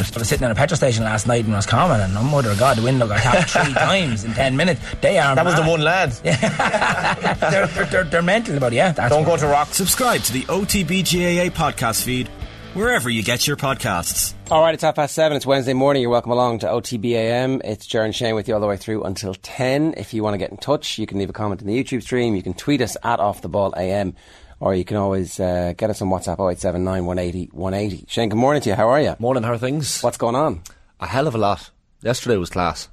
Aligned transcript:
I 0.00 0.18
was 0.18 0.28
sitting 0.28 0.46
in 0.46 0.50
a 0.50 0.54
petrol 0.54 0.76
station 0.76 1.04
last 1.04 1.26
night 1.26 1.44
in 1.44 1.52
Roscommon 1.52 2.00
and 2.00 2.16
oh 2.16 2.22
mother 2.22 2.50
of 2.50 2.58
God 2.58 2.78
the 2.78 2.82
window 2.82 3.06
got 3.06 3.20
tapped 3.20 3.50
three 3.50 3.74
times 3.88 4.24
in 4.24 4.32
10 4.32 4.56
minutes 4.56 4.80
they 5.02 5.18
are 5.18 5.34
That 5.34 5.44
was 5.44 5.56
the 5.56 5.62
one 5.62 5.82
lad. 5.82 6.10
they're, 6.22 7.66
they're, 7.66 7.86
they're, 7.86 8.04
they're 8.04 8.22
mental 8.22 8.56
about 8.56 8.72
it 8.72 8.76
yeah 8.76 8.92
that's 8.92 9.12
Don't 9.12 9.24
go 9.24 9.36
to 9.36 9.46
rock. 9.46 9.68
Subscribe 9.74 10.22
to 10.22 10.32
the 10.32 10.42
OTBGAA 10.44 11.50
podcast 11.50 12.02
feed 12.02 12.28
wherever 12.74 13.10
you 13.10 13.22
get 13.22 13.46
your 13.46 13.56
podcasts. 13.56 14.34
All 14.50 14.62
right, 14.62 14.74
it's 14.74 14.82
half 14.82 14.94
past 14.96 15.14
seven. 15.14 15.36
It's 15.36 15.46
Wednesday 15.46 15.74
morning. 15.74 16.02
You're 16.02 16.10
welcome 16.10 16.32
along 16.32 16.60
to 16.60 16.66
OTBAM. 16.66 17.60
It's 17.64 17.86
Jaron 17.86 18.14
Shane 18.14 18.34
with 18.34 18.48
you 18.48 18.54
all 18.54 18.60
the 18.60 18.66
way 18.66 18.76
through 18.76 19.04
until 19.04 19.34
10. 19.34 19.94
If 19.96 20.14
you 20.14 20.22
want 20.22 20.34
to 20.34 20.38
get 20.38 20.50
in 20.50 20.56
touch, 20.56 20.98
you 20.98 21.06
can 21.06 21.18
leave 21.18 21.30
a 21.30 21.32
comment 21.32 21.60
in 21.60 21.66
the 21.66 21.82
YouTube 21.82 22.02
stream. 22.02 22.34
You 22.34 22.42
can 22.42 22.54
tweet 22.54 22.80
us 22.80 22.96
at 23.02 23.20
Off 23.20 23.42
the 23.42 23.48
Ball 23.48 23.74
AM, 23.76 24.14
or 24.60 24.74
you 24.74 24.84
can 24.84 24.98
always 24.98 25.40
uh, 25.40 25.72
get 25.76 25.90
us 25.90 26.02
on 26.02 26.08
WhatsApp 26.08 26.34
0879 26.34 27.06
180 27.06 27.50
180. 27.52 28.04
Shane, 28.06 28.28
good 28.28 28.36
morning 28.36 28.62
to 28.62 28.68
you. 28.68 28.74
How 28.76 28.88
are 28.88 29.00
you? 29.00 29.16
Morning, 29.18 29.42
how 29.42 29.52
are 29.52 29.58
things? 29.58 30.02
What's 30.02 30.18
going 30.18 30.36
on? 30.36 30.62
A 31.00 31.06
hell 31.06 31.26
of 31.26 31.34
a 31.34 31.38
lot. 31.38 31.70
Yesterday 32.02 32.36
was 32.36 32.50
class 32.50 32.88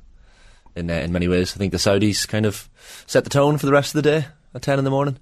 in 0.75 0.89
uh, 0.89 0.93
in 0.95 1.11
many 1.11 1.27
ways. 1.27 1.53
I 1.53 1.57
think 1.57 1.73
the 1.73 1.77
Saudis 1.77 2.27
kind 2.27 2.45
of 2.45 2.69
set 3.05 3.25
the 3.25 3.29
tone 3.29 3.57
for 3.57 3.65
the 3.65 3.71
rest 3.73 3.93
of 3.93 4.01
the 4.01 4.09
day 4.09 4.27
at 4.55 4.61
10 4.61 4.79
in 4.79 4.85
the 4.85 4.91
morning 4.91 5.19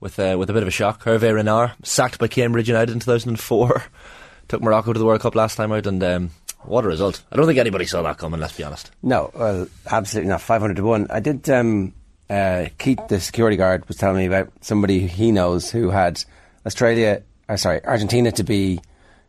with 0.00 0.18
uh, 0.18 0.36
with 0.38 0.50
a 0.50 0.54
bit 0.54 0.62
of 0.62 0.68
a 0.68 0.72
shock. 0.72 1.04
Hervé 1.04 1.34
Renard, 1.34 1.72
sacked 1.82 2.18
by 2.18 2.28
Cambridge 2.28 2.68
United 2.68 2.92
in 2.92 3.00
2004, 3.00 3.84
took 4.48 4.62
Morocco 4.62 4.92
to 4.92 4.98
the 4.98 5.04
World 5.04 5.20
Cup 5.20 5.34
last 5.34 5.56
time 5.56 5.72
out, 5.72 5.86
and 5.86 6.02
um, 6.02 6.30
what 6.62 6.84
a 6.84 6.88
result. 6.88 7.22
I 7.30 7.36
don't 7.36 7.46
think 7.46 7.58
anybody 7.58 7.84
saw 7.84 8.02
that 8.02 8.18
coming, 8.18 8.40
let's 8.40 8.56
be 8.56 8.64
honest. 8.64 8.90
No, 9.02 9.30
well, 9.34 9.68
absolutely 9.90 10.30
not. 10.30 10.40
500 10.40 10.76
to 10.76 10.82
1. 10.84 11.08
I 11.10 11.20
did, 11.20 11.48
um, 11.50 11.92
uh, 12.30 12.66
Keith, 12.78 13.00
the 13.08 13.20
security 13.20 13.56
guard, 13.56 13.86
was 13.88 13.96
telling 13.96 14.18
me 14.18 14.26
about 14.26 14.50
somebody 14.60 15.06
he 15.06 15.32
knows 15.32 15.70
who 15.70 15.90
had 15.90 16.22
Australia, 16.66 17.22
or 17.48 17.56
sorry, 17.56 17.84
Argentina 17.84 18.32
to 18.32 18.44
be 18.44 18.80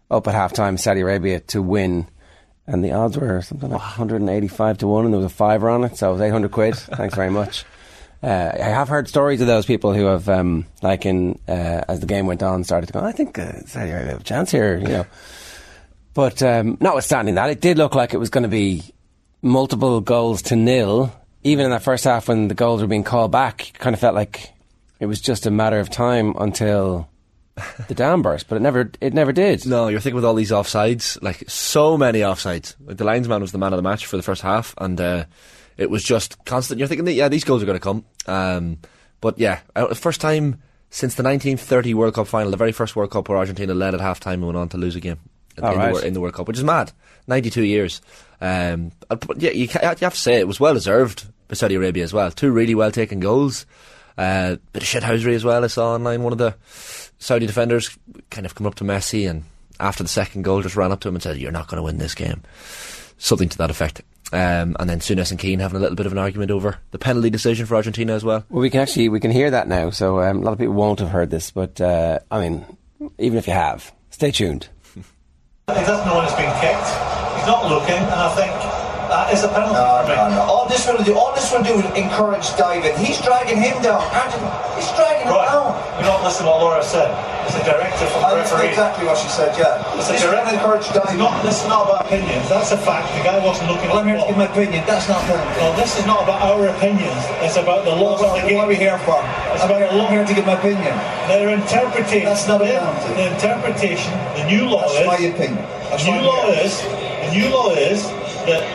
up 0.09 0.27
at 0.27 0.33
half 0.33 0.53
time, 0.53 0.77
Saudi 0.77 1.01
Arabia 1.01 1.39
to 1.41 1.61
win. 1.61 2.07
And 2.67 2.83
the 2.83 2.93
odds 2.93 3.17
were 3.17 3.41
something 3.41 3.69
like 3.69 3.79
185 3.79 4.79
to 4.79 4.87
1, 4.87 5.05
and 5.05 5.13
there 5.13 5.21
was 5.21 5.31
a 5.31 5.35
fiver 5.35 5.69
on 5.69 5.83
it, 5.83 5.97
so 5.97 6.09
it 6.09 6.13
was 6.13 6.21
800 6.21 6.51
quid. 6.51 6.75
Thanks 6.75 7.15
very 7.15 7.29
much. 7.29 7.63
Uh, 8.23 8.51
I 8.53 8.69
have 8.69 8.87
heard 8.87 9.07
stories 9.07 9.39
of 9.41 9.47
those 9.47 9.67
people 9.67 9.93
who 9.93 10.05
have, 10.05 10.27
um, 10.29 10.65
like, 10.81 11.05
in 11.05 11.37
uh, 11.47 11.83
as 11.87 11.99
the 11.99 12.07
game 12.07 12.25
went 12.25 12.41
on, 12.41 12.63
started 12.63 12.87
to 12.87 12.93
go, 12.93 13.01
I 13.01 13.11
think 13.11 13.37
uh, 13.37 13.59
Saudi 13.65 13.91
Arabia 13.91 14.13
have 14.13 14.21
a 14.21 14.23
chance 14.23 14.49
here, 14.49 14.77
you 14.77 14.87
know. 14.87 15.05
But 16.15 16.41
um, 16.41 16.77
notwithstanding 16.79 17.35
that, 17.35 17.49
it 17.49 17.61
did 17.61 17.77
look 17.77 17.93
like 17.93 18.13
it 18.13 18.17
was 18.17 18.29
going 18.29 18.43
to 18.43 18.49
be 18.49 18.83
multiple 19.41 20.01
goals 20.01 20.41
to 20.43 20.55
nil. 20.55 21.13
Even 21.45 21.65
in 21.65 21.71
that 21.71 21.83
first 21.83 22.03
half, 22.03 22.27
when 22.27 22.47
the 22.47 22.55
goals 22.55 22.81
were 22.81 22.87
being 22.87 23.03
called 23.03 23.31
back, 23.31 23.69
it 23.69 23.79
kind 23.79 23.93
of 23.93 23.99
felt 23.99 24.15
like 24.15 24.51
it 24.99 25.05
was 25.05 25.21
just 25.21 25.45
a 25.45 25.51
matter 25.51 25.79
of 25.79 25.89
time 25.89 26.33
until 26.39 27.07
the 27.87 27.93
dam 27.93 28.21
burst. 28.21 28.47
But 28.47 28.55
it 28.55 28.61
never, 28.61 28.91
it 28.99 29.13
never 29.13 29.31
did. 29.31 29.65
No, 29.65 29.87
you're 29.87 29.99
thinking 29.99 30.15
with 30.15 30.25
all 30.25 30.33
these 30.33 30.51
offsides, 30.51 31.21
like 31.21 31.43
so 31.47 31.97
many 31.97 32.19
offsides. 32.19 32.75
Like 32.83 32.97
the 32.97 33.03
linesman 33.03 33.41
was 33.41 33.51
the 33.51 33.59
man 33.59 33.73
of 33.73 33.77
the 33.77 33.83
match 33.83 34.07
for 34.07 34.17
the 34.17 34.23
first 34.23 34.41
half, 34.41 34.73
and 34.79 34.99
uh, 34.99 35.25
it 35.77 35.89
was 35.89 36.03
just 36.03 36.43
constant. 36.45 36.79
You're 36.79 36.87
thinking 36.87 37.05
that 37.05 37.13
yeah, 37.13 37.29
these 37.29 37.43
goals 37.43 37.61
are 37.61 37.67
going 37.67 37.79
to 37.79 37.83
come. 37.83 38.05
Um, 38.25 38.79
but 39.21 39.37
yeah, 39.37 39.59
uh, 39.75 39.93
first 39.93 40.21
time 40.21 40.61
since 40.89 41.15
the 41.15 41.23
1930 41.23 41.93
World 41.93 42.15
Cup 42.15 42.27
final, 42.27 42.51
the 42.51 42.57
very 42.57 42.71
first 42.71 42.95
World 42.95 43.11
Cup 43.11 43.29
where 43.29 43.37
Argentina 43.37 43.73
led 43.73 43.93
at 43.93 44.01
half 44.01 44.19
time 44.19 44.39
and 44.39 44.47
went 44.47 44.57
on 44.57 44.69
to 44.69 44.77
lose 44.77 44.95
a 44.95 44.99
game 44.99 45.19
in, 45.57 45.63
in 45.63 45.77
right. 45.77 45.93
the, 45.93 46.07
in 46.07 46.13
the 46.13 46.21
World 46.21 46.33
Cup, 46.33 46.47
which 46.47 46.57
is 46.57 46.63
mad. 46.63 46.91
92 47.27 47.63
years. 47.63 48.01
Um, 48.41 48.91
but 49.07 49.41
yeah, 49.41 49.51
you, 49.51 49.63
you 49.65 49.79
have 49.79 49.97
to 49.97 50.11
say 50.11 50.35
it 50.35 50.47
was 50.47 50.59
well 50.59 50.73
deserved 50.73 51.25
by 51.47 51.55
Saudi 51.55 51.75
Arabia 51.75 52.03
as 52.03 52.13
well. 52.13 52.31
Two 52.31 52.51
really 52.51 52.75
well 52.75 52.91
taken 52.91 53.19
goals. 53.19 53.65
Uh, 54.17 54.55
bit 54.71 54.83
of 54.83 54.89
shithousery 54.89 55.33
as 55.33 55.43
well. 55.43 55.63
I 55.63 55.67
saw 55.67 55.93
online 55.93 56.23
one 56.23 56.31
of 56.31 56.39
the 56.39 56.55
Saudi 57.19 57.45
defenders 57.45 57.97
kind 58.29 58.45
of 58.45 58.55
come 58.55 58.67
up 58.67 58.75
to 58.75 58.83
Messi 58.83 59.29
and 59.29 59.43
after 59.79 60.03
the 60.03 60.09
second 60.09 60.43
goal 60.43 60.61
just 60.61 60.75
ran 60.75 60.91
up 60.91 61.01
to 61.01 61.09
him 61.09 61.15
and 61.15 61.23
said, 61.23 61.37
"You're 61.37 61.51
not 61.51 61.67
going 61.67 61.77
to 61.77 61.83
win 61.83 61.97
this 61.97 62.15
game." 62.15 62.43
Something 63.17 63.49
to 63.49 63.57
that 63.59 63.69
effect. 63.69 64.01
Um, 64.33 64.75
and 64.79 64.89
then 64.89 64.99
Souness 64.99 65.31
and 65.31 65.39
Keane 65.39 65.59
having 65.59 65.77
a 65.77 65.79
little 65.79 65.95
bit 65.95 66.05
of 66.05 66.11
an 66.11 66.17
argument 66.17 66.51
over 66.51 66.77
the 66.91 66.97
penalty 66.97 67.29
decision 67.29 67.65
for 67.65 67.75
Argentina 67.75 68.13
as 68.13 68.23
well. 68.23 68.43
Well, 68.49 68.61
we 68.61 68.69
can 68.69 68.81
actually 68.81 69.09
we 69.09 69.19
can 69.19 69.31
hear 69.31 69.51
that 69.51 69.67
now. 69.67 69.89
So 69.91 70.21
um, 70.21 70.37
a 70.37 70.41
lot 70.41 70.53
of 70.53 70.59
people 70.59 70.73
won't 70.73 70.99
have 70.99 71.09
heard 71.09 71.29
this, 71.29 71.51
but 71.51 71.79
uh, 71.79 72.19
I 72.31 72.41
mean, 72.41 72.65
even 73.17 73.37
if 73.37 73.47
you 73.47 73.53
have, 73.53 73.91
stay 74.09 74.31
tuned. 74.31 74.69
He 74.93 75.73
doesn't 75.73 76.05
know 76.05 76.15
when 76.15 76.25
it's 76.25 76.35
been 76.35 76.51
kicked. 76.61 76.87
He's 77.37 77.47
not 77.47 77.69
looking, 77.69 77.95
and 77.95 78.13
I 78.13 78.35
think 78.35 78.74
that 79.09 79.33
is 79.33 79.43
a 79.43 79.49
penalty 79.49 79.75
No, 79.77 80.01
for 80.03 80.09
me. 80.09 80.15
no, 80.15 80.29
no. 80.29 80.41
All 80.49 80.65
this 80.67 80.87
will 80.87 81.01
do, 81.03 81.13
all 81.17 81.33
this 81.35 81.51
will 81.51 81.63
do 81.63 81.79
is 81.79 81.85
encourage 81.97 82.47
diving. 82.57 82.95
He's 82.97 83.21
dragging 83.21 83.57
him 83.61 83.77
down. 83.81 84.01
He's 84.75 84.89
dragging 84.97 85.27
him 85.27 85.33
down. 85.35 85.73
You 85.99 86.05
don't 86.05 86.23
listen 86.23 86.45
to 86.45 86.51
what 86.51 86.61
Laura 86.61 86.83
said. 86.83 87.09
It's 87.45 87.53
a 87.55 87.63
directive 87.63 88.09
from 88.09 88.25
the 88.25 88.35
referee. 88.41 88.73
exactly 88.73 89.05
what 89.05 89.17
she 89.21 89.29
said, 89.29 89.53
yeah. 89.53 89.77
It's 90.01 90.09
a 90.09 90.17
directive. 90.17 90.57
encourage 90.57 90.89
It's 90.89 90.97
diving. 90.97 91.21
not, 91.21 91.45
this 91.45 91.61
is 91.61 91.67
not 91.69 91.85
about 91.85 92.05
opinions. 92.09 92.49
That's 92.49 92.71
a 92.73 92.77
fact. 92.81 93.05
The 93.13 93.21
guy 93.21 93.37
wasn't 93.37 93.69
looking 93.69 93.89
Well, 93.93 94.01
at 94.01 94.09
I'm 94.09 94.09
here 94.09 94.17
the 94.17 94.25
to 94.25 94.29
give 94.33 94.37
my 94.41 94.49
opinion. 94.49 94.81
That's 94.89 95.05
not 95.07 95.21
penalty. 95.29 95.61
No, 95.61 95.69
this 95.77 95.93
is 95.99 96.05
not 96.09 96.23
about 96.25 96.41
our 96.41 96.65
opinions. 96.73 97.21
It's 97.45 97.57
about 97.61 97.85
the 97.85 97.93
laws 97.93 98.21
What, 98.25 98.33
of 98.33 98.41
the 98.41 98.49
game. 98.49 98.57
what 98.57 98.65
are 98.65 98.73
we 98.73 98.81
here 98.81 98.97
for? 99.05 99.21
I'm, 99.21 99.69
here, 99.69 99.85
I'm 99.93 100.09
here 100.09 100.25
to 100.25 100.33
give 100.33 100.45
my 100.49 100.57
opinion. 100.57 100.89
Their 101.29 101.53
interpretation. 101.53 102.25
That's 102.25 102.47
not 102.49 102.61
a 102.61 102.65
the, 102.65 102.73
penalty. 102.81 103.13
the 103.13 103.25
interpretation. 103.37 104.11
The 104.41 104.45
new 104.49 104.65
law 104.65 104.89
is. 104.89 104.93
That's 104.97 105.05
my 105.05 105.21
opinion. 105.29 105.61
That's 105.93 106.01
The 106.03 106.11
new 106.17 106.21
law 106.25 106.49
is. 106.49 106.73
The 106.81 107.29
new 107.29 107.47
law 107.53 107.69
is 107.77 108.09
that 108.49 108.65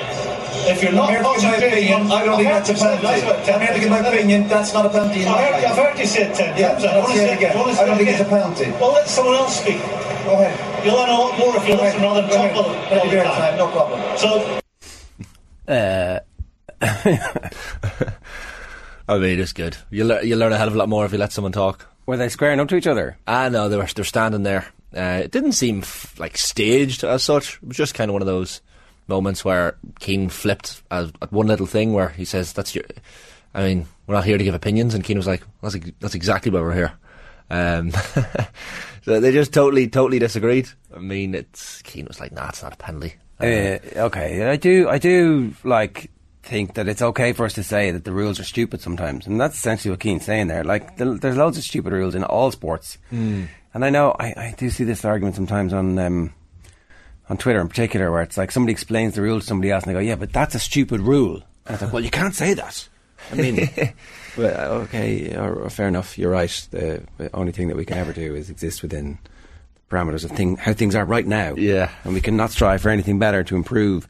if 0.69 0.83
you're 0.83 0.93
not 0.93 1.09
here 1.11 1.19
to 1.19 1.25
give 1.25 1.25
my 1.25 1.33
concentrating 1.41 1.95
opinion. 1.95 2.13
I 2.13 2.25
don't 2.25 2.37
think 2.37 2.49
I've 2.49 2.67
that's 2.67 2.71
a 2.71 2.73
heard 2.85 3.01
you 3.01 3.01
say- 3.01 3.01
penalty. 3.01 3.07
that's 3.07 3.25
what 3.25 3.49
I'm 3.55 3.61
here 3.61 3.73
to 3.75 3.81
give 3.81 3.91
my 3.91 3.99
opinion. 4.01 4.49
That's 4.49 4.73
not 4.75 4.87
a 4.87 4.89
penalty 4.91 5.23
in 5.23 5.29
I've 5.29 5.41
heard, 5.41 5.55
I've 5.65 5.77
heard 5.77 5.99
you 5.99 6.07
say 6.07 6.23
it 6.31 6.35
ten 6.35 6.57
Yeah, 6.59 6.69
times. 6.73 6.85
I 6.85 6.99
wanna 6.99 7.15
say 7.15 7.31
it 7.33 7.37
again. 7.37 7.57
I 7.57 7.61
wanna 7.61 7.73
I 7.73 7.75
don't 7.85 7.95
it 7.95 7.97
think 7.99 8.09
it's 8.11 8.21
a 8.21 8.25
again. 8.27 8.41
penalty. 8.43 8.71
Well, 8.81 8.93
let 8.93 9.09
someone 9.09 9.35
else 9.37 9.61
speak. 9.61 9.81
Go 9.81 9.87
ahead. 10.35 10.85
You'll 10.85 10.97
learn 10.97 11.09
a 11.09 11.13
lot 11.19 11.39
more 11.39 11.57
if 11.57 11.63
you 11.69 11.77
Go 11.77 11.83
listen 11.83 12.01
ahead. 12.01 12.03
rather 12.03 12.21
than 12.23 12.31
Go 12.31 12.37
talk 12.37 12.45
ahead. 12.45 12.57
all, 12.57 12.71
I'll 12.71 12.99
all 12.99 13.05
give 13.05 13.11
the 13.11 13.17
you 13.17 13.23
time. 13.23 13.41
time. 13.41 13.57
No 13.59 13.67
problem. 13.69 14.01
So 14.19 14.29
I 19.09 19.19
mean, 19.19 19.41
it's 19.41 19.53
good. 19.53 19.77
You 19.91 20.05
lear- 20.05 20.23
you 20.23 20.37
learn 20.37 20.53
a 20.53 20.59
hell 20.59 20.69
of 20.69 20.75
a 20.75 20.79
lot 20.79 20.89
more 20.89 21.05
if 21.05 21.13
you 21.13 21.19
let 21.19 21.33
someone 21.33 21.53
talk. 21.53 21.87
Were 22.07 22.17
they 22.17 22.29
squaring 22.29 22.61
up 22.61 22.69
to 22.69 22.77
each 22.77 22.87
other? 22.87 23.17
Ah, 23.27 23.49
no, 23.49 23.69
they 23.69 23.77
were 23.77 23.87
they're 23.87 24.05
standing 24.05 24.43
there. 24.43 24.67
Uh, 24.97 25.21
it 25.25 25.31
didn't 25.31 25.53
seem 25.53 25.81
f- 25.81 26.19
like 26.19 26.37
staged 26.37 27.05
as 27.05 27.23
such. 27.25 27.57
It 27.63 27.69
was 27.69 27.77
just 27.77 27.95
kind 27.95 28.11
of 28.11 28.13
one 28.15 28.23
of 28.23 28.27
those 28.27 28.61
moments 29.11 29.45
where 29.45 29.77
Keane 29.99 30.31
flipped 30.31 30.83
at, 30.91 31.11
at 31.21 31.33
one 31.33 31.47
little 31.47 31.67
thing 31.67 31.93
where 31.93 32.09
he 32.09 32.25
says, 32.25 32.55
"That's 32.55 32.75
your." 32.75 32.85
I 33.53 33.65
mean, 33.65 33.87
we're 34.07 34.15
not 34.15 34.25
here 34.25 34.39
to 34.39 34.45
give 34.45 34.55
opinions, 34.55 34.95
and 34.95 35.05
Keane 35.05 35.19
was 35.19 35.27
like, 35.27 35.43
"That's 35.61 35.77
that's 36.01 36.15
exactly 36.15 36.51
why 36.51 36.61
we're 36.61 36.75
here." 36.75 36.93
Um, 37.51 37.91
so 39.03 39.21
they 39.21 39.33
just 39.33 39.53
totally 39.53 39.89
totally 39.89 40.19
disagreed. 40.19 40.69
I 40.95 41.01
mean, 41.01 41.35
it's 41.35 41.83
Keane 41.83 42.07
was 42.07 42.21
like, 42.21 42.33
"Nah, 42.33 42.49
it's 42.49 42.63
not 42.63 42.73
a 42.73 42.77
penalty." 42.77 43.17
Uh, 43.41 43.79
okay, 43.97 44.49
I 44.49 44.57
do. 44.57 44.89
I 44.89 44.99
do 44.99 45.53
like 45.65 46.11
think 46.43 46.75
that 46.75 46.89
it's 46.89 47.03
okay 47.03 47.33
for 47.33 47.45
us 47.45 47.55
to 47.55 47.63
say 47.63 47.91
that 47.91 48.05
the 48.05 48.13
rules 48.13 48.41
are 48.41 48.45
stupid 48.45 48.81
sometimes, 48.81 49.27
and 49.27 49.41
that's 49.41 49.57
essentially 49.57 49.91
what 49.91 50.01
Keane's 50.01 50.25
saying 50.25 50.49
there. 50.49 50.65
Like, 50.65 50.97
there's 50.97 51.37
loads 51.37 51.59
of 51.59 51.65
stupid 51.65 51.93
rules 51.93 52.15
in 52.15 52.25
all 52.25 52.51
sports, 52.51 52.99
mm. 53.13 53.49
and 53.75 53.85
I 53.85 53.91
know 53.91 54.15
I, 54.19 54.27
I 54.37 54.55
do 54.57 54.71
see 54.71 54.85
this 54.85 55.05
argument 55.05 55.37
sometimes 55.37 55.73
on 55.73 55.99
um, 55.99 56.33
on 57.31 57.39
Twitter 57.39 57.61
in 57.61 57.69
particular, 57.69 58.11
where 58.11 58.23
it's 58.23 58.37
like 58.37 58.51
somebody 58.51 58.73
explains 58.73 59.15
the 59.15 59.23
rule 59.23 59.41
to 59.41 59.47
somebody 59.47 59.71
else, 59.71 59.85
and 59.85 59.91
they 59.91 59.95
go, 59.95 60.05
"Yeah, 60.05 60.17
but 60.17 60.33
that's 60.33 60.55
a 60.55 60.59
stupid 60.59 61.01
rule." 61.01 61.37
And 61.65 61.75
it's 61.75 61.83
like, 61.83 61.93
"Well, 61.93 62.05
you 62.05 62.11
can't 62.11 62.35
say 62.35 62.53
that." 62.55 62.89
I 63.31 63.35
mean, 63.37 63.69
well, 64.37 64.73
okay, 64.83 65.35
or, 65.37 65.55
or 65.55 65.71
fair 65.71 65.89
enough. 65.89 66.19
You're 66.19 66.31
right. 66.33 66.69
The, 66.71 67.03
the 67.17 67.35
only 67.35 67.53
thing 67.53 67.69
that 67.69 67.77
we 67.77 67.85
can 67.85 67.99
ever 67.99 68.13
do 68.13 68.35
is 68.35 68.51
exist 68.51 68.83
within 68.83 69.19
the 69.75 69.97
parameters 69.97 70.25
of 70.25 70.33
thing, 70.33 70.57
how 70.57 70.73
things 70.73 70.95
are 70.95 71.05
right 71.05 71.27
now. 71.27 71.55
Yeah. 71.55 71.91
and 72.05 72.13
we 72.13 72.21
cannot 72.21 72.51
strive 72.51 72.83
for 72.83 72.89
anything 72.91 73.19
better 73.19 73.45
to 73.45 73.57
improve 73.57 74.09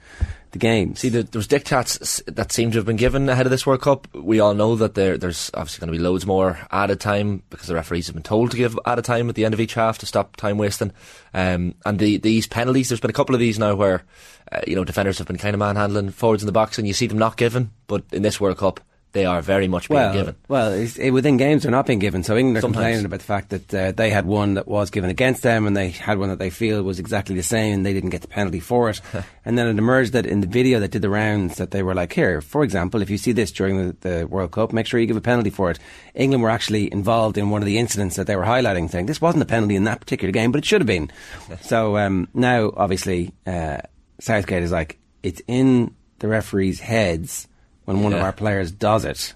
the 0.53 0.59
game. 0.59 0.97
See, 0.97 1.09
there, 1.09 1.25
was 1.35 1.47
dictats 1.47 2.23
that 2.27 2.53
seem 2.53 2.71
to 2.73 2.79
have 2.79 2.87
been 2.87 2.97
given 2.97 3.29
ahead 3.29 3.47
of 3.47 3.51
this 3.51 3.67
World 3.67 3.83
Cup. 3.83 4.09
We 4.15 4.41
all 4.41 4.55
know 4.55 4.77
that 4.77 4.95
there, 4.95 5.17
there's 5.17 5.51
obviously 5.55 5.81
going 5.81 5.93
to 5.93 5.99
be 5.99 6.03
loads 6.03 6.27
more 6.27 6.59
added 6.71 7.01
time 7.01 7.43
because 7.51 7.69
the 7.69 7.75
referees 7.75 8.07
have 8.07 8.15
been 8.15 8.23
told 8.23 8.51
to 8.51 8.57
give 8.57 8.79
added 8.87 9.05
time 9.05 9.29
at 9.29 9.35
the 9.35 9.45
end 9.45 9.55
of 9.55 9.61
each 9.61 9.75
half 9.75 9.99
to 9.99 10.07
stop 10.07 10.37
time 10.37 10.59
wasting. 10.59 10.93
Um, 11.33 11.75
and 11.85 11.99
the, 11.99 12.19
these 12.19 12.47
penalties, 12.47 12.89
there's 12.89 13.01
been 13.01 13.11
a 13.11 13.15
couple 13.15 13.35
of 13.35 13.41
these 13.41 13.59
now 13.59 13.75
where, 13.75 14.03
uh, 14.51 14.61
you 14.67 14.75
know, 14.75 14.85
defenders 14.85 15.19
have 15.19 15.27
been 15.27 15.39
kind 15.39 15.55
of 15.55 15.61
manhandling 15.61 16.11
forwards 16.11 16.43
in 16.43 16.47
the 16.47 16.53
box 16.53 16.79
and 16.79 16.87
you 16.87 16.95
see 16.95 17.07
them 17.07 17.19
not 17.19 17.37
given, 17.37 17.71
but 17.87 18.05
in 18.13 18.23
this 18.23 18.41
World 18.41 18.59
Cup, 18.59 18.81
they 19.13 19.25
are 19.25 19.43
very 19.43 19.67
much 19.67 19.89
being 19.89 20.01
well, 20.01 20.13
given. 20.13 20.37
well, 20.49 20.73
it, 20.73 21.11
within 21.11 21.37
games 21.37 21.63
they're 21.63 21.73
not 21.73 21.87
being 21.87 21.99
given. 21.99 22.23
So 22.23 22.37
England 22.37 22.59
are 22.59 22.61
Sometimes. 22.61 22.77
complaining 22.77 23.05
about 23.07 23.19
the 23.19 23.25
fact 23.25 23.51
that 23.51 23.75
uh, 23.75 23.93
they 23.93 24.11
had 24.11 24.25
one 24.25 24.55
that 24.55 24.69
was 24.69 24.91
given 24.91 25.11
against 25.11 25.43
them, 25.43 25.67
and 25.67 25.77
they 25.77 25.91
had 25.91 26.19
one 26.19 26.29
that 26.29 26.39
they 26.39 26.51
feel 26.51 26.83
was 26.83 26.99
exactly 26.99 27.35
the 27.35 27.43
same, 27.43 27.75
and 27.75 27.87
they 27.87 27.93
didn't 27.93 28.11
get 28.11 28.23
the 28.23 28.29
penalty 28.29 28.61
for 28.61 28.91
it. 28.91 29.01
and 29.45 29.59
then 29.59 29.67
it 29.67 29.79
emerged 29.79 30.13
that 30.13 30.27
in 30.27 30.41
the 30.41 30.47
video 30.47 30.81
that 30.81 30.93
did 30.93 31.03
the 31.03 31.11
rounds, 31.11 31.57
that 31.57 31.73
they 31.73 31.83
were 31.83 31.95
like, 31.95 32.13
here, 32.13 32.41
for 32.41 32.63
example, 32.63 33.03
if 33.03 33.11
you 33.11 33.19
see 33.19 33.33
this 33.33 33.51
during 33.51 33.79
the, 33.79 34.09
the 34.09 34.27
World 34.27 34.53
Cup, 34.53 34.73
make 34.73 34.87
sure 34.87 35.01
you 35.01 35.07
give 35.07 35.17
a 35.17 35.21
penalty 35.21 35.51
for 35.51 35.71
it. 35.71 35.79
England 36.15 36.43
were 36.43 36.51
actually 36.51 36.93
involved 36.93 37.37
in 37.37 37.51
one 37.51 37.63
of 37.63 37.67
the 37.67 37.79
incidents 37.79 38.17
that 38.17 38.27
they 38.27 38.37
were 38.37 38.45
highlighting, 38.45 38.91
saying 38.91 39.07
this 39.07 39.21
wasn't 39.21 39.43
a 39.43 39.47
penalty 39.47 39.77
in 39.77 39.85
that 39.85 40.01
particular 40.01 40.33
game, 40.33 40.53
but 40.53 40.59
it 40.59 40.65
should 40.65 40.81
have 40.81 40.87
been. 40.87 41.11
so 41.63 41.97
um, 41.97 42.29
now, 42.35 42.73
obviously, 42.77 43.33
uh, 43.47 43.79
Southgate 44.21 44.63
is 44.63 44.73
like, 44.73 44.99
it's 45.23 45.43
in 45.47 45.95
the 46.21 46.29
referees' 46.29 46.81
heads 46.81 47.49
when 47.91 48.03
one 48.05 48.13
of 48.13 48.21
our 48.23 48.33
players 48.33 48.71
does 48.73 49.05
it 49.05 49.35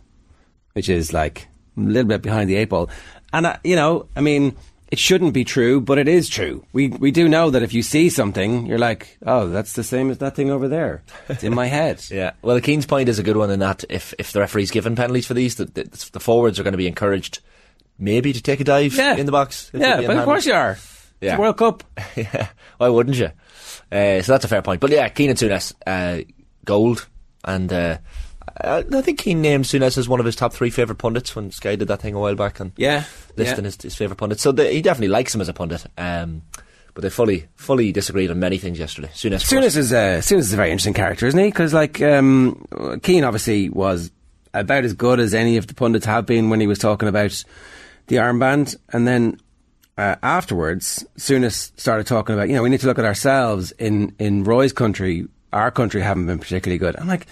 which 0.74 0.88
is 0.88 1.12
like 1.12 1.46
a 1.76 1.80
little 1.80 2.08
bit 2.08 2.20
behind 2.22 2.50
the 2.50 2.56
eight 2.56 2.68
ball. 2.68 2.90
And, 3.32 3.46
uh, 3.46 3.56
you 3.62 3.76
know, 3.76 4.06
I 4.16 4.20
mean, 4.20 4.56
it 4.90 4.98
shouldn't 4.98 5.32
be 5.32 5.44
true, 5.44 5.80
but 5.80 5.98
it 5.98 6.08
is 6.08 6.28
true. 6.28 6.64
We 6.72 6.88
we 6.88 7.10
do 7.12 7.28
know 7.28 7.50
that 7.50 7.62
if 7.62 7.72
you 7.72 7.82
see 7.82 8.10
something, 8.10 8.66
you're 8.66 8.78
like, 8.78 9.16
oh, 9.24 9.48
that's 9.48 9.74
the 9.74 9.84
same 9.84 10.10
as 10.10 10.18
that 10.18 10.34
thing 10.36 10.50
over 10.50 10.66
there. 10.68 11.02
It's 11.28 11.44
in 11.44 11.54
my 11.54 11.66
head. 11.66 12.04
Yeah, 12.10 12.32
well, 12.42 12.56
the 12.56 12.60
Keane's 12.60 12.86
point 12.86 13.08
is 13.08 13.18
a 13.18 13.22
good 13.22 13.36
one 13.36 13.50
in 13.50 13.60
that 13.60 13.84
if, 13.88 14.14
if 14.18 14.32
the 14.32 14.40
referee's 14.40 14.70
given 14.72 14.96
penalties 14.96 15.26
for 15.26 15.34
these, 15.34 15.54
the, 15.54 15.66
the, 15.66 16.08
the 16.12 16.20
forwards 16.20 16.58
are 16.58 16.64
going 16.64 16.72
to 16.72 16.78
be 16.78 16.88
encouraged 16.88 17.38
maybe 17.98 18.32
to 18.32 18.42
take 18.42 18.60
a 18.60 18.64
dive 18.64 18.94
Yeah. 18.94 19.16
in 19.16 19.26
the 19.26 19.32
box. 19.32 19.70
Yeah, 19.72 20.02
but 20.06 20.16
of 20.16 20.24
course 20.24 20.44
you 20.46 20.54
are. 20.54 20.76
Yeah. 21.20 21.32
It's 21.34 21.38
World 21.40 21.56
Cup. 21.56 21.84
yeah, 22.16 22.48
why 22.78 22.88
wouldn't 22.88 23.16
you? 23.16 23.30
Uh, 23.92 24.22
so 24.22 24.32
that's 24.32 24.44
a 24.44 24.48
fair 24.48 24.62
point. 24.62 24.80
But 24.80 24.90
yeah, 24.90 25.08
Keane 25.08 25.30
and 25.30 25.38
Souness, 25.38 25.72
uh, 25.86 26.24
gold. 26.64 27.06
And 27.44 27.72
uh, 27.72 27.98
I, 28.60 28.84
I 28.92 29.02
think 29.02 29.20
he 29.20 29.34
named 29.34 29.64
Souness 29.64 29.98
as 29.98 30.08
one 30.08 30.20
of 30.20 30.26
his 30.26 30.36
top 30.36 30.52
three 30.52 30.70
favourite 30.70 30.98
pundits 30.98 31.34
when 31.34 31.50
Sky 31.50 31.76
did 31.76 31.88
that 31.88 32.00
thing 32.00 32.14
a 32.14 32.20
while 32.20 32.34
back 32.36 32.60
and 32.60 32.72
Yeah, 32.76 33.04
listing 33.36 33.64
yeah. 33.64 33.64
his, 33.64 33.82
his 33.82 33.94
favourite 33.96 34.18
pundits. 34.18 34.42
So 34.42 34.52
the, 34.52 34.68
he 34.70 34.80
definitely 34.82 35.08
likes 35.08 35.34
him 35.34 35.40
as 35.40 35.48
a 35.48 35.52
pundit. 35.52 35.84
Um, 35.98 36.42
but 36.94 37.02
they 37.02 37.10
fully 37.10 37.48
fully 37.56 37.90
disagreed 37.90 38.30
on 38.30 38.38
many 38.38 38.56
things 38.58 38.78
yesterday. 38.78 39.08
Souness, 39.08 39.42
of 39.42 39.48
course. 39.48 39.52
Souness 39.52 39.76
is 39.76 39.92
uh, 39.92 40.18
Souness 40.20 40.38
is 40.38 40.52
a 40.52 40.56
very 40.56 40.70
interesting 40.70 40.94
character, 40.94 41.26
isn't 41.26 41.40
he? 41.40 41.46
Because 41.46 41.74
like 41.74 42.00
um, 42.00 42.64
Keane 43.02 43.24
obviously 43.24 43.68
was 43.68 44.12
about 44.52 44.84
as 44.84 44.92
good 44.92 45.18
as 45.18 45.34
any 45.34 45.56
of 45.56 45.66
the 45.66 45.74
pundits 45.74 46.06
have 46.06 46.24
been 46.24 46.50
when 46.50 46.60
he 46.60 46.68
was 46.68 46.78
talking 46.78 47.08
about 47.08 47.42
the 48.06 48.16
armband, 48.16 48.76
and 48.92 49.08
then 49.08 49.40
uh, 49.98 50.14
afterwards, 50.22 51.04
Souness 51.18 51.72
started 51.76 52.06
talking 52.06 52.36
about 52.36 52.48
you 52.48 52.54
know 52.54 52.62
we 52.62 52.68
need 52.70 52.80
to 52.80 52.86
look 52.86 53.00
at 53.00 53.04
ourselves 53.04 53.72
in 53.72 54.14
in 54.20 54.44
Roy's 54.44 54.72
country. 54.72 55.26
Our 55.52 55.72
country 55.72 56.00
haven't 56.00 56.26
been 56.26 56.38
particularly 56.38 56.78
good. 56.78 56.94
I'm 56.96 57.08
like, 57.08 57.26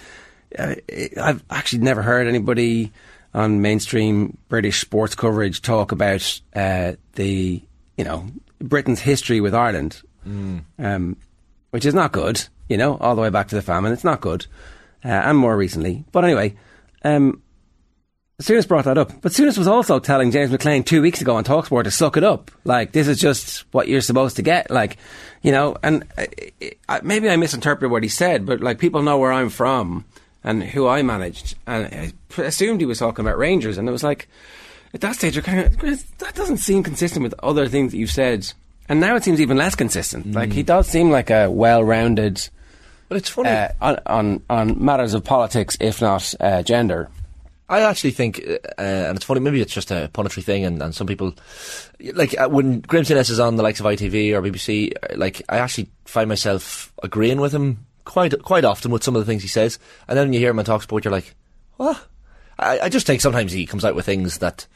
uh, 0.57 0.75
I've 1.21 1.43
actually 1.49 1.83
never 1.83 2.01
heard 2.01 2.27
anybody 2.27 2.91
on 3.33 3.61
mainstream 3.61 4.37
British 4.47 4.81
sports 4.81 5.15
coverage 5.15 5.61
talk 5.61 5.91
about 5.91 6.41
uh, 6.55 6.93
the 7.13 7.61
you 7.97 8.03
know 8.03 8.27
Britain's 8.59 8.99
history 8.99 9.41
with 9.41 9.55
Ireland, 9.55 10.01
um, 10.79 11.17
which 11.71 11.85
is 11.85 11.93
not 11.93 12.11
good. 12.11 12.43
You 12.69 12.77
know, 12.77 12.97
all 12.97 13.15
the 13.15 13.21
way 13.21 13.29
back 13.29 13.49
to 13.49 13.55
the 13.55 13.61
famine, 13.61 13.91
it's 13.91 14.03
not 14.03 14.21
good, 14.21 14.45
uh, 15.03 15.09
and 15.09 15.37
more 15.37 15.57
recently. 15.57 16.05
But 16.11 16.23
anyway, 16.23 16.55
um, 17.03 17.41
brought 18.67 18.85
that 18.85 18.97
up, 18.97 19.21
but 19.21 19.31
Souness 19.31 19.57
was 19.57 19.67
also 19.67 19.99
telling 19.99 20.31
James 20.31 20.51
McClean 20.51 20.85
two 20.85 21.01
weeks 21.01 21.21
ago 21.21 21.35
on 21.35 21.43
Talksport 21.43 21.83
to 21.83 21.91
suck 21.91 22.17
it 22.17 22.23
up. 22.23 22.51
Like 22.63 22.91
this 22.91 23.07
is 23.07 23.19
just 23.19 23.65
what 23.73 23.87
you're 23.87 24.01
supposed 24.01 24.37
to 24.37 24.41
get. 24.41 24.71
Like, 24.71 24.97
you 25.41 25.51
know, 25.51 25.75
and 25.83 26.05
uh, 26.17 26.99
maybe 27.03 27.29
I 27.29 27.35
misinterpreted 27.35 27.91
what 27.91 28.03
he 28.03 28.09
said, 28.09 28.45
but 28.45 28.61
like 28.61 28.79
people 28.79 29.01
know 29.01 29.17
where 29.17 29.31
I'm 29.31 29.49
from 29.49 30.05
and 30.43 30.63
who 30.63 30.87
I 30.87 31.01
managed, 31.01 31.55
and 31.67 31.85
I 32.37 32.41
assumed 32.41 32.81
he 32.81 32.85
was 32.85 32.99
talking 32.99 33.25
about 33.25 33.37
Rangers, 33.37 33.77
and 33.77 33.87
it 33.87 33.91
was 33.91 34.03
like 34.03 34.27
at 34.93 35.01
that 35.01 35.15
stage, 35.15 35.35
you're 35.35 35.43
kind 35.43 35.59
of 35.59 35.79
that 36.19 36.35
doesn't 36.35 36.57
seem 36.57 36.83
consistent 36.83 37.23
with 37.23 37.33
other 37.41 37.67
things 37.67 37.91
that 37.91 37.97
you've 37.97 38.11
said, 38.11 38.51
and 38.89 38.99
now 38.99 39.15
it 39.15 39.23
seems 39.23 39.41
even 39.41 39.57
less 39.57 39.75
consistent. 39.75 40.33
Like 40.33 40.51
he 40.51 40.63
does 40.63 40.87
seem 40.87 41.09
like 41.09 41.29
a 41.29 41.49
well-rounded 41.49 42.49
But 43.09 43.17
it's 43.17 43.29
funny. 43.29 43.49
uh, 43.49 43.69
on, 43.81 43.99
on 44.05 44.43
on 44.49 44.83
matters 44.83 45.13
of 45.13 45.23
politics, 45.23 45.77
if 45.79 46.01
not 46.01 46.33
uh, 46.39 46.61
gender. 46.63 47.09
I 47.69 47.79
actually 47.81 48.11
think, 48.11 48.39
uh, 48.45 48.81
and 48.81 49.15
it's 49.15 49.25
funny, 49.25 49.39
maybe 49.39 49.61
it's 49.61 49.73
just 49.73 49.89
a 49.89 50.09
punditry 50.13 50.43
thing, 50.43 50.65
and, 50.65 50.79
and 50.81 50.93
some 50.93 51.07
people, 51.07 51.33
like, 52.13 52.37
uh, 52.39 52.47
when 52.49 52.81
Souness 52.83 53.31
is 53.31 53.39
on 53.39 53.55
the 53.55 53.63
likes 53.63 53.79
of 53.79 53.85
ITV 53.85 54.33
or 54.33 54.41
BBC, 54.43 54.91
uh, 55.01 55.15
like, 55.15 55.41
I 55.49 55.57
actually 55.57 55.87
find 56.05 56.27
myself 56.27 56.91
agreeing 57.01 57.39
with 57.39 57.55
him 57.55 57.85
quite 58.05 58.41
quite 58.43 58.65
often 58.65 58.91
with 58.91 59.03
some 59.03 59.15
of 59.15 59.21
the 59.21 59.25
things 59.25 59.41
he 59.41 59.47
says, 59.47 59.79
and 60.07 60.17
then 60.17 60.27
when 60.27 60.33
you 60.33 60.39
hear 60.39 60.51
him 60.51 60.59
on 60.59 60.65
Talksport, 60.65 61.03
you're 61.03 61.11
like, 61.11 61.35
what? 61.77 62.07
I, 62.59 62.81
I 62.81 62.89
just 62.89 63.07
think 63.07 63.21
sometimes 63.21 63.51
he 63.51 63.65
comes 63.65 63.83
out 63.85 63.95
with 63.95 64.05
things 64.05 64.39
that 64.39 64.67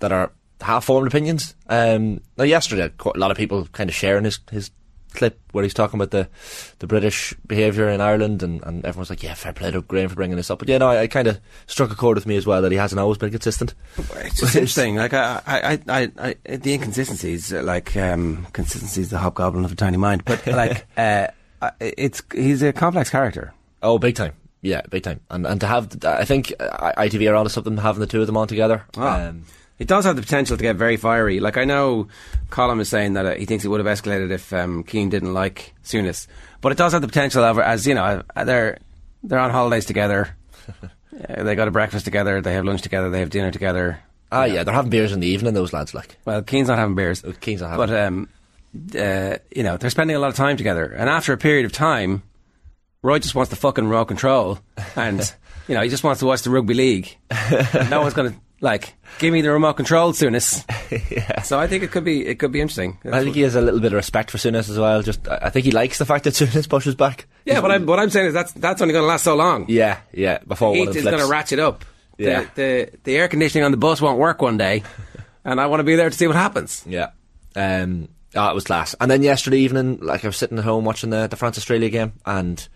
that 0.00 0.12
are 0.12 0.32
half-formed 0.60 1.06
opinions. 1.06 1.54
Um, 1.68 2.20
now, 2.36 2.44
yesterday, 2.44 2.92
a 3.04 3.18
lot 3.18 3.30
of 3.30 3.36
people 3.36 3.66
kind 3.72 3.88
of 3.88 3.96
sharing 3.96 4.24
his 4.24 4.40
his 4.50 4.70
clip 5.12 5.40
where 5.50 5.64
he's 5.64 5.74
talking 5.74 5.98
about 5.98 6.10
the 6.10 6.28
the 6.78 6.86
British 6.86 7.34
behaviour 7.46 7.88
in 7.88 8.00
Ireland, 8.00 8.42
and, 8.42 8.62
and 8.64 8.84
everyone's 8.84 9.10
like, 9.10 9.22
"Yeah, 9.22 9.34
fair 9.34 9.52
play 9.52 9.70
to 9.70 9.82
Graham 9.82 10.08
for 10.08 10.16
bringing 10.16 10.36
this 10.36 10.50
up." 10.50 10.58
But 10.58 10.68
yeah, 10.68 10.78
no, 10.78 10.88
I, 10.88 11.02
I 11.02 11.06
kind 11.06 11.28
of 11.28 11.40
struck 11.66 11.90
a 11.90 11.94
chord 11.94 12.16
with 12.16 12.26
me 12.26 12.36
as 12.36 12.46
well 12.46 12.62
that 12.62 12.72
he 12.72 12.78
hasn't 12.78 13.00
always 13.00 13.18
been 13.18 13.30
consistent. 13.30 13.74
It's 13.98 14.40
just 14.40 14.54
interesting. 14.54 14.96
Like 14.96 15.14
I, 15.14 15.42
I, 15.46 15.78
I, 15.88 16.34
I, 16.46 16.56
the 16.56 16.74
inconsistencies. 16.74 17.52
Like 17.52 17.96
um, 17.96 18.46
consistency 18.52 19.00
is 19.00 19.10
the 19.10 19.18
hobgoblin 19.18 19.64
of 19.64 19.72
a 19.72 19.76
tiny 19.76 19.96
mind. 19.96 20.24
But 20.24 20.46
like, 20.46 20.86
uh, 20.96 21.28
it's 21.80 22.22
he's 22.34 22.62
a 22.62 22.72
complex 22.72 23.10
character. 23.10 23.52
Oh, 23.82 23.98
big 23.98 24.14
time. 24.14 24.32
Yeah, 24.62 24.82
big 24.90 25.02
time. 25.02 25.20
And 25.30 25.46
and 25.46 25.60
to 25.60 25.66
have, 25.66 26.04
I 26.04 26.24
think 26.24 26.52
uh, 26.60 26.92
ITV 26.98 27.30
are 27.30 27.34
onto 27.34 27.48
something 27.50 27.76
having 27.78 28.00
the 28.00 28.06
two 28.06 28.20
of 28.20 28.26
them 28.26 28.36
on 28.36 28.46
together. 28.48 28.84
Um, 28.96 29.44
It 29.78 29.88
does 29.88 30.04
have 30.04 30.16
the 30.16 30.22
potential 30.22 30.56
to 30.58 30.62
get 30.62 30.76
very 30.76 30.98
fiery. 30.98 31.40
Like 31.40 31.56
I 31.56 31.64
know, 31.64 32.08
Colin 32.50 32.80
is 32.80 32.88
saying 32.90 33.14
that 33.14 33.24
uh, 33.24 33.34
he 33.36 33.46
thinks 33.46 33.64
it 33.64 33.68
would 33.68 33.80
have 33.84 33.98
escalated 33.98 34.30
if 34.30 34.52
um, 34.52 34.84
Keane 34.84 35.08
didn't 35.08 35.32
like 35.32 35.72
Souness, 35.82 36.26
but 36.60 36.72
it 36.72 36.76
does 36.78 36.92
have 36.92 37.00
the 37.00 37.08
potential 37.08 37.42
of 37.42 37.58
as 37.58 37.86
you 37.86 37.94
know 37.94 38.22
uh, 38.36 38.44
they're 38.44 38.76
they're 39.22 39.38
on 39.38 39.50
holidays 39.50 39.84
together. 39.86 40.34
Uh, 41.28 41.42
they 41.42 41.54
go 41.54 41.66
to 41.66 41.70
breakfast 41.70 42.04
together. 42.06 42.40
They 42.40 42.54
have 42.54 42.64
lunch 42.64 42.80
together. 42.80 43.10
They 43.10 43.18
have 43.20 43.28
dinner 43.28 43.50
together. 43.50 43.98
ah, 44.32 44.44
yeah, 44.44 44.62
they're 44.64 44.72
having 44.72 44.90
beers 44.90 45.12
in 45.12 45.20
the 45.20 45.26
evening. 45.26 45.52
Those 45.52 45.72
lads, 45.72 45.92
like, 45.92 46.16
Well, 46.24 46.40
Keane's 46.42 46.68
not 46.68 46.78
having 46.78 46.94
beers. 46.94 47.22
Oh, 47.26 47.32
Keane's 47.32 47.60
not 47.60 47.70
having- 47.72 47.86
But 47.88 48.00
um, 48.06 48.28
uh, 48.96 49.36
you 49.54 49.62
know, 49.62 49.76
they're 49.76 49.90
spending 49.90 50.16
a 50.16 50.20
lot 50.20 50.28
of 50.28 50.36
time 50.36 50.56
together, 50.56 50.84
and 50.86 51.08
after 51.08 51.32
a 51.32 51.38
period 51.38 51.66
of 51.66 51.72
time, 51.72 52.22
Roy 53.02 53.18
just 53.18 53.34
wants 53.34 53.50
the 53.50 53.56
fucking 53.56 53.84
remote 53.84 54.06
control, 54.06 54.58
and 54.96 55.20
you 55.68 55.74
know, 55.74 55.82
he 55.82 55.88
just 55.88 56.04
wants 56.04 56.20
to 56.20 56.26
watch 56.26 56.42
the 56.42 56.50
rugby 56.50 56.74
league. 56.74 57.16
no 57.90 58.02
one's 58.02 58.14
going 58.14 58.32
to 58.32 58.38
like 58.60 58.94
give 59.18 59.32
me 59.32 59.40
the 59.40 59.50
remote 59.50 59.74
control 59.74 60.12
Souness. 60.12 60.64
So 61.44 61.58
I 61.58 61.66
think 61.66 61.82
it 61.82 61.90
could 61.90 62.04
be 62.04 62.26
it 62.26 62.38
could 62.38 62.52
be 62.52 62.60
interesting. 62.60 62.98
I 63.10 63.22
think 63.22 63.34
he 63.34 63.40
has 63.42 63.54
a 63.54 63.60
little 63.60 63.80
bit 63.80 63.92
of 63.92 63.96
respect 63.96 64.30
for 64.30 64.38
Souness 64.38 64.68
as 64.68 64.78
well. 64.78 65.02
Just, 65.02 65.26
I 65.26 65.50
think 65.50 65.64
he 65.64 65.72
likes 65.72 65.98
the 65.98 66.04
fact 66.04 66.24
that 66.24 66.34
Souness 66.34 66.68
pushes 66.68 66.94
back. 66.94 67.26
yeah, 67.44 67.60
but 67.60 67.70
I'm, 67.70 67.86
what 67.86 67.98
I'm 67.98 68.10
saying 68.10 68.28
is 68.28 68.34
that's 68.34 68.52
that's 68.52 68.82
only 68.82 68.92
going 68.92 69.02
to 69.02 69.08
last 69.08 69.24
so 69.24 69.34
long. 69.34 69.66
Yeah, 69.68 69.98
yeah. 70.12 70.38
Before 70.46 70.74
Heat 70.74 70.80
one 70.80 70.88
of 70.88 70.96
is 70.96 71.04
going 71.04 71.18
to 71.18 71.26
ratchet 71.26 71.58
up. 71.58 71.84
Yeah. 72.18 72.42
The, 72.42 72.50
the 72.54 72.98
the 73.04 73.16
air 73.16 73.28
conditioning 73.28 73.64
on 73.64 73.70
the 73.70 73.78
bus 73.78 74.00
won't 74.00 74.18
work 74.18 74.42
one 74.42 74.58
day, 74.58 74.82
and 75.44 75.60
I 75.60 75.66
want 75.66 75.80
to 75.80 75.84
be 75.84 75.96
there 75.96 76.10
to 76.10 76.16
see 76.16 76.26
what 76.26 76.36
happens. 76.36 76.84
Yeah. 76.86 77.10
Um, 77.56 78.08
oh, 78.34 78.48
it 78.50 78.54
was 78.54 78.64
class. 78.64 78.94
And 79.00 79.10
then 79.10 79.22
yesterday 79.22 79.58
evening, 79.58 79.98
like 80.00 80.24
I 80.24 80.28
was 80.28 80.36
sitting 80.36 80.58
at 80.58 80.64
home 80.64 80.84
watching 80.84 81.10
the, 81.10 81.26
the 81.26 81.36
France 81.36 81.58
Australia 81.58 81.88
game, 81.90 82.12
and 82.26 82.66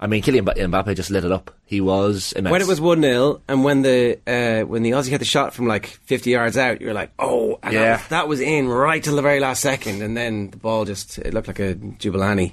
I 0.00 0.06
mean, 0.06 0.22
Kylian 0.22 0.44
Mba- 0.46 0.56
Mbappe 0.68 0.96
just 0.96 1.10
lit 1.10 1.24
it 1.24 1.32
up. 1.32 1.54
He 1.64 1.80
was 1.80 2.32
immense. 2.32 2.50
When 2.52 2.60
it 2.60 2.66
was 2.66 2.80
one 2.80 3.00
0 3.00 3.40
and 3.48 3.64
when 3.64 3.82
the 3.82 4.18
uh, 4.26 4.66
when 4.66 4.82
the 4.82 4.90
Aussie 4.90 5.08
hit 5.08 5.18
the 5.18 5.24
shot 5.24 5.54
from 5.54 5.66
like 5.66 5.86
fifty 5.86 6.30
yards 6.30 6.56
out, 6.56 6.80
you 6.80 6.88
were 6.88 6.92
like, 6.94 7.10
oh, 7.18 7.58
and 7.62 7.72
Yeah. 7.72 7.80
that, 7.80 7.98
was, 8.00 8.08
that 8.08 8.28
was 8.28 8.40
in 8.40 8.68
right 8.68 9.02
till 9.02 9.16
the 9.16 9.22
very 9.22 9.40
last 9.40 9.60
second, 9.62 10.02
and 10.02 10.16
then 10.16 10.50
the 10.50 10.56
ball 10.56 10.84
just 10.84 11.18
it 11.18 11.32
looked 11.32 11.48
like 11.48 11.60
a 11.60 11.74
Jabulani. 11.74 12.52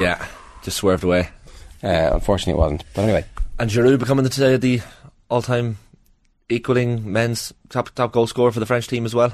yeah, 0.00 0.24
just 0.62 0.76
swerved 0.78 1.04
away. 1.04 1.28
Uh, 1.82 2.10
unfortunately, 2.12 2.52
it 2.52 2.62
wasn't. 2.62 2.84
But 2.94 3.02
anyway, 3.02 3.24
And 3.58 3.68
Giroud 3.70 3.98
becoming 3.98 4.22
the, 4.24 4.30
today 4.30 4.56
the 4.56 4.82
all-time 5.28 5.78
equaling 6.48 7.10
men's 7.10 7.52
top 7.70 7.90
top 7.90 8.12
goal 8.12 8.26
scorer 8.26 8.52
for 8.52 8.60
the 8.60 8.66
French 8.66 8.86
team 8.88 9.04
as 9.04 9.14
well, 9.14 9.32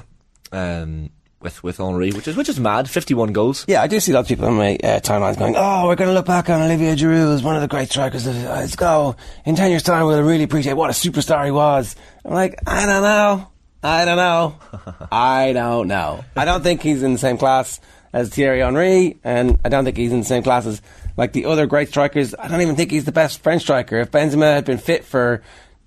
um, 0.51 1.09
with 1.41 1.63
with 1.63 1.77
Henry, 1.77 2.11
which 2.11 2.27
is 2.27 2.35
which 2.35 2.49
is 2.49 2.59
mad. 2.59 2.89
Fifty-one 2.89 3.33
goals. 3.33 3.65
yeah, 3.67 3.81
I 3.81 3.87
do 3.87 3.99
see 3.99 4.13
lots 4.13 4.25
of 4.25 4.37
people 4.37 4.47
on 4.47 4.55
my 4.55 4.75
uh, 4.75 4.99
timelines 4.99 5.37
going, 5.37 5.55
oh, 5.57 5.87
we're 5.87 5.95
going 5.95 6.09
to 6.09 6.13
look 6.13 6.25
back 6.25 6.49
on 6.49 6.61
Olivier 6.61 6.95
Giroud 6.95 7.33
as 7.33 7.43
one 7.43 7.55
of 7.55 7.61
the 7.61 7.67
great 7.67 7.89
strikers. 7.89 8.27
Of, 8.27 8.35
uh, 8.35 8.49
let's 8.49 8.75
go 8.75 9.15
in 9.45 9.55
ten 9.55 9.69
years' 9.69 9.83
time. 9.83 10.05
We'll 10.05 10.21
really 10.23 10.43
appreciate 10.43 10.73
what 10.73 10.89
a 10.89 10.93
superstar 10.93 11.45
he 11.45 11.51
was. 11.51 11.95
I'm 12.25 12.33
like, 12.33 12.59
I 12.67 12.85
don't 12.85 13.03
know, 13.03 13.47
I 13.83 14.05
don't 14.05 14.17
know, 14.17 14.55
I 15.11 15.53
don't 15.53 15.87
know. 15.87 16.25
I 16.35 16.45
don't 16.45 16.61
think 16.61 16.81
he's 16.81 17.03
in 17.03 17.13
the 17.13 17.19
same 17.19 17.37
class 17.37 17.79
as 18.11 18.29
Thierry 18.29 18.59
Henry, 18.59 19.17
and 19.23 19.59
I 19.63 19.69
don't 19.69 19.85
think 19.85 19.97
he's 19.97 20.11
in 20.11 20.19
the 20.19 20.25
same 20.25 20.43
class 20.43 20.65
as 20.65 20.81
like 21.15 21.33
the 21.33 21.45
other 21.45 21.67
great 21.67 21.89
strikers. 21.89 22.35
I 22.37 22.47
don't 22.47 22.61
even 22.61 22.75
think 22.75 22.91
he's 22.91 23.05
the 23.05 23.11
best 23.11 23.41
French 23.43 23.61
striker. 23.61 23.99
If 23.99 24.11
Benzema 24.11 24.53
had 24.53 24.65
been 24.65 24.77
fit 24.77 25.05
for 25.05 25.41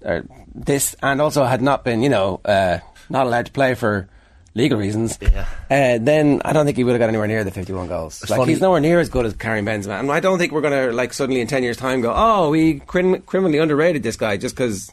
uh, 0.05 0.21
this 0.55 0.95
and 1.03 1.21
also 1.21 1.45
had 1.45 1.63
not 1.63 1.85
been, 1.85 2.03
you 2.03 2.09
know, 2.09 2.41
uh, 2.45 2.79
not 3.11 3.27
allowed 3.27 3.47
to 3.47 3.53
play 3.53 3.75
for 3.75 4.09
legal 4.55 4.79
reasons, 4.79 5.19
Yeah. 5.21 5.47
uh, 5.71 5.99
then 6.03 6.43
I 6.45 6.53
don't 6.53 6.65
think 6.67 6.77
he 6.77 6.85
would 6.85 6.93
have 6.93 6.99
got 7.01 7.09
anywhere 7.09 7.27
near 7.27 7.43
the 7.45 7.51
51 7.51 7.89
goals. 7.89 8.29
like 8.29 8.39
funny- 8.39 8.53
he's 8.53 8.61
nowhere 8.61 8.81
near 8.81 9.01
as 9.01 9.09
good 9.09 9.25
as 9.27 9.35
Karim 9.35 9.65
Benzema, 9.67 9.99
and 10.01 10.11
I 10.11 10.21
don't 10.21 10.39
think 10.39 10.53
we're 10.53 10.61
going 10.61 10.89
to 10.91 10.95
like 10.95 11.13
suddenly 11.13 11.41
in 11.41 11.47
10 11.47 11.63
years' 11.63 11.77
time 11.77 12.01
go, 12.03 12.13
oh, 12.15 12.51
we 12.51 12.81
crim- 12.81 13.23
criminally 13.23 13.59
underrated 13.59 14.03
this 14.03 14.17
guy 14.17 14.37
just 14.37 14.55
because 14.55 14.91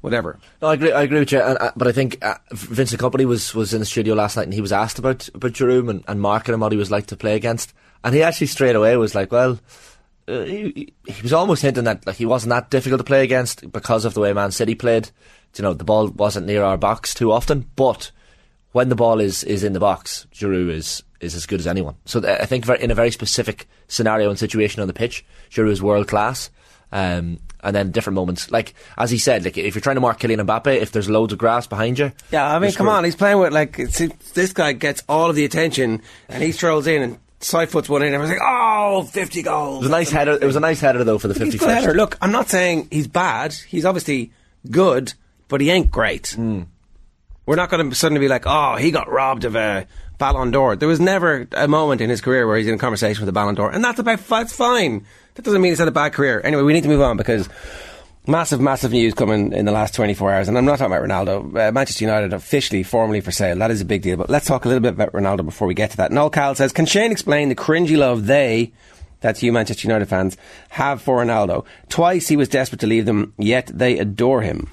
whatever. 0.00 0.38
No, 0.62 0.68
I 0.68 0.74
agree. 0.74 0.92
I 0.92 1.02
agree 1.02 1.18
with 1.18 1.32
you. 1.32 1.40
And, 1.40 1.58
uh, 1.58 1.72
but 1.76 1.88
I 1.88 1.92
think 1.92 2.24
uh, 2.24 2.36
Vincent 2.52 3.00
Kompany 3.00 3.24
was, 3.26 3.54
was 3.54 3.74
in 3.74 3.80
the 3.80 3.86
studio 3.86 4.14
last 4.14 4.36
night, 4.36 4.44
and 4.44 4.54
he 4.54 4.60
was 4.60 4.72
asked 4.72 4.98
about 4.98 5.28
about 5.34 5.52
Giroud 5.52 5.90
and, 5.90 6.04
and 6.06 6.20
marking 6.20 6.54
him 6.54 6.60
what 6.60 6.72
he 6.72 6.78
was 6.78 6.90
like 6.90 7.06
to 7.08 7.16
play 7.16 7.34
against, 7.34 7.74
and 8.04 8.14
he 8.14 8.22
actually 8.22 8.46
straight 8.46 8.76
away 8.76 8.96
was 8.96 9.14
like, 9.14 9.30
"Well, 9.32 9.58
uh, 10.28 10.44
he, 10.44 10.92
he 11.06 11.12
he 11.12 11.22
was 11.22 11.32
almost 11.32 11.62
hinting 11.62 11.84
that 11.84 12.06
like 12.06 12.16
he 12.16 12.26
wasn't 12.26 12.50
that 12.50 12.70
difficult 12.70 13.00
to 13.00 13.04
play 13.04 13.24
against 13.24 13.70
because 13.72 14.04
of 14.04 14.14
the 14.14 14.20
way 14.20 14.32
Man 14.32 14.52
City 14.52 14.74
played. 14.74 15.10
You 15.56 15.62
know, 15.64 15.74
the 15.74 15.82
ball 15.84 16.06
wasn't 16.08 16.46
near 16.46 16.62
our 16.62 16.76
box 16.78 17.12
too 17.12 17.32
often, 17.32 17.68
but 17.74 18.12
when 18.72 18.88
the 18.88 18.96
ball 18.96 19.20
is 19.20 19.44
is 19.44 19.64
in 19.64 19.72
the 19.72 19.80
box, 19.80 20.26
Giroud 20.34 20.70
is 20.70 21.02
is 21.20 21.34
as 21.34 21.46
good 21.46 21.60
as 21.60 21.66
anyone. 21.66 21.96
So 22.04 22.20
th- 22.20 22.40
I 22.40 22.46
think 22.46 22.68
in 22.68 22.90
a 22.90 22.94
very 22.94 23.10
specific 23.10 23.68
scenario 23.88 24.30
and 24.30 24.38
situation 24.38 24.80
on 24.80 24.86
the 24.88 24.94
pitch, 24.94 25.24
Giroud 25.50 25.70
is 25.70 25.82
world 25.82 26.08
class. 26.08 26.50
Um, 26.92 27.38
and 27.62 27.76
then 27.76 27.90
different 27.90 28.14
moments. 28.16 28.50
Like 28.50 28.74
as 28.96 29.10
he 29.10 29.18
said, 29.18 29.44
like 29.44 29.56
if 29.58 29.74
you're 29.74 29.82
trying 29.82 29.96
to 29.96 30.00
mark 30.00 30.18
Kylian 30.18 30.44
Mbappe, 30.44 30.74
if 30.80 30.92
there's 30.92 31.08
loads 31.10 31.32
of 31.32 31.38
grass 31.38 31.66
behind 31.66 31.98
you, 31.98 32.10
Yeah, 32.32 32.52
I 32.52 32.58
mean, 32.58 32.72
come 32.72 32.88
on, 32.88 33.04
he's 33.04 33.14
playing 33.16 33.38
with 33.38 33.52
like 33.52 33.76
this 33.76 34.52
guy 34.52 34.72
gets 34.72 35.02
all 35.08 35.30
of 35.30 35.36
the 35.36 35.44
attention, 35.44 36.02
and 36.28 36.42
he 36.42 36.52
strolls 36.52 36.86
in 36.86 37.02
and 37.02 37.18
side 37.40 37.70
foots 37.70 37.88
one 37.88 38.02
in, 38.02 38.08
and 38.08 38.14
everyone's 38.16 38.38
like, 38.38 38.48
"Oh, 38.48 39.02
50 39.04 39.42
goals." 39.42 39.76
It 39.76 39.80
was 39.80 39.88
a 39.88 39.92
nice 39.92 40.10
header. 40.10 40.32
It 40.40 40.44
was 40.44 40.56
a 40.56 40.60
nice 40.60 40.80
header 40.80 41.04
though 41.04 41.18
for 41.18 41.28
the 41.28 41.34
fifty 41.34 41.58
header. 41.58 41.94
Look, 41.94 42.16
I'm 42.20 42.32
not 42.32 42.48
saying 42.48 42.88
he's 42.90 43.06
bad. 43.08 43.52
He's 43.52 43.84
obviously 43.84 44.32
good, 44.70 45.14
but 45.48 45.60
he 45.60 45.70
ain't 45.70 45.90
great. 45.90 46.30
Hmm. 46.30 46.62
We're 47.50 47.56
not 47.56 47.68
going 47.68 47.90
to 47.90 47.96
suddenly 47.96 48.20
be 48.20 48.28
like, 48.28 48.44
"Oh, 48.46 48.76
he 48.76 48.92
got 48.92 49.10
robbed 49.10 49.44
of 49.44 49.56
a 49.56 49.84
Ballon 50.18 50.52
d'Or." 50.52 50.76
There 50.76 50.86
was 50.86 51.00
never 51.00 51.48
a 51.50 51.66
moment 51.66 52.00
in 52.00 52.08
his 52.08 52.20
career 52.20 52.46
where 52.46 52.56
he's 52.56 52.68
in 52.68 52.74
a 52.74 52.78
conversation 52.78 53.22
with 53.22 53.28
a 53.28 53.32
Ballon 53.32 53.56
d'Or, 53.56 53.72
and 53.72 53.82
that's 53.82 53.98
about 53.98 54.24
that's 54.28 54.52
fine. 54.52 55.04
That 55.34 55.44
doesn't 55.44 55.60
mean 55.60 55.72
he's 55.72 55.80
had 55.80 55.88
a 55.88 55.90
bad 55.90 56.12
career. 56.12 56.40
Anyway, 56.44 56.62
we 56.62 56.72
need 56.72 56.84
to 56.84 56.88
move 56.88 57.00
on 57.00 57.16
because 57.16 57.48
massive, 58.24 58.60
massive 58.60 58.92
news 58.92 59.14
coming 59.14 59.52
in 59.52 59.64
the 59.64 59.72
last 59.72 59.96
24 59.96 60.32
hours, 60.32 60.46
and 60.46 60.56
I'm 60.56 60.64
not 60.64 60.78
talking 60.78 60.94
about 60.94 61.08
Ronaldo. 61.08 61.70
Uh, 61.70 61.72
Manchester 61.72 62.04
United 62.04 62.32
officially, 62.32 62.84
formally 62.84 63.20
for 63.20 63.32
sale. 63.32 63.58
That 63.58 63.72
is 63.72 63.80
a 63.80 63.84
big 63.84 64.02
deal. 64.02 64.16
But 64.16 64.30
let's 64.30 64.46
talk 64.46 64.64
a 64.64 64.68
little 64.68 64.82
bit 64.82 64.92
about 64.92 65.12
Ronaldo 65.12 65.44
before 65.44 65.66
we 65.66 65.74
get 65.74 65.90
to 65.90 65.96
that. 65.96 66.12
Noel 66.12 66.30
Cal 66.30 66.54
says, 66.54 66.70
"Can 66.70 66.86
Shane 66.86 67.10
explain 67.10 67.48
the 67.48 67.56
cringy 67.56 67.98
love 67.98 68.26
they?" 68.26 68.70
That's 69.22 69.42
you, 69.42 69.52
Manchester 69.52 69.88
United 69.88 70.08
fans, 70.08 70.36
have 70.68 71.02
for 71.02 71.18
Ronaldo. 71.18 71.64
Twice 71.88 72.28
he 72.28 72.36
was 72.36 72.48
desperate 72.48 72.78
to 72.82 72.86
leave 72.86 73.06
them, 73.06 73.34
yet 73.38 73.66
they 73.74 73.98
adore 73.98 74.42
him. 74.42 74.68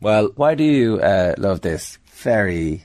Well, 0.00 0.30
Why 0.36 0.54
do 0.54 0.64
you 0.64 1.00
uh, 1.00 1.34
love 1.38 1.60
this? 1.60 1.98
Very, 2.06 2.84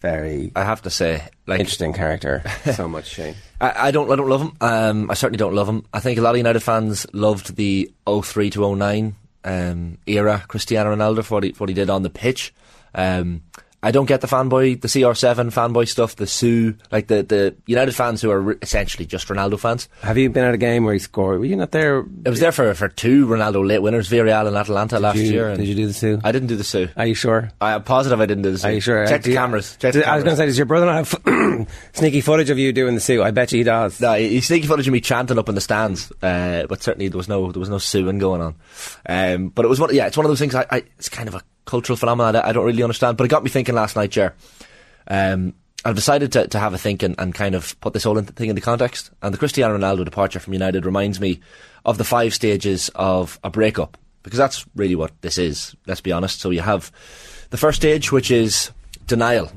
very 0.00 0.52
I 0.54 0.64
have 0.64 0.82
to 0.82 0.90
say, 0.90 1.22
like 1.46 1.60
interesting 1.60 1.92
character. 1.92 2.42
so 2.74 2.88
much, 2.88 3.06
Shane. 3.08 3.34
I, 3.60 3.88
I 3.88 3.90
don't. 3.90 4.10
I 4.10 4.16
don't 4.16 4.28
love 4.28 4.42
him. 4.42 4.52
Um, 4.60 5.10
I 5.10 5.14
certainly 5.14 5.38
don't 5.38 5.54
love 5.54 5.68
him. 5.68 5.84
I 5.92 6.00
think 6.00 6.18
a 6.18 6.22
lot 6.22 6.32
of 6.32 6.36
United 6.36 6.60
fans 6.60 7.06
loved 7.12 7.56
the 7.56 7.90
03 8.06 8.50
to 8.50 8.76
09 8.76 9.14
um, 9.44 9.98
era 10.06 10.44
Cristiano 10.48 10.94
Ronaldo 10.94 11.24
for 11.24 11.34
what 11.36 11.44
he, 11.44 11.52
for 11.52 11.60
what 11.60 11.68
he 11.70 11.74
did 11.74 11.90
on 11.90 12.02
the 12.02 12.10
pitch. 12.10 12.52
Um, 12.94 13.42
I 13.84 13.90
don't 13.90 14.06
get 14.06 14.20
the 14.22 14.26
fanboy, 14.26 14.80
the 14.80 14.88
CR7 14.88 15.52
fanboy 15.52 15.86
stuff, 15.88 16.16
the 16.16 16.26
Siu, 16.26 16.74
like 16.90 17.06
the, 17.08 17.22
the 17.22 17.54
United 17.66 17.92
fans 17.94 18.22
who 18.22 18.30
are 18.30 18.40
re- 18.40 18.56
essentially 18.62 19.04
just 19.04 19.28
Ronaldo 19.28 19.58
fans. 19.60 19.88
Have 20.02 20.16
you 20.18 20.30
been 20.30 20.44
at 20.44 20.54
a 20.54 20.56
game 20.58 20.84
where 20.84 20.94
he 20.94 20.98
scored? 20.98 21.38
Were 21.38 21.44
you 21.44 21.54
not 21.56 21.70
there? 21.70 21.98
It 22.00 22.28
was 22.30 22.40
there 22.40 22.50
for, 22.50 22.72
for 22.74 22.88
two 22.88 23.26
Ronaldo 23.26 23.66
late 23.66 23.80
winners, 23.80 24.08
Villarreal 24.08 24.46
and 24.48 24.56
Atalanta 24.56 24.98
last 24.98 25.16
you- 25.18 25.24
year. 25.32 25.48
and 25.50 25.58
did 25.58 25.68
you 25.68 25.74
do 25.74 25.86
the 25.86 25.92
Siu? 25.92 26.20
I 26.24 26.32
didn't 26.32 26.48
do 26.48 26.56
the 26.56 26.64
Siu. 26.64 26.88
Are 26.96 27.06
you 27.06 27.14
sure? 27.14 27.50
I 27.60 27.72
am 27.72 27.82
positive 27.84 28.20
I 28.20 28.26
didn't 28.26 28.42
do 28.44 28.50
the 28.52 28.58
Sue. 28.58 28.68
Are 28.68 28.72
you 28.72 28.80
sure? 28.80 29.06
Check 29.06 29.20
Do 29.22 29.24
the 29.28 29.30
you- 29.32 29.36
cameras. 29.36 29.76
Check 29.78 29.92
the 29.92 30.00
Did- 30.00 30.08
I 30.08 30.14
was 30.14 30.24
going 30.24 30.34
to 30.34 30.38
say, 30.38 30.46
does 30.46 30.56
your 30.58 30.66
brother 30.66 30.86
not 30.86 31.06
have 31.06 31.68
sneaky 31.92 32.22
footage 32.22 32.48
of 32.50 32.58
you 32.58 32.72
doing 32.72 32.94
the 32.94 33.00
suit? 33.00 33.22
I 33.22 33.30
bet 33.32 33.52
you 33.52 33.58
he 33.58 33.64
does. 33.64 34.00
No, 34.00 34.14
he 34.14 34.40
sneaky 34.40 34.66
footage 34.66 34.86
of 34.88 34.92
me 34.92 35.00
chanting 35.00 35.38
up 35.38 35.48
in 35.48 35.54
the 35.54 35.60
stands, 35.60 36.10
uh, 36.22 36.66
but 36.68 36.82
certainly 36.82 37.08
there 37.08 37.18
was 37.18 37.28
no 37.28 37.52
there 37.52 37.60
was 37.60 37.68
no 37.68 37.78
suing 37.78 38.18
going 38.18 38.40
on. 38.40 38.54
Um, 39.06 39.48
but 39.50 39.64
it 39.64 39.68
was 39.68 39.78
one, 39.78 39.94
yeah, 39.94 40.06
it's 40.06 40.16
one 40.16 40.24
of 40.24 40.30
those 40.30 40.38
things. 40.40 40.54
I, 40.54 40.64
I 40.70 40.76
it's 40.98 41.08
kind 41.10 41.28
of 41.28 41.34
a 41.34 41.42
cultural 41.64 41.96
phenomenon 41.96 42.34
that 42.34 42.44
I 42.44 42.52
don't 42.52 42.64
really 42.64 42.82
understand. 42.82 43.16
But 43.16 43.24
it 43.24 43.28
got 43.28 43.44
me 43.44 43.50
thinking 43.50 43.74
last 43.74 43.96
night, 43.96 44.10
Jer. 44.10 44.34
Um, 45.08 45.54
I've 45.84 45.94
decided 45.94 46.32
to, 46.32 46.48
to 46.48 46.58
have 46.58 46.72
a 46.72 46.78
think 46.78 47.02
and, 47.02 47.14
and 47.18 47.34
kind 47.34 47.54
of 47.54 47.78
put 47.80 47.92
this 47.92 48.04
whole 48.04 48.16
in- 48.16 48.24
thing 48.24 48.48
into 48.48 48.62
context. 48.62 49.10
And 49.22 49.34
the 49.34 49.38
Cristiano 49.38 49.76
Ronaldo 49.76 50.04
departure 50.04 50.40
from 50.40 50.54
United 50.54 50.86
reminds 50.86 51.20
me 51.20 51.40
of 51.84 51.98
the 51.98 52.04
five 52.04 52.32
stages 52.32 52.90
of 52.94 53.38
a 53.44 53.50
breakup 53.50 53.98
because 54.22 54.38
that's 54.38 54.64
really 54.74 54.94
what 54.94 55.12
this 55.20 55.36
is. 55.36 55.76
Let's 55.86 56.00
be 56.00 56.12
honest. 56.12 56.40
So 56.40 56.50
you 56.50 56.62
have 56.62 56.90
the 57.50 57.58
first 57.58 57.76
stage, 57.76 58.10
which 58.10 58.30
is 58.30 58.70
denial. 59.06 59.52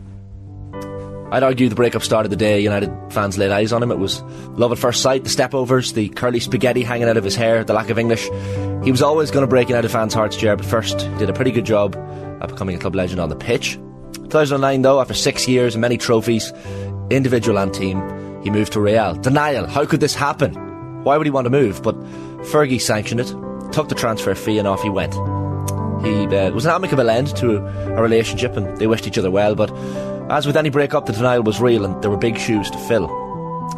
I'd 1.29 1.43
argue 1.43 1.67
the 1.67 1.75
breakup 1.75 2.03
started 2.03 2.29
the 2.29 2.38
day 2.38 2.62
United 2.62 2.89
fans 3.12 3.38
laid 3.38 3.51
eyes 3.51 3.74
on 3.74 3.84
him. 3.84 3.91
It 3.91 4.00
was 4.00 4.22
love 4.55 4.72
at 4.72 4.77
first 4.77 5.01
sight, 5.01 5.25
the 5.25 5.29
stepovers, 5.29 5.93
the 5.93 6.07
curly 6.10 6.39
spaghetti 6.39 6.84
hanging 6.84 7.10
out 7.10 7.17
of 7.17 7.24
his 7.25 7.36
hair, 7.36 7.63
the 7.65 7.74
lack 7.74 7.89
of 7.89 8.00
English. 8.00 8.24
He 8.84 8.91
was 8.91 9.01
always 9.01 9.29
going 9.29 9.43
to 9.43 9.48
break 9.48 9.67
United 9.67 9.89
fans' 9.89 10.13
hearts, 10.13 10.38
Jared, 10.38 10.60
but 10.60 10.67
first 10.67 11.01
he 11.01 11.17
did 11.17 11.29
a 11.29 11.34
pretty 11.34 11.51
good 11.51 11.65
job 11.65 11.98
at 12.41 12.48
becoming 12.48 12.77
a 12.77 12.79
club 12.79 12.96
legend 12.96 13.19
on 13.19 13.27
the 13.27 13.36
pitch. 13.36 13.74
2009, 14.13 14.81
though, 14.81 15.01
after 15.01 15.13
six 15.13 15.48
years 15.48 15.75
and 15.75 15.81
many 15.81 15.98
trophies, 15.98 16.53
individual 17.10 17.57
and 17.60 17.74
team, 17.74 18.01
he 18.43 18.50
moved 18.50 18.72
to 18.74 18.79
Real. 18.79 19.15
Denial. 19.15 19.67
How 19.67 19.86
could 19.86 20.00
this 20.00 20.15
happen? 20.15 20.53
Why 21.03 21.17
would 21.17 21.27
he 21.27 21.31
want 21.31 21.46
to 21.46 21.50
move? 21.50 21.84
But 21.84 22.00
Fergie 22.51 22.81
sanctioned 22.81 23.19
it, 23.19 23.27
took 23.74 23.89
the 23.89 23.96
transfer 23.96 24.34
fee, 24.36 24.60
and 24.60 24.67
off 24.67 24.81
he 24.81 24.89
went. 24.89 25.13
He 26.05 26.25
uh, 26.27 26.51
was 26.51 26.65
an 26.65 26.72
amicable 26.72 27.10
end 27.10 27.36
to 27.38 27.57
a, 27.57 27.96
a 27.98 28.01
relationship, 28.01 28.55
and 28.55 28.77
they 28.77 28.88
wished 28.88 29.07
each 29.07 29.17
other 29.17 29.31
well. 29.31 29.55
But 29.55 29.72
as 30.29 30.46
with 30.46 30.57
any 30.57 30.69
breakup, 30.69 31.05
the 31.05 31.13
denial 31.13 31.43
was 31.43 31.62
real, 31.62 31.86
and 31.86 32.01
there 32.01 32.12
were 32.12 32.17
big 32.17 32.38
shoes 32.38 32.69
to 32.72 32.77
fill. 32.77 33.07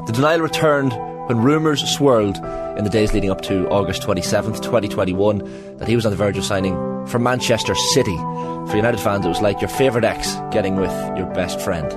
The 0.05 0.13
denial 0.13 0.41
returned 0.41 0.93
when 1.27 1.41
rumours 1.41 1.87
swirled 1.87 2.37
in 2.77 2.83
the 2.83 2.89
days 2.89 3.13
leading 3.13 3.29
up 3.29 3.41
to 3.41 3.69
August 3.69 4.01
27th, 4.01 4.61
2021, 4.63 5.77
that 5.77 5.87
he 5.87 5.95
was 5.95 6.05
on 6.05 6.11
the 6.11 6.17
verge 6.17 6.37
of 6.37 6.43
signing 6.43 6.73
for 7.05 7.19
Manchester 7.19 7.75
City. 7.75 8.17
For 8.17 8.75
United 8.75 8.99
fans, 8.99 9.25
it 9.25 9.29
was 9.29 9.41
like 9.41 9.61
your 9.61 9.69
favourite 9.69 10.05
ex 10.05 10.35
getting 10.51 10.75
with 10.75 10.91
your 11.17 11.27
best 11.33 11.59
friend, 11.61 11.91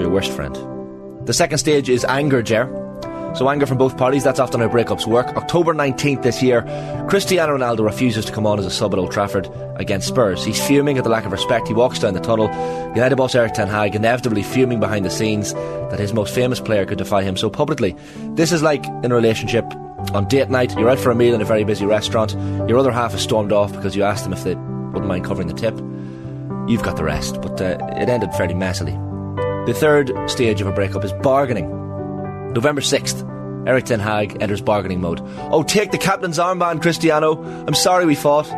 your 0.00 0.08
worst 0.08 0.32
friend. 0.32 0.56
The 1.26 1.34
second 1.34 1.58
stage 1.58 1.90
is 1.90 2.04
anger, 2.06 2.42
Jer. 2.42 2.81
So 3.34 3.48
anger 3.48 3.64
from 3.64 3.78
both 3.78 3.96
parties, 3.96 4.24
that's 4.24 4.38
often 4.38 4.60
how 4.60 4.68
breakups 4.68 5.06
work. 5.06 5.28
October 5.36 5.72
19th 5.72 6.22
this 6.22 6.42
year, 6.42 6.62
Cristiano 7.08 7.56
Ronaldo 7.56 7.84
refuses 7.84 8.26
to 8.26 8.32
come 8.32 8.46
on 8.46 8.58
as 8.58 8.66
a 8.66 8.70
sub 8.70 8.92
at 8.92 8.98
Old 8.98 9.10
Trafford 9.10 9.50
against 9.76 10.08
Spurs. 10.08 10.44
He's 10.44 10.64
fuming 10.66 10.98
at 10.98 11.04
the 11.04 11.10
lack 11.10 11.24
of 11.24 11.32
respect. 11.32 11.66
He 11.66 11.72
walks 11.74 11.98
down 11.98 12.12
the 12.12 12.20
tunnel. 12.20 12.48
United 12.94 13.16
boss 13.16 13.34
Erik 13.34 13.54
Ten 13.54 13.68
Hag 13.68 13.94
inevitably 13.94 14.42
fuming 14.42 14.80
behind 14.80 15.06
the 15.06 15.10
scenes 15.10 15.54
that 15.54 15.98
his 15.98 16.12
most 16.12 16.34
famous 16.34 16.60
player 16.60 16.84
could 16.84 16.98
defy 16.98 17.22
him 17.22 17.36
so 17.36 17.48
publicly. 17.48 17.96
This 18.34 18.52
is 18.52 18.62
like 18.62 18.84
in 19.02 19.10
a 19.10 19.14
relationship. 19.14 19.64
On 20.12 20.28
date 20.28 20.50
night, 20.50 20.76
you're 20.76 20.90
out 20.90 20.98
for 20.98 21.10
a 21.10 21.14
meal 21.14 21.34
in 21.34 21.40
a 21.40 21.46
very 21.46 21.64
busy 21.64 21.86
restaurant. 21.86 22.32
Your 22.68 22.78
other 22.78 22.92
half 22.92 23.14
is 23.14 23.22
stormed 23.22 23.52
off 23.52 23.72
because 23.72 23.96
you 23.96 24.02
asked 24.02 24.24
them 24.24 24.34
if 24.34 24.44
they 24.44 24.56
wouldn't 24.56 25.06
mind 25.06 25.24
covering 25.24 25.48
the 25.48 25.54
tip. 25.54 25.74
You've 26.68 26.82
got 26.82 26.96
the 26.96 27.04
rest, 27.04 27.40
but 27.40 27.60
uh, 27.60 27.78
it 27.96 28.08
ended 28.08 28.34
fairly 28.34 28.54
messily. 28.54 28.94
The 29.66 29.74
third 29.74 30.12
stage 30.28 30.60
of 30.60 30.66
a 30.66 30.72
breakup 30.72 31.04
is 31.04 31.12
bargaining. 31.14 31.81
November 32.54 32.80
6th, 32.80 33.66
Erik 33.66 33.84
Ten 33.84 34.00
Hag 34.00 34.42
enters 34.42 34.60
bargaining 34.60 35.00
mode. 35.00 35.20
Oh, 35.50 35.62
take 35.62 35.90
the 35.90 35.98
captain's 35.98 36.38
armband, 36.38 36.82
Cristiano. 36.82 37.42
I'm 37.66 37.74
sorry 37.74 38.04
we 38.04 38.14
fought. 38.14 38.50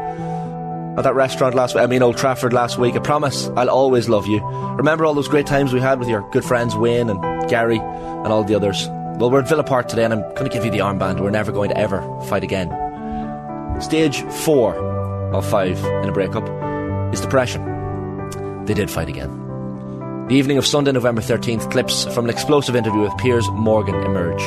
At 0.97 1.03
that 1.03 1.15
restaurant 1.15 1.55
last 1.55 1.75
week, 1.75 1.83
I 1.83 1.87
mean 1.87 2.03
Old 2.03 2.17
Trafford 2.17 2.53
last 2.53 2.79
week, 2.79 2.95
I 2.95 3.01
promise 3.01 3.49
I'll 3.57 3.69
always 3.69 4.09
love 4.09 4.27
you. 4.27 4.41
Remember 4.45 5.05
all 5.05 5.15
those 5.15 5.29
great 5.29 5.47
times 5.47 5.73
we 5.73 5.81
had 5.81 5.99
with 5.99 6.09
your 6.09 6.29
good 6.31 6.45
friends 6.45 6.77
Wayne 6.77 7.11
and 7.11 7.21
Gary 7.51 7.79
and 7.79 8.29
all 8.29 8.45
the 8.45 8.55
others? 8.55 8.87
Well, 9.19 9.31
we're 9.31 9.41
at 9.41 9.49
Villa 9.49 9.65
Park 9.65 9.89
today 9.89 10.05
and 10.05 10.15
I'm 10.15 10.21
going 10.35 10.45
to 10.45 10.49
give 10.49 10.65
you 10.65 10.71
the 10.71 10.79
armband. 10.79 11.21
We're 11.21 11.31
never 11.31 11.53
going 11.53 11.71
to 11.71 11.77
ever 11.77 12.01
fight 12.29 12.45
again. 12.45 12.71
Stage 13.81 14.23
four 14.23 14.77
of 15.35 15.45
five 15.49 15.79
in 15.85 16.09
a 16.09 16.13
breakup 16.13 16.49
is 17.13 17.21
depression. 17.21 18.65
They 18.65 18.75
did 18.75 18.91
fight 18.91 19.09
again. 19.09 19.44
The 20.29 20.37
evening 20.37 20.57
of 20.57 20.67
Sunday, 20.67 20.91
November 20.91 21.21
13th, 21.21 21.71
clips 21.71 22.07
from 22.15 22.25
an 22.25 22.31
explosive 22.31 22.75
interview 22.75 23.03
with 23.03 23.15
Piers 23.19 23.47
Morgan 23.51 23.97
emerge. 23.97 24.41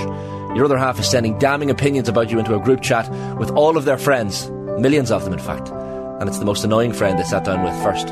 Your 0.55 0.65
other 0.65 0.75
half 0.75 0.99
is 0.99 1.07
sending 1.07 1.37
damning 1.37 1.69
opinions 1.69 2.09
about 2.09 2.31
you 2.31 2.39
into 2.39 2.55
a 2.55 2.59
group 2.59 2.81
chat 2.81 3.07
with 3.37 3.51
all 3.51 3.77
of 3.77 3.85
their 3.85 3.99
friends, 3.99 4.49
millions 4.79 5.11
of 5.11 5.23
them 5.23 5.33
in 5.33 5.39
fact, 5.39 5.69
and 5.69 6.27
it's 6.27 6.39
the 6.39 6.45
most 6.45 6.63
annoying 6.63 6.93
friend 6.93 7.19
they 7.19 7.23
sat 7.23 7.43
down 7.43 7.63
with 7.63 7.75
first. 7.83 8.07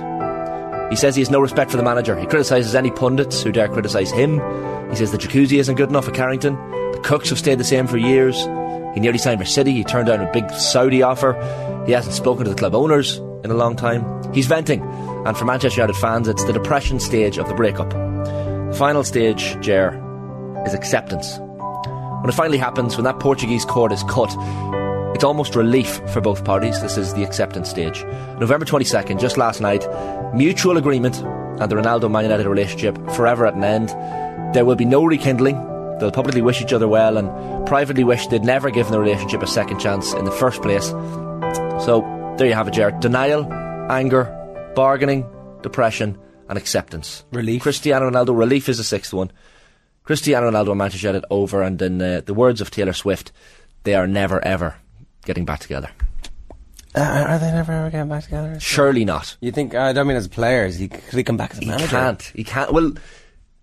He 0.92 0.96
says 0.96 1.16
he 1.16 1.22
has 1.22 1.32
no 1.32 1.40
respect 1.40 1.72
for 1.72 1.78
the 1.78 1.84
manager. 1.84 2.16
He 2.16 2.28
criticises 2.28 2.76
any 2.76 2.92
pundits 2.92 3.42
who 3.42 3.52
dare 3.52 3.68
criticise 3.68 4.12
him. 4.12 4.34
He 4.92 4.96
says 4.96 5.12
the 5.12 5.18
jacuzzi 5.18 5.58
isn't 5.58 5.74
good 5.74 5.90
enough 5.90 6.08
at 6.08 6.14
Carrington. 6.14 6.54
The 6.92 7.02
cooks 7.04 7.32
have 7.32 7.40
stayed 7.40 7.58
the 7.58 7.64
same 7.64 7.88
for 7.88 7.98
years. 7.98 8.40
He 8.94 9.00
nearly 9.00 9.18
signed 9.18 9.40
for 9.40 9.46
City. 9.46 9.72
He 9.72 9.84
turned 9.84 10.06
down 10.06 10.22
a 10.22 10.32
big 10.32 10.48
Saudi 10.52 11.02
offer. 11.02 11.34
He 11.88 11.94
hasn't 11.94 12.14
spoken 12.14 12.44
to 12.44 12.52
the 12.52 12.58
club 12.58 12.76
owners 12.76 13.20
in 13.46 13.52
a 13.52 13.56
long 13.56 13.76
time. 13.76 14.04
He's 14.34 14.48
venting. 14.48 14.82
And 15.26 15.38
for 15.38 15.46
Manchester 15.46 15.80
United 15.80 16.00
fans, 16.00 16.28
it's 16.28 16.44
the 16.44 16.54
depression 16.54 17.00
stage 17.00 17.38
of 17.38 17.48
the 17.48 17.54
breakup. 17.54 17.90
The 17.92 18.76
final 18.78 19.04
stage, 19.04 19.58
Jer, 19.62 20.02
is 20.66 20.74
acceptance. 20.74 21.38
When 21.38 22.30
it 22.30 22.36
finally 22.36 22.58
happens, 22.58 22.98
when 22.98 23.06
that 23.06 23.20
Portuguese 23.20 23.64
cord 23.66 23.92
is 23.92 24.04
cut, 24.04 24.36
it's 25.16 25.24
almost 25.24 25.56
relief 25.56 26.02
for 26.10 26.20
both 26.20 26.44
parties. 26.44 26.82
This 26.82 26.98
is 26.98 27.14
the 27.14 27.24
acceptance 27.24 27.70
stage. 27.70 28.04
November 28.40 28.66
22nd, 28.66 29.20
just 29.20 29.38
last 29.38 29.62
night, 29.62 29.88
mutual 30.34 30.76
agreement 30.76 31.16
and 31.62 31.72
the 31.72 31.76
Ronaldo 31.76 32.12
Man 32.12 32.24
United 32.24 32.48
relationship 32.48 32.98
forever 33.12 33.46
at 33.46 33.54
an 33.54 33.64
end. 33.64 33.90
There 34.54 34.66
will 34.66 34.76
be 34.76 34.86
no 34.86 35.06
rekindling. 35.06 35.56
They'll 36.00 36.12
publicly 36.12 36.42
wish 36.42 36.62
each 36.62 36.74
other 36.74 36.88
well 36.88 37.18
and 37.18 37.66
privately 37.66 38.04
wish 38.04 38.28
they'd 38.28 38.44
never 38.44 38.70
given 38.70 38.92
the 38.92 39.00
relationship 39.00 39.42
a 39.42 39.48
second 39.48 39.80
chance 39.80 40.14
in 40.14 40.26
the 40.26 40.32
first 40.32 40.62
place. 40.62 40.88
So, 41.86 42.02
there 42.38 42.48
you 42.48 42.54
have 42.54 42.68
it, 42.68 42.74
Jared. 42.74 43.00
Denial, 43.00 43.52
anger, 43.90 44.26
bargaining, 44.76 45.26
depression, 45.62 46.18
and 46.50 46.58
acceptance. 46.58 47.24
Relief. 47.32 47.62
Cristiano 47.62 48.10
Ronaldo, 48.10 48.38
relief 48.38 48.70
is 48.70 48.78
the 48.78 48.84
sixth 48.84 49.14
one. 49.14 49.32
Cristiano 50.04 50.52
Ronaldo 50.52 50.70
and 50.70 50.78
Manchester 50.78 51.08
United 51.08 51.26
over, 51.30 51.62
and 51.62 51.82
in 51.82 52.02
uh, 52.02 52.22
the 52.26 52.34
words 52.34 52.62
of 52.62 52.72
Taylor 52.72 52.94
Swift, 52.94 53.32
they 53.84 53.96
are 53.96 54.08
never 54.08 54.44
ever 54.44 54.76
getting 55.26 55.46
back 55.46 55.60
together. 55.60 55.90
Uh, 56.94 57.26
are 57.28 57.40
they 57.40 57.52
never 57.52 57.72
ever 57.72 57.90
getting 57.90 58.10
back 58.10 58.24
together? 58.24 58.58
Surely 58.60 59.04
not. 59.04 59.36
You 59.42 59.52
think? 59.52 59.76
I 59.76 59.92
don't 59.94 60.08
mean 60.08 60.16
as 60.16 60.28
players. 60.28 60.78
He 60.78 60.88
could 60.88 61.18
he 61.18 61.24
come 61.24 61.38
back 61.38 61.52
as 61.52 61.60
a 61.60 61.66
manager? 61.66 61.86
He 61.86 61.90
can't. 61.90 62.22
He 62.36 62.44
can't. 62.44 62.72
Well, 62.72 62.94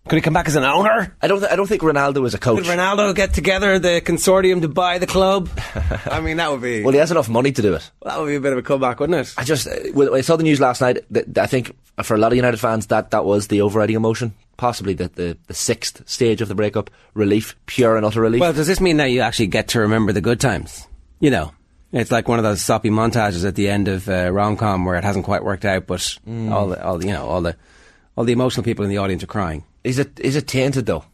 Could 0.09 0.17
he 0.17 0.21
come 0.21 0.35
back 0.35 0.49
as 0.49 0.57
an 0.57 0.65
owner? 0.65 1.15
I 1.23 1.29
don't. 1.29 1.39
Th- 1.39 1.51
I 1.53 1.55
don't 1.55 1.69
think 1.69 1.83
Ronaldo 1.83 2.27
is 2.27 2.35
a 2.35 2.39
coach. 2.39 2.65
Could 2.65 2.67
Ronaldo 2.67 3.15
get 3.15 3.35
together 3.35 3.79
the 3.79 4.01
consortium 4.01 4.61
to 4.63 4.69
buy 4.69 4.99
the 4.99 5.07
club? 5.07 5.49
I 6.11 6.21
mean, 6.21 6.39
that 6.39 6.51
would 6.51 6.61
be 6.61 6.83
well, 6.83 6.93
he 6.93 6.99
has 6.99 7.13
enough 7.13 7.29
money 7.29 7.53
to 7.53 7.63
do 7.63 7.75
it. 7.75 7.89
that 8.05 8.19
would 8.21 8.27
be 8.27 8.35
a 8.35 8.41
bit 8.41 8.53
of 8.53 8.59
a 8.59 8.63
comeback, 8.63 8.99
wouldn't 8.99 9.27
it? 9.29 9.33
I 9.39 9.45
just 9.45 9.69
uh, 9.69 10.13
I 10.13 10.21
saw 10.23 10.35
the 10.37 10.43
news 10.43 10.61
last 10.61 10.81
night. 10.81 10.99
th- 11.13 11.27
I 11.39 11.47
think 11.47 11.77
for 12.03 12.15
a 12.15 12.19
lot 12.19 12.33
of 12.33 12.37
United 12.37 12.59
fans, 12.59 12.87
that 12.89 13.13
that 13.13 13.25
was 13.25 13.47
the 13.47 13.61
overriding 13.61 13.95
emotion. 13.95 14.35
Possibly 14.57 14.95
the, 14.95 15.09
the 15.09 15.39
the 15.47 15.55
sixth 15.55 16.03
stage 16.09 16.43
of 16.43 16.49
the 16.49 16.55
breakup, 16.57 16.91
relief, 17.15 17.55
pure 17.67 17.97
and 17.97 18.05
utter 18.05 18.21
relief. 18.21 18.41
Well, 18.41 18.53
does 18.53 18.67
this 18.67 18.81
mean 18.81 18.97
that 18.97 19.07
you 19.07 19.21
actually 19.21 19.47
get 19.49 19.69
to 19.69 19.81
remember 19.81 20.13
the 20.13 20.21
good 20.21 20.41
times? 20.41 20.87
You 21.21 21.31
know, 21.31 21.53
it's 21.93 22.11
like 22.11 22.27
one 22.27 22.41
of 22.41 22.43
those 22.45 22.61
soppy 22.61 22.91
montages 22.91 23.47
at 23.47 23.55
the 23.55 23.69
end 23.69 23.87
of 23.87 24.09
uh, 24.09 24.31
rom 24.33 24.57
com 24.57 24.85
where 24.85 24.97
it 24.97 25.05
hasn't 25.05 25.25
quite 25.25 25.45
worked 25.45 25.65
out, 25.65 25.87
but 25.87 26.19
all 26.27 26.67
the 26.69 26.85
all 26.85 26.99
the, 26.99 27.07
you 27.07 27.13
know 27.13 27.27
all 27.27 27.41
the 27.41 27.57
all 28.17 28.25
the 28.25 28.33
emotional 28.33 28.65
people 28.65 28.85
in 28.85 28.91
the 28.91 28.99
audience 28.99 29.23
are 29.23 29.29
crying. 29.29 29.63
Is 29.85 29.99
it 29.99 30.19
is 30.21 30.37
it 30.37 30.47
tainted 30.47 30.87
though? 30.87 31.05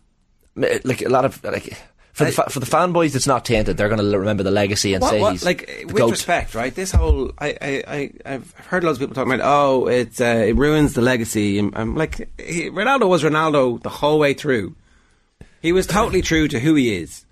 Like 0.56 1.02
a 1.02 1.08
lot 1.08 1.24
of 1.24 1.42
like 1.44 1.76
for 2.12 2.24
the 2.24 2.32
fa- 2.32 2.50
for 2.50 2.58
the 2.58 2.66
fanboys, 2.66 3.14
it's 3.14 3.28
not 3.28 3.44
tainted. 3.44 3.76
They're 3.76 3.88
going 3.88 4.00
to 4.10 4.18
remember 4.18 4.42
the 4.42 4.50
legacy 4.50 4.92
and 4.94 5.02
What, 5.02 5.10
say 5.10 5.20
what, 5.20 5.32
he's 5.32 5.44
like 5.44 5.82
with 5.86 5.94
goat. 5.96 6.10
respect, 6.10 6.54
right? 6.56 6.74
This 6.74 6.90
whole 6.90 7.30
I, 7.38 7.56
I, 7.60 7.84
I 7.86 8.10
I've 8.34 8.50
heard 8.52 8.82
loads 8.82 8.98
of 8.98 9.00
people 9.02 9.14
talking 9.14 9.32
about. 9.32 9.46
Oh, 9.48 9.86
it 9.86 10.20
uh, 10.20 10.24
it 10.24 10.56
ruins 10.56 10.94
the 10.94 11.00
legacy. 11.00 11.60
I'm, 11.60 11.72
I'm 11.76 11.94
like 11.94 12.28
he, 12.40 12.70
Ronaldo 12.70 13.08
was 13.08 13.22
Ronaldo 13.22 13.80
the 13.82 13.88
whole 13.88 14.18
way 14.18 14.34
through. 14.34 14.74
He 15.62 15.70
was 15.72 15.86
totally 15.86 16.22
true 16.22 16.48
to 16.48 16.58
who 16.58 16.74
he 16.74 16.96
is: 16.96 17.24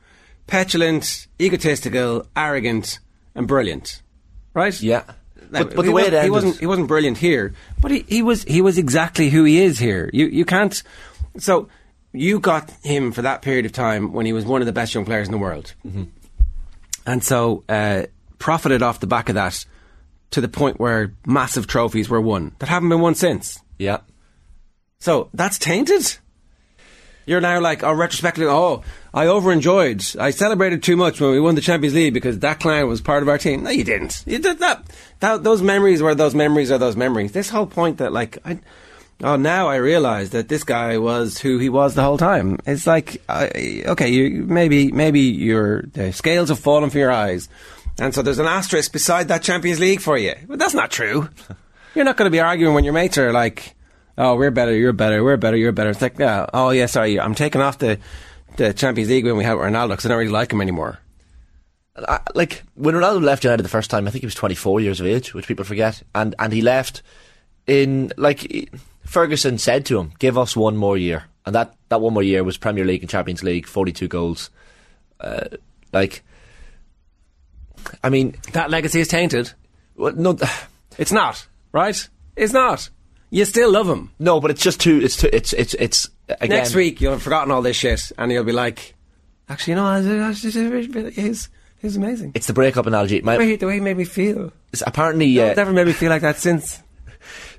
petulant, 0.47 1.26
egotistical, 1.40 2.26
arrogant, 2.37 3.00
and 3.35 3.49
brilliant. 3.49 4.02
Right? 4.55 4.81
Yeah, 4.81 5.02
but, 5.50 5.75
but 5.75 5.85
he 5.85 5.88
the 5.88 5.93
way 5.93 6.02
it 6.02 6.12
wasn't- 6.12 6.14
ended, 6.14 6.25
he 6.25 6.31
wasn't 6.31 6.61
he 6.61 6.66
wasn't 6.66 6.88
brilliant 6.88 7.19
here, 7.19 7.55
but 7.81 7.90
he, 7.90 8.05
he 8.09 8.23
was 8.23 8.45
he 8.45 8.62
was 8.62 8.78
exactly 8.78 9.31
who 9.31 9.43
he 9.45 9.59
is 9.62 9.78
here. 9.81 10.11
You 10.12 10.26
you 10.26 10.45
can't. 10.45 10.81
So 11.38 11.69
you 12.12 12.40
got 12.40 12.71
him 12.83 13.12
for 13.12 13.23
that 13.23 13.43
period 13.43 13.66
of 13.66 13.73
time 13.73 14.12
when 14.12 14.26
he 14.26 14.33
was 14.33 14.45
one 14.45 14.62
of 14.62 14.66
the 14.66 14.73
best 14.73 14.95
young 14.95 15.05
players 15.05 15.28
in 15.28 15.33
the 15.33 15.38
world, 15.38 15.75
Mm-hmm. 15.87 16.05
and 17.07 17.23
so 17.23 17.62
uh, 17.69 18.05
profited 18.38 18.83
off 18.83 19.00
the 19.00 19.07
back 19.07 19.28
of 19.28 19.35
that 19.35 19.64
to 20.31 20.40
the 20.40 20.49
point 20.49 20.81
where 20.81 21.12
massive 21.26 21.66
trophies 21.66 22.09
were 22.09 22.21
won 22.21 22.52
that 22.59 22.69
haven't 22.69 22.88
been 22.88 23.00
won 23.00 23.14
since. 23.14 23.61
yeah. 23.78 23.99
So 24.99 25.28
that's 25.35 25.59
tainted. 25.59 26.16
You're 27.26 27.40
now 27.40 27.61
like, 27.61 27.83
oh, 27.83 27.93
retrospectively, 27.93 28.49
oh, 28.49 28.83
I 29.12 29.26
overenjoyed. 29.26 30.02
I 30.19 30.31
celebrated 30.31 30.83
too 30.83 30.97
much 30.97 31.21
when 31.21 31.33
we 31.33 31.40
won 31.40 31.55
the 31.55 31.61
Champions 31.61 31.95
League 31.95 32.14
because 32.14 32.38
that 32.38 32.61
clown 32.61 32.88
was 32.88 33.00
part 33.00 33.23
of 33.23 33.28
our 33.28 33.37
team. 33.37 33.64
No, 33.64 33.71
you 33.71 33.85
didn't. 33.85 34.23
You 34.26 34.38
did 34.38 34.59
that. 34.61 34.85
that 35.21 35.43
those 35.45 35.61
memories 35.61 36.00
were 36.00 36.14
those 36.14 36.35
memories 36.35 36.71
are 36.71 36.78
those 36.78 36.97
memories. 36.97 37.33
This 37.33 37.50
whole 37.50 37.66
point 37.66 37.99
that 37.99 38.12
like, 38.12 38.38
I, 38.45 38.61
oh, 39.23 39.37
now 39.37 39.68
I 39.68 39.76
realise 39.76 40.30
that 40.30 40.49
this 40.49 40.64
guy 40.64 40.99
was 40.99 41.38
who 41.38 41.58
he 41.58 41.68
was 41.68 41.94
the 41.94 42.02
whole 42.02 42.18
time. 42.18 42.58
It's 42.66 42.87
like, 42.87 43.23
I 43.28 43.82
okay, 43.87 44.08
you 44.08 44.44
maybe 44.44 44.92
maybe 44.92 45.20
your 45.20 45.82
the 45.82 46.12
scales 46.12 46.49
have 46.49 46.58
fallen 46.58 46.90
from 46.90 47.00
your 47.00 47.12
eyes, 47.12 47.49
and 47.99 48.14
so 48.14 48.23
there's 48.23 48.38
an 48.38 48.46
asterisk 48.46 48.92
beside 48.92 49.28
that 49.28 49.42
Champions 49.42 49.80
League 49.80 50.00
for 50.00 50.16
you. 50.18 50.35
But 50.46 50.58
that's 50.58 50.75
not 50.75 50.90
true. 50.90 51.28
You're 51.94 52.04
not 52.04 52.18
going 52.18 52.26
to 52.26 52.30
be 52.30 52.40
arguing 52.40 52.75
when 52.75 52.85
your 52.85 52.92
mates 52.92 53.16
are 53.16 53.32
like, 53.32 53.75
"Oh, 54.18 54.37
we're 54.37 54.50
better, 54.50 54.75
you're 54.75 54.92
better, 54.92 55.25
we're 55.25 55.38
better, 55.38 55.56
you're 55.56 55.73
better." 55.73 55.88
It's 55.88 56.02
like, 56.02 56.20
oh 56.20 56.68
yeah, 56.68 56.85
sorry, 56.85 57.18
I'm 57.18 57.35
taking 57.35 57.62
off 57.62 57.78
the 57.78 57.99
the 58.58 58.75
Champions 58.75 59.08
League 59.08 59.25
when 59.25 59.38
we 59.38 59.44
have 59.44 59.56
Ronaldo 59.58 59.90
because 59.90 60.04
I 60.04 60.08
don't 60.11 60.18
really 60.18 60.30
like 60.30 60.52
him 60.52 60.61
anymore. 60.61 60.99
I, 61.96 62.20
like 62.35 62.64
when 62.75 62.94
Ronaldo 62.94 63.23
left 63.23 63.44
United 63.44 63.62
the 63.62 63.70
first 63.70 63.90
time, 63.90 64.06
I 64.06 64.11
think 64.11 64.20
he 64.20 64.26
was 64.26 64.35
24 64.35 64.80
years 64.80 65.00
of 65.00 65.06
age, 65.06 65.32
which 65.32 65.46
people 65.49 65.64
forget, 65.64 66.02
and 66.14 66.35
and 66.38 66.52
he 66.52 66.61
left 66.61 67.02
in 67.66 68.12
like 68.18 68.40
he- 68.40 68.68
Ferguson 69.07 69.59
said 69.59 69.87
to 69.87 69.99
him, 69.99 70.13
"Give 70.19 70.37
us 70.39 70.57
one 70.57 70.77
more 70.77 70.97
year," 70.99 71.25
and 71.45 71.55
that 71.55 71.75
that 71.89 72.01
one 72.01 72.13
more 72.15 72.23
year 72.23 72.43
was 72.45 72.57
Premier 72.57 72.85
League 72.85 73.03
and 73.03 73.11
Champions 73.11 73.43
League, 73.43 73.67
42 73.67 74.09
goals. 74.09 74.51
Uh, 75.21 75.45
like, 75.93 76.23
I 78.03 78.11
mean, 78.11 78.37
That 78.53 78.71
legacy 78.71 79.01
is 79.01 79.09
tainted. 79.09 79.53
well, 79.97 80.13
no, 80.15 80.37
It's 80.99 81.13
not 81.13 81.47
right. 81.73 82.09
It's 82.37 82.53
not. 82.53 82.89
You 83.31 83.45
still 83.45 83.71
love 83.73 83.89
him. 83.89 84.11
no, 84.19 84.41
but 84.41 84.51
it's 84.51 84.63
just 84.63 84.81
too. 84.81 85.01
It's 85.03 85.17
too. 85.17 85.29
It's 85.33 85.53
it's 85.53 85.75
it's 85.75 86.09
again. 86.29 86.59
Next 86.59 86.75
week 86.75 87.01
you'll 87.01 87.13
have 87.13 87.23
forgotten 87.23 87.51
all 87.51 87.61
this 87.63 87.77
shit, 87.77 88.13
and 88.19 88.31
you'll 88.33 88.45
be 88.45 88.53
like, 88.53 88.95
actually, 89.49 89.73
you 89.73 89.77
know, 89.77 90.31
he's 91.11 91.49
he's 91.83 91.97
amazing. 91.97 92.33
It's 92.35 92.47
the 92.47 92.53
breakup 92.53 92.87
analogy. 92.87 93.21
My, 93.23 93.35
The 93.35 93.39
way, 93.41 93.47
he- 93.51 93.57
the 93.57 93.67
way 93.67 93.75
he 93.75 93.81
made 93.81 93.97
me 93.97 94.05
feel. 94.05 94.53
it's 94.73 94.83
apparently, 94.87 95.38
uh, 95.40 95.47
It's 95.47 95.57
never 95.57 95.73
made 95.73 95.87
me 95.87 95.92
feel 95.92 96.11
like 96.11 96.23
that 96.23 96.37
since. 96.38 96.81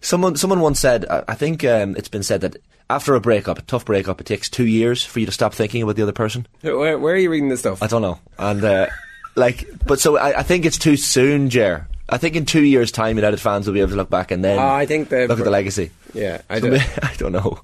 Someone 0.02 0.36
someone 0.36 0.60
once 0.60 0.80
said, 0.80 1.06
I 1.10 1.34
think 1.36 1.64
um, 1.64 1.96
it's 1.96 2.10
been 2.10 2.24
said 2.24 2.42
that 2.42 2.58
after 2.90 3.16
a 3.16 3.20
breakup, 3.22 3.60
a 3.60 3.62
tough 3.64 3.86
breakup, 3.86 4.22
it 4.22 4.28
takes 4.28 4.50
two 4.50 4.66
years 4.66 5.04
for 5.04 5.20
you 5.20 5.26
to 5.26 5.32
stop 5.32 5.54
thinking 5.54 5.82
about 5.84 5.96
the 5.96 6.04
other 6.04 6.12
person. 6.14 6.48
Where, 6.62 6.98
where 6.98 7.14
are 7.14 7.18
you 7.18 7.30
reading 7.30 7.50
this 7.50 7.60
stuff? 7.60 7.84
I 7.84 7.88
don't 7.88 8.02
know, 8.02 8.20
and 8.40 8.64
uh, 8.64 8.88
like, 9.36 9.68
but 9.86 10.00
so 10.00 10.18
I, 10.18 10.40
I 10.40 10.44
think 10.44 10.66
it's 10.66 10.78
too 10.78 10.96
soon, 10.98 11.50
Jer. 11.50 11.88
I 12.10 12.18
think 12.18 12.38
in 12.38 12.46
two 12.46 12.64
years' 12.64 12.90
time, 12.94 13.18
United 13.18 13.42
fans 13.42 13.68
will 13.68 13.74
be 13.74 13.82
able 13.82 13.90
to 13.90 13.98
look 13.98 14.10
back 14.10 14.32
and 14.32 14.42
then 14.42 14.58
Oh, 14.58 14.66
I 14.66 14.86
think 14.86 15.12
look 15.12 15.30
at 15.30 15.38
the 15.38 15.50
legacy. 15.50 15.92
Yeah, 16.14 16.42
I 16.50 16.62
So 16.62 16.70
do. 16.70 16.78
I 17.04 17.14
don't 17.18 17.34
know. 17.34 17.60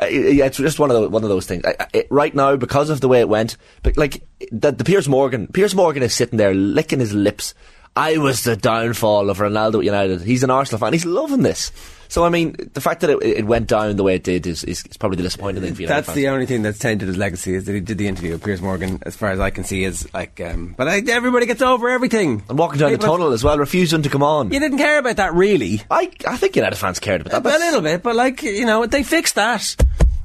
I, 0.00 0.08
yeah, 0.08 0.46
it's 0.46 0.56
just 0.58 0.80
one 0.80 0.90
of 0.90 1.00
the, 1.00 1.08
one 1.08 1.22
of 1.22 1.28
those 1.28 1.46
things. 1.46 1.64
I, 1.64 1.76
I, 1.78 1.86
it, 1.92 2.08
right 2.10 2.34
now, 2.34 2.56
because 2.56 2.90
of 2.90 3.00
the 3.00 3.06
way 3.06 3.20
it 3.20 3.28
went, 3.28 3.56
but 3.84 3.96
like 3.96 4.26
the, 4.50 4.72
the 4.72 4.82
Piers 4.82 5.08
Morgan, 5.08 5.46
Piers 5.46 5.76
Morgan 5.76 6.02
is 6.02 6.12
sitting 6.12 6.38
there 6.38 6.52
licking 6.52 6.98
his 6.98 7.14
lips. 7.14 7.54
I 7.96 8.18
was 8.18 8.42
the 8.42 8.56
downfall 8.56 9.30
of 9.30 9.38
Ronaldo 9.38 9.78
at 9.78 9.84
United. 9.84 10.20
He's 10.22 10.42
an 10.42 10.50
Arsenal 10.50 10.80
fan. 10.80 10.92
He's 10.92 11.06
loving 11.06 11.42
this. 11.42 11.70
So 12.08 12.24
I 12.24 12.28
mean, 12.28 12.54
the 12.74 12.80
fact 12.80 13.00
that 13.00 13.10
it, 13.10 13.22
it 13.22 13.44
went 13.46 13.66
down 13.66 13.96
the 13.96 14.02
way 14.02 14.14
it 14.16 14.24
did 14.24 14.46
is, 14.46 14.62
is, 14.64 14.84
is 14.86 14.96
probably 14.96 15.16
the 15.16 15.22
disappointing 15.22 15.62
thing 15.62 15.74
for 15.74 15.82
United 15.82 15.96
That's 15.96 16.06
fans. 16.06 16.16
the 16.16 16.28
only 16.28 16.46
thing 16.46 16.62
that's 16.62 16.78
tainted 16.78 17.08
his 17.08 17.16
legacy 17.16 17.54
is 17.54 17.64
that 17.64 17.72
he 17.72 17.80
did 17.80 17.98
the 17.98 18.06
interview 18.06 18.32
with 18.32 18.44
Piers 18.44 18.60
Morgan. 18.60 19.00
As 19.02 19.16
far 19.16 19.30
as 19.30 19.40
I 19.40 19.50
can 19.50 19.64
see, 19.64 19.84
is 19.84 20.12
like, 20.12 20.40
um, 20.40 20.74
but 20.76 20.86
I, 20.88 21.02
everybody 21.08 21.46
gets 21.46 21.62
over 21.62 21.88
everything. 21.88 22.42
and 22.48 22.58
walking 22.58 22.78
down 22.80 22.92
the 22.92 22.98
tunnel 22.98 23.32
as 23.32 23.42
well, 23.42 23.58
refusing 23.58 24.02
to 24.02 24.08
come 24.08 24.22
on. 24.22 24.52
You 24.52 24.60
didn't 24.60 24.78
care 24.78 24.98
about 24.98 25.16
that, 25.16 25.34
really. 25.34 25.82
I 25.90 26.10
I 26.26 26.36
think 26.36 26.56
United 26.56 26.76
fans 26.76 26.98
cared 27.00 27.22
about 27.22 27.42
that. 27.42 27.56
a 27.56 27.58
little 27.58 27.80
bit, 27.80 28.02
but 28.02 28.14
like 28.16 28.42
you 28.42 28.66
know, 28.66 28.86
they 28.86 29.02
fixed 29.02 29.36
that. 29.36 29.74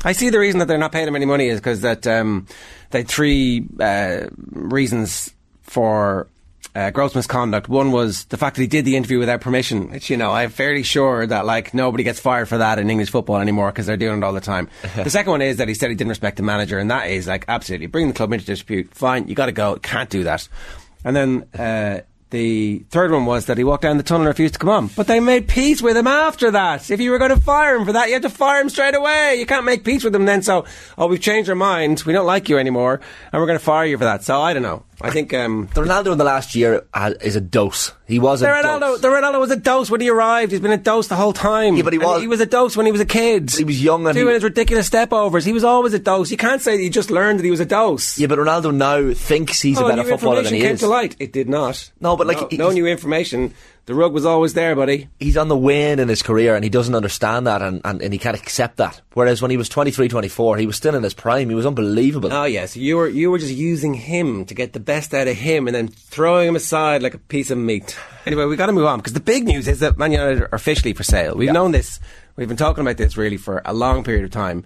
I 0.04 0.14
see 0.14 0.30
the 0.30 0.40
reason 0.40 0.60
that 0.60 0.68
they're 0.68 0.78
not 0.78 0.92
paying 0.92 1.08
him 1.08 1.16
any 1.16 1.26
money 1.26 1.48
is 1.48 1.60
because 1.60 1.82
that 1.82 2.08
um, 2.08 2.48
they 2.92 3.00
had 3.00 3.08
three 3.08 3.66
uh, 3.80 4.28
reasons 4.52 5.34
for 5.64 6.28
uh, 6.76 6.92
gross 6.92 7.16
misconduct. 7.16 7.68
One 7.68 7.92
was 7.92 8.26
the 8.26 8.38
fact 8.38 8.56
that 8.56 8.62
he 8.62 8.68
did 8.68 8.86
the 8.86 8.96
interview 8.96 9.20
without 9.20 9.42
permission. 9.42 9.92
Which 9.92 10.10
you 10.10 10.18
know, 10.18 10.32
I'm 10.32 10.50
fairly 10.50 10.84
sure 10.84 11.26
that 11.28 11.46
like 11.46 11.74
nobody 11.74 12.04
gets 12.04 12.20
fired 12.20 12.48
for 12.48 12.58
that 12.58 12.80
in 12.80 12.90
English 12.90 13.10
football 13.10 13.38
anymore 13.38 13.72
because 13.72 13.86
they're 13.86 13.98
doing 13.98 14.20
it 14.20 14.24
all 14.24 14.34
the 14.34 14.42
time. 14.42 14.70
the 14.96 15.10
second 15.10 15.32
one 15.32 15.42
is 15.42 15.58
that 15.58 15.68
he 15.68 15.74
said 15.74 15.90
he 15.90 15.96
didn't 15.96 16.10
respect 16.10 16.38
the 16.38 16.44
manager, 16.44 16.80
and 16.80 16.92
that 16.92 17.10
is 17.10 17.28
like 17.28 17.46
absolutely 17.48 17.88
bring 17.88 18.08
the 18.08 18.14
club 18.14 18.32
into 18.34 18.46
dispute. 18.46 18.94
Fine, 18.94 19.28
you 19.28 19.36
got 19.36 19.48
to 19.48 19.52
go. 19.52 19.76
Can't 19.78 20.10
do 20.10 20.24
that. 20.24 20.48
And 21.04 21.16
then. 21.16 21.48
Uh, 21.58 22.02
the 22.32 22.86
third 22.92 23.12
one 23.12 23.26
was 23.26 23.48
that 23.48 23.58
he 23.58 23.64
walked 23.64 23.82
down 23.82 23.98
the 23.98 24.04
tunnel 24.04 24.22
and 24.22 24.28
refused 24.28 24.54
to 24.54 24.60
come 24.60 24.70
on. 24.70 24.88
But 24.88 25.08
they 25.08 25.20
made 25.20 25.48
peace 25.48 25.82
with 25.82 25.98
him 25.98 26.06
after 26.06 26.52
that. 26.52 26.92
If 26.92 27.00
you 27.00 27.10
were 27.10 27.18
going 27.18 27.34
to 27.34 27.42
fire 27.42 27.76
him 27.76 27.86
for 27.86 27.94
that, 27.94 28.08
you 28.08 28.14
had 28.14 28.22
to 28.22 28.30
fire 28.30 28.62
him 28.62 28.70
straight 28.70 28.94
away. 28.94 29.38
You 29.40 29.48
can't 29.48 29.66
make 29.66 29.84
peace 29.84 30.04
with 30.04 30.14
him 30.14 30.26
then. 30.26 30.44
So, 30.44 30.66
oh, 30.98 31.08
we've 31.08 31.20
changed 31.20 31.50
our 31.50 31.56
mind. 31.56 32.04
We 32.06 32.14
don't 32.14 32.28
like 32.28 32.48
you 32.48 32.60
anymore, 32.60 33.02
and 33.32 33.42
we're 33.42 33.48
going 33.48 33.58
to 33.58 33.66
fire 33.66 33.86
you 33.86 33.98
for 33.98 34.04
that. 34.04 34.24
So 34.24 34.40
I 34.40 34.54
don't 34.54 34.62
know. 34.62 34.84
I 35.02 35.12
think 35.12 35.34
um, 35.34 35.70
The 35.74 35.82
Ronaldo 35.82 36.12
in 36.12 36.18
the 36.18 36.24
last 36.26 36.56
year 36.56 36.84
uh, 36.94 37.14
is 37.22 37.36
a 37.36 37.42
dose. 37.42 37.94
He 38.08 38.20
was 38.20 38.42
a 38.42 38.48
Ronaldo, 38.48 38.80
dose. 38.82 39.02
the 39.02 39.08
Ronaldo 39.08 39.40
was 39.40 39.52
a 39.52 39.56
dose 39.56 39.90
when 39.90 40.02
he 40.02 40.10
arrived. 40.10 40.52
He's 40.52 40.60
been 40.62 40.72
a 40.72 40.78
dose 40.78 41.08
the 41.08 41.16
whole 41.16 41.32
time. 41.32 41.76
Yeah, 41.76 41.84
but 41.84 41.94
he 41.94 42.00
And 42.00 42.06
was- 42.08 42.22
he 42.22 42.28
was 42.28 42.42
a 42.42 42.46
dose 42.46 42.76
when 42.76 42.86
he 42.86 42.92
was 42.92 43.00
a 43.00 43.06
kid. 43.06 43.52
He 43.52 43.64
was 43.64 43.82
young 43.84 44.06
and 44.08 44.16
doing 44.16 44.28
he- 44.28 44.34
his 44.34 44.44
ridiculous 44.44 44.90
stepovers. 44.90 45.46
He 45.46 45.54
was 45.54 45.64
always 45.64 45.94
a 45.94 46.00
dose. 46.00 46.32
You 46.32 46.38
can't 46.38 46.62
say 46.62 46.76
that 46.78 46.84
he 46.84 46.90
just 46.90 47.12
learned 47.12 47.40
that 47.40 47.44
he 47.46 47.52
was 47.52 47.60
a 47.60 47.66
dose. 47.66 48.18
Yeah, 48.18 48.28
but 48.28 48.40
Ronaldo 48.40 48.74
now 48.74 49.14
thinks 49.14 49.62
he's 49.62 49.80
Oh, 49.80 49.86
a 49.88 49.90
better 49.96 50.04
footballer 50.10 50.42
than 50.44 50.54
he 50.56 50.62
came 50.62 50.74
is. 50.74 50.80
to 50.82 50.88
light. 50.88 51.16
It 51.20 51.32
did 51.32 51.48
not. 51.48 51.92
No, 52.02 52.18
but, 52.18 52.28
like, 52.28 52.42
no, 52.42 52.48
he- 52.50 52.58
no 52.58 52.70
new 52.72 52.88
information. 52.88 53.54
The 53.90 53.96
rug 53.96 54.14
was 54.14 54.24
always 54.24 54.54
there, 54.54 54.76
buddy. 54.76 55.10
He's 55.20 55.36
on 55.36 55.48
the 55.48 55.58
wane 55.58 55.98
in 55.98 56.10
his 56.10 56.22
career 56.22 56.54
and 56.54 56.64
he 56.64 56.70
doesn't 56.70 56.94
understand 56.94 57.48
that 57.48 57.64
and, 57.64 57.82
and, 57.84 58.04
and 58.04 58.14
he 58.14 58.20
can't 58.20 58.38
accept 58.38 58.78
that. 58.78 59.02
Whereas 59.16 59.42
when 59.42 59.50
he 59.50 59.58
was 59.58 59.68
23, 59.68 60.08
24, 60.08 60.58
he 60.58 60.68
was 60.68 60.76
still 60.76 60.94
in 60.94 61.02
his 61.02 61.16
prime. 61.16 61.50
He 61.50 61.56
was 61.56 61.66
unbelievable. 61.66 62.32
Oh 62.32 62.44
yes, 62.44 62.78
you 62.78 62.98
were 62.98 63.08
you 63.10 63.32
were 63.32 63.40
just 63.40 63.52
using 63.56 63.96
him 63.96 64.46
to 64.46 64.54
get 64.54 64.74
the 64.74 64.80
best 64.80 65.12
out 65.16 65.28
of 65.28 65.36
him, 65.38 65.68
and 65.68 65.74
then 65.74 65.88
throwing 65.88 66.48
him 66.50 66.56
aside 66.56 67.02
like 67.02 67.16
a 67.16 67.18
piece 67.18 67.50
of 67.50 67.58
meat. 67.58 67.98
Anyway, 68.28 68.46
we 68.46 68.56
got 68.56 68.68
to 68.68 68.74
move 68.74 68.86
on 68.86 69.00
because 69.00 69.14
the 69.14 69.20
big 69.20 69.48
news 69.48 69.68
is 69.68 69.80
that 69.80 69.98
Man 69.98 70.12
United 70.12 70.44
are 70.44 70.50
officially 70.54 70.94
for 70.94 71.02
sale. 71.02 71.34
We've 71.36 71.48
Yeah. 71.48 71.54
known 71.54 71.72
this. 71.72 72.00
We've 72.36 72.48
been 72.48 72.58
talking 72.58 72.84
about 72.84 72.98
this 72.98 73.18
really 73.18 73.38
for 73.38 73.64
a 73.66 73.74
long 73.74 74.04
period 74.04 74.24
of 74.24 74.30
time. 74.30 74.66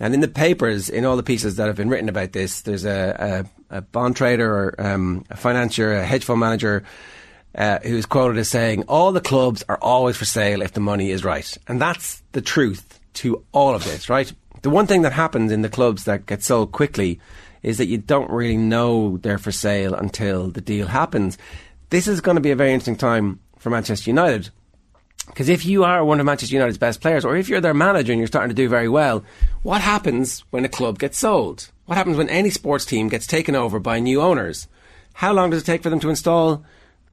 And 0.00 0.14
in 0.14 0.20
the 0.20 0.26
papers, 0.26 0.88
in 0.88 1.04
all 1.04 1.16
the 1.16 1.22
pieces 1.22 1.54
that 1.56 1.68
have 1.68 1.76
been 1.76 1.90
written 1.90 2.08
about 2.08 2.32
this, 2.32 2.62
there's 2.62 2.84
a, 2.84 3.46
a, 3.70 3.76
a 3.76 3.82
bond 3.82 4.16
trader 4.16 4.52
or 4.52 4.74
um, 4.84 5.24
a 5.30 5.36
financier, 5.36 5.92
a 5.92 6.04
hedge 6.04 6.24
fund 6.24 6.40
manager, 6.40 6.82
uh, 7.54 7.78
who's 7.82 8.06
quoted 8.06 8.38
as 8.38 8.48
saying, 8.48 8.84
"All 8.88 9.12
the 9.12 9.20
clubs 9.20 9.64
are 9.68 9.78
always 9.80 10.16
for 10.16 10.24
sale 10.24 10.62
if 10.62 10.72
the 10.72 10.80
money 10.80 11.10
is 11.10 11.24
right," 11.24 11.56
and 11.68 11.80
that's 11.80 12.22
the 12.32 12.42
truth 12.42 13.00
to 13.14 13.44
all 13.52 13.74
of 13.74 13.84
this, 13.84 14.08
right? 14.08 14.32
The 14.62 14.70
one 14.70 14.86
thing 14.86 15.02
that 15.02 15.12
happens 15.12 15.52
in 15.52 15.62
the 15.62 15.68
clubs 15.68 16.04
that 16.04 16.26
get 16.26 16.42
sold 16.42 16.72
quickly 16.72 17.20
is 17.62 17.78
that 17.78 17.86
you 17.86 17.98
don't 17.98 18.30
really 18.30 18.56
know 18.56 19.18
they're 19.18 19.38
for 19.38 19.52
sale 19.52 19.94
until 19.94 20.48
the 20.50 20.60
deal 20.60 20.86
happens. 20.86 21.38
This 21.90 22.08
is 22.08 22.20
going 22.20 22.36
to 22.36 22.40
be 22.40 22.50
a 22.50 22.56
very 22.56 22.72
interesting 22.72 22.96
time 22.96 23.40
for 23.58 23.70
Manchester 23.70 24.10
United 24.10 24.50
Because 25.26 25.48
if 25.48 25.64
you 25.64 25.84
are 25.84 26.04
one 26.04 26.20
of 26.20 26.26
Manchester 26.26 26.54
United's 26.54 26.78
best 26.78 27.00
players, 27.00 27.24
or 27.24 27.36
if 27.36 27.48
you're 27.48 27.60
their 27.60 27.74
manager 27.74 28.12
and 28.12 28.20
you're 28.20 28.26
starting 28.26 28.50
to 28.50 28.62
do 28.62 28.68
very 28.68 28.88
well, 28.88 29.24
what 29.62 29.80
happens 29.80 30.44
when 30.50 30.64
a 30.64 30.68
club 30.68 30.98
gets 30.98 31.18
sold? 31.18 31.70
What 31.86 31.96
happens 31.96 32.16
when 32.16 32.28
any 32.28 32.50
sports 32.50 32.84
team 32.84 33.08
gets 33.08 33.26
taken 33.26 33.54
over 33.54 33.78
by 33.78 34.00
new 34.00 34.20
owners? 34.20 34.68
How 35.14 35.32
long 35.32 35.50
does 35.50 35.62
it 35.62 35.66
take 35.66 35.82
for 35.82 35.90
them 35.90 36.00
to 36.00 36.10
install 36.10 36.64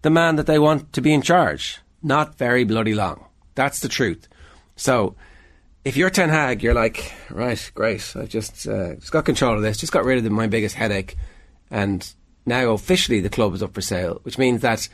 the 0.01 0.09
man 0.09 0.35
that 0.35 0.47
they 0.47 0.59
want 0.59 0.93
to 0.93 1.01
be 1.01 1.13
in 1.13 1.21
charge? 1.21 1.79
Not 2.01 2.37
very 2.37 2.63
bloody 2.63 2.93
long. 2.93 3.25
That's 3.55 3.79
the 3.79 3.89
truth. 3.89 4.27
So, 4.75 5.15
if 5.83 5.97
you're 5.97 6.09
Ten 6.09 6.29
Hag, 6.29 6.63
you're 6.63 6.73
like, 6.73 7.13
right, 7.29 7.71
great. 7.75 8.13
I've 8.15 8.29
just 8.29 8.67
uh, 8.67 8.95
just 8.95 9.11
got 9.11 9.25
control 9.25 9.55
of 9.55 9.61
this. 9.61 9.77
Just 9.77 9.93
got 9.93 10.05
rid 10.05 10.17
of 10.17 10.23
the, 10.23 10.29
my 10.29 10.47
biggest 10.47 10.75
headache, 10.75 11.15
and 11.69 12.07
now 12.45 12.71
officially 12.71 13.19
the 13.19 13.29
club 13.29 13.53
is 13.53 13.63
up 13.63 13.73
for 13.73 13.81
sale. 13.81 14.19
Which 14.23 14.37
means 14.37 14.61
that 14.61 14.87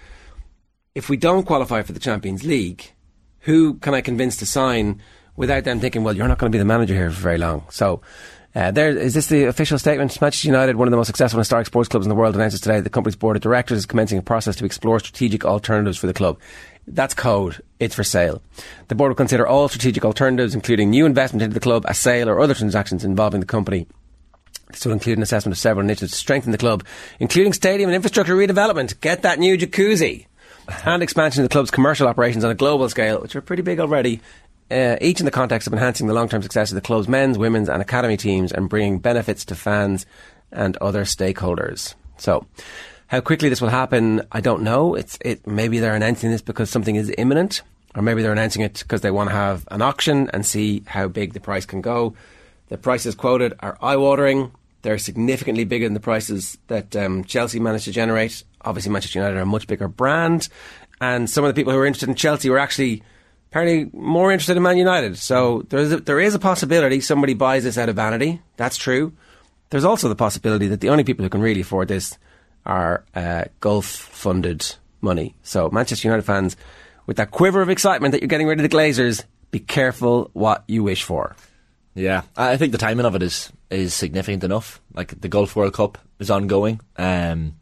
if 0.96 1.10
we 1.10 1.18
don't 1.18 1.46
qualify 1.46 1.82
for 1.84 1.94
the 1.94 2.00
Champions 2.00 2.44
League, 2.44 2.92
who 3.42 3.76
can 3.76 3.94
I 3.94 4.02
convince 4.02 4.38
to 4.38 4.46
sign 4.46 5.02
without 5.36 5.64
them 5.64 5.80
thinking, 5.80 6.04
well, 6.04 6.16
you're 6.16 6.28
not 6.28 6.40
going 6.40 6.52
to 6.52 6.56
be 6.56 6.60
the 6.60 6.66
manager 6.66 6.94
here 6.94 7.12
for 7.12 7.22
very 7.22 7.38
long? 7.38 7.66
So. 7.70 8.02
Uh, 8.58 8.72
there 8.72 8.90
is 8.90 9.14
this 9.14 9.28
the 9.28 9.44
official 9.44 9.78
statement? 9.78 10.20
Manchester 10.20 10.48
United, 10.48 10.78
one 10.78 10.88
of 10.88 10.92
the 10.92 10.98
most 10.98 11.06
successful 11.06 11.38
historic 11.38 11.68
sports 11.68 11.88
clubs 11.88 12.08
in 12.08 12.10
the 12.10 12.16
world, 12.16 12.34
announces 12.34 12.60
today 12.60 12.80
the 12.80 12.90
company's 12.90 13.16
board 13.16 13.36
of 13.36 13.44
directors 13.44 13.78
is 13.78 13.86
commencing 13.86 14.18
a 14.18 14.22
process 14.24 14.56
to 14.56 14.66
explore 14.66 15.00
strategic 15.00 15.46
alternatives 15.46 16.00
for 16.00 16.08
the 16.08 16.14
club. 16.14 16.40
That's 16.88 17.14
code. 17.14 17.62
It's 17.80 17.94
for 17.94 18.04
sale. 18.04 18.42
The 18.88 18.96
board 18.96 19.12
will 19.12 19.16
consider 19.16 19.46
all 19.46 19.70
strategic 19.70 20.04
alternatives, 20.04 20.56
including 20.56 20.90
new 20.90 21.06
investment 21.06 21.44
into 21.44 21.54
the 21.54 21.60
club, 21.60 21.86
a 21.88 21.94
sale, 21.94 22.28
or 22.28 22.40
other 22.40 22.56
transactions 22.56 23.06
involving 23.06 23.42
the 23.42 23.46
company. 23.46 23.86
This 24.72 24.84
will 24.84 24.94
include 24.94 25.20
an 25.20 25.24
assessment 25.24 25.54
of 25.54 25.60
several 25.60 25.86
initiatives 25.86 26.14
to 26.14 26.18
strengthen 26.18 26.52
the 26.52 26.58
club, 26.58 26.84
including 27.20 27.54
stadium 27.54 27.92
and 27.92 27.96
infrastructure 27.96 28.36
redevelopment. 28.36 29.00
Get 29.02 29.22
that 29.22 29.38
new 29.38 29.56
jacuzzi. 29.56 30.26
And 30.84 31.04
expansion 31.04 31.44
of 31.44 31.50
the 31.50 31.54
club's 31.54 31.72
commercial 31.72 32.08
operations 32.08 32.44
on 32.44 32.50
a 32.50 32.56
global 32.56 32.90
scale, 32.90 33.22
which 33.22 33.36
are 33.36 33.42
pretty 33.42 33.62
big 33.62 33.80
already, 33.80 34.20
uh, 34.70 34.98
each 35.02 35.20
in 35.20 35.26
the 35.26 35.32
context 35.32 35.68
of 35.68 35.74
enhancing 35.74 36.08
the 36.08 36.14
long 36.14 36.30
term 36.30 36.42
success 36.42 36.72
of 36.72 36.76
the 36.76 36.82
club's 36.82 37.08
men's, 37.08 37.38
women's, 37.38 37.70
and 37.70 37.82
academy 37.82 38.18
teams 38.18 38.52
and 38.52 38.70
bringing 38.70 39.00
benefits 39.00 39.46
to 39.46 39.56
fans 39.56 40.06
and 40.52 40.78
other 40.78 41.04
stakeholders. 41.04 41.96
So, 42.18 42.46
how 43.08 43.22
quickly 43.22 43.50
this 43.50 43.62
will 43.62 43.70
happen, 43.70 44.22
I 44.32 44.42
don't 44.42 44.64
know. 44.64 44.96
It's 44.96 45.18
it 45.22 45.48
maybe 45.48 45.80
they're 45.80 45.96
announcing 45.96 46.32
this 46.32 46.42
because 46.42 46.70
something 46.70 46.96
is 46.96 47.14
imminent, 47.18 47.62
or 47.96 48.02
maybe 48.02 48.22
they're 48.22 48.34
announcing 48.34 48.62
it 48.62 48.80
because 48.80 49.02
they 49.02 49.12
want 49.12 49.30
to 49.30 49.36
have 49.36 49.66
an 49.72 49.82
auction 49.82 50.30
and 50.34 50.46
see 50.46 50.84
how 50.86 51.08
big 51.08 51.34
the 51.34 51.40
price 51.40 51.66
can 51.66 51.82
go. 51.82 52.16
The 52.68 52.78
prices 52.78 53.16
quoted 53.16 53.54
are 53.62 53.78
eye 53.82 53.96
watering. 53.96 54.52
They're 54.82 54.98
significantly 54.98 55.64
bigger 55.64 55.86
than 55.86 55.94
the 55.94 56.00
prices 56.00 56.58
that 56.68 56.96
um, 56.96 57.24
Chelsea 57.24 57.60
managed 57.60 57.86
to 57.86 57.92
generate. 57.92 58.44
Obviously, 58.62 58.92
Manchester 58.92 59.20
United 59.20 59.38
are 59.38 59.42
a 59.42 59.46
much 59.46 59.68
bigger 59.68 59.88
brand, 59.88 60.50
and 61.00 61.30
some 61.30 61.46
of 61.46 61.48
the 61.48 61.54
people 61.60 61.72
who 61.72 61.80
were 61.80 61.86
interested 61.86 62.10
in 62.10 62.16
Chelsea 62.16 62.50
were 62.50 62.60
actually 62.60 63.04
apparently 63.50 63.90
more 63.98 64.32
interested 64.32 64.58
in 64.58 64.64
Man 64.64 64.78
United. 64.78 65.18
So 65.18 65.64
there 65.70 65.80
is 65.80 65.94
a, 65.94 65.98
there 65.98 66.20
is 66.20 66.36
a 66.36 66.40
possibility 66.40 67.02
somebody 67.02 67.34
buys 67.34 67.64
this 67.64 67.78
out 67.78 67.90
of 67.90 67.96
vanity. 67.96 68.42
That's 68.58 68.78
true. 68.78 69.14
There's 69.70 69.84
also 69.84 70.10
the 70.10 70.16
possibility 70.16 70.68
that 70.68 70.82
the 70.82 70.90
only 70.90 71.04
people 71.04 71.24
who 71.24 71.30
can 71.30 71.42
really 71.42 71.62
afford 71.62 71.88
this 71.88 72.18
are 72.66 73.04
uh, 73.16 73.46
Gulf 73.60 73.86
funded 73.86 74.76
money. 75.02 75.36
So 75.44 75.70
Manchester 75.70 76.08
United 76.08 76.24
fans, 76.24 76.56
with 77.06 77.18
that 77.18 77.32
quiver 77.32 77.62
of 77.62 77.70
excitement 77.70 78.12
that 78.12 78.22
you're 78.22 78.28
getting 78.28 78.48
rid 78.48 78.60
of 78.60 78.70
the 78.70 78.76
Glazers, 78.76 79.24
be 79.52 79.60
careful 79.60 80.30
what 80.34 80.64
you 80.68 80.84
wish 80.84 81.04
for. 81.04 81.36
Yeah, 81.96 82.22
I 82.36 82.58
think 82.58 82.74
the 82.74 82.78
timing 82.78 83.06
of 83.06 83.16
it 83.16 83.24
is 83.24 83.52
is 83.72 83.94
significant 83.94 84.44
enough. 84.44 84.80
Like 84.94 85.20
the 85.20 85.28
Gulf 85.28 85.56
World 85.56 85.74
Cup 85.74 85.98
is 86.20 86.30
ongoing. 86.30 86.80
Um, 86.96 87.56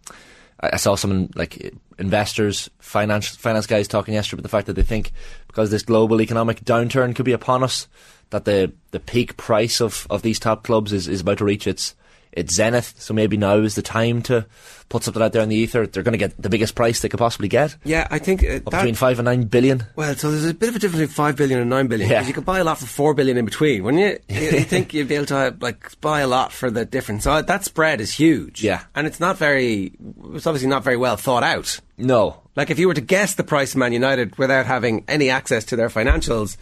I 0.60 0.78
saw 0.78 0.96
someone 0.96 1.30
like 1.36 1.74
investors, 1.98 2.70
finance 2.80 3.30
finance 3.30 3.68
guys 3.68 3.88
talking 3.88 4.14
yesterday 4.14 4.40
about 4.40 4.44
the 4.44 4.50
fact 4.50 4.68
that 4.68 4.74
they 4.74 4.84
think 4.84 5.12
because 5.48 5.72
this 5.72 5.84
global 5.84 6.22
economic 6.22 6.64
downturn 6.66 7.16
could 7.16 7.26
be 7.26 7.32
upon 7.32 7.64
us, 7.64 7.88
that 8.30 8.46
the 8.46 8.72
the 8.92 9.00
peak 9.00 9.38
price 9.38 9.82
of, 9.82 10.08
of 10.10 10.22
these 10.22 10.40
top 10.40 10.64
clubs 10.64 10.92
is, 10.92 11.08
is 11.08 11.22
about 11.22 11.38
to 11.38 11.46
reach 11.46 11.68
its 11.68 11.96
its 12.36 12.54
zenith. 12.54 12.94
So 12.98 13.14
maybe 13.14 13.38
now 13.38 13.58
is 13.58 13.76
the 13.76 13.82
time 13.82 14.22
to 14.24 14.46
put 14.90 15.04
something 15.04 15.22
out 15.22 15.34
there 15.34 15.42
in 15.42 15.50
the 15.50 15.56
ether. 15.56 15.88
They're 15.88 16.04
going 16.04 16.14
to 16.14 16.18
get 16.18 16.40
the 16.42 16.50
biggest 16.50 16.76
price 16.76 17.00
they 17.00 17.10
could 17.10 17.18
possibly 17.20 17.48
get. 17.48 17.76
Yeah, 17.84 18.08
I 18.12 18.20
think 18.20 18.44
uh, 18.44 18.58
Up 18.58 18.66
between 18.66 18.96
five 18.96 19.18
and 19.20 19.26
nine 19.26 19.44
billion. 19.46 19.84
Well, 19.96 20.16
so 20.16 20.30
there's 20.32 20.46
a 20.46 20.54
bit 20.54 20.70
of 20.70 20.76
a 20.76 20.80
difference 20.80 21.02
between 21.02 21.16
five 21.16 21.36
billion 21.36 21.60
and 21.60 21.70
nine 21.70 21.88
billion. 21.88 22.10
Yeah. 22.10 22.20
Because 22.20 22.28
you 22.28 22.34
could 22.34 22.46
buy 22.46 22.60
a 22.60 22.64
lot 22.64 22.78
for 22.78 22.86
four 22.86 23.14
billion 23.14 23.38
in 23.38 23.46
between, 23.46 23.84
wouldn't 23.84 24.04
you? 24.04 24.20
You, 24.56 24.62
think 24.62 24.94
you'd 24.94 25.08
be 25.08 25.16
able 25.16 25.26
to 25.28 25.38
uh, 25.38 25.52
like 25.60 26.00
buy 26.02 26.22
a 26.22 26.28
lot 26.28 26.52
for 26.52 26.70
the 26.70 26.86
difference. 26.86 27.24
So 27.24 27.42
that 27.42 27.64
spread 27.64 28.00
is 28.02 28.12
huge. 28.12 28.64
Yeah. 28.64 28.84
and 28.94 29.08
it's 29.08 29.20
not 29.20 29.38
very. 29.38 29.94
It's 30.34 30.46
obviously 30.48 30.70
not 30.70 30.84
very 30.84 30.98
well 30.98 31.18
thought 31.18 31.44
out. 31.44 31.80
No, 31.98 32.42
Like 32.56 32.70
if 32.70 32.78
you 32.80 32.88
were 32.88 32.94
to 32.94 33.02
guess 33.02 33.36
the 33.36 33.44
price 33.44 33.72
of 33.72 33.78
Man 33.78 33.94
United 33.94 34.38
without 34.38 34.66
having 34.66 35.06
any 35.08 35.30
access 35.30 35.64
to 35.66 35.76
their 35.78 35.88
financials, 35.90 36.58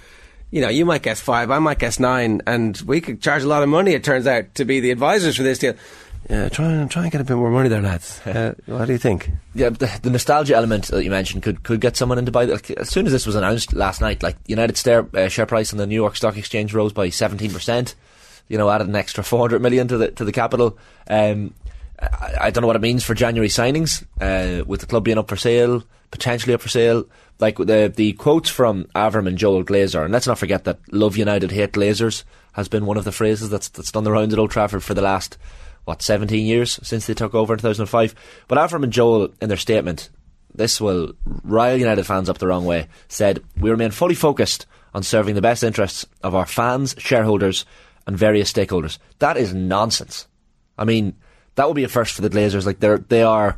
you 0.54 0.62
know, 0.62 0.70
you 0.70 0.86
might 0.86 1.02
guess 1.02 1.20
five, 1.20 1.50
I 1.50 1.58
might 1.58 1.80
guess 1.80 2.00
nine, 2.00 2.44
and 2.46 2.80
we 2.86 3.02
could 3.02 3.24
charge 3.24 3.42
a 3.42 3.48
lot 3.48 3.64
of 3.64 3.70
money. 3.70 3.94
It 3.94 4.04
turns 4.04 4.28
out 4.28 4.54
to 4.54 4.66
be 4.66 4.80
the 4.82 4.92
advisors 4.92 5.36
for 5.36 5.42
this 5.42 5.58
deal. 5.58 5.74
Yeah, 6.30 6.48
try 6.50 6.68
and 6.68 6.92
try 6.92 7.02
and 7.02 7.12
get 7.12 7.22
a 7.22 7.24
bit 7.24 7.36
more 7.36 7.50
money 7.50 7.70
there, 7.70 7.82
lads. 7.82 8.22
Uh, 8.28 8.54
what 8.68 8.86
do 8.86 8.92
you 8.92 9.00
think? 9.00 9.32
yeah, 9.56 9.70
the, 9.70 9.90
the 10.04 10.12
nostalgia 10.12 10.56
element 10.56 10.86
that 10.90 11.04
you 11.04 11.10
mentioned 11.10 11.42
could 11.42 11.64
could 11.64 11.82
get 11.82 11.98
someone 11.98 12.20
into 12.20 12.32
buy. 12.32 12.46
Like, 12.46 12.70
as 12.70 12.90
soon 12.90 13.08
as 13.08 13.12
this 13.12 13.26
was 13.26 13.36
announced 13.36 13.74
last 13.74 14.00
night, 14.00 14.22
like 14.22 14.38
United 14.46 14.78
share, 14.78 15.08
uh, 15.16 15.28
share 15.28 15.48
price 15.48 15.74
on 15.74 15.80
the 15.80 15.88
New 15.88 15.96
York 15.96 16.16
Stock 16.16 16.38
Exchange 16.38 16.72
rose 16.72 16.94
by 16.94 17.10
seventeen 17.10 17.52
percent. 17.52 17.96
You 18.48 18.60
know, 18.60 18.70
added 18.70 18.88
an 18.88 18.96
extra 18.96 19.24
four 19.24 19.40
hundred 19.40 19.64
million 19.64 19.88
to 19.88 19.98
the 19.98 20.12
to 20.12 20.24
the 20.24 20.32
capital. 20.32 20.78
Um, 21.10 21.56
I, 22.12 22.46
I 22.46 22.50
don't 22.50 22.62
know 22.62 22.68
what 22.68 22.76
it 22.76 22.82
means 22.82 23.04
for 23.04 23.14
January 23.14 23.50
signings. 23.50 24.04
Uh, 24.20 24.64
with 24.66 24.82
the 24.82 24.88
club 24.88 25.04
being 25.04 25.18
up 25.18 25.30
for 25.30 25.38
sale, 25.38 25.84
potentially 26.12 26.54
up 26.54 26.62
for 26.62 26.70
sale. 26.70 27.06
Like 27.40 27.58
the 27.58 27.92
the 27.94 28.14
quotes 28.14 28.50
from 28.50 28.86
Avram 28.96 29.28
and 29.28 29.38
Joel 29.38 29.64
Glazer, 29.64 30.04
and 30.04 30.14
let's 30.14 30.28
not 30.28 30.38
forget 30.38 30.64
that 30.66 30.80
"Love 30.92 31.18
United, 31.18 31.52
hate 31.52 31.74
Glazers" 31.74 32.24
has 32.54 32.68
been 32.68 32.86
one 32.86 32.98
of 32.98 33.04
the 33.04 33.12
phrases 33.12 33.50
that's 33.50 33.70
that's 33.70 33.92
done 33.92 34.04
the 34.04 34.12
rounds 34.12 34.34
at 34.34 34.40
Old 34.40 34.52
Trafford 34.52 34.84
for 34.84 34.94
the 34.94 35.02
last 35.02 35.38
what 35.86 36.02
17 36.02 36.46
years 36.46 36.80
since 36.84 37.08
they 37.08 37.14
took 37.14 37.34
over 37.34 37.54
in 37.54 37.60
2005. 37.60 38.16
But 38.48 38.58
Avram 38.58 38.84
and 38.84 38.94
Joel, 38.94 39.34
in 39.42 39.50
their 39.50 39.58
statement, 39.58 40.10
this 40.54 40.80
will 40.80 41.14
rile 41.44 41.78
United 41.78 42.06
fans 42.06 42.30
up 42.30 42.38
the 42.38 42.48
wrong 42.48 42.66
way. 42.66 42.88
Said 43.08 43.44
we 43.60 43.70
remain 43.70 43.92
fully 43.92 44.16
focused 44.16 44.66
on 44.94 45.04
serving 45.04 45.36
the 45.36 45.42
best 45.42 45.64
interests 45.64 46.06
of 46.22 46.36
our 46.36 46.46
fans, 46.46 46.96
shareholders, 47.00 47.66
and 48.06 48.18
various 48.18 48.54
stakeholders. 48.54 49.00
That 49.20 49.38
is 49.38 49.54
nonsense. 49.54 50.28
I 50.78 50.86
mean, 50.86 51.16
that 51.56 51.68
would 51.68 51.76
be 51.76 51.84
a 51.84 51.90
first 51.90 52.14
for 52.16 52.22
the 52.22 52.30
Glazers. 52.30 52.66
Like 52.66 52.80
they're 52.80 52.98
they 52.98 53.24
are 53.24 53.58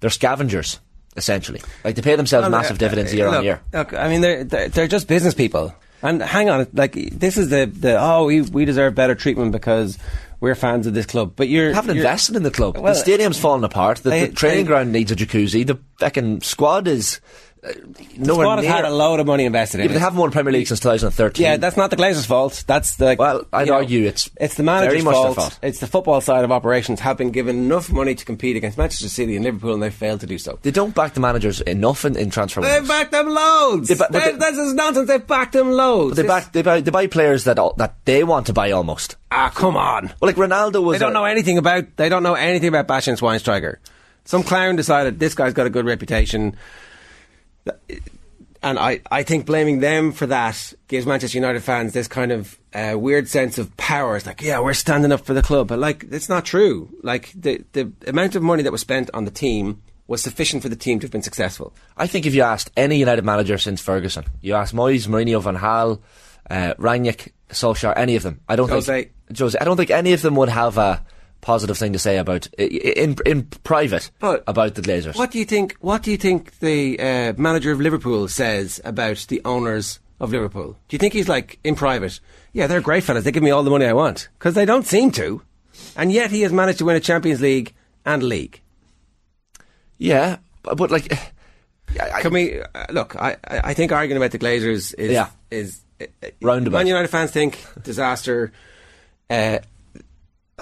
they're 0.00 0.10
scavengers 0.10 0.80
essentially. 1.16 1.60
Like 1.84 1.94
they 1.96 2.02
pay 2.02 2.16
themselves 2.16 2.44
Well, 2.44 2.50
massive 2.58 2.78
dividends 2.78 3.12
uh, 3.12 3.16
year 3.16 3.26
look, 3.26 3.38
on 3.38 3.44
year. 3.44 3.60
Look, 3.72 3.92
I 3.94 4.08
mean, 4.08 4.20
they're, 4.20 4.44
they're 4.44 4.68
they're 4.68 4.88
just 4.88 5.08
business 5.08 5.34
people. 5.34 5.74
And 6.02 6.20
hang 6.20 6.50
on, 6.50 6.66
like 6.72 6.94
this 6.94 7.36
is 7.36 7.48
the 7.50 7.66
the 7.66 7.96
oh 8.00 8.24
we 8.24 8.40
we 8.42 8.64
deserve 8.64 8.94
better 8.94 9.14
treatment 9.14 9.52
because 9.52 9.98
we're 10.40 10.56
fans 10.56 10.88
of 10.88 10.94
this 10.94 11.06
club. 11.06 11.34
But 11.36 11.48
you're 11.48 11.72
haven't 11.72 11.94
you're- 11.96 12.04
invested 12.06 12.34
in 12.34 12.42
the 12.42 12.50
club. 12.50 12.76
Well, 12.76 12.92
the 12.92 12.98
stadium's 12.98 13.38
falling 13.38 13.62
apart. 13.62 13.98
The, 13.98 14.10
they- 14.10 14.26
the 14.26 14.34
training 14.34 14.64
they- 14.64 14.68
ground 14.68 14.90
needs 14.90 15.12
a 15.12 15.16
jacuzzi. 15.16 15.64
The 15.64 15.78
fucking 16.00 16.40
squad 16.40 16.88
is 16.88 17.20
uh, 17.64 17.72
one 18.34 18.58
have 18.58 18.66
had 18.66 18.84
a 18.84 18.90
load 18.90 19.20
of 19.20 19.26
money 19.26 19.44
invested 19.44 19.78
Yeah, 19.78 19.82
in 19.84 19.88
but 19.88 19.92
it. 19.92 19.94
they 19.94 20.00
haven't 20.00 20.18
won 20.18 20.30
Premier 20.32 20.52
League 20.52 20.66
since 20.66 20.80
2013. 20.80 21.44
Yeah, 21.44 21.56
that's 21.58 21.76
not 21.76 21.90
the 21.90 21.96
Glazers' 21.96 22.26
fault. 22.26 22.64
That's 22.66 22.96
the 22.96 23.14
Well, 23.18 23.46
I'd 23.52 23.66
you 23.66 23.72
know, 23.72 23.78
argue 23.78 24.06
it's 24.06 24.30
it's 24.40 24.54
the 24.56 24.62
manager's 24.62 25.02
very 25.02 25.04
much 25.04 25.14
their 25.14 25.22
fault. 25.22 25.36
fault. 25.36 25.58
It's 25.62 25.78
the 25.78 25.86
football 25.86 26.20
side 26.20 26.44
of 26.44 26.50
operations 26.52 27.00
have 27.00 27.16
been 27.16 27.30
given 27.30 27.56
enough 27.56 27.90
money 27.90 28.14
to 28.14 28.24
compete 28.24 28.56
against 28.56 28.78
Manchester 28.78 29.08
City 29.08 29.36
and 29.36 29.44
Liverpool, 29.44 29.74
and 29.74 29.82
they 29.82 29.90
failed 29.90 30.20
to 30.20 30.26
do 30.26 30.38
so. 30.38 30.58
They 30.62 30.70
don't 30.72 30.94
back 30.94 31.14
the 31.14 31.20
managers 31.20 31.60
enough 31.60 32.04
in, 32.04 32.16
in 32.16 32.30
transfer 32.30 32.60
They've 32.62 32.72
windows. 32.82 32.88
backed 32.88 33.12
them 33.12 33.28
loads. 33.28 33.88
They 33.88 33.94
ba- 33.94 34.08
They- 34.10 34.18
they- 34.32 34.38
that's 34.38 34.72
nonsense. 34.74 35.08
They've 35.08 35.26
backed 35.26 35.52
them 35.52 35.70
loads. 35.72 36.16
They 36.16 36.24
back 36.24 36.52
they 36.52 36.62
buy, 36.62 36.80
they 36.80 36.90
buy 36.90 37.06
players 37.06 37.44
that 37.44 37.58
all, 37.58 37.74
that 37.78 37.94
they 38.04 38.24
want 38.24 38.46
to 38.46 38.52
buy 38.52 38.72
almost. 38.72 39.16
ah, 39.30 39.50
come 39.54 39.76
on. 39.76 40.12
Well, 40.20 40.32
like 40.32 40.36
Ronaldo 40.36 40.82
was. 40.82 40.96
They 40.98 41.04
don't 41.04 41.12
a- 41.12 41.14
know 41.14 41.24
anything 41.24 41.58
about. 41.58 41.96
They 41.96 42.08
don't 42.08 42.22
know 42.24 42.34
anything 42.34 42.68
about 42.68 42.86
Bastian 42.88 43.14
Schweinsteiger. 43.16 43.76
Some 44.24 44.42
clown 44.44 44.76
decided 44.76 45.18
this 45.18 45.34
guy's 45.34 45.52
got 45.52 45.66
a 45.66 45.70
good 45.70 45.84
reputation, 45.86 46.56
and 48.62 48.78
I, 48.78 49.00
I 49.10 49.22
think 49.24 49.46
blaming 49.46 49.80
them 49.80 50.12
for 50.12 50.26
that 50.26 50.72
gives 50.88 51.04
Manchester 51.06 51.36
United 51.36 51.62
fans 51.62 51.92
this 51.92 52.06
kind 52.08 52.30
of 52.30 52.58
uh, 52.72 52.94
weird 52.96 53.28
sense 53.28 53.58
of 53.58 53.76
power. 53.76 54.16
It's 54.16 54.26
like, 54.26 54.40
yeah, 54.40 54.60
we're 54.60 54.74
standing 54.74 55.10
up 55.12 55.24
for 55.24 55.34
the 55.34 55.42
club, 55.42 55.68
but 55.68 55.78
like, 55.78 56.06
it's 56.10 56.28
not 56.28 56.44
true. 56.44 56.88
Like 57.02 57.32
the 57.34 57.64
the 57.72 57.92
amount 58.06 58.36
of 58.36 58.42
money 58.42 58.62
that 58.62 58.72
was 58.72 58.80
spent 58.80 59.10
on 59.14 59.24
the 59.24 59.30
team 59.30 59.82
was 60.06 60.22
sufficient 60.22 60.62
for 60.62 60.68
the 60.68 60.76
team 60.76 61.00
to 61.00 61.04
have 61.04 61.10
been 61.10 61.22
successful. 61.22 61.74
I 61.96 62.06
think 62.06 62.26
if 62.26 62.34
you 62.34 62.42
asked 62.42 62.70
any 62.76 62.98
United 62.98 63.24
manager 63.24 63.58
since 63.58 63.80
Ferguson, 63.80 64.24
you 64.40 64.54
asked 64.54 64.74
Moyes, 64.74 65.08
Mourinho, 65.08 65.42
Van 65.42 65.56
Gaal, 65.56 66.00
uh, 66.50 66.74
Rangnick, 66.74 67.30
Solskjaer, 67.50 67.94
any 67.96 68.16
of 68.16 68.22
them, 68.22 68.40
I 68.48 68.56
don't 68.56 68.68
Jose. 68.68 68.92
think 68.92 69.38
Jose, 69.38 69.58
I 69.58 69.64
don't 69.64 69.76
think 69.76 69.90
any 69.90 70.12
of 70.12 70.22
them 70.22 70.36
would 70.36 70.48
have 70.50 70.78
a 70.78 71.04
positive 71.42 71.76
thing 71.76 71.92
to 71.92 71.98
say 71.98 72.16
about 72.16 72.46
in 72.56 73.16
in 73.26 73.42
private 73.64 74.10
But 74.20 74.42
about 74.46 74.74
the 74.76 74.80
Glazers. 74.82 75.16
What 75.18 75.30
do 75.32 75.38
you 75.38 75.44
think? 75.44 75.76
What 75.80 76.02
do 76.02 76.10
you 76.10 76.16
think 76.16 76.58
the 76.60 76.98
uh, 76.98 77.32
manager 77.36 77.70
of 77.72 77.80
Liverpool 77.80 78.28
says 78.28 78.80
about 78.84 79.26
the 79.28 79.42
owners 79.44 80.00
of 80.20 80.30
Liverpool? 80.32 80.78
Do 80.88 80.94
you 80.94 80.98
think 80.98 81.12
he's 81.12 81.28
like 81.28 81.58
in 81.62 81.74
private? 81.74 82.18
Yeah, 82.54 82.66
they're 82.68 82.80
great 82.80 83.02
fellas. 83.04 83.24
They 83.24 83.32
give 83.32 83.42
me 83.42 83.50
all 83.50 83.62
the 83.62 83.70
money 83.70 83.84
I 83.86 83.92
want 83.92 84.28
because 84.38 84.54
they 84.54 84.64
don't 84.64 84.86
seem 84.86 85.10
to, 85.12 85.42
and 85.96 86.10
yet 86.10 86.30
he 86.30 86.40
has 86.42 86.52
managed 86.52 86.78
to 86.78 86.84
win 86.86 86.96
a 86.96 87.00
Champions 87.00 87.40
League 87.42 87.74
and 88.06 88.22
league. 88.22 88.60
Yeah, 89.98 90.38
but, 90.62 90.76
but 90.76 90.90
like 90.90 91.12
I- 92.00 92.22
Can 92.22 92.32
we 92.32 92.60
uh, 92.60 92.86
look? 92.90 93.16
I, 93.16 93.36
I 93.44 93.74
think 93.74 93.92
arguing 93.92 94.16
about 94.16 94.30
the 94.30 94.38
Glazers 94.38 94.94
is 94.96 95.10
Yeah. 95.12 95.28
is 95.50 95.80
uh, 96.00 96.06
Roundabout. 96.40 96.78
Man 96.78 96.86
United 96.86 97.08
fans 97.08 97.30
think 97.30 97.58
disaster. 97.82 98.52
Uh, 99.28 99.58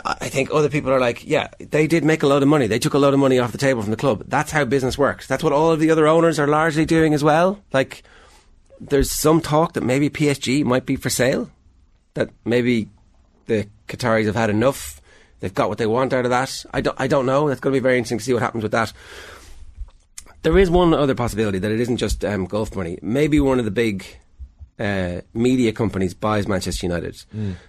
I 0.05 0.29
think 0.29 0.51
other 0.53 0.69
people 0.69 0.91
are 0.91 1.01
like, 1.01 1.27
yeah, 1.27 1.49
they 1.59 1.87
did 1.87 2.05
make 2.05 2.23
a 2.23 2.27
lot 2.27 2.43
of 2.43 2.49
money. 2.49 2.67
They 2.67 2.79
took 2.79 2.95
a 2.95 2.99
lot 2.99 3.15
of 3.15 3.21
money 3.21 3.39
off 3.39 3.53
the 3.53 3.59
table 3.59 3.83
from 3.83 3.91
the 3.91 3.97
club. 3.97 4.25
That's 4.27 4.51
how 4.51 4.65
business 4.65 4.97
works. 4.97 5.27
That's 5.27 5.43
what 5.43 5.53
all 5.53 5.71
of 5.71 5.81
the 5.81 5.91
other 5.91 6.07
owners 6.07 6.39
are 6.39 6.47
largely 6.47 6.85
doing 6.85 7.15
as 7.15 7.25
well. 7.25 7.63
Like, 7.73 8.03
there's 8.81 9.11
some 9.11 9.41
talk 9.41 9.75
that 9.75 9.83
maybe 9.83 10.11
PSG 10.11 10.65
might 10.65 10.87
be 10.87 10.97
for 10.97 11.11
sale. 11.11 11.51
That 12.15 12.31
maybe 12.45 12.89
the 13.47 13.69
Qataris 13.89 14.27
have 14.27 14.37
had 14.37 14.51
enough. 14.51 15.01
They've 15.41 15.55
got 15.55 15.69
what 15.69 15.79
they 15.79 15.87
want 15.87 16.13
out 16.13 16.25
of 16.25 16.31
that. 16.31 16.65
I 16.73 16.81
don't. 16.81 17.01
I 17.01 17.07
don't 17.07 17.27
know. 17.27 17.49
That's 17.49 17.61
going 17.61 17.73
to 17.73 17.81
be 17.81 17.83
very 17.83 17.99
interesting 17.99 18.19
to 18.19 18.25
see 18.25 18.33
what 18.33 18.43
happens 18.43 18.63
with 18.63 18.73
that. 18.73 18.93
There 20.43 20.59
is 20.59 20.71
one 20.71 20.95
other 20.95 21.15
possibility 21.15 21.59
that 21.59 21.71
it 21.71 21.81
isn't 21.81 21.99
just 21.99 22.25
um, 22.25 22.47
golf 22.47 22.75
money. 22.75 22.99
Maybe 23.03 23.41
one 23.41 23.59
of 23.59 23.65
the 23.65 23.71
big 23.71 24.07
uh, 24.81 25.21
media 25.35 25.73
companies 25.73 26.15
buys 26.15 26.49
Manchester 26.49 26.87
United. 26.87 27.23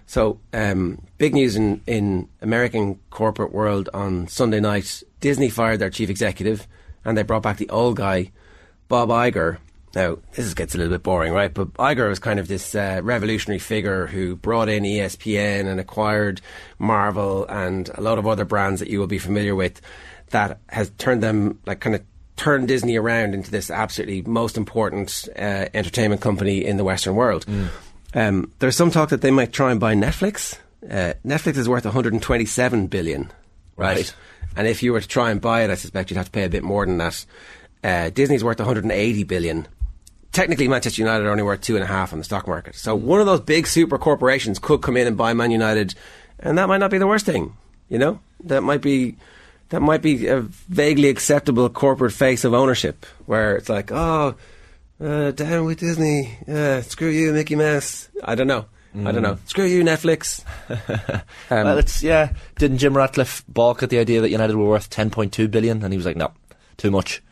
So, 0.06 0.40
um, 0.52 1.02
big 1.18 1.34
news 1.34 1.54
in, 1.56 1.80
in 1.86 2.28
American 2.40 2.98
corporate 3.10 3.52
world 3.52 3.88
on 3.92 4.26
Sunday 4.28 4.60
night. 4.60 5.02
Disney 5.20 5.50
fired 5.50 5.78
their 5.78 5.90
chief 5.90 6.08
executive, 6.10 6.66
and 7.04 7.16
they 7.16 7.22
brought 7.22 7.42
back 7.42 7.58
the 7.58 7.68
old 7.68 7.96
guy, 7.96 8.32
Bob 8.88 9.10
Iger. 9.10 9.58
Now, 9.94 10.16
this 10.32 10.46
is- 10.46 10.54
gets 10.54 10.74
a 10.74 10.78
little 10.78 10.92
bit 10.94 11.02
boring, 11.02 11.34
right? 11.34 11.52
But 11.52 11.74
Iger 11.74 12.08
was 12.08 12.18
kind 12.18 12.40
of 12.40 12.48
this 12.48 12.74
uh, 12.74 13.00
revolutionary 13.04 13.58
figure 13.58 14.06
who 14.06 14.34
brought 14.36 14.70
in 14.70 14.84
ESPN 14.84 15.66
and 15.66 15.78
acquired 15.78 16.40
Marvel 16.78 17.44
and 17.46 17.90
a 17.94 18.00
lot 18.00 18.18
of 18.18 18.26
other 18.26 18.46
brands 18.46 18.80
that 18.80 18.88
you 18.88 18.98
will 18.98 19.06
be 19.06 19.18
familiar 19.18 19.54
with. 19.54 19.80
That 20.30 20.60
has 20.68 20.90
turned 20.96 21.22
them 21.22 21.58
like 21.66 21.80
kind 21.80 21.94
of 21.94 22.02
turned 22.36 22.68
Disney 22.68 22.96
around 22.96 23.34
into 23.34 23.50
this 23.50 23.70
absolutely 23.70 24.22
most 24.22 24.56
important 24.56 25.28
uh, 25.36 25.66
entertainment 25.74 26.20
company 26.20 26.64
in 26.64 26.76
the 26.76 26.84
Western 26.84 27.14
world. 27.14 27.46
Um, 28.14 28.52
there's 28.58 28.76
some 28.76 28.90
talk 28.90 29.10
that 29.10 29.20
they 29.20 29.30
might 29.30 29.52
try 29.52 29.70
and 29.70 29.80
buy 29.80 29.94
Netflix. 29.94 30.58
Uh, 30.82 31.14
Netflix 31.24 31.56
is 31.56 31.68
worth 31.68 31.84
127 31.84 32.86
billion, 32.88 33.30
right? 33.76 33.96
Right. 33.96 34.14
And 34.56 34.66
if 34.66 34.82
you 34.82 34.92
were 34.92 35.00
to 35.00 35.08
try 35.08 35.30
and 35.30 35.40
buy 35.40 35.62
it, 35.62 35.70
I 35.70 35.76
suspect 35.76 36.10
you'd 36.10 36.16
have 36.16 36.26
to 36.26 36.32
pay 36.32 36.44
a 36.44 36.50
bit 36.50 36.62
more 36.62 36.84
than 36.84 36.98
that. 36.98 37.24
Uh, 37.82 38.10
Disney's 38.10 38.44
worth 38.44 38.58
180 38.58 39.24
billion. 39.24 39.66
Technically, 40.32 40.68
Manchester 40.68 41.02
United 41.02 41.26
are 41.26 41.30
only 41.30 41.42
worth 41.42 41.60
two 41.60 41.74
and 41.74 41.84
a 41.84 41.86
half 41.86 42.12
on 42.12 42.18
the 42.18 42.24
stock 42.24 42.46
market. 42.46 42.74
So 42.74 42.94
one 42.94 43.20
of 43.20 43.26
those 43.26 43.40
big 43.40 43.66
super 43.66 43.98
corporations 43.98 44.58
could 44.58 44.82
come 44.82 44.96
in 44.96 45.06
and 45.06 45.16
buy 45.16 45.34
Man 45.34 45.50
United, 45.50 45.94
and 46.38 46.58
that 46.58 46.68
might 46.68 46.78
not 46.78 46.90
be 46.90 46.98
the 46.98 47.06
worst 47.06 47.26
thing. 47.26 47.56
You 47.88 47.98
know, 47.98 48.20
that 48.44 48.62
might 48.62 48.80
be 48.80 49.16
that 49.72 49.80
might 49.80 50.02
be 50.02 50.26
a 50.26 50.42
vaguely 50.42 51.08
acceptable 51.08 51.66
corporate 51.70 52.12
face 52.12 52.44
of 52.44 52.52
ownership, 52.52 53.06
where 53.24 53.56
it's 53.56 53.70
like, 53.70 53.90
oh, 53.90 54.34
uh, 55.02 55.30
down 55.30 55.64
with 55.64 55.80
Disney, 55.80 56.36
uh, 56.46 56.82
screw 56.82 57.08
you, 57.08 57.32
Mickey 57.32 57.56
Mouse. 57.56 58.10
I 58.22 58.34
don't 58.34 58.46
know. 58.46 58.66
I 58.94 59.10
don't 59.10 59.22
know. 59.22 59.38
Screw 59.46 59.64
you, 59.64 59.82
Netflix. 59.82 60.44
Um, 61.50 61.64
well, 61.64 61.78
it's 61.78 62.02
yeah. 62.02 62.32
Didn't 62.58 62.78
Jim 62.78 62.96
Ratcliffe 62.96 63.44
balk 63.48 63.82
at 63.82 63.90
the 63.90 63.98
idea 63.98 64.20
that 64.20 64.30
United 64.30 64.56
were 64.56 64.68
worth 64.68 64.88
10.2 64.90 65.50
billion, 65.50 65.82
and 65.82 65.92
he 65.92 65.96
was 65.96 66.06
like, 66.06 66.16
no, 66.16 66.32
too 66.76 66.90
much. 66.90 67.22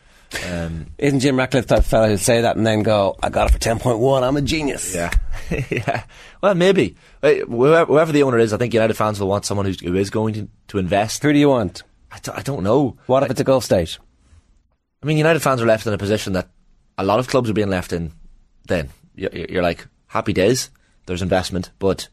Um, 0.47 0.87
Isn't 0.97 1.19
Jim 1.19 1.37
Ratcliffe 1.37 1.67
type 1.67 1.79
of 1.79 1.85
fella 1.85 2.07
who'd 2.07 2.19
say 2.19 2.41
that 2.41 2.55
and 2.55 2.65
then 2.65 2.83
go, 2.83 3.15
I 3.21 3.29
got 3.29 3.49
it 3.49 3.53
for 3.53 3.59
10.1, 3.59 4.23
I'm 4.23 4.37
a 4.37 4.41
genius? 4.41 4.93
yeah, 4.95 5.11
yeah. 5.69 6.03
Well, 6.41 6.55
maybe 6.55 6.95
whoever, 7.21 8.11
the 8.11 8.23
owner 8.23 8.39
is, 8.39 8.53
I 8.53 8.57
think 8.57 8.73
United 8.73 8.95
fans 8.95 9.19
will 9.19 9.27
want 9.27 9.45
someone 9.45 9.65
who 9.65 9.95
is 9.95 10.09
going 10.09 10.33
to, 10.33 10.47
to 10.69 10.77
invest. 10.79 11.21
Who 11.23 11.33
do 11.33 11.39
you 11.39 11.49
want? 11.49 11.83
I 12.11 12.19
don't, 12.21 12.37
I 12.37 12.41
don't 12.41 12.63
know. 12.63 12.97
What 13.05 13.23
if 13.23 13.31
it's 13.31 13.39
a 13.39 13.45
Gulf 13.45 13.63
state? 13.63 13.97
I 15.01 15.05
mean, 15.05 15.17
United 15.17 15.39
fans 15.41 15.61
are 15.61 15.65
left 15.65 15.87
in 15.87 15.93
a 15.93 15.97
position 15.97 16.33
that 16.33 16.49
a 16.97 17.03
lot 17.03 17.19
of 17.19 17.27
clubs 17.27 17.49
are 17.49 17.53
being 17.53 17.69
left 17.69 17.93
in. 17.93 18.11
Then 18.67 18.89
you're, 19.15 19.31
you're 19.33 19.63
like, 19.63 19.87
happy 20.07 20.33
days. 20.33 20.69
There's 21.05 21.21
investment, 21.21 21.71
but 21.79 22.07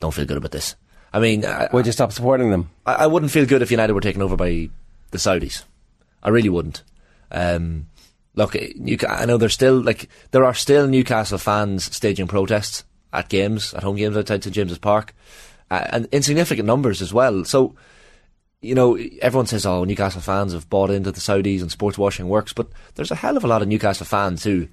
don't 0.00 0.14
feel 0.14 0.24
good 0.24 0.38
about 0.38 0.52
this. 0.52 0.76
I 1.12 1.20
mean, 1.20 1.44
Would 1.72 1.86
you 1.86 1.92
stop 1.92 2.12
supporting 2.12 2.50
them? 2.50 2.70
I, 2.84 2.94
I 2.94 3.06
wouldn't 3.06 3.32
feel 3.32 3.46
good 3.46 3.62
if 3.62 3.70
United 3.70 3.92
were 3.94 4.00
taken 4.00 4.22
over 4.22 4.36
by 4.36 4.68
the 5.10 5.18
Saudis. 5.18 5.64
I 6.22 6.28
really 6.30 6.48
wouldn't. 6.48 6.82
Um, 7.30 7.86
look, 8.34 8.52
Newca- 8.52 9.20
I 9.20 9.24
know 9.24 9.36
there's 9.38 9.54
still 9.54 9.80
like 9.80 10.08
there 10.30 10.44
are 10.44 10.54
still 10.54 10.86
Newcastle 10.86 11.38
fans 11.38 11.84
staging 11.94 12.26
protests 12.26 12.84
at 13.12 13.28
games, 13.28 13.72
at 13.74 13.82
home 13.82 13.96
games 13.96 14.16
outside 14.16 14.44
St 14.44 14.54
James's 14.54 14.78
Park, 14.78 15.14
uh, 15.70 15.86
and 15.90 16.06
insignificant 16.12 16.66
numbers 16.66 17.00
as 17.00 17.14
well. 17.14 17.44
So, 17.44 17.74
you 18.60 18.74
know, 18.74 18.96
everyone 19.20 19.46
says, 19.46 19.66
"Oh, 19.66 19.84
Newcastle 19.84 20.20
fans 20.20 20.52
have 20.52 20.68
bought 20.70 20.90
into 20.90 21.12
the 21.12 21.20
Saudis 21.20 21.60
and 21.60 21.70
sports 21.70 21.98
washing 21.98 22.28
works," 22.28 22.52
but 22.52 22.68
there's 22.94 23.10
a 23.10 23.16
hell 23.16 23.36
of 23.36 23.44
a 23.44 23.48
lot 23.48 23.62
of 23.62 23.68
Newcastle 23.68 24.06
fans 24.06 24.44
who 24.44 24.68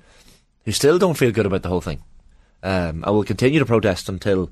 who 0.66 0.72
still 0.72 0.98
don't 0.98 1.18
feel 1.18 1.32
good 1.32 1.46
about 1.46 1.64
the 1.64 1.70
whole 1.70 1.82
thing. 1.82 2.02
Um, 2.62 3.04
I 3.06 3.12
will 3.12 3.24
continue 3.24 3.60
to 3.60 3.66
protest 3.66 4.08
until 4.08 4.50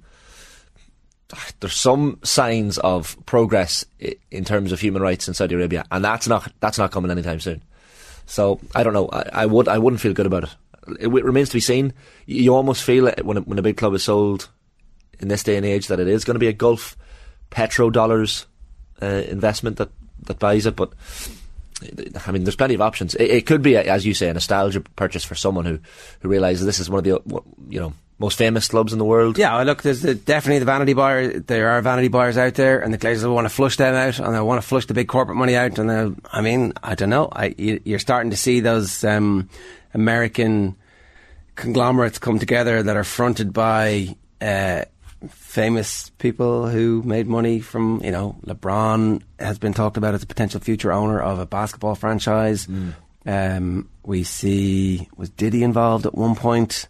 there's 1.59 1.73
some 1.73 2.19
signs 2.23 2.77
of 2.79 3.17
progress 3.25 3.85
in 4.29 4.43
terms 4.43 4.71
of 4.71 4.81
human 4.81 5.01
rights 5.01 5.27
in 5.27 5.33
Saudi 5.33 5.55
Arabia, 5.55 5.85
and 5.91 6.03
that's 6.03 6.27
not 6.27 6.51
that's 6.59 6.77
not 6.77 6.91
coming 6.91 7.11
anytime 7.11 7.39
soon. 7.39 7.63
So 8.25 8.59
I 8.75 8.83
don't 8.83 8.93
know. 8.93 9.09
I, 9.11 9.29
I 9.33 9.45
would 9.45 9.67
I 9.67 9.77
wouldn't 9.77 10.01
feel 10.01 10.13
good 10.13 10.25
about 10.25 10.43
it. 10.43 10.55
It, 10.99 11.09
remains 11.09 11.49
to 11.49 11.57
be 11.57 11.61
seen. 11.61 11.93
You, 12.25 12.43
you 12.43 12.55
almost 12.55 12.83
feel 12.83 13.07
it 13.07 13.25
when 13.25 13.37
when 13.37 13.59
a 13.59 13.63
big 13.63 13.77
club 13.77 13.93
is 13.93 14.03
sold 14.03 14.49
in 15.19 15.29
this 15.29 15.43
day 15.43 15.55
and 15.55 15.65
age 15.65 15.87
that 15.87 15.99
it 15.99 16.07
is 16.07 16.25
going 16.25 16.35
to 16.35 16.39
be 16.39 16.47
a 16.47 16.53
Gulf 16.53 16.97
petrodollars 17.49 18.45
uh, 19.01 19.23
investment 19.27 19.77
that 19.77 19.89
that 20.23 20.39
buys 20.39 20.65
it, 20.65 20.75
but. 20.75 20.93
I 22.27 22.31
mean, 22.31 22.43
there's 22.43 22.55
plenty 22.55 22.75
of 22.75 22.81
options. 22.81 23.15
It, 23.15 23.31
it 23.31 23.45
could 23.47 23.63
be, 23.63 23.75
as 23.75 24.05
you 24.05 24.13
say, 24.13 24.29
a 24.29 24.33
nostalgia 24.35 24.81
purchase 24.81 25.23
for 25.23 25.33
someone 25.33 25.65
who, 25.65 25.79
who 26.19 26.29
realizes 26.29 26.63
this 26.63 26.79
is 26.79 26.91
one 26.91 26.99
of 26.99 27.03
the 27.03 27.41
you 27.69 27.79
know 27.79 27.93
most 28.21 28.37
famous 28.37 28.67
clubs 28.67 28.93
in 28.93 28.99
the 28.99 29.05
world. 29.05 29.37
Yeah, 29.37 29.61
look, 29.63 29.81
there's 29.81 30.01
the, 30.01 30.13
definitely 30.13 30.59
the 30.59 30.65
vanity 30.65 30.93
buyer. 30.93 31.39
There 31.39 31.71
are 31.71 31.81
vanity 31.81 32.07
buyers 32.07 32.37
out 32.37 32.53
there, 32.53 32.79
and 32.79 32.93
the 32.93 32.99
Glazers 32.99 33.23
will 33.23 33.33
want 33.33 33.45
to 33.45 33.53
flush 33.53 33.77
them 33.77 33.95
out, 33.95 34.19
and 34.19 34.33
they 34.33 34.39
want 34.39 34.61
to 34.61 34.67
flush 34.67 34.85
the 34.85 34.93
big 34.93 35.07
corporate 35.07 35.37
money 35.37 35.55
out. 35.55 35.79
And 35.79 36.21
I 36.31 36.41
mean, 36.41 36.73
I 36.83 36.93
don't 36.93 37.09
know. 37.09 37.29
I, 37.31 37.55
you, 37.57 37.81
you're 37.83 37.99
starting 37.99 38.29
to 38.29 38.37
see 38.37 38.59
those 38.59 39.03
um, 39.03 39.49
American 39.93 40.75
conglomerates 41.55 42.19
come 42.19 42.39
together 42.39 42.83
that 42.83 42.95
are 42.95 43.03
fronted 43.03 43.53
by 43.53 44.15
uh, 44.39 44.85
famous 45.29 46.09
people 46.17 46.67
who 46.67 47.03
made 47.03 47.27
money 47.27 47.59
from, 47.59 48.01
you 48.03 48.11
know, 48.11 48.35
LeBron 48.45 49.21
has 49.39 49.59
been 49.59 49.73
talked 49.73 49.97
about 49.97 50.13
as 50.13 50.23
a 50.23 50.27
potential 50.27 50.59
future 50.59 50.91
owner 50.91 51.21
of 51.21 51.39
a 51.39 51.45
basketball 51.45 51.95
franchise. 51.95 52.67
Um, 53.25 53.87
we 54.03 54.23
see 54.23 55.07
was 55.15 55.29
Diddy 55.29 55.63
involved 55.63 56.05
at 56.05 56.15
one 56.15 56.35
point. 56.35 56.87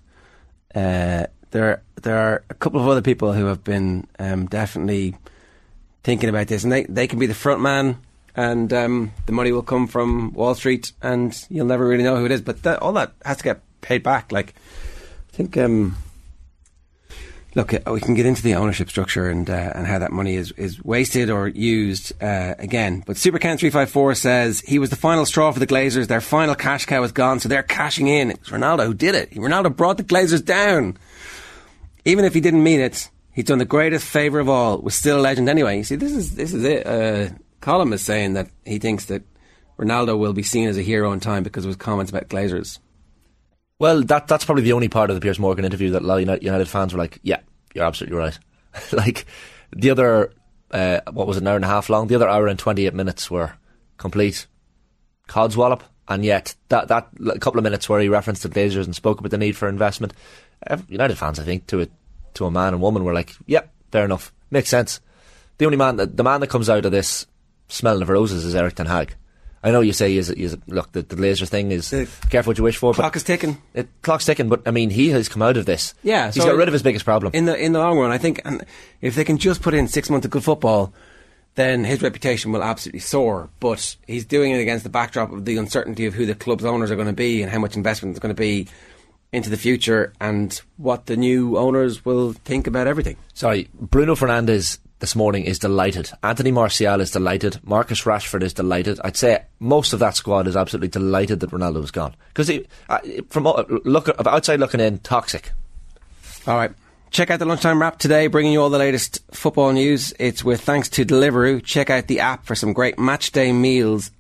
Uh, 0.74 1.26
there, 1.52 1.84
there 2.02 2.18
are 2.18 2.44
a 2.50 2.54
couple 2.54 2.80
of 2.80 2.88
other 2.88 3.02
people 3.02 3.34
who 3.34 3.46
have 3.46 3.64
been 3.64 4.08
um, 4.18 4.46
definitely 4.46 5.16
thinking 6.04 6.30
about 6.30 6.48
this, 6.48 6.64
and 6.64 6.72
they, 6.72 6.84
they 6.86 7.08
can 7.08 7.20
be 7.20 7.26
the 7.26 7.34
front 7.34 7.62
man, 7.62 7.98
and 8.36 8.72
um, 8.72 9.12
the 9.26 9.34
money 9.34 9.52
will 9.52 9.62
come 9.62 9.88
from 9.88 10.32
Wall 10.34 10.56
Street, 10.56 10.94
and 11.02 11.46
you'll 11.50 11.66
never 11.66 11.86
really 11.86 12.04
know 12.04 12.16
who 12.16 12.26
it 12.26 12.32
is. 12.32 12.42
But 12.42 12.64
that, 12.64 12.82
all 12.82 12.94
that 12.94 13.12
has 13.26 13.38
to 13.38 13.44
get 13.44 13.62
paid 13.82 14.02
back. 14.04 14.32
Like, 14.32 14.56
I 15.34 15.36
think, 15.36 15.58
um, 15.58 15.98
look, 17.56 17.74
uh, 17.74 17.80
we 17.92 18.00
can 18.00 18.14
get 18.14 18.26
into 18.26 18.42
the 18.42 18.56
ownership 18.56 18.90
structure 18.90 19.30
and 19.30 19.50
uh, 19.50 19.72
and 19.76 19.88
how 19.88 20.00
that 20.00 20.12
money 20.12 20.36
is, 20.36 20.52
is 20.54 20.84
wasted 20.84 21.30
or 21.30 21.48
used 21.48 22.14
uh, 22.22 22.56
again. 22.60 23.04
But 23.06 23.16
Supercan 23.16 23.60
three 23.60 23.70
five 23.70 23.90
four 23.90 24.16
says 24.16 24.62
he 24.62 24.80
was 24.80 24.90
the 24.90 24.96
final 24.96 25.26
straw 25.26 25.52
for 25.52 25.60
the 25.60 25.68
Glazers. 25.68 26.08
Their 26.08 26.22
final 26.22 26.56
cash 26.56 26.86
cow 26.86 27.04
is 27.04 27.12
gone, 27.12 27.40
so 27.40 27.50
they're 27.50 27.64
cashing 27.64 28.08
in. 28.08 28.32
It's 28.32 28.50
Ronaldo 28.50 28.86
who 28.86 28.94
did 28.94 29.16
it. 29.16 29.32
Ronaldo 29.32 29.76
brought 29.76 29.98
the 29.98 30.04
Glazers 30.04 30.44
down. 30.44 30.98
Even 32.06 32.26
if 32.26 32.34
he 32.34 32.42
didn't 32.42 32.64
mean 32.64 32.80
it, 32.80 33.10
he's 33.32 33.46
done 33.46 33.60
the 33.60 33.66
greatest 33.66 34.06
favour 34.08 34.40
of 34.40 34.50
all. 34.50 34.80
Was 34.80 34.96
still 34.96 35.20
a 35.20 35.22
legend 35.22 35.50
anyway. 35.50 35.78
You 35.78 35.84
see, 35.84 35.96
this 35.96 36.14
is 36.14 36.36
this 36.36 36.54
is 36.54 36.64
it. 36.64 36.86
Uh, 36.86 37.30
is 37.94 38.02
saying 38.02 38.34
that 38.34 38.50
he 38.66 38.80
thinks 38.80 39.06
that 39.06 39.22
Ronaldo 39.78 40.18
will 40.18 40.34
be 40.34 40.44
seen 40.44 40.68
as 40.68 40.78
a 40.78 40.82
hero 40.82 41.12
in 41.12 41.20
time 41.20 41.44
because 41.44 41.64
of 41.64 41.70
his 41.70 41.76
comments 41.76 42.12
about 42.12 42.28
Glazers. 42.30 42.80
Well, 43.82 44.04
that 44.04 44.28
that's 44.28 44.46
probably 44.46 44.62
the 44.62 44.74
only 44.74 44.90
part 44.90 45.10
of 45.10 45.16
the 45.16 45.22
Piers 45.22 45.40
Morgan 45.40 45.66
interview 45.66 45.90
that 45.90 46.04
a 46.04 46.06
lot 46.06 46.22
of 46.22 46.44
United, 46.44 46.68
fans 46.68 46.94
were 46.94 47.00
like, 47.00 47.18
"Yeah, 47.24 47.40
you're 47.74 47.84
absolutely 47.84 48.16
right." 48.16 48.38
like 48.92 49.26
the 49.76 49.90
other, 49.90 50.32
uh, 50.70 51.00
what 51.12 51.26
was 51.26 51.38
it, 51.38 51.42
an 51.42 51.48
hour 51.48 51.56
and 51.56 51.66
a 51.66 51.68
half 51.68 51.90
long? 51.90 52.06
The 52.06 52.14
other 52.14 52.30
hour 52.30 52.46
and 52.46 52.60
twenty 52.60 52.86
eight 52.86 52.94
minutes 52.94 53.32
were 53.32 53.54
complete 53.98 54.46
codswallop, 55.28 55.82
and 56.08 56.24
yet 56.24 56.54
that 56.70 56.90
that 56.90 57.10
couple 57.40 57.58
of 57.58 57.64
minutes 57.64 57.90
where 57.90 58.00
he 58.00 58.08
referenced 58.08 58.44
the 58.44 58.50
Glazers 58.50 58.86
and 58.86 58.96
spoke 58.96 59.20
about 59.20 59.32
the 59.32 59.40
need 59.40 59.58
for 59.58 59.68
investment, 59.68 60.14
United 60.88 61.18
fans, 61.18 61.40
I 61.40 61.44
think, 61.44 61.66
to 61.66 61.82
a 61.82 61.88
to 62.36 62.46
a 62.46 62.52
man 62.52 62.76
and 62.76 62.84
woman 62.84 63.04
were 63.04 63.16
like, 63.16 63.34
"Yeah, 63.48 63.64
fair 63.92 64.06
enough, 64.06 64.32
makes 64.52 64.70
sense." 64.70 65.02
The 65.58 65.66
only 65.66 65.78
man, 65.80 65.96
that, 65.96 66.18
the 66.18 66.24
man 66.24 66.40
that 66.42 66.52
comes 66.52 66.70
out 66.70 66.86
of 66.86 66.92
this 66.92 67.26
smelling 67.68 68.04
of 68.04 68.10
roses 68.10 68.46
is 68.46 68.54
Erik 68.54 68.76
Ten 68.76 68.86
Hag. 68.86 69.16
I 69.64 69.72
know 69.72 69.82
you 69.82 69.94
say 69.94 70.14
he's, 70.14 70.28
he's 70.30 70.58
look 70.68 70.92
the, 70.92 71.04
the 71.04 71.16
Glazer 71.16 71.48
thing 71.48 71.72
is 71.72 71.90
The 71.92 72.08
careful 72.30 72.52
what 72.52 72.58
you 72.58 72.64
wish 72.64 72.78
for. 72.78 72.94
but- 72.94 72.98
Clock 73.02 73.16
is 73.16 73.24
ticking. 73.24 73.62
it, 73.74 73.88
clock's 74.02 74.26
ticking, 74.26 74.50
but 74.50 74.62
I 74.66 74.72
mean, 74.72 74.90
he 74.90 75.10
has 75.10 75.30
come 75.30 75.42
out 75.42 75.56
of 75.58 75.66
this. 75.66 75.94
Yeah, 76.04 76.28
he's 76.28 76.36
so 76.44 76.46
got 76.50 76.56
rid 76.58 76.68
of 76.68 76.74
his 76.74 76.82
biggest 76.84 77.06
problem. 77.06 77.32
in 77.36 77.46
the 77.46 77.56
in 77.56 77.74
the 77.74 77.80
long 77.80 78.00
run. 78.00 78.12
I 78.12 78.18
think 78.18 78.42
and 78.46 78.64
if 79.02 79.16
they 79.16 79.24
can 79.24 79.38
just 79.38 79.62
put 79.62 79.74
in 79.74 79.88
six 79.88 80.10
months 80.10 80.26
of 80.26 80.32
good 80.32 80.44
football, 80.44 80.94
then 81.56 81.84
his 81.84 82.02
reputation 82.02 82.52
will 82.52 82.64
absolutely 82.64 83.02
soar. 83.02 83.50
But 83.60 83.96
he's 84.08 84.26
doing 84.26 84.52
it 84.52 84.60
against 84.62 84.84
the 84.84 84.90
backdrop 84.90 85.32
of 85.32 85.46
the 85.46 85.58
uncertainty 85.58 86.06
of 86.06 86.14
who 86.14 86.26
the 86.26 86.34
club's 86.36 86.66
owners 86.66 86.90
are 86.92 86.96
going 86.96 87.08
to 87.08 87.14
be 87.14 87.42
and 87.44 87.52
how 87.52 87.60
much 87.60 87.76
investment 87.76 88.16
is 88.16 88.20
going 88.20 88.34
to 88.34 88.40
be 88.42 88.68
into 89.34 89.50
the 89.50 89.58
future 89.58 90.12
and 90.20 90.62
what 90.78 91.06
the 91.06 91.16
new 91.16 91.58
owners 91.58 92.04
will 92.04 92.34
think 92.34 92.68
about 92.68 92.88
everything. 92.88 93.16
Sorry, 93.34 93.70
Bruno 93.74 94.16
Fernandes 94.16 94.80
this 95.02 95.16
morning 95.16 95.44
is 95.44 95.60
delighted. 95.60 96.10
Anthony 96.24 96.52
Martial 96.52 97.02
is 97.02 97.12
delighted. 97.12 97.60
Marcus 97.64 98.04
Rashford 98.04 98.44
is 98.44 98.54
delighted. 98.54 99.00
I'd 99.04 99.18
say 99.18 99.44
most 99.60 99.94
of 99.94 100.00
that 100.00 100.16
squad 100.16 100.48
is 100.48 100.56
absolutely 100.56 100.88
delighted 100.88 101.42
that 101.42 101.50
Ronaldo 101.50 101.84
is 101.84 101.92
gone 101.92 102.16
because 102.34 102.50
uh, 102.88 103.00
from 103.28 103.44
look 103.84 104.10
outside 104.26 104.60
looking 104.60 104.80
in, 104.80 105.00
toxic. 105.00 105.52
All 106.48 106.56
right. 106.56 106.72
Check 107.10 107.30
out 107.30 107.40
the 107.40 107.46
lunchtime 107.46 107.82
wrap 107.82 108.00
today, 108.00 108.28
bringing 108.28 108.54
you 108.54 108.62
all 108.62 108.70
the 108.70 108.78
latest 108.78 109.20
football 109.32 109.74
news. 109.74 110.14
It's 110.18 110.46
with 110.46 110.62
thanks 110.62 110.88
to 110.90 111.04
Deliveroo. 111.04 111.62
Check 111.62 111.90
out 111.90 112.08
the 112.08 112.22
app 112.22 112.46
for 112.46 112.56
some 112.56 112.72
great 112.72 112.98
match 112.98 113.34
day 113.34 113.52
meals, 113.52 114.12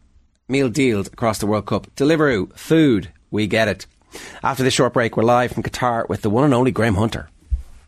meal 0.49 0.67
deals 0.67 1.07
across 1.07 1.37
the 1.37 1.47
World 1.47 1.67
Cup. 1.67 1.87
Deliveroo, 1.95 2.53
food, 2.57 3.11
we 3.29 3.47
get 3.47 3.69
it. 3.69 3.85
After 4.43 4.63
this 4.63 4.73
short 4.73 4.93
break, 4.93 5.15
we're 5.15 5.23
live 5.23 5.53
from 5.53 5.63
Qatar 5.63 6.09
with 6.09 6.21
the 6.21 6.29
one 6.29 6.43
and 6.43 6.53
only 6.53 6.71
Graham 6.71 6.95
Hunter. 6.95 7.29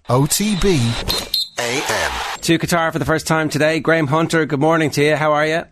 OTB 0.07 1.32
AM. 1.57 2.11
To 2.41 2.59
Qatar 2.59 2.91
for 2.91 2.99
the 2.99 3.05
first 3.05 3.27
time 3.27 3.49
today. 3.49 3.79
Graham 3.79 4.07
Hunter, 4.07 4.45
good 4.45 4.59
morning 4.59 4.89
to 4.91 5.03
you. 5.03 5.15
How 5.15 5.33
are 5.33 5.45
you? 5.45 5.63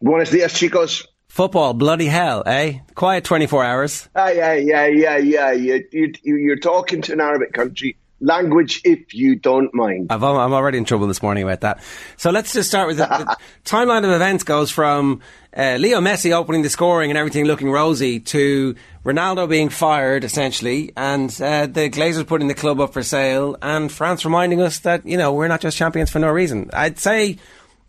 Buenos 0.00 0.30
dias, 0.30 0.52
chicos. 0.52 1.06
Football, 1.28 1.74
bloody 1.74 2.06
hell, 2.06 2.42
eh? 2.46 2.78
Quiet 2.94 3.24
24 3.24 3.64
hours. 3.64 4.08
Ah, 4.14 4.28
yeah, 4.28 4.54
yeah, 4.54 4.86
yeah, 4.86 5.16
yeah. 5.16 5.52
You, 5.52 5.84
you, 5.92 6.12
you're 6.22 6.56
talking 6.58 7.02
to 7.02 7.12
an 7.12 7.20
Arabic 7.20 7.52
country 7.52 7.96
language 8.20 8.80
if 8.84 9.14
you 9.14 9.36
don't 9.36 9.72
mind. 9.74 10.08
i 10.10 10.14
am 10.14 10.24
already 10.24 10.78
in 10.78 10.84
trouble 10.84 11.06
this 11.06 11.22
morning 11.22 11.44
about 11.44 11.60
that. 11.60 11.82
So 12.16 12.30
let's 12.30 12.52
just 12.52 12.68
start 12.68 12.88
with 12.88 12.98
the, 12.98 13.06
the 13.06 13.36
timeline 13.64 14.04
of 14.04 14.10
events 14.10 14.44
goes 14.44 14.70
from 14.70 15.20
uh, 15.56 15.76
Leo 15.78 16.00
Messi 16.00 16.32
opening 16.32 16.62
the 16.62 16.68
scoring 16.68 17.10
and 17.10 17.18
everything 17.18 17.44
looking 17.44 17.70
rosy 17.70 18.20
to 18.20 18.74
Ronaldo 19.04 19.48
being 19.48 19.68
fired 19.68 20.24
essentially 20.24 20.92
and 20.96 21.30
uh, 21.40 21.66
the 21.66 21.90
Glazers 21.90 22.26
putting 22.26 22.48
the 22.48 22.54
club 22.54 22.80
up 22.80 22.92
for 22.92 23.02
sale 23.02 23.56
and 23.62 23.90
France 23.90 24.24
reminding 24.24 24.60
us 24.60 24.80
that, 24.80 25.06
you 25.06 25.16
know, 25.16 25.32
we're 25.32 25.48
not 25.48 25.60
just 25.60 25.76
champions 25.76 26.10
for 26.10 26.18
no 26.18 26.30
reason. 26.30 26.70
I'd 26.72 26.98
say 26.98 27.38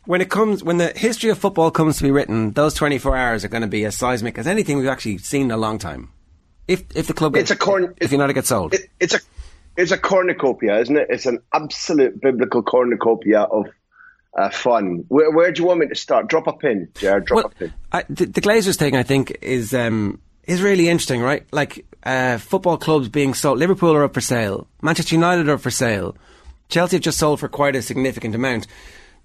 when 0.06 0.22
it 0.22 0.30
comes, 0.30 0.63
when 0.63 0.78
the 0.78 0.89
history 0.96 1.30
of 1.30 1.38
football 1.38 1.72
comes 1.72 1.98
to 1.98 2.04
be 2.04 2.12
written, 2.12 2.52
those 2.52 2.74
24 2.76 3.15
hours 3.15 3.46
are 3.46 3.50
going 3.50 3.62
to 3.62 3.68
be 3.68 3.86
as 3.86 3.96
seismic 3.98 4.38
as 4.38 4.48
anything 4.48 4.78
we've 4.78 4.88
actually 4.88 5.18
seen 5.18 5.46
in 5.46 5.52
a 5.52 5.58
long 5.58 5.80
time. 5.80 6.10
If, 6.68 6.84
if 6.96 7.08
the 7.08 7.13
club 7.15 7.34
gets, 7.34 7.50
it's 7.50 7.60
a 7.60 7.63
corn, 7.63 7.96
if 7.98 8.12
United 8.12 8.34
get 8.34 8.46
sold. 8.46 8.76
It, 8.76 8.89
it's 9.00 9.15
a 9.15 9.20
it's 9.80 9.92
a 9.92 9.98
cornucopia, 9.98 10.78
isn't 10.80 10.98
it? 10.98 11.08
It's 11.10 11.26
an 11.26 11.39
absolute 11.54 12.20
biblical 12.20 12.62
cornucopia 12.62 13.44
of 13.44 13.68
uh, 14.38 14.50
fun. 14.50 15.06
Where, 15.08 15.32
where, 15.32 15.54
do 15.54 15.62
you 15.62 15.68
want 15.68 15.80
me 15.80 15.88
to 15.88 15.96
start? 15.96 16.28
Drop 16.28 16.48
a 16.48 16.54
pin, 16.54 16.89
Jared. 16.96 17.26
Drop 17.26 17.38
well, 17.38 17.46
a 17.46 17.50
pin. 17.56 17.74
I, 17.94 18.04
the, 18.10 18.26
the, 18.26 18.42
Glazers 18.42 18.76
thing, 18.76 18.98
I 18.98 19.04
think, 19.04 19.38
is 19.42 19.74
um, 19.74 20.20
is 20.44 20.62
really 20.62 20.89
interesting, 20.89 21.22
right? 21.22 21.48
Like 21.54 21.86
uh, 22.04 22.39
football 22.39 22.78
clubs 22.78 23.08
being 23.08 23.34
sold. 23.34 23.58
Liverpool 23.58 23.96
are 23.96 24.04
up 24.04 24.13
for 24.13 24.22
sale. 24.22 24.68
Manchester 24.82 25.15
United 25.15 25.48
are 25.48 25.54
up 25.54 25.62
for 25.62 25.72
sale. 25.72 26.18
Chelsea 26.68 26.98
have 26.98 27.04
just 27.04 27.18
sold 27.18 27.39
for 27.39 27.48
quite 27.48 27.78
a 27.78 27.82
significant 27.82 28.36
amount. 28.36 28.68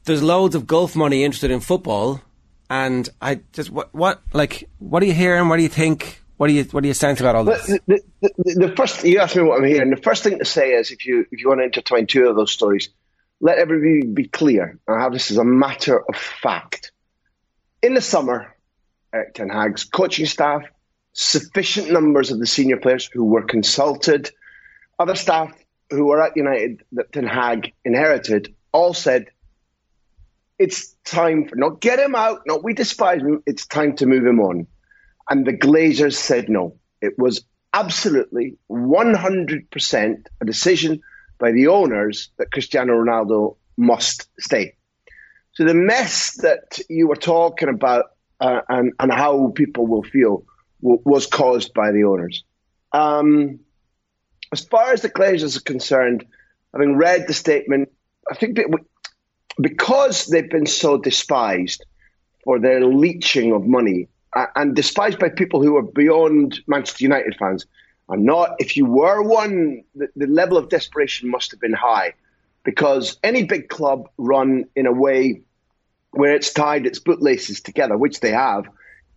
There's 0.05 0.23
loads 0.23 0.55
of 0.55 0.69
Gulf 0.69 0.95
money 0.95 1.25
interested 1.25 1.51
in 1.51 1.59
football, 1.59 2.23
and 2.71 3.09
I 3.21 3.40
just 3.53 3.71
what 3.71 3.93
what 3.93 4.23
like 4.33 4.69
what 4.79 5.03
are 5.03 5.07
you 5.07 5.14
hearing? 5.14 5.49
What 5.49 5.57
do 5.57 5.64
you 5.64 5.69
think? 5.69 6.21
What 6.37 6.49
do 6.49 6.53
you 6.53 6.64
what 6.64 6.83
do 6.83 6.88
you 6.88 6.94
sense 6.94 7.20
about 7.20 7.37
all 7.37 7.44
this? 7.44 7.66
The, 7.66 7.81
the, 7.87 8.01
the, 8.20 8.66
the, 8.66 8.77
first 8.77 9.05
you 9.05 9.20
asked 9.20 9.37
me 9.37 9.42
what 9.42 9.59
I'm 9.59 9.66
hearing. 9.66 9.90
The 9.90 10.03
first 10.03 10.25
thing 10.25 10.38
to 10.38 10.44
say 10.44 10.73
is 10.73 10.90
if 10.90 11.07
you 11.07 11.27
if 11.31 11.40
you 11.40 11.49
want 11.49 11.61
to 11.61 11.64
intertwine 11.64 12.07
two 12.07 12.29
of 12.29 12.35
those 12.35 12.51
stories, 12.51 12.88
let 13.40 13.59
everybody 13.59 14.07
be 14.07 14.27
clear. 14.27 14.79
I 14.88 15.01
have 15.01 15.12
this 15.12 15.31
as 15.31 15.37
a 15.37 15.44
matter 15.44 15.99
of 15.99 16.16
fact. 16.16 16.90
In 17.83 17.94
the 17.94 18.01
summer, 18.01 18.55
Erik 19.12 19.35
Ten 19.35 19.49
Hag's 19.49 19.85
coaching 19.85 20.27
staff, 20.27 20.62
sufficient 21.12 21.92
numbers 21.92 22.33
of 22.33 22.40
the 22.40 22.47
senior 22.47 22.79
players 22.79 23.09
who 23.12 23.25
were 23.25 23.44
consulted, 23.44 24.31
other 24.99 25.14
staff 25.14 25.53
who 25.90 26.07
were 26.07 26.20
at 26.20 26.37
United 26.37 26.83
that 26.92 27.12
Ten 27.12 27.27
Hag 27.27 27.73
inherited, 27.85 28.55
all 28.73 28.92
said 28.92 29.27
it's 30.59 30.94
time 31.05 31.47
for 31.47 31.57
not 31.57 31.81
get 31.81 31.99
him 31.99 32.14
out, 32.14 32.42
not 32.47 32.64
we 32.64 32.75
despise 32.75 33.20
him. 33.20 33.42
It's 33.47 33.66
time 33.66 33.97
to 33.97 34.07
move 34.07 34.25
him 34.25 34.40
on. 34.40 34.66
And 35.28 35.46
the 35.46 35.56
Glazers 35.56 36.14
said 36.14 36.48
no. 36.48 36.76
It 37.00 37.18
was 37.18 37.44
absolutely 37.72 38.56
100% 38.70 40.26
a 40.40 40.44
decision 40.44 41.00
by 41.38 41.52
the 41.52 41.68
owners 41.68 42.30
that 42.38 42.52
Cristiano 42.52 42.94
Ronaldo 42.94 43.56
must 43.76 44.28
stay. 44.38 44.76
So 45.52 45.64
the 45.64 45.74
mess 45.74 46.37
that 46.42 46.78
you 46.88 47.08
were 47.08 47.16
talking 47.16 47.68
about 47.68 48.06
uh, 48.40 48.60
and, 48.68 48.92
and 48.98 49.12
how 49.12 49.52
people 49.54 49.87
will 49.87 50.02
feel 50.02 50.44
w- 50.82 51.00
was 51.04 51.26
caused 51.26 51.74
by 51.74 51.92
the 51.92 52.04
owners. 52.04 52.44
Um, 52.92 53.60
as 54.52 54.64
far 54.64 54.92
as 54.92 55.02
the 55.02 55.10
Glazers 55.10 55.56
are 55.56 55.62
concerned, 55.62 56.24
having 56.72 56.96
read 56.96 57.26
the 57.26 57.34
statement, 57.34 57.90
I 58.30 58.34
think 58.34 58.56
that 58.56 58.66
because 59.60 60.26
they've 60.26 60.50
been 60.50 60.66
so 60.66 60.98
despised 60.98 61.84
for 62.42 62.58
their 62.58 62.84
leeching 62.84 63.52
of 63.52 63.66
money 63.66 64.08
and 64.57 64.75
despised 64.75 65.18
by 65.18 65.29
people 65.29 65.62
who 65.62 65.77
are 65.77 65.83
beyond 65.83 66.61
Manchester 66.66 67.05
United 67.05 67.37
fans. 67.38 67.66
And 68.09 68.25
not, 68.25 68.57
if 68.59 68.77
you 68.77 68.85
were 68.85 69.23
one, 69.23 69.83
the, 69.94 70.09
the 70.16 70.27
level 70.27 70.59
of 70.59 70.68
desperation 70.68 71.31
must 71.31 71.51
have 71.53 71.61
been 71.61 71.73
high 71.73 72.14
because 72.64 73.18
any 73.23 73.44
big 73.44 73.68
club 73.68 74.09
run 74.18 74.64
in 74.77 74.87
a 74.87 74.92
way 74.92 75.42
where 76.11 76.35
it's 76.35 76.53
tied 76.53 76.87
its 76.87 76.99
bootlaces 76.99 77.61
together, 77.61 77.97
which 77.97 78.20
they 78.20 78.31
have, 78.31 78.66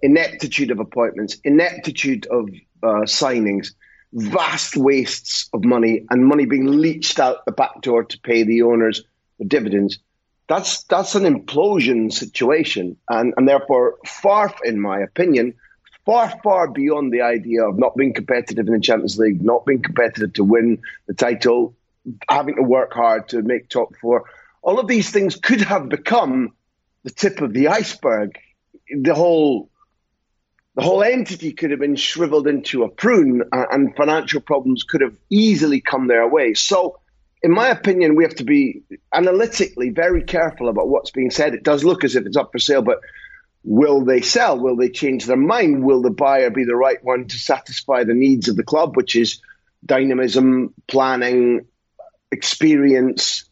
ineptitude 0.01 0.71
of 0.71 0.80
appointments, 0.80 1.38
ineptitude 1.43 2.25
of 2.27 2.49
uh, 2.84 3.06
signings, 3.06 3.73
vast 4.13 4.77
wastes 4.77 5.49
of 5.53 5.63
money, 5.63 6.06
and 6.10 6.25
money 6.25 6.45
being 6.45 6.65
leached 6.65 7.19
out 7.19 7.45
the 7.45 7.51
back 7.51 7.82
door 7.82 8.03
to 8.03 8.19
pay 8.21 8.43
the 8.43 8.62
owners 8.62 9.03
the 9.39 9.45
dividends 9.45 9.99
that's 10.47 10.83
that's 10.83 11.15
an 11.15 11.23
implosion 11.23 12.12
situation, 12.12 12.97
and 13.10 13.33
and 13.38 13.47
therefore 13.47 13.97
far, 14.05 14.53
in 14.63 14.79
my 14.79 14.99
opinion, 14.99 15.53
far 16.05 16.33
far 16.41 16.69
beyond 16.69 17.12
the 17.12 17.21
idea 17.21 17.63
of 17.67 17.77
not 17.77 17.95
being 17.95 18.13
competitive 18.13 18.67
in 18.67 18.73
the 18.73 18.79
Champions 18.79 19.17
League, 19.19 19.43
not 19.43 19.65
being 19.65 19.81
competitive 19.81 20.33
to 20.33 20.43
win 20.43 20.79
the 21.07 21.13
title, 21.13 21.75
having 22.29 22.55
to 22.55 22.63
work 22.63 22.93
hard 22.93 23.27
to 23.29 23.41
make 23.41 23.67
top 23.67 23.95
four. 23.97 24.23
All 24.62 24.79
of 24.79 24.88
these 24.88 25.10
things 25.12 25.36
could 25.36 25.62
have 25.62 25.89
become 25.89 26.53
the 27.03 27.12
tip 27.12 27.41
of 27.41 27.53
the 27.53 27.67
iceberg. 27.67 28.38
The 28.89 29.13
whole 29.13 29.69
the 30.75 30.83
whole 30.83 31.03
entity 31.03 31.51
could 31.51 31.71
have 31.71 31.79
been 31.79 31.95
shriveled 31.95 32.47
into 32.47 32.83
a 32.83 32.89
prune, 32.89 33.43
and 33.51 33.95
financial 33.95 34.39
problems 34.39 34.83
could 34.83 35.01
have 35.01 35.17
easily 35.29 35.81
come 35.81 36.07
their 36.07 36.27
way. 36.27 36.53
So 36.53 36.99
in 37.47 37.53
my 37.53 37.69
opinion, 37.69 38.17
we 38.17 38.25
have 38.25 38.36
to 38.36 38.43
be 38.43 38.83
analytically 39.13 39.89
very 39.89 40.21
careful 40.21 40.67
about 40.67 40.89
what's 40.89 41.12
being 41.12 41.31
said. 41.31 41.53
It 41.53 41.63
does 41.63 41.86
look 41.86 42.03
as 42.03 42.13
if 42.17 42.25
it's 42.25 42.36
up 42.36 42.51
for 42.51 42.60
sale, 42.60 42.81
but 42.81 42.99
will 43.63 44.03
they 44.03 44.19
sell? 44.19 44.60
Will 44.60 44.75
they 44.75 44.89
change 44.89 45.25
their 45.25 45.38
mind? 45.38 45.81
Will 45.81 46.01
the 46.01 46.10
buyer 46.10 46.49
be 46.49 46.65
the 46.65 46.75
right 46.75 47.01
one 47.05 47.25
to 47.25 47.38
satisfy 47.39 48.03
the 48.03 48.13
needs 48.13 48.49
of 48.49 48.57
the 48.57 48.65
club, 48.65 48.97
which 48.97 49.15
is 49.15 49.39
dynamism, 49.86 50.73
planning, 50.89 51.65
experience, 52.33 53.45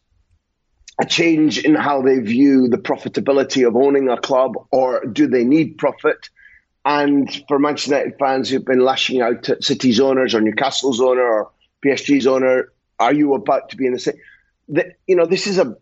a 1.00 1.06
change 1.06 1.56
in 1.56 1.74
how 1.74 2.02
they 2.02 2.18
view 2.18 2.68
the 2.68 2.76
profitability 2.76 3.66
of 3.66 3.76
owning 3.76 4.10
a 4.10 4.20
club, 4.20 4.56
or 4.72 5.06
do 5.06 5.26
they 5.26 5.44
need 5.44 5.78
profit? 5.78 6.28
And 6.84 7.34
for 7.48 7.58
Manchester 7.58 7.96
United 7.96 8.18
fans 8.18 8.50
who've 8.50 8.62
been 8.62 8.84
lashing 8.84 9.22
out 9.22 9.48
at 9.48 9.64
City's 9.64 10.00
owners 10.00 10.34
or 10.34 10.42
Newcastle's 10.42 11.00
owner 11.00 11.22
or 11.22 11.50
PSG's 11.82 12.26
owner, 12.26 12.70
are 12.98 13.14
you 13.14 13.34
about 13.34 13.70
to 13.70 13.76
be 13.76 13.86
in 13.86 13.92
the 13.92 13.98
same? 13.98 14.16
That 14.68 14.96
you 15.06 15.16
know, 15.16 15.26
this 15.26 15.46
is 15.46 15.58
a, 15.58 15.76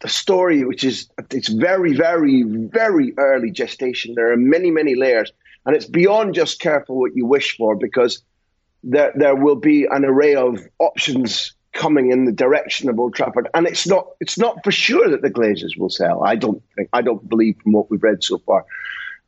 a 0.00 0.08
story 0.08 0.64
which 0.64 0.84
is 0.84 1.08
it's 1.30 1.48
very, 1.48 1.94
very, 1.94 2.42
very 2.42 3.14
early 3.16 3.50
gestation. 3.50 4.14
There 4.14 4.32
are 4.32 4.36
many, 4.36 4.70
many 4.70 4.94
layers, 4.94 5.32
and 5.64 5.74
it's 5.74 5.86
beyond 5.86 6.34
just 6.34 6.60
careful 6.60 6.98
what 6.98 7.16
you 7.16 7.26
wish 7.26 7.56
for 7.56 7.76
because 7.76 8.22
there 8.82 9.12
there 9.16 9.34
will 9.34 9.56
be 9.56 9.86
an 9.90 10.04
array 10.04 10.36
of 10.36 10.60
options 10.78 11.52
coming 11.72 12.10
in 12.10 12.24
the 12.24 12.32
direction 12.32 12.88
of 12.88 12.98
Old 12.98 13.14
Trafford, 13.14 13.48
and 13.54 13.66
it's 13.66 13.86
not 13.86 14.06
it's 14.20 14.38
not 14.38 14.62
for 14.62 14.70
sure 14.70 15.10
that 15.10 15.22
the 15.22 15.30
Glazers 15.30 15.76
will 15.76 15.90
sell. 15.90 16.22
I 16.24 16.36
don't 16.36 16.62
think 16.76 16.88
I 16.92 17.02
don't 17.02 17.28
believe 17.28 17.56
from 17.62 17.72
what 17.72 17.90
we've 17.90 18.02
read 18.02 18.22
so 18.22 18.38
far. 18.38 18.64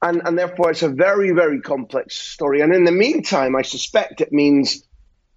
And, 0.00 0.22
and 0.24 0.38
therefore, 0.38 0.70
it's 0.70 0.84
a 0.84 0.88
very, 0.88 1.32
very 1.32 1.60
complex 1.60 2.14
story. 2.14 2.60
And 2.60 2.72
in 2.72 2.84
the 2.84 2.92
meantime, 2.92 3.56
I 3.56 3.62
suspect 3.62 4.20
it 4.20 4.32
means 4.32 4.84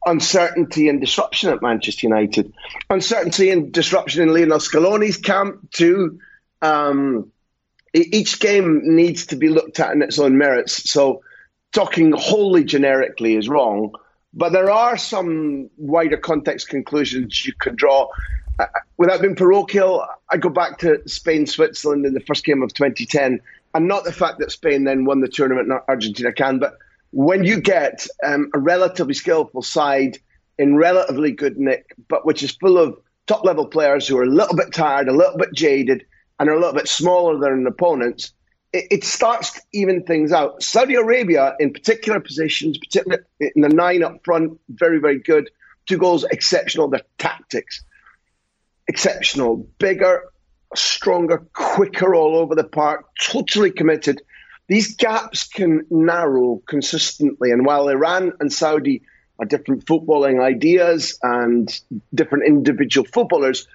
uncertainty 0.05 0.89
and 0.89 0.99
disruption 0.99 1.51
at 1.51 1.61
Manchester 1.61 2.07
United, 2.07 2.53
uncertainty 2.89 3.51
and 3.51 3.71
disruption 3.71 4.23
in 4.23 4.34
Lionel 4.34 4.59
Scaloni's 4.59 5.17
camp 5.17 5.71
too. 5.71 6.19
Um, 6.61 7.32
each 7.93 8.39
game 8.39 8.95
needs 8.95 9.28
to 9.28 9.36
be 9.36 9.49
looked 9.49 9.80
at 9.80 9.91
in 9.93 10.01
its 10.01 10.17
own 10.17 10.38
merits. 10.38 10.89
So, 10.89 11.23
talking 11.71 12.13
wholly 12.13 12.63
generically 12.63 13.36
is 13.36 13.49
wrong, 13.49 13.93
but 14.34 14.51
there 14.51 14.71
are 14.71 14.97
some 14.97 15.69
wider 15.78 16.17
context 16.17 16.69
conclusions 16.69 17.45
you 17.45 17.53
could 17.57 17.76
draw. 17.76 18.09
uh, 18.59 18.65
without 18.97 19.21
being 19.21 19.36
parochial, 19.36 20.05
I 20.30 20.38
go 20.38 20.49
back 20.49 20.80
to 20.80 21.01
Spain, 21.07 21.47
Switzerland 21.47 22.05
in 22.05 22.13
the 22.13 22.19
first 22.21 22.45
game 22.45 22.61
of 22.61 22.73
2010, 22.73 23.41
and 23.73 23.88
not 23.88 24.03
the 24.03 24.13
fact 24.13 24.39
that 24.39 24.51
Spain 24.51 24.84
then 24.84 25.05
won 25.05 25.21
the 25.21 25.28
tournament, 25.28 25.67
not 25.67 25.86
Argentina 25.88 26.32
can, 26.32 26.59
but 26.59 26.78
when 27.12 27.43
you 27.43 27.59
get 27.59 28.07
um, 28.24 28.49
a 28.53 28.59
relatively 28.59 29.14
skillful 29.14 29.62
side 29.62 30.18
in 30.57 30.78
relatively 30.78 31.32
good 31.32 31.57
nick, 31.57 31.93
but 32.07 32.26
which 32.26 32.43
is 32.43 32.51
full 32.51 32.78
of 32.78 32.97
top 33.28 33.43
level 33.43 33.66
players 33.66 34.07
who 34.07 34.18
are 34.18 34.24
a 34.24 34.30
little 34.30 34.55
bit 34.55 34.74
tired, 34.74 35.07
a 35.07 35.14
little 35.14 35.38
bit 35.38 35.53
jaded, 35.53 36.05
and 36.39 36.49
are 36.49 36.53
a 36.53 36.59
little 36.59 36.74
bit 36.74 36.88
smaller 36.88 37.38
than 37.38 37.68
opponents, 37.68 38.34
it, 38.74 38.86
it 38.91 39.03
starts 39.03 39.53
to 39.53 39.62
even 39.74 40.03
things 40.03 40.32
out. 40.32 40.62
Saudi 40.64 40.95
Arabia, 40.95 41.55
in 41.59 41.74
particular 41.74 42.20
positions, 42.20 42.78
particularly 42.78 43.24
in 43.39 43.62
the 43.62 43.70
nine 43.70 44.03
up 44.03 44.24
front, 44.24 44.59
very, 44.70 44.99
very 44.99 45.20
good. 45.20 45.49
Two 45.88 45.97
goals, 45.97 46.24
exceptional. 46.26 46.88
Their 46.88 47.01
tactics, 47.18 47.84
exceptional. 48.88 49.68
Bigger, 49.78 50.24
stronger, 50.76 51.39
quicker 51.53 52.16
all 52.16 52.38
over 52.38 52.55
the 52.55 52.64
park, 52.64 53.05
totally 53.22 53.72
committed. 53.72 54.22
These 54.68 54.95
gaps 54.95 55.47
can 55.47 55.86
narrow 55.89 56.62
consistently. 56.66 57.51
And 57.51 57.66
while 57.66 57.88
Iran 57.89 58.34
and 58.39 58.51
Saudi 58.51 59.01
are 59.39 59.45
different 59.45 59.86
footballing 59.86 60.41
ideas 60.41 61.18
and 61.22 61.70
different 62.14 62.45
individual 62.47 63.07
footballers, 63.12 63.68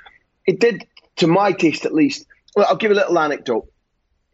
it 0.46 0.60
did, 0.60 0.86
to 1.16 1.26
my 1.26 1.52
taste 1.52 1.84
at 1.84 1.92
least, 1.94 2.26
well, 2.54 2.66
I'll 2.68 2.76
give 2.76 2.92
a 2.92 2.94
little 2.94 3.18
anecdote. 3.18 3.70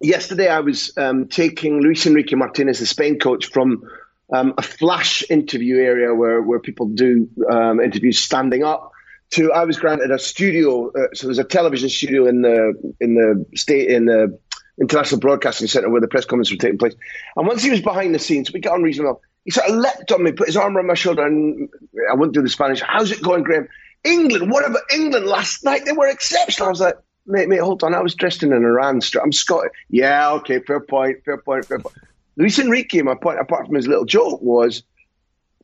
Yesterday, 0.00 0.48
I 0.48 0.61
was 0.61 0.92
um, 0.96 1.28
taking 1.28 1.80
Luis 1.80 2.07
Enrique 2.07 2.34
Martinez, 2.34 2.80
the 2.80 2.86
Spain 2.86 3.18
coach, 3.18 3.46
from 3.46 3.88
um, 4.32 4.55
a 4.59 4.62
flash 4.62 5.22
interview 5.30 5.76
area 5.76 6.14
where, 6.14 6.42
where 6.42 6.59
people 6.59 6.86
do 6.88 7.28
um, 7.50 7.80
interviews 7.80 8.18
standing 8.18 8.64
up 8.64 8.92
to 9.32 9.50
I 9.53 9.64
was 9.64 9.78
granted 9.78 10.11
a 10.11 10.18
studio. 10.18 10.90
Uh, 10.90 11.09
so 11.14 11.26
there's 11.26 11.38
a 11.38 11.44
television 11.44 11.88
studio 11.88 12.26
in 12.26 12.42
the 12.42 12.94
in 13.00 13.14
the 13.14 13.44
state 13.57 13.88
in 13.88 14.05
the 14.05 14.38
International 14.80 15.20
Broadcasting 15.20 15.68
Centre 15.68 15.90
where 15.90 16.00
the 16.00 16.08
press 16.08 16.24
conferences 16.24 16.52
were 16.52 16.58
taking 16.58 16.78
place. 16.78 16.94
And 17.36 17.46
once 17.46 17.62
he 17.62 17.70
was 17.70 17.80
behind 17.80 18.14
the 18.14 18.18
scenes, 18.18 18.52
we 18.52 18.60
got 18.60 18.74
on 18.74 18.82
reasonably 18.82 19.12
well. 19.12 19.20
He 19.44 19.50
sort 19.50 19.68
of 19.68 19.76
leapt 19.76 20.12
on 20.12 20.22
me, 20.22 20.32
put 20.32 20.46
his 20.46 20.56
arm 20.56 20.76
around 20.76 20.86
my 20.86 20.94
shoulder, 20.94 21.26
and 21.26 21.68
I 22.10 22.14
wouldn't 22.14 22.34
do 22.34 22.42
the 22.42 22.48
Spanish. 22.48 22.80
How's 22.80 23.10
it 23.10 23.22
going, 23.22 23.42
Graham? 23.42 23.68
England, 24.04 24.50
what 24.50 24.68
about 24.68 24.82
England 24.94 25.26
last 25.26 25.64
night? 25.64 25.84
They 25.84 25.92
were 25.92 26.06
exceptional. 26.06 26.68
I 26.68 26.70
was 26.70 26.80
like, 26.80 26.94
mate, 27.26 27.48
mate, 27.48 27.60
hold 27.60 27.82
on. 27.82 27.94
I 27.94 28.00
was 28.00 28.14
dressed 28.14 28.42
in 28.42 28.52
an 28.52 28.64
Iran 28.64 29.00
strip. 29.00 29.22
I'm 29.22 29.32
Scottish. 29.32 29.72
Yeah, 29.90 30.32
okay, 30.32 30.60
fair 30.60 30.80
point, 30.80 31.24
fair 31.24 31.38
point, 31.38 31.66
fair 31.66 31.78
point. 31.78 31.96
Luis 32.36 32.58
Enrique, 32.58 33.02
my 33.02 33.14
point, 33.14 33.40
apart 33.40 33.66
from 33.66 33.74
his 33.74 33.86
little 33.86 34.04
joke, 34.04 34.40
was 34.40 34.82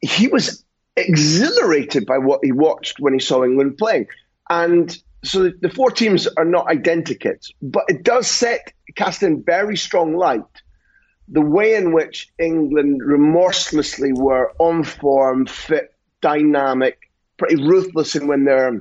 he 0.03 0.29
was 0.29 0.65
exhilarated 0.97 2.05
by 2.05 2.19
what 2.19 2.41
he 2.43 2.53
watched 2.53 3.01
when 3.01 3.13
he 3.13 3.21
saw 3.21 3.45
England 3.45 3.79
playing. 3.79 4.07
And 4.51 4.97
so 5.25 5.51
the 5.61 5.71
four 5.71 5.91
teams 5.91 6.27
are 6.37 6.45
not 6.45 6.67
identikits, 6.67 7.53
but 7.61 7.85
it 7.89 8.03
does 8.03 8.31
set 8.31 8.73
cast 8.95 9.23
in 9.23 9.43
very 9.43 9.77
strong 9.77 10.17
light 10.17 10.43
the 11.29 11.43
way 11.43 11.75
in 11.75 11.93
which 11.93 12.33
England 12.39 13.03
remorselessly 13.05 14.13
were 14.13 14.53
on 14.59 14.83
form, 14.83 15.47
fit, 15.47 15.95
dynamic, 16.21 17.11
pretty 17.37 17.57
ruthless 17.57 18.17
in 18.17 18.27
when 18.27 18.45
their 18.45 18.81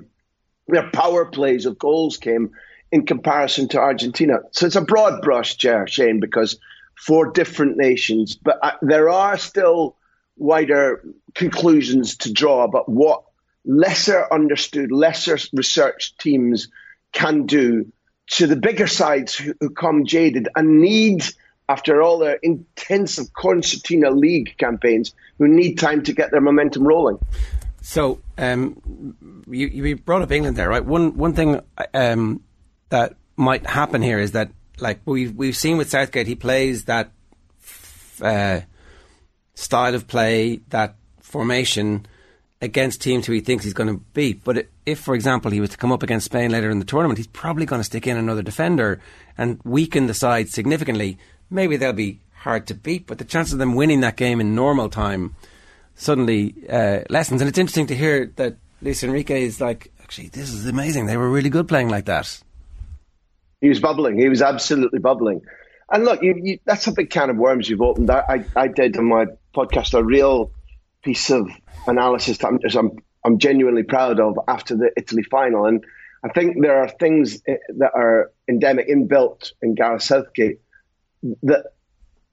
their 0.69 0.89
power 0.91 1.25
plays 1.25 1.65
of 1.65 1.77
goals 1.77 2.17
came 2.17 2.51
in 2.91 3.05
comparison 3.05 3.67
to 3.69 3.79
Argentina. 3.79 4.39
So 4.51 4.65
it's 4.65 4.75
a 4.75 4.81
broad 4.81 5.21
brush, 5.21 5.55
Ger, 5.55 5.87
Shane, 5.87 6.19
because 6.19 6.57
four 6.95 7.31
different 7.31 7.77
nations, 7.77 8.35
but 8.35 8.59
uh, 8.61 8.71
there 8.81 9.09
are 9.09 9.37
still 9.37 9.95
wider 10.35 11.03
conclusions 11.35 12.17
to 12.17 12.33
draw 12.33 12.63
about 12.63 12.89
what 12.89 13.23
lesser 13.67 14.25
understood, 14.31 14.91
lesser 14.91 15.37
researched 15.53 16.19
teams 16.19 16.69
can 17.11 17.45
do 17.45 17.91
to 18.27 18.47
the 18.47 18.55
bigger 18.55 18.87
sides 18.87 19.35
who, 19.35 19.53
who 19.59 19.69
come 19.69 20.05
jaded 20.05 20.47
and 20.55 20.81
need, 20.81 21.23
after 21.69 22.01
all 22.01 22.17
their 22.17 22.39
intensive 22.41 23.33
concertina 23.33 24.09
league 24.09 24.55
campaigns, 24.57 25.13
who 25.37 25.47
need 25.47 25.75
time 25.75 26.01
to 26.03 26.13
get 26.13 26.31
their 26.31 26.41
momentum 26.41 26.87
rolling. 26.87 27.19
So 27.81 28.21
um, 28.37 29.43
you, 29.49 29.67
you 29.67 29.95
brought 29.97 30.21
up 30.21 30.31
England 30.31 30.57
there, 30.57 30.69
right? 30.69 30.83
One 30.83 31.15
one 31.15 31.33
thing 31.33 31.61
um, 31.93 32.41
that 32.89 33.15
might 33.35 33.65
happen 33.65 34.01
here 34.01 34.19
is 34.19 34.31
that, 34.31 34.51
like 34.79 34.99
we've 35.05 35.33
we've 35.33 35.55
seen 35.55 35.77
with 35.77 35.89
Southgate, 35.89 36.27
he 36.27 36.35
plays 36.35 36.85
that 36.85 37.11
uh, 38.21 38.61
style 39.55 39.95
of 39.95 40.07
play, 40.07 40.61
that 40.69 40.95
formation 41.21 42.05
against 42.61 43.01
teams 43.01 43.25
who 43.25 43.33
he 43.33 43.39
thinks 43.39 43.63
he's 43.63 43.73
going 43.73 43.93
to 43.93 44.03
beat. 44.13 44.43
But 44.43 44.67
if, 44.85 44.99
for 44.99 45.13
example, 45.13 45.51
he 45.51 45.61
was 45.61 45.69
to 45.71 45.77
come 45.77 45.91
up 45.91 46.03
against 46.03 46.25
Spain 46.25 46.51
later 46.51 46.69
in 46.69 46.79
the 46.79 46.85
tournament, 46.85 47.17
he's 47.17 47.27
probably 47.27 47.65
going 47.65 47.79
to 47.79 47.85
stick 47.85 48.07
in 48.07 48.17
another 48.17 48.41
defender 48.41 48.99
and 49.37 49.59
weaken 49.63 50.07
the 50.07 50.13
side 50.13 50.49
significantly. 50.49 51.17
Maybe 51.49 51.77
they'll 51.77 51.93
be 51.93 52.19
hard 52.33 52.67
to 52.67 52.73
beat, 52.73 53.07
but 53.07 53.19
the 53.19 53.25
chance 53.25 53.53
of 53.53 53.59
them 53.59 53.75
winning 53.75 54.01
that 54.01 54.15
game 54.15 54.41
in 54.41 54.55
normal 54.55 54.89
time 54.89 55.35
suddenly 55.95 56.55
uh, 56.69 57.01
lessens. 57.09 57.41
And 57.41 57.49
it's 57.49 57.57
interesting 57.57 57.87
to 57.87 57.95
hear 57.95 58.31
that 58.37 58.57
Luis 58.81 59.03
Enrique 59.03 59.43
is 59.43 59.61
like, 59.61 59.91
actually, 60.01 60.29
this 60.29 60.51
is 60.51 60.67
amazing. 60.67 61.05
They 61.05 61.17
were 61.17 61.29
really 61.29 61.49
good 61.49 61.67
playing 61.67 61.89
like 61.89 62.05
that. 62.05 62.41
He 63.61 63.69
was 63.69 63.79
bubbling. 63.79 64.19
He 64.19 64.29
was 64.29 64.41
absolutely 64.41 64.99
bubbling. 64.99 65.41
And 65.91 66.05
look, 66.05 66.21
you, 66.21 66.39
you, 66.41 66.59
that's 66.65 66.85
a 66.87 66.91
big 66.91 67.09
can 67.09 67.29
of 67.29 67.37
worms 67.37 67.69
you've 67.69 67.81
opened. 67.81 68.09
I, 68.09 68.45
I, 68.55 68.61
I 68.63 68.67
did 68.67 68.97
on 68.97 69.05
my 69.05 69.25
podcast 69.55 69.93
a 69.97 70.03
real 70.03 70.51
piece 71.07 71.29
of 71.29 71.49
analysis 71.87 72.37
that 72.39 72.47
I'm, 72.47 72.59
I'm, 72.77 72.91
I'm 73.23 73.37
genuinely 73.39 73.83
proud 73.83 74.19
of 74.19 74.37
after 74.45 74.75
the 74.75 74.91
Italy 74.97 75.23
final. 75.23 75.65
And 75.65 75.85
I 76.21 76.27
think 76.27 76.61
there 76.61 76.83
are 76.83 76.89
things 76.89 77.41
eh, 77.47 77.55
that 77.77 77.91
are 77.95 78.31
endemic, 78.49 78.89
inbuilt 78.89 79.53
in 79.61 79.73
Gareth 79.73 80.03
Southgate 80.03 80.59
that 81.43 81.63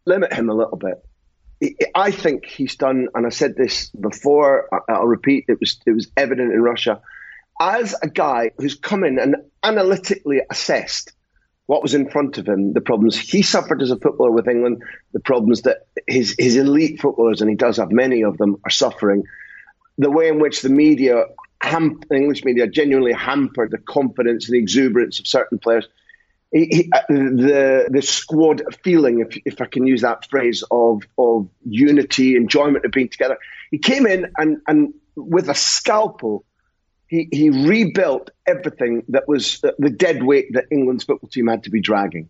limit 0.07 0.33
him 0.33 0.49
a 0.49 0.55
little 0.55 0.77
bit. 0.77 0.97
I 1.95 2.11
think 2.11 2.47
he's 2.47 2.75
done, 2.75 3.09
and 3.15 3.25
I 3.25 3.31
said 3.31 3.55
this 3.57 3.91
before. 3.91 4.69
I'll 4.89 5.07
repeat. 5.07 5.45
It 5.49 5.59
was 5.61 5.81
it 5.87 5.93
was 5.93 6.11
evident 6.17 6.53
in 6.53 6.61
Russia, 6.61 7.01
as 7.59 7.95
a 8.03 8.09
guy 8.09 8.51
who's 8.59 8.75
come 8.75 9.05
in 9.05 9.19
and 9.19 9.37
analytically 9.63 10.41
assessed 10.51 11.13
what 11.67 11.83
was 11.83 11.95
in 11.95 12.11
front 12.11 12.39
of 12.39 12.47
him, 12.47 12.73
the 12.73 12.81
problems 12.81 13.17
he 13.17 13.43
suffered 13.43 13.81
as 13.81 13.91
a 13.91 13.97
footballer 13.97 14.31
with 14.31 14.49
England, 14.49 14.83
the 15.13 15.21
problems 15.21 15.63
that 15.63 15.87
his 16.07 16.35
his 16.39 16.57
elite 16.57 17.01
footballers, 17.01 17.41
and 17.41 17.49
he 17.49 17.57
does 17.57 17.79
have 17.79 17.91
many 17.91 18.23
of 18.23 18.37
them, 18.37 18.61
are 18.65 18.71
suffering, 18.71 19.25
the 19.97 20.11
way 20.11 20.29
in 20.29 20.41
which 20.41 20.61
the 20.61 20.69
media, 20.69 21.25
ham- 21.63 22.01
English 22.13 22.45
media, 22.45 22.67
genuinely 22.67 23.13
hampered 23.13 23.71
the 23.71 23.79
confidence 23.79 24.47
and 24.47 24.55
the 24.55 24.59
exuberance 24.59 25.21
of 25.21 25.27
certain 25.27 25.59
players. 25.59 25.89
He, 26.53 26.67
he, 26.67 26.91
uh, 26.93 27.01
the 27.09 27.89
the 27.91 28.03
squad 28.03 28.63
feeling, 28.85 29.21
if, 29.21 29.37
if 29.45 29.61
I 29.61 29.67
can 29.67 29.87
use 29.87 30.03
that 30.03 30.29
phrase, 30.31 30.63
of 30.71 31.03
of 31.17 31.49
unity, 31.65 32.37
enjoyment 32.37 32.85
of 32.85 32.93
being 32.93 33.09
together. 33.09 33.39
He 33.71 33.79
came 33.79 34.07
in 34.07 34.33
and 34.37 34.61
and 34.69 34.95
with 35.17 35.49
a 35.49 35.55
scalpel, 35.55 36.45
he 37.07 37.29
he 37.31 37.51
rebuilt 37.51 38.31
everything 38.47 39.05
that 39.09 39.29
was 39.29 39.63
uh, 39.65 39.71
the 39.79 39.91
dead 39.91 40.23
weight 40.23 40.47
that 40.53 40.67
England's 40.71 41.05
football 41.05 41.29
team 41.29 41.47
had 41.47 41.65
to 41.65 41.71
be 41.71 41.81
dragging, 41.81 42.29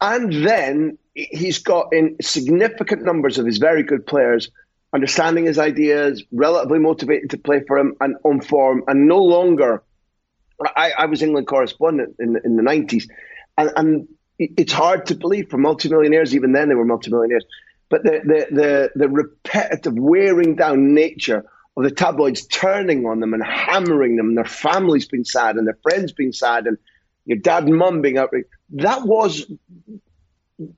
and 0.00 0.32
then 0.46 0.98
he's 1.14 1.58
got 1.58 1.92
in 1.92 2.16
significant 2.20 3.02
numbers 3.04 3.38
of 3.38 3.46
his 3.46 3.58
very 3.58 3.82
good 3.82 4.06
players 4.06 4.50
understanding 4.92 5.44
his 5.44 5.58
ideas, 5.58 6.24
relatively 6.32 6.78
motivated 6.78 7.30
to 7.30 7.38
play 7.38 7.62
for 7.66 7.78
him 7.78 7.94
and 8.00 8.16
on 8.24 8.40
form, 8.40 8.82
and 8.86 9.06
no 9.06 9.22
longer. 9.22 9.82
I, 10.76 10.92
I 10.98 11.06
was 11.06 11.22
England 11.22 11.46
correspondent 11.46 12.16
in, 12.18 12.36
in 12.44 12.56
the 12.56 12.62
90s, 12.62 13.04
and, 13.56 13.70
and 13.76 14.08
it's 14.38 14.72
hard 14.72 15.06
to 15.06 15.14
believe 15.14 15.50
for 15.50 15.58
multimillionaires, 15.58 16.34
even 16.34 16.52
then 16.52 16.68
they 16.68 16.74
were 16.74 16.84
multimillionaires, 16.84 17.44
but 17.88 18.02
the, 18.02 18.20
the, 18.24 18.54
the, 18.54 18.90
the 18.96 19.08
repetitive 19.08 19.94
wearing 19.96 20.56
down 20.56 20.94
nature 20.94 21.44
of 21.78 21.84
the 21.84 21.94
tabloids 21.94 22.44
turning 22.46 23.06
on 23.06 23.20
them 23.20 23.34
and 23.34 23.44
hammering 23.44 24.16
them, 24.16 24.28
and 24.28 24.36
their 24.36 24.44
families 24.44 25.06
being 25.06 25.24
sad, 25.24 25.56
and 25.56 25.66
their 25.66 25.78
friends 25.82 26.12
being 26.12 26.32
sad, 26.32 26.66
and 26.66 26.76
your 27.24 27.38
dad 27.38 27.64
and 27.64 27.76
mum 27.76 28.02
being 28.02 28.18
outraged. 28.18 28.48
That 28.70 29.02
was 29.02 29.50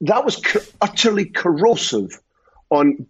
that 0.03 0.25
was 0.25 0.37
co- 0.37 0.61
utterly 0.81 1.25
corrosive 1.25 2.21
on 2.69 3.07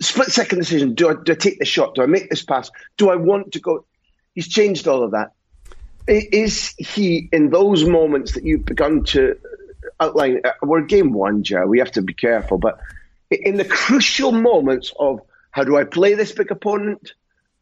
split 0.00 0.28
second 0.28 0.60
decision. 0.60 0.94
Do 0.94 1.10
I, 1.10 1.14
do 1.22 1.32
I 1.32 1.34
take 1.34 1.58
the 1.58 1.64
shot? 1.64 1.96
Do 1.96 2.02
I 2.02 2.06
make 2.06 2.30
this 2.30 2.44
pass? 2.44 2.70
Do 2.96 3.10
I 3.10 3.16
want 3.16 3.52
to 3.52 3.60
go? 3.60 3.84
He's 4.34 4.48
changed 4.48 4.86
all 4.86 5.02
of 5.02 5.10
that. 5.10 5.32
Is 6.06 6.74
he 6.78 7.28
in 7.32 7.50
those 7.50 7.84
moments 7.84 8.32
that 8.32 8.44
you've 8.44 8.64
begun 8.64 9.04
to 9.04 9.36
outline? 10.00 10.42
Uh, 10.44 10.52
we're 10.62 10.82
game 10.82 11.12
one, 11.12 11.42
Joe. 11.42 11.66
We 11.66 11.80
have 11.80 11.92
to 11.92 12.02
be 12.02 12.14
careful, 12.14 12.58
but 12.58 12.78
in 13.30 13.56
the 13.56 13.64
crucial 13.64 14.32
moments 14.32 14.92
of 14.98 15.20
how 15.50 15.64
do 15.64 15.76
I 15.76 15.84
play 15.84 16.14
this 16.14 16.32
big 16.32 16.50
opponent? 16.50 17.12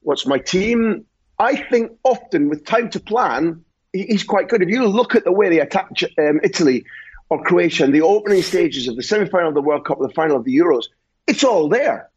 What's 0.03 0.27
my 0.27 0.39
team? 0.39 1.05
I 1.39 1.57
think 1.57 1.93
often 2.05 2.49
with 2.49 2.65
time 2.65 2.91
to 2.91 3.01
plan, 3.01 3.65
he's 3.93 4.25
quite 4.25 4.49
good. 4.49 4.63
If 4.63 4.69
you 4.69 4.87
look 4.87 5.15
at 5.15 5.25
the 5.25 5.33
way 5.33 5.49
they 5.49 5.61
attacked 5.61 6.05
um, 6.19 6.41
Italy 6.43 6.85
or 7.29 7.43
Croatia 7.43 7.85
in 7.85 7.93
the 7.93 8.03
opening 8.03 8.43
stages 8.43 8.89
of 8.89 8.97
the 8.97 9.03
semi 9.03 9.27
final 9.27 9.49
of 9.49 9.55
the 9.55 9.63
World 9.63 9.85
Cup 9.85 9.99
the 10.01 10.11
final 10.11 10.37
of 10.37 10.45
the 10.45 10.57
Euros, 10.57 10.85
it's 11.27 11.45
all 11.45 11.69
there 11.69 12.11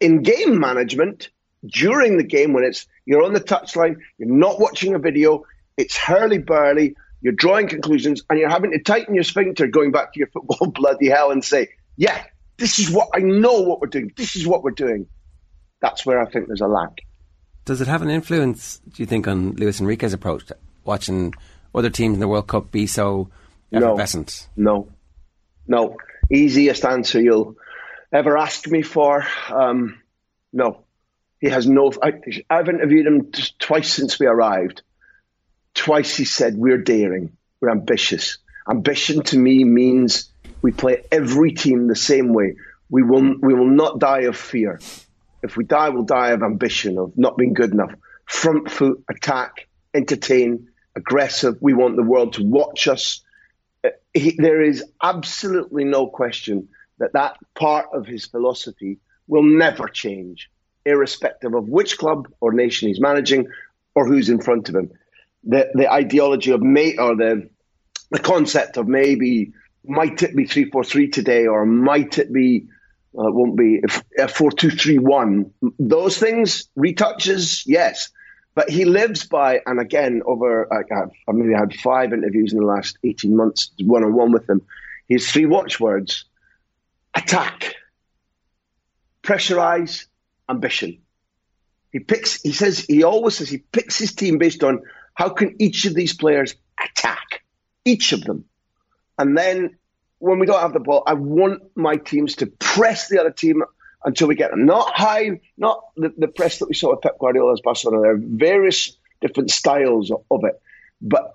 in 0.00 0.22
game 0.22 0.58
management 0.58 1.30
during 1.66 2.16
the 2.18 2.24
game 2.24 2.52
when 2.52 2.64
it's 2.64 2.86
you're 3.06 3.22
on 3.22 3.32
the 3.32 3.40
touchline, 3.40 3.96
you're 4.18 4.28
not 4.28 4.60
watching 4.60 4.94
a 4.94 4.98
video, 4.98 5.44
It's 5.76 5.96
hurly 5.96 6.38
burly. 6.38 6.96
You're 7.20 7.32
drawing 7.32 7.68
conclusions, 7.68 8.22
and 8.28 8.38
you're 8.38 8.50
having 8.50 8.72
to 8.72 8.78
tighten 8.78 9.14
your 9.14 9.24
sphincter, 9.24 9.66
going 9.66 9.92
back 9.92 10.12
to 10.12 10.18
your 10.18 10.28
football 10.32 10.70
bloody 10.70 11.08
hell, 11.08 11.30
and 11.30 11.42
say, 11.42 11.68
"Yeah, 11.96 12.22
this 12.58 12.78
is 12.78 12.90
what 12.90 13.08
I 13.14 13.20
know. 13.20 13.62
What 13.62 13.80
we're 13.80 13.88
doing. 13.88 14.12
This 14.16 14.36
is 14.36 14.46
what 14.46 14.62
we're 14.62 14.72
doing." 14.72 15.06
That's 15.80 16.04
where 16.04 16.20
I 16.20 16.30
think 16.30 16.46
there's 16.48 16.60
a 16.60 16.66
lack. 16.66 17.00
Does 17.64 17.80
it 17.80 17.88
have 17.88 18.02
an 18.02 18.10
influence, 18.10 18.80
do 18.92 19.02
you 19.02 19.06
think, 19.06 19.26
on 19.26 19.52
Luis 19.52 19.80
Enrique's 19.80 20.12
approach? 20.12 20.46
To 20.46 20.56
watching 20.84 21.34
other 21.74 21.90
teams 21.90 22.14
in 22.14 22.20
the 22.20 22.28
World 22.28 22.46
Cup 22.46 22.70
be 22.70 22.86
so 22.86 23.30
effervescent? 23.72 24.48
No, 24.56 24.88
no. 25.66 25.96
Easiest 26.30 26.84
answer 26.84 27.20
you'll 27.20 27.56
ever 28.12 28.36
ask 28.36 28.66
me 28.68 28.82
for. 28.82 29.26
Um, 29.50 30.00
no, 30.52 30.84
he 31.40 31.48
has 31.48 31.66
no. 31.66 31.92
I, 32.02 32.12
I've 32.48 32.68
interviewed 32.68 33.06
him 33.06 33.32
twice 33.58 33.92
since 33.92 34.18
we 34.18 34.26
arrived. 34.26 34.82
Twice 35.74 36.16
he 36.16 36.24
said 36.24 36.56
we're 36.56 36.78
daring, 36.78 37.36
we're 37.60 37.70
ambitious. 37.70 38.38
Ambition 38.68 39.22
to 39.24 39.38
me 39.38 39.64
means 39.64 40.30
we 40.62 40.70
play 40.72 41.04
every 41.10 41.52
team 41.52 41.88
the 41.88 41.96
same 41.96 42.32
way. 42.32 42.56
We 42.88 43.02
will 43.02 43.38
we 43.40 43.52
will 43.52 43.68
not 43.68 43.98
die 43.98 44.22
of 44.22 44.36
fear. 44.36 44.80
If 45.44 45.58
we 45.58 45.64
die, 45.64 45.90
we'll 45.90 46.04
die 46.04 46.30
of 46.30 46.42
ambition, 46.42 46.96
of 46.98 47.12
not 47.16 47.36
being 47.36 47.52
good 47.52 47.72
enough. 47.72 47.92
Front 48.24 48.70
foot, 48.70 49.04
attack, 49.10 49.68
entertain, 49.92 50.68
aggressive. 50.96 51.56
We 51.60 51.74
want 51.74 51.96
the 51.96 52.02
world 52.02 52.32
to 52.34 52.42
watch 52.42 52.88
us. 52.88 53.22
Uh, 53.84 53.90
he, 54.14 54.36
there 54.38 54.62
is 54.62 54.82
absolutely 55.02 55.84
no 55.84 56.06
question 56.06 56.68
that 56.98 57.12
that 57.12 57.36
part 57.54 57.88
of 57.92 58.06
his 58.06 58.24
philosophy 58.24 59.00
will 59.26 59.42
never 59.42 59.86
change, 59.86 60.50
irrespective 60.86 61.52
of 61.52 61.68
which 61.68 61.98
club 61.98 62.26
or 62.40 62.54
nation 62.54 62.88
he's 62.88 63.00
managing 63.00 63.48
or 63.94 64.06
who's 64.06 64.30
in 64.30 64.40
front 64.40 64.70
of 64.70 64.74
him. 64.74 64.90
The 65.44 65.70
the 65.74 65.92
ideology 65.92 66.52
of 66.52 66.62
may 66.62 66.96
or 66.96 67.16
the 67.16 67.50
the 68.10 68.18
concept 68.18 68.78
of 68.78 68.88
maybe 68.88 69.52
might 69.84 70.22
it 70.22 70.34
be 70.34 70.46
three 70.46 70.70
four 70.70 70.84
three 70.84 71.08
today 71.10 71.46
or 71.46 71.66
might 71.66 72.16
it 72.18 72.32
be 72.32 72.68
uh, 73.16 73.28
it 73.28 73.34
won't 73.34 73.56
be 73.56 73.80
a 74.18 74.28
four 74.28 74.50
two 74.50 74.70
three 74.70 74.98
one. 74.98 75.52
Those 75.78 76.18
things 76.18 76.68
retouches, 76.76 77.62
yes, 77.66 78.10
but 78.54 78.68
he 78.68 78.84
lives 78.84 79.26
by. 79.26 79.60
And 79.66 79.80
again, 79.80 80.22
over 80.26 80.72
I, 80.72 80.82
I 81.28 81.32
maybe 81.32 81.54
had 81.54 81.74
five 81.74 82.12
interviews 82.12 82.52
in 82.52 82.58
the 82.58 82.66
last 82.66 82.98
eighteen 83.04 83.36
months, 83.36 83.70
one 83.78 84.04
on 84.04 84.14
one 84.14 84.32
with 84.32 84.48
him. 84.48 84.62
His 85.08 85.30
three 85.30 85.46
watchwords: 85.46 86.24
attack, 87.14 87.74
pressurize, 89.22 90.06
ambition. 90.48 90.98
He 91.92 92.00
picks. 92.00 92.42
He 92.42 92.52
says 92.52 92.80
he 92.80 93.04
always 93.04 93.36
says 93.36 93.48
he 93.48 93.58
picks 93.58 93.98
his 93.98 94.14
team 94.14 94.38
based 94.38 94.64
on 94.64 94.82
how 95.14 95.28
can 95.28 95.54
each 95.60 95.84
of 95.84 95.94
these 95.94 96.14
players 96.14 96.56
attack, 96.82 97.42
each 97.84 98.12
of 98.12 98.24
them, 98.24 98.46
and 99.16 99.38
then 99.38 99.76
when 100.24 100.38
we 100.38 100.46
don't 100.46 100.60
have 100.60 100.72
the 100.72 100.80
ball, 100.80 101.02
I 101.06 101.12
want 101.12 101.62
my 101.76 101.96
teams 101.96 102.36
to 102.36 102.46
press 102.46 103.08
the 103.08 103.20
other 103.20 103.30
team 103.30 103.62
until 104.04 104.26
we 104.26 104.34
get 104.34 104.50
them. 104.50 104.64
Not 104.64 104.90
high, 104.94 105.40
not 105.58 105.84
the, 105.96 106.14
the 106.16 106.28
press 106.28 106.58
that 106.60 106.68
we 106.68 106.74
saw 106.74 106.92
with 106.92 107.02
Pep 107.02 107.18
Guardiola's 107.18 107.60
Barcelona. 107.60 108.02
There 108.02 108.12
are 108.12 108.18
various 108.18 108.96
different 109.20 109.50
styles 109.50 110.10
of, 110.10 110.44
it. 110.44 110.60
But 111.02 111.32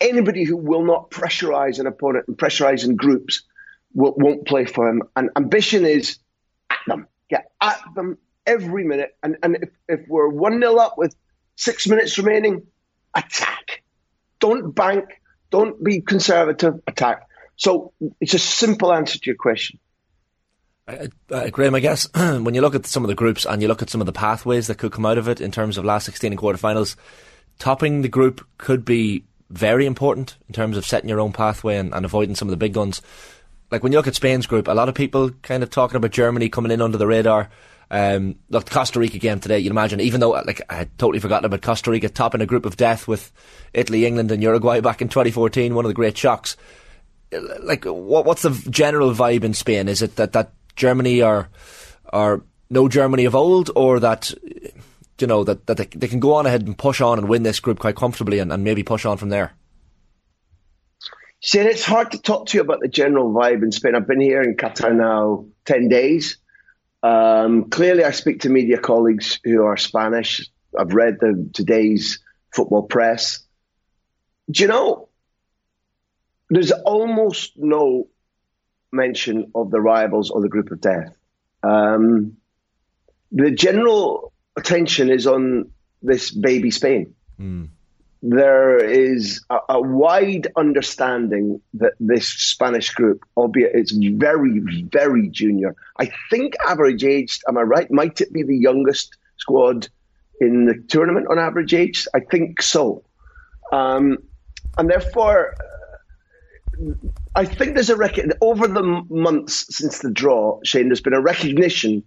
anybody 0.00 0.44
who 0.44 0.56
will 0.56 0.84
not 0.84 1.10
pressurize 1.10 1.78
an 1.80 1.86
opponent 1.86 2.28
and 2.28 2.36
pressurize 2.36 2.82
in 2.82 2.96
groups 2.96 3.42
will, 3.92 4.14
won't 4.16 4.46
play 4.46 4.64
for 4.64 4.88
him. 4.88 5.02
And 5.16 5.28
ambition 5.36 5.84
is 5.84 6.18
at 6.70 6.78
them. 6.86 7.08
Get 7.28 7.50
at 7.60 7.78
them 7.94 8.16
every 8.46 8.84
minute. 8.84 9.16
And, 9.22 9.36
and 9.42 9.56
if, 9.56 9.68
if 9.86 10.08
we're 10.08 10.28
1 10.28 10.60
0 10.60 10.76
up 10.76 10.96
with 10.96 11.14
six 11.56 11.86
minutes 11.86 12.16
remaining, 12.16 12.66
attack. 13.14 13.82
Don't 14.38 14.74
bank. 14.74 15.20
Don't 15.50 15.82
be 15.84 16.00
conservative. 16.00 16.80
Attack. 16.86 17.26
So 17.60 17.92
it's 18.22 18.32
a 18.32 18.38
simple 18.38 18.90
answer 18.90 19.18
to 19.18 19.26
your 19.26 19.36
question. 19.36 19.78
Uh, 20.88 21.08
uh, 21.30 21.50
Graham, 21.50 21.74
I 21.74 21.80
guess 21.80 22.08
when 22.14 22.54
you 22.54 22.62
look 22.62 22.74
at 22.74 22.86
some 22.86 23.04
of 23.04 23.08
the 23.08 23.14
groups 23.14 23.44
and 23.44 23.60
you 23.60 23.68
look 23.68 23.82
at 23.82 23.90
some 23.90 24.00
of 24.00 24.06
the 24.06 24.14
pathways 24.14 24.66
that 24.66 24.78
could 24.78 24.92
come 24.92 25.04
out 25.04 25.18
of 25.18 25.28
it 25.28 25.42
in 25.42 25.52
terms 25.52 25.76
of 25.76 25.84
last 25.84 26.06
16 26.06 26.32
and 26.32 26.40
quarterfinals, 26.40 26.96
topping 27.58 28.00
the 28.00 28.08
group 28.08 28.46
could 28.56 28.86
be 28.86 29.24
very 29.50 29.84
important 29.84 30.38
in 30.48 30.54
terms 30.54 30.78
of 30.78 30.86
setting 30.86 31.10
your 31.10 31.20
own 31.20 31.32
pathway 31.32 31.76
and, 31.76 31.92
and, 31.92 32.06
avoiding 32.06 32.34
some 32.34 32.48
of 32.48 32.50
the 32.50 32.56
big 32.56 32.72
guns. 32.72 33.02
Like 33.70 33.82
when 33.82 33.92
you 33.92 33.98
look 33.98 34.06
at 34.06 34.14
Spain's 34.14 34.46
group, 34.46 34.66
a 34.66 34.72
lot 34.72 34.88
of 34.88 34.94
people 34.94 35.30
kind 35.42 35.62
of 35.62 35.68
talking 35.68 35.96
about 35.96 36.12
Germany 36.12 36.48
coming 36.48 36.72
in 36.72 36.80
under 36.80 36.96
the 36.96 37.06
radar. 37.06 37.50
Um, 37.90 38.36
look, 38.48 38.70
Costa 38.70 39.00
Rica 39.00 39.18
game 39.18 39.38
today, 39.38 39.58
you'd 39.58 39.70
imagine, 39.70 40.00
even 40.00 40.20
though 40.20 40.30
like 40.30 40.62
I 40.70 40.76
had 40.76 40.98
totally 40.98 41.20
forgotten 41.20 41.44
about 41.44 41.60
Costa 41.60 41.90
Rica 41.90 42.08
topping 42.08 42.40
a 42.40 42.46
group 42.46 42.64
of 42.64 42.78
death 42.78 43.06
with 43.06 43.30
Italy, 43.74 44.06
England, 44.06 44.32
and 44.32 44.42
Uruguay 44.42 44.80
back 44.80 45.02
in 45.02 45.08
2014, 45.10 45.74
one 45.74 45.84
of 45.84 45.90
the 45.90 45.94
great 45.94 46.16
shocks 46.16 46.56
like 47.32 47.84
what, 47.84 48.24
what's 48.24 48.42
the 48.42 48.50
general 48.70 49.12
vibe 49.12 49.44
in 49.44 49.54
Spain? 49.54 49.88
Is 49.88 50.02
it 50.02 50.16
that, 50.16 50.32
that 50.32 50.52
Germany 50.76 51.22
are 51.22 51.48
are 52.12 52.42
no 52.70 52.88
Germany 52.88 53.24
of 53.24 53.34
old, 53.34 53.70
or 53.76 54.00
that 54.00 54.32
you 55.18 55.26
know 55.26 55.44
that, 55.44 55.66
that 55.66 55.76
they, 55.76 55.86
they 55.86 56.08
can 56.08 56.20
go 56.20 56.34
on 56.34 56.46
ahead 56.46 56.62
and 56.62 56.76
push 56.76 57.00
on 57.00 57.18
and 57.18 57.28
win 57.28 57.42
this 57.42 57.60
group 57.60 57.78
quite 57.78 57.96
comfortably 57.96 58.38
and, 58.38 58.52
and 58.52 58.64
maybe 58.64 58.82
push 58.82 59.04
on 59.04 59.16
from 59.16 59.28
there? 59.28 59.52
See, 61.42 61.58
it's 61.58 61.84
hard 61.84 62.12
to 62.12 62.18
talk 62.20 62.46
to 62.46 62.58
you 62.58 62.62
about 62.62 62.80
the 62.80 62.88
general 62.88 63.32
vibe 63.32 63.62
in 63.62 63.72
Spain. 63.72 63.94
I've 63.94 64.06
been 64.06 64.20
here 64.20 64.42
in 64.42 64.56
Qatar 64.56 64.94
now 64.94 65.46
ten 65.64 65.88
days. 65.88 66.38
Um, 67.02 67.70
clearly, 67.70 68.04
I 68.04 68.10
speak 68.10 68.40
to 68.40 68.48
media 68.48 68.78
colleagues 68.78 69.38
who 69.44 69.62
are 69.64 69.76
Spanish. 69.76 70.50
I've 70.78 70.94
read 70.94 71.18
the 71.20 71.50
today's 71.52 72.18
football 72.54 72.82
press. 72.82 73.40
Do 74.50 74.62
you 74.62 74.68
know? 74.68 75.09
There's 76.50 76.72
almost 76.72 77.52
no 77.56 78.08
mention 78.92 79.52
of 79.54 79.70
the 79.70 79.80
rivals 79.80 80.30
or 80.30 80.42
the 80.42 80.48
group 80.48 80.70
of 80.72 80.80
death. 80.80 81.16
Um, 81.62 82.36
the 83.30 83.52
general 83.52 84.32
attention 84.56 85.10
is 85.10 85.26
on 85.26 85.70
this 86.02 86.32
baby 86.32 86.70
Spain. 86.72 87.14
Mm. 87.38 87.68
There 88.22 88.84
is 88.84 89.44
a, 89.48 89.58
a, 89.70 89.80
wide 89.80 90.48
understanding 90.56 91.62
that 91.74 91.92
this 92.00 92.28
Spanish 92.28 92.90
group, 92.90 93.24
albeit 93.36 93.74
it's 93.74 93.92
very, 93.92 94.58
very 94.58 95.28
junior, 95.28 95.74
I 95.98 96.10
think 96.28 96.54
average 96.68 97.04
age, 97.04 97.40
am 97.48 97.56
I 97.56 97.62
right? 97.62 97.90
Might 97.90 98.20
it 98.20 98.30
be 98.32 98.42
the 98.42 98.56
youngest 98.56 99.16
squad 99.38 99.88
in 100.38 100.66
the 100.66 100.84
tournament 100.88 101.28
on 101.30 101.38
average 101.38 101.72
age? 101.72 102.06
I 102.14 102.20
think 102.20 102.60
so. 102.60 103.04
Um, 103.72 104.18
and 104.76 104.90
therefore, 104.90 105.54
I 107.34 107.44
think 107.44 107.74
there's 107.74 107.90
a 107.90 107.96
rec- 107.96 108.18
over 108.40 108.66
the 108.66 109.04
months 109.08 109.66
since 109.74 109.98
the 109.98 110.10
draw, 110.10 110.60
Shane. 110.64 110.88
There's 110.88 111.00
been 111.00 111.14
a 111.14 111.20
recognition 111.20 112.04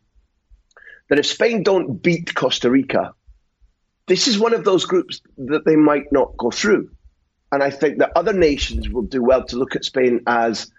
that 1.09 1.19
if 1.19 1.25
Spain 1.25 1.63
don't 1.63 2.01
beat 2.01 2.33
Costa 2.33 2.69
Rica, 2.69 3.13
this 4.07 4.27
is 4.27 4.37
one 4.37 4.53
of 4.53 4.63
those 4.63 4.85
groups 4.85 5.21
that 5.37 5.65
they 5.65 5.75
might 5.75 6.11
not 6.11 6.35
go 6.37 6.51
through. 6.51 6.91
And 7.51 7.61
I 7.61 7.69
think 7.69 7.99
that 7.99 8.11
other 8.15 8.33
nations 8.33 8.89
will 8.89 9.03
do 9.03 9.23
well 9.23 9.45
to 9.45 9.57
look 9.57 9.75
at 9.75 9.85
Spain 9.85 10.21
as 10.27 10.71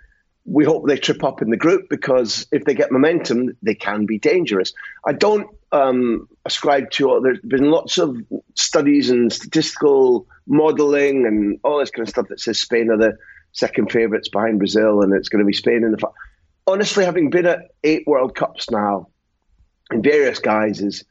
we 0.44 0.64
hope 0.64 0.86
they 0.86 0.98
trip 0.98 1.24
up 1.24 1.40
in 1.40 1.50
the 1.50 1.56
group 1.56 1.88
because 1.88 2.46
if 2.52 2.64
they 2.64 2.74
get 2.74 2.92
momentum, 2.92 3.56
they 3.62 3.74
can 3.74 4.04
be 4.04 4.18
dangerous. 4.18 4.74
I 5.06 5.12
don't 5.12 5.48
um, 5.72 6.28
ascribe 6.44 6.90
to. 6.92 7.20
There's 7.22 7.40
been 7.40 7.70
lots 7.70 7.98
of 7.98 8.16
studies 8.54 9.10
and 9.10 9.32
statistical 9.32 10.26
modelling 10.46 11.26
and 11.26 11.60
all 11.64 11.78
this 11.78 11.90
kind 11.90 12.06
of 12.06 12.10
stuff 12.10 12.28
that 12.28 12.40
says 12.40 12.58
Spain 12.60 12.90
are 12.90 12.98
the 12.98 13.16
second 13.54 13.90
favourites 13.90 14.28
behind 14.28 14.58
Brazil, 14.58 15.00
and 15.00 15.14
it's 15.14 15.30
going 15.30 15.42
to 15.42 15.46
be 15.46 15.54
Spain 15.54 15.84
in 15.84 15.92
the. 15.92 16.08
Honestly, 16.66 17.04
having 17.04 17.30
been 17.30 17.46
at 17.46 17.70
eight 17.82 18.06
World 18.06 18.34
Cups 18.34 18.70
now, 18.70 19.08
in 19.90 20.02
various 20.02 20.38
guises, 20.38 21.04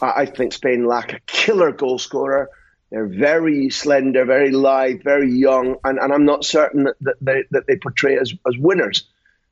I 0.00 0.26
think 0.26 0.52
Spain 0.52 0.86
lack 0.86 1.12
a 1.12 1.20
killer 1.26 1.72
goal 1.72 1.98
scorer. 1.98 2.50
They're 2.90 3.06
very 3.06 3.70
slender, 3.70 4.24
very 4.24 4.52
lithe, 4.52 5.02
very 5.02 5.32
young, 5.32 5.76
and, 5.84 5.98
and 5.98 6.12
I'm 6.12 6.24
not 6.24 6.44
certain 6.44 6.84
that, 6.84 6.94
that, 7.00 7.16
they, 7.20 7.42
that 7.50 7.66
they 7.66 7.76
portray 7.76 8.16
as, 8.16 8.32
as 8.46 8.56
winners. 8.56 9.08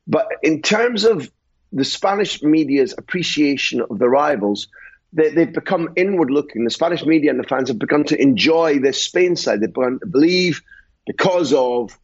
But 0.07 0.27
in 0.41 0.61
terms 0.61 1.03
of 1.03 1.29
the 1.73 1.83
Spanish 1.83 2.41
media's 2.41 2.95
appreciation 2.97 3.81
of 3.81 3.99
the 3.99 4.09
rivals, 4.09 4.67
they, 5.11 5.31
have 5.31 5.53
become 5.53 5.89
inward 5.95 6.31
looking. 6.31 6.63
The 6.63 6.69
Spanish 6.69 7.05
media 7.05 7.31
and 7.31 7.39
the 7.39 7.47
fans 7.47 7.69
have 7.69 7.79
begun 7.79 8.05
to 8.05 8.21
enjoy 8.21 8.79
this 8.79 9.01
Spain 9.01 9.35
side. 9.35 9.61
They've 9.61 9.71
begun 9.71 9.99
to 9.99 10.05
believe 10.05 10.61
because 11.05 11.53
of 11.53 11.97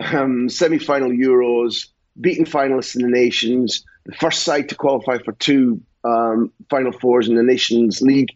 um, 0.00 0.48
semi-final 0.48 1.10
Euros, 1.10 1.88
beaten 2.20 2.44
finalists 2.44 2.96
in 2.96 3.02
the 3.02 3.08
Nations, 3.08 3.84
the 4.04 4.12
first 4.12 4.42
side 4.42 4.68
to 4.68 4.74
qualify 4.74 5.18
for 5.18 5.32
two 5.32 5.80
um, 6.04 6.52
Final 6.70 6.92
Fours 6.92 7.28
in 7.28 7.36
the 7.36 7.42
Nations 7.42 8.00
League. 8.02 8.30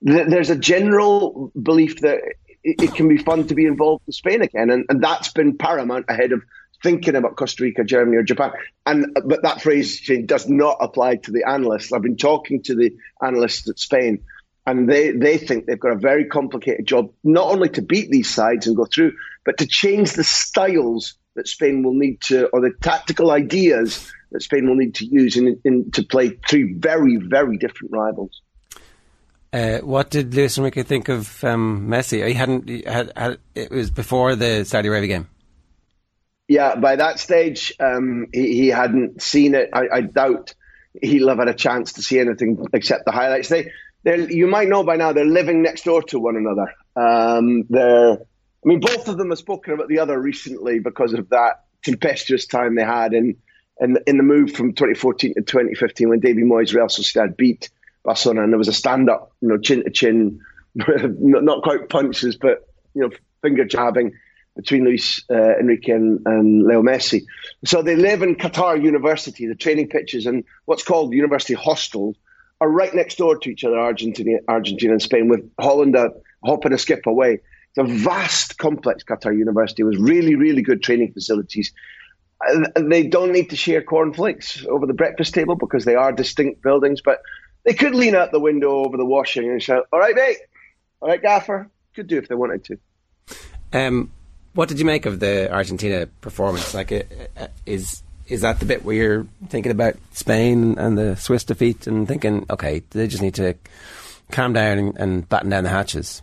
There's 0.00 0.50
a 0.50 0.56
general 0.56 1.52
belief 1.60 2.00
that 2.00 2.20
it, 2.64 2.94
can 2.94 3.08
be 3.08 3.18
fun 3.18 3.46
to 3.46 3.54
be 3.54 3.66
involved 3.66 4.02
in 4.06 4.12
Spain 4.12 4.42
again, 4.42 4.70
and, 4.70 4.84
and 4.88 5.02
that's 5.02 5.32
been 5.32 5.56
paramount 5.56 6.06
ahead 6.08 6.32
of 6.32 6.42
thinking 6.82 7.14
about 7.14 7.36
Costa 7.36 7.62
Rica, 7.62 7.84
Germany, 7.84 8.16
or 8.16 8.22
Japan. 8.22 8.52
And 8.84 9.16
but 9.24 9.42
that 9.42 9.62
phrase 9.62 10.08
does 10.26 10.48
not 10.48 10.78
apply 10.80 11.16
to 11.16 11.30
the 11.30 11.44
analysts. 11.48 11.92
I've 11.92 12.02
been 12.02 12.16
talking 12.16 12.62
to 12.64 12.74
the 12.74 12.96
analysts 13.22 13.68
at 13.68 13.78
Spain, 13.78 14.24
And 14.64 14.88
they, 14.88 15.10
they 15.10 15.38
think 15.38 15.66
they've 15.66 15.78
got 15.78 15.92
a 15.92 15.98
very 15.98 16.26
complicated 16.26 16.86
job, 16.86 17.10
not 17.24 17.48
only 17.48 17.68
to 17.70 17.82
beat 17.82 18.10
these 18.10 18.32
sides 18.32 18.66
and 18.66 18.76
go 18.76 18.84
through, 18.84 19.12
but 19.44 19.58
to 19.58 19.66
change 19.66 20.12
the 20.12 20.24
styles 20.24 21.14
that 21.34 21.48
Spain 21.48 21.82
will 21.82 21.94
need 21.94 22.20
to, 22.22 22.46
or 22.48 22.60
the 22.60 22.72
tactical 22.80 23.30
ideas 23.30 24.12
that 24.30 24.42
Spain 24.42 24.68
will 24.68 24.76
need 24.76 24.94
to 24.96 25.04
use 25.04 25.36
in, 25.36 25.60
in 25.64 25.90
to 25.92 26.04
play 26.04 26.38
three 26.48 26.74
very, 26.74 27.16
very 27.16 27.56
different 27.56 27.92
rivals. 27.92 28.40
Uh, 29.52 29.78
what 29.78 30.10
did 30.10 30.34
Luis 30.34 30.56
Enrique 30.56 30.82
think 30.82 31.08
of 31.08 31.44
um, 31.44 31.88
Messi? 31.88 32.26
He 32.26 32.32
hadn't. 32.32 32.68
He 32.68 32.84
had, 32.86 33.12
had, 33.14 33.38
it 33.54 33.70
was 33.70 33.90
before 33.90 34.34
the 34.34 34.64
Saudi 34.64 34.88
Arabia 34.88 35.08
game. 35.08 35.28
Yeah, 36.48 36.74
by 36.76 36.96
that 36.96 37.18
stage, 37.18 37.74
um, 37.78 38.28
he, 38.32 38.54
he, 38.54 38.68
hadn't 38.68 39.22
seen 39.22 39.54
it. 39.54 39.70
I, 39.72 39.88
I, 39.92 40.00
doubt 40.00 40.54
he'll 41.00 41.28
have 41.28 41.38
had 41.38 41.48
a 41.48 41.54
chance 41.54 41.94
to 41.94 42.02
see 42.02 42.18
anything 42.18 42.64
except 42.72 43.04
the 43.04 43.12
highlights. 43.12 43.48
They, 43.48 43.70
you 44.04 44.46
might 44.46 44.68
know 44.68 44.82
by 44.84 44.96
now, 44.96 45.12
they're 45.12 45.24
living 45.24 45.62
next 45.62 45.84
door 45.84 46.02
to 46.02 46.18
one 46.18 46.36
another. 46.36 46.74
Um, 46.96 47.64
they're, 47.68 48.12
I 48.12 48.68
mean, 48.68 48.80
both 48.80 49.08
of 49.08 49.16
them 49.16 49.30
have 49.30 49.38
spoken 49.38 49.74
about 49.74 49.88
the 49.88 50.00
other 50.00 50.18
recently 50.20 50.78
because 50.78 51.14
of 51.14 51.28
that 51.30 51.64
tempestuous 51.82 52.46
time 52.46 52.74
they 52.74 52.84
had 52.84 53.12
in, 53.12 53.36
in, 53.80 53.98
in 54.06 54.16
the 54.16 54.22
move 54.22 54.52
from 54.52 54.72
2014 54.74 55.34
to 55.34 55.40
2015 55.42 56.08
when 56.08 56.20
David 56.20 56.44
Moyes 56.44 56.74
Real 56.74 56.86
Sociedad 56.86 57.36
beat 57.36 57.70
Barcelona, 58.04 58.42
and 58.42 58.52
there 58.52 58.58
was 58.58 58.68
a 58.68 58.72
stand 58.72 59.08
up, 59.08 59.32
you 59.40 59.48
know, 59.48 59.58
chin 59.58 59.84
to 59.84 59.90
chin, 59.90 60.40
not 60.74 61.62
quite 61.62 61.88
punches, 61.88 62.36
but 62.36 62.68
you 62.94 63.02
know, 63.02 63.10
finger 63.42 63.64
jabbing 63.64 64.12
between 64.56 64.84
Luis 64.84 65.24
uh, 65.30 65.58
Enrique 65.58 65.92
and, 65.92 66.20
and, 66.26 66.62
Leo 66.62 66.82
Messi. 66.82 67.22
So 67.64 67.82
they 67.82 67.96
live 67.96 68.22
in 68.22 68.36
Qatar 68.36 68.82
University. 68.82 69.46
The 69.46 69.54
training 69.54 69.88
pitches 69.88 70.26
and 70.26 70.44
what's 70.66 70.82
called 70.82 71.10
the 71.10 71.16
university 71.16 71.54
hostels 71.54 72.16
are 72.62 72.70
right 72.70 72.94
next 72.94 73.18
door 73.18 73.36
to 73.36 73.50
each 73.50 73.64
other, 73.64 73.76
Argentina, 73.76 74.38
Argentina 74.46 74.92
and 74.92 75.02
Spain, 75.02 75.28
with 75.28 75.50
Holland 75.58 75.96
a 75.96 76.10
hop 76.44 76.64
and 76.64 76.72
a 76.72 76.78
skip 76.78 77.06
away. 77.06 77.40
It's 77.74 77.78
a 77.78 77.84
vast 78.04 78.56
complex, 78.56 79.02
Qatar 79.02 79.36
University, 79.36 79.82
with 79.82 79.96
really, 79.98 80.36
really 80.36 80.62
good 80.62 80.80
training 80.80 81.12
facilities. 81.12 81.72
They 82.76 83.04
don't 83.08 83.32
need 83.32 83.50
to 83.50 83.56
share 83.56 83.82
cornflakes 83.82 84.64
over 84.66 84.86
the 84.86 84.94
breakfast 84.94 85.34
table 85.34 85.56
because 85.56 85.84
they 85.84 85.96
are 85.96 86.12
distinct 86.12 86.62
buildings, 86.62 87.00
but 87.04 87.20
they 87.64 87.74
could 87.74 87.96
lean 87.96 88.14
out 88.14 88.30
the 88.30 88.40
window 88.40 88.84
over 88.84 88.96
the 88.96 89.04
washing 89.04 89.50
and 89.50 89.60
shout, 89.60 89.86
"All 89.92 89.98
right, 89.98 90.14
mate. 90.14 90.38
All 91.00 91.08
right, 91.08 91.20
Gaffer." 91.20 91.68
Could 91.96 92.06
do 92.06 92.18
if 92.18 92.28
they 92.28 92.36
wanted 92.36 92.64
to. 92.64 92.78
Um, 93.72 94.12
what 94.54 94.68
did 94.68 94.78
you 94.78 94.84
make 94.84 95.04
of 95.04 95.18
the 95.18 95.52
Argentina 95.52 96.06
performance? 96.20 96.74
Like, 96.74 96.92
uh, 96.92 97.02
uh, 97.36 97.48
is 97.66 98.02
is 98.32 98.40
that 98.40 98.58
the 98.60 98.66
bit 98.66 98.82
where 98.82 98.96
you're 98.96 99.26
thinking 99.48 99.72
about 99.72 99.96
Spain 100.12 100.78
and 100.78 100.96
the 100.96 101.16
Swiss 101.16 101.44
defeat 101.44 101.86
and 101.86 102.08
thinking, 102.08 102.46
okay, 102.48 102.82
they 102.90 103.06
just 103.06 103.22
need 103.22 103.34
to 103.34 103.54
calm 104.30 104.54
down 104.54 104.78
and, 104.78 104.96
and 104.96 105.28
batten 105.28 105.50
down 105.50 105.64
the 105.64 105.70
hatches? 105.70 106.22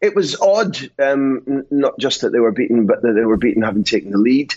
It 0.00 0.16
was 0.16 0.40
odd, 0.40 0.76
um, 0.98 1.64
not 1.70 1.98
just 1.98 2.22
that 2.22 2.30
they 2.30 2.40
were 2.40 2.50
beaten, 2.50 2.86
but 2.86 3.02
that 3.02 3.12
they 3.12 3.24
were 3.24 3.36
beaten 3.36 3.62
having 3.62 3.84
taken 3.84 4.10
the 4.10 4.18
lead. 4.18 4.54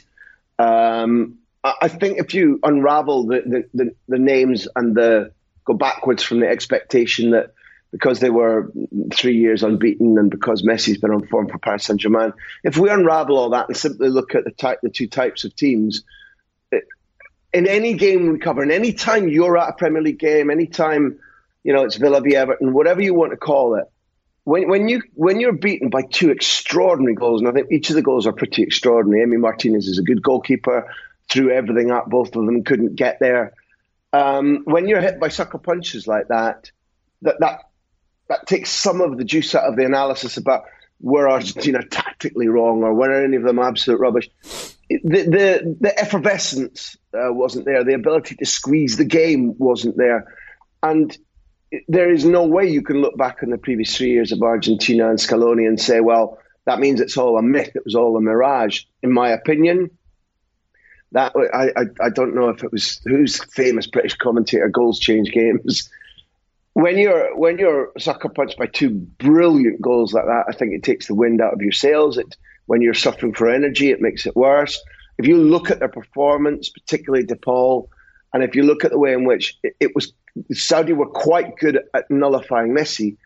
Um, 0.58 1.38
I 1.64 1.88
think 1.88 2.18
if 2.18 2.34
you 2.34 2.60
unravel 2.64 3.28
the, 3.28 3.42
the, 3.46 3.70
the, 3.74 3.96
the, 4.08 4.18
names 4.18 4.68
and 4.76 4.96
the 4.96 5.32
go 5.64 5.76
backwards 5.76 6.24
from 6.24 6.40
the 6.40 6.48
expectation 6.48 7.32
that 7.32 7.54
because 7.92 8.20
they 8.20 8.30
were 8.30 8.72
three 9.14 9.38
years 9.38 9.64
unbeaten 9.64 10.18
and 10.18 10.32
because 10.32 10.64
Messi's 10.64 10.98
been 10.98 11.12
on 11.12 11.28
form 11.28 11.50
for 11.50 11.58
Paris 11.58 11.86
Saint 11.86 12.00
Germain, 12.00 12.34
if 12.64 12.78
we 12.78 12.90
unravel 12.90 13.38
all 13.38 13.50
that 13.50 13.68
and 13.68 13.78
simply 13.78 14.10
look 14.10 14.36
at 14.36 14.44
the 14.44 14.78
the 14.82 14.90
two 14.90 15.08
types 15.08 15.44
of 15.44 15.56
teams, 15.56 16.04
it, 16.72 16.86
in 17.54 17.68
any 17.68 17.94
game 17.94 18.32
we 18.32 18.40
cover, 18.40 18.62
and 18.62 18.72
any 18.72 18.94
time 18.94 19.28
you're 19.28 19.58
at 19.58 19.70
a 19.70 19.74
Premier 19.74 20.02
League 20.02 20.20
game, 20.20 20.50
any 20.50 20.68
time 20.68 21.20
you 21.64 21.74
know 21.74 21.84
it's 21.84 21.98
Villa 21.98 22.22
v 22.22 22.36
Everton, 22.36 22.74
whatever 22.74 23.02
you 23.02 23.14
want 23.14 23.32
to 23.32 23.38
call 23.38 23.76
it, 23.76 23.86
when, 24.46 24.70
when 24.70 24.88
you 24.88 25.02
when 25.14 25.40
you're 25.40 25.54
beaten 25.54 25.90
by 25.90 26.02
two 26.02 26.32
extraordinary 26.32 27.16
goals, 27.16 27.42
and 27.42 27.50
I 27.50 27.52
think 27.52 27.72
each 27.72 27.90
of 27.90 27.96
the 27.96 28.02
goals 28.02 28.26
are 28.26 28.34
pretty 28.34 28.64
extraordinary. 28.64 29.26
Emi 29.28 29.40
Martinez 29.40 29.88
is 29.88 30.00
a 30.00 30.04
good 30.04 30.24
goalkeeper 30.24 30.90
threw 31.32 31.50
everything 31.50 31.92
at 31.92 32.10
both 32.10 32.36
of 32.36 32.46
them, 32.46 32.64
couldn't 32.64 32.96
get 32.96 33.20
there. 33.20 33.54
Um, 34.14 34.64
when 34.66 34.88
you're 34.88 35.02
hit 35.02 35.20
by 35.20 35.30
sucker 35.30 35.58
punches 35.58 36.06
like 36.06 36.28
that, 36.28 36.72
that 37.22 37.40
that 37.40 37.60
that 38.32 38.48
takes 38.48 38.70
some 38.70 39.02
of 39.02 39.18
the 39.18 39.26
juice 39.26 39.54
out 39.54 39.66
of 39.66 39.76
the 39.76 39.86
analysis 39.86 40.38
about 40.38 40.64
were 41.02 41.30
Argentina 41.30 41.84
tactically 41.84 42.48
wrong 42.48 42.84
or 42.84 42.94
were 42.94 43.24
any 43.24 43.36
of 43.36 43.44
them 43.44 43.60
absolute 43.60 44.00
rubbish. 44.00 44.30
The 44.90 45.00
the, 45.04 45.78
the 45.80 46.00
effervescence 46.00 46.96
uh, 47.14 47.34
wasn't 47.34 47.66
there. 47.66 47.84
The 47.84 47.94
ability 47.94 48.36
to 48.36 48.46
squeeze 48.46 48.98
the 48.98 49.06
game 49.06 49.56
wasn't 49.58 49.98
there, 49.98 50.34
and 50.82 51.16
there 51.88 52.12
is 52.12 52.26
no 52.26 52.46
way 52.46 52.68
you 52.68 52.82
can 52.82 53.02
look 53.02 53.18
back 53.18 53.44
on 53.44 53.50
the 53.50 53.58
previous 53.58 53.96
three 53.96 54.12
years 54.12 54.32
of 54.32 54.42
Argentina 54.42 55.10
and 55.10 55.20
Scaloni 55.20 55.68
and 55.68 55.80
say, 55.80 56.02
well, 56.02 56.38
that 56.66 56.80
means 56.80 57.00
it's 57.00 57.18
all 57.18 57.38
a 57.38 57.42
myth. 57.42 57.72
It 57.76 57.86
was 57.86 57.96
all 57.96 58.18
a 58.18 58.22
mirage. 58.22 58.84
In 59.02 59.12
my 59.12 59.30
opinion, 59.30 59.90
that 61.14 61.34
I, 61.36 61.82
I, 61.82 61.86
I 62.06 62.10
don't 62.10 62.36
know 62.36 62.50
if 62.50 62.64
it 62.64 62.72
was 62.72 63.02
who's 63.06 63.44
famous 63.54 63.88
British 63.88 64.16
commentator 64.16 64.70
goals 64.70 65.00
change 65.00 65.32
games. 65.32 65.90
When 66.74 66.98
you're 66.98 67.36
when 67.38 67.58
you're 67.58 67.92
sucker 67.98 68.30
punched 68.30 68.58
by 68.58 68.68
two 68.68 68.90
brilliant 68.92 69.82
goals 69.82 70.14
like 70.14 70.26
that, 70.26 70.46
I 70.48 70.54
think 70.54 70.74
it 70.74 70.84
takes 70.84 71.08
the 71.08 71.16
wind 71.16 71.42
out 71.42 71.54
of 71.54 71.62
your 71.62 71.72
sails. 71.72 72.18
It 72.18 72.36
when 72.68 72.82
you're 72.82 72.94
suffering 72.94 73.34
for 73.34 73.50
energy, 73.50 73.92
it 73.92 74.02
makes 74.02 74.26
it 74.26 74.36
worse. 74.36 74.82
If 75.18 75.28
you 75.28 75.38
look 75.38 75.70
at 75.70 75.80
their 75.80 75.90
performance, 75.90 76.70
particularly 76.70 77.26
De 77.26 77.36
Paul, 77.36 77.90
and 78.34 78.44
if 78.44 78.56
you 78.56 78.64
look 78.64 78.86
at 78.86 78.92
the 78.92 78.98
way 78.98 79.14
in 79.14 79.26
which 79.26 79.58
it, 79.64 79.76
it 79.80 79.96
was 79.96 80.14
Saudi 80.54 80.94
were 80.94 81.10
quite 81.10 81.58
good 81.58 81.80
at 81.94 82.10
nullifying 82.10 82.72
Messi, 82.72 83.18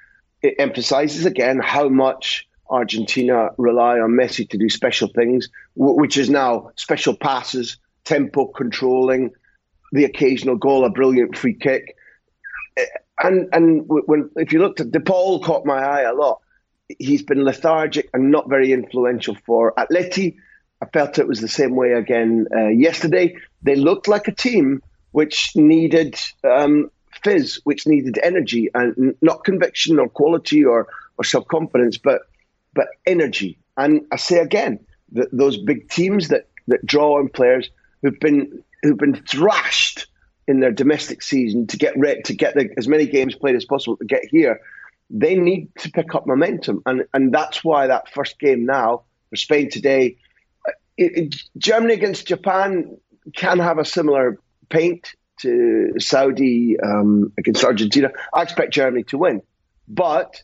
it 0.42 0.56
emphasizes 0.58 1.26
again 1.26 1.60
how 1.60 1.88
much 1.88 2.48
Argentina 2.70 3.50
rely 3.58 4.00
on 4.00 4.12
Messi 4.12 4.50
to 4.50 4.58
do 4.58 4.70
special 4.70 5.08
things, 5.08 5.50
which 5.76 6.18
is 6.18 6.30
now 6.30 6.72
special 6.76 7.16
passes, 7.16 7.78
tempo 8.06 8.48
controlling, 8.48 9.32
the 9.92 10.06
occasional 10.06 10.56
goal, 10.56 10.84
a 10.86 10.90
brilliant 10.90 11.38
free 11.38 11.54
kick. 11.54 11.96
And 13.20 13.50
and 13.54 13.84
when 13.88 14.30
if 14.36 14.52
you 14.52 14.60
looked 14.60 14.82
at 14.82 14.92
De 14.92 15.00
Paul 15.00 15.40
caught 15.40 15.66
my 15.66 15.78
eye 15.78 16.02
a 16.02 16.14
lot. 16.14 16.42
He's 17.00 17.24
been 17.24 17.44
lethargic 17.44 18.10
and 18.14 18.30
not 18.32 18.48
very 18.48 18.72
influential 18.72 19.36
for 19.46 19.74
Atleti. 19.74 20.36
I 20.82 20.86
felt 20.86 21.18
it 21.18 21.28
was 21.28 21.42
the 21.42 21.48
same 21.48 21.76
way 21.76 21.94
again 21.94 22.48
uh, 22.56 22.68
yesterday. 22.68 23.38
They 23.64 23.76
looked 23.76 24.08
like 24.08 24.28
a 24.28 24.32
team 24.32 24.84
which 25.12 25.54
needed 25.56 26.20
um, 26.44 26.92
fizz, 27.24 27.62
which 27.64 27.88
needed 27.88 28.20
energy, 28.22 28.70
and 28.74 29.16
not 29.22 29.44
conviction 29.44 29.98
or 29.98 30.10
quality 30.10 30.64
or, 30.64 30.88
or 31.18 31.24
self 31.24 31.48
confidence, 31.48 31.98
but 31.98 32.22
but 32.74 32.88
energy. 33.06 33.58
And 33.78 34.02
I 34.12 34.18
say 34.18 34.40
again, 34.40 34.86
that 35.14 35.30
those 35.32 35.58
big 35.58 35.90
teams 35.90 36.28
that, 36.30 36.48
that 36.68 36.86
draw 36.86 37.20
on 37.20 37.30
players 37.30 37.70
who've 38.02 38.20
been 38.20 38.64
who've 38.84 38.98
been 38.98 39.16
thrashed 39.16 40.08
in 40.48 40.60
their 40.60 40.72
domestic 40.72 41.22
season 41.22 41.68
to 41.68 41.78
get 41.78 41.98
re- 41.98 42.22
to 42.24 42.34
get 42.34 42.56
the, 42.56 42.70
as 42.78 42.88
many 42.88 43.06
games 43.06 43.36
played 43.36 43.56
as 43.56 43.66
possible 43.66 43.98
to 43.98 44.06
get 44.06 44.24
here, 44.26 44.62
they 45.10 45.36
need 45.36 45.70
to 45.80 45.92
pick 45.92 46.14
up 46.16 46.28
momentum, 46.28 46.82
and 46.86 47.06
and 47.14 47.34
that's 47.34 47.64
why 47.64 47.88
that 47.88 48.12
first 48.14 48.40
game 48.40 48.66
now 48.66 49.04
for 49.30 49.36
Spain 49.36 49.70
today, 49.70 50.18
it, 50.98 51.18
it, 51.18 51.36
Germany 51.58 51.94
against 51.94 52.28
Japan 52.28 52.98
can 53.36 53.60
have 53.60 53.78
a 53.78 53.86
similar 53.86 54.40
paint 54.70 55.14
to 55.42 55.94
Saudi 56.00 56.80
um, 56.80 57.34
against 57.38 57.64
Argentina. 57.64 58.10
I 58.34 58.44
expect 58.44 58.74
Germany 58.74 59.04
to 59.06 59.18
win, 59.18 59.42
but 59.88 60.42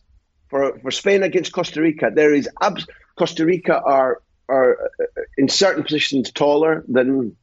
for, 0.48 0.78
for 0.80 0.90
Spain 0.90 1.22
against 1.22 1.52
Costa 1.52 1.80
Rica, 1.80 2.10
there 2.14 2.34
is 2.34 2.48
abs- 2.60 2.86
Costa 3.16 3.44
Rica 3.44 3.80
are 3.80 4.22
are 4.48 4.76
uh, 5.00 5.22
in 5.38 5.48
certain 5.48 5.82
positions 5.82 6.30
taller 6.30 6.84
than 6.88 7.36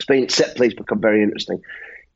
Spain. 0.00 0.28
Set 0.28 0.56
plays 0.56 0.74
become 0.74 1.00
very 1.00 1.22
interesting. 1.22 1.60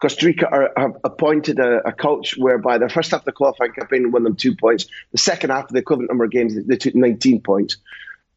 Costa 0.00 0.26
Rica 0.26 0.48
are, 0.48 0.72
have 0.76 0.96
appointed 1.04 1.58
a, 1.58 1.88
a, 1.88 1.92
coach 1.92 2.36
whereby 2.36 2.78
the 2.78 2.88
first 2.88 3.10
half 3.12 3.20
of 3.20 3.24
the 3.24 3.32
qualifying 3.32 3.72
campaign 3.72 4.12
won 4.12 4.24
them 4.24 4.36
two 4.36 4.54
points. 4.54 4.86
The 5.12 5.18
second 5.18 5.50
half 5.50 5.64
of 5.64 5.72
the 5.72 5.78
equivalent 5.78 6.10
number 6.10 6.24
of 6.24 6.30
games, 6.30 6.54
they 6.66 6.76
took 6.76 6.94
19 6.94 7.40
points. 7.40 7.78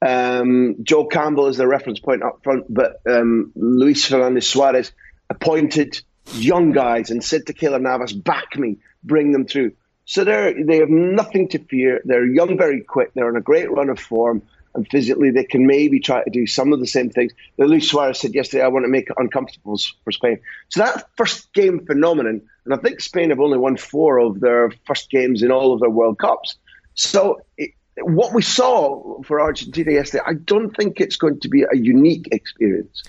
Um, 0.02 0.78
Joel 0.84 1.08
Campbell 1.08 1.48
is 1.48 1.58
the 1.58 1.68
reference 1.68 2.00
point 2.00 2.24
up 2.24 2.40
front, 2.44 2.74
but 2.74 3.02
um, 3.06 3.52
Luis 3.56 4.06
Fernando 4.06 4.40
Suarez 4.40 4.94
appointed 5.30 6.02
young 6.34 6.72
guys 6.72 7.12
and 7.12 7.24
said 7.24 7.48
to 7.48 7.54
Keylor 7.54 7.82
Navas, 7.82 8.14
back 8.14 8.58
me, 8.58 8.78
bring 9.04 9.32
them 9.32 9.46
through. 9.46 9.74
So 10.06 10.24
they 10.24 10.56
they 10.66 10.78
have 10.78 10.90
nothing 10.90 11.50
to 11.50 11.60
fear. 11.60 12.02
They're 12.04 12.26
young, 12.26 12.58
very 12.58 12.82
quick. 12.82 13.14
They're 13.14 13.28
on 13.28 13.36
a 13.36 13.42
great 13.42 13.70
run 13.70 13.90
of 13.90 14.00
form, 14.00 14.42
and 14.76 14.88
physically 14.90 15.32
they 15.32 15.44
can 15.44 15.66
maybe 15.66 16.00
try 16.00 16.24
to 16.24 16.30
do 16.30 16.46
some 16.46 16.74
of 16.74 16.80
the 16.80 16.88
same 16.88 17.10
things 17.10 17.34
that 17.58 17.68
Luis 17.68 17.90
Suarez 17.90 18.20
said 18.20 18.34
yesterday. 18.34 18.64
I 18.64 18.68
want 18.68 18.86
to 18.86 18.90
make 18.90 19.10
it 19.10 19.16
uncomfortable 19.18 19.78
for 20.04 20.12
Spain. 20.12 20.40
So 20.70 20.82
that 20.82 21.10
first 21.18 21.52
game 21.54 21.86
phenomenon, 21.86 22.42
and 22.66 22.74
I 22.74 22.78
think 22.78 23.02
Spain 23.02 23.30
have 23.30 23.40
only 23.40 23.58
won 23.58 23.78
four 23.78 24.20
of 24.20 24.40
their 24.40 24.72
first 24.86 25.10
games 25.10 25.42
in 25.42 25.52
all 25.52 25.74
of 25.74 25.80
their 25.80 25.90
World 25.90 26.20
Cups. 26.20 26.56
So. 26.94 27.42
It, 27.58 27.72
what 28.02 28.34
we 28.34 28.42
saw 28.42 29.22
for 29.24 29.42
Argentina 29.42 29.92
yesterday, 29.92 30.24
I 30.26 30.34
don't 30.34 30.74
think 30.74 31.02
it's 31.02 31.18
going 31.18 31.42
to 31.42 31.50
be 31.50 31.64
a 31.64 31.76
unique 31.76 32.30
experience. 32.32 33.04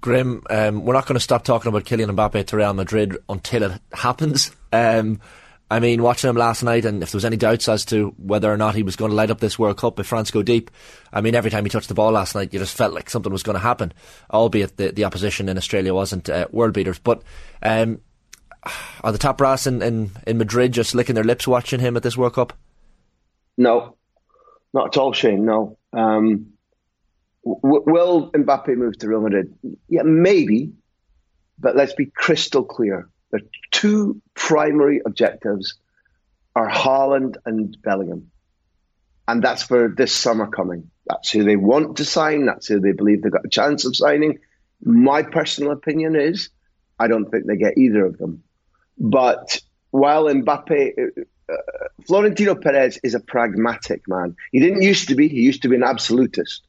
Grim, 0.00 0.42
um, 0.50 0.84
we're 0.84 0.94
not 0.94 1.06
going 1.06 1.14
to 1.14 1.20
stop 1.20 1.44
talking 1.44 1.68
about 1.68 1.84
Kylian 1.84 2.10
Mbappe 2.10 2.46
to 2.46 2.56
Real 2.56 2.74
Madrid 2.74 3.16
until 3.28 3.62
it 3.62 3.80
happens. 3.92 4.50
Um, 4.72 5.20
I 5.72 5.80
mean, 5.80 6.02
watching 6.02 6.28
him 6.28 6.36
last 6.36 6.62
night, 6.62 6.84
and 6.84 7.02
if 7.02 7.12
there 7.12 7.16
was 7.16 7.24
any 7.24 7.38
doubts 7.38 7.66
as 7.66 7.86
to 7.86 8.14
whether 8.18 8.52
or 8.52 8.58
not 8.58 8.74
he 8.74 8.82
was 8.82 8.94
going 8.94 9.10
to 9.10 9.14
light 9.14 9.30
up 9.30 9.40
this 9.40 9.58
World 9.58 9.78
Cup 9.78 9.98
if 9.98 10.06
France 10.06 10.30
go 10.30 10.42
deep, 10.42 10.70
I 11.10 11.22
mean, 11.22 11.34
every 11.34 11.50
time 11.50 11.64
he 11.64 11.70
touched 11.70 11.88
the 11.88 11.94
ball 11.94 12.12
last 12.12 12.34
night, 12.34 12.52
you 12.52 12.58
just 12.58 12.76
felt 12.76 12.92
like 12.92 13.08
something 13.08 13.32
was 13.32 13.42
going 13.42 13.54
to 13.54 13.58
happen. 13.58 13.94
Albeit 14.30 14.76
the, 14.76 14.90
the 14.92 15.04
opposition 15.04 15.48
in 15.48 15.56
Australia 15.56 15.94
wasn't 15.94 16.28
uh, 16.28 16.46
world 16.50 16.74
beaters, 16.74 16.98
but 16.98 17.22
um, 17.62 18.02
are 19.02 19.12
the 19.12 19.18
top 19.18 19.38
brass 19.38 19.66
in, 19.66 19.80
in, 19.80 20.10
in 20.26 20.36
Madrid 20.36 20.72
just 20.72 20.94
licking 20.94 21.14
their 21.14 21.24
lips 21.24 21.48
watching 21.48 21.80
him 21.80 21.96
at 21.96 22.02
this 22.02 22.18
World 22.18 22.34
Cup? 22.34 22.52
No, 23.56 23.96
not 24.74 24.88
at 24.88 24.98
all, 24.98 25.14
Shane. 25.14 25.46
No. 25.46 25.78
Um, 25.94 26.48
w- 27.46 27.84
will 27.86 28.30
Mbappe 28.32 28.76
move 28.76 28.98
to 28.98 29.08
Real 29.08 29.22
Madrid? 29.22 29.54
Yeah, 29.88 30.02
maybe, 30.02 30.74
but 31.58 31.76
let's 31.76 31.94
be 31.94 32.12
crystal 32.14 32.62
clear 32.62 33.08
There 33.30 33.40
are 33.40 33.48
two 33.70 34.20
primary 34.42 35.00
objectives 35.06 35.74
are 36.56 36.68
Haaland 36.68 37.36
and 37.46 37.80
Bellingham. 37.80 38.32
And 39.28 39.40
that's 39.40 39.62
for 39.62 39.88
this 39.96 40.12
summer 40.12 40.48
coming. 40.48 40.90
That's 41.06 41.30
who 41.30 41.44
they 41.44 41.54
want 41.54 41.98
to 41.98 42.04
sign. 42.04 42.44
That's 42.46 42.66
who 42.66 42.80
they 42.80 42.90
believe 42.90 43.22
they've 43.22 43.32
got 43.32 43.44
a 43.44 43.48
chance 43.48 43.84
of 43.84 43.94
signing. 43.94 44.40
My 44.82 45.22
personal 45.22 45.70
opinion 45.70 46.16
is 46.16 46.50
I 46.98 47.06
don't 47.06 47.30
think 47.30 47.46
they 47.46 47.56
get 47.56 47.78
either 47.78 48.04
of 48.04 48.18
them. 48.18 48.42
But 48.98 49.60
while 49.92 50.24
Mbappe, 50.24 51.08
uh, 51.48 51.56
Florentino 52.08 52.56
Perez 52.56 52.98
is 53.04 53.14
a 53.14 53.20
pragmatic 53.20 54.08
man. 54.08 54.36
He 54.50 54.58
didn't 54.58 54.82
used 54.82 55.08
to 55.08 55.14
be, 55.14 55.28
he 55.28 55.42
used 55.42 55.62
to 55.62 55.68
be 55.68 55.76
an 55.76 55.84
absolutist. 55.84 56.62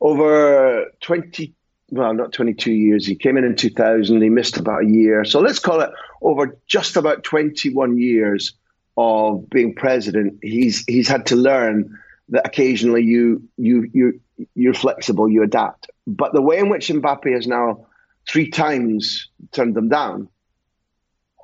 Over 0.00 0.90
20 1.00 1.54
well, 1.90 2.12
not 2.14 2.32
22 2.32 2.72
years. 2.72 3.06
He 3.06 3.14
came 3.14 3.36
in 3.36 3.44
in 3.44 3.56
2000. 3.56 4.20
He 4.20 4.28
missed 4.28 4.58
about 4.58 4.84
a 4.84 4.86
year. 4.86 5.24
So 5.24 5.40
let's 5.40 5.58
call 5.58 5.80
it 5.80 5.90
over 6.20 6.58
just 6.66 6.96
about 6.96 7.24
21 7.24 7.98
years 7.98 8.52
of 8.96 9.48
being 9.48 9.74
president. 9.74 10.40
He's 10.42 10.84
he's 10.86 11.08
had 11.08 11.26
to 11.26 11.36
learn 11.36 11.98
that 12.30 12.46
occasionally 12.46 13.04
you 13.04 13.48
you 13.56 13.88
you 13.92 14.20
you're 14.54 14.74
flexible, 14.74 15.28
you 15.28 15.42
adapt. 15.42 15.88
But 16.06 16.32
the 16.32 16.42
way 16.42 16.58
in 16.58 16.68
which 16.68 16.88
Mbappe 16.88 17.32
has 17.32 17.46
now 17.46 17.86
three 18.28 18.50
times 18.50 19.28
turned 19.52 19.74
them 19.74 19.88
down 19.88 20.28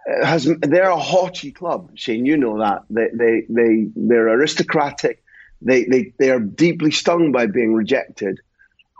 uh, 0.08 0.26
has 0.26 0.44
they're 0.60 0.90
a 0.90 0.98
haughty 0.98 1.52
club. 1.52 1.92
Shane, 1.94 2.26
you 2.26 2.36
know 2.36 2.58
that 2.58 2.82
they 2.90 3.08
they 3.14 3.46
they 3.48 3.88
they're 3.96 4.28
aristocratic. 4.28 5.22
They 5.62 5.84
they 5.84 6.12
they 6.18 6.30
are 6.30 6.40
deeply 6.40 6.90
stung 6.90 7.32
by 7.32 7.46
being 7.46 7.72
rejected, 7.72 8.40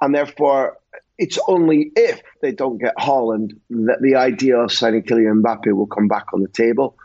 and 0.00 0.14
therefore 0.14 0.78
it's 1.18 1.38
only 1.46 1.92
if 1.94 2.22
they 2.42 2.52
don't 2.52 2.78
get 2.78 2.96
Haaland 2.96 3.52
that 3.70 3.98
the 4.00 4.16
idea 4.16 4.58
of 4.58 4.72
signing 4.72 5.02
Kylian 5.02 5.42
Mbappe 5.42 5.72
will 5.72 5.86
come 5.86 6.08
back 6.08 6.32
on 6.32 6.42
the 6.42 6.48
table. 6.48 6.96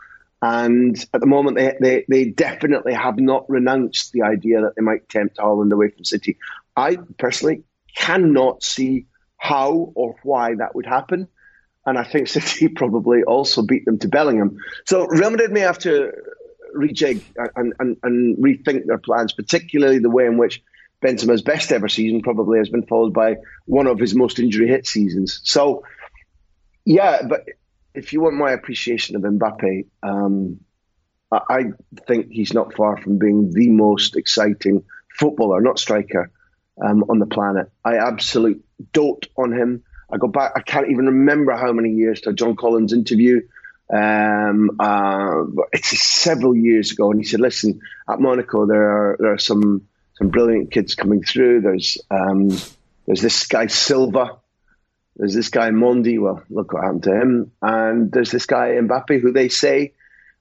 And 0.42 0.96
at 1.12 1.20
the 1.20 1.26
moment, 1.26 1.58
they, 1.58 1.76
they, 1.80 2.04
they 2.08 2.24
definitely 2.30 2.94
have 2.94 3.18
not 3.18 3.48
renounced 3.48 4.12
the 4.12 4.22
idea 4.22 4.62
that 4.62 4.74
they 4.74 4.82
might 4.82 5.08
tempt 5.08 5.36
Haaland 5.36 5.72
away 5.72 5.90
from 5.90 6.04
City. 6.04 6.38
I 6.74 6.96
personally 7.18 7.64
cannot 7.94 8.62
see 8.62 9.06
how 9.36 9.92
or 9.94 10.16
why 10.22 10.54
that 10.54 10.74
would 10.74 10.86
happen. 10.86 11.28
And 11.86 11.98
I 11.98 12.04
think 12.04 12.28
City 12.28 12.68
probably 12.68 13.22
also 13.22 13.62
beat 13.62 13.84
them 13.84 13.98
to 13.98 14.08
Bellingham. 14.08 14.56
So 14.86 15.06
Real 15.06 15.30
Madrid 15.30 15.52
may 15.52 15.60
have 15.60 15.78
to 15.80 16.12
rejig 16.74 17.22
and, 17.56 17.74
and, 17.78 17.96
and 18.02 18.36
rethink 18.38 18.86
their 18.86 18.98
plans, 18.98 19.32
particularly 19.32 19.98
the 19.98 20.10
way 20.10 20.26
in 20.26 20.36
which 20.38 20.62
Benzema's 21.02 21.42
best 21.42 21.72
ever 21.72 21.88
season 21.88 22.22
probably 22.22 22.58
has 22.58 22.68
been 22.68 22.86
followed 22.86 23.14
by 23.14 23.36
one 23.66 23.86
of 23.86 23.98
his 23.98 24.14
most 24.14 24.38
injury 24.38 24.68
hit 24.68 24.86
seasons. 24.86 25.40
So, 25.44 25.84
yeah, 26.84 27.22
but 27.26 27.44
if 27.94 28.12
you 28.12 28.20
want 28.20 28.36
my 28.36 28.52
appreciation 28.52 29.16
of 29.16 29.22
Mbappe, 29.22 29.86
um, 30.02 30.60
I 31.32 31.66
think 32.08 32.26
he's 32.30 32.52
not 32.52 32.74
far 32.74 32.96
from 32.96 33.18
being 33.18 33.52
the 33.52 33.70
most 33.70 34.16
exciting 34.16 34.84
footballer, 35.16 35.60
not 35.60 35.78
striker, 35.78 36.30
um, 36.82 37.04
on 37.08 37.18
the 37.18 37.26
planet. 37.26 37.70
I 37.84 37.98
absolutely 37.98 38.62
dote 38.92 39.26
on 39.36 39.52
him. 39.52 39.84
I 40.12 40.16
go 40.16 40.26
back, 40.26 40.52
I 40.56 40.60
can't 40.60 40.90
even 40.90 41.06
remember 41.06 41.52
how 41.52 41.72
many 41.72 41.90
years 41.90 42.22
to 42.22 42.32
John 42.32 42.56
Collins 42.56 42.92
interview. 42.92 43.42
Um, 43.92 44.76
uh, 44.80 45.44
it's 45.72 46.00
several 46.00 46.56
years 46.56 46.92
ago, 46.92 47.10
and 47.10 47.20
he 47.20 47.26
said, 47.26 47.40
"Listen, 47.40 47.80
at 48.08 48.20
Monaco, 48.20 48.66
there 48.66 48.88
are 48.90 49.16
there 49.18 49.32
are 49.32 49.38
some 49.38 49.88
some 50.20 50.28
brilliant 50.28 50.70
kids 50.70 50.94
coming 50.94 51.22
through. 51.22 51.62
There's 51.62 51.98
um, 52.10 52.50
there's 53.06 53.22
this 53.22 53.46
guy 53.46 53.66
Silva. 53.66 54.38
There's 55.16 55.34
this 55.34 55.48
guy 55.48 55.70
Mondi. 55.70 56.20
Well, 56.20 56.42
look 56.50 56.72
what 56.72 56.84
happened 56.84 57.04
to 57.04 57.20
him. 57.20 57.52
And 57.62 58.12
there's 58.12 58.30
this 58.30 58.46
guy 58.46 58.68
Mbappe, 58.80 59.20
who 59.20 59.32
they 59.32 59.48
say, 59.48 59.94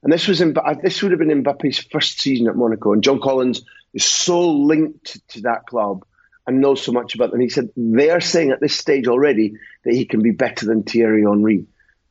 and 0.03 0.11
this 0.11 0.27
was 0.27 0.39
this 0.81 1.01
would 1.01 1.11
have 1.11 1.19
been 1.19 1.43
Mbappe's 1.43 1.79
first 1.79 2.19
season 2.19 2.47
at 2.47 2.55
Monaco. 2.55 2.93
And 2.93 3.03
John 3.03 3.21
Collins 3.21 3.61
is 3.93 4.05
so 4.05 4.51
linked 4.51 5.27
to 5.29 5.41
that 5.41 5.65
club 5.65 6.05
and 6.45 6.59
knows 6.59 6.83
so 6.83 6.91
much 6.91 7.15
about 7.15 7.31
them. 7.31 7.39
He 7.39 7.49
said 7.49 7.69
they 7.77 8.09
are 8.09 8.21
saying 8.21 8.51
at 8.51 8.59
this 8.59 8.75
stage 8.75 9.07
already 9.07 9.53
that 9.85 9.93
he 9.93 10.05
can 10.05 10.21
be 10.21 10.31
better 10.31 10.65
than 10.65 10.83
Thierry 10.83 11.23
Henry. 11.23 11.65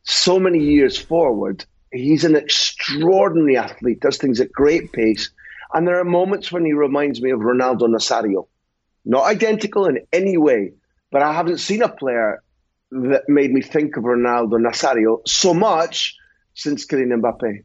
So 0.05 0.39
many 0.39 0.61
years 0.61 0.97
forward, 0.97 1.67
he's 1.93 2.25
an 2.25 2.35
extraordinary 2.35 3.59
athlete. 3.59 4.01
Does 4.01 4.17
things 4.17 4.41
at 4.41 4.53
great 4.53 4.93
pace 4.93 5.31
and 5.73 5.87
there 5.87 6.01
are 6.01 6.05
moments 6.05 6.51
when 6.51 6.65
he 6.65 6.73
reminds 6.73 7.21
me 7.21 7.31
of 7.31 7.41
Ronaldo 7.41 7.83
Nazario. 7.83 8.47
Not 9.05 9.25
identical 9.25 9.87
in 9.87 10.07
any 10.13 10.37
way, 10.37 10.73
but 11.11 11.23
I 11.23 11.33
haven't 11.33 11.59
seen 11.59 11.83
a 11.83 11.89
player 11.89 12.43
that 12.91 13.29
made 13.29 13.53
me 13.53 13.63
think 13.63 13.97
of 13.97 14.05
Ronaldo 14.05 14.55
Nazario 14.55 15.27
so 15.27 15.55
much 15.55 16.17
since 16.55 16.87
Kylian 16.87 17.21
Mbappe. 17.21 17.63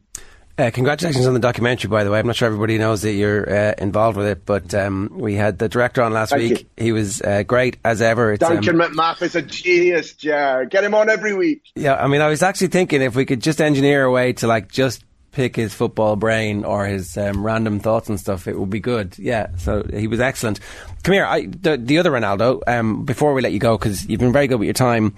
Uh, 0.56 0.70
congratulations 0.72 1.26
on 1.26 1.34
the 1.34 1.40
documentary, 1.40 1.90
by 1.90 2.04
the 2.04 2.12
way. 2.12 2.20
I'm 2.20 2.28
not 2.28 2.36
sure 2.36 2.46
everybody 2.46 2.78
knows 2.78 3.02
that 3.02 3.14
you're 3.14 3.52
uh, 3.52 3.74
involved 3.80 4.18
with 4.18 4.28
it, 4.28 4.46
but 4.46 4.72
um, 4.76 5.10
we 5.12 5.34
had 5.34 5.58
the 5.58 5.68
director 5.68 6.04
on 6.04 6.14
last 6.14 6.30
Thank 6.30 6.42
week. 6.44 6.70
You. 6.78 6.84
He 6.84 6.92
was 6.92 7.24
uh, 7.24 7.42
great 7.42 7.78
as 7.84 8.04
ever. 8.04 8.34
It's, 8.34 8.40
Duncan 8.40 8.80
um, 8.80 8.92
McMath 8.92 9.24
is 9.24 9.34
a 9.34 9.42
genius, 9.42 10.14
Jar. 10.14 10.66
Get 10.66 10.84
him 10.84 10.94
on 10.94 11.10
every 11.10 11.34
week. 11.34 11.64
Yeah, 11.74 11.96
I 11.96 12.08
mean, 12.08 12.22
I 12.22 12.28
was 12.28 12.44
actually 12.44 12.68
thinking 12.68 13.02
if 13.02 13.16
we 13.16 13.26
could 13.26 13.42
just 13.42 13.62
engineer 13.62 14.04
a 14.04 14.12
way 14.12 14.34
to 14.34 14.48
like 14.48 14.72
just 14.72 15.04
pick 15.34 15.56
his 15.56 15.74
football 15.74 16.16
brain 16.16 16.64
or 16.64 16.86
his 16.86 17.18
um, 17.18 17.46
random 17.46 17.80
thoughts 17.80 18.08
and 18.08 18.20
stuff, 18.20 18.48
it 18.48 18.58
would 18.58 18.70
be 18.70 18.80
good. 18.80 19.18
Yeah, 19.18 19.56
so 19.58 19.84
he 19.92 20.08
was 20.08 20.20
excellent. 20.20 20.60
Come 21.04 21.14
here, 21.14 21.26
I, 21.26 21.48
the, 21.48 21.76
the 21.76 21.98
other 21.98 22.12
Ronaldo, 22.12 22.62
um, 22.68 23.04
before 23.04 23.34
we 23.34 23.42
let 23.42 23.52
you 23.52 23.60
go, 23.60 23.78
because 23.78 24.08
you've 24.08 24.20
been 24.20 24.32
very 24.32 24.48
good 24.48 24.60
with 24.60 24.68
your 24.68 24.74
time, 24.74 25.16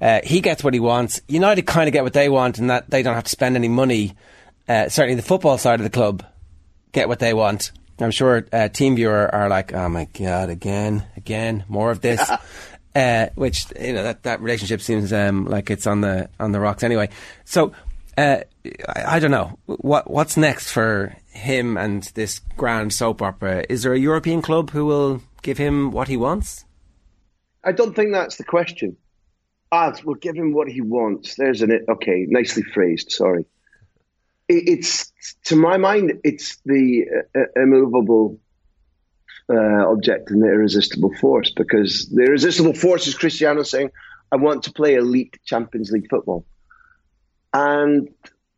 uh, 0.00 0.20
he 0.22 0.40
gets 0.40 0.62
what 0.62 0.74
he 0.74 0.80
wants. 0.80 1.20
United 1.28 1.62
kind 1.62 1.88
of 1.88 1.92
get 1.92 2.04
what 2.04 2.12
they 2.12 2.28
want 2.28 2.58
and 2.58 2.70
that 2.70 2.88
they 2.90 3.02
don't 3.02 3.14
have 3.14 3.24
to 3.24 3.30
spend 3.30 3.56
any 3.56 3.68
money. 3.68 4.14
Uh, 4.68 4.88
certainly 4.88 5.16
the 5.16 5.22
football 5.22 5.58
side 5.58 5.80
of 5.80 5.84
the 5.84 5.90
club 5.90 6.24
get 6.92 7.08
what 7.08 7.18
they 7.18 7.34
want. 7.34 7.72
I'm 8.00 8.10
sure 8.10 8.38
uh, 8.52 8.68
TeamViewer 8.68 9.32
are 9.32 9.48
like, 9.48 9.72
oh 9.72 9.88
my 9.88 10.06
god, 10.12 10.50
again, 10.50 11.06
again, 11.16 11.64
more 11.68 11.90
of 11.90 12.00
this. 12.00 12.30
Uh, 12.96 13.28
which 13.34 13.66
you 13.80 13.92
know 13.92 14.04
that 14.04 14.22
that 14.22 14.40
relationship 14.40 14.80
seems 14.80 15.12
um, 15.12 15.46
like 15.46 15.68
it's 15.68 15.84
on 15.84 16.00
the 16.00 16.30
on 16.38 16.52
the 16.52 16.60
rocks 16.60 16.84
anyway. 16.84 17.08
So 17.44 17.72
uh, 18.16 18.38
I, 18.88 19.16
I, 19.16 19.18
don't 19.18 19.30
know 19.30 19.58
what 19.66 20.10
what's 20.10 20.36
next 20.36 20.70
for 20.70 21.16
him 21.28 21.76
and 21.76 22.02
this 22.14 22.40
grand 22.56 22.92
soap 22.92 23.22
opera. 23.22 23.64
Is 23.68 23.82
there 23.82 23.92
a 23.92 23.98
European 23.98 24.42
club 24.42 24.70
who 24.70 24.86
will 24.86 25.22
give 25.42 25.58
him 25.58 25.90
what 25.90 26.08
he 26.08 26.16
wants? 26.16 26.64
I 27.64 27.72
don't 27.72 27.94
think 27.94 28.12
that's 28.12 28.36
the 28.36 28.44
question. 28.44 28.96
Ah, 29.72 29.92
we'll 30.04 30.14
give 30.16 30.36
him 30.36 30.52
what 30.52 30.68
he 30.68 30.80
wants. 30.80 31.34
There's 31.34 31.62
an 31.62 31.72
it. 31.72 31.82
okay, 31.88 32.26
nicely 32.28 32.62
phrased. 32.62 33.10
Sorry. 33.10 33.44
It, 34.48 34.68
it's 34.68 35.12
to 35.46 35.56
my 35.56 35.76
mind, 35.76 36.20
it's 36.22 36.58
the 36.64 37.06
uh, 37.34 37.40
immovable 37.56 38.38
uh, 39.50 39.90
object 39.90 40.30
and 40.30 40.42
the 40.42 40.46
irresistible 40.46 41.12
force 41.20 41.50
because 41.50 42.08
the 42.08 42.22
irresistible 42.22 42.74
force 42.74 43.06
is 43.06 43.14
Cristiano 43.14 43.62
saying, 43.62 43.90
"I 44.30 44.36
want 44.36 44.64
to 44.64 44.72
play 44.72 44.94
elite 44.94 45.38
Champions 45.44 45.90
League 45.90 46.08
football." 46.08 46.46
And 47.54 48.08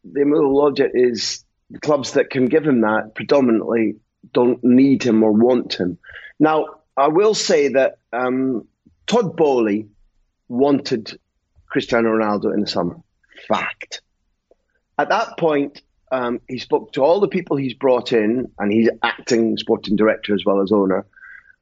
the 0.04 0.22
immovable 0.22 0.62
object 0.62 0.92
is 0.94 1.44
the 1.70 1.78
clubs 1.78 2.12
that 2.12 2.30
can 2.30 2.46
give 2.46 2.64
him 2.64 2.80
that 2.80 3.14
predominantly 3.14 3.96
don't 4.32 4.62
need 4.64 5.02
him 5.02 5.22
or 5.22 5.32
want 5.32 5.74
him. 5.74 5.98
Now, 6.40 6.66
I 6.96 7.08
will 7.08 7.34
say 7.34 7.68
that 7.68 7.98
um, 8.12 8.66
Todd 9.06 9.36
Boehly 9.36 9.88
wanted 10.48 11.18
Cristiano 11.68 12.10
Ronaldo 12.10 12.54
in 12.54 12.60
the 12.62 12.66
summer. 12.66 12.96
Fact. 13.48 14.00
At 14.98 15.10
that 15.10 15.36
point, 15.38 15.82
um, 16.10 16.40
he 16.48 16.58
spoke 16.58 16.92
to 16.92 17.02
all 17.02 17.20
the 17.20 17.28
people 17.28 17.56
he's 17.56 17.74
brought 17.74 18.12
in, 18.12 18.50
and 18.58 18.72
he's 18.72 18.88
acting 19.02 19.58
sporting 19.58 19.96
director 19.96 20.34
as 20.34 20.44
well 20.44 20.62
as 20.62 20.72
owner. 20.72 21.06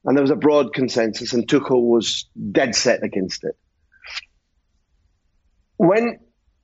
And 0.05 0.17
there 0.17 0.23
was 0.23 0.31
a 0.31 0.37
broad 0.37 0.73
consensus, 0.73 1.33
and 1.33 1.49
Tuchel 1.49 1.83
was 1.83 2.29
dead 2.53 2.77
set 2.77 3.03
against 3.03 3.43
it. 3.43 3.57
When 5.77 6.21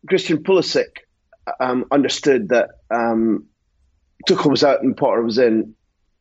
Christian 0.09 0.42
Pulisic 0.42 0.98
um, 1.59 1.84
understood 1.90 2.48
that 2.51 2.70
um, 2.90 3.46
Tuchel 4.28 4.51
was 4.51 4.64
out 4.64 4.82
and 4.82 4.96
Potter 4.96 5.22
was 5.22 5.38
in. 5.38 5.74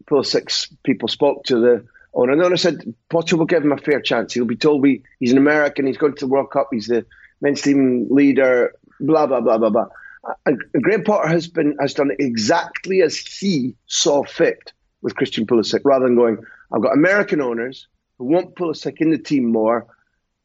Pulisic's 0.06 0.74
people 0.84 1.08
spoke 1.08 1.44
to 1.46 1.60
the 1.60 1.86
owner. 2.14 2.32
And 2.32 2.42
the 2.42 2.46
owner 2.46 2.58
said, 2.58 2.94
Potter 3.10 3.38
will 3.38 3.46
give 3.46 3.64
him 3.64 3.72
a 3.72 3.78
fair 3.78 4.02
chance. 4.02 4.34
He'll 4.34 4.46
be 4.46 4.56
told 4.56 4.82
we, 4.82 5.04
he's 5.20 5.32
an 5.32 5.38
American, 5.38 5.86
he's 5.86 5.98
going 5.98 6.16
to 6.16 6.26
the 6.26 6.32
World 6.32 6.52
Cup, 6.52 6.70
he's 6.72 6.88
the 6.88 7.06
men's 7.42 7.62
team 7.62 8.08
leader, 8.10 8.74
blah, 9.00 9.28
blah, 9.28 9.42
blah, 9.42 9.58
blah, 9.58 9.70
blah. 9.70 9.88
Uh, 10.24 10.52
Graham 10.82 11.04
Potter 11.04 11.30
has 11.30 11.48
been 11.48 11.78
has 11.80 11.94
done 11.94 12.12
exactly 12.20 13.02
as 13.02 13.18
he 13.18 13.76
saw 13.88 14.24
fit 14.24 14.74
with 15.02 15.16
Christian 15.16 15.48
Pulisic, 15.48 15.82
rather 15.86 16.06
than 16.06 16.16
going, 16.16 16.40
I've 16.74 16.82
got 16.82 16.94
American 16.94 17.40
owners 17.42 17.88
who 18.18 18.26
want 18.26 18.56
Pulisic 18.56 18.98
in 19.00 19.12
the 19.12 19.18
team 19.18 19.52
more. 19.52 19.88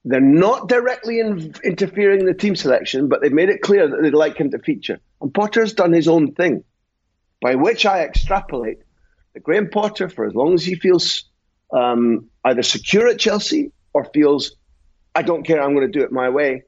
They're 0.04 0.20
not 0.20 0.68
directly 0.68 1.18
in, 1.20 1.54
interfering 1.64 2.20
in 2.20 2.26
the 2.26 2.34
team 2.34 2.56
selection, 2.56 3.08
but 3.08 3.22
they've 3.22 3.32
made 3.32 3.48
it 3.48 3.62
clear 3.62 3.88
that 3.88 4.02
they'd 4.02 4.12
like 4.12 4.36
him 4.36 4.50
to 4.50 4.58
feature. 4.58 5.00
And 5.20 5.32
Potter's 5.32 5.72
done 5.72 5.92
his 5.92 6.08
own 6.08 6.34
thing, 6.34 6.64
by 7.40 7.54
which 7.54 7.86
I 7.86 8.02
extrapolate 8.02 8.80
that 9.32 9.42
Graham 9.42 9.70
Potter, 9.70 10.10
for 10.10 10.26
as 10.26 10.34
long 10.34 10.54
as 10.54 10.64
he 10.64 10.74
feels 10.74 11.24
um, 11.72 12.28
either 12.44 12.62
secure 12.62 13.08
at 13.08 13.18
Chelsea 13.18 13.72
or 13.94 14.04
feels, 14.04 14.56
I 15.14 15.22
don't 15.22 15.42
care, 15.42 15.62
I'm 15.62 15.74
going 15.74 15.90
to 15.90 15.98
do 15.98 16.04
it 16.04 16.12
my 16.12 16.28
way, 16.28 16.64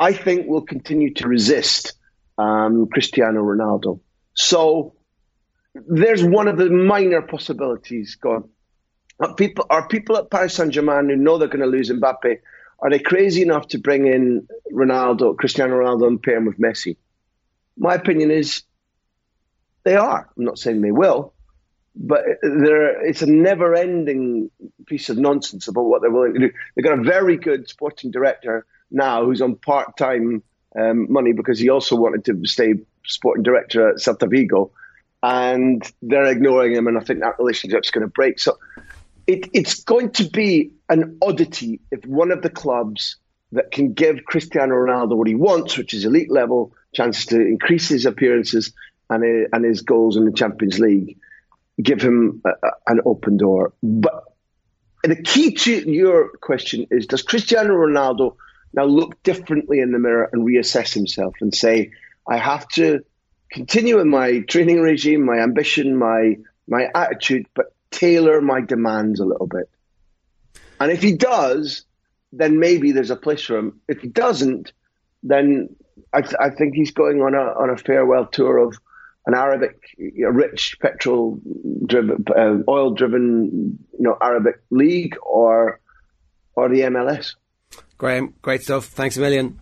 I 0.00 0.12
think 0.12 0.46
will 0.46 0.62
continue 0.62 1.12
to 1.14 1.28
resist 1.28 1.92
um, 2.38 2.88
Cristiano 2.90 3.42
Ronaldo. 3.42 4.00
So 4.34 4.94
there's 5.74 6.24
one 6.24 6.48
of 6.48 6.56
the 6.56 6.70
minor 6.70 7.20
possibilities 7.20 8.14
gone. 8.14 8.48
Are 9.20 9.34
people, 9.34 9.66
are 9.68 9.88
people 9.88 10.16
at 10.16 10.30
Paris 10.30 10.54
Saint 10.54 10.72
Germain 10.72 11.08
who 11.08 11.16
know 11.16 11.36
they're 11.36 11.48
going 11.48 11.60
to 11.60 11.66
lose 11.66 11.90
Mbappe 11.90 12.38
are 12.80 12.90
they 12.90 12.98
crazy 12.98 13.42
enough 13.42 13.68
to 13.68 13.78
bring 13.78 14.06
in 14.06 14.48
Ronaldo, 14.72 15.36
Cristiano 15.36 15.76
Ronaldo, 15.76 16.06
and 16.06 16.22
pair 16.22 16.36
him 16.36 16.46
with 16.46 16.58
Messi? 16.58 16.96
My 17.76 17.94
opinion 17.94 18.30
is 18.30 18.62
they 19.84 19.96
are. 19.96 20.30
I'm 20.36 20.44
not 20.44 20.58
saying 20.58 20.80
they 20.80 20.92
will, 20.92 21.32
but 21.94 22.22
it's 22.42 23.22
a 23.22 23.26
never-ending 23.30 24.50
piece 24.86 25.08
of 25.08 25.18
nonsense 25.18 25.68
about 25.68 25.82
what 25.82 26.02
they're 26.02 26.10
willing 26.10 26.34
to 26.34 26.40
do. 26.40 26.50
They've 26.74 26.84
got 26.84 26.98
a 26.98 27.02
very 27.02 27.36
good 27.36 27.68
sporting 27.68 28.10
director 28.10 28.66
now 28.90 29.24
who's 29.24 29.42
on 29.42 29.56
part-time 29.56 30.42
um, 30.78 31.12
money 31.12 31.32
because 31.32 31.58
he 31.58 31.68
also 31.68 31.96
wanted 31.96 32.24
to 32.26 32.46
stay 32.46 32.74
sporting 33.04 33.42
director 33.42 33.88
at 33.88 33.96
Celta 33.96 34.28
Vigo, 34.28 34.70
and 35.22 35.82
they're 36.02 36.26
ignoring 36.26 36.74
him, 36.74 36.86
and 36.86 36.96
I 36.96 37.00
think 37.00 37.20
that 37.20 37.38
relationship's 37.38 37.90
going 37.90 38.06
to 38.06 38.12
break. 38.12 38.38
So 38.38 38.58
it, 39.28 39.50
it's 39.52 39.84
going 39.84 40.10
to 40.12 40.24
be 40.24 40.72
an 40.88 41.18
oddity 41.20 41.80
if 41.92 42.04
one 42.06 42.32
of 42.32 42.40
the 42.40 42.48
clubs 42.48 43.16
that 43.52 43.70
can 43.70 43.92
give 43.92 44.24
Cristiano 44.24 44.74
Ronaldo 44.74 45.16
what 45.16 45.28
he 45.28 45.34
wants, 45.34 45.76
which 45.76 45.92
is 45.92 46.06
elite 46.06 46.30
level 46.30 46.72
chances 46.94 47.26
to 47.26 47.36
increase 47.40 47.88
his 47.88 48.06
appearances 48.06 48.72
and, 49.10 49.22
uh, 49.22 49.48
and 49.52 49.64
his 49.66 49.82
goals 49.82 50.16
in 50.16 50.24
the 50.24 50.32
Champions 50.32 50.78
League, 50.78 51.18
give 51.80 52.00
him 52.00 52.40
a, 52.44 52.48
a, 52.48 52.70
an 52.86 53.00
open 53.04 53.36
door. 53.36 53.74
But 53.82 54.24
the 55.04 55.22
key 55.22 55.52
to 55.52 55.90
your 55.90 56.30
question 56.38 56.86
is 56.90 57.06
does 57.06 57.22
Cristiano 57.22 57.74
Ronaldo 57.74 58.34
now 58.72 58.84
look 58.84 59.22
differently 59.22 59.80
in 59.80 59.92
the 59.92 59.98
mirror 59.98 60.30
and 60.32 60.46
reassess 60.46 60.94
himself 60.94 61.34
and 61.42 61.54
say, 61.54 61.90
I 62.26 62.38
have 62.38 62.66
to 62.68 63.00
continue 63.52 63.98
in 63.98 64.08
my 64.08 64.40
training 64.40 64.80
regime, 64.80 65.26
my 65.26 65.40
ambition, 65.40 65.96
my 65.96 66.36
my 66.66 66.88
attitude, 66.94 67.46
but 67.54 67.74
tailor 67.90 68.40
my 68.40 68.60
demands 68.60 69.20
a 69.20 69.24
little 69.24 69.46
bit. 69.46 69.68
And 70.80 70.92
if 70.92 71.02
he 71.02 71.16
does, 71.16 71.84
then 72.32 72.58
maybe 72.58 72.92
there's 72.92 73.10
a 73.10 73.16
place 73.16 73.42
for 73.42 73.58
him. 73.58 73.80
If 73.88 74.00
he 74.00 74.08
doesn't, 74.08 74.72
then 75.22 75.74
I, 76.12 76.22
th- 76.22 76.36
I 76.38 76.50
think 76.50 76.74
he's 76.74 76.92
going 76.92 77.20
on 77.20 77.34
a 77.34 77.38
on 77.38 77.70
a 77.70 77.76
farewell 77.76 78.26
tour 78.26 78.58
of 78.58 78.78
an 79.26 79.34
Arabic, 79.34 79.80
rich 79.98 80.78
petrol 80.80 81.40
driven, 81.84 82.24
uh, 82.34 82.70
oil 82.70 82.94
driven, 82.94 83.78
you 83.92 84.04
know, 84.04 84.16
Arabic 84.20 84.62
league 84.70 85.16
or 85.22 85.80
or 86.54 86.68
the 86.68 86.80
MLS. 86.82 87.34
Graham, 87.98 88.34
great 88.42 88.62
stuff. 88.62 88.86
Thanks 88.86 89.16
a 89.16 89.20
million. 89.20 89.60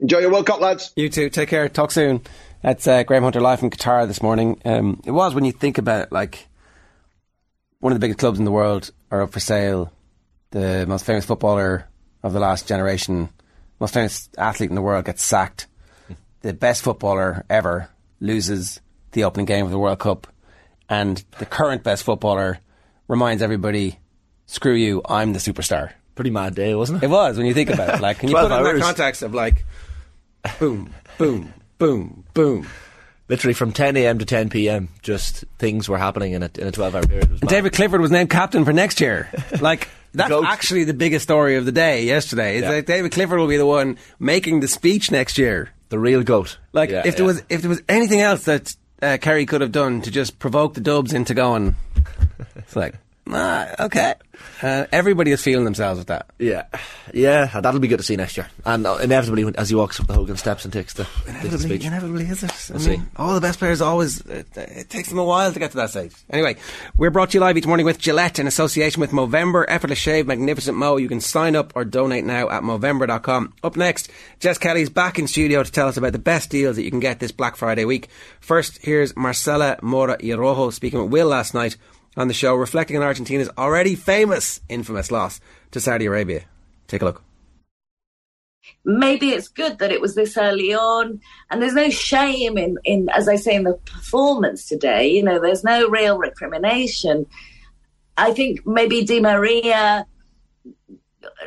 Enjoy 0.00 0.18
your 0.18 0.30
World 0.30 0.46
Cup, 0.46 0.60
lads. 0.60 0.92
You 0.96 1.08
too. 1.08 1.28
Take 1.28 1.48
care. 1.48 1.68
Talk 1.68 1.90
soon. 1.90 2.22
That's 2.62 2.86
uh, 2.86 3.02
Graham 3.02 3.24
Hunter 3.24 3.40
live 3.40 3.60
from 3.60 3.70
Qatar 3.70 4.06
this 4.06 4.22
morning. 4.22 4.60
Um, 4.64 5.00
it 5.04 5.10
was 5.10 5.34
when 5.34 5.44
you 5.44 5.52
think 5.52 5.78
about 5.78 6.02
it, 6.02 6.12
like 6.12 6.48
one 7.80 7.92
of 7.92 7.96
the 7.96 8.04
biggest 8.04 8.18
clubs 8.18 8.38
in 8.38 8.44
the 8.44 8.50
world 8.50 8.90
are 9.10 9.22
up 9.22 9.32
for 9.32 9.40
sale. 9.40 9.92
The 10.50 10.86
most 10.86 11.04
famous 11.04 11.24
footballer 11.24 11.86
of 12.22 12.32
the 12.32 12.40
last 12.40 12.66
generation, 12.66 13.28
most 13.80 13.94
famous 13.94 14.28
athlete 14.36 14.70
in 14.70 14.74
the 14.74 14.82
world 14.82 15.04
gets 15.04 15.22
sacked. 15.22 15.66
The 16.40 16.54
best 16.54 16.82
footballer 16.82 17.44
ever 17.50 17.90
loses 18.20 18.80
the 19.10 19.24
opening 19.24 19.44
game 19.44 19.64
of 19.64 19.72
the 19.72 19.78
World 19.78 19.98
Cup. 19.98 20.28
And 20.88 21.22
the 21.40 21.44
current 21.44 21.82
best 21.82 22.04
footballer 22.04 22.60
reminds 23.08 23.42
everybody, 23.42 23.98
screw 24.46 24.74
you, 24.74 25.02
I'm 25.04 25.32
the 25.32 25.40
superstar. 25.40 25.90
Pretty 26.14 26.30
mad 26.30 26.54
day, 26.54 26.76
wasn't 26.76 27.02
it? 27.02 27.06
It 27.06 27.10
was 27.10 27.36
when 27.36 27.46
you 27.46 27.54
think 27.54 27.70
about 27.70 27.96
it. 27.96 28.00
Like, 28.00 28.20
can 28.20 28.28
you 28.28 28.36
put 28.36 28.52
it 28.52 28.56
in 28.56 28.62
that 28.62 28.80
context 28.80 29.22
of 29.22 29.34
like, 29.34 29.64
boom, 30.60 30.94
boom, 31.18 31.52
boom, 31.76 32.24
boom 32.34 32.68
literally 33.28 33.54
from 33.54 33.72
10 33.72 33.96
a.m. 33.96 34.18
to 34.18 34.24
10 34.24 34.50
p.m. 34.50 34.88
Just 35.02 35.44
things 35.58 35.88
were 35.88 35.98
happening 35.98 36.32
in 36.32 36.42
a, 36.42 36.50
in 36.58 36.66
a 36.66 36.72
12 36.72 36.94
hour 36.94 37.06
period. 37.06 37.40
David 37.40 37.72
Clifford 37.72 38.00
was 38.00 38.10
named 38.10 38.30
captain 38.30 38.64
for 38.64 38.72
next 38.72 39.00
year. 39.00 39.28
Like 39.60 39.88
that's 40.14 40.28
Goat. 40.28 40.44
actually 40.46 40.84
the 40.84 40.94
biggest 40.94 41.24
story 41.24 41.56
of 41.56 41.64
the 41.64 41.72
day 41.72 42.04
yesterday. 42.04 42.56
Is 42.56 42.62
yeah. 42.62 42.72
that 42.72 42.86
David 42.86 43.12
Clifford 43.12 43.38
will 43.38 43.48
be 43.48 43.56
the 43.56 43.66
one 43.66 43.98
making 44.20 44.60
the 44.60 44.68
speech 44.68 45.10
next 45.10 45.36
year. 45.36 45.70
The 45.88 45.98
real 45.98 46.22
goat. 46.22 46.58
Like 46.72 46.90
yeah, 46.90 47.02
if 47.04 47.16
there 47.16 47.24
was 47.24 47.42
if 47.48 47.62
there 47.62 47.68
was 47.68 47.82
anything 47.88 48.20
else 48.20 48.44
that 48.44 48.76
uh, 49.02 49.18
Kerry 49.20 49.46
could 49.46 49.62
have 49.62 49.72
done 49.72 50.02
to 50.02 50.10
just 50.10 50.38
provoke 50.38 50.74
the 50.74 50.80
Dubs 50.80 51.12
into 51.12 51.34
going, 51.34 51.74
it's 52.56 52.76
like 52.76 52.94
Ah, 53.30 53.84
okay. 53.86 54.14
Uh, 54.62 54.86
everybody 54.90 55.30
is 55.30 55.42
feeling 55.42 55.64
themselves 55.64 55.98
with 55.98 56.08
that. 56.08 56.26
Yeah, 56.38 56.64
yeah, 57.12 57.46
that'll 57.60 57.80
be 57.80 57.88
good 57.88 57.98
to 57.98 58.02
see 58.02 58.16
next 58.16 58.36
year. 58.36 58.48
And 58.64 58.86
uh, 58.86 58.96
inevitably, 58.96 59.52
as 59.56 59.68
he 59.68 59.74
walks 59.74 60.00
up 60.00 60.06
the 60.06 60.14
Hogan 60.14 60.36
steps 60.36 60.64
and 60.64 60.72
takes 60.72 60.94
the, 60.94 61.06
inevitably, 61.26 61.58
speech. 61.58 61.84
Inevitably, 61.84 62.24
is 62.24 62.42
it? 62.42 62.70
We'll 62.70 62.80
see. 62.80 63.00
All 63.16 63.34
the 63.34 63.40
best 63.40 63.58
players 63.58 63.80
always, 63.80 64.20
it, 64.22 64.46
it, 64.56 64.90
takes 64.90 65.08
them 65.10 65.18
a 65.18 65.24
while 65.24 65.52
to 65.52 65.58
get 65.58 65.72
to 65.72 65.76
that 65.78 65.90
stage. 65.90 66.14
Anyway, 66.30 66.56
we're 66.96 67.10
brought 67.10 67.30
to 67.30 67.34
you 67.34 67.40
live 67.40 67.56
each 67.56 67.66
morning 67.66 67.86
with 67.86 67.98
Gillette 67.98 68.38
in 68.38 68.46
association 68.46 69.00
with 69.00 69.10
Movember. 69.10 69.64
Effortless 69.68 69.98
shave, 69.98 70.26
magnificent 70.26 70.76
mo. 70.76 70.96
You 70.96 71.08
can 71.08 71.20
sign 71.20 71.54
up 71.54 71.72
or 71.76 71.84
donate 71.84 72.24
now 72.24 72.48
at 72.48 72.62
Movember.com. 72.62 73.54
Up 73.62 73.76
next, 73.76 74.10
Jess 74.40 74.58
Kelly's 74.58 74.90
back 74.90 75.18
in 75.18 75.28
studio 75.28 75.62
to 75.62 75.70
tell 75.70 75.88
us 75.88 75.96
about 75.96 76.12
the 76.12 76.18
best 76.18 76.50
deals 76.50 76.76
that 76.76 76.82
you 76.82 76.90
can 76.90 77.00
get 77.00 77.20
this 77.20 77.32
Black 77.32 77.56
Friday 77.56 77.84
week. 77.84 78.08
First, 78.40 78.78
here's 78.82 79.16
Marcela 79.16 79.78
Mora 79.82 80.16
y 80.22 80.30
Araujo 80.30 80.70
speaking 80.70 81.00
with 81.00 81.10
Will 81.10 81.28
last 81.28 81.54
night 81.54 81.76
on 82.16 82.28
the 82.28 82.34
show, 82.34 82.54
reflecting 82.54 82.96
on 82.96 83.02
Argentina's 83.02 83.50
already 83.56 83.94
famous, 83.94 84.60
infamous 84.68 85.10
loss 85.10 85.40
to 85.70 85.80
Saudi 85.80 86.06
Arabia. 86.06 86.44
Take 86.86 87.02
a 87.02 87.04
look. 87.04 87.22
Maybe 88.84 89.30
it's 89.30 89.48
good 89.48 89.78
that 89.78 89.92
it 89.92 90.00
was 90.00 90.14
this 90.14 90.36
early 90.36 90.74
on, 90.74 91.20
and 91.50 91.62
there's 91.62 91.74
no 91.74 91.90
shame 91.90 92.58
in, 92.58 92.78
in, 92.84 93.08
as 93.10 93.28
I 93.28 93.36
say, 93.36 93.54
in 93.54 93.64
the 93.64 93.74
performance 93.74 94.66
today. 94.66 95.08
You 95.08 95.22
know, 95.22 95.40
there's 95.40 95.64
no 95.64 95.88
real 95.88 96.18
recrimination. 96.18 97.26
I 98.16 98.32
think 98.32 98.66
maybe 98.66 99.04
Di 99.04 99.20
Maria, 99.20 100.06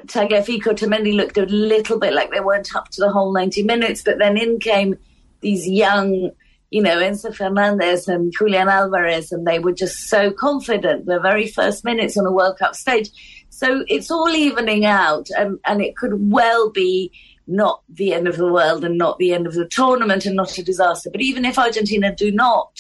Tagliafico, 0.06 0.68
Otamendi 0.68 1.16
looked 1.16 1.38
a 1.38 1.46
little 1.46 2.00
bit 2.00 2.14
like 2.14 2.32
they 2.32 2.40
weren't 2.40 2.76
up 2.76 2.90
to 2.90 3.02
the 3.02 3.12
whole 3.12 3.34
90 3.34 3.64
minutes, 3.64 4.02
but 4.04 4.18
then 4.18 4.38
in 4.38 4.60
came 4.60 4.98
these 5.42 5.68
young 5.68 6.32
you 6.72 6.82
know, 6.82 6.98
Enzo 6.98 7.36
Fernandez 7.36 8.08
and 8.08 8.32
Julian 8.32 8.70
Alvarez, 8.70 9.32
and 9.34 9.46
they 9.46 9.60
were 9.60 9.74
just 9.74 10.08
so 10.08 10.32
confident 10.32 11.06
the 11.06 11.20
very 11.20 11.48
first 11.48 11.84
minutes 11.84 12.18
on 12.18 12.24
the 12.24 12.32
World 12.32 12.58
Cup 12.58 12.76
stage. 12.76 13.10
So 13.50 13.84
it's 13.90 14.10
all 14.10 14.30
evening 14.30 14.86
out, 14.86 15.30
and, 15.38 15.60
and 15.66 15.82
it 15.82 15.98
could 15.98 16.32
well 16.32 16.72
be 16.72 17.12
not 17.46 17.82
the 17.90 18.14
end 18.14 18.28
of 18.30 18.38
the 18.38 18.52
world 18.52 18.86
and 18.86 18.98
not 18.98 19.18
the 19.18 19.34
end 19.34 19.48
of 19.48 19.54
the 19.54 19.68
tournament 19.68 20.26
and 20.26 20.38
not 20.38 20.58
a 20.58 20.64
disaster. 20.64 21.10
But 21.12 21.22
even 21.22 21.44
if 21.44 21.60
Argentina 21.60 22.16
do 22.16 22.32
not 22.32 22.80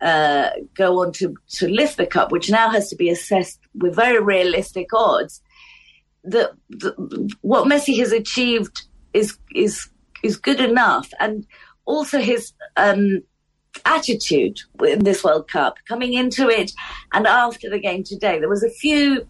uh, 0.00 0.50
go 0.74 1.00
on 1.02 1.12
to, 1.12 1.36
to 1.50 1.68
lift 1.68 1.98
the 1.98 2.06
cup, 2.06 2.32
which 2.32 2.50
now 2.50 2.68
has 2.70 2.88
to 2.88 2.96
be 2.96 3.10
assessed 3.10 3.60
with 3.74 3.94
very 3.94 4.20
realistic 4.20 4.88
odds, 4.92 5.40
the, 6.24 6.52
the 6.68 7.32
what 7.42 7.66
Messi 7.66 7.96
has 7.98 8.12
achieved 8.12 8.82
is 9.14 9.38
is 9.54 9.88
is 10.22 10.36
good 10.36 10.60
enough, 10.60 11.10
and 11.18 11.46
also 11.90 12.18
his 12.18 12.52
um, 12.76 13.22
attitude 13.84 14.60
in 14.86 15.04
this 15.04 15.24
World 15.24 15.48
Cup 15.48 15.76
coming 15.88 16.14
into 16.14 16.48
it 16.48 16.72
and 17.12 17.26
after 17.26 17.68
the 17.68 17.78
game 17.78 18.04
today. 18.04 18.38
There 18.38 18.48
was 18.48 18.62
a 18.62 18.70
few 18.70 19.26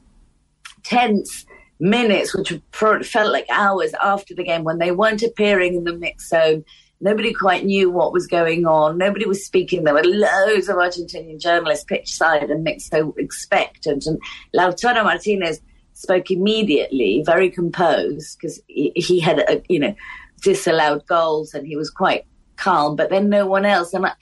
tense 0.83 1.47
minutes, 1.79 2.35
which 2.35 2.53
felt 2.73 3.33
like 3.33 3.47
hours 3.51 3.93
after 4.03 4.35
the 4.35 4.45
game 4.45 4.65
when 4.65 4.79
they 4.79 4.91
weren't 4.91 5.23
appearing 5.23 5.75
in 5.75 5.85
the 5.85 5.97
mix 5.97 6.29
zone. 6.29 6.65
Nobody 7.01 7.33
quite 7.33 7.65
knew 7.65 7.91
what 7.91 8.13
was 8.13 8.27
going 8.27 8.67
on. 8.67 8.99
Nobody 8.99 9.25
was 9.25 9.45
speaking. 9.45 9.85
There 9.85 9.95
were 9.95 10.05
loads 10.05 10.69
of 10.69 10.77
Argentinian 10.77 11.41
journalists 11.41 11.85
pitch 11.85 12.13
side 12.13 12.51
and 12.51 12.63
mixed 12.63 12.91
so 12.91 13.15
expectant. 13.17 14.05
And 14.05 14.21
Lautaro 14.55 15.03
Martinez 15.05 15.63
spoke 15.95 16.31
immediately, 16.31 17.23
very 17.25 17.49
composed, 17.49 18.37
because 18.39 18.61
he, 18.67 18.93
he, 18.95 19.19
had, 19.19 19.39
a, 19.39 19.63
you 19.71 19.79
know, 19.79 19.95
disallowed 20.43 21.07
goals 21.07 21.55
and 21.55 21.67
he 21.67 21.77
was 21.77 21.89
quite 21.89 22.27
calm, 22.61 22.97
but 22.97 23.11
then 23.11 23.29
no 23.29 23.47
one 23.47 23.65
else. 23.65 23.93
And 23.95 24.07
I, 24.07 24.13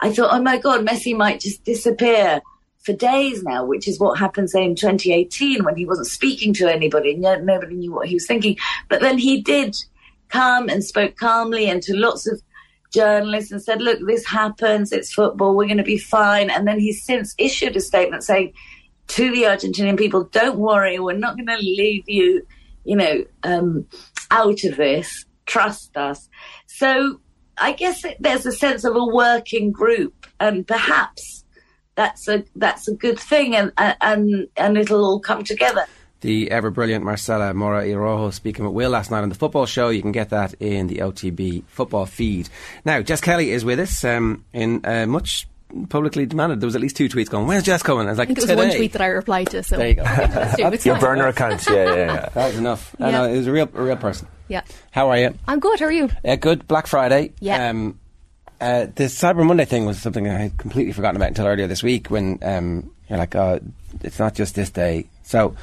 I 0.00 0.12
thought, 0.12 0.32
oh 0.32 0.42
my 0.42 0.58
God, 0.58 0.86
Messi 0.86 1.16
might 1.16 1.40
just 1.40 1.64
disappear 1.64 2.40
for 2.88 2.92
days 2.94 3.42
now, 3.42 3.64
which 3.64 3.86
is 3.86 4.00
what 4.00 4.18
happened, 4.18 4.50
say, 4.50 4.64
in 4.64 4.74
2018 4.74 5.64
when 5.64 5.76
he 5.76 5.84
wasn't 5.84 6.06
speaking 6.06 6.54
to 6.54 6.72
anybody. 6.72 7.12
and 7.12 7.44
Nobody 7.44 7.74
knew 7.74 7.92
what 7.92 8.08
he 8.08 8.14
was 8.14 8.26
thinking. 8.26 8.56
But 8.88 9.00
then 9.00 9.18
he 9.18 9.42
did 9.42 9.76
come 10.28 10.68
and 10.68 10.84
spoke 10.84 11.16
calmly 11.16 11.68
and 11.68 11.82
to 11.82 11.96
lots 11.96 12.26
of 12.26 12.40
journalists 12.92 13.52
and 13.52 13.62
said, 13.62 13.82
"Look, 13.82 13.98
this 14.06 14.26
happens. 14.26 14.92
It's 14.92 15.12
football. 15.12 15.54
We're 15.54 15.66
going 15.66 15.78
to 15.78 15.82
be 15.82 15.98
fine." 15.98 16.50
And 16.50 16.66
then 16.66 16.78
he's 16.78 17.04
since 17.04 17.34
issued 17.38 17.76
a 17.76 17.80
statement 17.80 18.24
saying 18.24 18.52
to 19.08 19.30
the 19.30 19.42
Argentinian 19.42 19.98
people, 19.98 20.24
"Don't 20.24 20.58
worry. 20.58 20.98
We're 20.98 21.12
not 21.12 21.36
going 21.36 21.46
to 21.48 21.58
leave 21.58 22.04
you, 22.08 22.46
you 22.84 22.96
know, 22.96 23.24
um, 23.42 23.86
out 24.30 24.64
of 24.64 24.76
this. 24.76 25.26
Trust 25.46 25.96
us." 25.96 26.28
So 26.66 27.20
I 27.60 27.72
guess 27.72 28.04
it, 28.04 28.16
there's 28.20 28.46
a 28.46 28.52
sense 28.52 28.84
of 28.84 28.96
a 28.96 29.04
working 29.04 29.70
group, 29.72 30.26
and 30.40 30.66
perhaps 30.66 31.44
that's 31.94 32.28
a 32.28 32.44
that's 32.56 32.88
a 32.88 32.94
good 32.94 33.18
thing, 33.18 33.56
and 33.56 33.72
and 33.76 34.48
and 34.56 34.78
it'll 34.78 35.04
all 35.04 35.20
come 35.20 35.44
together. 35.44 35.86
The 36.20 36.50
ever 36.50 36.70
brilliant 36.70 37.04
Marcela 37.04 37.54
Mora 37.54 37.86
y 37.86 37.92
Araujo 37.92 38.30
speaking 38.30 38.64
with 38.64 38.74
Will 38.74 38.90
last 38.90 39.10
night 39.10 39.22
on 39.22 39.28
the 39.28 39.36
football 39.36 39.66
show. 39.66 39.88
You 39.88 40.02
can 40.02 40.10
get 40.10 40.30
that 40.30 40.54
in 40.54 40.88
the 40.88 40.96
OTB 40.96 41.64
football 41.68 42.06
feed. 42.06 42.48
Now, 42.84 43.02
Jess 43.02 43.20
Kelly 43.20 43.52
is 43.52 43.64
with 43.64 43.78
us 43.78 44.04
um, 44.04 44.44
in 44.52 44.84
uh, 44.84 45.06
much 45.06 45.46
publicly 45.88 46.26
demanded. 46.26 46.60
There 46.60 46.66
was 46.66 46.74
at 46.74 46.80
least 46.80 46.96
two 46.96 47.08
tweets 47.08 47.28
going, 47.28 47.46
"Where's 47.46 47.62
Jess 47.62 47.82
coming? 47.82 48.06
I 48.06 48.10
was 48.10 48.18
like, 48.18 48.26
I 48.26 48.34
think 48.34 48.38
it 48.38 48.42
was 48.42 48.50
Today. 48.50 48.66
one 48.68 48.76
tweet 48.76 48.92
that 48.92 49.02
I 49.02 49.06
replied 49.06 49.50
to. 49.50 49.62
So 49.62 49.76
There 49.76 49.88
you 49.88 49.94
go. 49.94 50.04
It's 50.06 50.86
Your 50.86 50.94
fine. 50.96 51.00
burner 51.02 51.26
account, 51.28 51.66
yeah, 51.70 51.74
yeah, 51.84 51.94
yeah. 51.94 52.28
That 52.34 52.46
was 52.48 52.56
enough. 52.58 52.96
I 53.00 53.06
Yeah. 53.10 53.18
know, 53.18 53.24
it 53.24 53.36
was 53.36 53.46
a 53.46 53.52
real, 53.52 53.68
a 53.74 53.82
real 53.82 53.96
person. 53.96 54.28
Yeah, 54.48 54.62
How 54.92 55.10
are 55.10 55.18
you? 55.18 55.34
I'm 55.46 55.60
good. 55.60 55.78
How 55.80 55.86
are 55.86 55.92
you? 55.92 56.08
Uh, 56.24 56.36
good. 56.36 56.66
Black 56.66 56.86
Friday. 56.86 57.32
Yeah. 57.40 57.68
Um, 57.68 57.98
uh, 58.60 58.86
the 58.94 59.04
Cyber 59.04 59.46
Monday 59.46 59.66
thing 59.66 59.84
was 59.84 60.00
something 60.00 60.26
I 60.26 60.32
had 60.38 60.56
completely 60.56 60.92
forgotten 60.92 61.16
about 61.16 61.28
until 61.28 61.46
earlier 61.46 61.66
this 61.66 61.82
week 61.82 62.08
when 62.08 62.38
um, 62.42 62.90
you're 63.08 63.18
like, 63.18 63.36
oh, 63.36 63.60
it's 64.02 64.18
not 64.18 64.34
just 64.34 64.54
this 64.54 64.70
day. 64.70 65.06
So, 65.22 65.54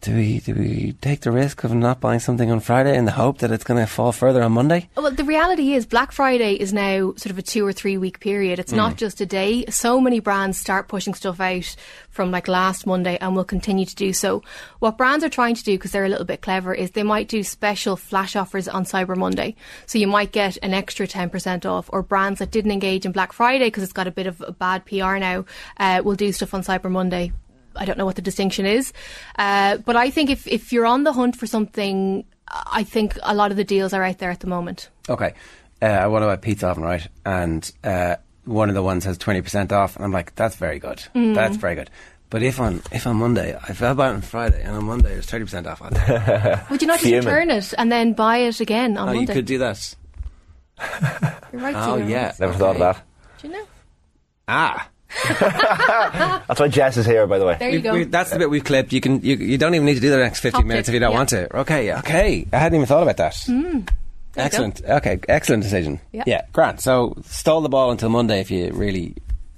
do 0.00 0.14
we 0.14 0.40
do 0.40 0.54
we 0.54 0.92
take 1.00 1.20
the 1.20 1.30
risk 1.30 1.64
of 1.64 1.74
not 1.74 2.00
buying 2.00 2.20
something 2.20 2.50
on 2.50 2.60
Friday 2.60 2.96
in 2.96 3.04
the 3.04 3.12
hope 3.12 3.38
that 3.38 3.50
it's 3.50 3.64
going 3.64 3.80
to 3.80 3.86
fall 3.86 4.12
further 4.12 4.42
on 4.42 4.52
Monday? 4.52 4.88
Well, 4.96 5.10
the 5.10 5.24
reality 5.24 5.72
is 5.72 5.86
Black 5.86 6.12
Friday 6.12 6.54
is 6.54 6.72
now 6.72 7.14
sort 7.16 7.30
of 7.30 7.38
a 7.38 7.42
two 7.42 7.66
or 7.66 7.72
three 7.72 7.98
week 7.98 8.20
period. 8.20 8.58
It's 8.58 8.72
not 8.72 8.96
just 8.96 9.20
a 9.20 9.26
day. 9.26 9.64
So 9.66 10.00
many 10.00 10.20
brands 10.20 10.58
start 10.58 10.88
pushing 10.88 11.14
stuff 11.14 11.40
out 11.40 11.74
from 12.10 12.30
like 12.30 12.48
last 12.48 12.86
Monday 12.86 13.18
and 13.20 13.34
will 13.34 13.44
continue 13.44 13.84
to 13.84 13.94
do 13.94 14.12
so. 14.12 14.42
What 14.78 14.96
brands 14.96 15.24
are 15.24 15.28
trying 15.28 15.54
to 15.54 15.64
do, 15.64 15.76
because 15.76 15.92
they're 15.92 16.04
a 16.04 16.08
little 16.08 16.24
bit 16.24 16.40
clever, 16.40 16.72
is 16.74 16.92
they 16.92 17.02
might 17.02 17.28
do 17.28 17.42
special 17.42 17.96
flash 17.96 18.36
offers 18.36 18.68
on 18.68 18.84
Cyber 18.84 19.16
Monday. 19.16 19.54
So 19.86 19.98
you 19.98 20.06
might 20.06 20.32
get 20.32 20.56
an 20.62 20.72
extra 20.72 21.06
10% 21.06 21.66
off, 21.66 21.90
or 21.92 22.02
brands 22.02 22.38
that 22.38 22.50
didn't 22.50 22.70
engage 22.70 23.06
in 23.06 23.12
Black 23.12 23.32
Friday 23.32 23.66
because 23.66 23.82
it's 23.82 23.92
got 23.92 24.06
a 24.06 24.12
bit 24.12 24.26
of 24.26 24.40
a 24.40 24.52
bad 24.52 24.84
PR 24.86 25.16
now 25.16 25.44
uh, 25.78 26.02
will 26.04 26.14
do 26.14 26.32
stuff 26.32 26.54
on 26.54 26.62
Cyber 26.62 26.90
Monday. 26.90 27.32
I 27.76 27.84
don't 27.84 27.98
know 27.98 28.04
what 28.06 28.16
the 28.16 28.22
distinction 28.22 28.66
is. 28.66 28.92
Uh, 29.38 29.76
but 29.78 29.96
I 29.96 30.10
think 30.10 30.30
if, 30.30 30.46
if 30.46 30.72
you're 30.72 30.86
on 30.86 31.04
the 31.04 31.12
hunt 31.12 31.36
for 31.36 31.46
something, 31.46 32.24
I 32.48 32.84
think 32.84 33.18
a 33.22 33.34
lot 33.34 33.50
of 33.50 33.56
the 33.56 33.64
deals 33.64 33.92
are 33.92 34.02
out 34.02 34.18
there 34.18 34.30
at 34.30 34.40
the 34.40 34.46
moment. 34.46 34.88
Okay. 35.08 35.34
Uh, 35.82 35.86
I 35.86 36.06
want 36.06 36.22
to 36.22 36.26
buy 36.26 36.36
pizza 36.36 36.68
oven, 36.68 36.82
right? 36.84 37.06
And 37.24 37.70
uh, 37.84 38.16
one 38.44 38.68
of 38.68 38.74
the 38.74 38.82
ones 38.82 39.04
has 39.04 39.18
20% 39.18 39.72
off. 39.72 39.96
And 39.96 40.04
I'm 40.04 40.12
like, 40.12 40.34
that's 40.34 40.56
very 40.56 40.78
good. 40.78 41.02
Mm. 41.14 41.34
That's 41.34 41.56
very 41.56 41.74
good. 41.74 41.90
But 42.28 42.42
if 42.42 42.58
on 42.58 42.82
if 42.90 43.06
on 43.06 43.16
Monday, 43.16 43.56
if 43.68 43.80
I 43.80 43.92
buy 43.94 44.08
it 44.08 44.14
on 44.14 44.20
Friday 44.20 44.60
and 44.62 44.74
on 44.76 44.84
Monday 44.84 45.14
it's 45.14 45.30
30% 45.30 45.66
off, 45.66 45.80
Would 46.70 46.82
you 46.82 46.88
not 46.88 46.98
just 46.98 47.12
return 47.12 47.50
it 47.50 47.72
and 47.78 47.92
then 47.92 48.14
buy 48.14 48.38
it 48.38 48.58
again 48.60 48.96
on 48.96 49.06
Monday? 49.06 49.18
Oh, 49.18 49.20
you 49.20 49.26
could 49.28 49.44
do 49.46 49.58
that. 49.58 49.94
You're 51.52 51.60
right, 51.62 51.74
Oh, 51.76 51.98
Gina. 51.98 52.10
yeah. 52.10 52.32
Never 52.40 52.52
thought 52.54 52.74
of 52.76 52.80
that. 52.80 53.02
Do 53.40 53.48
you 53.48 53.54
know? 53.54 53.64
Ah. 54.48 54.88
That's 55.28 56.60
why 56.60 56.68
Jess 56.68 56.96
is 56.96 57.06
here, 57.06 57.26
by 57.26 57.38
the 57.38 57.46
way. 57.46 57.56
There 57.58 57.70
you 57.70 57.76
We- 57.78 57.82
go. 57.82 57.92
we- 57.92 58.04
that's 58.04 58.30
the 58.30 58.38
bit 58.38 58.50
we've 58.50 58.64
clipped. 58.64 58.92
You 58.92 59.00
can 59.00 59.20
you, 59.22 59.36
you 59.36 59.58
don't 59.58 59.74
even 59.74 59.84
need 59.86 59.94
to 59.94 60.00
do 60.00 60.10
the 60.10 60.18
next 60.18 60.40
15 60.40 60.60
Top 60.60 60.66
minutes 60.66 60.86
tip, 60.86 60.92
if 60.92 60.94
you 60.94 61.00
don't 61.00 61.12
yeah. 61.12 61.16
want 61.16 61.28
to. 61.30 61.56
Okay, 61.60 61.92
okay. 61.94 62.46
I 62.52 62.56
hadn't 62.58 62.76
even 62.76 62.86
thought 62.86 63.02
about 63.02 63.16
that. 63.18 63.32
Mm. 63.34 63.88
excellent. 64.36 64.82
Okay, 64.84 65.18
excellent 65.28 65.62
decision. 65.62 66.00
Yeah. 66.12 66.24
Yeah, 66.26 66.42
Grant. 66.52 66.80
So 66.80 67.16
stall 67.24 67.60
the 67.62 67.68
ball 67.68 67.90
until 67.90 68.08
Monday 68.10 68.40
if 68.40 68.50
you 68.50 68.70
really 68.72 69.14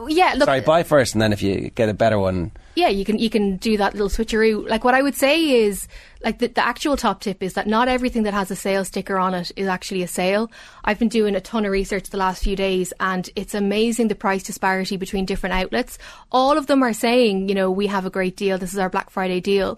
yeah, 0.08 0.34
look. 0.36 0.46
sorry 0.46 0.60
buy 0.60 0.82
first 0.84 1.14
and 1.14 1.22
then 1.22 1.32
if 1.32 1.42
you 1.42 1.70
get 1.70 1.88
a 1.88 1.94
better 1.94 2.18
one. 2.18 2.52
Yeah, 2.78 2.88
you 2.88 3.04
can 3.04 3.18
you 3.18 3.28
can 3.28 3.56
do 3.56 3.76
that 3.76 3.94
little 3.94 4.08
switcheroo. 4.08 4.68
Like 4.68 4.84
what 4.84 4.94
I 4.94 5.02
would 5.02 5.16
say 5.16 5.62
is 5.64 5.88
like 6.22 6.38
the, 6.38 6.46
the 6.46 6.64
actual 6.64 6.96
top 6.96 7.20
tip 7.20 7.42
is 7.42 7.54
that 7.54 7.66
not 7.66 7.88
everything 7.88 8.22
that 8.22 8.34
has 8.34 8.52
a 8.52 8.56
sale 8.56 8.84
sticker 8.84 9.18
on 9.18 9.34
it 9.34 9.50
is 9.56 9.66
actually 9.66 10.04
a 10.04 10.08
sale. 10.08 10.48
I've 10.84 10.98
been 10.98 11.08
doing 11.08 11.34
a 11.34 11.40
ton 11.40 11.64
of 11.64 11.72
research 11.72 12.10
the 12.10 12.16
last 12.16 12.44
few 12.44 12.54
days 12.54 12.92
and 13.00 13.28
it's 13.34 13.54
amazing 13.54 14.06
the 14.06 14.14
price 14.14 14.44
disparity 14.44 14.96
between 14.96 15.26
different 15.26 15.54
outlets. 15.54 15.98
All 16.30 16.56
of 16.56 16.68
them 16.68 16.84
are 16.84 16.92
saying, 16.92 17.48
you 17.48 17.54
know, 17.56 17.68
we 17.68 17.88
have 17.88 18.06
a 18.06 18.10
great 18.10 18.36
deal. 18.36 18.58
This 18.58 18.72
is 18.72 18.78
our 18.78 18.90
Black 18.90 19.10
Friday 19.10 19.40
deal. 19.40 19.76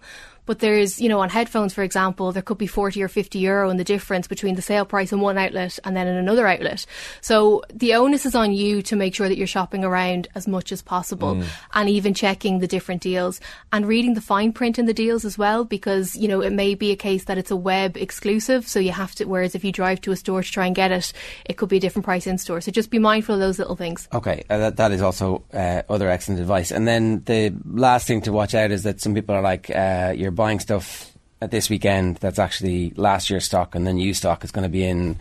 But 0.51 0.59
there's, 0.59 1.01
you 1.01 1.09
know, 1.09 1.21
on 1.21 1.29
headphones, 1.29 1.73
for 1.73 1.85
example, 1.85 2.33
there 2.33 2.43
could 2.43 2.59
be 2.59 2.67
40 2.67 3.01
or 3.05 3.07
50 3.07 3.39
euro 3.39 3.71
in 3.71 3.77
the 3.77 3.85
difference 3.85 4.27
between 4.27 4.57
the 4.57 4.63
sale 4.63 4.85
price 4.85 5.13
in 5.13 5.21
one 5.21 5.39
outlet 5.39 5.79
and 5.85 5.97
then 5.97 6.09
in 6.09 6.17
another 6.17 6.45
outlet. 6.49 6.87
So 7.21 7.63
the 7.73 7.95
onus 7.95 8.27
is 8.27 8.35
on 8.35 8.53
you 8.53 8.83
to 8.83 8.97
make 8.97 9.15
sure 9.15 9.29
that 9.29 9.39
you're 9.39 9.47
shopping 9.47 9.85
around 9.85 10.27
as 10.35 10.49
much 10.49 10.73
as 10.73 10.83
possible 10.83 11.41
and 11.75 11.89
even 11.89 12.15
checking 12.15 12.59
the 12.59 12.67
different 12.67 13.01
deals 13.01 13.41
and 13.73 13.87
reading 13.87 14.15
the 14.15 14.21
fine 14.21 14.53
print 14.53 14.77
in 14.77 14.87
the 14.87 14.93
deals 14.93 15.25
as 15.25 15.39
well, 15.39 15.65
because, 15.65 16.17
you 16.17 16.27
know, 16.27 16.41
it 16.41 16.51
may 16.51 16.75
be 16.75 16.91
a 16.91 16.97
case 16.97 17.27
that 17.27 17.39
it's 17.39 17.53
a 17.53 17.57
web 17.57 17.97
exclusive. 17.97 18.67
So 18.67 18.81
you 18.81 18.91
have 18.91 19.15
to, 19.15 19.27
whereas 19.27 19.55
if 19.55 19.63
you 19.63 19.71
drive 19.71 20.01
to 20.01 20.11
a 20.11 20.17
store 20.17 20.43
to 20.43 20.51
try 20.51 20.67
and 20.67 20.75
get 20.75 20.91
it, 20.91 21.13
it 21.45 21.59
could 21.59 21.69
be 21.69 21.77
a 21.77 21.81
different 21.81 22.05
price 22.05 22.27
in 22.27 22.39
store. 22.39 22.61
So 22.61 22.73
just 22.73 22.91
be 22.91 22.99
mindful 22.99 23.37
of 23.37 23.41
those 23.41 23.61
little 23.61 23.77
things. 23.77 24.09
Okay, 24.13 24.43
uh, 24.51 24.59
that, 24.59 24.79
that 24.79 24.91
is 24.91 25.01
also 25.01 25.45
uh, 25.55 25.83
other 25.89 26.11
excellent 26.11 26.41
advice. 26.41 26.73
And 26.73 26.89
then 26.89 27.23
the 27.27 27.55
last 27.65 28.09
thing 28.09 28.21
to 28.23 28.33
watch 28.33 28.57
out 28.57 28.73
is 28.73 28.83
that 28.83 29.01
some 29.01 29.15
people 29.15 29.37
are 29.37 29.43
like, 29.43 29.71
uh, 29.71 30.13
you're 30.17 30.39
buying 30.41 30.59
stuff 30.59 31.12
at 31.43 31.51
this 31.51 31.68
weekend 31.68 32.16
that's 32.16 32.38
actually 32.38 32.95
last 32.97 33.28
year's 33.28 33.45
stock, 33.45 33.74
and 33.74 33.86
then 33.86 33.97
new 33.97 34.14
stock 34.14 34.43
is 34.43 34.51
going 34.51 34.62
to 34.62 34.70
be 34.70 34.84
in 34.84 35.18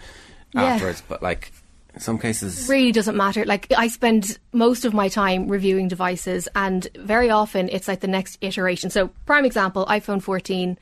Yeah. 0.54 0.64
afterwards. 0.64 1.04
But 1.12 1.22
like 1.22 1.52
in 1.94 2.00
some 2.00 2.18
cases, 2.18 2.52
it 2.70 2.72
really 2.72 2.94
doesn't 2.94 3.18
matter. 3.18 3.44
Like 3.44 3.68
I 3.76 3.90
spend 3.90 4.40
most 4.54 4.86
of 4.86 4.94
my 4.94 5.10
time 5.10 5.50
reviewing 5.50 5.90
devices, 5.90 6.48
and 6.56 6.88
very 6.96 7.30
often 7.30 7.68
it's 7.68 7.88
like 7.90 8.00
the 8.00 8.08
next 8.18 8.38
iteration. 8.40 8.90
So, 8.90 9.10
prime 9.26 9.46
example: 9.46 9.86
iPhone 9.88 10.22
14. 10.22 10.78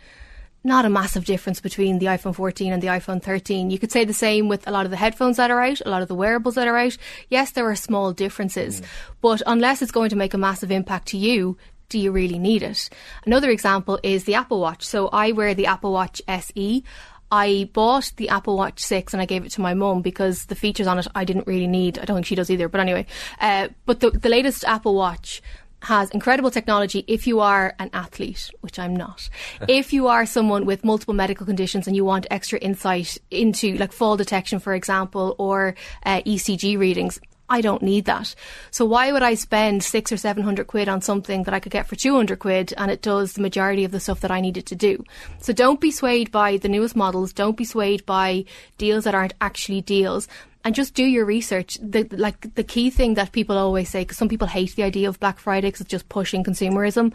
Not 0.63 0.85
a 0.85 0.89
massive 0.89 1.23
difference 1.23 1.61
between 1.61 1.99
the 1.99 2.07
iPhone 2.07 2.35
14 2.35 2.73
and 2.73 2.81
the 2.83 2.87
iPhone 2.99 3.21
13. 3.23 3.69
You 3.71 3.79
could 3.79 3.91
say 3.91 4.03
the 4.03 4.13
same 4.27 4.49
with 4.49 4.67
a 4.67 4.71
lot 4.71 4.85
of 4.85 4.91
the 4.91 4.97
headphones 4.97 5.37
that 5.37 5.49
are 5.49 5.61
out, 5.61 5.79
a 5.85 5.89
lot 5.89 6.01
of 6.01 6.09
the 6.09 6.15
wearables 6.15 6.55
that 6.55 6.67
are 6.67 6.77
out. 6.77 6.97
Yes, 7.29 7.51
there 7.51 7.69
are 7.69 7.75
small 7.75 8.11
differences, 8.11 8.81
mm. 8.81 8.85
but 9.21 9.41
unless 9.47 9.81
it's 9.81 9.95
going 9.97 10.09
to 10.09 10.17
make 10.17 10.33
a 10.33 10.37
massive 10.49 10.71
impact 10.71 11.07
to 11.09 11.17
you, 11.17 11.55
do 11.89 11.99
you 11.99 12.11
really 12.11 12.39
need 12.39 12.63
it? 12.63 12.89
Another 13.25 13.49
example 13.49 13.99
is 14.03 14.25
the 14.25 14.35
Apple 14.35 14.59
Watch. 14.59 14.85
So 14.85 15.07
I 15.09 15.31
wear 15.31 15.53
the 15.53 15.67
Apple 15.67 15.93
Watch 15.93 16.21
SE. 16.27 16.83
I 17.31 17.69
bought 17.73 18.13
the 18.15 18.29
Apple 18.29 18.57
Watch 18.57 18.79
6 18.79 19.13
and 19.13 19.21
I 19.21 19.25
gave 19.25 19.45
it 19.45 19.51
to 19.51 19.61
my 19.61 19.73
mum 19.73 20.01
because 20.01 20.45
the 20.45 20.55
features 20.55 20.87
on 20.87 20.99
it 20.99 21.07
I 21.13 21.25
didn't 21.25 21.47
really 21.47 21.67
need. 21.67 21.99
I 21.99 22.05
don't 22.05 22.15
think 22.15 22.25
she 22.25 22.35
does 22.35 22.49
either, 22.49 22.69
but 22.69 22.81
anyway. 22.81 23.05
Uh, 23.39 23.69
but 23.85 23.99
the, 23.99 24.11
the 24.11 24.29
latest 24.29 24.63
Apple 24.65 24.95
Watch 24.95 25.41
has 25.83 26.09
incredible 26.09 26.49
technology 26.49 27.03
if 27.07 27.27
you 27.27 27.39
are 27.39 27.75
an 27.79 27.89
athlete, 27.93 28.49
which 28.61 28.79
I'm 28.79 28.95
not. 28.95 29.29
if 29.67 29.93
you 29.93 30.07
are 30.07 30.25
someone 30.25 30.65
with 30.65 30.83
multiple 30.83 31.13
medical 31.13 31.45
conditions 31.45 31.85
and 31.85 31.95
you 31.95 32.03
want 32.03 32.25
extra 32.31 32.59
insight 32.59 33.17
into 33.29 33.77
like 33.77 33.91
fall 33.91 34.17
detection, 34.17 34.59
for 34.59 34.73
example, 34.73 35.35
or 35.37 35.75
uh, 36.03 36.21
ECG 36.21 36.77
readings, 36.77 37.19
I 37.49 37.61
don't 37.61 37.81
need 37.81 38.05
that. 38.05 38.35
So 38.71 38.85
why 38.85 39.11
would 39.11 39.23
I 39.23 39.35
spend 39.35 39.83
six 39.83 40.11
or 40.11 40.17
seven 40.17 40.43
hundred 40.43 40.67
quid 40.67 40.89
on 40.89 41.01
something 41.01 41.43
that 41.43 41.53
I 41.53 41.59
could 41.59 41.71
get 41.71 41.87
for 41.87 41.95
two 41.95 42.15
hundred 42.15 42.39
quid 42.39 42.73
and 42.77 42.91
it 42.91 43.01
does 43.01 43.33
the 43.33 43.41
majority 43.41 43.85
of 43.85 43.91
the 43.91 43.99
stuff 43.99 44.19
that 44.21 44.31
I 44.31 44.41
needed 44.41 44.65
to 44.67 44.75
do? 44.75 45.03
So 45.39 45.53
don't 45.53 45.79
be 45.79 45.91
swayed 45.91 46.31
by 46.31 46.57
the 46.57 46.67
newest 46.67 46.95
models. 46.95 47.31
Don't 47.31 47.55
be 47.55 47.65
swayed 47.65 48.05
by 48.05 48.45
deals 48.77 49.05
that 49.05 49.15
aren't 49.15 49.33
actually 49.39 49.81
deals. 49.81 50.27
And 50.65 50.75
just 50.75 50.93
do 50.93 51.05
your 51.05 51.23
research. 51.23 51.77
The, 51.81 52.03
like 52.11 52.53
the 52.55 52.63
key 52.63 52.89
thing 52.89 53.13
that 53.13 53.31
people 53.31 53.57
always 53.57 53.87
say, 53.87 54.01
because 54.01 54.17
some 54.17 54.27
people 54.27 54.47
hate 54.47 54.75
the 54.75 54.83
idea 54.83 55.07
of 55.07 55.17
Black 55.17 55.39
Friday 55.39 55.67
because 55.67 55.81
it's 55.81 55.89
just 55.89 56.09
pushing 56.09 56.43
consumerism. 56.43 57.13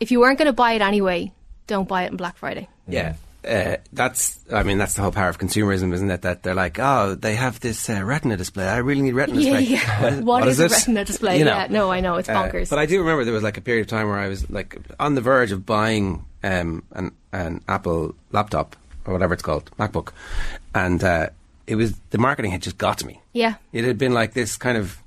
If 0.00 0.10
you 0.10 0.20
weren't 0.20 0.38
going 0.38 0.46
to 0.46 0.54
buy 0.54 0.72
it 0.72 0.80
anyway, 0.80 1.32
don't 1.66 1.86
buy 1.86 2.04
it 2.04 2.12
on 2.12 2.16
Black 2.16 2.38
Friday. 2.38 2.68
yeah. 2.86 3.16
Uh, 3.48 3.76
that's, 3.92 4.38
I 4.52 4.62
mean, 4.62 4.76
that's 4.78 4.94
the 4.94 5.02
whole 5.02 5.10
power 5.12 5.28
of 5.30 5.38
consumerism, 5.38 5.92
isn't 5.94 6.10
it? 6.10 6.22
That 6.22 6.42
they're 6.42 6.54
like, 6.54 6.78
oh, 6.78 7.14
they 7.14 7.34
have 7.34 7.60
this 7.60 7.88
uh, 7.88 8.02
Retina 8.04 8.36
display. 8.36 8.66
I 8.68 8.76
really 8.78 9.00
need 9.02 9.14
Retina 9.14 9.40
Yeah, 9.40 9.58
display. 9.60 9.74
yeah. 9.76 10.20
what 10.20 10.46
is, 10.46 10.60
a 10.60 10.66
it? 10.66 10.72
Retina 10.72 11.04
display? 11.04 11.38
You 11.38 11.44
know. 11.46 11.56
Yeah, 11.56 11.66
no, 11.70 11.90
I 11.90 12.00
know 12.00 12.16
it's 12.16 12.28
Uh, 12.28 12.34
bonkers. 12.34 12.68
but 12.70 12.78
I 12.78 12.86
do 12.86 12.98
remember 13.00 13.24
there 13.24 13.32
was 13.34 13.42
like 13.42 13.56
a 13.56 13.60
period 13.62 13.80
of 13.82 13.86
time 13.88 14.06
where 14.08 14.18
I 14.18 14.28
was 14.28 14.48
like 14.50 14.76
on 15.00 15.14
the 15.14 15.20
verge 15.22 15.50
of 15.52 15.64
buying 15.64 16.24
um, 16.44 16.82
an, 16.92 17.12
an 17.32 17.62
Apple 17.68 18.14
laptop 18.32 18.76
or 19.06 19.12
whatever 19.14 19.32
it's 19.34 19.42
called, 19.42 19.70
MacBook, 19.78 20.12
and 20.74 21.02
uh, 21.02 21.30
it 21.66 21.76
was 21.76 21.94
the 22.10 22.18
marketing 22.18 22.50
had 22.50 22.60
just 22.62 22.76
got 22.78 22.98
to 22.98 23.06
me. 23.06 23.20
yeah, 23.32 23.54
It 23.72 23.84
had 23.84 23.96
been 23.98 24.12
like 24.12 24.34
this 24.34 24.56
kind 24.58 24.76
of 24.76 24.98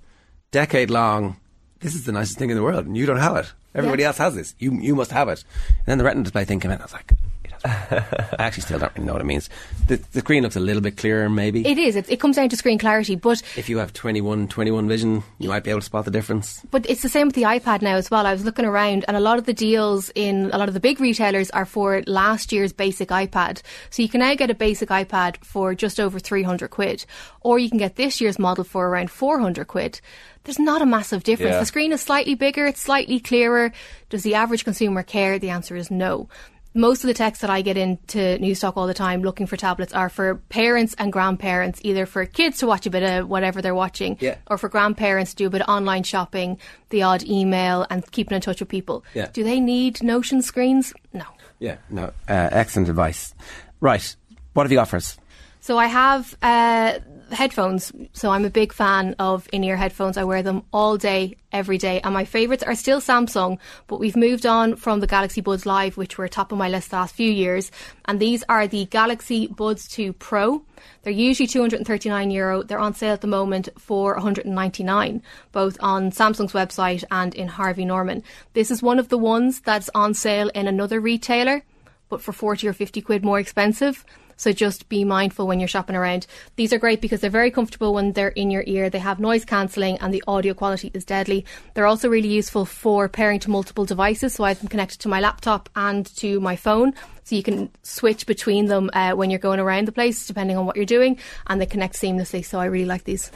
decade 0.51 0.89
long. 0.89 1.37
This 1.81 1.93
is 1.95 2.05
the 2.05 2.11
nicest 2.11 2.37
thing 2.39 2.49
in 2.49 2.55
the 2.57 2.63
world, 2.63 2.85
and 2.85 2.97
you 2.97 3.05
don't 3.05 3.17
have 3.17 3.35
it. 3.37 3.51
Everybody 3.75 4.01
Yeah. 4.01 4.07
else 4.07 4.17
has 4.17 4.35
this. 4.35 4.55
You 4.59 4.73
you 4.81 4.95
must 4.95 5.11
have 5.11 5.29
it. 5.29 5.43
And 5.67 5.85
then 5.85 5.97
the 5.99 6.03
Retina 6.03 6.23
display 6.23 6.45
thing 6.45 6.59
came 6.59 6.71
in. 6.71 6.79
I 6.79 6.83
was 6.83 6.93
like, 6.93 7.13
I 7.65 8.35
actually 8.39 8.63
still 8.63 8.79
don't 8.79 8.93
really 8.95 9.05
know 9.05 9.13
what 9.13 9.21
it 9.21 9.25
means. 9.25 9.49
The, 9.87 9.97
the 10.13 10.19
screen 10.19 10.43
looks 10.43 10.55
a 10.55 10.59
little 10.59 10.81
bit 10.81 10.97
clearer, 10.97 11.29
maybe. 11.29 11.65
It 11.65 11.77
is. 11.77 11.95
It, 11.95 12.09
it 12.09 12.19
comes 12.19 12.35
down 12.35 12.49
to 12.49 12.57
screen 12.57 12.77
clarity, 12.77 13.15
but 13.15 13.41
if 13.55 13.69
you 13.69 13.77
have 13.77 13.93
21, 13.93 14.47
21 14.47 14.87
vision, 14.87 15.23
you 15.39 15.49
might 15.49 15.63
be 15.63 15.69
able 15.69 15.81
to 15.81 15.85
spot 15.85 16.05
the 16.05 16.11
difference. 16.11 16.61
But 16.71 16.89
it's 16.89 17.01
the 17.01 17.09
same 17.09 17.27
with 17.27 17.35
the 17.35 17.43
iPad 17.43 17.81
now 17.81 17.95
as 17.95 18.09
well. 18.09 18.25
I 18.25 18.33
was 18.33 18.45
looking 18.45 18.65
around, 18.65 19.05
and 19.07 19.15
a 19.15 19.19
lot 19.19 19.37
of 19.37 19.45
the 19.45 19.53
deals 19.53 20.11
in 20.15 20.49
a 20.51 20.57
lot 20.57 20.67
of 20.67 20.73
the 20.73 20.79
big 20.79 20.99
retailers 20.99 21.49
are 21.51 21.65
for 21.65 22.03
last 22.07 22.51
year's 22.51 22.73
basic 22.73 23.09
iPad. 23.09 23.61
So 23.89 24.01
you 24.01 24.09
can 24.09 24.19
now 24.19 24.33
get 24.35 24.49
a 24.49 24.55
basic 24.55 24.89
iPad 24.89 25.37
for 25.43 25.75
just 25.75 25.99
over 25.99 26.19
300 26.19 26.69
quid, 26.69 27.05
or 27.41 27.59
you 27.59 27.69
can 27.69 27.77
get 27.77 27.95
this 27.95 28.21
year's 28.21 28.39
model 28.39 28.63
for 28.63 28.87
around 28.87 29.11
400 29.11 29.67
quid. 29.67 30.01
There's 30.43 30.59
not 30.59 30.81
a 30.81 30.85
massive 30.87 31.23
difference. 31.23 31.53
Yeah. 31.53 31.59
The 31.59 31.65
screen 31.65 31.91
is 31.91 32.01
slightly 32.01 32.35
bigger, 32.35 32.65
it's 32.65 32.81
slightly 32.81 33.19
clearer. 33.19 33.71
Does 34.09 34.23
the 34.23 34.35
average 34.35 34.63
consumer 34.63 35.03
care? 35.03 35.37
The 35.37 35.51
answer 35.51 35.75
is 35.75 35.91
no. 35.91 36.29
Most 36.73 37.03
of 37.03 37.09
the 37.09 37.13
texts 37.13 37.41
that 37.41 37.49
I 37.49 37.61
get 37.61 37.75
into 37.75 38.17
Newstalk 38.17 38.73
all 38.77 38.87
the 38.87 38.93
time 38.93 39.23
looking 39.23 39.45
for 39.45 39.57
tablets 39.57 39.91
are 39.91 40.07
for 40.07 40.35
parents 40.47 40.95
and 40.97 41.11
grandparents, 41.11 41.81
either 41.83 42.05
for 42.05 42.25
kids 42.25 42.59
to 42.59 42.67
watch 42.67 42.85
a 42.85 42.89
bit 42.89 43.03
of 43.03 43.27
whatever 43.27 43.61
they're 43.61 43.75
watching, 43.75 44.17
Yeah. 44.21 44.35
or 44.47 44.57
for 44.57 44.69
grandparents 44.69 45.31
to 45.31 45.35
do 45.35 45.47
a 45.47 45.49
bit 45.49 45.61
of 45.61 45.67
online 45.67 46.03
shopping, 46.03 46.57
the 46.89 47.03
odd 47.03 47.23
email, 47.23 47.85
and 47.89 48.09
keeping 48.11 48.35
in 48.35 48.41
touch 48.41 48.61
with 48.61 48.69
people. 48.69 49.03
Yeah. 49.13 49.27
Do 49.33 49.43
they 49.43 49.59
need 49.59 50.01
Notion 50.01 50.41
screens? 50.41 50.93
No. 51.11 51.25
Yeah, 51.59 51.75
no, 51.89 52.05
uh, 52.29 52.49
excellent 52.51 52.87
advice. 52.87 53.35
Right, 53.81 54.15
what 54.53 54.63
have 54.63 54.71
you 54.71 54.77
got 54.77 54.87
for 54.87 54.95
us? 54.95 55.17
So 55.59 55.77
I 55.77 55.87
have 55.87 56.35
uh, 56.41 56.99
headphones. 57.31 57.91
So 58.13 58.29
I'm 58.29 58.45
a 58.45 58.49
big 58.49 58.73
fan 58.73 59.15
of 59.19 59.47
in-ear 59.51 59.77
headphones. 59.77 60.17
I 60.17 60.23
wear 60.23 60.43
them 60.43 60.63
all 60.71 60.97
day, 60.97 61.37
every 61.51 61.77
day, 61.77 62.01
and 62.01 62.13
my 62.13 62.25
favourites 62.25 62.63
are 62.63 62.75
still 62.75 63.01
Samsung. 63.01 63.57
But 63.87 63.99
we've 63.99 64.15
moved 64.15 64.45
on 64.45 64.75
from 64.75 64.99
the 64.99 65.07
Galaxy 65.07 65.41
Buds 65.41 65.65
Live, 65.65 65.97
which 65.97 66.17
were 66.17 66.27
top 66.27 66.51
of 66.51 66.57
my 66.57 66.69
list 66.69 66.91
the 66.91 66.97
last 66.97 67.15
few 67.15 67.31
years, 67.31 67.71
and 68.05 68.19
these 68.19 68.43
are 68.49 68.67
the 68.67 68.85
Galaxy 68.85 69.47
Buds 69.47 69.87
2 69.87 70.13
Pro. 70.13 70.63
They're 71.03 71.13
usually 71.13 71.47
239 71.47 72.31
euro. 72.31 72.63
They're 72.63 72.79
on 72.79 72.93
sale 72.93 73.13
at 73.13 73.21
the 73.21 73.27
moment 73.27 73.69
for 73.77 74.13
199, 74.13 75.21
both 75.51 75.77
on 75.79 76.11
Samsung's 76.11 76.53
website 76.53 77.03
and 77.11 77.35
in 77.35 77.47
Harvey 77.47 77.85
Norman. 77.85 78.23
This 78.53 78.71
is 78.71 78.81
one 78.81 78.99
of 78.99 79.09
the 79.09 79.17
ones 79.17 79.61
that's 79.61 79.89
on 79.93 80.13
sale 80.13 80.49
in 80.49 80.67
another 80.67 80.99
retailer 80.99 81.63
but 82.11 82.21
for 82.21 82.33
40 82.33 82.67
or 82.67 82.73
50 82.73 83.01
quid 83.01 83.23
more 83.23 83.39
expensive. 83.39 84.05
So 84.41 84.51
just 84.51 84.89
be 84.89 85.03
mindful 85.03 85.45
when 85.45 85.59
you're 85.59 85.67
shopping 85.67 85.95
around. 85.95 86.25
These 86.55 86.73
are 86.73 86.79
great 86.79 86.99
because 86.99 87.21
they're 87.21 87.29
very 87.29 87.51
comfortable 87.51 87.93
when 87.93 88.13
they're 88.13 88.29
in 88.29 88.49
your 88.49 88.63
ear. 88.65 88.89
They 88.89 88.97
have 88.97 89.19
noise 89.19 89.45
cancelling 89.45 89.99
and 89.99 90.11
the 90.11 90.23
audio 90.25 90.55
quality 90.55 90.89
is 90.95 91.05
deadly. 91.05 91.45
They're 91.75 91.85
also 91.85 92.09
really 92.09 92.27
useful 92.27 92.65
for 92.65 93.07
pairing 93.07 93.39
to 93.41 93.51
multiple 93.51 93.85
devices. 93.85 94.33
So 94.33 94.43
I 94.43 94.49
have 94.49 94.57
them 94.57 94.67
connected 94.67 94.97
to 95.01 95.09
my 95.09 95.19
laptop 95.19 95.69
and 95.75 96.07
to 96.17 96.39
my 96.39 96.55
phone. 96.55 96.95
So 97.23 97.35
you 97.35 97.43
can 97.43 97.69
switch 97.83 98.25
between 98.25 98.65
them 98.65 98.89
uh, 98.93 99.11
when 99.11 99.29
you're 99.29 99.37
going 99.37 99.59
around 99.59 99.87
the 99.87 99.91
place, 99.91 100.25
depending 100.25 100.57
on 100.57 100.65
what 100.65 100.75
you're 100.75 100.85
doing, 100.85 101.19
and 101.45 101.61
they 101.61 101.67
connect 101.67 101.93
seamlessly. 101.93 102.43
So 102.43 102.59
I 102.59 102.65
really 102.65 102.85
like 102.85 103.03
these. 103.03 103.31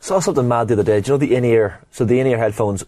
Saw 0.00 0.20
something 0.20 0.46
mad 0.46 0.68
the 0.68 0.74
other 0.74 0.82
day. 0.82 1.00
Do 1.00 1.12
you 1.12 1.14
know 1.14 1.18
the 1.26 1.34
in-ear? 1.36 1.80
So 1.90 2.04
the 2.04 2.20
in-ear 2.20 2.36
headphones 2.36 2.84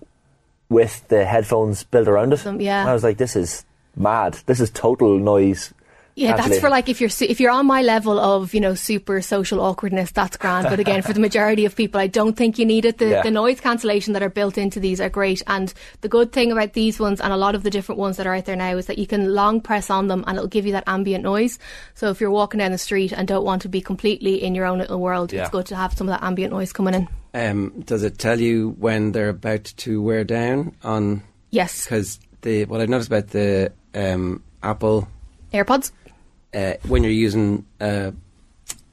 with 0.69 1.09
the 1.09 1.25
headphones 1.25 1.85
built 1.85 2.07
around 2.07 2.35
it. 2.35 2.41
Them, 2.41 2.61
yeah. 2.61 2.83
And 2.83 2.91
I 2.91 2.93
was 2.93 3.03
like, 3.03 3.17
this 3.17 3.35
is 3.35 3.65
mad. 3.97 4.35
This 4.45 4.61
is 4.61 4.69
total 4.69 5.19
noise. 5.19 5.73
Yeah, 6.19 6.35
that's 6.35 6.59
for 6.61 6.71
like 6.71 6.89
if 6.89 6.99
you're 7.03 7.11
if 7.21 7.41
you're 7.41 7.51
on 7.51 7.67
my 7.67 7.83
level 7.83 8.19
of 8.19 8.55
you 8.55 8.61
know 8.61 8.75
super 8.75 9.21
social 9.21 9.61
awkwardness, 9.61 10.11
that's 10.13 10.39
grand. 10.39 10.67
But 10.71 10.81
again, 10.81 11.03
for 11.03 11.13
the 11.13 11.21
majority 11.21 11.67
of 11.67 11.77
people, 11.77 12.01
I 12.01 12.07
don't 12.07 12.35
think 12.35 12.59
you 12.59 12.65
need 12.65 12.87
it. 12.87 12.97
The, 12.97 13.09
Yeah. 13.11 13.23
the 13.23 13.31
noise 13.31 13.61
cancellation 13.61 14.15
that 14.15 14.23
are 14.23 14.31
built 14.31 14.57
into 14.57 14.81
these 14.81 14.99
are 14.99 15.11
great, 15.11 15.43
and 15.47 15.73
the 16.01 16.09
good 16.09 16.33
thing 16.33 16.51
about 16.51 16.73
these 16.73 16.99
ones 16.99 17.21
and 17.21 17.35
a 17.35 17.37
lot 17.37 17.55
of 17.55 17.65
the 17.65 17.71
different 17.71 17.99
ones 17.99 18.17
that 18.17 18.27
are 18.27 18.35
out 18.35 18.47
there 18.47 18.57
now 18.57 18.79
is 18.79 18.87
that 18.87 18.97
you 18.97 19.07
can 19.07 19.35
long 19.35 19.61
press 19.61 19.91
on 19.91 20.07
them 20.09 20.25
and 20.27 20.39
it'll 20.39 20.49
give 20.49 20.65
you 20.65 20.73
that 20.73 20.85
ambient 20.87 21.23
noise. 21.23 21.59
So 21.95 22.09
if 22.09 22.19
you're 22.19 22.31
walking 22.31 22.59
down 22.61 22.73
the 22.73 22.79
street 22.79 23.13
and 23.13 23.29
don't 23.29 23.45
want 23.45 23.61
to 23.63 23.69
be 23.69 23.83
completely 23.83 24.43
in 24.43 24.55
your 24.55 24.65
own 24.65 24.79
little 24.79 24.99
world, 25.01 25.35
Yeah. 25.35 25.43
it's 25.43 25.51
good 25.51 25.67
to 25.67 25.77
have 25.77 25.93
some 25.93 26.09
of 26.09 26.19
that 26.19 26.25
ambient 26.27 26.51
noise 26.51 26.73
coming 26.73 26.95
in. 26.95 27.09
Um, 27.35 27.83
does 27.85 28.03
it 28.03 28.17
tell 28.17 28.41
you 28.41 28.75
when 28.79 29.13
they're 29.13 29.29
about 29.29 29.65
to 29.65 30.01
wear 30.01 30.25
down 30.25 30.75
on? 30.83 31.23
Yes, 31.51 31.85
Because 31.85 32.19
the 32.41 32.65
what 32.65 32.81
I've 32.81 32.89
noticed 32.89 33.09
about 33.11 33.29
the 33.29 33.71
um, 33.95 34.43
Apple 34.63 35.09
AirPods. 35.53 35.93
Uh, 36.55 36.75
when 36.87 37.03
you're 37.03 37.13
using 37.13 37.65
uh, 37.81 38.11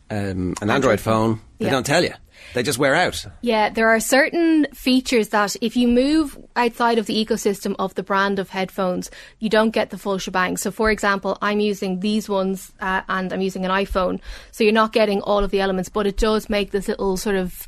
um, 0.10 0.54
an 0.62 0.70
Android 0.70 1.00
phone, 1.00 1.40
they 1.60 1.66
Yeah. 1.66 1.72
don't 1.72 1.86
tell 1.86 2.04
you. 2.04 2.14
They 2.54 2.62
just 2.62 2.78
wear 2.78 2.94
out. 2.94 3.26
Yeah, 3.42 3.70
there 3.70 3.88
are 3.90 4.00
certain 4.02 4.68
features 4.74 5.30
that 5.30 5.56
if 5.62 5.78
you 5.78 5.88
move 5.88 6.38
outside 6.56 6.98
of 7.00 7.06
the 7.06 7.16
ecosystem 7.26 7.74
of 7.80 7.96
the 7.96 8.04
brand 8.04 8.38
of 8.38 8.50
headphones, 8.50 9.10
you 9.40 9.50
don't 9.50 9.72
get 9.72 9.90
the 9.92 9.98
full 9.98 10.18
shebang. 10.18 10.58
So, 10.58 10.70
for 10.70 10.92
example, 10.92 11.38
I'm 11.42 11.60
using 11.62 12.02
these 12.02 12.28
ones 12.30 12.72
uh, 12.82 13.02
and 13.08 13.32
I'm 13.34 13.42
using 13.42 13.66
an 13.66 13.72
iPhone. 13.72 14.20
So, 14.52 14.64
you're 14.64 14.74
not 14.74 14.92
getting 14.94 15.22
all 15.22 15.44
of 15.44 15.52
the 15.52 15.62
elements, 15.62 15.90
but 15.90 16.06
it 16.06 16.18
does 16.18 16.50
make 16.50 16.72
this 16.72 16.88
little 16.90 17.16
sort 17.18 17.38
of 17.38 17.66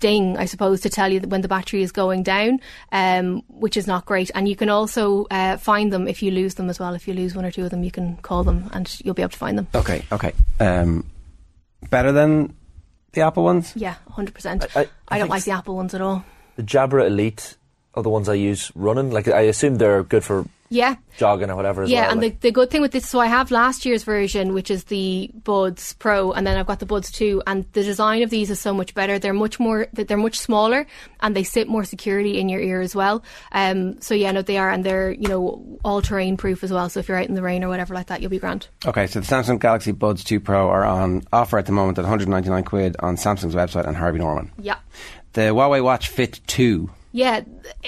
ding, 0.00 0.36
I 0.36 0.44
suppose, 0.44 0.80
to 0.82 0.90
tell 0.90 1.10
you 1.12 1.20
that 1.20 1.28
when 1.30 1.40
the 1.40 1.48
battery 1.48 1.82
is 1.82 1.92
going 1.92 2.22
down, 2.22 2.60
um, 2.92 3.42
which 3.48 3.76
is 3.76 3.86
not 3.86 4.04
great. 4.06 4.30
And 4.34 4.48
you 4.48 4.56
can 4.56 4.68
also 4.68 5.26
uh, 5.30 5.56
find 5.56 5.92
them 5.92 6.06
if 6.08 6.22
you 6.22 6.30
lose 6.30 6.54
them 6.54 6.68
as 6.70 6.78
well. 6.78 6.94
If 6.94 7.08
you 7.08 7.14
lose 7.14 7.34
one 7.34 7.44
or 7.44 7.50
two 7.50 7.64
of 7.64 7.70
them, 7.70 7.82
you 7.84 7.90
can 7.90 8.16
call 8.18 8.44
them 8.44 8.68
and 8.72 9.00
you'll 9.04 9.14
be 9.14 9.22
able 9.22 9.30
to 9.32 9.38
find 9.38 9.56
them. 9.58 9.66
Okay, 9.74 10.04
okay. 10.12 10.32
Um, 10.60 11.04
better 11.90 12.12
than 12.12 12.54
the 13.12 13.22
Apple 13.22 13.44
ones. 13.44 13.72
Yeah, 13.76 13.94
100%. 14.10 14.66
I- 14.76 14.80
I, 14.80 14.84
I- 14.84 14.88
I 15.08 15.18
don't 15.18 15.28
like 15.30 15.44
the 15.44 15.52
Apple 15.52 15.76
ones 15.76 15.94
at 15.94 16.00
all. 16.00 16.24
The 16.56 16.62
Jabra 16.62 17.06
Elite 17.06 17.56
are 17.94 18.02
the 18.02 18.10
ones 18.10 18.28
I 18.28 18.34
use 18.34 18.70
running. 18.74 19.10
Like 19.10 19.28
I 19.28 19.42
assume 19.42 19.76
they're 19.76 20.02
good 20.02 20.24
for 20.24 20.44
Yeah. 20.70 20.96
jogging 21.16 21.50
or 21.50 21.56
whatever 21.56 21.82
as 21.82 21.90
yeah, 21.90 22.02
well. 22.02 22.10
and 22.12 22.20
like. 22.20 22.40
the, 22.40 22.48
the 22.48 22.52
good 22.52 22.70
thing 22.70 22.80
with 22.82 22.92
this, 22.92 23.08
so 23.08 23.18
I 23.18 23.26
have 23.26 23.50
last 23.50 23.86
year's 23.86 24.04
version, 24.04 24.52
which 24.54 24.70
is 24.70 24.84
the 24.84 25.30
Buds 25.34 25.94
Pro, 25.94 26.32
and 26.32 26.46
then 26.46 26.56
I've 26.58 26.66
got 26.66 26.78
the 26.78 26.86
Buds 26.86 27.10
2, 27.10 27.42
and 27.46 27.64
the 27.72 27.82
design 27.82 28.22
of 28.22 28.30
these 28.30 28.50
is 28.50 28.60
so 28.60 28.74
much 28.74 28.94
better. 28.94 29.18
They're 29.18 29.32
much 29.32 29.58
more, 29.58 29.88
they're 29.92 30.16
much 30.16 30.38
smaller, 30.38 30.86
and 31.20 31.34
they 31.34 31.42
sit 31.44 31.68
more 31.68 31.84
securely 31.84 32.38
in 32.38 32.48
your 32.48 32.60
ear 32.60 32.80
as 32.80 32.94
well. 32.94 33.22
Um, 33.52 34.00
so 34.00 34.14
yeah, 34.14 34.30
no, 34.32 34.42
they 34.42 34.58
are, 34.58 34.70
and 34.70 34.84
they're, 34.84 35.12
you 35.12 35.28
know, 35.28 35.78
all 35.84 36.02
terrain 36.02 36.36
proof 36.36 36.62
as 36.62 36.72
well. 36.72 36.88
So 36.88 37.00
if 37.00 37.08
you're 37.08 37.18
out 37.18 37.28
in 37.28 37.34
the 37.34 37.42
rain 37.42 37.64
or 37.64 37.68
whatever 37.68 37.94
like 37.94 38.06
that, 38.08 38.20
you'll 38.20 38.30
be 38.30 38.38
grand. 38.38 38.68
Okay, 38.84 39.06
so 39.06 39.20
the 39.20 39.26
Samsung 39.26 39.58
Galaxy 39.58 39.92
Buds 39.92 40.22
2 40.24 40.40
Pro 40.40 40.68
are 40.68 40.84
on 40.84 41.22
offer 41.32 41.58
at 41.58 41.66
the 41.66 41.72
moment 41.72 41.98
at 41.98 42.02
199 42.02 42.64
quid 42.64 42.96
on 43.00 43.16
Samsung's 43.16 43.54
website 43.54 43.86
and 43.86 43.96
Harvey 43.96 44.18
Norman. 44.18 44.52
Yeah. 44.58 44.76
The 45.32 45.42
Huawei 45.42 45.82
Watch 45.82 46.08
Fit 46.08 46.40
2. 46.46 46.90
Yeah, 47.12 47.40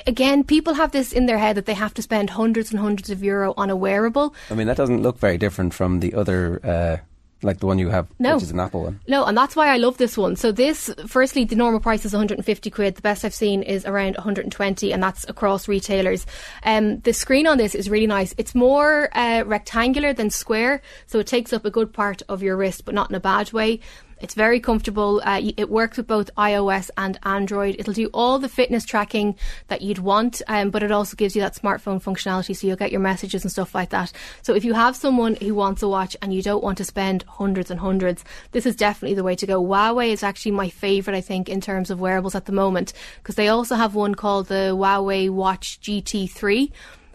again, 0.07 0.45
people 0.45 0.75
have 0.75 0.93
this 0.93 1.13
in 1.13 1.27
their 1.27 1.39
head 1.39 1.57
that 1.57 1.67
they 1.67 1.75
have 1.75 1.95
to 1.95 2.03
spend 2.03 2.31
hundreds 2.31 2.71
and 2.71 2.81
hundreds 2.81 3.11
of 3.11 3.23
euro 3.23 3.53
on 3.57 3.69
a 3.71 3.77
wearable. 3.77 4.35
I 4.51 4.55
mean, 4.55 4.67
that 4.67 4.77
doesn't 4.77 5.03
look 5.03 5.19
very 5.19 5.37
different 5.39 5.75
from 5.75 6.01
the 6.01 6.15
other, 6.15 6.61
uh, 6.65 6.97
like 7.43 7.59
the 7.61 7.67
one 7.67 7.79
you 7.79 7.89
have, 7.91 8.07
No. 8.19 8.35
which 8.35 8.45
is 8.45 8.51
an 8.51 8.61
Apple 8.61 8.83
one. 8.85 9.01
No, 9.09 9.25
and 9.25 9.37
that's 9.37 9.55
why 9.57 9.69
I 9.69 9.77
love 9.77 9.99
this 9.99 10.17
one. 10.17 10.37
So 10.37 10.53
this, 10.53 10.91
firstly, 11.07 11.45
the 11.45 11.55
normal 11.57 11.81
price 11.81 12.05
is 12.07 12.13
150 12.13 12.71
quid. 12.71 12.95
The 12.97 13.03
best 13.03 13.25
I've 13.25 13.35
seen 13.35 13.63
is 13.63 13.85
around 13.87 14.17
120, 14.17 14.93
and 14.93 15.03
that's 15.03 15.29
across 15.29 15.69
retailers. 15.69 16.25
Um, 16.65 17.01
the 17.01 17.13
screen 17.13 17.47
on 17.47 17.59
this 17.59 17.75
is 17.75 17.89
really 17.91 18.07
nice. 18.07 18.35
It's 18.39 18.55
more 18.55 19.09
uh, 19.17 19.45
rectangular 19.47 20.13
than 20.15 20.31
square, 20.31 20.81
so 21.07 21.19
it 21.19 21.27
takes 21.27 21.53
up 21.53 21.65
a 21.67 21.71
good 21.71 21.93
part 21.93 22.23
of 22.29 22.43
your 22.43 22.57
wrist, 22.57 22.85
but 22.87 22.95
not 22.95 23.11
in 23.11 23.17
a 23.17 23.21
bad 23.21 23.53
way. 23.53 23.81
It's 24.21 24.35
very 24.35 24.61
comfortable. 24.61 25.23
Uh, 25.25 25.41
it 25.57 25.71
works 25.71 25.97
with 25.97 26.07
both 26.07 26.35
iOS 26.37 26.91
and 26.97 27.19
Android. 27.23 27.77
It'll 27.79 27.95
do 27.95 28.11
all 28.13 28.39
the 28.39 28.49
fitness 28.49 28.85
tracking 28.85 29.37
that 29.69 29.81
you'd 29.81 29.99
want, 29.99 30.43
um, 30.47 30.71
but 30.71 30.83
it 30.83 30.93
also 30.93 31.17
gives 31.17 31.35
you 31.35 31.43
that 31.43 31.57
smartphone 31.57 32.03
functionality, 32.03 32.55
so 32.55 32.67
you'll 32.67 32.77
get 32.77 32.93
your 32.93 33.01
messages 33.01 33.43
and 33.43 33.51
stuff 33.51 33.75
like 33.75 33.91
that. 33.91 34.13
So 34.43 34.55
if 34.55 34.65
you 34.65 34.75
have 34.75 34.95
someone 34.95 35.37
who 35.37 35.55
wants 35.55 35.83
a 35.83 35.89
watch 35.89 36.17
and 36.21 36.35
you 36.35 36.43
don't 36.43 36.63
want 36.63 36.79
to 36.79 36.85
spend 36.85 37.23
hundreds 37.25 37.71
and 37.71 37.81
hundreds, 37.81 38.25
this 38.53 38.67
is 38.67 38.77
definitely 38.77 39.15
the 39.15 39.25
way 39.25 39.37
to 39.37 39.47
go. 39.47 39.63
Huawei 39.63 40.09
is 40.09 40.23
actually 40.23 40.53
my 40.53 40.69
favorite, 40.69 41.17
I 41.17 41.21
think, 41.21 41.49
in 41.49 41.61
terms 41.61 41.91
of 41.91 42.01
wearables 42.01 42.35
at 42.35 42.45
the 42.45 42.53
moment, 42.53 42.93
because 43.19 43.37
they 43.37 43.49
also 43.49 43.75
have 43.75 43.95
one 43.95 44.15
called 44.15 44.49
the 44.49 44.75
Huawei 44.75 45.31
Watch 45.31 45.81
GT3 45.81 46.71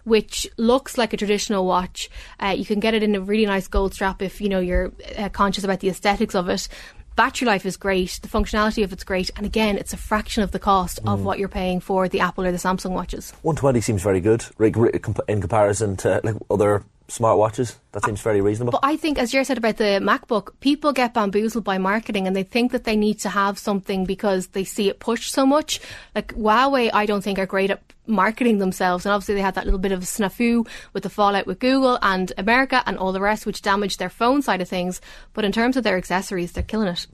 which 0.06 0.48
looks 0.58 0.98
like 0.98 1.14
a 1.14 1.18
traditional 1.18 1.66
watch. 1.66 2.10
Uh, 2.40 2.56
you 2.58 2.64
can 2.64 2.80
get 2.80 2.94
it 2.94 3.04
in 3.04 3.16
a 3.16 3.20
really 3.22 3.46
nice 3.46 3.68
gold 3.68 3.94
strap 3.94 4.22
if 4.22 4.40
you 4.40 4.48
know 4.48 4.60
you're 4.60 4.94
uh, 5.18 5.30
conscious 5.30 5.64
about 5.64 5.82
the 5.82 5.90
aesthetics 5.90 6.36
of 6.36 6.48
it. 6.48 6.68
Battery 7.16 7.46
life 7.46 7.66
is 7.66 7.78
great, 7.78 8.20
the 8.22 8.28
functionality 8.28 8.84
of 8.84 8.92
it's 8.92 9.06
great, 9.06 9.32
and 9.38 9.46
again, 9.46 9.78
it's 9.78 9.94
a 9.94 9.98
fraction 9.98 10.44
of 10.44 10.52
the 10.52 10.60
cost 10.60 11.00
of 11.08 11.20
mm. 11.20 11.24
what 11.24 11.40
you're 11.40 11.48
paying 11.48 11.80
for 11.80 12.10
the 12.10 12.20
Apple 12.20 12.44
or 12.44 12.52
the 12.52 12.58
Samsung 12.58 12.92
watches. 12.92 13.32
120 13.42 13.80
seems 13.80 14.02
very 14.02 14.20
good 14.20 14.46
like, 14.60 14.76
re- 14.76 14.92
comp- 15.00 15.22
in 15.30 15.40
comparison 15.40 15.96
to 15.98 16.20
like 16.26 16.36
other 16.50 16.84
smartwatches. 17.08 17.76
That 17.92 18.04
seems 18.04 18.22
very 18.22 18.42
reasonable. 18.42 18.72
But 18.72 18.88
I 18.88 18.98
think, 18.98 19.18
as 19.20 19.32
Jer 19.32 19.44
said 19.44 19.58
about 19.58 19.78
the 19.78 20.00
MacBook, 20.02 20.54
people 20.60 20.92
get 20.92 21.14
bamboozled 21.14 21.64
by 21.64 21.78
marketing 21.78 22.28
and 22.28 22.36
they 22.36 22.44
think 22.44 22.72
that 22.72 22.84
they 22.84 22.96
need 22.96 23.20
to 23.20 23.30
have 23.30 23.58
something 23.60 24.06
because 24.06 24.48
they 24.48 24.64
see 24.64 24.90
it 24.90 25.00
pushed 25.00 25.32
so 25.32 25.46
much. 25.46 25.80
Like 26.14 26.34
Huawei, 26.36 26.90
I 26.94 27.06
don't 27.06 27.22
think 27.24 27.40
are 27.40 27.46
great 27.46 27.72
at 27.72 27.82
marketing 28.08 28.58
themselves. 28.60 29.06
And 29.06 29.14
obviously, 29.14 29.36
they 29.36 29.42
had 29.42 29.56
that 29.56 29.66
little 29.66 29.80
bit 29.80 29.92
of 29.92 30.02
a 30.02 30.06
snafu 30.06 30.68
with 30.94 31.04
the 31.04 31.10
fallout 31.10 31.46
with 31.46 31.60
Google 31.60 32.00
and 32.02 32.34
America 32.38 32.82
and 32.86 32.98
all 32.98 33.12
the 33.12 33.22
rest, 33.22 33.46
which 33.46 33.62
damaged 33.62 34.00
their 34.00 34.10
phone 34.10 34.42
side 34.42 34.62
of 34.62 34.68
things. 34.70 35.00
But 35.34 35.46
in 35.46 35.52
terms 35.52 35.78
of 35.78 35.84
their 35.84 35.98
accessories, 35.98 36.52
they're 36.54 36.64
killing 36.64 36.88
it. 36.88 37.08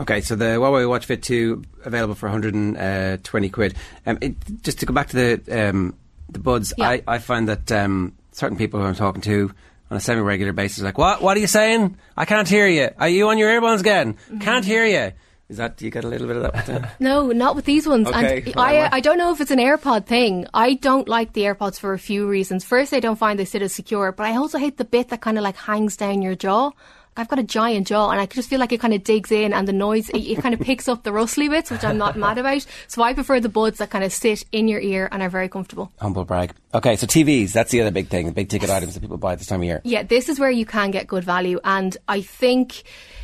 Okay, 0.00 0.20
so 0.20 0.34
the 0.34 0.44
Huawei 0.56 0.88
Watch 0.88 1.06
Fit 1.06 1.22
2 1.22 1.62
available 1.84 2.14
for 2.14 2.28
120 2.28 3.48
quid. 3.50 3.74
Um, 4.06 4.18
it, 4.20 4.34
just 4.62 4.80
to 4.80 4.86
go 4.86 4.92
back 4.92 5.08
to 5.08 5.16
the 5.16 5.68
um, 5.68 5.94
the 6.28 6.38
buds, 6.38 6.72
Yeah. 6.76 6.88
I, 6.88 7.02
I 7.06 7.18
find 7.18 7.48
that 7.48 7.70
um, 7.70 8.12
certain 8.34 8.58
people 8.58 8.80
who 8.80 8.86
I'm 8.86 8.94
talking 8.94 9.22
to 9.22 9.54
on 9.90 9.96
a 9.96 10.00
semi-regular 10.00 10.52
basis. 10.52 10.82
Like, 10.82 10.98
what? 10.98 11.22
What 11.22 11.36
are 11.36 11.40
you 11.40 11.46
saying? 11.46 11.96
I 12.16 12.24
can't 12.24 12.48
hear 12.48 12.66
you. 12.66 12.90
Are 12.98 13.08
you 13.08 13.28
on 13.28 13.38
your 13.38 13.48
earbuds 13.50 13.80
again? 13.80 14.14
Mm-hmm. 14.14 14.38
Can't 14.38 14.64
hear 14.64 14.84
you. 14.84 15.12
Is 15.48 15.58
that? 15.58 15.80
You 15.82 15.90
get 15.90 16.04
a 16.04 16.08
little 16.08 16.26
bit 16.26 16.36
of 16.36 16.42
that? 16.42 16.66
With 16.66 16.86
No, 17.00 17.30
not 17.30 17.54
with 17.54 17.64
these 17.64 17.86
ones. 17.86 18.08
Okay, 18.08 18.42
and 18.46 18.54
I, 18.56 18.88
I 18.90 19.00
don't 19.00 19.18
know 19.18 19.30
if 19.30 19.40
it's 19.40 19.50
an 19.50 19.58
AirPod 19.58 20.06
thing. 20.06 20.46
I 20.54 20.74
don't 20.74 21.08
like 21.08 21.32
the 21.32 21.42
AirPods 21.42 21.78
for 21.78 21.92
a 21.92 21.98
few 21.98 22.26
reasons. 22.26 22.64
First, 22.64 22.92
I 22.92 23.00
don't 23.00 23.16
find 23.16 23.38
they 23.38 23.44
sit 23.44 23.62
as 23.62 23.72
secure, 23.72 24.10
but 24.10 24.26
I 24.26 24.36
also 24.36 24.58
hate 24.58 24.78
the 24.78 24.84
bit 24.84 25.10
that 25.10 25.20
kind 25.20 25.38
of 25.38 25.44
like 25.44 25.56
hangs 25.56 25.96
down 25.96 26.22
your 26.22 26.34
jaw. 26.34 26.70
I've 27.16 27.28
got 27.28 27.38
a 27.38 27.44
giant 27.44 27.86
jaw, 27.86 28.10
and 28.10 28.20
I 28.20 28.26
just 28.26 28.48
feel 28.48 28.58
like 28.58 28.72
it 28.72 28.80
kind 28.80 28.92
of 28.92 29.04
digs 29.04 29.30
in, 29.30 29.52
and 29.52 29.68
the 29.68 29.72
noise 29.72 30.10
it, 30.10 30.18
it 30.18 30.38
kind 30.42 30.54
of 30.54 30.60
picks 30.60 30.88
up 30.88 31.04
the 31.04 31.12
rustly 31.12 31.48
bits, 31.48 31.70
which 31.70 31.84
I'm 31.84 31.98
not 31.98 32.16
mad 32.16 32.38
about. 32.38 32.66
So 32.88 33.02
I 33.02 33.14
prefer 33.14 33.40
the 33.40 33.48
buds 33.48 33.78
that 33.78 33.90
kind 33.90 34.04
of 34.04 34.12
sit 34.12 34.44
in 34.52 34.68
your 34.68 34.80
ear 34.80 35.08
and 35.12 35.22
are 35.22 35.28
very 35.28 35.48
comfortable. 35.48 35.92
humble 36.00 36.24
brag. 36.24 36.54
Okay, 36.74 36.96
so 36.96 37.06
TVs. 37.06 37.52
That's 37.52 37.70
the 37.70 37.80
other 37.80 37.92
big 37.92 38.08
thing. 38.08 38.26
The 38.26 38.32
big 38.32 38.48
ticket 38.48 38.70
items 38.70 38.94
that 38.94 39.00
people 39.00 39.16
buy 39.16 39.36
this 39.36 39.46
time 39.46 39.60
of 39.60 39.64
year. 39.64 39.80
Yeah, 39.84 40.02
this 40.02 40.28
is 40.28 40.40
where 40.40 40.50
you 40.50 40.66
can 40.66 40.90
get 40.90 41.06
good 41.06 41.24
value. 41.24 41.60
And 41.62 41.96
I 42.08 42.20
think, 42.20 42.82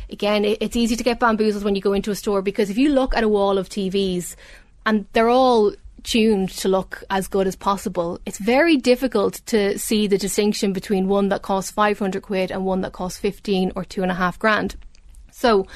again, 0.09 0.45
it, 0.45 0.59
it's 0.61 0.75
easy 0.75 0.95
to 0.95 1.03
get 1.03 1.19
bamboozled 1.19 1.63
when 1.63 1.75
you 1.75 1.81
go 1.81 1.93
into 1.93 2.11
a 2.11 2.15
store 2.15 2.41
because 2.41 2.69
if 2.69 2.77
you 2.77 2.89
look 2.89 3.15
at 3.15 3.23
a 3.23 3.29
wall 3.29 3.57
of 3.57 3.67
TVs 3.67 4.35
and 4.85 5.05
they're 5.13 5.29
all 5.29 5.73
tuned 6.03 6.49
to 6.49 6.67
look 6.67 7.03
as 7.09 7.27
good 7.27 7.47
as 7.47 7.55
possible, 7.55 8.19
it's 8.25 8.37
very 8.37 8.77
difficult 8.77 9.41
to 9.47 9.77
see 9.77 10.07
the 10.07 10.17
distinction 10.17 10.73
between 10.73 11.07
one 11.07 11.29
that 11.29 11.41
costs 11.41 11.71
500 11.71 12.21
quid 12.21 12.51
and 12.51 12.65
one 12.65 12.81
that 12.81 12.93
costs 12.93 13.19
15 13.19 13.73
or 13.75 13.83
two 13.83 14.01
and 14.01 14.11
a 14.11 14.15
half 14.15 14.37
grand. 14.39 14.75
So, 15.31 15.67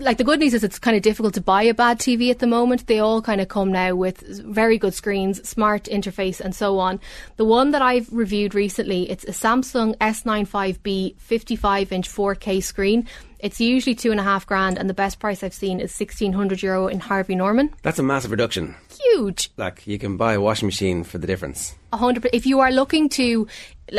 like 0.00 0.18
the 0.18 0.24
good 0.24 0.40
news 0.40 0.54
is 0.54 0.64
it's 0.64 0.78
kind 0.78 0.96
of 0.96 1.02
difficult 1.02 1.34
to 1.34 1.40
buy 1.40 1.62
a 1.62 1.74
bad 1.74 1.98
TV 1.98 2.30
at 2.30 2.38
the 2.38 2.46
moment. 2.46 2.86
They 2.86 2.98
all 2.98 3.22
kind 3.22 3.40
of 3.40 3.48
come 3.48 3.70
now 3.70 3.94
with 3.94 4.20
very 4.44 4.78
good 4.78 4.94
screens, 4.94 5.46
smart 5.48 5.84
interface, 5.84 6.40
and 6.40 6.54
so 6.54 6.78
on. 6.78 7.00
The 7.36 7.44
one 7.44 7.70
that 7.70 7.82
I've 7.82 8.12
reviewed 8.12 8.54
recently, 8.54 9.08
it's 9.10 9.24
a 9.24 9.32
Samsung 9.32 9.96
S95B 9.98 11.18
55 11.18 11.92
inch 11.92 12.08
4K 12.08 12.62
screen. 12.62 13.06
It's 13.38 13.60
usually 13.60 13.94
two 13.94 14.10
and 14.10 14.18
a 14.18 14.24
half 14.24 14.46
grand, 14.46 14.78
and 14.78 14.88
the 14.88 14.94
best 14.94 15.20
price 15.20 15.42
I've 15.42 15.54
seen 15.54 15.78
is 15.78 15.98
1600 15.98 16.62
euro 16.62 16.88
in 16.88 17.00
Harvey 17.00 17.34
Norman. 17.34 17.72
That's 17.82 17.98
a 17.98 18.02
massive 18.02 18.30
reduction. 18.30 18.74
Huge. 19.12 19.50
Like 19.56 19.86
you 19.86 19.98
can 19.98 20.16
buy 20.16 20.34
a 20.34 20.40
washing 20.40 20.66
machine 20.66 21.04
for 21.04 21.18
the 21.18 21.26
difference. 21.26 21.74
A 21.92 21.96
hundred. 21.96 22.28
If 22.32 22.46
you 22.46 22.60
are 22.60 22.72
looking 22.72 23.08
to, 23.10 23.46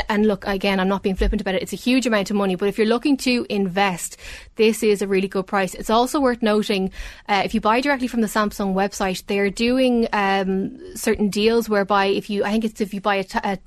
and 0.10 0.26
look 0.26 0.46
again, 0.46 0.80
I'm 0.80 0.88
not 0.88 1.04
being 1.04 1.16
flippant 1.16 1.42
about 1.42 1.56
it. 1.56 1.62
It's 1.62 1.74
a 1.74 1.78
huge 1.78 2.06
amount 2.06 2.30
of 2.30 2.36
money, 2.36 2.56
but 2.56 2.68
if 2.68 2.78
you're 2.78 2.88
looking 2.88 3.16
to 3.18 3.46
invest, 3.50 4.18
this 4.56 4.84
is 4.84 5.02
a 5.02 5.08
really 5.08 5.28
good 5.28 5.48
price. 5.48 5.74
It's 5.74 5.90
also 5.90 6.20
worth 6.20 6.42
noting 6.42 6.92
uh, 7.30 7.42
if 7.46 7.54
you 7.54 7.62
buy 7.62 7.82
directly 7.82 8.08
from 8.08 8.22
the 8.22 8.28
Samsung 8.28 8.74
website, 8.74 9.26
they're 9.28 9.50
doing 9.50 10.08
um, 10.14 10.78
certain 10.96 11.30
deals 11.30 11.70
whereby 11.70 12.06
if 12.08 12.30
you, 12.30 12.44
I 12.44 12.52
think 12.52 12.66
it's 12.66 12.82
if 12.82 12.94
you 12.94 13.02
buy 13.02 13.16
a, 13.16 13.24
ta- 13.24 13.42
a 13.44 13.60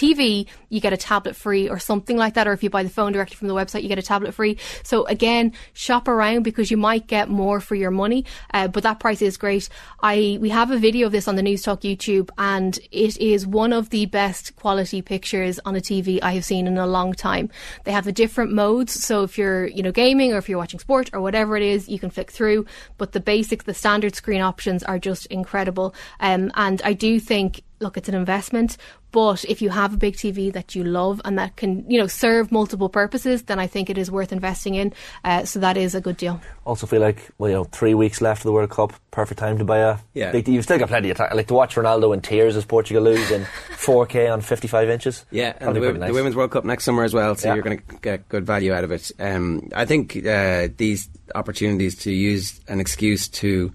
TV, 0.00 0.46
you 0.70 0.80
get 0.80 0.92
a 0.92 0.96
tablet 0.96 1.36
free 1.36 1.68
or 1.68 1.78
something 1.78 2.16
like 2.16 2.34
that. 2.34 2.48
Or 2.48 2.52
if 2.52 2.62
you 2.62 2.70
buy 2.70 2.82
the 2.82 2.88
phone 2.88 3.12
directly 3.12 3.36
from 3.36 3.48
the 3.48 3.54
website, 3.54 3.82
you 3.82 3.88
get 3.88 3.98
a 3.98 4.02
tablet 4.02 4.32
free. 4.32 4.56
So 4.82 5.04
again, 5.04 5.52
shop 5.74 6.08
around 6.08 6.42
because 6.42 6.70
you 6.70 6.78
might 6.78 7.06
get 7.06 7.28
more 7.28 7.60
for 7.60 7.74
your 7.74 7.90
money. 7.90 8.24
Uh, 8.54 8.68
but 8.68 8.82
that 8.84 8.98
price 8.98 9.20
is 9.20 9.36
great. 9.36 9.68
I 10.02 10.38
we 10.40 10.48
have 10.48 10.70
a 10.70 10.78
video 10.78 11.06
of 11.06 11.12
this 11.12 11.28
on 11.28 11.36
the 11.36 11.42
Newstalk 11.42 11.82
YouTube, 11.82 12.30
and 12.38 12.78
it 12.90 13.18
is 13.18 13.46
one 13.46 13.72
of 13.72 13.90
the 13.90 14.06
best 14.06 14.56
quality 14.56 15.02
pictures 15.02 15.60
on 15.66 15.76
a 15.76 15.80
TV 15.80 16.18
I 16.22 16.32
have 16.32 16.44
seen 16.44 16.66
in 16.66 16.78
a 16.78 16.86
long 16.86 17.12
time. 17.12 17.50
They 17.84 17.92
have 17.92 18.06
the 18.06 18.12
different 18.12 18.52
modes. 18.52 18.92
So 19.04 19.22
if 19.22 19.36
you're 19.36 19.66
you 19.66 19.82
know 19.82 19.92
gaming 19.92 20.32
or 20.32 20.38
if 20.38 20.48
you're 20.48 20.58
watching 20.58 20.80
sport 20.80 21.10
or 21.12 21.20
whatever 21.20 21.56
it 21.56 21.62
is, 21.62 21.88
you 21.88 21.98
can 21.98 22.10
flick 22.10 22.30
through. 22.30 22.64
But 22.96 23.12
the 23.12 23.20
basic, 23.20 23.64
the 23.64 23.74
standard 23.74 24.14
screen 24.14 24.40
options 24.40 24.82
are 24.82 24.98
just 24.98 25.26
incredible. 25.26 25.94
Um, 26.20 26.50
and 26.54 26.80
I 26.82 26.94
do 26.94 27.20
think 27.20 27.62
look, 27.80 27.96
it's 27.96 28.08
an 28.08 28.14
investment. 28.14 28.76
But 29.12 29.44
if 29.46 29.60
you 29.60 29.70
have 29.70 29.94
a 29.94 29.96
big 29.96 30.14
TV 30.14 30.52
that 30.52 30.74
you 30.76 30.84
love 30.84 31.20
and 31.24 31.36
that 31.38 31.56
can, 31.56 31.84
you 31.90 31.98
know, 31.98 32.06
serve 32.06 32.52
multiple 32.52 32.88
purposes, 32.88 33.42
then 33.44 33.58
I 33.58 33.66
think 33.66 33.90
it 33.90 33.98
is 33.98 34.08
worth 34.10 34.30
investing 34.32 34.74
in. 34.76 34.92
Uh, 35.24 35.44
so 35.44 35.58
that 35.60 35.76
is 35.76 35.94
a 35.96 36.00
good 36.00 36.16
deal. 36.16 36.40
Also 36.64 36.86
feel 36.86 37.00
like 37.00 37.28
well, 37.38 37.50
you 37.50 37.56
know, 37.56 37.64
three 37.64 37.94
weeks 37.94 38.20
left 38.20 38.40
of 38.40 38.44
the 38.44 38.52
World 38.52 38.70
Cup, 38.70 38.92
perfect 39.10 39.40
time 39.40 39.58
to 39.58 39.64
buy 39.64 39.78
a 39.78 39.96
Yeah. 40.14 40.30
big. 40.30 40.46
You've 40.46 40.62
still 40.62 40.78
got 40.78 40.88
plenty 40.88 41.10
of 41.10 41.16
time. 41.16 41.34
Like 41.34 41.48
to 41.48 41.54
watch 41.54 41.74
Ronaldo 41.74 42.14
in 42.14 42.20
tears 42.20 42.54
as 42.54 42.64
Portugal 42.64 43.02
lose 43.02 43.30
in 43.32 43.42
4K 43.70 44.32
on 44.32 44.42
55 44.42 44.88
inches. 44.90 45.24
Yeah, 45.32 45.54
and 45.58 45.70
the, 45.70 45.74
be 45.74 45.80
wo- 45.80 45.86
pretty 45.86 46.00
nice. 46.00 46.08
the 46.10 46.14
Women's 46.14 46.36
World 46.36 46.50
Cup 46.52 46.64
next 46.64 46.84
summer 46.84 47.02
as 47.02 47.12
well, 47.14 47.34
so 47.34 47.48
Yeah. 47.48 47.54
you're 47.54 47.64
going 47.64 47.78
to 47.78 47.96
get 48.02 48.28
good 48.28 48.46
value 48.46 48.72
out 48.72 48.84
of 48.84 48.92
it. 48.92 49.10
Um, 49.18 49.68
I 49.74 49.86
think 49.86 50.24
uh, 50.24 50.68
these 50.76 51.08
opportunities 51.34 51.96
to 52.04 52.12
use 52.12 52.60
an 52.68 52.78
excuse 52.78 53.26
to 53.28 53.72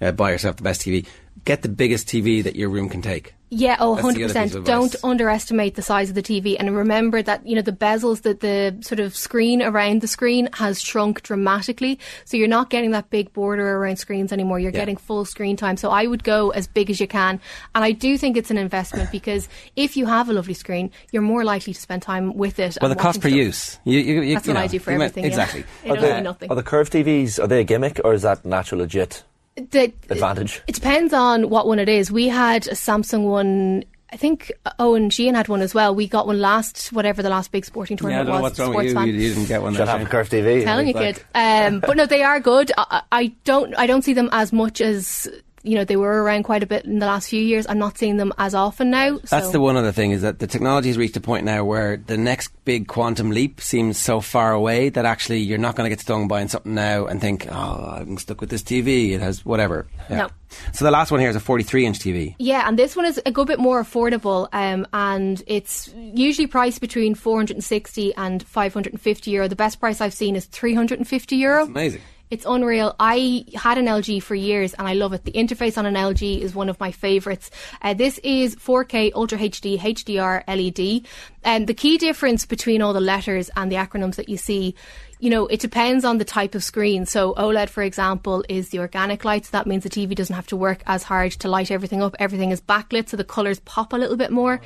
uh, 0.00 0.10
buy 0.10 0.30
yourself 0.32 0.56
the 0.56 0.62
best 0.64 0.80
TV, 0.80 1.06
get 1.44 1.62
the 1.62 1.68
biggest 1.68 2.08
TV 2.08 2.42
that 2.42 2.56
your 2.56 2.68
room 2.68 2.88
can 2.88 3.00
take. 3.02 3.34
Yeah, 3.54 3.76
oh, 3.80 3.96
That's 3.96 4.16
100%. 4.16 4.64
Don't 4.64 4.96
underestimate 5.04 5.74
the 5.74 5.82
size 5.82 6.08
of 6.08 6.14
the 6.14 6.22
TV. 6.22 6.56
And 6.58 6.74
remember 6.74 7.20
that, 7.22 7.46
you 7.46 7.54
know, 7.54 7.60
the 7.60 7.70
bezels, 7.70 8.22
that 8.22 8.40
the 8.40 8.74
sort 8.80 8.98
of 8.98 9.14
screen 9.14 9.60
around 9.60 10.00
the 10.00 10.06
screen 10.08 10.48
has 10.54 10.80
shrunk 10.80 11.22
dramatically. 11.22 11.98
So 12.24 12.38
you're 12.38 12.48
not 12.48 12.70
getting 12.70 12.92
that 12.92 13.10
big 13.10 13.30
border 13.34 13.76
around 13.76 13.96
screens 13.96 14.32
anymore. 14.32 14.58
You're 14.58 14.72
Yeah. 14.72 14.80
getting 14.80 14.96
full 14.96 15.26
screen 15.26 15.56
time. 15.56 15.76
So 15.76 15.90
I 15.90 16.06
would 16.06 16.24
go 16.24 16.48
as 16.48 16.66
big 16.66 16.88
as 16.88 16.98
you 16.98 17.06
can. 17.06 17.40
And 17.74 17.84
I 17.84 17.92
do 17.92 18.16
think 18.16 18.38
it's 18.38 18.50
an 18.50 18.56
investment 18.56 19.10
because 19.12 19.50
if 19.76 19.98
you 19.98 20.06
have 20.06 20.30
a 20.30 20.32
lovely 20.32 20.54
screen, 20.54 20.90
you're 21.12 21.20
more 21.20 21.44
likely 21.44 21.74
to 21.74 21.80
spend 21.80 22.00
time 22.00 22.34
with 22.34 22.58
it. 22.58 22.78
Well, 22.80 22.90
and 22.90 22.98
the 22.98 23.02
cost 23.02 23.20
per 23.20 23.28
stuff. 23.28 23.36
use. 23.36 23.78
You, 23.84 23.98
you, 23.98 24.22
you, 24.22 24.34
That's 24.34 24.46
you 24.46 24.54
what 24.54 24.60
know, 24.60 24.64
I 24.64 24.66
do 24.68 24.78
for 24.78 24.92
you 24.92 24.98
might- 24.98 25.04
everything. 25.04 25.24
yeah. 25.24 25.28
Exactly. 25.28 25.64
It'll 25.84 25.98
Are 25.98 26.00
be 26.00 26.06
the, 26.06 26.20
nothing. 26.22 26.50
are 26.50 26.56
the 26.56 26.62
curved 26.62 26.94
TVs 26.94 27.38
are 27.38 27.46
they 27.48 27.60
a 27.60 27.64
gimmick 27.64 28.00
or 28.02 28.14
is 28.14 28.22
that 28.22 28.46
natural 28.46 28.80
legit 28.80 29.24
The- 29.56 29.92
advantage? 30.10 30.62
It 30.66 30.74
depends 30.74 31.12
on 31.12 31.50
what 31.50 31.66
one 31.66 31.78
it 31.78 31.88
is. 31.88 32.10
We 32.10 32.28
had 32.28 32.66
a 32.68 32.72
Samsung 32.72 33.24
one. 33.28 33.84
I 34.12 34.16
think 34.16 34.52
Owen 34.78 35.08
Sheehan 35.08 35.34
had 35.34 35.48
one 35.48 35.62
as 35.62 35.74
well. 35.74 35.94
We 35.94 36.06
got 36.06 36.26
one 36.26 36.38
last, 36.38 36.92
whatever 36.92 37.22
the 37.22 37.30
last 37.30 37.50
big 37.50 37.64
sporting 37.64 37.96
Yeah, 37.96 38.20
I 38.20 38.24
tournament 38.24 38.26
don't 38.26 38.36
know 38.36 38.42
was. 38.42 38.50
what's 38.50 38.58
wrong 38.60 38.74
with 38.74 38.84
you. 38.84 38.90
Sports 38.90 39.06
You, 39.06 39.12
fan. 39.12 39.20
you 39.22 39.28
didn't 39.34 39.48
get 39.48 39.62
one. 39.62 39.72
Should 39.72 39.80
that 39.80 39.88
have 39.88 40.00
a 40.00 40.04
time. 40.04 40.10
curved 40.10 40.32
TV. 40.32 40.64
Telling 40.64 40.88
you, 40.88 40.92
Like- 40.94 41.16
kid. 41.16 41.24
Um, 41.34 41.80
but 41.80 41.96
no, 41.96 42.04
they 42.06 42.22
are 42.22 42.38
good. 42.40 42.72
I, 42.76 43.02
I 43.10 43.32
don't. 43.44 43.74
I 43.78 43.86
don't 43.86 44.02
see 44.02 44.12
them 44.12 44.28
as 44.32 44.52
much 44.52 44.80
as 44.82 45.28
you 45.62 45.74
know 45.76 45.84
they 45.84 45.96
were 45.96 46.22
around 46.22 46.42
quite 46.44 46.62
a 46.62 46.66
bit 46.66 46.84
in 46.84 46.98
the 46.98 47.06
last 47.06 47.28
few 47.28 47.40
years. 47.40 47.66
I'm 47.68 47.78
not 47.78 47.98
seeing 47.98 48.16
them 48.16 48.32
as 48.38 48.54
often 48.54 48.90
now. 48.90 49.18
That's 49.30 49.50
the 49.50 49.60
one 49.60 49.76
other 49.76 49.92
thing 49.92 50.10
is 50.10 50.22
that 50.22 50.38
the 50.38 50.46
technology 50.46 50.88
has 50.88 50.98
reached 50.98 51.16
a 51.16 51.20
point 51.20 51.44
now 51.44 51.64
where 51.64 51.96
the 51.96 52.16
next 52.16 52.52
big 52.64 52.88
quantum 52.88 53.30
leap 53.30 53.60
seems 53.60 53.98
so 53.98 54.20
far 54.20 54.52
away 54.52 54.88
that 54.90 55.04
actually 55.04 55.40
you're 55.40 55.58
not 55.58 55.76
going 55.76 55.88
to 55.88 55.90
get 55.90 56.00
stung 56.00 56.28
buying 56.28 56.48
something 56.48 56.74
now 56.74 57.06
and 57.06 57.20
think, 57.20 57.46
oh, 57.50 57.96
I'm 58.00 58.18
stuck 58.18 58.40
with 58.40 58.50
this 58.50 58.62
TV. 58.62 59.12
It 59.12 59.20
has 59.20 59.44
whatever. 59.44 59.86
Yeah. 60.10 60.16
No. 60.16 60.28
So 60.72 60.84
the 60.84 60.90
last 60.90 61.10
one 61.10 61.20
here 61.20 61.30
is 61.30 61.36
a 61.36 61.40
43 61.40 61.86
inch 61.86 61.98
TV. 61.98 62.34
Yeah, 62.38 62.66
and 62.66 62.78
this 62.78 62.94
one 62.94 63.06
is 63.06 63.20
a 63.24 63.32
good 63.32 63.46
bit 63.46 63.58
more 63.58 63.82
affordable, 63.82 64.48
um, 64.52 64.86
and 64.92 65.42
it's 65.46 65.92
usually 65.96 66.46
priced 66.46 66.80
between 66.80 67.14
460 67.14 68.14
and 68.16 68.42
550 68.42 69.30
euro. 69.30 69.48
The 69.48 69.56
best 69.56 69.80
price 69.80 70.00
I've 70.00 70.14
seen 70.14 70.36
is 70.36 70.44
350 70.46 71.36
euro. 71.36 71.64
Amazing. 71.64 72.02
It's 72.32 72.46
unreal. 72.46 72.96
I 72.98 73.44
had 73.54 73.76
an 73.76 73.84
LG 73.84 74.22
for 74.22 74.34
years 74.34 74.72
and 74.72 74.88
I 74.88 74.94
love 74.94 75.12
it. 75.12 75.24
The 75.24 75.32
interface 75.32 75.76
on 75.76 75.84
an 75.84 75.96
LG 75.96 76.40
is 76.40 76.54
one 76.54 76.70
of 76.70 76.80
my 76.80 76.90
favourites. 76.90 77.50
Uh, 77.82 77.92
this 77.92 78.16
is 78.24 78.56
4K 78.56 79.12
Ultra 79.14 79.36
HD 79.36 79.78
HDR 79.78 80.42
LED. 80.48 81.06
And 81.44 81.66
the 81.66 81.74
key 81.74 81.98
difference 81.98 82.46
between 82.46 82.80
all 82.80 82.94
the 82.94 83.02
letters 83.02 83.50
and 83.54 83.70
the 83.70 83.76
acronyms 83.76 84.14
that 84.14 84.30
you 84.30 84.38
see, 84.38 84.74
you 85.20 85.28
know, 85.28 85.46
it 85.48 85.60
depends 85.60 86.06
on 86.06 86.16
the 86.16 86.24
type 86.24 86.54
of 86.54 86.64
screen. 86.64 87.04
So 87.04 87.34
OLED, 87.34 87.68
for 87.68 87.82
example, 87.82 88.42
is 88.48 88.70
the 88.70 88.78
organic 88.78 89.26
light. 89.26 89.44
So 89.44 89.50
that 89.52 89.66
means 89.66 89.82
the 89.82 89.90
TV 89.90 90.14
doesn't 90.14 90.34
have 90.34 90.46
to 90.46 90.56
work 90.56 90.82
as 90.86 91.02
hard 91.02 91.32
to 91.32 91.48
light 91.48 91.70
everything 91.70 92.02
up. 92.02 92.16
Everything 92.18 92.50
is 92.50 92.62
backlit, 92.62 93.10
so 93.10 93.18
the 93.18 93.24
colours 93.24 93.60
pop 93.60 93.92
a 93.92 93.96
little 93.96 94.16
bit 94.16 94.30
more. 94.30 94.62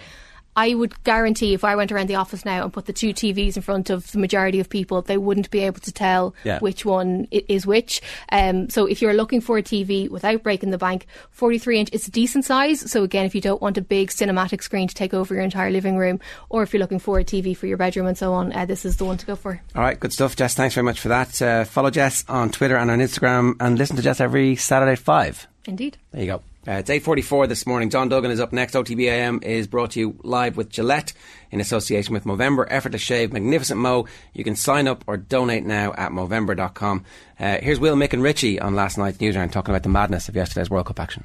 I 0.56 0.74
would 0.74 0.94
guarantee 1.04 1.52
if 1.54 1.64
I 1.64 1.76
went 1.76 1.92
around 1.92 2.06
the 2.08 2.14
office 2.16 2.44
now 2.44 2.64
and 2.64 2.72
put 2.72 2.86
the 2.86 2.92
two 2.92 3.10
TVs 3.10 3.56
in 3.56 3.62
front 3.62 3.90
of 3.90 4.10
the 4.12 4.18
majority 4.18 4.58
of 4.58 4.68
people, 4.70 5.02
they 5.02 5.18
wouldn't 5.18 5.50
be 5.50 5.60
able 5.60 5.80
to 5.80 5.92
tell 5.92 6.34
Yeah. 6.44 6.58
which 6.60 6.84
one 6.84 7.28
is 7.30 7.66
which. 7.66 8.00
Um, 8.32 8.70
so 8.70 8.86
if 8.86 9.02
you're 9.02 9.12
looking 9.14 9.40
for 9.40 9.58
a 9.58 9.62
TV 9.62 10.08
without 10.08 10.42
breaking 10.42 10.70
the 10.70 10.78
bank, 10.78 11.06
43 11.30 11.80
inch, 11.80 11.88
it's 11.92 12.08
a 12.08 12.10
decent 12.10 12.44
size. 12.46 12.90
So 12.90 13.02
again, 13.04 13.26
if 13.26 13.34
you 13.34 13.40
don't 13.40 13.60
want 13.60 13.76
a 13.76 13.82
big 13.82 14.08
cinematic 14.10 14.62
screen 14.62 14.88
to 14.88 14.94
take 14.94 15.12
over 15.12 15.34
your 15.34 15.42
entire 15.44 15.70
living 15.70 15.96
room, 15.98 16.20
or 16.48 16.62
if 16.62 16.72
you're 16.72 16.80
looking 16.80 16.98
for 16.98 17.18
a 17.18 17.24
TV 17.24 17.54
for 17.56 17.66
your 17.66 17.76
bedroom 17.76 18.06
and 18.06 18.16
so 18.16 18.32
on, 18.32 18.52
uh, 18.54 18.64
this 18.64 18.84
is 18.86 18.96
the 18.96 19.04
one 19.04 19.18
to 19.18 19.26
go 19.26 19.36
for. 19.36 19.60
All 19.74 19.82
right, 19.82 20.00
good 20.00 20.12
stuff, 20.12 20.36
Jess. 20.36 20.54
Thanks 20.54 20.74
very 20.74 20.84
much 20.84 21.00
for 21.00 21.08
that. 21.08 21.42
Uh, 21.42 21.64
follow 21.64 21.90
Jess 21.90 22.24
on 22.28 22.50
Twitter 22.50 22.76
and 22.76 22.90
on 22.90 22.98
Instagram 23.00 23.54
and 23.60 23.76
listen 23.76 23.96
to 23.96 24.02
Jess 24.02 24.20
every 24.20 24.56
Saturday 24.56 24.92
at 24.92 24.98
5. 24.98 25.46
Indeed. 25.66 25.98
There 26.12 26.22
you 26.22 26.28
go. 26.28 26.42
Uh, 26.68 26.72
it's 26.72 26.90
8.44 26.90 27.48
this 27.48 27.64
morning. 27.64 27.90
John 27.90 28.08
Duggan 28.08 28.32
is 28.32 28.40
up 28.40 28.52
next. 28.52 28.74
OTBAM 28.74 29.44
is 29.44 29.68
brought 29.68 29.92
to 29.92 30.00
you 30.00 30.18
live 30.24 30.56
with 30.56 30.68
Gillette 30.68 31.12
in 31.52 31.60
association 31.60 32.12
with 32.12 32.24
Movember. 32.24 32.66
Effortless 32.68 33.02
Shave, 33.02 33.32
Magnificent 33.32 33.78
Mo. 33.78 34.06
You 34.32 34.42
can 34.42 34.56
sign 34.56 34.88
up 34.88 35.04
or 35.06 35.16
donate 35.16 35.64
now 35.64 35.92
at 35.96 36.10
Movember.com. 36.10 37.04
Uh, 37.38 37.58
here's 37.58 37.78
Will, 37.78 37.94
Mick 37.94 38.12
and 38.12 38.22
Richie 38.22 38.58
on 38.58 38.74
last 38.74 38.98
night's 38.98 39.18
Newsround 39.18 39.52
talking 39.52 39.72
about 39.72 39.84
the 39.84 39.88
madness 39.88 40.28
of 40.28 40.34
yesterday's 40.34 40.68
World 40.68 40.86
Cup 40.86 40.98
action. 40.98 41.22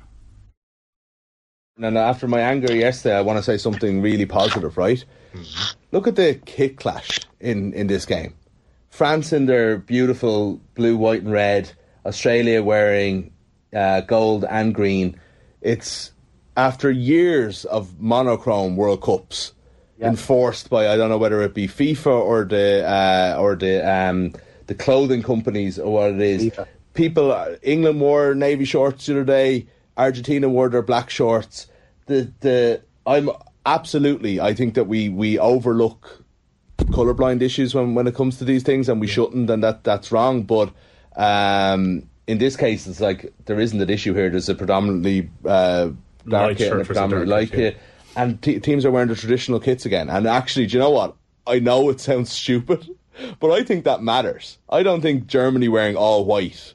And 1.81 1.97
after 1.97 2.27
my 2.27 2.41
anger 2.41 2.75
yesterday, 2.75 3.15
I 3.15 3.21
want 3.21 3.37
to 3.37 3.43
say 3.43 3.57
something 3.57 4.03
really 4.03 4.27
positive, 4.27 4.77
right? 4.77 5.03
Look 5.91 6.05
at 6.05 6.17
the 6.17 6.35
kick 6.45 6.77
clash 6.77 7.19
in, 7.39 7.73
in 7.73 7.87
this 7.87 8.05
game. 8.05 8.35
France 8.91 9.33
in 9.33 9.47
their 9.47 9.77
beautiful 9.77 10.61
blue, 10.75 10.97
white, 10.97 11.23
and 11.23 11.31
red. 11.31 11.71
Australia 12.05 12.61
wearing 12.61 13.31
uh, 13.73 14.01
gold 14.01 14.45
and 14.45 14.75
green. 14.75 15.19
It's 15.61 16.11
after 16.57 16.91
years 16.91 17.65
of 17.65 17.99
monochrome 17.99 18.75
World 18.75 19.01
Cups. 19.01 19.53
enforced 20.09 20.69
by 20.69 20.89
I 20.89 20.97
don't 20.97 21.09
know 21.09 21.17
whether 21.17 21.41
it 21.43 21.53
be 21.53 21.67
FIFA 21.67 22.07
or 22.07 22.43
the 22.43 22.83
uh, 22.85 23.39
or 23.39 23.55
the 23.55 23.87
um, 23.87 24.33
the 24.67 24.75
clothing 24.75 25.23
companies 25.23 25.77
or 25.79 25.93
what 25.93 26.11
it 26.11 26.21
is. 26.21 26.45
FIFA. 26.45 26.67
People, 26.93 27.57
England 27.61 28.01
wore 28.01 28.35
navy 28.35 28.65
shorts 28.65 29.05
the 29.05 29.13
other 29.13 29.23
day. 29.23 29.67
Argentina 29.97 30.49
wore 30.49 30.69
their 30.69 30.81
black 30.81 31.09
shorts. 31.09 31.67
The 32.07 32.31
the 32.41 32.81
I'm 33.05 33.29
absolutely. 33.65 34.41
I 34.41 34.53
think 34.53 34.73
that 34.73 34.85
we 34.85 35.09
we 35.09 35.39
overlook 35.39 36.23
colorblind 36.77 37.41
issues 37.41 37.73
when 37.75 37.93
when 37.93 38.07
it 38.07 38.15
comes 38.15 38.37
to 38.39 38.45
these 38.45 38.63
things, 38.63 38.89
and 38.89 38.99
we 38.99 39.07
shouldn't, 39.07 39.49
and 39.49 39.63
that 39.63 39.83
that's 39.83 40.11
wrong. 40.11 40.43
But 40.43 40.71
um, 41.15 42.09
in 42.27 42.37
this 42.37 42.55
case, 42.55 42.87
it's 42.87 42.99
like 42.99 43.33
there 43.45 43.59
isn't 43.59 43.79
an 43.81 43.89
issue 43.89 44.13
here. 44.13 44.29
There's 44.29 44.49
a 44.49 44.55
predominantly 44.55 45.29
uh, 45.45 45.89
dark 46.27 46.47
Light 46.49 46.57
kit 46.57 46.71
and 46.71 46.81
a 46.81 46.85
predominantly 46.85 47.27
dark 47.29 47.41
light 47.41 47.51
kit, 47.51 47.73
kit, 47.75 47.83
and 48.15 48.41
te 48.41 48.59
teams 48.59 48.85
are 48.85 48.91
wearing 48.91 49.09
the 49.09 49.15
traditional 49.15 49.59
kits 49.59 49.85
again. 49.85 50.09
And 50.09 50.27
actually, 50.27 50.67
do 50.67 50.73
you 50.73 50.79
know 50.79 50.91
what? 50.91 51.15
I 51.47 51.59
know 51.59 51.89
it 51.89 51.99
sounds 51.99 52.31
stupid, 52.41 52.87
but 53.39 53.51
I 53.51 53.63
think 53.63 53.85
that 53.85 54.03
matters. 54.03 54.57
I 54.69 54.83
don't 54.83 55.01
think 55.01 55.27
Germany 55.27 55.67
wearing 55.67 55.95
all 55.95 56.25
white 56.25 56.73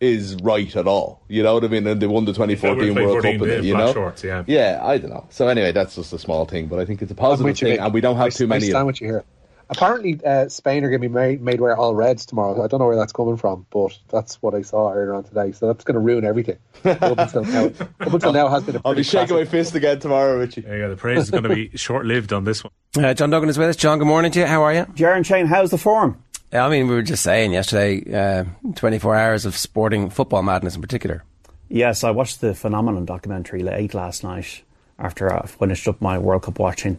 is 0.00 0.34
right 0.36 0.74
at 0.76 0.86
all. 0.88 1.20
You 1.28 1.42
know 1.42 1.52
what 1.54 1.64
I 1.64 1.68
mean? 1.68 1.86
And 1.86 2.00
they 2.00 2.06
won 2.06 2.24
the 2.24 2.32
2014 2.32 2.94
play 2.94 3.02
World 3.04 3.16
14 3.16 3.38
Cup 3.38 3.48
in 3.48 3.54
it, 3.54 3.64
you 3.64 3.74
black 3.74 3.86
know? 3.88 3.92
shorts, 3.92 4.24
yeah. 4.24 4.44
Yeah, 4.46 4.80
I 4.82 4.96
don't 4.96 5.10
know. 5.10 5.26
So 5.28 5.46
anyway, 5.48 5.72
that's 5.72 5.94
just 5.96 6.14
a 6.14 6.18
small 6.18 6.46
thing, 6.46 6.68
but 6.68 6.78
I 6.78 6.86
think 6.86 7.02
it's 7.02 7.10
a 7.10 7.14
I'm 7.14 7.18
positive 7.18 7.58
thing, 7.58 7.76
Mick. 7.76 7.84
and 7.84 7.92
we 7.92 8.00
don't 8.00 8.16
have 8.16 8.28
I- 8.28 8.30
too 8.30 8.46
many. 8.46 8.64
of 8.64 8.70
stand 8.70 8.76
them. 8.80 8.86
with 8.86 9.00
you 9.02 9.08
here. 9.08 9.24
Apparently, 9.70 10.20
uh, 10.24 10.48
Spain 10.48 10.84
are 10.84 10.90
going 10.90 11.00
to 11.00 11.08
be 11.08 11.12
made, 11.12 11.40
made 11.40 11.60
wear 11.60 11.76
all 11.76 11.94
reds 11.94 12.26
tomorrow. 12.26 12.60
I 12.60 12.66
don't 12.66 12.80
know 12.80 12.88
where 12.88 12.96
that's 12.96 13.12
coming 13.12 13.36
from, 13.36 13.66
but 13.70 13.96
that's 14.08 14.42
what 14.42 14.52
I 14.52 14.62
saw 14.62 14.92
earlier 14.92 15.14
on 15.14 15.22
today. 15.22 15.52
So 15.52 15.68
that's 15.68 15.84
going 15.84 15.94
to 15.94 16.00
ruin 16.00 16.24
everything. 16.24 16.58
up 16.84 17.18
until 17.18 17.44
now, 17.44 17.66
up 18.00 18.12
until 18.12 18.32
now 18.32 18.48
has 18.48 18.64
been 18.64 18.76
a 18.76 18.80
I'll 18.84 18.92
be 18.92 18.96
pretty 18.96 19.02
shaking 19.04 19.36
my 19.36 19.44
fist 19.44 19.76
again 19.76 20.00
tomorrow, 20.00 20.38
Richie. 20.38 20.62
Yeah, 20.62 20.88
the 20.88 20.96
praise 20.96 21.20
is 21.22 21.30
going 21.30 21.44
to 21.44 21.54
be 21.54 21.70
short 21.76 22.04
lived 22.04 22.32
on 22.32 22.42
this 22.42 22.64
one. 22.64 22.72
Uh, 22.98 23.14
John 23.14 23.30
Duggan 23.30 23.48
is 23.48 23.58
with 23.58 23.68
us. 23.68 23.76
John, 23.76 23.98
good 23.98 24.08
morning 24.08 24.32
to 24.32 24.40
you. 24.40 24.46
How 24.46 24.62
are 24.62 24.74
you? 24.74 24.86
Jaron 24.86 25.24
Shane, 25.24 25.46
how's 25.46 25.70
the 25.70 25.78
form? 25.78 26.20
Yeah, 26.52 26.66
I 26.66 26.68
mean, 26.68 26.88
we 26.88 26.96
were 26.96 27.02
just 27.02 27.22
saying 27.22 27.52
yesterday, 27.52 28.02
uh, 28.12 28.44
24 28.74 29.14
hours 29.14 29.46
of 29.46 29.56
sporting 29.56 30.10
football 30.10 30.42
madness 30.42 30.74
in 30.74 30.82
particular. 30.82 31.22
Yes, 31.68 32.02
I 32.02 32.10
watched 32.10 32.40
the 32.40 32.56
Phenomenon 32.56 33.04
documentary 33.04 33.62
late 33.62 33.94
last 33.94 34.24
night 34.24 34.62
after 34.98 35.32
I 35.32 35.46
finished 35.46 35.86
up 35.86 36.00
my 36.00 36.18
World 36.18 36.42
Cup 36.42 36.58
watching. 36.58 36.98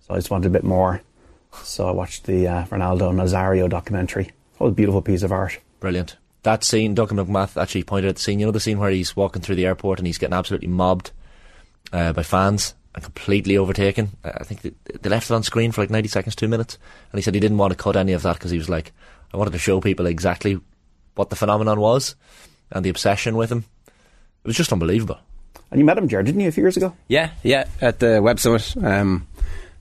So 0.00 0.12
I 0.12 0.18
just 0.18 0.30
wanted 0.30 0.48
a 0.48 0.50
bit 0.50 0.64
more. 0.64 1.00
So 1.62 1.88
I 1.88 1.92
watched 1.92 2.24
the 2.24 2.46
uh, 2.46 2.64
Ronaldo 2.66 3.12
Nazario 3.12 3.68
documentary. 3.68 4.30
What 4.58 4.68
a 4.68 4.72
beautiful 4.72 5.02
piece 5.02 5.22
of 5.22 5.32
art. 5.32 5.58
Brilliant. 5.80 6.16
That 6.42 6.64
scene, 6.64 6.94
Duncan 6.94 7.18
McMath 7.18 7.60
actually 7.60 7.82
pointed 7.82 8.08
at 8.08 8.16
the 8.16 8.22
scene. 8.22 8.38
You 8.38 8.46
know 8.46 8.52
the 8.52 8.60
scene 8.60 8.78
where 8.78 8.90
he's 8.90 9.14
walking 9.14 9.42
through 9.42 9.56
the 9.56 9.66
airport 9.66 9.98
and 9.98 10.06
he's 10.06 10.18
getting 10.18 10.34
absolutely 10.34 10.68
mobbed 10.68 11.10
uh, 11.92 12.12
by 12.12 12.22
fans 12.22 12.74
and 12.94 13.04
completely 13.04 13.56
overtaken. 13.56 14.10
Uh, 14.24 14.32
I 14.34 14.44
think 14.44 14.62
they, 14.62 14.72
they 15.00 15.10
left 15.10 15.30
it 15.30 15.34
on 15.34 15.42
screen 15.42 15.72
for 15.72 15.82
like 15.82 15.90
90 15.90 16.08
seconds, 16.08 16.36
two 16.36 16.48
minutes. 16.48 16.78
And 17.12 17.18
he 17.18 17.22
said 17.22 17.34
he 17.34 17.40
didn't 17.40 17.58
want 17.58 17.72
to 17.72 17.76
cut 17.76 17.96
any 17.96 18.12
of 18.12 18.22
that 18.22 18.34
because 18.34 18.50
he 18.50 18.58
was 18.58 18.68
like, 18.68 18.92
I 19.32 19.36
wanted 19.36 19.52
to 19.52 19.58
show 19.58 19.80
people 19.80 20.06
exactly 20.06 20.60
what 21.14 21.30
the 21.30 21.36
phenomenon 21.36 21.80
was 21.80 22.14
and 22.70 22.84
the 22.84 22.90
obsession 22.90 23.36
with 23.36 23.50
him. 23.50 23.64
It 23.86 24.46
was 24.46 24.56
just 24.56 24.72
unbelievable. 24.72 25.18
And 25.70 25.78
you 25.78 25.84
met 25.84 25.98
him, 25.98 26.08
Jared, 26.08 26.26
didn't 26.26 26.40
you, 26.40 26.48
a 26.48 26.52
few 26.52 26.64
years 26.64 26.76
ago? 26.76 26.96
Yeah, 27.06 27.30
yeah, 27.42 27.66
at 27.80 28.00
the 28.00 28.20
Web 28.20 28.40
Summit. 28.40 28.74
Um, 28.82 29.26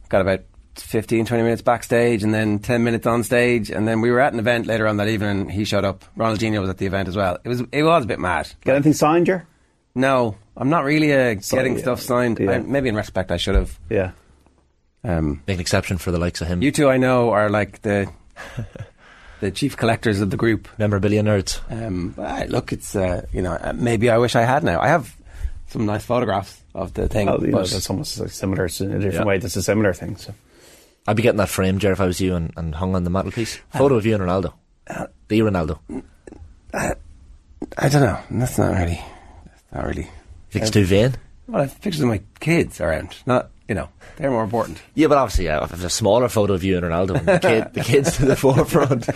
got 0.10 0.22
about 0.22 0.42
15, 0.82 1.26
20 1.26 1.44
minutes 1.44 1.62
backstage 1.62 2.24
and 2.24 2.34
then 2.34 2.60
10 2.60 2.84
minutes 2.84 3.06
on 3.08 3.24
stage. 3.24 3.70
And 3.70 3.88
then 3.88 4.02
we 4.02 4.12
were 4.12 4.20
at 4.20 4.34
an 4.34 4.40
event 4.40 4.66
later 4.68 4.88
on 4.88 4.98
that 4.98 5.08
evening 5.08 5.50
he 5.50 5.66
showed 5.66 5.86
up. 5.86 6.06
Ronaldinho 6.18 6.60
was 6.62 6.70
at 6.70 6.78
the 6.78 6.86
event 6.86 7.08
as 7.08 7.16
well. 7.16 7.38
It 7.44 7.50
was 7.50 7.62
it 7.72 7.84
was 7.84 8.04
a 8.04 8.08
bit 8.08 8.20
mad. 8.20 8.50
Get 8.64 8.76
anything 8.76 8.94
signed, 8.94 9.26
Jer? 9.28 9.46
No, 9.96 10.36
I'm 10.56 10.70
not 10.70 10.84
really 10.84 11.12
uh, 11.14 11.40
Sorry, 11.42 11.60
getting 11.64 11.74
yeah. 11.76 11.82
stuff 11.82 12.02
signed. 12.02 12.40
Yeah. 12.40 12.52
I, 12.52 12.60
maybe 12.60 12.90
in 12.90 12.96
respect, 12.96 13.32
I 13.32 13.38
should 13.38 13.56
have. 13.56 13.78
Yeah. 13.90 14.12
Um, 15.04 15.42
Make 15.48 15.56
an 15.56 15.62
exception 15.62 15.98
for 15.98 16.12
the 16.12 16.20
likes 16.20 16.42
of 16.42 16.48
him. 16.48 16.62
you 16.62 16.72
two 16.72 16.90
I 16.90 16.98
know 16.98 17.32
are 17.32 17.50
like 17.50 17.82
the 17.84 18.12
the 19.40 19.52
chief 19.52 19.78
collectors 19.78 20.20
of 20.22 20.30
the 20.30 20.38
group. 20.38 20.68
Memorabilia 20.78 21.24
nerds. 21.24 21.60
Um, 21.72 22.14
look, 22.50 22.72
it's 22.74 22.96
uh, 22.96 23.26
you 23.32 23.42
know 23.42 23.54
uh, 23.54 23.74
maybe 23.74 24.10
I 24.10 24.18
wish 24.18 24.36
I 24.36 24.42
had 24.42 24.64
now. 24.64 24.80
I 24.82 24.88
have 24.88 25.16
some 25.68 25.86
nice 25.86 26.04
photographs 26.04 26.62
of 26.76 26.94
the 26.94 27.08
thing. 27.08 27.30
Oh, 27.30 27.38
you 27.40 27.48
know, 27.48 27.60
but- 27.60 27.70
that's 27.70 27.90
almost 27.90 28.20
like 28.20 28.32
similar 28.32 28.66
it's 28.66 28.82
in 28.82 28.92
a 28.92 28.96
different 29.00 29.14
Yeah. 29.16 29.24
way. 29.26 29.38
That's 29.38 29.56
a 29.56 29.64
similar 29.64 29.94
thing. 29.94 30.18
So. 30.18 30.34
I'd 31.08 31.16
be 31.16 31.24
getting 31.24 31.38
that 31.38 31.50
framed, 31.50 31.82
Jer, 31.82 31.92
if 31.92 32.02
I 32.02 32.06
was 32.06 32.22
you 32.22 32.36
and, 32.36 32.54
and 32.56 32.76
hung 32.76 32.96
on 32.96 33.04
the 33.04 33.10
mantelpiece. 33.10 33.60
Photo 33.76 33.96
of 33.96 34.06
you 34.06 34.14
and 34.16 34.24
Ronaldo. 34.24 34.54
The 35.28 35.40
Ronaldo. 35.40 35.80
I 36.74 37.90
don't 37.90 38.02
know. 38.02 38.20
That's 38.32 38.58
not 38.58 38.74
really. 38.78 39.02
That's 39.46 39.64
not 39.74 39.86
really. 39.86 40.08
Think 40.52 40.64
it's 40.64 40.72
too 40.72 40.86
vain? 40.86 41.16
Well, 41.48 41.62
I 41.62 41.66
have 41.66 41.82
pictures 41.82 42.02
of 42.02 42.08
my 42.10 42.22
kids 42.40 42.80
around. 42.80 43.16
Not 43.26 43.50
you 43.68 43.76
know 43.76 43.90
they're 44.18 44.32
more 44.32 44.44
important. 44.44 44.82
Yeah, 44.96 45.08
but 45.08 45.18
obviously, 45.18 45.46
yeah, 45.46 45.64
if 45.64 45.70
there's 45.70 45.84
a 45.84 45.90
smaller 45.90 46.30
photo 46.30 46.54
of 46.54 46.64
you 46.64 46.78
and 46.78 46.86
Ronaldo, 46.86 47.18
and 47.18 47.28
the, 47.28 47.40
kid, 47.40 47.68
the 47.74 47.82
kids 47.82 48.18
to 48.18 48.26
the 48.26 48.36
forefront. 48.36 49.08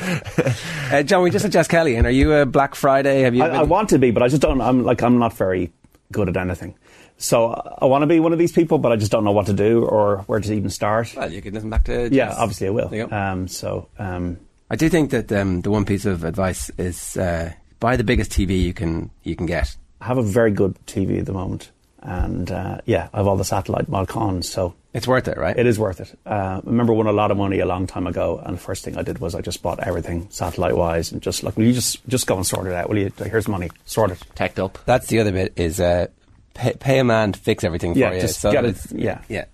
Uh, 0.92 1.04
John, 1.04 1.24
we 1.24 1.30
just 1.32 1.44
had 1.44 1.52
Jess 1.52 1.68
Kelly, 1.68 1.96
and 1.96 2.06
are 2.08 2.12
you 2.12 2.34
a 2.34 2.46
Black 2.46 2.76
Friday? 2.76 3.22
Have 3.22 3.36
you? 3.36 3.44
I, 3.44 3.48
been- 3.48 3.56
I 3.58 3.64
want 3.64 3.90
to 3.90 4.00
be, 4.00 4.12
but 4.12 4.24
I 4.24 4.28
just 4.28 4.42
don't. 4.42 4.62
I'm 4.62 4.84
like 4.84 5.02
I'm 5.04 5.18
not 5.20 5.34
very 5.34 5.72
good 6.12 6.30
at 6.30 6.38
anything. 6.38 6.76
So 7.24 7.54
I 7.82 7.86
want 7.86 8.02
to 8.02 8.08
be 8.08 8.20
one 8.20 8.34
of 8.34 8.40
these 8.40 8.52
people, 8.52 8.78
but 8.80 8.92
I 8.92 8.98
just 8.98 9.12
don't 9.12 9.24
know 9.24 9.32
what 9.32 9.46
to 9.46 9.54
do 9.54 9.86
or 9.86 10.18
where 10.28 10.42
to 10.42 10.54
even 10.54 10.70
start. 10.70 11.14
well, 11.16 11.32
you 11.32 11.42
could 11.42 11.54
listen 11.54 11.70
back 11.70 11.86
to. 11.86 12.10
yeah, 12.14 12.34
obviously 12.38 12.68
I 12.68 12.72
will. 12.72 12.90
There 12.90 13.00
you 13.00 13.08
go. 13.08 13.16
Um, 13.16 13.48
so 13.48 13.88
um, 13.98 14.38
I 14.70 14.76
do 14.76 14.90
think 14.90 15.12
that 15.12 15.32
um, 15.32 15.62
the 15.62 15.72
one 15.72 15.86
piece 15.86 16.06
of 16.06 16.26
advice 16.26 16.70
is 16.78 17.16
uh, 17.16 17.54
buy 17.80 17.96
the 17.96 18.04
biggest 18.04 18.32
TV 18.32 18.62
you 18.62 18.74
can 18.74 19.10
you 19.24 19.38
can 19.38 19.46
get. 19.46 19.76
I 20.02 20.06
have 20.06 20.18
a 20.18 20.22
very 20.24 20.52
good 20.52 20.76
TV 20.86 21.20
at 21.20 21.26
the 21.26 21.32
moment, 21.32 21.72
and 22.02 22.52
uh, 22.52 22.82
yeah, 22.86 23.08
I 23.14 23.18
have 23.18 23.28
all 23.28 23.38
the 23.38 23.46
satellite 23.46 23.90
Malcons, 23.90 24.44
so 24.44 24.74
It's 24.94 25.08
worth 25.08 25.30
it, 25.30 25.38
right? 25.38 25.58
it 25.58 25.66
is 25.66 25.80
worth 25.80 26.02
it. 26.02 26.20
Uh, 26.26 26.60
I 26.60 26.62
remember 26.66 26.92
won 26.92 27.08
a 27.08 27.14
lot 27.14 27.32
of 27.32 27.38
money 27.38 27.60
a 27.60 27.66
long 27.66 27.88
time 27.88 28.06
ago, 28.06 28.42
and 28.46 28.58
the 28.58 28.62
first 28.62 28.84
thing 28.84 28.98
I 28.98 29.02
did 29.02 29.20
was 29.20 29.34
I 29.34 29.40
just 29.40 29.62
bought 29.64 29.80
everything 29.80 30.28
satellite 30.30 30.76
wise, 30.76 31.14
and 31.14 31.22
just 31.22 31.42
like, 31.42 31.56
will 31.56 31.64
you 31.64 31.72
just 31.72 32.06
just 32.10 32.28
go 32.28 32.36
and 32.36 32.46
sort 32.46 32.68
it 32.68 32.74
out? 32.74 32.90
Will 32.90 32.98
you? 32.98 33.14
Here's 33.18 33.48
money, 33.48 33.70
sort 33.86 34.12
it. 34.12 34.20
Teched 34.36 34.60
up. 34.60 34.78
That's 34.86 35.08
the 35.08 35.20
other 35.20 35.32
bit 35.32 35.54
is 35.56 35.80
uh, 35.80 36.08
pay, 36.54 36.74
pay 36.74 37.00
a 37.00 37.04
man 37.04 37.32
to 37.34 37.40
fix 37.40 37.64
everything 37.64 37.96
Yeah, 37.96 38.10
for 38.10 38.16
you. 38.16 38.22
just 38.22 38.40
so 38.40 38.52
get 38.52 38.64
that 38.64 38.92
it. 38.92 39.00
Yeah, 39.00 39.22
yeah. 39.30 39.46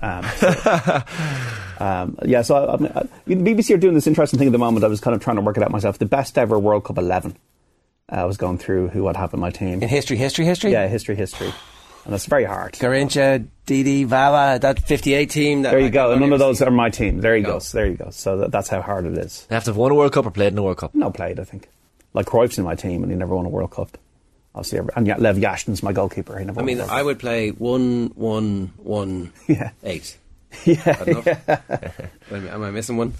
Um, 0.00 0.24
so, 0.36 1.02
um, 1.84 2.18
yeah, 2.24 2.42
so 2.42 2.54
I, 2.56 2.74
I, 2.74 3.02
the 3.26 3.34
BBC 3.36 3.74
are 3.74 3.78
doing 3.78 3.94
this 3.94 4.06
interesting 4.06 4.38
thing 4.38 4.48
at 4.48 4.52
the 4.52 4.58
moment. 4.58 4.84
I 4.84 4.88
was 4.88 5.00
kind 5.00 5.14
of 5.16 5.22
trying 5.22 5.36
to 5.36 5.42
work 5.42 5.56
it 5.56 5.62
out 5.62 5.70
myself. 5.70 5.98
The 5.98 6.06
best 6.06 6.38
ever 6.38 6.58
World 6.58 6.84
Cup 6.84 6.98
11. 6.98 7.36
Uh, 8.10 8.14
I 8.16 8.24
was 8.24 8.36
going 8.36 8.58
through 8.58 8.88
who 8.88 9.06
I'd 9.08 9.16
have 9.16 9.34
in 9.34 9.40
my 9.40 9.50
team. 9.50 9.82
In 9.82 9.88
history, 9.88 10.16
history, 10.16 10.44
history. 10.44 10.72
Yeah, 10.72 10.86
history, 10.88 11.14
history. 11.16 11.52
And 12.04 12.12
that's 12.14 12.26
very 12.26 12.44
hard. 12.44 12.72
Garrincha, 12.74 13.46
Didi, 13.66 14.06
Vavá, 14.06 14.58
that 14.60 14.78
58 14.80 15.28
team. 15.30 15.62
That 15.62 15.70
There 15.72 15.78
you 15.80 15.86
like, 15.86 15.92
go. 15.92 16.12
And 16.12 16.20
none 16.22 16.32
of 16.32 16.38
those 16.38 16.58
seen- 16.58 16.68
are 16.68 16.70
my 16.70 16.88
team. 16.90 17.20
There 17.20 17.36
you 17.36 17.42
Go. 17.44 17.54
go. 17.54 17.58
So 17.58 17.76
there 17.78 17.86
you 17.88 17.96
go. 17.96 18.08
So 18.10 18.38
that, 18.38 18.50
that's 18.52 18.68
how 18.68 18.80
hard 18.80 19.04
it 19.04 19.18
is. 19.18 19.44
They 19.48 19.54
have 19.56 19.64
to 19.64 19.70
have 19.70 19.76
won 19.76 19.90
a 19.90 19.94
World 19.94 20.12
Cup 20.12 20.24
or 20.26 20.30
played 20.30 20.52
in 20.52 20.58
a 20.58 20.62
World 20.62 20.78
Cup. 20.78 20.94
No 20.94 21.10
played, 21.10 21.38
I 21.38 21.44
think. 21.44 21.68
Like 22.14 22.26
Cruyff's 22.26 22.56
in 22.56 22.64
my 22.64 22.74
team, 22.76 23.02
and 23.02 23.12
he 23.12 23.18
never 23.18 23.34
won 23.36 23.44
a 23.44 23.50
World 23.50 23.72
Cup. 23.72 23.98
Obviously, 24.58 24.80
and 24.96 25.06
yeah, 25.06 25.16
Lev 25.18 25.36
Yashin's 25.36 25.82
my 25.82 25.92
goalkeeper. 25.92 26.36
He 26.38 26.44
never 26.44 26.60
I 26.60 26.64
mean, 26.64 26.80
a 26.80 26.86
I 26.86 27.02
would 27.02 27.18
play 27.18 27.50
one, 27.50 28.08
one, 28.16 28.72
one, 28.76 29.32
Yeah. 29.46 29.70
eight. 29.84 30.16
Yeah, 30.64 31.02
Enough? 31.04 31.26
Am 32.32 32.62
I- 32.64 32.70
missing 32.70 32.96
one? 32.96 33.12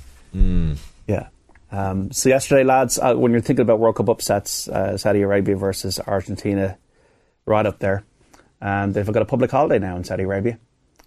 Yeah. 1.06 1.28
Um, 1.70 2.10
so 2.12 2.28
yesterday, 2.28 2.64
lads, 2.64 2.98
uh, 2.98 3.14
when 3.14 3.30
you're 3.32 3.40
thinking 3.42 3.62
about 3.62 3.78
World 3.78 3.96
Cup 3.96 4.08
upsets, 4.08 4.68
uh, 4.68 4.96
Saudi 4.96 5.20
Arabia 5.20 5.54
versus 5.56 6.00
Argentina, 6.00 6.76
right 7.46 7.66
up 7.66 7.78
there, 7.78 8.04
and 8.60 8.94
they've 8.94 9.06
got 9.10 9.22
a 9.22 9.26
public 9.26 9.50
holiday 9.50 9.78
now 9.78 9.96
in 9.96 10.04
Saudi 10.04 10.22
Arabia 10.24 10.58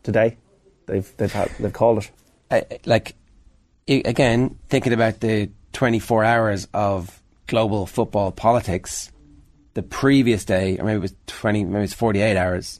today. 0.03 0.37
They've 0.85 1.11
they've 1.17 1.31
had, 1.33 1.49
they've 1.59 1.73
called 1.73 1.99
it. 1.99 2.11
I, 2.51 2.79
like 2.85 3.15
again 3.87 4.57
thinking 4.69 4.93
about 4.93 5.19
the 5.19 5.49
24 5.73 6.23
hours 6.23 6.67
of 6.73 7.19
global 7.47 7.85
football 7.87 8.31
politics 8.31 9.11
the 9.73 9.83
previous 9.83 10.43
day 10.45 10.77
or 10.77 10.83
maybe 10.85 10.97
it 10.97 11.01
was 11.01 11.13
20 11.27 11.65
maybe 11.65 11.83
it's 11.85 11.93
48 11.93 12.37
hours 12.37 12.79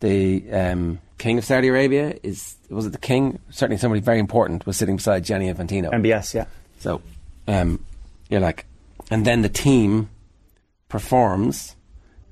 the 0.00 0.50
um, 0.52 1.00
king 1.18 1.38
of 1.38 1.44
Saudi 1.44 1.68
Arabia 1.68 2.16
is 2.22 2.56
was 2.70 2.86
it 2.86 2.90
the 2.92 2.98
king 2.98 3.38
certainly 3.50 3.76
somebody 3.78 4.00
very 4.00 4.18
important 4.18 4.66
was 4.66 4.76
sitting 4.76 4.96
beside 4.96 5.24
Gianni 5.24 5.52
Infantino 5.52 5.90
MBS, 5.92 6.34
yeah. 6.34 6.46
so 6.78 7.00
um, 7.48 7.84
you're 8.28 8.40
like 8.40 8.66
and 9.10 9.24
then 9.24 9.42
the 9.42 9.48
team 9.48 10.08
performs 10.88 11.76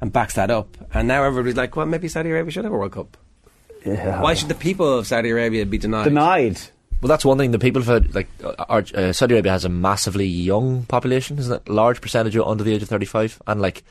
and 0.00 0.12
backs 0.12 0.34
that 0.34 0.50
up 0.50 0.76
and 0.94 1.08
now 1.08 1.22
everybody's 1.24 1.56
like 1.56 1.76
well 1.76 1.86
maybe 1.86 2.08
Saudi 2.08 2.30
Arabia 2.30 2.50
should 2.50 2.64
have 2.64 2.72
a 2.72 2.76
World 2.76 2.92
Cup 2.92 3.16
Yeah. 3.84 4.20
why 4.22 4.34
should 4.34 4.48
the 4.48 4.54
people 4.54 4.98
of 4.98 5.06
Saudi 5.06 5.30
Arabia 5.30 5.66
be 5.66 5.78
denied 5.78 6.04
Denied. 6.04 6.60
Well, 7.00 7.08
that's 7.08 7.24
one 7.24 7.38
thing. 7.38 7.50
The 7.50 7.58
people 7.58 7.80
of 7.80 8.14
like 8.14 8.28
uh, 8.44 8.54
Ar- 8.68 8.84
uh, 8.94 9.12
Saudi 9.12 9.34
Arabia 9.34 9.52
has 9.52 9.64
a 9.64 9.70
massively 9.70 10.26
young 10.26 10.84
population, 10.84 11.38
isn't 11.38 11.52
it? 11.52 11.68
Large 11.68 12.02
percentage 12.02 12.36
of 12.36 12.46
under 12.46 12.62
the 12.62 12.74
age 12.74 12.82
of 12.82 12.88
thirty-five, 12.88 13.40
and 13.46 13.60
like 13.62 13.82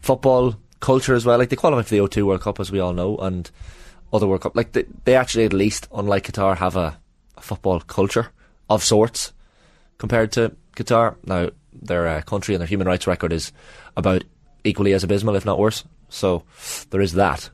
football 0.00 0.56
culture 0.80 1.14
as 1.14 1.24
well. 1.24 1.38
Like 1.38 1.50
they 1.50 1.56
qualified 1.56 1.86
for 1.86 1.94
the 1.94 2.00
O2 2.00 2.26
World 2.26 2.40
Cup, 2.40 2.58
as 2.58 2.72
we 2.72 2.80
all 2.80 2.92
know, 2.92 3.16
and 3.18 3.48
other 4.12 4.26
World 4.26 4.40
Cup. 4.40 4.56
Like 4.56 4.72
they, 4.72 4.84
they 5.04 5.14
actually, 5.14 5.44
at 5.44 5.52
least, 5.52 5.86
unlike 5.94 6.24
Qatar, 6.26 6.56
have 6.56 6.76
a, 6.76 6.98
a 7.36 7.40
football 7.40 7.80
culture 7.80 8.30
of 8.68 8.82
sorts 8.82 9.32
compared 9.98 10.32
to 10.32 10.56
Qatar. 10.74 11.16
Now, 11.24 11.50
their 11.72 12.08
uh, 12.08 12.22
country 12.22 12.54
and 12.54 12.60
their 12.60 12.68
human 12.68 12.88
rights 12.88 13.06
record 13.06 13.32
is 13.32 13.52
about 13.96 14.24
equally 14.64 14.92
as 14.92 15.04
abysmal, 15.04 15.36
if 15.36 15.46
not 15.46 15.58
worse. 15.58 15.84
So 16.08 16.42
there 16.90 17.00
is 17.00 17.12
that. 17.12 17.48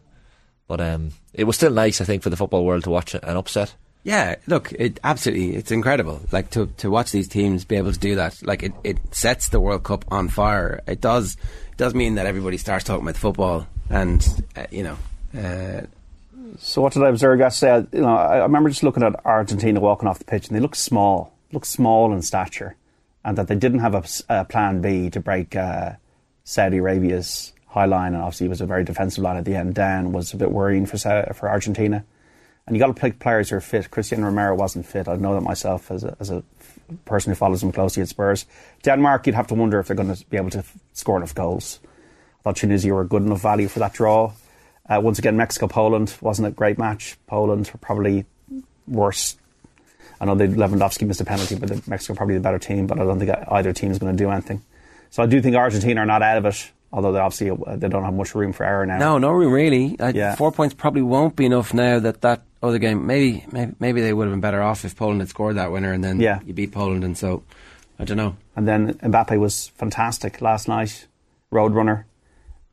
But 0.68 0.81
um, 0.81 1.10
it 1.35 1.44
was 1.44 1.56
still 1.56 1.70
nice, 1.70 2.01
I 2.01 2.05
think, 2.05 2.23
for 2.23 2.31
the 2.31 2.36
football 2.36 2.64
world 2.64 2.85
to 2.85 2.90
watch 2.90 3.14
an 3.14 3.36
upset. 3.36 3.74
Yeah, 4.07 4.37
look, 4.47 4.70
it 4.70 5.01
absolutely, 5.03 5.57
it's 5.57 5.73
incredible. 5.73 6.20
Like 6.31 6.51
to 6.51 6.66
to 6.78 6.91
watch 6.91 7.11
these 7.11 7.27
teams 7.27 7.65
be 7.65 7.74
able 7.74 7.93
to 7.93 7.99
do 7.99 8.15
that. 8.15 8.41
Like 8.47 8.62
it, 8.62 8.73
it 8.85 8.99
sets 9.12 9.49
the 9.49 9.59
World 9.59 9.83
Cup 9.83 10.05
on 10.12 10.28
fire. 10.28 10.81
It 10.87 11.01
does 11.01 11.37
it 11.73 11.77
does 11.77 11.93
mean 11.93 12.15
that 12.15 12.24
everybody 12.27 12.57
starts 12.57 12.85
talking 12.85 13.03
about 13.03 13.16
football, 13.16 13.66
and 13.91 14.24
uh, 14.55 14.66
you 14.70 14.85
know. 14.85 14.97
Uh, 15.37 15.87
So 16.59 16.81
what 16.83 16.93
did 16.93 17.03
I 17.03 17.09
observe 17.09 17.41
yesterday? 17.41 17.87
You 17.93 18.03
know, 18.03 18.16
I 18.16 18.39
remember 18.39 18.70
just 18.70 18.85
looking 18.85 19.03
at 19.03 19.15
Argentina 19.27 19.81
walking 19.81 20.09
off 20.09 20.20
the 20.20 20.24
pitch, 20.24 20.47
and 20.47 20.57
they 20.57 20.61
looked 20.61 20.77
small, 20.78 21.33
looked 21.53 21.66
small 21.66 22.12
in 22.15 22.23
stature, 22.23 22.77
and 23.24 23.37
that 23.37 23.49
they 23.49 23.57
didn't 23.57 23.81
have 23.81 23.95
a 24.28 24.45
plan 24.45 24.81
B 24.81 25.11
to 25.11 25.20
break 25.20 25.57
uh, 25.57 25.91
Saudi 26.45 26.78
Arabia's 26.78 27.53
high 27.66 27.87
line, 27.87 28.15
and 28.15 28.23
obviously 28.23 28.47
it 28.47 28.55
was 28.55 28.61
a 28.62 28.66
very 28.66 28.85
defensive 28.85 29.24
line 29.24 29.37
at 29.37 29.45
the 29.45 29.57
end. 29.57 29.74
Down 29.74 30.12
was 30.12 30.33
a 30.33 30.37
bit 30.37 30.53
worrying 30.53 30.87
for 30.87 30.97
for 31.35 31.51
Argentina, 31.51 32.05
and 32.66 32.74
you 32.76 32.80
got 32.80 32.88
to 32.88 32.94
pick 32.94 33.18
players 33.18 33.51
who 33.51 33.56
are 33.56 33.60
fit. 33.60 33.90
Cristiano 33.90 34.26
Romero 34.26 34.55
wasn't 34.56 34.86
fit. 34.86 35.09
I 35.09 35.16
know 35.16 35.34
that 35.34 35.43
myself 35.43 35.90
as 35.90 36.05
a, 36.05 36.16
as 36.20 36.30
a 36.30 36.43
person 37.05 37.30
who 37.30 37.36
follows 37.36 37.60
them 37.60 37.72
closely 37.72 38.02
at 38.02 38.09
Spurs. 38.09 38.47
Denmark, 38.82 39.26
you'd 39.26 39.34
have 39.36 39.47
to 39.48 39.55
wonder 39.55 39.78
if 39.80 39.86
they're 39.86 39.97
going 39.97 40.14
to 40.14 40.26
be 40.30 40.36
able 40.36 40.51
to 40.51 40.59
f- 40.59 40.76
score 40.93 41.16
enough 41.16 41.34
goals. 41.34 41.80
I 42.40 42.43
thought 42.43 42.56
Tunisia 42.56 42.93
were 42.94 43.02
a 43.02 43.06
good 43.06 43.22
enough 43.22 43.40
value 43.43 43.68
for 43.68 43.78
that 43.80 43.93
draw. 43.93 44.32
Uh, 44.88 45.01
once 45.02 45.18
again, 45.18 45.36
Mexico 45.36 45.66
Poland 45.66 46.14
wasn't 46.20 46.47
a 46.48 46.51
great 46.51 46.78
match. 46.78 47.16
Poland 47.26 47.68
were 47.72 47.78
probably 47.78 48.24
worse. 48.86 49.36
I 50.20 50.24
know 50.24 50.34
they 50.34 50.47
Lewandowski 50.48 51.06
missed 51.06 51.20
a 51.20 51.24
penalty, 51.24 51.56
but 51.56 51.68
the, 51.68 51.82
Mexico 51.90 52.14
probably 52.14 52.34
the 52.36 52.40
better 52.40 52.59
team. 52.59 52.86
But 52.86 52.98
I 53.01 53.05
don't 53.05 53.18
think 53.18 53.30
either 53.48 53.72
team 53.72 53.90
is 53.90 53.98
going 53.98 54.16
to 54.16 54.24
do 54.24 54.30
anything. 54.30 54.62
So 55.10 55.22
I 55.22 55.26
do 55.26 55.40
think 55.43 55.56
Argentina 55.56 56.01
are 56.02 56.06
not 56.06 56.22
out 56.22 56.38
of 56.38 56.47
it, 56.47 56.70
although 56.93 57.12
they 57.12 57.18
obviously 57.18 57.51
uh, 57.51 57.76
they 57.76 57.88
don't 57.88 58.05
have 58.05 58.14
much 58.14 58.34
room 58.34 58.52
for 58.52 58.64
error 58.64 58.86
now. 58.86 58.98
no, 58.98 59.18
no 59.18 59.30
room 59.30 59.52
really. 59.52 59.98
Uh, 59.98 60.12
Yeah. 60.14 60.36
Four 60.36 60.52
points 60.52 60.74
probably 60.74 61.02
won't 61.02 61.36
be 61.36 61.47
enough 61.47 61.74
now 61.74 61.98
that 61.98 62.20
that 62.22 62.43
other 62.66 62.78
game. 62.78 63.06
Maybe, 63.06 63.44
maybe, 63.52 63.72
maybe 63.80 64.01
they 64.01 64.12
would 64.12 64.24
have 64.24 64.32
been 64.32 64.40
better 64.40 64.62
off 64.62 64.84
if 64.84 64.97
Poland 64.97 65.20
had 65.20 65.28
scored 65.28 65.56
that 65.56 65.72
winner, 65.72 65.93
and 65.93 66.02
then 66.05 66.20
Yeah. 66.20 66.40
you 66.44 66.52
beat 66.52 66.72
Poland, 66.72 67.05
and 67.05 67.16
so 67.16 67.43
I 67.98 68.05
don't 68.05 68.16
know. 68.16 68.36
And 68.55 68.66
then 68.68 68.94
Mbappe 68.94 69.38
was 69.38 69.68
fantastic 69.76 70.40
last 70.40 70.68
night, 70.68 71.06
Roadrunner. 71.52 72.05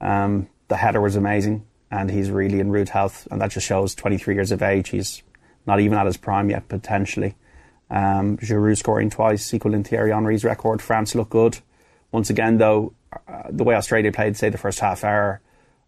Um, 0.02 0.48
the 0.68 0.78
header 0.78 1.00
was 1.02 1.16
amazing, 1.16 1.64
and 1.92 2.10
he's 2.12 2.30
really 2.32 2.60
in 2.60 2.72
rude 2.72 2.90
health, 2.90 3.28
and 3.32 3.40
that 3.42 3.52
just 3.52 3.66
shows 3.68 3.96
23 3.96 4.36
years 4.36 4.52
of 4.52 4.62
age. 4.62 4.90
He's 4.90 5.22
not 5.66 5.80
even 5.80 5.98
at 5.98 6.06
his 6.06 6.18
prime 6.18 6.50
yet, 6.50 6.68
potentially. 6.68 7.36
Um, 7.90 8.38
Giroud 8.38 8.78
scoring 8.78 9.10
twice, 9.10 9.54
equaling 9.54 9.84
Thierry 9.84 10.12
Henry's 10.12 10.44
record. 10.44 10.82
France 10.82 11.16
look 11.16 11.30
good. 11.30 11.60
Once 12.12 12.30
again, 12.30 12.58
though, 12.58 12.94
uh, 13.28 13.44
the 13.50 13.64
way 13.64 13.76
Australia 13.76 14.12
played, 14.12 14.36
say, 14.36 14.50
the 14.50 14.58
first 14.58 14.80
half 14.80 15.04
hour 15.04 15.42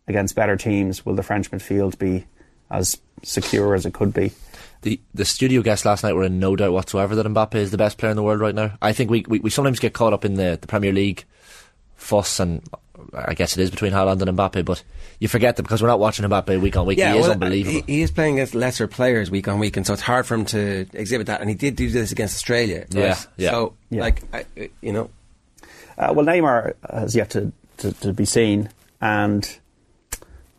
against 0.07 0.36
better 0.36 0.56
teams, 0.56 1.06
will 1.06 1.15
the 1.15 1.23
French 1.23 1.49
midfield 1.52 1.98
be 1.98 2.26
as 2.70 3.00
secure 3.24 3.76
as 3.76 3.86
it 3.86 3.94
could 3.94 4.14
be? 4.14 4.32
The 4.82 5.00
the 5.14 5.26
studio 5.26 5.62
guests 5.62 5.86
last 5.86 6.04
night 6.04 6.14
were 6.14 6.24
in 6.26 6.40
no 6.40 6.56
doubt 6.56 6.72
whatsoever 6.74 7.16
that 7.16 7.26
Mbappe 7.26 7.56
is 7.56 7.72
the 7.72 7.78
best 7.78 7.98
player 7.98 8.12
in 8.12 8.16
the 8.18 8.24
world 8.24 8.40
right 8.40 8.54
now. 8.56 8.74
I 8.82 8.94
think 8.94 9.10
we 9.10 9.26
we, 9.28 9.40
we 9.40 9.50
sometimes 9.50 9.80
get 9.80 9.94
caught 9.94 10.14
up 10.14 10.26
in 10.26 10.36
the, 10.36 10.58
the 10.62 10.68
Premier 10.68 10.92
League 10.94 11.26
fuss, 11.96 12.40
and 12.40 12.62
I 13.14 13.34
guess 13.34 13.58
it 13.58 13.62
is 13.62 13.72
between 13.72 13.94
Haaland 13.94 14.22
and 14.22 14.38
Mbappe, 14.38 14.64
but 14.64 14.84
you 15.20 15.28
forget 15.28 15.56
that 15.56 15.64
because 15.64 15.82
we're 15.82 15.88
not 15.88 16.00
watching 16.00 16.26
Mbappe 16.26 16.62
week 16.62 16.78
on 16.78 16.86
week. 16.86 17.00
he 17.00 17.04
is 17.04 17.22
well, 17.24 17.32
unbelievable. 17.32 17.82
He, 17.88 17.94
he 17.96 18.02
is 18.02 18.12
playing 18.12 18.36
against 18.36 18.54
lesser 18.54 18.88
players 18.88 19.32
week 19.32 19.48
on 19.48 19.58
week, 19.60 19.76
and 19.78 19.88
so 19.88 19.94
it's 19.94 20.02
hard 20.04 20.26
for 20.28 20.36
him 20.36 20.46
to 20.46 20.86
exhibit 20.94 21.28
that. 21.28 21.42
And 21.42 21.50
he 21.50 21.56
did 21.56 21.76
do 21.76 21.90
this 21.90 22.12
against 22.12 22.36
Australia. 22.36 22.82
Right? 22.82 22.94
Yeah, 22.94 23.18
yeah. 23.38 23.50
So, 23.52 23.74
Yeah. 23.90 24.02
like, 24.02 24.22
I, 24.34 24.46
you 24.82 24.92
know, 24.94 25.10
Uh, 25.98 26.12
well, 26.14 26.26
Neymar 26.26 26.74
has 26.92 27.16
yet 27.16 27.30
to, 27.32 27.54
to, 27.78 27.94
to 27.94 28.12
be 28.14 28.26
seen, 28.26 28.70
and 29.02 29.44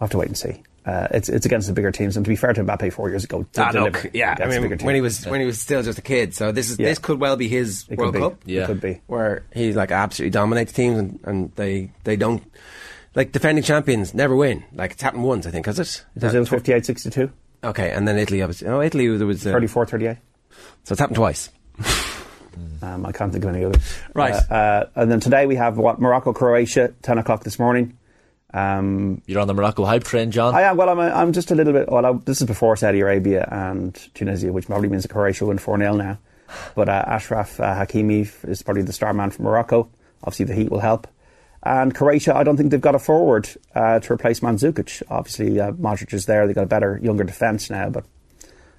we'll 0.00 0.06
have 0.06 0.10
to 0.10 0.18
wait 0.18 0.28
and 0.28 0.38
see. 0.38 0.62
Uh, 0.86 1.08
it's 1.10 1.28
it's 1.28 1.44
against 1.44 1.66
the 1.66 1.72
bigger 1.72 1.90
teams, 1.90 2.16
and 2.16 2.24
to 2.24 2.28
be 2.28 2.36
fair 2.36 2.52
to 2.52 2.62
Mbappe, 2.62 2.92
four 2.92 3.08
years 3.10 3.24
ago, 3.24 3.44
Ah, 3.58 3.72
look, 3.74 4.08
yeah. 4.12 4.36
I 4.38 4.46
mean, 4.46 4.62
bigger 4.62 4.84
when 4.84 4.94
he 4.94 5.00
was 5.00 5.26
when 5.26 5.40
he 5.40 5.46
was 5.46 5.60
still 5.60 5.82
just 5.82 5.98
a 5.98 6.02
kid, 6.02 6.32
so 6.32 6.52
this 6.52 6.70
is 6.70 6.78
Yeah. 6.78 6.86
this 6.86 7.00
could 7.00 7.18
well 7.18 7.34
be 7.36 7.48
his 7.48 7.84
It 7.90 7.98
World 7.98 8.12
be. 8.14 8.20
Cup. 8.20 8.32
It 8.46 8.52
Yeah. 8.52 8.66
could 8.66 8.80
be. 8.80 9.00
where 9.08 9.42
he 9.52 9.72
like 9.72 9.90
absolutely 9.90 10.30
dominates 10.30 10.72
teams, 10.72 10.96
and, 10.98 11.18
and 11.24 11.52
they 11.56 11.90
they 12.04 12.14
don't 12.14 12.40
like 13.16 13.32
defending 13.32 13.64
champions 13.64 14.14
never 14.14 14.36
win. 14.36 14.62
Like 14.74 14.92
it's 14.92 15.02
happened 15.02 15.24
once, 15.24 15.44
I 15.46 15.50
think, 15.50 15.66
has 15.66 15.80
it? 15.80 15.88
Is 15.88 16.04
Brazil 16.16 16.44
that- 16.44 16.50
58 16.50 16.86
62, 16.86 17.30
Okay, 17.64 17.90
and 17.90 18.06
then 18.06 18.16
Italy 18.16 18.40
obviously. 18.42 18.68
Oh, 18.68 18.80
Italy 18.80 19.08
there 19.16 19.26
was 19.26 19.44
uh, 19.44 19.50
34 19.50 19.86
38. 19.86 20.16
So 20.84 20.92
it's 20.92 21.00
happened 21.00 21.16
twice. 21.16 21.50
Um, 22.82 23.04
I 23.04 23.12
can't 23.12 23.32
think 23.32 23.44
of 23.44 23.54
any 23.54 23.64
others. 23.64 23.82
Right. 24.14 24.34
Uh, 24.50 24.54
uh, 24.54 24.86
and 24.94 25.10
then 25.10 25.20
today 25.20 25.44
we 25.46 25.56
have 25.56 25.76
what 25.76 26.00
Morocco 26.00 26.32
Croatia, 26.32 26.92
10 27.02 27.18
o'clock 27.18 27.42
this 27.44 27.58
morning. 27.58 27.96
Um, 28.54 29.22
You're 29.26 29.40
on 29.40 29.48
the 29.48 29.54
Morocco 29.54 29.84
hype 29.84 30.04
train, 30.04 30.30
John. 30.30 30.54
I 30.54 30.62
am. 30.62 30.76
Well, 30.76 30.88
I'm, 30.88 31.00
I'm 31.00 31.32
just 31.32 31.50
a 31.50 31.54
little 31.54 31.72
bit. 31.72 31.90
Well, 31.90 32.06
I, 32.06 32.12
this 32.24 32.40
is 32.40 32.46
before 32.46 32.76
Saudi 32.76 33.00
Arabia 33.00 33.48
and 33.50 33.94
Tunisia, 34.14 34.52
which 34.52 34.66
probably 34.66 34.88
means 34.88 35.06
Croatia 35.06 35.46
win 35.46 35.58
4 35.58 35.78
0 35.78 35.96
now. 35.96 36.18
But 36.74 36.88
uh, 36.88 37.04
Achraf 37.06 37.60
uh, 37.60 37.74
Hakimi 37.74 38.28
is 38.48 38.62
probably 38.62 38.82
the 38.82 38.92
star 38.92 39.12
man 39.12 39.30
for 39.30 39.42
Morocco. 39.42 39.90
Obviously, 40.22 40.46
the 40.46 40.54
heat 40.54 40.70
will 40.70 40.80
help. 40.80 41.08
And 41.62 41.94
Croatia, 41.94 42.36
I 42.36 42.44
don't 42.44 42.56
think 42.56 42.70
they've 42.70 42.80
got 42.80 42.94
a 42.94 42.98
forward 43.00 43.48
uh, 43.74 43.98
to 43.98 44.12
replace 44.12 44.40
Mandzukic. 44.40 45.02
Obviously, 45.10 45.60
uh, 45.60 45.72
Modric 45.72 46.14
is 46.14 46.26
there. 46.26 46.46
They've 46.46 46.54
got 46.54 46.64
a 46.64 46.68
better, 46.68 47.00
younger 47.02 47.24
defence 47.24 47.68
now. 47.70 47.90
But 47.90 48.04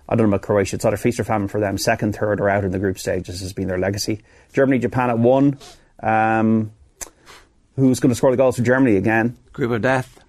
I 0.07 0.15
don't 0.15 0.29
know 0.29 0.35
about 0.35 0.45
Croatia. 0.45 0.77
It's 0.77 0.85
either 0.85 0.95
feast 0.95 1.19
or 1.19 1.25
famine 1.25 1.49
for 1.49 1.59
them. 1.59 1.77
Second, 1.77 2.15
third, 2.15 2.39
or 2.39 2.49
out 2.49 2.63
in 2.63 2.71
the 2.71 2.79
group 2.79 2.97
stages 2.97 3.41
has 3.41 3.51
been 3.51 3.67
their 3.67 3.77
legacy. 3.77 4.21
Germany, 4.53 4.79
Japan 4.79 5.09
at 5.09 5.19
one. 5.19 5.59
Um, 6.01 6.71
who's 7.77 7.99
going 8.01 8.09
to 8.09 8.15
score 8.15 8.31
the 8.31 8.37
goals 8.37 8.57
for 8.57 8.63
Germany 8.63 8.97
again? 8.97 9.37
Group 9.53 9.71
of 9.71 9.81
death. 9.81 10.19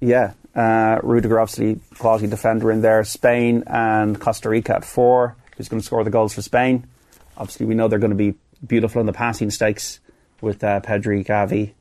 Yeah, 0.00 0.32
uh, 0.54 0.98
Rudiger 1.02 1.38
obviously 1.38 1.80
quality 1.98 2.26
defender 2.26 2.70
in 2.70 2.82
there. 2.82 3.04
Spain 3.04 3.62
and 3.66 4.20
Costa 4.20 4.48
Rica 4.48 4.74
at 4.76 4.84
four. 4.84 5.36
Who's 5.56 5.68
going 5.68 5.80
to 5.80 5.86
score 5.86 6.04
the 6.04 6.10
goals 6.10 6.34
for 6.34 6.42
Spain? 6.42 6.86
Obviously, 7.36 7.66
we 7.66 7.74
know 7.74 7.88
they're 7.88 7.98
going 7.98 8.10
to 8.10 8.16
be 8.16 8.34
beautiful 8.66 9.00
in 9.00 9.06
the 9.06 9.12
passing 9.12 9.50
stakes 9.50 10.00
with 10.40 10.62
uh, 10.64 10.80
Pedri, 10.80 11.24
Gavi, 11.24 11.72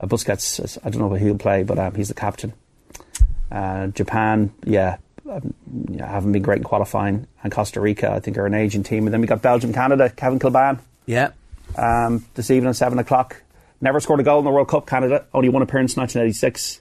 uh, 0.00 0.06
Busquets. 0.06 0.78
I 0.84 0.90
don't 0.90 1.00
know 1.00 1.08
what 1.08 1.20
he'll 1.20 1.38
play, 1.38 1.64
but 1.64 1.78
um, 1.78 1.94
he's 1.94 2.08
the 2.08 2.14
captain. 2.14 2.52
Uh, 3.50 3.88
Japan, 3.88 4.52
yeah, 4.64 4.98
um, 5.28 5.54
yeah, 5.90 6.08
haven't 6.08 6.32
been 6.32 6.42
great 6.42 6.58
in 6.58 6.64
qualifying, 6.64 7.26
and 7.42 7.52
Costa 7.52 7.80
Rica, 7.80 8.10
I 8.10 8.20
think, 8.20 8.38
are 8.38 8.46
an 8.46 8.54
aging 8.54 8.84
team. 8.84 9.06
And 9.06 9.14
then 9.14 9.20
we 9.20 9.26
got 9.26 9.42
Belgium, 9.42 9.72
Canada, 9.72 10.10
Kevin 10.10 10.38
Kilbane. 10.38 10.80
Yeah. 11.06 11.30
Um, 11.76 12.24
this 12.34 12.50
evening 12.50 12.70
at 12.70 12.76
seven 12.76 12.98
o'clock. 12.98 13.42
Never 13.84 14.00
scored 14.00 14.18
a 14.18 14.22
goal 14.22 14.38
in 14.38 14.46
the 14.46 14.50
World 14.50 14.68
Cup. 14.68 14.86
Canada 14.86 15.26
only 15.34 15.50
one 15.50 15.60
appearance 15.60 15.94
in 15.94 16.00
1986. 16.00 16.80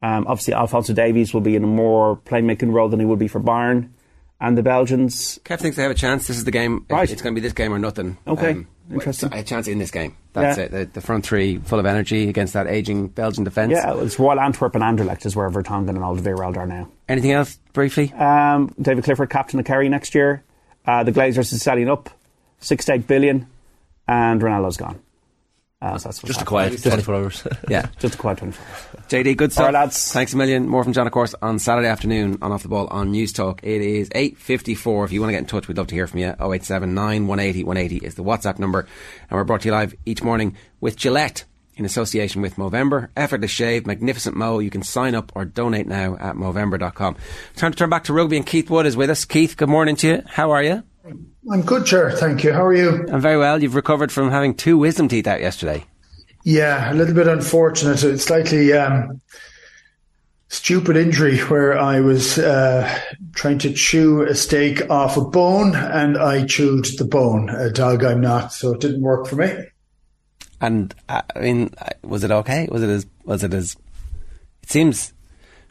Um, 0.00 0.24
obviously, 0.28 0.54
Alfonso 0.54 0.92
Davies 0.94 1.34
will 1.34 1.40
be 1.40 1.56
in 1.56 1.64
a 1.64 1.66
more 1.66 2.16
playmaking 2.16 2.72
role 2.72 2.88
than 2.88 3.00
he 3.00 3.06
would 3.06 3.18
be 3.18 3.26
for 3.26 3.40
Bayern. 3.40 3.90
And 4.40 4.56
the 4.56 4.62
Belgians, 4.62 5.40
Kev 5.44 5.58
thinks 5.58 5.76
they 5.76 5.82
have 5.82 5.90
a 5.90 5.96
chance. 5.96 6.28
This 6.28 6.36
is 6.36 6.44
the 6.44 6.52
game. 6.52 6.86
Right. 6.88 7.10
It's 7.10 7.20
going 7.22 7.34
to 7.34 7.40
be 7.40 7.44
this 7.44 7.54
game 7.54 7.74
or 7.74 7.80
nothing. 7.80 8.18
Okay. 8.24 8.64
Interesting. 8.88 9.32
A 9.32 9.42
chance 9.42 9.66
in 9.66 9.78
this 9.78 9.90
game. 9.90 10.16
That's 10.32 10.58
Yeah. 10.58 10.64
it. 10.66 10.70
The, 10.70 10.84
the 10.92 11.00
front 11.00 11.26
three 11.26 11.58
full 11.58 11.80
of 11.80 11.86
energy 11.86 12.28
against 12.28 12.52
that 12.52 12.68
aging 12.68 13.08
Belgian 13.08 13.42
defence. 13.42 13.72
yeah, 13.72 14.00
it's 14.00 14.16
Royal 14.20 14.38
Antwerp 14.38 14.76
and 14.76 14.84
Anderlecht 14.84 15.26
is 15.26 15.34
where 15.34 15.50
Vertonghen 15.50 15.88
and 15.88 15.98
Alderweireld 15.98 16.56
are 16.56 16.66
now. 16.68 16.88
Anything 17.08 17.32
else 17.32 17.58
briefly? 17.72 18.12
Um, 18.12 18.72
David 18.80 19.02
Clifford, 19.02 19.28
captain 19.28 19.58
of 19.58 19.66
Kerry 19.66 19.88
next 19.88 20.14
year. 20.14 20.44
Uh, 20.86 21.02
the 21.02 21.10
Glazers 21.12 21.52
is 21.52 21.60
selling 21.60 21.90
up, 21.90 22.08
six 22.60 22.84
to 22.84 22.92
eight 22.92 23.08
billion, 23.08 23.48
and 24.06 24.40
Ronaldo's 24.40 24.76
gone. 24.76 25.00
Uh, 25.80 25.96
so 25.96 26.08
that's 26.08 26.20
Just 26.22 26.42
a 26.42 26.44
quiet 26.44 26.82
24 26.82 27.14
hours. 27.14 27.46
Yeah. 27.68 27.86
Just 28.00 28.16
a 28.16 28.18
quiet 28.18 28.38
24 28.38 28.64
hours. 28.66 29.06
JD, 29.08 29.36
good 29.36 29.52
stuff. 29.52 29.62
All 29.66 29.72
right, 29.72 29.80
lads. 29.80 30.12
Thanks 30.12 30.32
a 30.32 30.36
million. 30.36 30.68
More 30.68 30.82
from 30.82 30.92
John, 30.92 31.06
of 31.06 31.12
course, 31.12 31.36
on 31.40 31.60
Saturday 31.60 31.86
afternoon 31.86 32.38
on 32.42 32.50
Off 32.50 32.64
the 32.64 32.68
Ball 32.68 32.88
on 32.88 33.12
Newstalk. 33.12 33.60
It 33.62 33.80
is 33.80 34.08
8.54. 34.10 35.04
If 35.04 35.12
you 35.12 35.20
want 35.20 35.28
to 35.28 35.32
get 35.32 35.38
in 35.38 35.46
touch, 35.46 35.68
we'd 35.68 35.76
love 35.76 35.86
to 35.88 35.94
hear 35.94 36.08
from 36.08 36.18
you. 36.18 36.28
0879 36.30 37.28
180 37.28 37.64
180 37.64 38.04
is 38.04 38.16
the 38.16 38.24
WhatsApp 38.24 38.58
number. 38.58 38.80
And 38.80 39.30
we're 39.30 39.44
brought 39.44 39.60
to 39.60 39.68
you 39.68 39.72
live 39.72 39.94
each 40.04 40.22
morning 40.22 40.56
with 40.80 40.96
Gillette 40.96 41.44
in 41.76 41.84
association 41.84 42.42
with 42.42 42.56
Movember. 42.56 43.10
Effortless 43.16 43.52
shave, 43.52 43.86
magnificent 43.86 44.34
mo. 44.34 44.58
You 44.58 44.70
can 44.70 44.82
sign 44.82 45.14
up 45.14 45.30
or 45.36 45.44
donate 45.44 45.86
now 45.86 46.16
at 46.16 46.34
Movember.com. 46.34 47.16
Time 47.54 47.70
to 47.70 47.78
turn 47.78 47.88
back 47.88 48.02
to 48.04 48.12
rugby 48.12 48.36
and 48.36 48.44
Keith 48.44 48.68
Wood 48.68 48.84
is 48.84 48.96
with 48.96 49.10
us. 49.10 49.24
Keith, 49.24 49.56
good 49.56 49.68
morning 49.68 49.94
to 49.96 50.08
you. 50.08 50.22
How 50.26 50.50
are 50.50 50.62
you? 50.64 50.82
I'm 51.50 51.62
good, 51.62 51.86
Chair. 51.86 52.10
Thank 52.10 52.44
you. 52.44 52.52
How 52.52 52.64
are 52.64 52.74
you? 52.74 53.06
I'm 53.10 53.20
very 53.20 53.38
well. 53.38 53.62
You've 53.62 53.74
recovered 53.74 54.12
from 54.12 54.30
having 54.30 54.54
two 54.54 54.76
wisdom 54.76 55.08
teeth 55.08 55.26
out 55.26 55.40
yesterday. 55.40 55.84
Yeah, 56.44 56.92
a 56.92 56.94
little 56.94 57.14
bit 57.14 57.26
unfortunate. 57.26 58.04
It's 58.04 58.24
slightly 58.24 58.72
um, 58.72 59.20
stupid 60.48 60.96
injury 60.96 61.38
where 61.40 61.78
I 61.78 62.00
was 62.00 62.38
uh, 62.38 63.00
trying 63.34 63.58
to 63.60 63.72
chew 63.72 64.22
a 64.22 64.34
steak 64.34 64.90
off 64.90 65.16
a 65.16 65.24
bone 65.24 65.74
and 65.74 66.18
I 66.18 66.44
chewed 66.46 66.86
the 66.96 67.04
bone. 67.04 67.48
A 67.50 67.70
dog 67.70 68.04
I'm 68.04 68.20
not, 68.20 68.52
so 68.52 68.74
it 68.74 68.80
didn't 68.80 69.02
work 69.02 69.26
for 69.26 69.36
me. 69.36 69.52
And 70.60 70.94
uh, 71.08 71.22
I 71.34 71.40
mean, 71.40 71.70
uh, 71.78 71.90
was 72.02 72.24
it 72.24 72.30
okay? 72.30 72.68
Was 72.70 72.82
it 72.82 72.90
as 72.90 73.06
was 73.24 73.44
it 73.44 73.54
as? 73.54 73.76
It 74.62 74.70
seems 74.70 75.12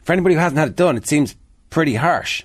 for 0.02 0.12
anybody 0.12 0.34
who 0.34 0.40
hasn't 0.40 0.58
had 0.58 0.68
it 0.68 0.76
done, 0.76 0.96
it 0.96 1.06
seems 1.06 1.36
pretty 1.70 1.94
harsh. 1.96 2.44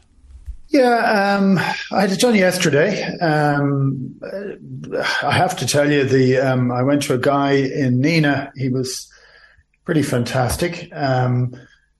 Yeah, 0.74 1.38
um, 1.38 1.60
I 1.91 2.02
had 2.02 2.12
it 2.12 2.20
done 2.20 2.34
yesterday. 2.34 3.04
Um, 3.20 4.20
I 5.22 5.32
have 5.32 5.56
to 5.58 5.68
tell 5.68 5.91
you, 5.91 6.04
the 6.04 6.38
um, 6.40 6.72
I 6.72 6.82
went 6.82 7.04
to 7.04 7.14
a 7.14 7.20
guy 7.20 7.52
in 7.52 8.02
Nina. 8.02 8.52
He 8.56 8.70
was 8.70 9.08
pretty 9.86 10.02
fantastic. 10.02 10.90
Um, 10.91 11.54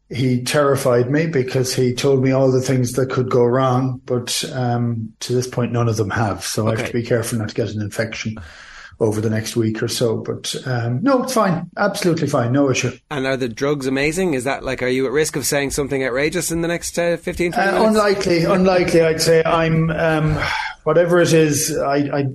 he 0.10 0.44
terrified 0.44 1.12
me 1.12 1.28
because 1.28 1.76
he 1.76 1.94
told 1.94 2.24
me 2.24 2.32
all 2.32 2.52
the 2.52 2.62
things 2.62 2.94
that 2.94 3.12
could 3.12 3.30
go 3.30 3.46
wrong, 3.46 4.02
but 4.06 4.44
um, 4.54 5.14
to 5.20 5.34
this 5.34 5.48
point, 5.48 5.72
none 5.72 5.88
of 5.88 5.98
them 5.98 6.10
have. 6.10 6.44
So 6.44 6.68
I 6.68 6.76
have 6.76 6.88
to 6.88 6.94
be 6.94 7.04
careful 7.04 7.38
not 7.38 7.50
to 7.50 7.56
get 7.56 7.70
an 7.70 7.82
infection 7.82 8.38
over 9.00 9.20
the 9.22 9.30
next 9.30 9.56
week 9.56 9.82
or 9.84 9.88
so. 9.88 10.18
But 10.18 10.56
um, 10.66 11.02
no, 11.04 11.24
it's 11.24 11.34
fine, 11.34 11.70
absolutely 11.78 12.28
fine, 12.28 12.52
no 12.52 12.70
issue. 12.70 12.92
And 13.12 13.26
are 13.26 13.38
the 13.38 13.50
drugs 13.50 13.88
amazing? 13.88 14.34
Is 14.34 14.44
that 14.46 14.64
like, 14.64 14.82
are 14.84 14.88
you 14.88 15.06
at 15.06 15.12
risk 15.12 15.36
of 15.36 15.46
saying 15.46 15.72
something 15.72 16.04
outrageous 16.04 16.52
in 16.52 16.62
the 16.62 16.68
next 16.68 16.98
uh, 16.98 17.18
15, 17.18 17.52
20 17.54 17.68
Uh, 17.68 17.72
minutes? 17.74 17.88
unlikely, 17.90 18.44
unlikely. 18.46 19.02
I'd 19.02 19.22
say 19.22 19.44
I'm 19.44 19.90
um, 19.92 20.38
whatever 20.84 21.20
it 21.20 21.34
is. 21.34 21.78
I, 21.78 21.96
I 21.96 22.26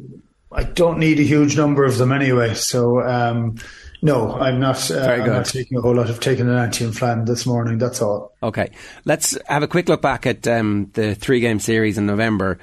I 0.50 0.62
don't 0.64 0.98
need 0.98 1.20
a 1.20 1.24
huge 1.24 1.56
number 1.56 1.84
of 1.84 1.98
them 1.98 2.10
anyway. 2.10 2.54
So 2.54 3.00
um, 3.02 3.56
no, 4.00 4.32
I'm 4.32 4.60
not. 4.60 4.90
Uh, 4.90 5.00
I'm 5.00 5.26
not 5.26 5.44
taking 5.46 5.76
a 5.76 5.80
whole 5.80 5.94
lot 5.94 6.08
of 6.08 6.20
taking 6.20 6.48
an 6.48 6.56
anti-inflam 6.56 7.26
this 7.26 7.44
morning. 7.44 7.78
That's 7.78 8.00
all. 8.00 8.32
Okay, 8.42 8.70
let's 9.04 9.36
have 9.46 9.62
a 9.62 9.68
quick 9.68 9.88
look 9.88 10.00
back 10.00 10.24
at 10.26 10.46
um, 10.48 10.90
the 10.94 11.14
three 11.14 11.40
game 11.40 11.58
series 11.60 11.98
in 11.98 12.06
November. 12.06 12.58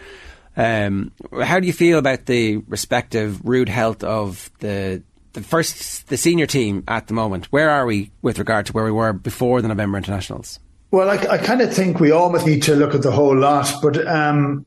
Um, 0.58 1.12
how 1.44 1.60
do 1.60 1.68
you 1.68 1.74
feel 1.74 1.98
about 1.98 2.26
the 2.26 2.58
respective 2.68 3.44
rude 3.46 3.70
health 3.70 4.04
of 4.04 4.50
the 4.60 5.04
the 5.34 5.42
first 5.42 6.08
the 6.08 6.18
senior 6.18 6.46
team 6.46 6.84
at 6.88 7.08
the 7.08 7.14
moment? 7.14 7.46
Where 7.52 7.70
are 7.70 7.86
we 7.86 8.12
with 8.22 8.40
regard 8.40 8.66
to 8.68 8.74
where 8.74 8.86
we 8.86 8.92
were 8.92 9.14
before 9.14 9.62
the 9.62 9.68
November 9.68 9.98
internationals? 9.98 10.60
Well, 10.92 11.10
I, 11.10 11.16
I 11.16 11.38
kind 11.38 11.62
of 11.62 11.74
think 11.74 12.00
we 12.00 12.12
almost 12.12 12.46
need 12.46 12.64
to 12.64 12.76
look 12.76 12.96
at 12.96 13.02
the 13.02 13.12
whole 13.12 13.38
lot. 13.38 13.70
But 13.82 14.08
um, 14.08 14.66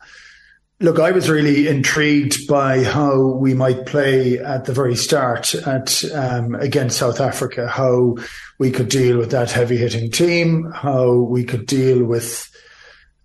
look, 0.80 0.98
I 0.98 1.10
was 1.10 1.30
really 1.30 1.68
intrigued 1.68 2.46
by 2.46 2.84
how 2.84 3.18
we 3.18 3.54
might 3.54 3.86
play 3.86 4.38
at 4.38 4.66
the 4.66 4.74
very 4.74 4.94
start 4.94 5.54
at 5.54 6.04
um, 6.12 6.54
against 6.56 6.98
South 6.98 7.20
Africa. 7.20 7.66
How 7.66 8.16
we 8.58 8.70
could 8.70 8.90
deal 8.90 9.16
with 9.16 9.30
that 9.30 9.50
heavy 9.50 9.78
hitting 9.78 10.10
team. 10.10 10.70
How 10.70 11.14
we 11.14 11.44
could 11.44 11.66
deal 11.66 12.04
with 12.04 12.50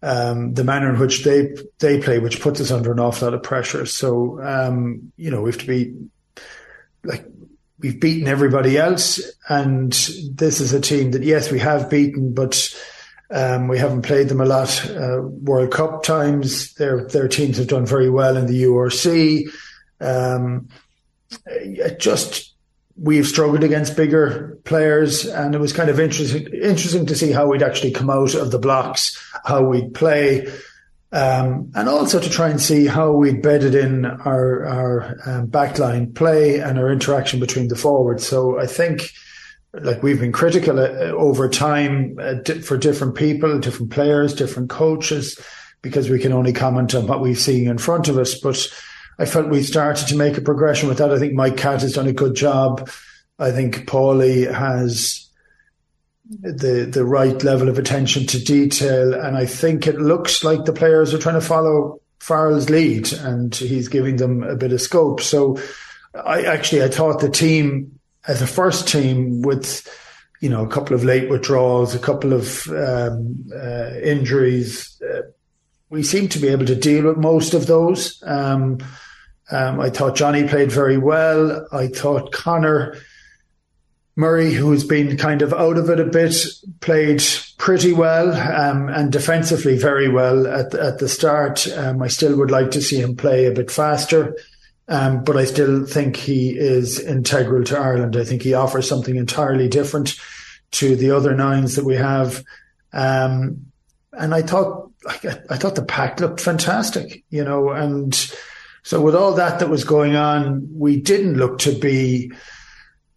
um, 0.03 0.53
the 0.53 0.65
manner 0.65 0.93
in 0.93 0.99
which 0.99 1.23
they 1.23 1.55
they 1.79 2.01
play, 2.01 2.19
which 2.19 2.41
puts 2.41 2.59
us 2.59 2.71
under 2.71 2.91
an 2.91 2.99
awful 2.99 3.27
lot 3.27 3.33
of 3.33 3.41
pressure. 3.41 3.85
So 3.85 4.41
um, 4.41 5.11
you 5.15 5.31
know 5.31 5.41
we 5.41 5.51
have 5.51 5.61
to 5.61 5.67
be 5.67 5.95
like 7.03 7.25
we've 7.79 7.99
beaten 7.99 8.27
everybody 8.27 8.77
else, 8.77 9.21
and 9.47 9.91
this 9.91 10.59
is 10.59 10.73
a 10.73 10.81
team 10.81 11.11
that 11.11 11.23
yes 11.23 11.51
we 11.51 11.59
have 11.59 11.89
beaten, 11.89 12.33
but 12.33 12.75
um, 13.31 13.69
we 13.69 13.79
haven't 13.79 14.03
played 14.03 14.27
them 14.27 14.41
a 14.41 14.45
lot. 14.45 14.89
Uh, 14.89 15.21
World 15.21 15.71
Cup 15.71 16.03
times, 16.03 16.73
their 16.73 17.05
their 17.07 17.29
teams 17.29 17.57
have 17.57 17.67
done 17.67 17.85
very 17.85 18.09
well 18.09 18.35
in 18.35 18.45
the 18.45 18.63
URC. 18.63 19.49
Um, 20.01 20.67
just 21.97 22.52
we've 22.95 23.25
struggled 23.25 23.63
against 23.63 23.97
bigger 23.97 24.57
players, 24.65 25.25
and 25.25 25.55
it 25.55 25.59
was 25.59 25.73
kind 25.73 25.89
of 25.89 25.99
interesting 25.99 26.47
interesting 26.53 27.05
to 27.07 27.15
see 27.15 27.31
how 27.31 27.47
we'd 27.47 27.63
actually 27.63 27.91
come 27.91 28.09
out 28.09 28.35
of 28.35 28.51
the 28.51 28.59
blocks, 28.59 29.17
how 29.45 29.63
we'd 29.63 29.93
play, 29.93 30.47
um, 31.11 31.71
and 31.75 31.89
also 31.89 32.19
to 32.19 32.29
try 32.29 32.49
and 32.49 32.61
see 32.61 32.85
how 32.85 33.11
we'd 33.11 33.41
bedded 33.41 33.75
in 33.75 34.05
our 34.05 34.65
our 34.65 35.17
um, 35.25 35.47
backline 35.47 36.13
play 36.13 36.59
and 36.59 36.77
our 36.77 36.91
interaction 36.91 37.39
between 37.39 37.67
the 37.67 37.75
forwards. 37.75 38.25
So 38.27 38.59
I 38.59 38.67
think. 38.67 39.11
Like 39.75 40.03
we've 40.03 40.19
been 40.19 40.31
critical 40.31 40.79
uh, 40.79 41.09
over 41.17 41.49
time 41.49 42.19
uh, 42.21 42.35
for 42.61 42.77
different 42.77 43.15
people, 43.15 43.57
different 43.59 43.91
players, 43.91 44.35
different 44.35 44.69
coaches, 44.69 45.39
because 45.81 46.11
we 46.11 46.19
can 46.19 46.31
only 46.31 46.53
comment 46.53 46.93
on 46.93 47.07
what 47.07 47.21
we've 47.21 47.39
seen 47.39 47.67
in 47.67 47.79
front 47.79 48.07
of 48.07 48.19
us. 48.19 48.35
But 48.35 48.67
I 49.19 49.25
felt 49.25 49.49
we 49.49 49.63
started 49.63 50.07
to 50.07 50.17
make 50.17 50.37
a 50.37 50.41
progression 50.41 50.89
with 50.89 50.97
that. 50.97 51.11
I 51.11 51.19
think 51.19 51.33
Mike 51.33 51.57
Catt 51.57 51.81
has 51.81 51.93
done 51.93 52.07
a 52.07 52.13
good 52.13 52.35
job. 52.35 52.89
I 53.39 53.51
think 53.51 53.85
Paulie 53.87 54.51
has 54.51 55.29
the 56.41 56.87
the 56.89 57.05
right 57.05 57.43
level 57.43 57.69
of 57.69 57.77
attention 57.77 58.25
to 58.27 58.43
detail, 58.43 59.13
and 59.13 59.37
I 59.37 59.45
think 59.45 59.87
it 59.87 59.99
looks 59.99 60.43
like 60.43 60.65
the 60.65 60.73
players 60.73 61.13
are 61.13 61.19
trying 61.19 61.39
to 61.39 61.41
follow 61.41 62.01
Farrell's 62.19 62.69
lead, 62.69 63.11
and 63.13 63.53
he's 63.53 63.87
giving 63.87 64.17
them 64.17 64.43
a 64.43 64.55
bit 64.55 64.71
of 64.71 64.81
scope. 64.81 65.21
So, 65.21 65.59
I 66.13 66.43
actually 66.43 66.83
I 66.83 66.89
thought 66.89 67.19
the 67.19 67.29
team 67.29 67.99
as 68.27 68.41
a 68.41 68.47
first 68.47 68.87
team 68.87 69.41
with 69.41 69.87
you 70.39 70.49
know 70.49 70.63
a 70.63 70.69
couple 70.69 70.95
of 70.95 71.03
late 71.03 71.29
withdrawals, 71.29 71.93
a 71.93 71.99
couple 71.99 72.33
of 72.33 72.67
um, 72.69 73.45
uh, 73.53 73.91
injuries. 74.01 75.01
Uh, 75.01 75.21
we 75.89 76.01
seem 76.01 76.27
to 76.29 76.39
be 76.39 76.47
able 76.47 76.65
to 76.65 76.75
deal 76.75 77.05
with 77.05 77.17
most 77.17 77.53
of 77.53 77.67
those. 77.67 78.21
Um, 78.25 78.79
um, 79.51 79.79
I 79.79 79.89
thought 79.89 80.15
Johnny 80.15 80.47
played 80.47 80.71
very 80.71 80.97
well. 80.97 81.67
I 81.71 81.87
thought 81.87 82.31
Conor 82.31 82.95
Murray, 84.15 84.53
who's 84.53 84.83
been 84.83 85.17
kind 85.17 85.41
of 85.41 85.53
out 85.53 85.77
of 85.77 85.89
it 85.89 85.99
a 85.99 86.05
bit, 86.05 86.35
played 86.81 87.23
pretty 87.57 87.93
well 87.93 88.31
um, 88.31 88.89
and 88.89 89.11
defensively 89.11 89.77
very 89.77 90.07
well 90.07 90.45
at 90.47 90.71
the, 90.71 90.81
at 90.81 90.99
the 90.99 91.09
start. 91.09 91.67
Um, 91.69 92.01
I 92.01 92.07
still 92.07 92.37
would 92.37 92.51
like 92.51 92.71
to 92.71 92.81
see 92.81 93.01
him 93.01 93.15
play 93.15 93.45
a 93.45 93.51
bit 93.51 93.71
faster, 93.71 94.37
um, 94.87 95.23
but 95.23 95.35
I 95.35 95.45
still 95.45 95.85
think 95.85 96.15
he 96.15 96.51
is 96.51 96.99
integral 96.99 97.63
to 97.65 97.77
Ireland. 97.77 98.15
I 98.15 98.23
think 98.23 98.43
he 98.43 98.53
offers 98.53 98.87
something 98.87 99.15
entirely 99.15 99.67
different 99.67 100.15
to 100.71 100.95
the 100.95 101.11
other 101.11 101.35
nines 101.35 101.75
that 101.75 101.85
we 101.85 101.95
have. 101.95 102.43
Um, 102.91 103.65
and 104.11 104.33
I 104.33 104.43
thought 104.43 104.91
I, 105.07 105.39
I 105.49 105.57
thought 105.57 105.75
the 105.75 105.85
pack 105.85 106.19
looked 106.19 106.39
fantastic, 106.39 107.23
you 107.29 107.43
know, 107.43 107.69
and 107.69 108.13
so 108.83 109.01
with 109.01 109.15
all 109.15 109.33
that 109.33 109.59
that 109.59 109.69
was 109.69 109.83
going 109.83 110.15
on, 110.15 110.67
we 110.77 110.99
didn't 110.99 111.35
look 111.35 111.59
to 111.59 111.71
be. 111.71 112.31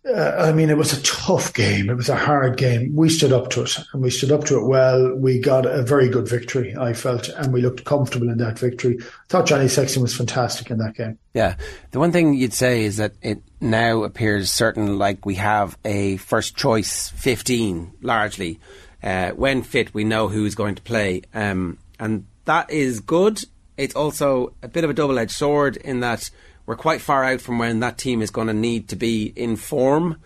Uh, 0.08 0.36
I 0.38 0.52
mean, 0.52 0.70
it 0.70 0.76
was 0.76 0.92
a 0.92 1.02
tough 1.02 1.52
game. 1.52 1.90
It 1.90 1.96
was 1.96 2.08
a 2.08 2.14
hard 2.14 2.56
game. 2.56 2.94
We 2.94 3.08
stood 3.08 3.32
up 3.32 3.50
to 3.50 3.62
it, 3.62 3.76
and 3.92 4.00
we 4.00 4.10
stood 4.10 4.30
up 4.30 4.44
to 4.44 4.56
it 4.58 4.64
well. 4.64 5.12
We 5.16 5.40
got 5.40 5.66
a 5.66 5.82
very 5.82 6.08
good 6.08 6.28
victory, 6.28 6.76
I 6.76 6.92
felt, 6.92 7.28
and 7.28 7.52
we 7.52 7.60
looked 7.60 7.84
comfortable 7.84 8.28
in 8.28 8.38
that 8.38 8.56
victory. 8.56 8.98
I 9.00 9.04
thought 9.28 9.46
Johnny 9.46 9.66
Sexton 9.66 10.02
was 10.02 10.14
fantastic 10.14 10.70
in 10.70 10.78
that 10.78 10.94
game. 10.94 11.18
Yeah. 11.34 11.56
The 11.90 11.98
one 11.98 12.12
thing 12.12 12.34
you'd 12.34 12.52
say 12.52 12.84
is 12.84 12.98
that 12.98 13.14
it 13.20 13.42
now 13.60 14.04
appears 14.04 14.52
certain 14.52 14.96
like 14.96 15.26
we 15.26 15.34
have 15.34 15.76
a 15.84 16.18
first 16.18 16.56
choice 16.56 17.08
15 17.08 17.94
largely. 18.00 18.60
Uh, 19.02 19.30
when 19.30 19.62
fit, 19.62 19.92
we 19.92 20.04
know 20.04 20.28
who's 20.28 20.54
going 20.54 20.76
to 20.76 20.82
play. 20.82 21.22
Um, 21.34 21.78
and 21.98 22.26
that 22.44 22.70
is 22.70 23.00
good. 23.00 23.42
It's 23.76 23.94
also 23.94 24.54
a 24.62 24.68
bit 24.68 24.84
of 24.84 24.90
a 24.90 24.94
double 24.94 25.18
edged 25.18 25.32
sword 25.32 25.76
in 25.76 26.00
that 26.00 26.30
we're 26.66 26.76
quite 26.76 27.00
far 27.00 27.24
out 27.24 27.40
from 27.40 27.58
when 27.58 27.80
that 27.80 27.98
team 27.98 28.22
is 28.22 28.30
going 28.30 28.48
to 28.48 28.54
need 28.54 28.88
to 28.88 28.96
be 28.96 29.32
in 29.36 29.56
form. 29.56 30.20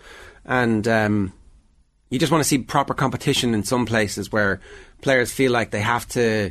And 0.44 0.86
um, 0.88 1.32
you 2.08 2.18
just 2.18 2.32
want 2.32 2.42
to 2.42 2.48
see 2.48 2.58
proper 2.58 2.94
competition 2.94 3.54
in 3.54 3.62
some 3.62 3.86
places 3.86 4.32
where 4.32 4.60
players 5.02 5.32
feel 5.32 5.52
like 5.52 5.70
they 5.70 5.80
have 5.80 6.08
to 6.08 6.50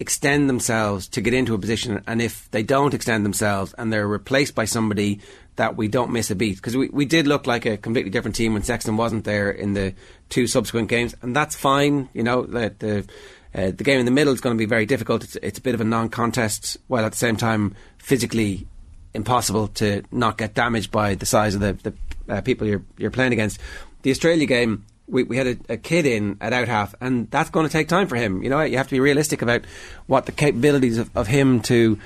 extend 0.00 0.48
themselves 0.48 1.08
to 1.08 1.20
get 1.20 1.34
into 1.34 1.54
a 1.54 1.58
position. 1.58 2.02
And 2.06 2.20
if 2.20 2.50
they 2.50 2.62
don't 2.62 2.94
extend 2.94 3.24
themselves 3.24 3.74
and 3.76 3.92
they're 3.92 4.08
replaced 4.08 4.54
by 4.54 4.64
somebody 4.64 5.20
that 5.56 5.76
we 5.76 5.88
don't 5.88 6.10
miss 6.10 6.30
a 6.30 6.34
beat. 6.34 6.56
Because 6.56 6.76
we, 6.76 6.88
we 6.88 7.04
did 7.04 7.26
look 7.26 7.46
like 7.46 7.66
a 7.66 7.76
completely 7.76 8.10
different 8.10 8.34
team 8.34 8.54
when 8.54 8.62
Sexton 8.62 8.96
wasn't 8.96 9.24
there 9.24 9.50
in 9.50 9.74
the 9.74 9.94
two 10.30 10.46
subsequent 10.46 10.88
games. 10.88 11.14
And 11.22 11.36
that's 11.36 11.54
fine 11.54 12.08
you 12.14 12.22
know 12.22 12.42
the 12.42 12.74
the, 12.78 13.06
uh, 13.54 13.70
the 13.70 13.84
game 13.84 13.98
in 13.98 14.04
the 14.04 14.12
middle 14.12 14.32
is 14.32 14.40
going 14.40 14.56
to 14.56 14.58
be 14.58 14.66
very 14.66 14.86
difficult 14.86 15.24
it's, 15.24 15.36
it's 15.36 15.58
a 15.58 15.62
bit 15.62 15.74
of 15.74 15.80
a 15.80 15.84
non-contest 15.84 16.76
while 16.88 17.04
at 17.04 17.12
the 17.12 17.18
same 17.18 17.36
time 17.36 17.74
physically 17.98 18.66
impossible 19.14 19.68
to 19.68 20.02
not 20.12 20.38
get 20.38 20.54
damaged 20.54 20.90
by 20.90 21.14
the 21.14 21.26
size 21.26 21.54
of 21.54 21.60
the, 21.60 21.72
the 21.82 21.94
uh, 22.32 22.40
people 22.40 22.66
you're 22.66 22.82
you're 22.96 23.10
playing 23.10 23.32
against 23.32 23.60
the 24.02 24.10
Australia 24.10 24.46
game 24.46 24.84
we, 25.10 25.24
we 25.24 25.36
had 25.36 25.46
a, 25.46 25.56
a 25.70 25.76
kid 25.76 26.06
in 26.06 26.36
at 26.40 26.52
out 26.52 26.68
half, 26.68 26.94
and 27.00 27.30
that's 27.30 27.50
going 27.50 27.66
to 27.66 27.72
take 27.72 27.88
time 27.88 28.06
for 28.06 28.16
him. 28.16 28.42
You 28.42 28.50
know, 28.50 28.60
you 28.62 28.76
have 28.76 28.86
to 28.86 28.94
be 28.94 29.00
realistic 29.00 29.42
about 29.42 29.64
what 30.06 30.26
the 30.26 30.32
capabilities 30.32 30.98
of, 30.98 31.10
of 31.16 31.26
him 31.26 31.60
to 31.62 31.98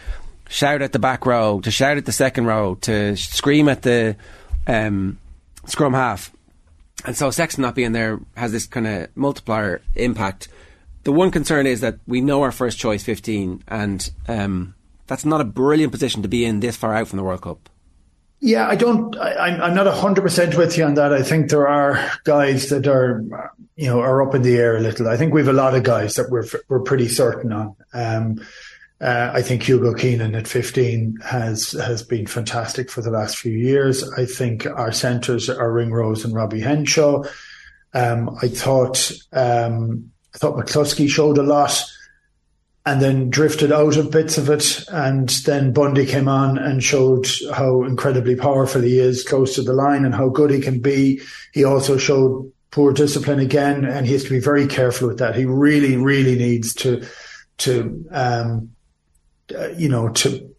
shout 0.48 0.82
at 0.82 0.92
the 0.92 0.98
back 0.98 1.26
row, 1.26 1.60
to 1.60 1.70
shout 1.70 1.96
at 1.96 2.06
the 2.06 2.12
second 2.12 2.46
row, 2.46 2.76
to 2.82 3.16
scream 3.16 3.68
at 3.68 3.82
the 3.82 4.16
um, 4.66 5.18
scrum 5.66 5.94
half. 5.94 6.32
And 7.04 7.16
so 7.16 7.30
Sexton 7.30 7.62
not 7.62 7.74
being 7.74 7.92
there 7.92 8.18
has 8.36 8.52
this 8.52 8.66
kind 8.66 8.86
of 8.86 9.16
multiplier 9.16 9.82
impact. 9.94 10.48
The 11.04 11.12
one 11.12 11.30
concern 11.30 11.66
is 11.66 11.80
that 11.80 11.98
we 12.06 12.20
know 12.20 12.42
our 12.42 12.52
first 12.52 12.78
choice 12.78 13.02
15, 13.02 13.62
and 13.68 14.10
um, 14.26 14.74
that's 15.06 15.24
not 15.24 15.40
a 15.40 15.44
brilliant 15.44 15.92
position 15.92 16.22
to 16.22 16.28
be 16.28 16.44
in 16.44 16.60
this 16.60 16.76
far 16.76 16.94
out 16.94 17.08
from 17.08 17.18
the 17.18 17.22
World 17.22 17.42
Cup. 17.42 17.68
Yeah, 18.40 18.68
I 18.68 18.74
don't. 18.74 19.16
I, 19.16 19.46
I'm 19.46 19.60
I'm 19.62 19.74
not 19.74 19.86
hundred 19.86 20.20
percent 20.20 20.56
with 20.56 20.76
you 20.76 20.84
on 20.84 20.94
that. 20.94 21.14
I 21.14 21.22
think 21.22 21.48
there 21.48 21.66
are 21.66 22.10
guys 22.24 22.68
that 22.68 22.86
are, 22.86 23.24
you 23.76 23.86
know, 23.86 24.00
are 24.00 24.22
up 24.22 24.34
in 24.34 24.42
the 24.42 24.56
air 24.56 24.76
a 24.76 24.80
little. 24.80 25.08
I 25.08 25.16
think 25.16 25.32
we 25.32 25.40
have 25.40 25.48
a 25.48 25.54
lot 25.54 25.74
of 25.74 25.82
guys 25.82 26.16
that 26.16 26.30
we're 26.30 26.44
we're 26.68 26.82
pretty 26.82 27.08
certain 27.08 27.52
on. 27.52 27.76
Um, 27.94 28.44
uh, 29.00 29.30
I 29.32 29.40
think 29.40 29.62
Hugo 29.62 29.94
Keenan 29.94 30.34
at 30.34 30.46
15 30.46 31.20
has 31.24 31.72
has 31.72 32.02
been 32.02 32.26
fantastic 32.26 32.90
for 32.90 33.00
the 33.00 33.10
last 33.10 33.38
few 33.38 33.52
years. 33.52 34.06
I 34.12 34.26
think 34.26 34.66
our 34.66 34.92
centres 34.92 35.48
are 35.48 35.72
Ringrose 35.72 36.24
and 36.24 36.34
Robbie 36.34 36.60
Henshaw. 36.60 37.24
Um, 37.94 38.36
I 38.42 38.48
thought 38.48 39.10
um, 39.32 40.10
I 40.34 40.38
thought 40.38 40.56
McCloskey 40.56 41.08
showed 41.08 41.38
a 41.38 41.42
lot 41.42 41.80
and 42.86 43.00
then 43.00 43.30
drifted 43.30 43.72
out 43.72 43.96
of 43.96 44.10
bits 44.10 44.36
of 44.36 44.50
it. 44.50 44.84
And 44.88 45.28
then 45.28 45.72
Bundee 45.72 46.06
came 46.06 46.28
on 46.28 46.58
and 46.58 46.82
showed 46.82 47.26
how 47.54 47.82
incredibly 47.84 48.36
powerful 48.36 48.82
he 48.82 48.98
is 48.98 49.24
close 49.24 49.54
to 49.54 49.62
the 49.62 49.72
line 49.72 50.04
and 50.04 50.14
how 50.14 50.28
good 50.28 50.50
he 50.50 50.60
can 50.60 50.80
be. 50.80 51.22
He 51.52 51.64
also 51.64 51.96
showed 51.96 52.52
poor 52.70 52.92
discipline 52.92 53.38
again, 53.38 53.84
and 53.84 54.04
he 54.04 54.12
has 54.12 54.24
to 54.24 54.30
be 54.30 54.40
very 54.40 54.66
careful 54.66 55.08
with 55.08 55.18
that. 55.18 55.36
He 55.36 55.44
really, 55.44 55.96
really 55.96 56.36
needs 56.36 56.74
to 56.74 57.06
to 57.58 58.04
um, 58.10 58.70
uh, 59.56 59.68
you 59.68 59.88
know 59.88 60.08
to 60.08 60.54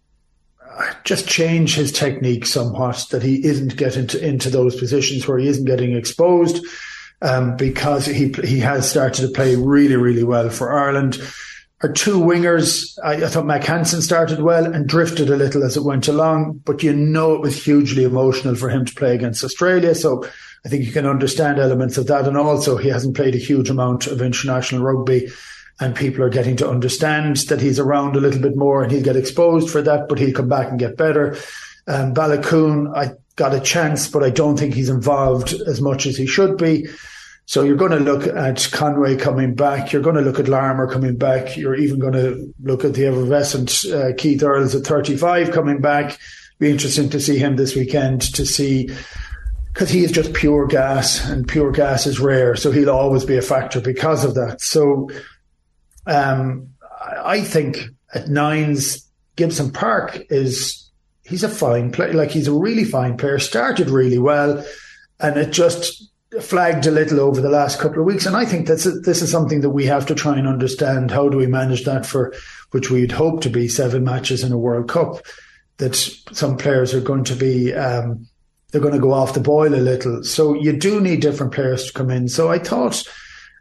uh, 0.65 0.93
just 1.03 1.27
change 1.27 1.75
his 1.75 1.91
technique 1.91 2.45
somewhat. 2.45 3.05
That 3.11 3.21
he 3.21 3.45
isn't 3.45 3.75
getting 3.75 4.07
to, 4.07 4.25
into 4.25 4.49
those 4.49 4.75
positions 4.77 5.27
where 5.27 5.37
he 5.37 5.47
isn't 5.47 5.65
getting 5.65 5.95
exposed. 5.95 6.65
Um, 7.25 7.57
because 7.57 8.05
he 8.05 8.31
he 8.43 8.59
has 8.59 8.87
started 8.87 9.25
to 9.25 9.33
play 9.33 9.55
really, 9.55 9.95
really 9.95 10.23
well 10.23 10.51
for 10.51 10.71
Ireland. 10.71 11.17
Our 11.81 11.91
two 11.91 12.19
wingers, 12.19 12.99
I, 13.03 13.25
I 13.25 13.27
thought 13.29 13.47
Mack 13.47 13.63
Hansen 13.63 14.03
started 14.03 14.41
well 14.41 14.71
and 14.71 14.87
drifted 14.87 15.31
a 15.31 15.35
little 15.35 15.63
as 15.63 15.75
it 15.75 15.83
went 15.83 16.07
along, 16.07 16.61
but 16.65 16.83
you 16.83 16.93
know 16.93 17.33
it 17.33 17.41
was 17.41 17.63
hugely 17.63 18.03
emotional 18.03 18.53
for 18.53 18.69
him 18.69 18.85
to 18.85 18.93
play 18.93 19.15
against 19.15 19.43
Australia. 19.43 19.95
So 19.95 20.23
I 20.65 20.69
think 20.69 20.85
you 20.85 20.91
can 20.91 21.07
understand 21.07 21.57
elements 21.57 21.97
of 21.97 22.05
that. 22.07 22.27
And 22.27 22.37
also, 22.37 22.77
he 22.77 22.89
hasn't 22.89 23.15
played 23.15 23.33
a 23.33 23.39
huge 23.39 23.71
amount 23.71 24.05
of 24.05 24.21
international 24.21 24.83
rugby, 24.83 25.27
and 25.79 25.95
people 25.95 26.23
are 26.23 26.29
getting 26.29 26.55
to 26.57 26.69
understand 26.69 27.37
that 27.49 27.59
he's 27.59 27.79
around 27.79 28.15
a 28.15 28.21
little 28.21 28.41
bit 28.41 28.55
more 28.55 28.83
and 28.83 28.91
he'll 28.91 29.03
get 29.03 29.15
exposed 29.15 29.69
for 29.69 29.81
that, 29.81 30.07
but 30.09 30.19
he'll 30.19 30.31
come 30.31 30.47
back 30.47 30.69
and 30.69 30.79
get 30.79 30.95
better. 30.95 31.35
Um, 31.87 32.13
Baloucoune, 32.13 32.95
I 32.95 33.13
got 33.35 33.53
a 33.53 33.59
chance, 33.59 34.07
but 34.07 34.23
I 34.23 34.29
don't 34.29 34.57
think 34.57 34.75
he's 34.75 34.89
involved 34.89 35.53
as 35.53 35.81
much 35.81 36.05
as 36.05 36.17
he 36.17 36.27
should 36.27 36.57
be. 36.57 36.87
So 37.47 37.61
you're 37.63 37.75
going 37.75 37.91
to 37.91 37.99
look 37.99 38.25
at 38.25 38.67
Conway 38.71 39.17
coming 39.17 39.53
back. 39.53 39.93
You're 39.93 40.01
going 40.01 40.15
to 40.15 40.21
look 40.21 40.39
at 40.39 40.47
Larmour 40.47 40.91
coming 40.91 41.15
back. 41.15 41.55
You're 41.55 41.75
even 41.75 41.99
going 41.99 42.13
to 42.13 42.53
look 42.63 42.83
at 42.83 42.95
the 42.95 43.05
effervescent 43.05 43.85
uh, 43.85 44.13
Keith 44.17 44.41
Earls 44.41 44.73
at 44.73 44.83
35 44.83 45.51
coming 45.51 45.79
back. 45.79 46.19
Be 46.57 46.71
interesting 46.71 47.09
to 47.09 47.19
see 47.19 47.37
him 47.37 47.55
this 47.55 47.75
weekend 47.75 48.21
to 48.33 48.45
see 48.45 48.89
because 49.73 49.89
he 49.89 50.03
is 50.03 50.11
just 50.11 50.33
pure 50.33 50.65
gas 50.67 51.23
and 51.29 51.47
pure 51.47 51.71
gas 51.71 52.07
is 52.07 52.19
rare. 52.19 52.55
So 52.55 52.71
he'll 52.71 52.89
always 52.89 53.25
be 53.25 53.37
a 53.37 53.41
factor 53.41 53.81
because 53.81 54.23
of 54.23 54.33
that. 54.35 54.61
So 54.61 55.09
um, 56.07 56.69
I 57.01 57.41
think 57.41 57.89
at 58.13 58.29
nines, 58.29 59.05
Gibson 59.35 59.71
Park 59.71 60.25
is 60.29 60.89
he's 61.23 61.43
a 61.43 61.49
fine 61.49 61.91
player. 61.91 62.13
Like 62.13 62.31
he's 62.31 62.47
a 62.47 62.53
really 62.53 62.85
fine 62.85 63.17
player. 63.17 63.37
Started 63.37 63.89
really 63.89 64.17
well, 64.17 64.65
and 65.19 65.37
it 65.37 65.51
just 65.51 66.04
flagged 66.41 66.85
a 66.85 66.91
little 66.91 67.19
over 67.19 67.41
the 67.41 67.49
last 67.49 67.79
couple 67.79 67.99
of 67.99 68.05
weeks. 68.05 68.25
And 68.25 68.35
I 68.35 68.45
think 68.45 68.67
that's 68.67 68.85
a, 68.85 68.91
this 68.91 69.21
is 69.21 69.31
something 69.31 69.61
that 69.61 69.69
we 69.69 69.85
have 69.85 70.05
to 70.07 70.15
try 70.15 70.37
and 70.37 70.47
understand. 70.47 71.11
How 71.11 71.29
do 71.29 71.37
we 71.37 71.47
manage 71.47 71.85
that 71.85 72.05
for 72.05 72.33
which 72.71 72.89
we'd 72.89 73.11
hope 73.11 73.41
to 73.41 73.49
be 73.49 73.67
seven 73.67 74.03
matches 74.03 74.43
in 74.43 74.51
a 74.51 74.57
World 74.57 74.89
Cup? 74.89 75.25
That 75.77 75.95
some 75.95 76.57
players 76.57 76.93
are 76.93 77.01
going 77.01 77.25
to 77.25 77.35
be. 77.35 77.73
Um, 77.73 78.27
they're 78.71 78.81
going 78.81 78.93
to 78.93 78.99
go 78.99 79.13
off 79.13 79.33
the 79.33 79.39
boil 79.39 79.73
a 79.73 79.77
little. 79.77 80.23
So 80.23 80.53
you 80.53 80.73
do 80.73 80.99
need 80.99 81.21
different 81.21 81.53
players 81.53 81.85
to 81.85 81.93
come 81.93 82.09
in. 82.09 82.27
So 82.27 82.51
I 82.51 82.59
thought 82.59 83.07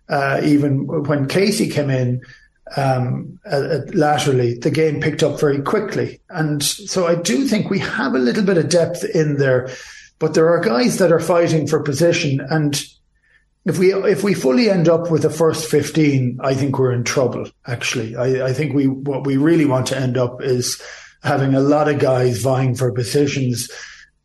uh, 0.09 0.41
even 0.43 0.87
when 1.05 1.29
Casey 1.29 1.69
came 1.69 1.91
in 1.91 2.21
um, 2.77 3.39
laterally, 3.45 4.55
the 4.55 4.71
game 4.71 5.01
picked 5.01 5.23
up 5.23 5.39
very 5.39 5.61
quickly. 5.63 6.21
And 6.31 6.63
so 6.63 7.07
I 7.07 7.15
do 7.15 7.47
think 7.47 7.71
we 7.71 7.79
have 7.79 8.15
a 8.15 8.19
little 8.19 8.45
bit 8.45 8.59
of 8.59 8.69
depth 8.69 9.05
in 9.05 9.37
there, 9.37 9.71
but 10.25 10.33
there 10.33 10.49
are 10.49 10.61
guys 10.61 10.97
that 10.97 11.13
are 11.13 11.21
fighting 11.21 11.67
for 11.67 11.83
position. 11.83 12.41
And 12.49 12.83
if 13.67 13.79
we 13.79 13.93
if 13.93 14.25
we 14.25 14.33
fully 14.33 14.71
end 14.71 14.89
up 14.89 15.11
with 15.11 15.21
the 15.21 15.29
first 15.29 15.71
fifteen, 15.71 16.39
I 16.41 16.55
think 16.55 16.79
we're 16.79 16.95
in 16.95 17.05
trouble. 17.05 17.45
Actually, 17.67 18.17
I, 18.17 18.47
I 18.47 18.53
think 18.55 18.73
we 18.73 18.87
what 18.87 19.27
we 19.27 19.37
really 19.37 19.67
want 19.67 19.87
to 19.89 19.99
end 19.99 20.17
up 20.17 20.43
is 20.43 20.81
having 21.23 21.55
a 21.55 21.61
lot 21.61 21.89
of 21.89 21.99
guys 21.99 22.41
vying 22.41 22.75
for 22.75 22.91
positions 22.91 23.69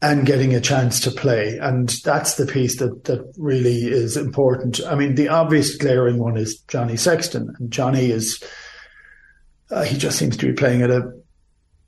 and 0.01 0.25
getting 0.25 0.55
a 0.55 0.61
chance 0.61 1.01
to 1.01 1.11
play. 1.11 1.57
And 1.57 1.89
that's 2.05 2.35
the 2.35 2.45
piece 2.45 2.79
that, 2.79 3.03
that 3.03 3.33
really 3.37 3.83
is 3.83 4.15
important. 4.15 4.79
I 4.85 4.95
mean, 4.95 5.15
the 5.15 5.27
obvious 5.27 5.75
glaring 5.75 6.17
one 6.17 6.37
is 6.37 6.59
Johnny 6.69 6.95
Sexton. 6.95 7.53
And 7.59 7.69
Johnny 7.69 8.09
is, 8.09 8.41
uh, 9.69 9.83
he 9.83 9.97
just 9.97 10.17
seems 10.17 10.37
to 10.37 10.45
be 10.45 10.53
playing 10.53 10.81
at 10.81 10.91
a, 10.91 11.11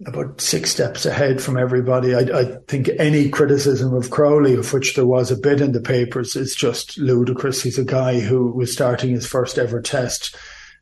about 0.05 0.41
six 0.41 0.71
steps 0.71 1.05
ahead 1.05 1.41
from 1.41 1.57
everybody. 1.57 2.15
I, 2.15 2.19
I, 2.19 2.45
think 2.67 2.89
any 2.97 3.29
criticism 3.29 3.93
of 3.93 4.09
Crowley, 4.09 4.55
of 4.55 4.71
which 4.73 4.95
there 4.95 5.05
was 5.05 5.29
a 5.29 5.37
bit 5.37 5.61
in 5.61 5.73
the 5.73 5.81
papers, 5.81 6.35
is 6.35 6.55
just 6.55 6.97
ludicrous. 6.97 7.61
He's 7.61 7.77
a 7.77 7.85
guy 7.85 8.19
who 8.19 8.51
was 8.51 8.73
starting 8.73 9.11
his 9.11 9.27
first 9.27 9.57
ever 9.57 9.81
test, 9.81 10.35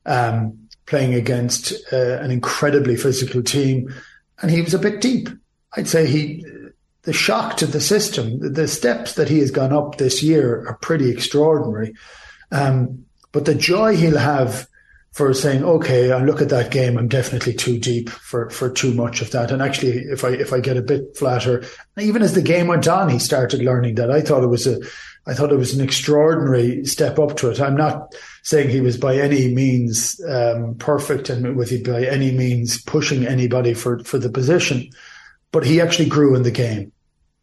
um, 0.05 0.57
playing 0.85 1.13
against 1.13 1.73
uh, 1.91 2.19
an 2.19 2.31
incredibly 2.31 2.95
physical 2.95 3.43
team, 3.43 3.93
and 4.41 4.51
he 4.51 4.61
was 4.61 4.73
a 4.73 4.79
bit 4.79 5.01
deep. 5.01 5.29
I'd 5.75 5.87
say 5.87 6.07
he 6.07 6.45
the 7.03 7.13
shock 7.13 7.57
to 7.57 7.65
the 7.65 7.81
system, 7.81 8.53
the 8.53 8.67
steps 8.67 9.15
that 9.15 9.29
he 9.29 9.39
has 9.39 9.51
gone 9.51 9.73
up 9.73 9.97
this 9.97 10.21
year 10.21 10.65
are 10.67 10.77
pretty 10.81 11.09
extraordinary. 11.09 11.93
Um, 12.51 13.05
but 13.31 13.45
the 13.45 13.55
joy 13.55 13.95
he'll 13.95 14.17
have 14.17 14.67
for 15.19 15.33
saying, 15.33 15.65
okay, 15.65 16.13
I 16.13 16.23
look 16.23 16.41
at 16.41 16.47
that 16.47 16.71
game, 16.71 16.97
I'm 16.97 17.09
definitely 17.09 17.53
too 17.53 17.77
deep 17.77 18.09
for, 18.09 18.49
for 18.51 18.69
too 18.69 18.93
much 18.93 19.21
of 19.21 19.31
that. 19.31 19.51
And 19.51 19.61
actually, 19.61 19.97
if 19.97 20.23
I, 20.23 20.29
if 20.29 20.53
I 20.53 20.61
get 20.61 20.77
a 20.77 20.81
bit 20.81 21.17
flatter, 21.17 21.65
even 21.97 22.21
as 22.21 22.35
the 22.35 22.41
game 22.41 22.67
went 22.67 22.87
on, 22.87 23.09
he 23.09 23.19
started 23.19 23.61
learning 23.61 23.95
that. 23.95 24.09
I 24.09 24.21
thought 24.21 24.43
it 24.43 24.47
was 24.47 24.65
a, 24.65 24.79
I 25.27 25.33
thought 25.33 25.51
it 25.51 25.57
was 25.57 25.75
an 25.75 25.83
extraordinary 25.83 26.85
step 26.85 27.19
up 27.19 27.35
to 27.35 27.49
it. 27.49 27.59
I'm 27.59 27.75
not 27.75 28.15
saying 28.43 28.69
he 28.69 28.79
was 28.79 28.95
by 28.95 29.17
any 29.17 29.53
means 29.53 30.21
um, 30.25 30.75
perfect 30.75 31.29
and 31.29 31.57
with 31.57 31.71
he 31.71 31.83
by 31.83 32.05
any 32.05 32.31
means 32.31 32.81
pushing 32.81 33.27
anybody 33.27 33.73
for, 33.73 33.99
for 34.05 34.19
the 34.19 34.29
position 34.29 34.89
but 35.51 35.65
he 35.65 35.81
actually 35.81 36.07
grew 36.07 36.35
in 36.35 36.43
the 36.43 36.51
game. 36.51 36.91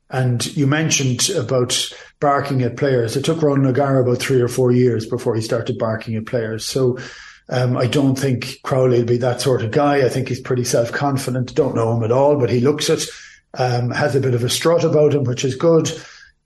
And 0.08 0.44
you 0.56 0.66
mentioned 0.66 1.28
about 1.30 1.92
barking 2.20 2.62
at 2.62 2.76
players. 2.76 3.16
It 3.16 3.24
took 3.24 3.42
Ronan 3.42 3.66
O'Gara 3.66 4.02
about 4.02 4.18
three 4.18 4.40
or 4.40 4.48
four 4.48 4.70
years 4.70 5.04
before 5.06 5.34
he 5.34 5.42
started 5.42 5.78
barking 5.78 6.14
at 6.14 6.26
players. 6.26 6.64
So 6.64 6.98
um, 7.48 7.77
I 7.77 7.86
don't 7.86 8.16
think 8.16 8.60
Crowley 8.62 8.98
will 8.98 9.06
be 9.06 9.18
that 9.18 9.40
sort 9.40 9.62
of 9.62 9.70
guy. 9.70 10.05
I 10.05 10.09
think 10.09 10.28
he's 10.28 10.40
pretty 10.40 10.64
self 10.64 10.93
confident. 10.93 11.55
Don't 11.55 11.77
know 11.77 11.97
him 11.97 12.02
at 12.02 12.12
all, 12.12 12.39
but 12.39 12.51
he 12.51 12.60
looks 12.60 12.89
it. 12.90 13.05
Um, 13.55 13.90
has 13.90 14.14
a 14.14 14.20
bit 14.20 14.35
of 14.35 14.44
a 14.44 14.51
strut 14.51 14.85
about 14.85 15.14
him, 15.14 15.24
which 15.24 15.44
is 15.44 15.55
good. 15.55 15.90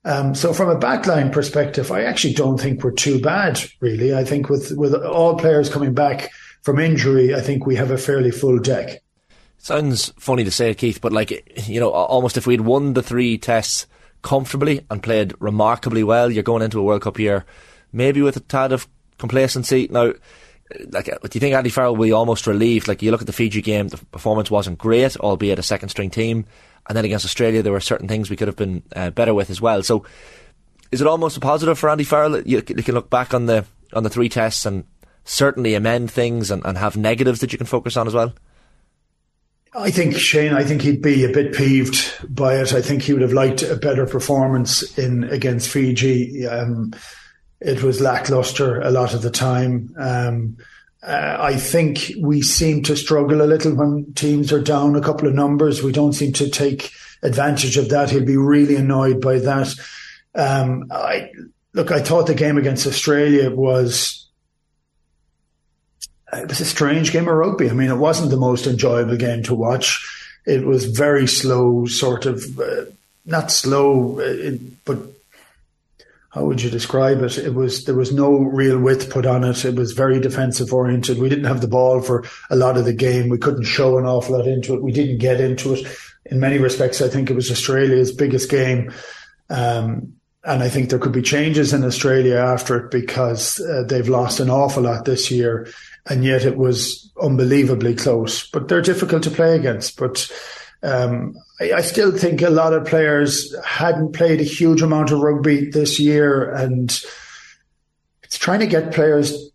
Um, 0.05 0.35
so 0.35 0.53
from 0.53 0.69
a 0.69 0.79
backline 0.79 1.33
perspective, 1.33 1.91
I 1.91 2.05
actually 2.05 2.35
don't 2.35 2.59
think 2.59 2.83
we're 2.83 2.93
too 2.93 3.21
bad, 3.21 3.61
really. 3.81 4.15
I 4.15 4.25
think 4.25 4.49
with 4.49 4.73
with 4.73 4.95
all 4.95 5.37
players 5.37 5.69
coming 5.69 5.95
back 5.95 6.31
from 6.63 6.79
injury, 6.79 7.35
I 7.35 7.41
think 7.41 7.67
we 7.67 7.77
have 7.77 7.91
a 7.91 7.99
fairly 7.99 8.31
full 8.31 8.59
deck. 8.59 9.03
Sounds 9.59 10.13
funny 10.19 10.45
to 10.45 10.51
say, 10.51 10.75
Keith, 10.75 11.01
but 11.01 11.13
like 11.13 11.69
you 11.69 11.81
know, 11.81 11.91
almost 11.91 12.37
if 12.37 12.47
we'd 12.47 12.63
won 12.63 12.95
the 12.95 13.03
three 13.03 13.37
tests 13.37 13.87
comfortably 14.23 14.87
and 14.91 15.03
played 15.03 15.35
remarkably 15.39 16.05
well, 16.05 16.31
you're 16.31 16.43
going 16.43 16.63
into 16.63 16.79
a 16.79 16.83
World 16.83 17.03
Cup 17.03 17.19
year, 17.19 17.45
maybe 17.93 18.23
with 18.23 18.37
a 18.37 18.41
tad 18.41 18.73
of 18.73 18.87
complacency. 19.19 19.89
Now, 19.91 20.13
like, 20.91 21.07
do 21.07 21.31
you 21.35 21.41
think 21.41 21.55
Andy 21.55 21.71
Farrell 21.71 21.97
will 21.97 22.07
be 22.07 22.13
almost 22.13 22.47
relieved? 22.47 22.89
Like, 22.89 23.03
you 23.03 23.11
look 23.11 23.21
at 23.21 23.27
the 23.27 23.33
Fiji 23.33 23.63
game, 23.63 23.89
the 23.89 23.97
performance 23.97 24.51
wasn't 24.51 24.79
great, 24.79 25.17
albeit 25.17 25.59
a 25.59 25.63
second 25.63 25.89
string 25.89 26.11
team, 26.11 26.47
and 26.89 26.97
then 26.97 27.05
against 27.05 27.25
Australia, 27.25 27.63
there 27.63 27.73
were 27.73 27.81
certain 27.81 28.09
things 28.09 28.31
we 28.31 28.37
could 28.37 28.49
have 28.49 28.57
been 28.57 28.83
uh, 28.95 29.11
better 29.11 29.35
with 29.35 29.51
as 29.51 29.61
well. 29.61 29.83
So, 29.83 30.05
is 30.91 31.01
it 31.01 31.07
almost 31.07 31.37
a 31.37 31.41
positive 31.41 31.79
for 31.79 31.91
Andy 31.91 32.05
Farrell? 32.05 32.41
You, 32.43 32.63
you 32.67 32.83
can 32.83 32.95
look 32.95 33.11
back 33.11 33.33
on 33.33 33.47
the 33.47 33.65
on 33.93 34.03
the 34.03 34.11
three 34.11 34.29
tests 34.29 34.67
and 34.67 34.85
certainly 35.25 35.75
amend 35.75 36.11
things 36.11 36.51
and, 36.51 36.65
and 36.65 36.79
have 36.79 36.97
negatives 36.97 37.41
that 37.41 37.53
you 37.53 37.59
can 37.59 37.67
focus 37.67 37.97
on 37.97 38.07
as 38.07 38.15
well. 38.15 38.33
I 39.73 39.91
think 39.91 40.17
Shane. 40.17 40.53
I 40.53 40.65
think 40.65 40.83
he'd 40.83 41.03
be 41.03 41.25
a 41.25 41.33
bit 41.33 41.55
peeved 41.55 42.13
by 42.29 42.57
it. 42.57 42.73
I 42.73 42.83
think 42.83 43.03
he 43.03 43.13
would 43.13 43.23
have 43.23 43.33
liked 43.33 43.63
a 43.63 43.77
better 43.77 44.05
performance 44.05 44.99
in 44.99 45.25
against 45.25 45.69
Fiji. 45.69 46.47
Um, 46.47 46.93
it 47.61 47.83
was 47.83 48.01
lackluster 48.01 48.81
a 48.81 48.91
lot 48.91 49.15
of 49.15 49.23
the 49.23 49.31
time. 49.31 49.95
Um, 49.99 50.57
uh, 51.03 51.37
I 51.41 51.57
think 51.57 52.13
we 52.19 52.43
seem 52.43 52.83
to 52.85 52.97
struggle 52.97 53.43
a 53.43 53.45
little 53.45 53.75
when 53.75 54.13
teams 54.15 54.53
are 54.53 54.63
down 54.63 54.97
a 54.97 55.01
couple 55.01 55.29
of 55.29 55.35
numbers. 55.35 55.83
We 55.83 55.93
don't 55.93 56.13
seem 56.13 56.33
to 56.35 56.51
take 56.51 56.93
advantage 57.23 57.77
of 57.77 57.89
that. 57.89 58.11
He'll 58.11 58.25
be 58.25 58.37
really 58.37 58.77
annoyed 58.77 59.21
by 59.21 59.39
that. 59.39 59.75
Um, 60.35 60.87
I 60.91 61.31
look. 61.73 61.91
I 61.91 62.01
thought 62.01 62.27
the 62.27 62.35
game 62.35 62.59
against 62.59 62.87
Australia 62.87 63.51
was 63.51 64.27
it 66.33 66.49
was 66.49 66.61
a 66.61 66.65
strange 66.65 67.13
game 67.13 67.29
of 67.29 67.35
rugby. 67.35 67.71
I 67.71 67.73
mean, 67.73 67.91
it 67.91 67.97
wasn't 67.97 68.31
the 68.31 68.37
most 68.37 68.67
enjoyable 68.67 69.17
game 69.17 69.43
to 69.45 69.55
watch. 69.55 70.07
It 70.47 70.65
was 70.65 70.85
very 70.85 71.27
slow, 71.27 71.87
sort 71.87 72.27
of, 72.27 72.59
uh, 72.59 72.85
not 73.27 73.51
slow, 73.51 74.21
uh, 74.21 74.57
but 74.85 74.99
how 76.31 76.45
would 76.45 76.63
you 76.63 76.71
describe 76.71 77.23
it? 77.23 77.39
It 77.39 77.55
was 77.55 77.85
there 77.85 77.95
was 77.95 78.13
no 78.13 78.39
real 78.39 78.79
width 78.79 79.11
put 79.11 79.27
on 79.27 79.45
it. 79.45 79.65
It 79.65 79.75
was 79.75 79.93
very 79.93 80.21
defensive 80.21 80.73
oriented. 80.73 81.19
We 81.19 81.29
didn't 81.29 81.45
have 81.45 81.61
the 81.61 81.69
ball 81.69 82.01
for 82.01 82.25
a 82.51 82.57
lot 82.57 82.77
of 82.77 82.85
the 82.85 82.93
game. 82.93 83.29
We 83.29 83.39
couldn't 83.39 83.65
show 83.65 83.99
an 83.99 84.07
awful 84.07 84.37
lot 84.37 84.47
into 84.47 84.75
it. 84.75 84.83
We 84.83 84.93
didn't 84.93 85.19
get 85.19 85.41
into 85.41 85.75
it. 85.75 85.87
In 86.27 86.39
many 86.39 86.59
respects, 86.59 87.03
I 87.03 87.09
think 87.09 87.31
it 87.31 87.35
was 87.35 87.51
Australia's 87.51 88.13
biggest 88.13 88.49
game. 88.49 88.93
Um, 89.49 90.15
and 90.45 90.63
I 90.63 90.69
think 90.69 90.89
there 90.89 90.99
could 90.99 91.13
be 91.13 91.21
changes 91.21 91.73
in 91.75 91.85
Australia 91.85 92.37
after 92.37 92.77
it 92.77 92.91
because 92.91 93.61
uh, 93.61 93.83
they've 93.87 94.09
lost 94.09 94.41
an 94.41 94.49
awful 94.49 94.85
lot 94.85 95.05
this 95.05 95.31
year 95.31 95.69
and 96.07 96.25
yet 96.25 96.45
it 96.45 96.57
was 96.57 97.11
unbelievably 97.21 97.97
close. 97.97 98.49
But 98.49 98.69
they're 98.69 98.81
difficult 98.81 99.23
to 99.25 99.31
play 99.31 99.57
against. 99.57 99.99
But 99.99 100.31
um, 100.83 101.37
I, 101.61 101.73
I, 101.73 101.81
still 101.83 102.17
think 102.17 102.41
a 102.43 102.51
lot 102.51 102.73
of 102.73 102.87
players 102.87 103.55
hadn't 103.65 104.13
played 104.13 104.41
a 104.41 104.45
huge 104.45 104.81
amount 104.81 105.11
of 105.11 105.21
rugby 105.21 105.71
this 105.71 106.01
year, 106.01 106.51
and 106.51 106.91
it's 108.23 108.39
trying 108.39 108.61
to 108.61 108.67
get 108.67 108.93
players 108.93 109.51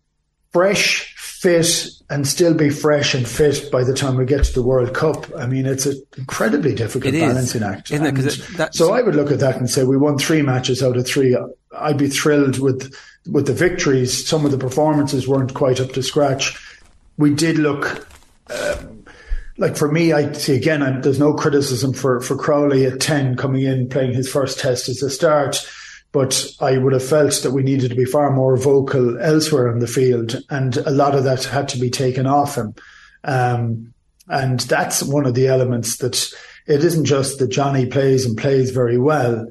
fresh, 0.52 1.14
fit, 1.16 1.88
and 2.08 2.26
still 2.26 2.54
be 2.54 2.70
fresh 2.70 3.14
and 3.14 3.26
fit 3.26 3.70
by 3.72 3.82
the 3.82 3.92
time 3.92 4.16
we 4.16 4.24
get 4.24 4.44
to 4.44 4.52
the 4.52 4.62
World 4.62 4.94
Cup. 4.94 5.26
I 5.36 5.46
mean, 5.46 5.66
it's 5.66 5.86
an 5.86 6.00
incredibly 6.16 6.74
difficult 6.74 7.12
It 7.12 7.18
is, 7.18 7.28
balancing 7.28 7.62
act. 7.62 7.90
isn't 7.90 8.18
it? 8.18 8.60
it- 8.60 8.74
so 8.74 8.92
I 8.92 9.02
would 9.02 9.16
look 9.16 9.32
at 9.32 9.40
that 9.40 9.56
and 9.56 9.68
say 9.68 9.84
we 9.84 9.96
won 9.96 10.18
three 10.18 10.42
matches 10.42 10.82
out 10.82 10.96
of 10.96 11.06
three. 11.06 11.36
I'd 11.76 11.98
be 11.98 12.08
thrilled 12.08 12.58
with 12.58 12.94
with 13.30 13.46
the 13.46 13.52
victories. 13.52 14.26
Some 14.26 14.44
of 14.44 14.52
the 14.52 14.58
performances 14.58 15.26
weren't 15.26 15.54
quite 15.54 15.80
up 15.80 15.92
to 15.92 16.02
scratch. 16.02 16.56
We 17.18 17.34
did 17.34 17.58
look 17.58 18.06
um, 18.50 18.95
like 19.58 19.76
for 19.76 19.90
me, 19.90 20.12
I 20.12 20.32
see 20.32 20.54
again. 20.54 20.82
I'm, 20.82 21.02
there's 21.02 21.18
no 21.18 21.34
criticism 21.34 21.92
for 21.92 22.20
for 22.20 22.36
Crowley 22.36 22.86
at 22.86 23.00
ten 23.00 23.36
coming 23.36 23.62
in 23.62 23.88
playing 23.88 24.14
his 24.14 24.30
first 24.30 24.58
test 24.58 24.88
as 24.88 25.02
a 25.02 25.10
start, 25.10 25.66
but 26.12 26.46
I 26.60 26.78
would 26.78 26.92
have 26.92 27.06
felt 27.06 27.40
that 27.42 27.52
we 27.52 27.62
needed 27.62 27.90
to 27.90 27.96
be 27.96 28.04
far 28.04 28.30
more 28.30 28.56
vocal 28.56 29.20
elsewhere 29.20 29.70
on 29.70 29.78
the 29.78 29.86
field, 29.86 30.36
and 30.50 30.76
a 30.78 30.90
lot 30.90 31.14
of 31.14 31.24
that 31.24 31.44
had 31.44 31.68
to 31.70 31.78
be 31.78 31.90
taken 31.90 32.26
off 32.26 32.56
him. 32.56 32.74
Um, 33.24 33.92
and 34.28 34.60
that's 34.60 35.02
one 35.02 35.26
of 35.26 35.34
the 35.34 35.46
elements 35.46 35.98
that 35.98 36.30
it 36.66 36.82
isn't 36.84 37.04
just 37.04 37.38
that 37.38 37.48
Johnny 37.48 37.86
plays 37.86 38.26
and 38.26 38.36
plays 38.36 38.70
very 38.70 38.98
well, 38.98 39.46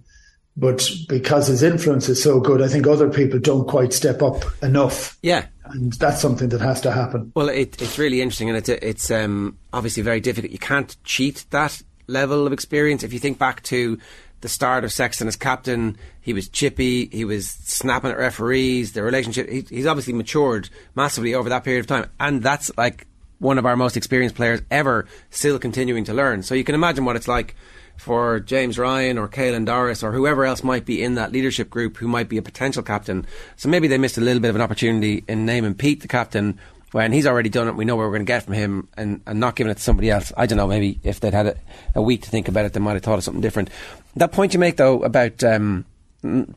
but 0.57 0.90
because 1.07 1.48
his 1.48 1.64
influence 1.64 2.10
is 2.10 2.22
so 2.22 2.40
good, 2.40 2.61
I 2.61 2.68
think 2.68 2.88
other 2.88 3.10
people 3.10 3.40
don't 3.40 3.68
quite 3.68 3.94
step 3.94 4.22
up 4.22 4.44
enough. 4.61 5.18
Yeah. 5.22 5.45
And 5.72 5.94
that's 5.94 6.22
something 6.22 6.50
that 6.50 6.62
has 6.62 6.82
to 6.82 6.92
happen. 6.92 7.32
Well, 7.36 7.50
it, 7.50 7.82
it's 7.82 7.98
really 7.98 8.22
interesting, 8.22 8.50
and 8.50 8.58
it's 8.58 8.70
it's 8.70 9.12
um, 9.12 9.58
obviously 9.74 10.04
very 10.04 10.20
difficult. 10.20 10.52
You 10.52 10.60
can't 10.60 10.96
cheat 11.04 11.46
that 11.50 11.82
level 12.08 12.46
of 12.46 12.54
experience. 12.54 13.04
If 13.04 13.14
you 13.14 13.20
think 13.20 13.40
back 13.40 13.64
to 13.64 13.98
the 14.42 14.50
start 14.50 14.84
of 14.84 14.92
Sexton 14.92 15.28
as 15.28 15.36
captain, 15.36 15.98
he 16.22 16.34
was 16.34 16.48
chippy, 16.50 17.08
he 17.08 17.26
was 17.26 17.50
snapping 17.50 18.12
at 18.12 18.18
referees. 18.18 18.94
The 18.94 19.02
relationship, 19.02 19.50
he, 19.50 19.62
he's 19.62 19.88
obviously 19.88 20.14
matured 20.14 20.70
massively 20.94 21.34
over 21.34 21.50
that 21.50 21.64
period 21.64 21.80
of 21.80 21.88
time, 21.88 22.10
and 22.20 22.44
that's 22.44 22.70
like 22.78 23.08
one 23.40 23.58
of 23.58 23.66
our 23.66 23.76
most 23.76 23.98
experienced 23.98 24.36
players 24.36 24.62
ever, 24.72 25.08
still 25.30 25.60
continuing 25.60 26.04
to 26.06 26.14
learn. 26.14 26.44
So 26.44 26.56
you 26.56 26.64
can 26.64 26.76
imagine 26.76 27.06
what 27.06 27.16
it's 27.16 27.28
like 27.28 27.56
for 27.98 28.40
James 28.40 28.78
Ryan 28.78 29.18
or 29.18 29.28
Caelan 29.28 29.66
Doris 29.66 30.04
or 30.04 30.12
whoever 30.12 30.46
else 30.46 30.64
might 30.64 30.86
be 30.86 31.04
in 31.04 31.16
that 31.16 31.32
leadership 31.32 31.70
group 31.70 31.98
who 31.98 32.08
might 32.08 32.30
be 32.30 32.38
a 32.38 32.42
potential 32.42 32.84
captain. 32.84 33.26
So 33.56 33.70
maybe 33.70 33.88
they 33.88 33.98
missed 33.98 34.18
a 34.18 34.22
little 34.22 34.42
bit 34.42 34.50
of 34.50 34.56
an 34.56 34.62
opportunity 34.62 35.24
in 35.28 35.46
naming 35.46 35.74
Pete 35.74 36.02
the 36.02 36.08
captain 36.08 36.60
when 36.92 37.12
he's 37.12 37.28
already 37.28 37.50
done 37.50 37.68
it. 37.68 37.76
We 37.76 37.86
know 37.86 37.96
what 37.96 38.04
we're 38.04 38.12
going 38.12 38.22
to 38.22 38.26
get 38.26 38.44
from 38.44 38.54
him 38.54 38.88
and, 38.96 39.22
and 39.26 39.40
not 39.40 39.56
giving 39.56 39.72
it 39.72 39.76
to 39.76 39.84
somebody 39.84 40.10
else. 40.10 40.32
I 40.38 40.46
don't 40.46 40.58
know, 40.58 40.68
maybe 40.68 41.00
if 41.04 41.20
they'd 41.20 41.34
had 41.34 41.48
a, 41.48 41.56
a 41.96 42.02
week 42.02 42.22
to 42.24 42.30
think 42.30 42.48
about 42.48 42.66
it, 42.66 42.74
they 42.74 42.80
might 42.80 42.94
have 42.94 43.04
thought 43.04 43.18
of 43.18 43.24
something 43.24 43.42
different. 43.42 43.70
That 44.16 44.32
point 44.32 44.54
you 44.54 44.60
make, 44.60 44.78
though, 44.78 45.04
about 45.04 45.44
um, 45.44 45.86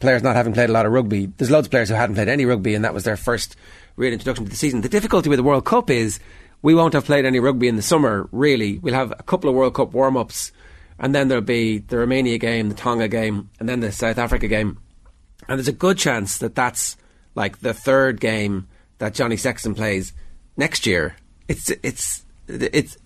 players 0.00 0.22
not 0.22 0.36
having 0.36 0.52
played 0.52 0.70
a 0.70 0.72
lot 0.72 0.86
of 0.86 0.92
rugby, 0.92 1.26
there's 1.26 1.50
loads 1.50 1.66
of 1.66 1.70
players 1.70 1.88
who 1.88 1.94
hadn't 1.94 2.14
played 2.14 2.28
any 2.28 2.44
rugby 2.44 2.74
and 2.74 2.84
that 2.84 2.94
was 2.94 3.04
their 3.04 3.16
first 3.16 3.56
real 3.96 4.12
introduction 4.12 4.44
to 4.44 4.50
the 4.50 4.56
season. 4.56 4.80
The 4.80 4.88
difficulty 4.88 5.28
with 5.28 5.38
the 5.38 5.42
World 5.42 5.64
Cup 5.64 5.90
is 5.90 6.20
we 6.62 6.74
won't 6.74 6.94
have 6.94 7.04
played 7.04 7.24
any 7.24 7.40
rugby 7.40 7.68
in 7.68 7.76
the 7.76 7.82
summer, 7.82 8.28
really. 8.32 8.78
We'll 8.78 8.94
have 8.94 9.12
a 9.12 9.22
couple 9.22 9.50
of 9.50 9.56
World 9.56 9.74
Cup 9.74 9.92
warm 9.92 10.16
ups 10.16 10.52
and 10.98 11.14
then 11.14 11.28
there'll 11.28 11.42
be 11.42 11.78
the 11.78 11.98
Romania 11.98 12.38
game, 12.38 12.68
the 12.68 12.74
Tonga 12.74 13.08
game, 13.08 13.50
and 13.60 13.68
then 13.68 13.80
the 13.80 13.92
South 13.92 14.18
Africa 14.18 14.48
game. 14.48 14.78
And 15.48 15.58
there's 15.58 15.68
a 15.68 15.72
good 15.72 15.98
chance 15.98 16.38
that 16.38 16.54
that's 16.54 16.96
like 17.34 17.60
the 17.60 17.72
third 17.72 18.20
game 18.20 18.66
that 18.98 19.14
Johnny 19.14 19.36
Sexton 19.36 19.74
plays 19.74 20.12
next 20.56 20.86
year. 20.86 21.16
It's 21.46 21.70
it's 21.82 22.24
it's 22.48 22.98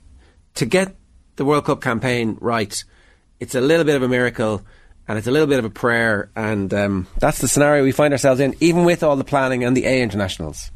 to 0.55 0.67
get 0.67 0.97
the 1.37 1.45
World 1.45 1.67
Cup 1.67 1.81
campaign 1.81 2.39
right. 2.41 2.83
It's 3.41 3.55
a 3.55 3.61
little 3.61 3.85
bit 3.85 3.97
of 3.97 4.03
a 4.03 4.09
miracle, 4.09 4.63
and 5.07 5.19
it's 5.19 5.27
a 5.27 5.31
little 5.31 5.47
bit 5.47 5.59
of 5.59 5.65
a 5.65 5.71
prayer, 5.71 6.31
and 6.35 6.73
um, 6.73 7.07
that's 7.19 7.39
the 7.39 7.49
scenario 7.49 7.83
we 7.83 7.93
find 7.93 8.15
ourselves 8.15 8.41
in, 8.41 8.55
even 8.61 8.85
with 8.85 9.03
all 9.03 9.17
the 9.17 9.25
planning 9.25 9.65
and 9.65 9.77
the 9.77 9.85
A 9.85 10.03
internationals. 10.03 10.71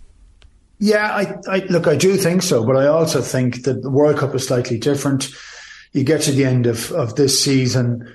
Yeah, 0.79 1.07
I, 1.07 1.39
I 1.49 1.59
look, 1.71 1.87
I 1.87 1.97
do 1.97 2.17
think 2.17 2.43
so, 2.43 2.65
but 2.65 2.77
I 2.77 2.87
also 2.87 3.23
think 3.23 3.63
that 3.65 3.83
the 3.83 3.91
World 3.91 4.19
Cup 4.19 4.35
is 4.35 4.47
slightly 4.47 4.79
different. 4.79 5.29
You 5.97 6.05
get 6.05 6.21
to 6.23 6.33
the 6.33 6.45
end 6.45 6.67
of, 6.67 6.93
of 6.93 7.17
this 7.17 7.43
season, 7.43 8.13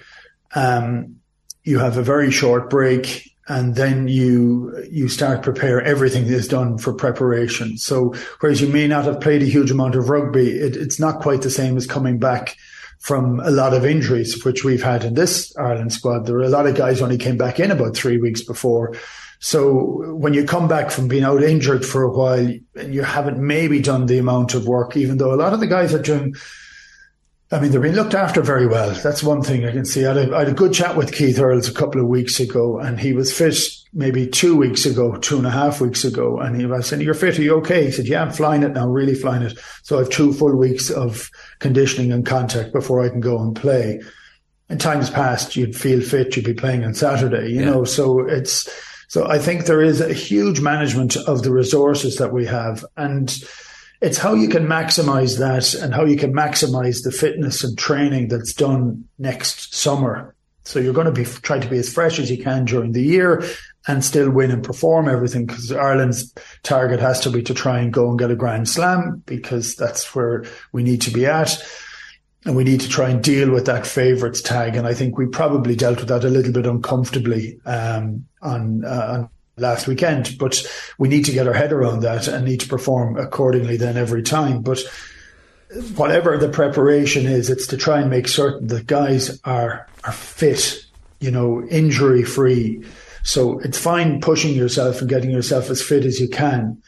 um, 0.56 1.16
you 1.64 1.80
have 1.80 1.98
a 1.98 2.04
very 2.04 2.32
short 2.32 2.70
break, 2.70 3.28
and 3.48 3.76
then 3.76 4.08
you 4.08 4.86
you 4.90 5.10
start 5.10 5.44
prepare 5.44 5.82
everything 5.82 6.26
is 6.26 6.48
done 6.48 6.78
for 6.78 6.94
preparation. 6.94 7.78
So 7.78 8.14
whereas 8.40 8.62
you 8.62 8.68
may 8.68 8.88
not 8.88 9.06
have 9.06 9.20
played 9.20 9.42
a 9.42 9.46
huge 9.46 9.72
amount 9.72 9.96
of 9.96 10.10
rugby, 10.10 10.52
it, 10.52 10.76
it's 10.76 11.00
not 11.00 11.22
quite 11.22 11.42
the 11.42 11.50
same 11.50 11.76
as 11.76 11.88
coming 11.88 12.20
back 12.20 12.56
from 13.00 13.40
a 13.40 13.50
lot 13.50 13.74
of 13.74 13.84
injuries, 13.84 14.46
which 14.46 14.64
we've 14.64 14.84
had 14.84 15.04
in 15.04 15.16
this 15.16 15.56
Ireland 15.58 15.92
squad. 15.92 16.26
There 16.26 16.36
were 16.36 16.44
a 16.44 16.50
lot 16.50 16.68
of 16.68 16.76
guys 16.76 17.02
only 17.02 17.18
came 17.18 17.38
back 17.38 17.60
in 17.60 17.72
about 17.72 17.96
three 17.96 18.20
weeks 18.20 18.44
before. 18.44 18.96
So 19.40 20.14
when 20.14 20.36
you 20.36 20.46
come 20.46 20.68
back 20.68 20.92
from 20.92 21.08
being 21.08 21.24
out 21.24 21.42
injured 21.42 21.84
for 21.84 22.04
a 22.04 22.12
while 22.12 22.54
and 22.76 22.94
you 22.94 23.02
haven't 23.02 23.40
maybe 23.40 23.82
done 23.82 24.06
the 24.06 24.20
amount 24.20 24.54
of 24.54 24.68
work, 24.68 24.96
even 24.96 25.18
though 25.18 25.34
a 25.34 25.42
lot 25.42 25.52
of 25.52 25.60
the 25.60 25.66
guys 25.68 25.96
are 25.96 26.02
doing, 26.02 26.36
I 27.54 27.60
mean, 27.60 27.72
they're 27.72 27.82
being 27.82 27.96
looked 27.96 28.14
after 28.14 28.42
very 28.42 28.66
well. 28.66 28.92
That's 29.04 29.22
one 29.22 29.42
thing 29.42 29.66
I 29.66 29.72
can 29.72 29.84
see. 29.84 30.06
I 30.06 30.14
had 30.14 30.30
a, 30.30 30.36
I 30.36 30.40
had 30.40 30.48
a 30.48 30.54
good 30.54 30.74
chat 30.74 30.96
with 30.96 31.12
Keith 31.12 31.38
Earls 31.38 31.68
a 31.68 31.74
couple 31.74 32.00
of 32.00 32.08
weeks 32.08 32.40
ago 32.40 32.80
and 32.80 32.98
he 32.98 33.12
was 33.12 33.34
fit 33.38 33.58
maybe 33.94 34.26
two 34.26 34.56
weeks 34.56 34.86
ago, 34.86 35.18
two 35.18 35.38
and 35.38 35.46
a 35.46 35.52
half 35.52 35.82
weeks 35.82 36.06
ago. 36.06 36.40
And 36.40 36.56
he 36.58 36.66
was 36.66 36.88
saying, 36.88 37.02
you're 37.02 37.14
fit. 37.14 37.38
Are 37.38 37.42
you 37.42 37.56
okay? 37.58 37.86
He 37.86 37.92
said, 37.92 38.08
yeah, 38.08 38.22
I'm 38.22 38.32
flying 38.32 38.64
it 38.64 38.70
now, 38.72 38.88
really 38.88 39.16
flying 39.16 39.42
it. 39.44 39.60
So 39.84 39.98
I 39.98 40.00
have 40.00 40.10
two 40.10 40.32
full 40.32 40.56
weeks 40.56 40.90
of 40.90 41.30
conditioning 41.60 42.14
and 42.14 42.26
contact 42.26 42.72
before 42.72 43.04
I 43.04 43.10
can 43.10 43.20
go 43.20 43.38
and 43.42 43.54
play. 43.54 44.00
In 44.70 44.78
times 44.78 45.10
past, 45.10 45.58
you'd 45.58 45.76
feel 45.76 46.00
fit, 46.00 46.38
you'd 46.38 46.46
be 46.46 46.54
playing 46.54 46.86
on 46.86 46.94
Saturday, 46.94 47.50
you 47.50 47.60
Yeah. 47.60 47.72
know, 47.72 47.84
so 47.84 48.22
it's, 48.22 48.70
so 49.10 49.28
I 49.28 49.38
think 49.40 49.66
there 49.66 49.82
is 49.82 50.00
a 50.00 50.14
huge 50.14 50.62
management 50.62 51.18
of 51.18 51.44
the 51.44 51.52
resources 51.52 52.16
that 52.16 52.32
we 52.32 52.46
have. 52.46 52.86
And 52.96 53.30
it's 54.02 54.18
how 54.18 54.34
you 54.34 54.50
can 54.50 54.66
maximize 54.66 55.38
that 55.38 55.74
and 55.76 55.94
how 55.94 56.06
you 56.06 56.18
can 56.18 56.34
maximize 56.34 57.04
the 57.04 57.12
fitness 57.12 57.64
and 57.64 57.78
training 57.78 58.28
that's 58.28 58.54
done 58.54 59.08
next 59.20 59.76
summer. 59.76 60.36
So 60.64 60.80
you're 60.80 60.94
going 60.94 61.06
to 61.06 61.12
be 61.12 61.26
trying 61.26 61.62
to 61.62 61.70
be 61.70 61.78
as 61.78 61.92
fresh 61.92 62.20
as 62.20 62.30
you 62.30 62.44
can 62.44 62.66
during 62.66 62.92
the 62.92 63.04
year 63.04 63.44
and 63.88 64.04
still 64.04 64.30
win 64.30 64.52
and 64.52 64.64
perform 64.64 65.08
everything 65.08 65.46
because 65.46 65.72
Ireland's 65.72 66.34
target 66.64 67.00
has 67.00 67.20
to 67.22 67.30
be 67.30 67.44
to 67.44 67.54
try 67.54 67.80
and 67.80 67.94
go 67.94 68.10
and 68.10 68.18
get 68.18 68.32
a 68.32 68.36
grand 68.36 68.70
slam 68.70 69.24
because 69.26 69.76
that's 69.76 70.14
where 70.16 70.46
we 70.72 70.84
need 70.84 71.02
to 71.02 71.12
be 71.12 71.26
at. 71.26 71.64
And 72.46 72.56
we 72.56 72.64
need 72.64 72.82
to 72.82 72.90
try 72.90 73.10
and 73.10 73.24
deal 73.24 73.52
with 73.52 73.68
that 73.68 73.86
favourites 73.86 74.42
tag. 74.42 74.76
And 74.76 74.88
I 74.88 74.96
think 74.96 75.18
we 75.18 75.28
probably 75.28 75.76
dealt 75.76 76.00
with 76.00 76.10
that 76.10 76.24
a 76.24 76.30
little 76.30 76.52
bit 76.52 76.66
uncomfortably 76.66 77.60
um, 77.66 78.26
on, 78.42 78.84
uh, 78.84 79.08
on 79.14 79.30
last 79.62 79.88
weekend. 79.88 80.38
But 80.38 80.66
we 80.98 81.08
need 81.08 81.26
to 81.26 81.32
get 81.32 81.48
our 81.48 81.54
head 81.54 81.72
around 81.72 82.02
that 82.02 82.28
and 82.28 82.46
need 82.46 82.60
to 82.62 82.68
perform 82.68 83.18
accordingly 83.18 83.78
then 83.78 83.98
every 83.98 84.24
time. 84.24 84.62
But 84.62 84.80
whatever 85.96 86.38
the 86.38 86.50
preparation 86.50 87.26
is, 87.26 87.50
it's 87.50 87.68
to 87.68 87.78
try 87.78 88.02
and 88.02 88.10
make 88.10 88.28
certain 88.28 88.68
that 88.68 88.88
guys 88.88 89.40
are 89.44 89.88
are 90.04 90.12
fit, 90.12 90.86
you 91.20 91.32
know, 91.32 91.64
injury 91.70 92.24
free. 92.24 92.84
So 93.24 93.60
it's 93.60 93.78
fine 93.78 94.20
pushing 94.20 94.56
yourself 94.56 95.00
and 95.00 95.10
getting 95.10 95.30
yourself 95.30 95.70
as 95.70 95.82
fit 95.82 96.06
as 96.06 96.20
you 96.20 96.28
can, 96.28 96.82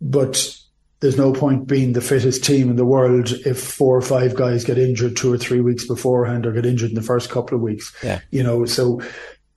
but 0.00 0.54
there's 1.00 1.16
no 1.16 1.32
point 1.32 1.66
being 1.66 1.92
the 1.92 2.00
fittest 2.00 2.44
team 2.44 2.70
in 2.70 2.76
the 2.76 2.84
world 2.84 3.30
if 3.46 3.62
four 3.62 3.96
or 3.96 4.02
five 4.02 4.34
guys 4.34 4.64
get 4.64 4.78
injured 4.78 5.16
two 5.16 5.32
or 5.32 5.38
three 5.38 5.60
weeks 5.60 5.86
beforehand 5.86 6.44
or 6.44 6.52
get 6.52 6.66
injured 6.66 6.90
in 6.90 6.96
the 6.96 7.02
first 7.02 7.30
couple 7.30 7.56
of 7.56 7.62
weeks. 7.62 7.94
Yeah. 8.02 8.20
You 8.30 8.42
know, 8.42 8.64
so 8.64 9.00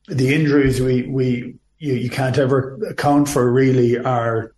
the 0.07 0.33
injuries 0.33 0.79
we 0.79 1.03
we 1.03 1.55
you, 1.81 1.95
you 1.95 2.09
can't 2.09 2.37
ever 2.37 2.77
account 2.87 3.27
for 3.27 3.51
really 3.51 3.97
are 3.97 4.53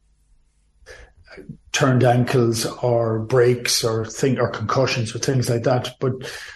turned 1.72 2.04
ankles 2.04 2.66
or 2.84 3.20
breaks 3.20 3.84
or 3.84 4.06
thing 4.06 4.38
or 4.40 4.50
concussions 4.50 5.16
or 5.16 5.20
things 5.20 5.50
like 5.50 5.64
that. 5.64 5.96
But 6.00 6.14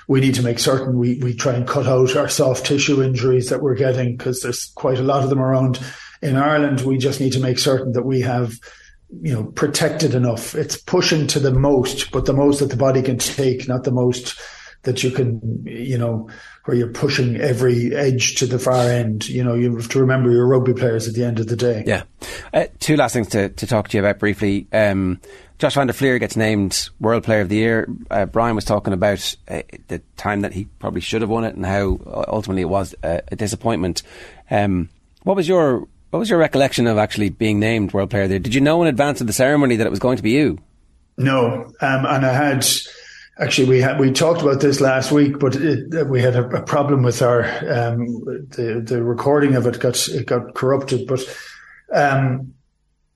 we 0.07 0.19
need 0.19 0.35
to 0.35 0.43
make 0.43 0.59
certain 0.59 0.99
we, 0.99 1.19
we 1.19 1.33
try 1.33 1.53
and 1.53 1.67
cut 1.67 1.87
out 1.87 2.15
our 2.15 2.27
soft 2.27 2.65
tissue 2.65 3.01
injuries 3.01 3.49
that 3.49 3.61
we're 3.61 3.75
getting 3.75 4.17
because 4.17 4.41
there's 4.41 4.65
quite 4.75 4.99
a 4.99 5.03
lot 5.03 5.23
of 5.23 5.29
them 5.29 5.39
around. 5.39 5.79
In 6.21 6.35
Ireland, 6.35 6.81
we 6.81 6.97
just 6.97 7.21
need 7.21 7.33
to 7.33 7.39
make 7.39 7.59
certain 7.59 7.93
that 7.93 8.05
we 8.05 8.21
have, 8.21 8.53
you 9.21 9.33
know, 9.33 9.45
protected 9.45 10.13
enough. 10.13 10.53
It's 10.53 10.75
pushing 10.75 11.27
to 11.27 11.39
the 11.39 11.53
most, 11.53 12.11
but 12.11 12.25
the 12.25 12.33
most 12.33 12.59
that 12.59 12.69
the 12.69 12.75
body 12.75 13.01
can 13.01 13.17
take, 13.17 13.67
not 13.67 13.85
the 13.85 13.91
most 13.91 14.39
that 14.83 15.03
you 15.03 15.11
can, 15.11 15.63
you 15.65 15.97
know, 15.97 16.29
where 16.65 16.77
you're 16.77 16.91
pushing 16.91 17.37
every 17.37 17.95
edge 17.95 18.35
to 18.35 18.45
the 18.45 18.59
far 18.59 18.89
end. 18.89 19.27
You 19.27 19.43
know, 19.43 19.53
you 19.53 19.75
have 19.75 19.89
to 19.89 19.99
remember 19.99 20.31
you're 20.31 20.47
rugby 20.47 20.73
players 20.73 21.07
at 21.07 21.13
the 21.13 21.23
end 21.23 21.39
of 21.39 21.47
the 21.47 21.55
day. 21.55 21.83
Yeah. 21.85 22.03
Uh, 22.53 22.65
two 22.79 22.95
last 22.95 23.13
things 23.13 23.27
to, 23.29 23.49
to 23.49 23.67
talk 23.67 23.89
to 23.89 23.97
you 23.97 24.03
about 24.03 24.19
briefly. 24.19 24.67
Um, 24.71 25.19
Josh 25.59 25.73
van 25.73 25.87
der 25.87 25.93
Flier 25.93 26.19
gets 26.19 26.35
named 26.35 26.89
World 26.99 27.23
Player 27.23 27.41
of 27.41 27.49
the 27.49 27.55
Year. 27.55 27.89
Uh, 28.11 28.25
Brian 28.25 28.55
was 28.55 28.65
talking 28.65 28.93
about 28.93 29.35
uh, 29.47 29.63
the 29.87 30.01
time 30.15 30.41
that 30.41 30.53
he 30.53 30.65
probably 30.79 31.01
should 31.01 31.21
have 31.21 31.31
won 31.31 31.43
it 31.43 31.55
and 31.55 31.65
how 31.65 31.99
ultimately 32.27 32.61
it 32.61 32.69
was 32.69 32.93
a, 33.03 33.23
a 33.31 33.35
disappointment. 33.35 34.03
Um, 34.51 34.89
what 35.23 35.35
was 35.35 35.47
your 35.47 35.87
what 36.11 36.19
was 36.19 36.29
your 36.29 36.39
recollection 36.39 36.87
of 36.87 36.97
actually 36.97 37.29
being 37.29 37.59
named 37.59 37.91
World 37.91 38.11
Player 38.11 38.23
of 38.23 38.29
the 38.29 38.35
Year? 38.35 38.39
Did 38.39 38.55
you 38.55 38.61
know 38.61 38.81
in 38.81 38.87
advance 38.87 39.19
of 39.19 39.27
the 39.27 39.33
ceremony 39.33 39.75
that 39.77 39.87
it 39.87 39.89
was 39.89 39.99
going 39.99 40.17
to 40.17 40.23
be 40.23 40.31
you? 40.31 40.59
No, 41.17 41.65
um, 41.81 42.05
and 42.05 42.25
I 42.25 42.33
had 42.33 42.65
actually 43.39 43.69
we 43.69 43.81
had 43.81 43.99
we 43.99 44.11
talked 44.11 44.41
about 44.41 44.61
this 44.61 44.81
last 44.81 45.11
week, 45.11 45.39
but 45.39 45.55
it, 45.55 46.07
we 46.07 46.21
had 46.21 46.35
a, 46.35 46.47
a, 46.49 46.61
problem 46.61 47.03
with 47.03 47.21
our 47.21 47.43
um, 47.43 48.23
the 48.49 48.81
the 48.83 49.03
recording 49.03 49.55
of 49.55 49.67
it 49.67 49.79
got 49.79 50.07
it 50.07 50.25
got 50.25 50.53
corrupted. 50.53 51.07
But 51.07 51.21
um, 51.93 52.53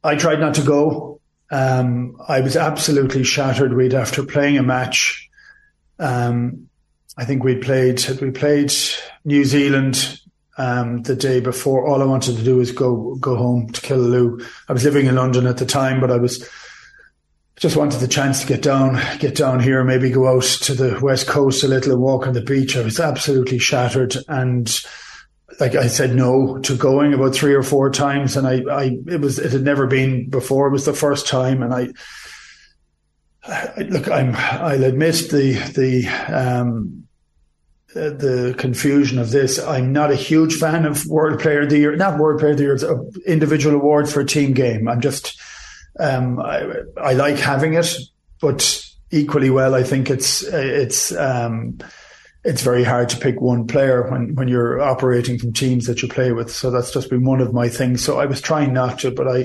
I 0.03 0.15
tried 0.15 0.39
not 0.39 0.55
to 0.55 0.63
go. 0.63 1.19
Um, 1.51 2.17
I 2.27 2.41
was 2.41 2.55
absolutely 2.55 3.23
shattered. 3.23 3.73
We'd 3.73 3.93
after 3.93 4.23
playing 4.23 4.57
a 4.57 4.63
match. 4.63 5.29
Um, 5.99 6.67
I 7.17 7.25
think 7.25 7.43
we 7.43 7.55
played 7.55 8.03
we 8.21 8.31
played 8.31 8.73
New 9.25 9.43
Zealand 9.45 10.19
um, 10.57 11.03
the 11.03 11.15
day 11.15 11.39
before. 11.39 11.87
All 11.87 12.01
I 12.01 12.05
wanted 12.05 12.37
to 12.37 12.43
do 12.43 12.57
was 12.57 12.71
go 12.71 13.15
go 13.15 13.35
home 13.35 13.69
to 13.69 13.81
Killaloe. 13.81 14.45
I 14.69 14.73
was 14.73 14.83
living 14.83 15.07
in 15.07 15.15
London 15.15 15.47
at 15.47 15.57
the 15.57 15.65
time, 15.65 15.99
but 15.99 16.11
I 16.11 16.17
was 16.17 16.47
just 17.61 17.77
wanted 17.77 17.99
the 17.99 18.07
chance 18.07 18.41
to 18.41 18.47
get 18.47 18.63
down, 18.63 18.99
get 19.19 19.35
down 19.35 19.59
here, 19.59 19.83
maybe 19.83 20.09
go 20.09 20.27
out 20.27 20.43
to 20.43 20.73
the 20.73 20.99
west 20.99 21.27
coast 21.27 21.63
a 21.63 21.67
little 21.67 21.91
and 21.93 22.01
walk 22.01 22.25
on 22.25 22.33
the 22.33 22.41
beach. 22.41 22.75
I 22.75 22.81
was 22.81 22.99
absolutely 22.99 23.59
shattered, 23.59 24.15
and 24.27 24.67
like 25.59 25.75
I 25.75 25.85
said 25.85 26.15
no 26.15 26.57
to 26.57 26.75
going 26.75 27.13
about 27.13 27.35
three 27.35 27.53
or 27.53 27.61
four 27.61 27.91
times, 27.91 28.35
and 28.35 28.47
I, 28.47 28.63
I 28.71 28.97
it 29.07 29.21
was 29.21 29.37
it 29.37 29.51
had 29.51 29.61
never 29.61 29.85
been 29.85 30.27
before. 30.27 30.67
It 30.67 30.71
was 30.71 30.85
the 30.85 30.93
first 30.93 31.27
time, 31.27 31.61
and 31.61 31.73
I. 31.73 31.89
I 33.43 33.81
look, 33.89 34.07
I'm. 34.07 34.35
I'll 34.35 34.83
admit 34.83 35.29
the 35.31 35.53
the 35.73 36.07
um, 36.31 37.07
the 37.93 38.55
confusion 38.57 39.19
of 39.19 39.31
this. 39.31 39.59
I'm 39.59 39.91
not 39.91 40.11
a 40.11 40.15
huge 40.15 40.55
fan 40.55 40.85
of 40.85 41.05
World 41.07 41.39
Player 41.39 41.61
of 41.61 41.69
the 41.69 41.77
Year, 41.77 41.95
not 41.95 42.19
World 42.19 42.39
Player 42.39 42.51
of 42.51 42.57
the 42.57 42.63
Year, 42.63 42.77
individual 43.25 43.75
awards 43.75 44.13
for 44.13 44.21
a 44.21 44.25
team 44.25 44.53
game. 44.53 44.87
I'm 44.87 45.01
just, 45.01 45.39
um, 46.01 46.39
I, 46.39 46.67
I, 46.97 47.13
like 47.13 47.37
having 47.37 47.75
it, 47.75 47.95
but 48.41 48.85
equally 49.11 49.49
well, 49.49 49.75
I 49.75 49.83
think 49.83 50.09
it's 50.09 50.41
it's 50.43 51.15
um, 51.15 51.77
it's 52.43 52.63
very 52.63 52.83
hard 52.83 53.09
to 53.09 53.17
pick 53.17 53.39
one 53.39 53.67
player 53.67 54.09
when 54.09 54.33
when 54.35 54.47
you're 54.47 54.81
operating 54.81 55.37
from 55.37 55.53
teams 55.53 55.85
that 55.85 56.01
you 56.01 56.07
play 56.07 56.31
with. 56.31 56.51
So 56.51 56.71
that's 56.71 56.91
just 56.91 57.09
been 57.09 57.23
one 57.23 57.39
of 57.39 57.53
my 57.53 57.69
things. 57.69 58.03
So 58.03 58.19
I 58.19 58.25
was 58.25 58.41
trying 58.41 58.73
not 58.73 58.99
to, 58.99 59.11
but 59.11 59.27
I, 59.27 59.43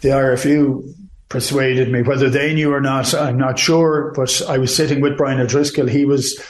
the 0.00 0.08
RFU 0.08 0.92
persuaded 1.28 1.90
me. 1.90 2.02
Whether 2.02 2.28
they 2.28 2.52
knew 2.52 2.72
or 2.72 2.80
not, 2.80 3.14
I'm 3.14 3.38
not 3.38 3.58
sure. 3.58 4.12
But 4.16 4.42
I 4.48 4.58
was 4.58 4.74
sitting 4.74 5.00
with 5.00 5.16
Brian 5.16 5.40
O'Driscoll. 5.40 5.86
He 5.86 6.04
was 6.04 6.42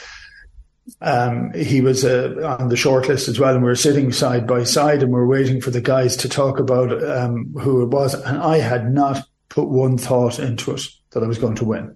um, 0.99 1.53
he 1.53 1.81
was 1.81 2.03
uh, 2.03 2.57
on 2.59 2.69
the 2.69 2.75
shortlist 2.75 3.29
as 3.29 3.39
well, 3.39 3.53
and 3.53 3.63
we 3.63 3.69
were 3.69 3.75
sitting 3.75 4.11
side 4.11 4.47
by 4.47 4.63
side, 4.63 5.03
and 5.03 5.11
we 5.11 5.19
are 5.19 5.27
waiting 5.27 5.61
for 5.61 5.69
the 5.69 5.79
guys 5.79 6.17
to 6.17 6.29
talk 6.29 6.59
about 6.59 6.91
um, 7.03 7.53
who 7.59 7.83
it 7.83 7.89
was. 7.89 8.15
And 8.15 8.37
I 8.37 8.57
had 8.57 8.91
not 8.91 9.27
put 9.53 9.69
one 9.69 9.97
thought 9.99 10.39
into 10.39 10.71
it 10.71 10.81
that 11.11 11.23
I 11.23 11.27
was 11.27 11.37
going 11.37 11.55
to 11.55 11.65
win. 11.65 11.95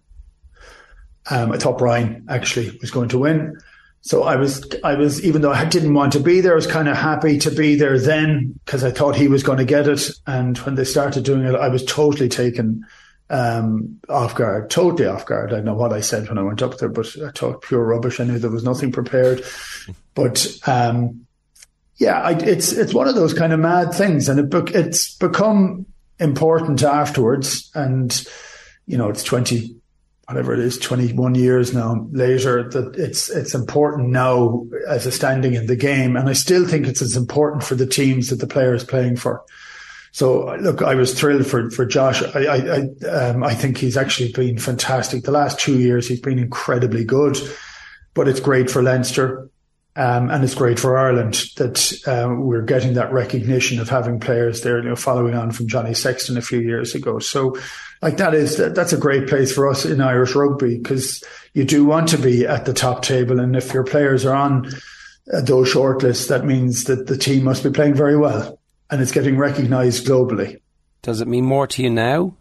Um, 1.29 1.51
I 1.51 1.57
thought 1.57 1.79
Brian 1.79 2.25
actually 2.29 2.77
was 2.79 2.91
going 2.91 3.09
to 3.09 3.17
win, 3.17 3.57
so 4.01 4.23
I 4.23 4.35
was, 4.35 4.65
I 4.83 4.95
was, 4.95 5.23
even 5.25 5.41
though 5.41 5.51
I 5.51 5.65
didn't 5.65 5.93
want 5.93 6.13
to 6.13 6.19
be 6.19 6.39
there, 6.39 6.53
I 6.53 6.55
was 6.55 6.67
kind 6.67 6.87
of 6.87 6.95
happy 6.95 7.37
to 7.39 7.51
be 7.51 7.75
there 7.75 7.99
then 7.99 8.53
because 8.63 8.83
I 8.83 8.91
thought 8.91 9.15
he 9.15 9.27
was 9.27 9.43
going 9.43 9.57
to 9.57 9.65
get 9.65 9.87
it. 9.87 10.09
And 10.25 10.57
when 10.59 10.75
they 10.75 10.85
started 10.85 11.25
doing 11.25 11.43
it, 11.43 11.55
I 11.55 11.67
was 11.67 11.83
totally 11.83 12.29
taken 12.29 12.85
um, 13.29 13.99
off 14.07 14.35
guard, 14.35 14.69
totally 14.69 15.09
off 15.09 15.25
guard. 15.25 15.51
I 15.51 15.57
don't 15.57 15.65
know 15.65 15.73
what 15.73 15.91
I 15.91 15.99
said 15.99 16.29
when 16.29 16.37
I 16.37 16.43
went 16.43 16.61
up 16.61 16.77
there, 16.77 16.87
but 16.89 17.07
I 17.21 17.31
talked 17.31 17.67
pure 17.67 17.83
rubbish. 17.83 18.19
I 18.19 18.23
knew 18.23 18.39
there 18.39 18.49
was 18.49 18.63
nothing 18.63 18.91
prepared. 18.91 19.43
But 20.15 20.47
um, 20.65 21.27
yeah, 21.97 22.19
I, 22.19 22.31
it's 22.31 22.71
it's 22.71 22.91
one 22.91 23.07
of 23.07 23.13
those 23.13 23.35
kind 23.35 23.53
of 23.53 23.59
mad 23.59 23.93
things, 23.93 24.27
and 24.29 24.39
it 24.39 24.51
it's 24.73 25.15
become 25.15 25.85
important 26.19 26.83
afterwards. 26.83 27.71
And 27.73 28.25
you 28.85 28.97
know, 28.97 29.09
it's 29.09 29.23
twenty 29.23 29.77
whatever 30.27 30.53
it 30.53 30.59
is, 30.59 30.77
21 30.77 31.35
years 31.35 31.73
now 31.73 32.05
later, 32.11 32.69
that 32.69 32.95
it's, 32.97 33.29
it's 33.29 33.55
important 33.55 34.09
now 34.09 34.65
as 34.89 35.05
a 35.05 35.11
standing 35.11 35.53
in 35.53 35.67
the 35.67 35.75
game. 35.75 36.17
And 36.17 36.27
I 36.27 36.33
still 36.33 36.67
think 36.67 36.85
it's 36.85 37.01
as 37.01 37.15
important 37.15 37.63
for 37.63 37.75
the 37.75 37.85
teams 37.85 38.27
that 38.27 38.41
the 38.41 38.47
player 38.47 38.75
is 38.75 38.83
playing 38.83 39.15
for. 39.15 39.41
So 40.11 40.55
look, 40.57 40.81
I 40.81 40.95
was 40.95 41.17
thrilled 41.17 41.45
for 41.45 41.69
for 41.69 41.85
Josh. 41.85 42.23
I 42.23 42.45
I 42.45 42.55
I, 42.55 43.07
um, 43.07 43.43
I 43.43 43.53
think 43.53 43.77
he's 43.77 43.95
actually 43.95 44.31
been 44.31 44.57
fantastic. 44.57 45.23
The 45.23 45.31
last 45.31 45.59
two 45.59 45.79
years, 45.79 46.07
he's 46.07 46.19
been 46.19 46.39
incredibly 46.39 47.05
good. 47.05 47.37
But 48.15 48.27
it's 48.27 48.39
great 48.39 48.71
for 48.71 48.81
Leinster. 48.81 49.47
Um, 49.97 50.29
and 50.29 50.43
it's 50.43 50.53
great 50.53 50.79
for 50.79 50.97
Ireland 50.97 51.43
that 51.55 51.91
um, 52.05 52.45
we're 52.45 52.61
getting 52.61 52.93
that 52.93 53.11
recognition 53.11 53.79
of 53.79 53.89
having 53.89 54.19
players 54.19 54.61
there, 54.61 54.77
you 54.77 54.89
know, 54.89 54.95
following 54.95 55.33
on 55.33 55.51
from 55.51 55.67
Johnny 55.67 55.95
Sexton 55.95 56.37
a 56.37 56.41
few 56.41 56.59
years 56.59 56.93
ago. 56.93 57.17
So, 57.17 57.57
like 58.01 58.17
that 58.17 58.35
is 58.35 58.57
that's 58.57 58.93
a 58.93 58.97
great 58.97 59.27
place 59.27 59.51
for 59.51 59.67
us 59.67 59.85
in 59.85 59.99
Irish 59.99 60.35
rugby 60.35 60.77
because 60.77 61.23
you 61.53 61.63
do 61.63 61.83
want 61.83 62.09
to 62.09 62.17
be 62.19 62.45
at 62.45 62.65
the 62.65 62.73
top 62.73 63.01
table, 63.01 63.39
and 63.39 63.55
if 63.55 63.73
your 63.73 63.83
players 63.83 64.23
are 64.23 64.35
on 64.35 64.67
uh, 65.33 65.41
those 65.41 65.73
shortlists, 65.73 66.27
that 66.27 66.45
means 66.45 66.83
that 66.83 67.07
the 67.07 67.17
team 67.17 67.43
must 67.43 67.63
be 67.63 67.71
playing 67.71 67.95
very 67.95 68.17
well 68.17 68.59
and 68.89 69.01
it's 69.01 69.11
getting 69.11 69.37
recognised 69.37 70.05
globally. 70.05 70.59
Does 71.01 71.21
it 71.21 71.27
mean 71.27 71.45
more 71.45 71.67
to 71.67 71.83
you 71.83 71.89
now? 71.89 72.35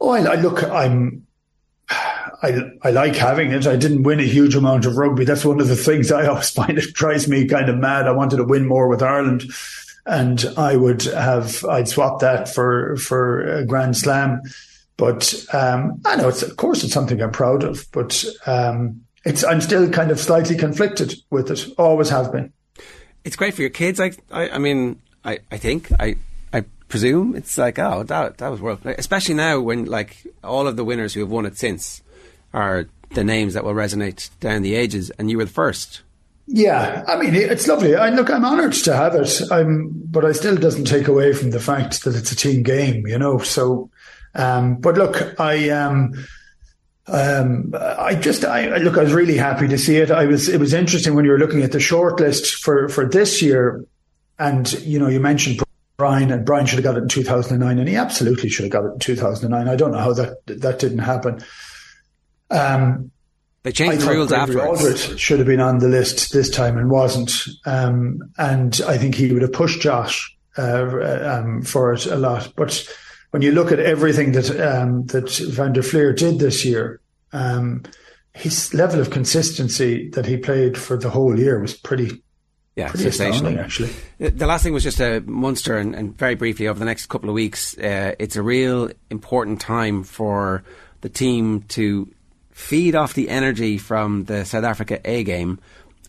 Oh, 0.00 0.10
I, 0.10 0.20
I 0.20 0.34
look, 0.36 0.62
I'm. 0.64 1.26
I, 2.42 2.70
I 2.82 2.90
like 2.90 3.16
having 3.16 3.50
it. 3.50 3.66
I 3.66 3.76
didn't 3.76 4.04
win 4.04 4.20
a 4.20 4.24
huge 4.24 4.54
amount 4.54 4.86
of 4.86 4.96
rugby. 4.96 5.24
That's 5.24 5.44
one 5.44 5.60
of 5.60 5.68
the 5.68 5.76
things 5.76 6.12
I 6.12 6.26
always 6.28 6.50
find 6.50 6.78
it 6.78 6.94
drives 6.94 7.28
me 7.28 7.46
kind 7.46 7.68
of 7.68 7.76
mad. 7.76 8.06
I 8.06 8.12
wanted 8.12 8.36
to 8.36 8.44
win 8.44 8.66
more 8.66 8.88
with 8.88 9.02
Ireland, 9.02 9.44
and 10.06 10.44
I 10.56 10.76
would 10.76 11.02
have 11.02 11.64
I'd 11.64 11.88
swap 11.88 12.20
that 12.20 12.48
for 12.48 12.96
for 12.96 13.42
a 13.42 13.64
Grand 13.64 13.96
Slam. 13.96 14.42
But 14.96 15.34
um, 15.52 16.00
I 16.04 16.16
know 16.16 16.28
it's 16.28 16.42
of 16.42 16.56
course 16.56 16.84
it's 16.84 16.92
something 16.92 17.20
I'm 17.22 17.30
proud 17.32 17.64
of, 17.64 17.86
but 17.92 18.24
um, 18.46 19.02
it's 19.24 19.44
I'm 19.44 19.60
still 19.60 19.88
kind 19.90 20.10
of 20.10 20.18
slightly 20.20 20.56
conflicted 20.56 21.14
with 21.30 21.50
it. 21.50 21.66
Always 21.78 22.08
have 22.10 22.32
been 22.32 22.52
it's 23.28 23.36
great 23.36 23.54
for 23.54 23.60
your 23.60 23.70
kids. 23.70 24.00
I, 24.00 24.12
I, 24.30 24.50
I 24.50 24.58
mean, 24.58 25.00
I, 25.22 25.40
I 25.50 25.58
think, 25.58 25.90
I, 26.00 26.16
I 26.52 26.64
presume 26.88 27.36
it's 27.36 27.58
like, 27.58 27.78
oh, 27.78 28.02
that, 28.04 28.38
that 28.38 28.48
was 28.48 28.60
world, 28.60 28.80
especially 28.84 29.34
now 29.34 29.60
when 29.60 29.84
like 29.84 30.26
all 30.42 30.66
of 30.66 30.76
the 30.76 30.84
winners 30.84 31.12
who 31.12 31.20
have 31.20 31.28
won 31.28 31.44
it 31.44 31.58
since 31.58 32.02
are 32.58 32.88
the 33.10 33.24
names 33.24 33.54
that 33.54 33.64
will 33.64 33.74
resonate 33.74 34.30
down 34.40 34.62
the 34.62 34.74
ages, 34.74 35.10
and 35.10 35.30
you 35.30 35.38
were 35.38 35.44
the 35.44 35.50
first. 35.50 36.02
Yeah, 36.46 37.04
I 37.06 37.16
mean, 37.16 37.34
it's 37.34 37.68
lovely. 37.68 37.94
I 37.94 38.08
look, 38.10 38.30
I'm 38.30 38.44
honoured 38.44 38.72
to 38.72 38.96
have 38.96 39.14
it. 39.14 39.40
I'm, 39.50 39.90
but 39.92 40.24
I 40.24 40.32
still 40.32 40.56
doesn't 40.56 40.86
take 40.86 41.06
away 41.06 41.32
from 41.32 41.50
the 41.50 41.60
fact 41.60 42.04
that 42.04 42.16
it's 42.16 42.32
a 42.32 42.36
team 42.36 42.62
game, 42.62 43.06
you 43.06 43.18
know. 43.18 43.38
So, 43.38 43.90
um, 44.34 44.76
but 44.76 44.96
look, 44.96 45.38
I 45.38 45.68
um, 45.68 46.14
um, 47.06 47.74
I 47.76 48.14
just, 48.14 48.44
I 48.44 48.76
look, 48.78 48.98
I 48.98 49.02
was 49.02 49.12
really 49.12 49.36
happy 49.36 49.68
to 49.68 49.78
see 49.78 49.96
it. 49.96 50.10
I 50.10 50.26
was, 50.26 50.48
it 50.48 50.60
was 50.60 50.74
interesting 50.74 51.14
when 51.14 51.24
you 51.24 51.30
were 51.30 51.38
looking 51.38 51.62
at 51.62 51.72
the 51.72 51.78
shortlist 51.78 52.60
for, 52.60 52.88
for 52.88 53.08
this 53.08 53.40
year. 53.40 53.84
And, 54.38 54.70
you 54.82 54.98
know, 54.98 55.08
you 55.08 55.20
mentioned 55.20 55.60
Brian 55.96 56.30
and 56.30 56.44
Brian 56.44 56.66
should 56.66 56.78
have 56.78 56.84
got 56.84 56.96
it 56.96 57.02
in 57.02 57.08
2009 57.08 57.78
and 57.78 57.88
he 57.88 57.96
absolutely 57.96 58.48
should 58.48 58.64
have 58.64 58.72
got 58.72 58.84
it 58.84 58.92
in 58.92 58.98
2009. 58.98 59.68
I 59.68 59.76
don't 59.76 59.92
know 59.92 59.98
how 59.98 60.12
that, 60.12 60.46
that 60.46 60.78
didn't 60.78 60.98
happen. 60.98 61.40
Um, 62.50 63.10
they 63.62 63.72
changed 63.72 64.00
the 64.00 64.10
rules 64.10 64.32
after. 64.32 64.54
Alldritt 64.54 65.18
should 65.18 65.38
have 65.38 65.48
been 65.48 65.60
on 65.60 65.78
the 65.78 65.88
list 65.88 66.32
this 66.32 66.48
time 66.48 66.78
and 66.78 66.90
wasn't. 66.90 67.32
Um, 67.66 68.20
and 68.38 68.80
I 68.86 68.96
think 68.98 69.14
he 69.14 69.32
would 69.32 69.42
have 69.42 69.52
pushed 69.52 69.80
Josh, 69.80 70.34
uh, 70.56 71.40
um, 71.40 71.62
for 71.62 71.92
it 71.92 72.06
a 72.06 72.16
lot. 72.16 72.52
But, 72.56 72.86
when 73.30 73.42
you 73.42 73.52
look 73.52 73.72
at 73.72 73.80
everything 73.80 74.32
that 74.32 74.50
um, 74.60 75.06
that 75.06 75.30
Van 75.30 75.72
der 75.72 75.82
Flier 75.82 76.12
did 76.12 76.38
this 76.38 76.64
year, 76.64 77.00
um, 77.32 77.82
his 78.32 78.72
level 78.72 79.00
of 79.00 79.10
consistency 79.10 80.08
that 80.10 80.26
he 80.26 80.36
played 80.36 80.78
for 80.78 80.96
the 80.96 81.10
whole 81.10 81.38
year 81.38 81.60
was 81.60 81.74
pretty. 81.74 82.22
Yeah, 82.76 82.90
pretty 82.90 83.08
astounding, 83.08 83.58
actually. 83.58 83.90
The 84.20 84.46
last 84.46 84.62
thing 84.62 84.72
was 84.72 84.84
just 84.84 85.00
a 85.00 85.16
uh, 85.16 85.20
Munster, 85.26 85.76
and, 85.76 85.96
and, 85.96 86.16
very 86.16 86.36
briefly 86.36 86.68
over 86.68 86.78
the 86.78 86.84
next 86.84 87.06
couple 87.06 87.28
of 87.28 87.34
weeks, 87.34 87.76
uh, 87.76 88.14
it's 88.20 88.36
a 88.36 88.42
real 88.42 88.88
important 89.10 89.60
time 89.60 90.04
for 90.04 90.62
the 91.00 91.08
team 91.08 91.62
to 91.70 92.08
feed 92.58 92.96
off 92.96 93.14
the 93.14 93.28
energy 93.28 93.78
from 93.78 94.24
the 94.24 94.44
South 94.44 94.64
Africa 94.64 95.00
A 95.04 95.22
game, 95.22 95.60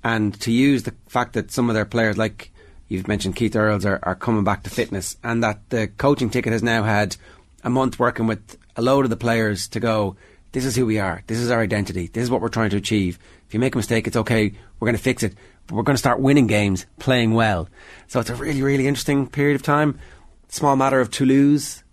and 0.04 0.38
to 0.42 0.52
use 0.52 0.84
the 0.84 0.96
fact 1.08 1.34
that 1.34 1.52
some 1.52 1.70
of 1.70 1.76
their 1.76 1.86
players, 1.86 2.18
like 2.18 2.52
you've 2.88 3.08
mentioned 3.08 3.36
Keith 3.36 3.56
Earls 3.56 3.86
are, 3.86 4.00
are 4.02 4.16
coming 4.16 4.44
back 4.44 4.64
to 4.64 4.70
fitness, 4.70 5.16
and 5.24 5.44
that 5.44 5.70
the 5.70 5.88
coaching 5.88 6.30
ticket 6.30 6.52
has 6.52 6.64
now 6.64 6.84
had 6.84 7.16
a 7.64 7.70
month 7.70 8.00
working 8.00 8.26
with 8.26 8.58
a 8.76 8.82
load 8.82 9.06
of 9.06 9.12
the 9.12 9.16
players 9.16 9.68
to 9.70 9.80
go. 9.80 10.18
This 10.52 10.66
is 10.66 10.76
who 10.76 10.88
we 10.88 10.98
are. 10.98 11.22
This 11.28 11.38
is 11.38 11.52
our 11.52 11.62
identity. 11.62 12.08
This 12.08 12.24
is 12.24 12.32
what 12.32 12.42
we're 12.42 12.50
trying 12.50 12.72
to 12.72 12.78
achieve. 12.78 13.20
If 13.48 13.54
you 13.54 13.60
make 13.60 13.76
a 13.76 13.78
mistake, 13.78 14.08
it's 14.08 14.18
okay. 14.18 14.52
We're 14.80 14.88
going 14.88 14.98
to 14.98 15.02
fix 15.02 15.22
it. 15.22 15.36
But 15.68 15.76
we're 15.76 15.84
going 15.84 15.96
to 15.96 16.00
start 16.00 16.20
winning 16.20 16.48
games, 16.48 16.88
playing 16.98 17.36
well. 17.36 17.70
So 18.08 18.20
it's 18.20 18.32
a 18.32 18.36
really, 18.36 18.64
really 18.64 18.88
interesting 18.88 19.28
period 19.28 19.56
of 19.56 19.62
time. 19.62 20.00
Small 20.48 20.76
matter 20.76 21.00
of 21.00 21.12
Toulouse. 21.12 21.84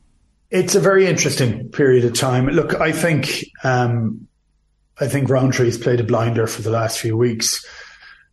It's 0.51 0.75
a 0.75 0.81
very 0.81 1.07
interesting 1.07 1.69
period 1.69 2.07
of 2.07 2.15
time. 2.15 2.47
Look, 2.47 2.81
I 2.81 2.93
think 2.93 3.45
um, 3.63 4.27
I 4.99 5.09
think 5.09 5.29
Rowntree's 5.29 5.79
played 5.79 6.01
a 6.01 6.05
blinder 6.05 6.47
for 6.47 6.63
the 6.63 6.71
last 6.71 6.99
few 6.99 7.17
weeks. 7.17 7.65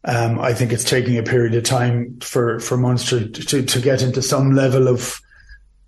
Um, 0.06 0.40
I 0.40 0.53
think 0.53 0.72
it's 0.73 0.84
taking 0.84 1.18
a 1.18 1.23
period 1.23 1.56
of 1.56 1.64
time 1.64 2.19
for, 2.22 2.60
for 2.60 2.77
Munster 2.77 3.27
to, 3.27 3.64
to 3.64 3.81
get 3.81 4.02
into 4.02 4.22
some 4.22 4.52
level 4.52 4.88
of 4.88 5.19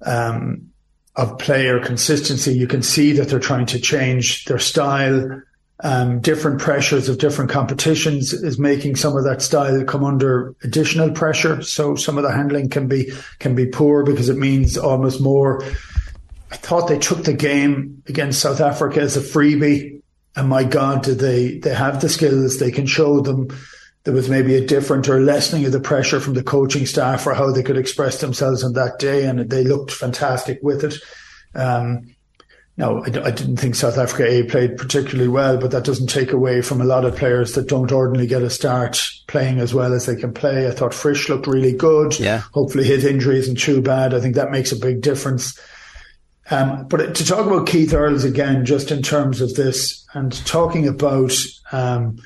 um, 0.06 0.72
of 1.15 1.38
player 1.39 1.80
consistency. 1.80 2.53
You 2.53 2.68
can 2.68 2.84
see 2.84 3.14
that 3.14 3.30
they're 3.30 3.39
trying 3.39 3.68
to 3.68 3.80
change 3.80 4.45
their 4.45 4.60
style. 4.60 5.41
um, 5.81 6.19
different 6.22 6.61
pressures 6.61 7.10
of 7.10 7.18
different 7.18 7.52
competitions 7.52 8.31
is 8.31 8.57
making 8.57 8.95
some 8.95 9.18
of 9.18 9.26
that 9.26 9.41
style 9.41 9.84
come 9.84 10.06
under 10.06 10.56
additional 10.64 11.11
pressure. 11.11 11.61
So 11.61 11.95
some 11.95 12.18
of 12.18 12.23
the 12.23 12.31
handling 12.31 12.69
can 12.69 12.88
be 12.88 13.11
can 13.39 13.56
be 13.56 13.65
poor 13.65 14.03
because 14.03 14.30
it 14.30 14.38
means 14.38 14.77
almost 14.77 15.22
more. 15.22 15.61
I 16.52 16.56
thought 16.57 16.88
they 16.88 16.99
took 16.99 17.23
the 17.26 17.34
game 17.34 18.02
against 18.07 18.39
South 18.39 18.61
Africa 18.61 19.02
as 19.02 19.18
a 19.18 19.22
freebie, 19.22 19.94
and 20.35 20.49
my 20.49 20.63
God, 20.63 21.03
did 21.03 21.19
they 21.19 21.59
they 21.59 21.73
have 21.73 22.01
the 22.01 22.09
skills? 22.09 22.59
They 22.59 22.71
can 22.71 22.85
show 22.85 23.21
them. 23.21 23.47
There 24.03 24.13
was 24.13 24.29
maybe 24.29 24.55
a 24.55 24.65
different 24.65 25.09
or 25.09 25.19
lessening 25.19 25.65
of 25.65 25.71
the 25.71 25.79
pressure 25.79 26.19
from 26.19 26.35
the 26.35 26.43
coaching 26.43 26.85
staff 26.85 27.23
for 27.23 27.33
how 27.33 27.51
they 27.51 27.63
could 27.63 27.77
express 27.77 28.21
themselves 28.21 28.63
on 28.63 28.73
that 28.73 28.99
day, 28.99 29.25
and 29.25 29.49
they 29.49 29.63
looked 29.63 29.91
fantastic 29.91 30.59
with 30.61 30.83
it. 30.83 30.95
Um, 31.55 32.15
no, 32.77 32.99
I, 32.99 33.07
I, 33.07 33.31
didn't 33.31 33.55
think 33.57 33.73
South 33.75 33.97
Africa 33.97 34.29
A 34.29 34.43
played 34.43 34.77
particularly 34.77 35.29
well, 35.29 35.57
but 35.57 35.71
that 35.71 35.85
doesn't 35.85 36.07
take 36.07 36.33
away 36.33 36.61
from 36.61 36.81
a 36.81 36.85
lot 36.85 37.05
of 37.05 37.15
players 37.15 37.53
that 37.53 37.69
don't 37.69 37.91
ordinarily 37.91 38.27
get 38.27 38.41
a 38.41 38.49
start 38.49 39.01
playing 39.27 39.59
as 39.59 39.73
well 39.73 39.93
as 39.93 40.05
they 40.05 40.15
can 40.15 40.33
play. 40.33 40.67
I 40.67 40.71
thought 40.71 40.93
Frisch 40.93 41.29
looked 41.29 41.47
really 41.47 41.71
good. 41.71 42.19
Yeah. 42.19 42.39
Hopefully 42.53 42.83
his 42.83 43.05
injury 43.05 43.39
isn't 43.39 43.59
too 43.59 43.81
bad. 43.81 44.13
I 44.13 44.19
think 44.19 44.35
that 44.35 44.51
makes 44.51 44.73
a 44.73 44.75
big 44.75 44.99
difference. 44.99 45.57
Um, 46.51 46.88
but 46.88 47.15
to 47.15 47.26
talk 47.26 47.45
about 47.45 47.67
Keith 47.67 47.93
Earls 47.93 48.23
again, 48.23 48.65
just 48.65 48.91
in 48.91 49.01
terms 49.01 49.41
of 49.41 49.55
this 49.55 50.05
and 50.13 50.31
talking 50.45 50.88
about 50.88 51.34
um, 51.72 52.17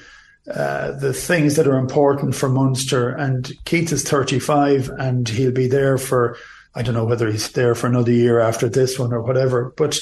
uh, 0.54 0.92
the 0.92 1.14
things 1.14 1.56
that 1.56 1.68
are 1.68 1.78
important 1.78 2.36
for 2.36 2.50
Munster, 2.50 3.10
and 3.10 3.52
Keith 3.66 3.92
is 3.92 4.04
35 4.04 4.90
and 4.90 5.28
he'll 5.28 5.52
be 5.52 5.68
there 5.68 5.98
for, 5.98 6.38
I 6.76 6.82
don't 6.82 6.96
know 6.96 7.06
whether 7.06 7.32
he's 7.32 7.52
there 7.52 7.76
for 7.76 7.88
another 7.88 8.12
year 8.12 8.40
after 8.40 8.68
this 8.68 9.00
one 9.00 9.14
or 9.14 9.22
whatever, 9.22 9.74
but 9.78 10.00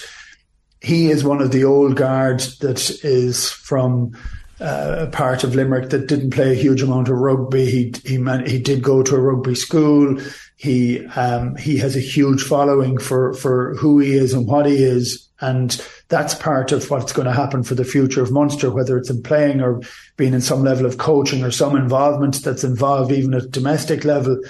he 0.82 1.10
is 1.12 1.24
one 1.24 1.42
of 1.42 1.52
the 1.52 1.64
old 1.64 1.96
guard 1.96 2.40
that 2.62 2.90
is 3.04 3.52
from 3.52 4.16
uh, 4.60 4.96
a 5.00 5.08
part 5.08 5.44
of 5.44 5.56
Limerick 5.56 5.90
that 5.90 6.08
didn't 6.08 6.32
play 6.32 6.52
a 6.52 6.56
huge 6.56 6.82
amount 6.82 7.10
of 7.10 7.18
rugby. 7.18 7.66
He 7.66 7.94
he 8.06 8.18
man, 8.18 8.46
he 8.46 8.60
did 8.60 8.82
go 8.82 9.04
to 9.04 9.16
a 9.16 9.20
rugby 9.20 9.56
school. 9.56 10.20
He 10.58 11.06
um, 11.08 11.56
he 11.56 11.78
has 11.78 11.96
a 11.96 12.00
huge 12.00 12.42
following 12.42 12.98
for 12.98 13.34
for 13.34 13.76
who 13.76 14.00
he 14.00 14.14
is 14.14 14.34
and 14.34 14.48
what 14.48 14.66
he 14.66 14.84
is, 14.84 15.30
and 15.40 15.80
that's 16.10 16.34
part 16.34 16.72
of 16.72 16.90
what's 16.90 17.14
going 17.14 17.28
to 17.28 17.34
happen 17.34 17.62
for 17.62 17.76
the 17.76 17.86
future 17.86 18.24
of 18.24 18.32
Munster, 18.32 18.72
whether 18.72 18.98
it's 18.98 19.12
in 19.12 19.22
playing 19.22 19.62
or 19.62 19.82
being 20.16 20.34
in 20.34 20.42
some 20.42 20.64
level 20.64 20.88
of 20.88 20.98
coaching 20.98 21.44
or 21.44 21.52
some 21.52 21.76
involvement 21.76 22.44
that's 22.44 22.64
involved 22.64 23.12
even 23.12 23.36
at 23.36 23.52
domestic 23.52 24.04
level. 24.04 24.42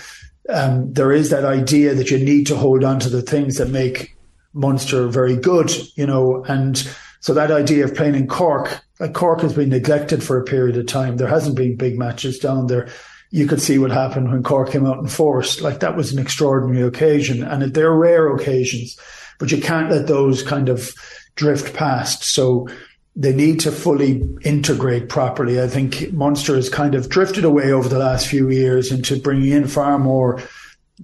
Um, 0.50 0.94
there 0.94 1.12
is 1.12 1.30
that 1.30 1.44
idea 1.44 1.94
that 1.94 2.10
you 2.10 2.18
need 2.18 2.48
to 2.48 2.56
hold 2.56 2.86
on 2.86 3.00
to 3.02 3.10
the 3.10 3.22
things 3.22 3.58
that 3.58 3.70
make 3.70 4.16
Munster 4.54 5.10
very 5.10 5.36
good, 5.36 5.72
you 5.98 6.08
know, 6.08 6.42
and 6.48 6.88
so 7.20 7.34
that 7.34 7.52
idea 7.52 7.84
of 7.84 7.96
playing 7.96 8.16
in 8.16 8.28
Cork, 8.28 8.82
like 9.02 9.14
Cork 9.14 9.42
has 9.42 9.54
been 9.54 9.68
neglected 9.68 10.24
for 10.24 10.40
a 10.40 10.46
period 10.46 10.78
of 10.78 10.86
time. 10.86 11.18
There 11.18 11.28
hasn't 11.28 11.58
been 11.58 11.76
big 11.76 11.98
matches 12.00 12.40
down 12.40 12.68
there. 12.68 12.88
You 13.30 13.48
could 13.48 13.62
see 13.62 13.78
what 13.78 13.92
happened 13.92 14.32
when 14.32 14.44
Cork 14.44 14.72
came 14.72 14.86
out 14.86 15.00
in 15.00 15.08
force. 15.08 15.62
Like 15.62 15.80
that 15.82 15.98
was 15.98 16.14
an 16.14 16.20
extraordinary 16.20 16.88
occasion, 16.88 17.44
and 17.44 17.74
they're 17.74 17.94
rare 17.94 18.34
occasions, 18.34 18.98
but 19.40 19.52
you 19.52 19.62
can't 19.62 19.92
let 19.92 20.08
those 20.08 20.44
kind 20.44 20.70
of 20.70 20.94
drift 21.36 21.74
past. 21.76 22.24
So 22.24 22.68
they 23.16 23.34
need 23.34 23.60
to 23.62 23.72
fully 23.72 24.24
integrate 24.44 25.10
properly. 25.10 25.62
I 25.62 25.68
think 25.68 26.14
Munster 26.14 26.56
has 26.56 26.70
kind 26.70 26.94
of 26.94 27.10
drifted 27.10 27.44
away 27.44 27.72
over 27.72 27.90
the 27.90 27.98
last 27.98 28.28
few 28.28 28.50
years 28.50 28.92
into 28.92 29.20
bringing 29.20 29.52
in 29.52 29.68
far 29.68 29.98
more 29.98 30.40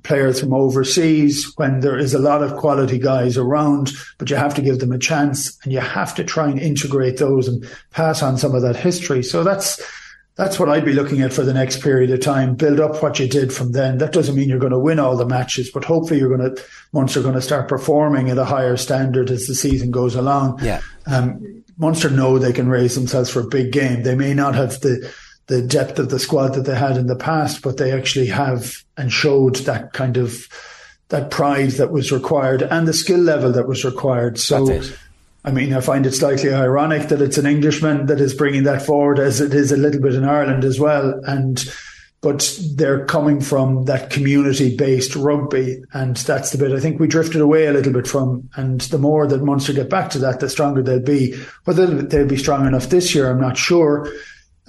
players 0.04 0.40
from 0.40 0.54
overseas 0.54 1.52
when 1.56 1.80
there 1.80 1.98
is 1.98 2.14
a 2.14 2.20
lot 2.20 2.42
of 2.42 2.58
quality 2.58 2.98
guys 2.98 3.38
around, 3.38 3.92
but 4.18 4.30
you 4.30 4.36
have 4.36 4.54
to 4.56 4.62
give 4.62 4.80
them 4.80 4.92
a 4.92 4.98
chance 4.98 5.60
and 5.64 5.72
you 5.72 5.80
have 5.80 6.16
to 6.16 6.24
try 6.24 6.48
and 6.48 6.60
integrate 6.60 7.18
those 7.18 7.48
and 7.48 7.68
pass 7.92 8.24
on 8.24 8.38
some 8.38 8.56
of 8.56 8.62
that 8.64 8.76
history. 8.76 9.24
So 9.24 9.44
that's 9.44 9.82
that's 10.36 10.60
what 10.60 10.70
I'd 10.70 10.86
be 10.86 10.94
looking 10.94 11.22
at 11.22 11.32
for 11.32 11.44
the 11.44 11.54
next 11.54 11.82
period 11.82 12.10
of 12.10 12.20
time. 12.22 12.56
Build 12.56 12.80
up 12.80 13.04
what 13.04 13.20
you 13.20 13.28
did 13.28 13.54
from 13.54 13.72
then. 13.72 14.00
That 14.00 14.14
doesn't 14.14 14.36
mean 14.36 14.50
you're 14.50 14.60
going 14.60 14.72
to 14.72 14.80
win 14.80 15.00
all 15.00 15.16
the 15.16 15.28
matches, 15.28 15.70
but 15.72 15.86
hopefully 15.86 16.20
you're 16.20 16.36
going 16.36 16.56
to 16.56 16.64
Munster 16.92 17.20
are 17.20 17.24
going 17.24 17.36
to 17.36 17.42
start 17.42 17.70
performing 17.70 18.30
at 18.30 18.38
a 18.38 18.46
higher 18.46 18.76
standard 18.76 19.30
as 19.30 19.46
the 19.46 19.54
season 19.54 19.92
goes 19.92 20.16
along. 20.16 20.60
Yeah. 20.64 20.82
Um, 21.06 21.64
Munster 21.78 22.10
know 22.10 22.40
they 22.40 22.54
can 22.54 22.68
raise 22.68 22.96
themselves 22.96 23.30
for 23.30 23.42
a 23.42 23.48
big 23.48 23.72
game. 23.72 24.04
They 24.04 24.16
may 24.16 24.34
not 24.34 24.56
have 24.56 24.80
the 24.82 25.14
the 25.48 25.62
depth 25.62 26.00
of 26.00 26.10
the 26.10 26.20
squad 26.20 26.50
that 26.50 26.62
they 26.62 26.76
had 26.76 26.98
in 26.98 27.08
the 27.08 27.16
past, 27.16 27.62
but 27.62 27.78
they 27.78 27.92
actually 27.92 28.28
have 28.28 28.84
and 28.98 29.12
showed 29.12 29.58
that 29.58 29.94
kind 29.94 30.18
of 30.18 30.48
that 31.10 31.30
pride 31.30 31.72
that 31.72 31.92
was 31.92 32.12
required 32.12 32.62
and 32.64 32.88
the 32.88 32.94
skill 32.94 33.20
level 33.20 33.52
that 33.52 33.68
was 33.68 33.86
required. 33.86 34.40
So, 34.40 34.66
I 35.46 35.52
mean, 35.52 35.74
I 35.74 35.82
find 35.82 36.06
it 36.06 36.14
slightly 36.14 36.54
ironic 36.54 37.10
that 37.10 37.22
it's 37.22 37.38
an 37.38 37.46
Englishman 37.46 38.06
that 38.06 38.22
is 38.22 38.34
bringing 38.34 38.64
that 38.64 38.82
forward, 38.82 39.20
as 39.20 39.42
it 39.42 39.54
is 39.54 39.72
a 39.72 39.78
little 39.78 40.02
bit 40.02 40.16
in 40.16 40.24
Ireland 40.24 40.64
as 40.64 40.80
well, 40.80 41.20
and. 41.26 41.64
But 42.22 42.58
they're 42.76 43.06
coming 43.06 43.42
from 43.42 43.84
that 43.84 44.10
community 44.10 44.78
based 44.78 45.14
rugby, 45.14 45.84
and 45.92 46.16
that's 46.16 46.52
the 46.52 46.58
bit 46.58 46.72
I 46.72 46.80
think 46.80 46.98
we 46.98 47.06
drifted 47.06 47.42
away 47.42 47.66
a 47.66 47.74
little 47.74 47.92
bit 47.92 48.08
from. 48.08 48.50
And 48.56 48.80
the 48.80 48.98
more 48.98 49.28
that 49.28 49.44
Munster 49.44 49.74
get 49.74 49.90
back 49.90 50.10
to 50.12 50.20
that, 50.20 50.40
the 50.40 50.48
stronger 50.48 50.82
they'll 50.82 51.02
be. 51.02 51.36
Whether 51.66 51.86
they'll 51.86 52.26
be 52.26 52.38
strong 52.38 52.66
enough 52.66 52.88
this 52.88 53.14
year, 53.14 53.30
I'm 53.30 53.42
not 53.42 53.58
sure. 53.58 54.10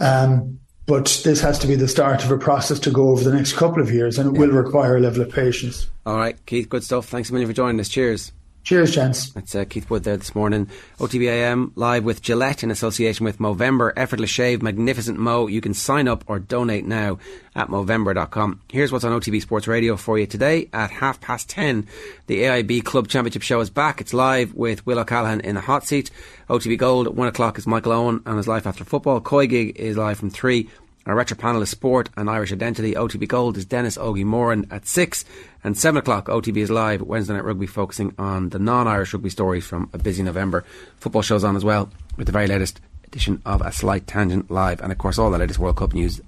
Um, 0.00 0.58
but 0.86 1.22
this 1.24 1.40
has 1.42 1.60
to 1.60 1.68
be 1.68 1.76
the 1.76 1.86
start 1.86 2.24
of 2.24 2.32
a 2.32 2.38
process 2.38 2.80
to 2.80 2.90
go 2.90 3.10
over 3.10 3.22
the 3.22 3.32
next 3.32 3.52
couple 3.52 3.80
of 3.80 3.88
years, 3.92 4.18
and 4.18 4.30
it 4.30 4.34
yeah. 4.34 4.46
will 4.46 4.52
require 4.52 4.96
a 4.96 5.00
level 5.00 5.22
of 5.22 5.30
patience. 5.30 5.86
All 6.04 6.16
right, 6.16 6.36
Keith, 6.46 6.68
good 6.68 6.82
stuff. 6.82 7.06
Thanks 7.06 7.30
a 7.30 7.32
million 7.32 7.48
for 7.48 7.54
joining 7.54 7.78
us. 7.78 7.88
Cheers. 7.88 8.32
Cheers, 8.64 8.94
gents. 8.94 9.30
That's 9.32 9.54
uh, 9.54 9.66
Keith 9.66 9.90
Wood 9.90 10.04
there 10.04 10.16
this 10.16 10.34
morning. 10.34 10.68
OTBAM 10.98 11.72
live 11.76 12.02
with 12.02 12.22
Gillette 12.22 12.62
in 12.62 12.70
association 12.70 13.24
with 13.24 13.38
Movember 13.38 13.92
Effortless 13.94 14.30
Shave, 14.30 14.62
Magnificent 14.62 15.18
Mo. 15.18 15.48
You 15.48 15.60
can 15.60 15.74
sign 15.74 16.08
up 16.08 16.24
or 16.28 16.38
donate 16.38 16.86
now 16.86 17.18
at 17.54 17.68
Movember.com. 17.68 18.62
Here's 18.72 18.90
what's 18.90 19.04
on 19.04 19.20
OTB 19.20 19.42
Sports 19.42 19.68
Radio 19.68 19.96
for 19.96 20.18
you 20.18 20.26
today 20.26 20.70
at 20.72 20.90
half 20.90 21.20
past 21.20 21.50
ten. 21.50 21.86
The 22.26 22.44
AIB 22.44 22.84
Club 22.86 23.08
Championship 23.08 23.42
show 23.42 23.60
is 23.60 23.68
back. 23.68 24.00
It's 24.00 24.14
live 24.14 24.54
with 24.54 24.86
Will 24.86 24.98
O'Callaghan 24.98 25.40
in 25.40 25.56
the 25.56 25.60
hot 25.60 25.86
seat. 25.86 26.10
OTB 26.48 26.78
Gold 26.78 27.06
at 27.06 27.14
one 27.14 27.28
o'clock 27.28 27.58
is 27.58 27.66
Michael 27.66 27.92
Owen 27.92 28.22
and 28.24 28.38
his 28.38 28.48
life 28.48 28.66
after 28.66 28.82
football. 28.82 29.20
COYGIG 29.20 29.76
is 29.76 29.98
live 29.98 30.18
from 30.18 30.30
three. 30.30 30.70
Our 31.06 31.14
retro 31.14 31.36
panel 31.36 31.60
is 31.60 31.68
Sport 31.68 32.08
and 32.16 32.30
Irish 32.30 32.50
Identity. 32.50 32.94
OTB 32.94 33.28
Gold 33.28 33.58
is 33.58 33.66
Denis 33.66 33.98
Ogie 33.98 34.24
Moran 34.24 34.66
at 34.70 34.86
6 34.86 35.26
and 35.62 35.76
7 35.76 35.98
o'clock. 35.98 36.28
OTB 36.28 36.56
is 36.56 36.70
live 36.70 37.02
Wednesday 37.02 37.34
Night 37.34 37.44
Rugby 37.44 37.66
focusing 37.66 38.14
on 38.18 38.48
the 38.48 38.58
non-Irish 38.58 39.12
rugby 39.12 39.28
stories 39.28 39.66
from 39.66 39.90
a 39.92 39.98
busy 39.98 40.22
November. 40.22 40.64
Football 40.96 41.20
shows 41.20 41.44
on 41.44 41.56
as 41.56 41.64
well 41.64 41.90
with 42.16 42.24
the 42.24 42.32
very 42.32 42.46
latest 42.46 42.80
edition 43.06 43.42
of 43.44 43.60
A 43.60 43.70
Slight 43.70 44.06
Tangent 44.06 44.50
Live 44.50 44.80
and 44.80 44.90
of 44.90 44.96
course 44.96 45.18
all 45.18 45.30
the 45.30 45.36
latest 45.36 45.58
World 45.58 45.76
Cup 45.76 45.92
news 45.92 46.20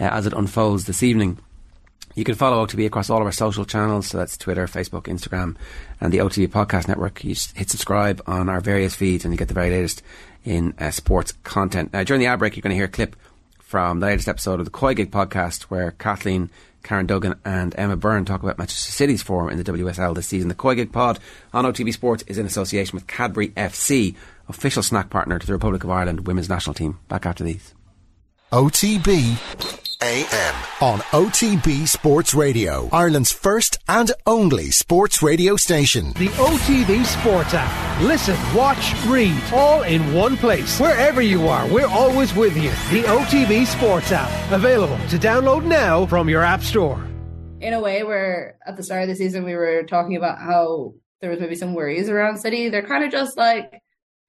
uh, 0.00 0.04
as 0.10 0.26
it 0.26 0.32
unfolds 0.32 0.86
this 0.86 1.04
evening. 1.04 1.38
You 2.16 2.24
can 2.24 2.34
follow 2.34 2.66
OTB 2.66 2.86
across 2.86 3.10
all 3.10 3.20
of 3.20 3.26
our 3.26 3.30
social 3.30 3.64
channels, 3.64 4.08
so 4.08 4.18
that's 4.18 4.36
Twitter, 4.36 4.66
Facebook, 4.66 5.04
Instagram, 5.04 5.54
and 6.00 6.12
the 6.12 6.18
OTB 6.18 6.48
Podcast 6.48 6.88
Network. 6.88 7.22
You 7.22 7.36
hit 7.54 7.70
subscribe 7.70 8.20
on 8.26 8.48
our 8.48 8.60
various 8.60 8.96
feeds 8.96 9.24
and 9.24 9.32
you 9.32 9.38
get 9.38 9.46
the 9.46 9.54
very 9.54 9.70
latest 9.70 10.02
in 10.44 10.74
uh, 10.80 10.90
sports 10.90 11.34
content. 11.44 11.92
During 11.92 12.18
the 12.18 12.26
ad 12.26 12.40
break, 12.40 12.56
you're 12.56 12.62
going 12.62 12.72
to 12.72 12.76
hear 12.76 12.86
a 12.86 12.88
clip 12.88 13.14
from 13.68 14.00
the 14.00 14.06
latest 14.06 14.28
episode 14.28 14.60
of 14.60 14.64
the 14.64 14.70
COYGIG 14.70 15.10
podcast, 15.10 15.64
where 15.64 15.90
Kathleen, 15.90 16.48
Karen 16.82 17.04
Duggan, 17.04 17.34
and 17.44 17.74
Emma 17.76 17.98
Byrne 17.98 18.24
talk 18.24 18.42
about 18.42 18.56
Manchester 18.56 18.90
City's 18.90 19.22
form 19.22 19.50
in 19.50 19.58
the 19.58 19.72
WSL 19.72 20.14
this 20.14 20.26
season. 20.26 20.48
The 20.48 20.54
COYGIG 20.54 20.90
pod 20.90 21.18
on 21.52 21.66
OTB 21.66 21.92
Sports 21.92 22.24
is 22.26 22.38
in 22.38 22.46
association 22.46 22.96
with 22.96 23.06
Cadbury 23.06 23.48
FC, 23.48 24.14
official 24.48 24.82
snack 24.82 25.10
partner 25.10 25.38
to 25.38 25.46
the 25.46 25.52
Republic 25.52 25.84
of 25.84 25.90
Ireland 25.90 26.26
women's 26.26 26.48
national 26.48 26.72
team. 26.72 26.98
Back 27.08 27.26
after 27.26 27.44
these. 27.44 27.74
OTB 28.52 29.77
AM 30.00 30.54
on 30.80 31.00
OTB 31.10 31.88
Sports 31.88 32.32
Radio, 32.32 32.88
Ireland's 32.92 33.32
first 33.32 33.78
and 33.88 34.12
only 34.28 34.70
sports 34.70 35.24
radio 35.24 35.56
station. 35.56 36.12
The 36.12 36.28
OTB 36.28 37.04
Sports 37.04 37.52
app. 37.52 38.00
Listen, 38.02 38.36
watch, 38.54 38.94
read, 39.06 39.42
all 39.52 39.82
in 39.82 40.14
one 40.14 40.36
place. 40.36 40.78
Wherever 40.78 41.20
you 41.20 41.48
are, 41.48 41.66
we're 41.66 41.88
always 41.88 42.32
with 42.32 42.56
you. 42.56 42.70
The 42.92 43.08
OTB 43.08 43.66
Sports 43.66 44.12
app. 44.12 44.52
Available 44.52 44.96
to 45.08 45.18
download 45.18 45.64
now 45.64 46.06
from 46.06 46.28
your 46.28 46.44
App 46.44 46.62
Store. 46.62 47.04
In 47.60 47.72
a 47.72 47.80
way, 47.80 48.04
where 48.04 48.56
at 48.64 48.76
the 48.76 48.84
start 48.84 49.02
of 49.02 49.08
the 49.08 49.16
season 49.16 49.42
we 49.42 49.56
were 49.56 49.82
talking 49.82 50.14
about 50.14 50.38
how 50.38 50.94
there 51.20 51.30
was 51.30 51.40
maybe 51.40 51.56
some 51.56 51.74
worries 51.74 52.08
around 52.08 52.38
City, 52.38 52.68
they're 52.68 52.86
kind 52.86 53.02
of 53.02 53.10
just 53.10 53.36
like 53.36 53.80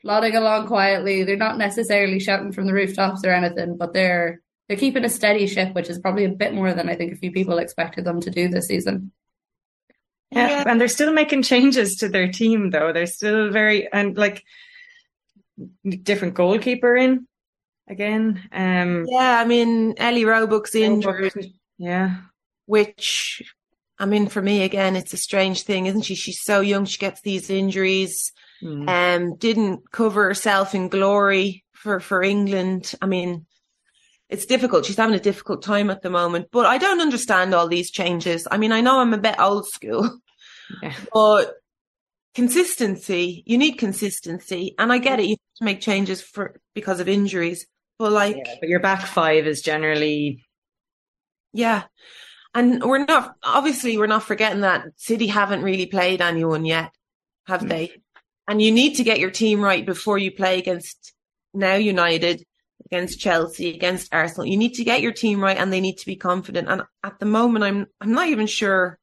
plodding 0.02 0.36
along 0.36 0.66
quietly. 0.66 1.26
They're 1.26 1.38
not 1.38 1.60
necessarily 1.60 2.20
shouting 2.20 2.54
from 2.54 2.66
the 2.66 2.74
rooftops 2.74 3.24
or 3.24 3.30
anything, 3.30 3.78
but 3.78 3.94
they're 3.94 4.42
they're 4.70 4.78
keeping 4.78 5.04
a 5.04 5.10
steady 5.10 5.48
ship, 5.48 5.74
which 5.74 5.90
is 5.90 5.98
probably 5.98 6.26
a 6.26 6.30
bit 6.30 6.54
more 6.54 6.72
than 6.74 6.88
I 6.88 6.96
think 6.96 7.12
a 7.12 7.18
few 7.18 7.32
people 7.32 7.58
expected 7.58 8.06
them 8.06 8.22
to 8.22 8.30
do 8.30 8.48
this 8.48 8.68
season. 8.68 9.12
Yeah, 10.32 10.48
yeah. 10.48 10.64
and 10.68 10.80
they're 10.80 10.88
still 10.88 11.12
making 11.12 11.42
changes 11.42 11.96
to 11.98 12.08
their 12.08 12.32
team 12.32 12.70
though. 12.70 12.94
They're 12.94 13.08
still 13.08 13.50
very 13.50 13.92
and 13.92 14.16
like 14.16 14.44
different 15.84 16.36
goalkeeper 16.36 16.96
in 16.96 17.28
again. 17.88 18.48
Um 18.52 19.08
Yeah, 19.10 19.40
I 19.40 19.46
mean 19.46 19.96
Ellie 19.98 20.26
Roebuck's 20.26 20.76
injured. 20.76 21.34
Yeah. 21.80 22.18
Which 22.68 23.42
I 23.98 24.06
mean 24.06 24.28
for 24.28 24.42
me 24.42 24.62
again 24.62 24.96
it's 24.96 25.14
a 25.14 25.18
strange 25.18 25.64
thing, 25.64 25.88
isn't 25.88 26.04
she? 26.04 26.14
She's 26.14 26.44
so 26.44 26.62
young, 26.62 26.86
she 26.86 27.00
gets 27.00 27.22
these 27.22 27.50
injuries. 27.50 28.32
Mm. 28.62 28.90
Um, 28.90 29.36
didn't 29.38 29.90
cover 29.92 30.26
herself 30.26 30.76
in 30.76 30.90
glory 30.90 31.64
for 31.72 32.00
for 32.00 32.22
England. 32.22 32.94
I 33.02 33.06
mean, 33.06 33.46
it's 34.30 34.46
difficult. 34.46 34.86
She's 34.86 34.98
having 34.98 35.16
a 35.16 35.20
difficult 35.20 35.64
time 35.64 35.90
at 35.90 36.02
the 36.02 36.10
moment, 36.10 36.50
but 36.52 36.66
I 36.66 36.78
don't 36.78 37.02
understand 37.02 37.54
all 37.54 37.68
these 37.68 37.92
changes. 37.92 38.48
I 38.50 38.58
mean, 38.58 38.72
I 38.72 38.82
know 38.82 39.00
I'm 39.00 39.14
a 39.14 39.18
bit 39.18 39.40
old 39.40 39.68
school, 39.68 40.20
Yeah. 40.82 40.94
but 41.14 41.56
consistency, 42.36 43.44
you 43.46 43.58
need 43.58 43.74
consistency. 43.74 44.76
And 44.78 44.94
I 44.94 45.00
get 45.00 45.20
it. 45.20 45.26
You 45.26 45.32
have 45.32 45.58
to 45.60 45.66
make 45.66 45.82
changes 45.82 46.22
for, 46.22 46.60
because 46.76 47.00
of 47.00 47.10
injuries, 47.10 47.66
but 47.98 48.12
like, 48.12 48.38
But 48.60 48.70
your 48.70 48.80
back 48.80 49.02
five 49.06 49.48
is 49.48 49.62
generally 49.62 50.46
yeah. 51.54 51.84
And 52.54 52.84
we're 52.84 53.06
not, 53.06 53.36
obviously, 53.44 53.98
we're 53.98 54.08
not 54.08 54.24
forgetting 54.24 54.62
that 54.62 54.88
City 54.96 55.28
haven't 55.28 55.64
really 55.64 55.86
played 55.86 56.22
anyone 56.22 56.66
yet, 56.66 56.92
have 57.46 57.62
mm. 57.62 57.70
they? 57.70 57.92
And 58.48 58.62
you 58.62 58.72
need 58.72 58.96
to 58.96 59.04
get 59.04 59.20
your 59.20 59.30
team 59.30 59.62
right 59.62 59.86
before 59.86 60.18
you 60.18 60.32
play 60.32 60.58
against 60.58 61.14
now 61.54 61.76
United, 61.76 62.44
against 62.92 63.20
Chelsea, 63.20 63.74
against 63.74 64.14
Arsenal. 64.14 64.48
You 64.48 64.58
need 64.58 64.74
to 64.76 64.84
get 64.84 65.02
your 65.02 65.12
team 65.12 65.42
right 65.42 65.58
and 65.58 65.72
they 65.72 65.82
need 65.82 65.98
to 65.98 66.06
be 66.06 66.16
confident. 66.16 66.68
And 66.70 66.84
at 67.04 67.20
the 67.20 67.26
moment, 67.26 67.66
I'm, 67.66 67.88
I'm 68.02 68.14
not 68.14 68.30
even 68.30 68.48
sure 68.48 68.98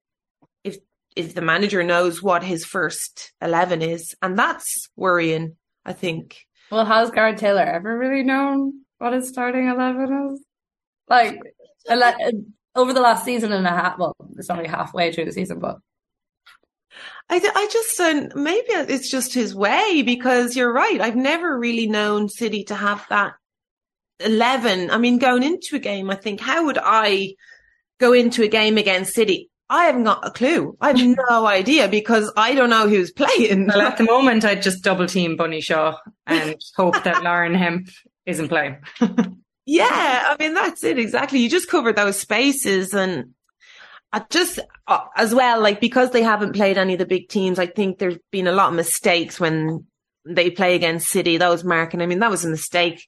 if, 0.65 0.79
if 1.15 1.35
the 1.35 1.43
manager 1.43 1.83
knows 1.83 2.23
what 2.23 2.43
his 2.43 2.65
first 2.65 3.33
11 3.41 3.83
is. 3.83 4.15
And 4.23 4.39
that's 4.39 4.89
worrying, 4.97 5.57
I 5.85 5.93
think. 5.93 6.37
Well, 6.71 6.85
has 6.85 7.11
Gareth 7.11 7.39
Taylor 7.39 7.63
ever 7.63 7.97
really 7.97 8.25
known 8.25 8.81
what 8.99 9.13
his 9.13 9.29
starting 9.29 9.69
eleven 9.69 10.33
is? 10.33 10.45
Like, 11.09 11.39
ele- 11.89 12.33
over 12.75 12.93
the 12.93 13.01
last 13.01 13.25
season 13.25 13.53
and 13.53 13.67
a 13.67 13.71
half. 13.71 13.99
Well, 13.99 14.17
it's 14.37 14.51
only 14.51 14.67
halfway 14.67 15.13
through 15.13 15.27
the 15.27 15.33
season, 15.33 15.61
but 15.61 15.79
I 17.29 17.37
I 17.37 17.69
just 17.73 17.97
don't, 17.97 18.35
maybe 18.37 18.67
it's 18.69 19.11
just 19.11 19.35
his 19.35 19.55
way 19.55 20.03
because 20.03 20.57
you're 20.57 20.73
right. 20.73 21.01
I've 21.01 21.17
never 21.17 21.59
really 21.59 21.87
known 21.87 22.29
City 22.29 22.65
to 22.65 22.75
have 22.75 23.05
that 23.11 23.35
11. 24.20 24.90
I 24.90 24.98
mean, 24.98 25.18
going 25.18 25.43
into 25.43 25.76
a 25.76 25.80
game, 25.80 26.10
I 26.10 26.14
think, 26.14 26.40
how 26.40 26.66
would 26.66 26.78
I 26.82 27.34
go 27.98 28.12
into 28.12 28.43
a 28.43 28.48
game 28.48 28.78
against 28.78 29.14
City? 29.14 29.51
I 29.68 29.86
haven't 29.86 30.05
got 30.05 30.26
a 30.26 30.30
clue. 30.30 30.76
I 30.80 30.88
have 30.97 31.16
no 31.30 31.47
idea 31.47 31.88
because 31.88 32.32
I 32.36 32.55
don't 32.55 32.70
know 32.70 32.88
who's 32.88 33.10
playing. 33.10 33.66
well 33.66 33.82
at 33.82 33.98
the 33.98 34.05
moment 34.10 34.44
I'd 34.44 34.62
just 34.62 34.84
double 34.84 35.06
team 35.06 35.36
Bunny 35.36 35.60
Shaw 35.60 35.97
and 36.26 36.56
hope 36.76 37.02
that 37.05 37.22
Lauren 37.22 37.55
Hemp 37.55 37.88
isn't 38.26 38.48
playing. 38.48 38.78
Yeah, 39.66 40.24
I 40.28 40.36
mean 40.38 40.55
that's 40.55 40.84
it 40.84 40.98
exactly. 40.98 41.40
You 41.40 41.51
just 41.51 41.68
cover 41.68 41.93
those 41.93 42.18
spaces, 42.18 42.94
and 42.94 43.34
I 44.12 44.24
just 44.30 44.60
uh, 44.86 45.01
as 45.16 45.34
well 45.34 45.60
like 45.60 45.80
because 45.80 46.12
they 46.12 46.22
haven't 46.22 46.55
played 46.55 46.78
any 46.78 46.93
of 46.93 47.01
the 47.01 47.06
big 47.06 47.28
teams. 47.28 47.59
I 47.59 47.66
think 47.66 47.98
there's 47.98 48.18
been 48.30 48.47
a 48.47 48.52
lot 48.52 48.68
of 48.68 48.74
mistakes 48.74 49.40
when 49.40 49.84
they 50.24 50.51
play 50.51 50.76
against 50.76 51.09
City. 51.09 51.36
That 51.36 51.48
was 51.48 51.64
marking. 51.64 52.01
I 52.01 52.06
mean 52.06 52.20
that 52.20 52.30
was 52.30 52.44
a 52.44 52.48
mistake. 52.48 53.05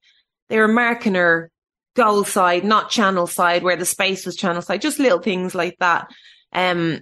They 0.48 0.58
were 0.58 0.68
marking 0.68 1.14
her 1.14 1.50
goal 1.94 2.24
side, 2.24 2.64
not 2.64 2.90
channel 2.90 3.26
side, 3.26 3.62
where 3.62 3.76
the 3.76 3.84
space 3.84 4.24
was 4.24 4.36
channel 4.36 4.62
side. 4.62 4.80
Just 4.80 4.98
little 4.98 5.18
things 5.18 5.54
like 5.54 5.76
that. 5.80 6.08
Um, 6.52 7.00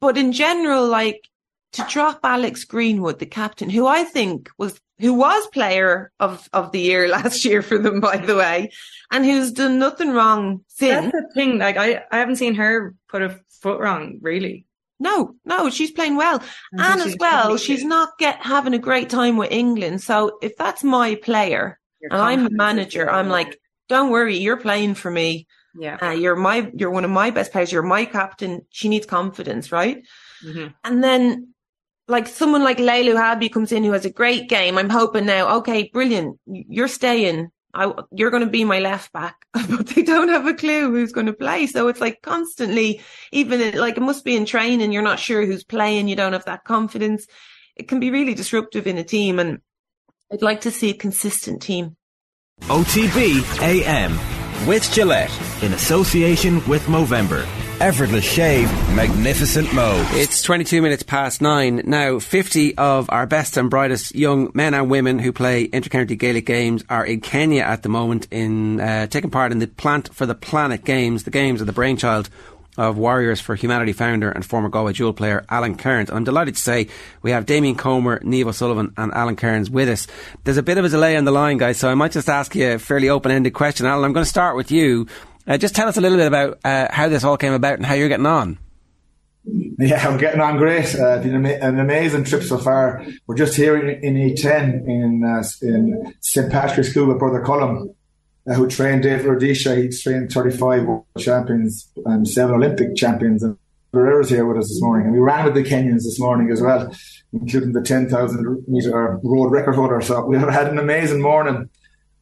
but 0.00 0.16
in 0.16 0.32
general, 0.32 0.86
like 0.86 1.28
to 1.72 1.86
drop 1.88 2.20
Alex 2.24 2.64
Greenwood, 2.64 3.18
the 3.18 3.26
captain, 3.26 3.68
who 3.68 3.86
I 3.86 4.04
think 4.04 4.50
was 4.58 4.80
who 4.98 5.12
was 5.14 5.46
player 5.48 6.12
of 6.20 6.48
of 6.52 6.72
the 6.72 6.80
year 6.80 7.08
last 7.16 7.44
year 7.44 7.62
for 7.62 7.78
them, 7.78 8.00
by 8.00 8.16
the 8.16 8.36
way, 8.36 8.70
and 9.10 9.24
who's 9.24 9.52
done 9.52 9.78
nothing 9.78 10.10
wrong 10.10 10.64
since. 10.68 11.12
That's 11.12 11.28
the 11.28 11.34
thing. 11.34 11.58
Like 11.58 11.76
I, 11.76 12.04
I 12.10 12.18
haven't 12.18 12.36
seen 12.36 12.54
her 12.54 12.94
put 13.08 13.22
a 13.22 13.40
foot 13.60 13.80
wrong, 13.80 14.18
really. 14.20 14.66
No, 15.00 15.34
no, 15.44 15.70
she's 15.70 15.90
playing 15.90 16.16
well, 16.16 16.38
think 16.38 16.52
and 16.78 17.00
as 17.00 17.16
well, 17.18 17.56
she's 17.56 17.84
not 17.84 18.16
get 18.18 18.36
having 18.40 18.74
a 18.74 18.78
great 18.78 19.10
time 19.10 19.36
with 19.36 19.50
England. 19.50 20.02
So 20.02 20.38
if 20.40 20.56
that's 20.56 20.84
my 20.84 21.16
player 21.16 21.78
and 22.10 22.20
I'm 22.20 22.44
the 22.44 22.50
manager, 22.50 23.10
I'm 23.10 23.28
like, 23.28 23.58
don't 23.88 24.10
worry, 24.10 24.36
you're 24.38 24.56
playing 24.56 24.94
for 24.94 25.10
me. 25.10 25.46
Yeah. 25.78 25.98
Uh, 26.00 26.10
you're 26.10 26.36
my, 26.36 26.70
you're 26.74 26.90
one 26.90 27.04
of 27.04 27.10
my 27.10 27.30
best 27.30 27.52
players. 27.52 27.72
You're 27.72 27.82
my 27.82 28.04
captain. 28.04 28.62
She 28.70 28.88
needs 28.88 29.06
confidence, 29.06 29.72
right? 29.72 30.02
Mhm. 30.44 30.72
And 30.84 31.02
then, 31.02 31.54
like 32.06 32.28
someone 32.28 32.62
like 32.62 32.78
Leila 32.78 33.18
Ouahabi 33.18 33.50
comes 33.50 33.72
in 33.72 33.82
who 33.82 33.92
has 33.92 34.04
a 34.04 34.10
great 34.10 34.48
game. 34.48 34.76
I'm 34.76 34.90
hoping 34.90 35.26
now, 35.26 35.56
okay, 35.58 35.90
brilliant. 35.92 36.38
You're 36.46 36.88
staying. 36.88 37.48
I, 37.72 37.92
you're 38.12 38.30
going 38.30 38.44
to 38.44 38.50
be 38.50 38.62
my 38.64 38.78
left 38.78 39.12
back, 39.12 39.34
but 39.52 39.86
they 39.88 40.02
don't 40.02 40.28
have 40.28 40.46
a 40.46 40.54
clue 40.54 40.90
who's 40.90 41.12
going 41.12 41.26
to 41.26 41.32
play. 41.32 41.66
So 41.66 41.88
it's 41.88 42.00
like 42.00 42.22
constantly, 42.22 43.00
even 43.32 43.76
like 43.78 43.96
it 43.96 44.02
must 44.02 44.24
be 44.24 44.36
in 44.36 44.44
training. 44.46 44.92
You're 44.92 45.02
not 45.02 45.18
sure 45.18 45.44
who's 45.44 45.64
playing. 45.64 46.06
You 46.06 46.14
don't 46.14 46.34
have 46.34 46.44
that 46.44 46.64
confidence. 46.64 47.26
It 47.74 47.88
can 47.88 47.98
be 47.98 48.10
really 48.10 48.34
disruptive 48.34 48.86
in 48.86 48.98
a 48.98 49.04
team. 49.04 49.38
And 49.40 49.58
I'd 50.34 50.42
like 50.42 50.62
to 50.62 50.72
see 50.72 50.90
a 50.90 50.94
consistent 50.94 51.62
team. 51.62 51.94
OTB 52.62 53.62
AM 53.62 54.18
with 54.66 54.90
Gillette 54.92 55.30
in 55.62 55.72
association 55.72 56.56
with 56.66 56.82
Movember. 56.86 57.46
Effortless 57.80 58.24
shave, 58.24 58.68
magnificent 58.96 59.72
mo. 59.72 59.92
It's 60.10 60.42
22 60.42 60.82
minutes 60.82 61.04
past 61.04 61.40
nine. 61.40 61.82
Now, 61.84 62.18
50 62.18 62.76
of 62.78 63.08
our 63.10 63.26
best 63.26 63.56
and 63.56 63.70
brightest 63.70 64.16
young 64.16 64.50
men 64.54 64.74
and 64.74 64.90
women 64.90 65.20
who 65.20 65.32
play 65.32 65.68
intercounty 65.68 66.18
Gaelic 66.18 66.46
games 66.46 66.82
are 66.88 67.06
in 67.06 67.20
Kenya 67.20 67.62
at 67.62 67.84
the 67.84 67.88
moment 67.88 68.26
in 68.32 68.80
uh, 68.80 69.06
taking 69.06 69.30
part 69.30 69.52
in 69.52 69.60
the 69.60 69.68
Plant 69.68 70.12
for 70.12 70.26
the 70.26 70.34
Planet 70.34 70.84
Games. 70.84 71.22
The 71.22 71.30
games 71.30 71.62
are 71.62 71.64
the 71.64 71.72
brainchild 71.72 72.28
of 72.76 72.96
Warriors 72.96 73.40
for 73.40 73.54
Humanity 73.54 73.92
founder 73.92 74.30
and 74.30 74.44
former 74.44 74.68
Galway 74.68 74.92
dual 74.92 75.12
player 75.12 75.44
Alan 75.48 75.76
Kerins. 75.76 76.08
And 76.08 76.18
I'm 76.18 76.24
delighted 76.24 76.56
to 76.56 76.62
say 76.62 76.88
we 77.22 77.30
have 77.30 77.46
Damien 77.46 77.76
Comer, 77.76 78.20
Niamh 78.20 78.46
O'Sullivan 78.46 78.92
and 78.96 79.12
Alan 79.12 79.36
Kerins 79.36 79.70
with 79.70 79.88
us. 79.88 80.06
There's 80.44 80.56
a 80.56 80.62
bit 80.62 80.78
of 80.78 80.84
a 80.84 80.88
delay 80.88 81.16
on 81.16 81.24
the 81.24 81.32
line, 81.32 81.58
guys, 81.58 81.78
so 81.78 81.88
I 81.88 81.94
might 81.94 82.12
just 82.12 82.28
ask 82.28 82.54
you 82.54 82.72
a 82.72 82.78
fairly 82.78 83.08
open-ended 83.08 83.54
question. 83.54 83.86
Alan, 83.86 84.04
I'm 84.04 84.12
going 84.12 84.24
to 84.24 84.30
start 84.30 84.56
with 84.56 84.70
you. 84.70 85.06
Uh, 85.46 85.58
just 85.58 85.74
tell 85.74 85.88
us 85.88 85.96
a 85.96 86.00
little 86.00 86.18
bit 86.18 86.26
about 86.26 86.58
uh, 86.64 86.88
how 86.90 87.08
this 87.08 87.24
all 87.24 87.36
came 87.36 87.52
about 87.52 87.74
and 87.74 87.84
how 87.86 87.94
you're 87.94 88.08
getting 88.08 88.26
on. 88.26 88.58
Yeah, 89.46 90.08
I'm 90.08 90.16
getting 90.16 90.40
on 90.40 90.56
great. 90.56 90.94
Uh, 90.94 91.18
been 91.18 91.44
an 91.44 91.78
amazing 91.78 92.24
trip 92.24 92.42
so 92.42 92.56
far. 92.56 93.04
We're 93.26 93.36
just 93.36 93.54
here 93.54 93.76
in, 93.76 94.02
in 94.02 94.14
Iten 94.14 94.88
in 94.88 95.22
uh, 95.22 95.44
in 95.60 96.14
St 96.20 96.50
Patrick's 96.50 96.88
School 96.90 97.08
with 97.08 97.18
Brother 97.18 97.42
Colm, 97.42 97.94
uh, 98.48 98.54
who 98.54 98.68
trained 98.68 99.02
David 99.02 99.26
Rudisha. 99.26 99.82
He's 99.82 100.02
trained 100.02 100.30
35 100.30 100.84
world 100.84 101.06
champions 101.18 101.90
and 102.04 102.28
seven 102.28 102.56
Olympic 102.56 102.96
champions. 102.96 103.42
And 103.42 103.56
Barrera's 103.92 104.30
here 104.30 104.46
with 104.46 104.58
us 104.58 104.68
this 104.68 104.82
morning. 104.82 105.06
And 105.06 105.14
we 105.14 105.20
ran 105.20 105.44
with 105.44 105.54
the 105.54 105.62
Kenyans 105.62 106.04
this 106.04 106.18
morning 106.18 106.50
as 106.50 106.60
well, 106.60 106.94
including 107.32 107.72
the 107.72 107.82
10,000 107.82 108.64
metre 108.68 109.20
road 109.22 109.50
record 109.50 109.74
holder. 109.74 110.00
So 110.00 110.24
we 110.26 110.36
had 110.38 110.68
an 110.68 110.78
amazing 110.78 111.20
morning 111.20 111.70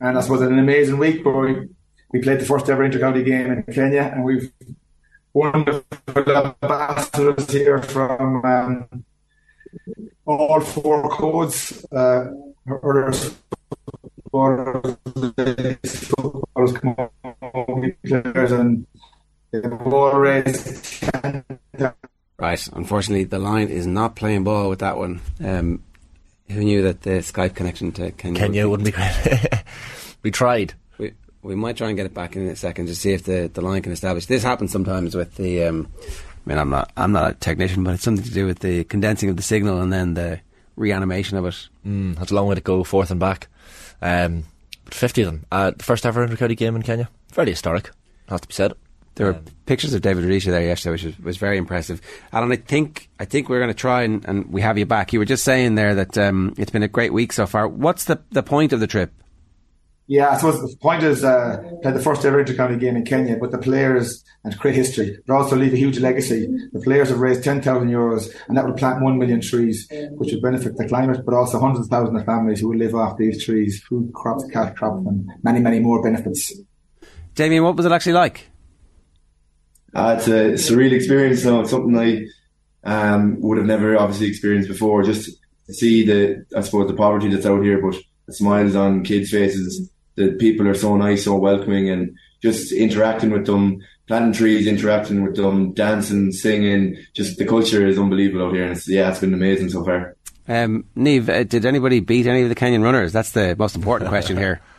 and 0.01 0.19
I 0.19 0.21
suppose 0.21 0.43
an 0.43 0.59
amazing 0.59 0.99
week. 0.99 1.25
But 1.25 1.33
we, 1.33 1.69
we 2.13 2.21
played 2.21 2.41
the 2.41 2.45
first 2.45 2.69
ever 2.69 2.89
intercounty 2.89 3.25
game 3.25 3.51
in 3.51 3.63
Kenya 3.75 4.11
and 4.15 4.25
we've 4.25 4.53
wonderful 5.35 5.85
ambassadors 6.07 7.51
here 7.51 7.81
from 7.83 8.45
um, 8.45 9.05
all 10.27 10.61
four 10.61 11.09
codes. 11.09 11.85
Uh, 11.91 12.27
footballers, 14.33 14.97
come 16.73 16.97
on, 16.97 17.95
players, 18.07 18.53
and 18.53 18.87
ball. 19.53 20.13
Right. 22.39 22.69
Unfortunately, 22.73 23.25
the 23.25 23.39
line 23.39 23.69
is 23.69 23.87
not 23.87 24.17
playing 24.17 24.45
ball 24.45 24.69
with 24.69 24.81
that 24.81 24.97
one. 24.97 25.21
Um, 25.45 25.83
who 26.49 26.61
knew 26.61 26.83
that 26.83 27.03
the 27.03 27.21
Skype 27.21 27.55
connection 27.55 27.93
to 27.93 28.11
Kenya, 28.11 28.41
Kenya 28.41 28.69
wouldn't 28.69 28.87
be 28.87 28.91
great. 28.91 29.63
we 30.23 30.31
tried. 30.31 30.75
We, 30.99 31.13
we 31.43 31.55
might 31.55 31.77
try 31.77 31.89
and 31.89 31.97
get 31.97 32.07
it 32.07 32.15
back 32.15 32.35
in 32.35 32.49
a 32.49 32.57
second 32.57 32.87
to 32.87 32.95
see 32.95 33.13
if 33.13 33.25
the, 33.25 33.51
the 33.53 33.61
line 33.61 33.83
can 33.83 33.93
establish. 33.93 34.27
This 34.27 34.43
happens 34.43 34.73
sometimes 34.73 35.15
with 35.15 35.37
the. 35.37 35.65
Um, 35.65 35.89
I 36.45 36.49
mean, 36.49 36.59
I'm 36.59 36.71
not 36.71 36.91
I'm 36.97 37.13
not 37.13 37.31
a 37.31 37.35
technician, 37.35 37.85
but 37.85 37.95
it's 37.95 38.03
something 38.03 38.25
to 38.25 38.33
do 38.33 38.47
with 38.47 38.59
the 38.59 38.85
condensing 38.85 39.29
of 39.29 39.37
the 39.37 39.43
signal 39.43 39.81
and 39.81 39.93
then 39.93 40.15
the 40.15 40.41
reanimation 40.77 41.39
of 41.39 41.47
it. 41.47 41.69
Mm, 41.87 42.17
that's 42.17 42.33
a 42.33 42.35
long 42.35 42.49
way 42.49 42.57
to 42.57 42.61
go, 42.61 42.83
forth 42.83 43.11
and 43.11 43.21
back. 43.21 43.49
Um, 44.03 44.45
but 44.85 44.95
50 44.95 45.23
of 45.23 45.27
them. 45.27 45.47
Uh, 45.51 45.71
the 45.71 45.85
first 45.85 46.05
ever 46.05 46.27
intercounty 46.27 46.57
game 46.57 46.77
in 46.77 46.83
Kenya. 46.83 47.09
Fairly 47.29 47.53
historic, 47.53 47.91
has 48.29 48.41
to 48.43 48.49
be 48.49 48.55
said. 48.55 48.73
There 49.15 49.27
were 49.27 49.41
pictures 49.67 49.93
of 49.93 50.01
David 50.01 50.25
Rudisha 50.25 50.47
there 50.47 50.63
yesterday, 50.63 50.93
which 50.93 51.05
was, 51.05 51.19
was 51.19 51.37
very 51.37 51.59
impressive. 51.59 52.01
Alan, 52.33 52.51
I 52.51 52.57
think 52.57 53.11
I 53.21 53.27
think 53.27 53.49
we're 53.49 53.59
going 53.59 53.69
to 53.69 53.75
try 53.75 54.03
and, 54.03 54.25
and 54.25 54.51
we 54.51 54.63
have 54.63 54.79
you 54.79 54.87
back. 54.87 55.13
You 55.13 55.19
were 55.19 55.27
just 55.27 55.45
saying 55.45 55.75
there 55.75 55.95
that 55.97 56.17
um, 56.17 56.55
it's 56.57 56.71
been 56.71 56.83
a 56.83 56.89
great 56.89 57.13
week 57.13 57.33
so 57.35 57.47
far. 57.47 57.69
What's 57.69 58.05
the 58.05 58.23
the 58.31 58.43
point 58.43 58.73
of 58.73 58.81
the 58.81 58.87
trip? 58.87 59.13
Yeah, 60.09 60.31
I 60.31 60.37
suppose 60.37 60.61
the 60.61 60.77
point 60.79 61.03
is 61.05 61.25
uh, 61.25 61.63
play 61.81 61.93
the 61.93 62.01
first 62.01 62.25
ever 62.25 62.45
intercounty 62.45 62.79
game 62.79 62.97
in 62.97 63.05
Kenya, 63.05 63.37
but 63.37 63.51
the 63.51 63.59
players 63.59 64.25
and 64.45 64.59
create 64.59 64.75
history, 64.75 65.17
but 65.27 65.35
also 65.35 65.57
leave 65.57 65.73
a 65.73 65.77
huge 65.77 65.99
legacy. 66.01 66.49
The 66.73 66.81
players 66.81 67.09
have 67.11 67.21
raised 67.21 67.45
10,000 67.45 67.89
euros 67.89 68.35
and 68.49 68.57
that 68.57 68.67
would 68.67 68.77
plant 68.77 69.03
1 69.03 69.19
million 69.19 69.41
trees, 69.41 69.89
which 70.13 70.33
would 70.33 70.43
benefit 70.43 70.77
the 70.77 70.89
climate, 70.89 71.25
but 71.25 71.35
also 71.35 71.61
hundreds 71.61 71.87
of 71.87 71.91
thousands 71.91 72.19
of 72.19 72.27
families 72.27 72.61
who 72.61 72.69
will 72.69 72.79
live 72.79 72.95
off 72.95 73.17
these 73.17 73.45
trees, 73.45 73.83
food 73.85 74.13
crops, 74.13 74.45
cash 74.53 74.75
crops, 74.75 75.07
and 75.07 75.31
many, 75.45 75.61
many 75.61 75.79
more 75.79 76.03
benefits. 76.03 76.53
Damien, 77.35 77.63
what 77.63 77.77
was 77.77 77.87
it 77.87 77.93
actually 77.93 78.13
like? 78.13 78.49
Uh, 79.95 80.17
it's 80.19 80.27
a 80.27 80.73
surreal 80.73 80.93
experience. 80.93 81.43
So 81.43 81.61
it's 81.61 81.71
something 81.71 81.97
I 81.97 82.27
um, 82.85 83.41
would 83.41 83.59
have 83.59 83.67
never 83.67 83.97
obviously 83.97 84.29
experienced 84.29 84.69
before. 84.69 85.03
Just 85.03 85.31
to 85.67 85.75
see 85.75 86.05
the, 86.05 86.45
I 86.57 86.63
suppose, 86.63 86.89
the 86.89 86.95
poverty 86.95 87.29
that's 87.29 87.47
out 87.47 87.63
here, 87.63 87.81
but 87.81 87.97
smiles 88.31 88.75
on 88.75 89.05
kids' 89.05 89.31
faces. 89.31 89.91
The 90.17 90.33
people 90.33 90.69
are 90.69 90.75
so 90.75 90.97
nice, 90.97 91.25
so 91.25 91.37
welcoming, 91.37 91.89
and 91.89 92.17
just 92.43 92.73
interacting 92.73 93.31
with 93.31 93.47
them, 93.47 93.81
planting 94.07 94.33
trees, 94.33 94.67
interacting 94.67 95.25
with 95.25 95.37
them, 95.37 95.73
dancing, 95.73 96.33
singing. 96.33 96.97
Just 97.15 97.39
the 97.39 97.47
culture 97.47 97.87
is 97.87 97.99
unbelievable 97.99 98.47
out 98.47 98.55
here, 98.55 98.65
and 98.65 98.73
it's, 98.73 98.89
yeah, 98.89 99.11
it's 99.11 99.21
been 99.21 99.35
amazing 99.35 99.71
so 99.71 99.85
far. 99.85 100.17
Um, 100.49 100.85
Niamh, 100.97 101.29
uh, 101.29 101.45
did 101.45 101.65
anybody 101.65 102.01
beat 102.01 102.27
any 102.27 102.43
of 102.43 102.49
the 102.49 102.55
Kenyan 102.55 102.83
runners? 102.83 103.13
That's 103.13 103.31
the 103.31 103.57
most 103.57 103.77
important 103.77 104.11
question 104.11 104.37
here. 104.37 104.61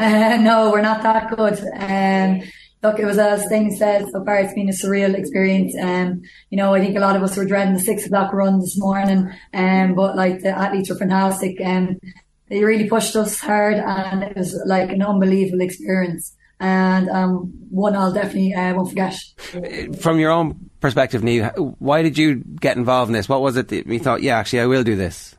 Uh, 0.00 0.36
no, 0.40 0.72
we're 0.72 0.80
not 0.80 1.00
that 1.04 1.30
good. 1.36 1.56
Um, 1.76 2.42
look, 2.82 2.98
it 2.98 3.04
was 3.04 3.18
as 3.18 3.46
things 3.48 3.78
said 3.78 4.04
so 4.10 4.24
far. 4.24 4.38
It's 4.38 4.52
been 4.52 4.68
a 4.68 4.72
surreal 4.72 5.14
experience. 5.14 5.76
Um, 5.80 6.22
you 6.50 6.56
know, 6.56 6.74
I 6.74 6.80
think 6.80 6.96
a 6.96 7.00
lot 7.00 7.14
of 7.14 7.22
us 7.22 7.36
were 7.36 7.44
dreading 7.44 7.74
the 7.74 7.78
six 7.80 8.06
o'clock 8.06 8.32
run 8.32 8.58
this 8.58 8.76
morning. 8.78 9.30
Um, 9.54 9.94
but 9.94 10.16
like 10.16 10.40
the 10.40 10.48
athletes 10.48 10.90
were 10.90 10.96
fantastic. 10.96 11.60
Um, 11.64 12.00
they 12.50 12.62
really 12.64 12.88
pushed 12.88 13.16
us 13.16 13.40
hard, 13.40 13.74
and 13.74 14.22
it 14.22 14.36
was 14.36 14.60
like 14.66 14.90
an 14.90 15.02
unbelievable 15.02 15.62
experience. 15.62 16.34
And 16.58 17.08
um, 17.08 17.52
one 17.70 17.96
I'll 17.96 18.12
definitely 18.12 18.52
uh, 18.52 18.74
won't 18.74 18.90
forget. 18.90 19.14
From 20.00 20.18
your 20.18 20.30
own 20.30 20.68
perspective, 20.80 21.22
Niamh, 21.22 21.76
why 21.78 22.02
did 22.02 22.18
you 22.18 22.34
get 22.60 22.76
involved 22.76 23.08
in 23.08 23.14
this? 23.14 23.28
What 23.30 23.40
was 23.40 23.56
it 23.56 23.68
that 23.68 23.86
you 23.86 23.98
thought, 23.98 24.22
yeah, 24.22 24.36
actually, 24.36 24.60
I 24.60 24.66
will 24.66 24.84
do 24.84 24.94
this? 24.94 25.34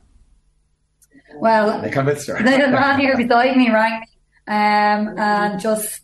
Well, 1.36 1.82
They 1.82 1.90
convinced 1.92 2.28
her. 2.28 2.38
the 2.38 2.44
man 2.44 3.00
here 3.00 3.16
beside 3.18 3.56
me 3.56 3.70
rang 3.72 4.00
me 4.02 4.08
um, 4.48 5.18
and 5.18 5.60
just 5.60 6.02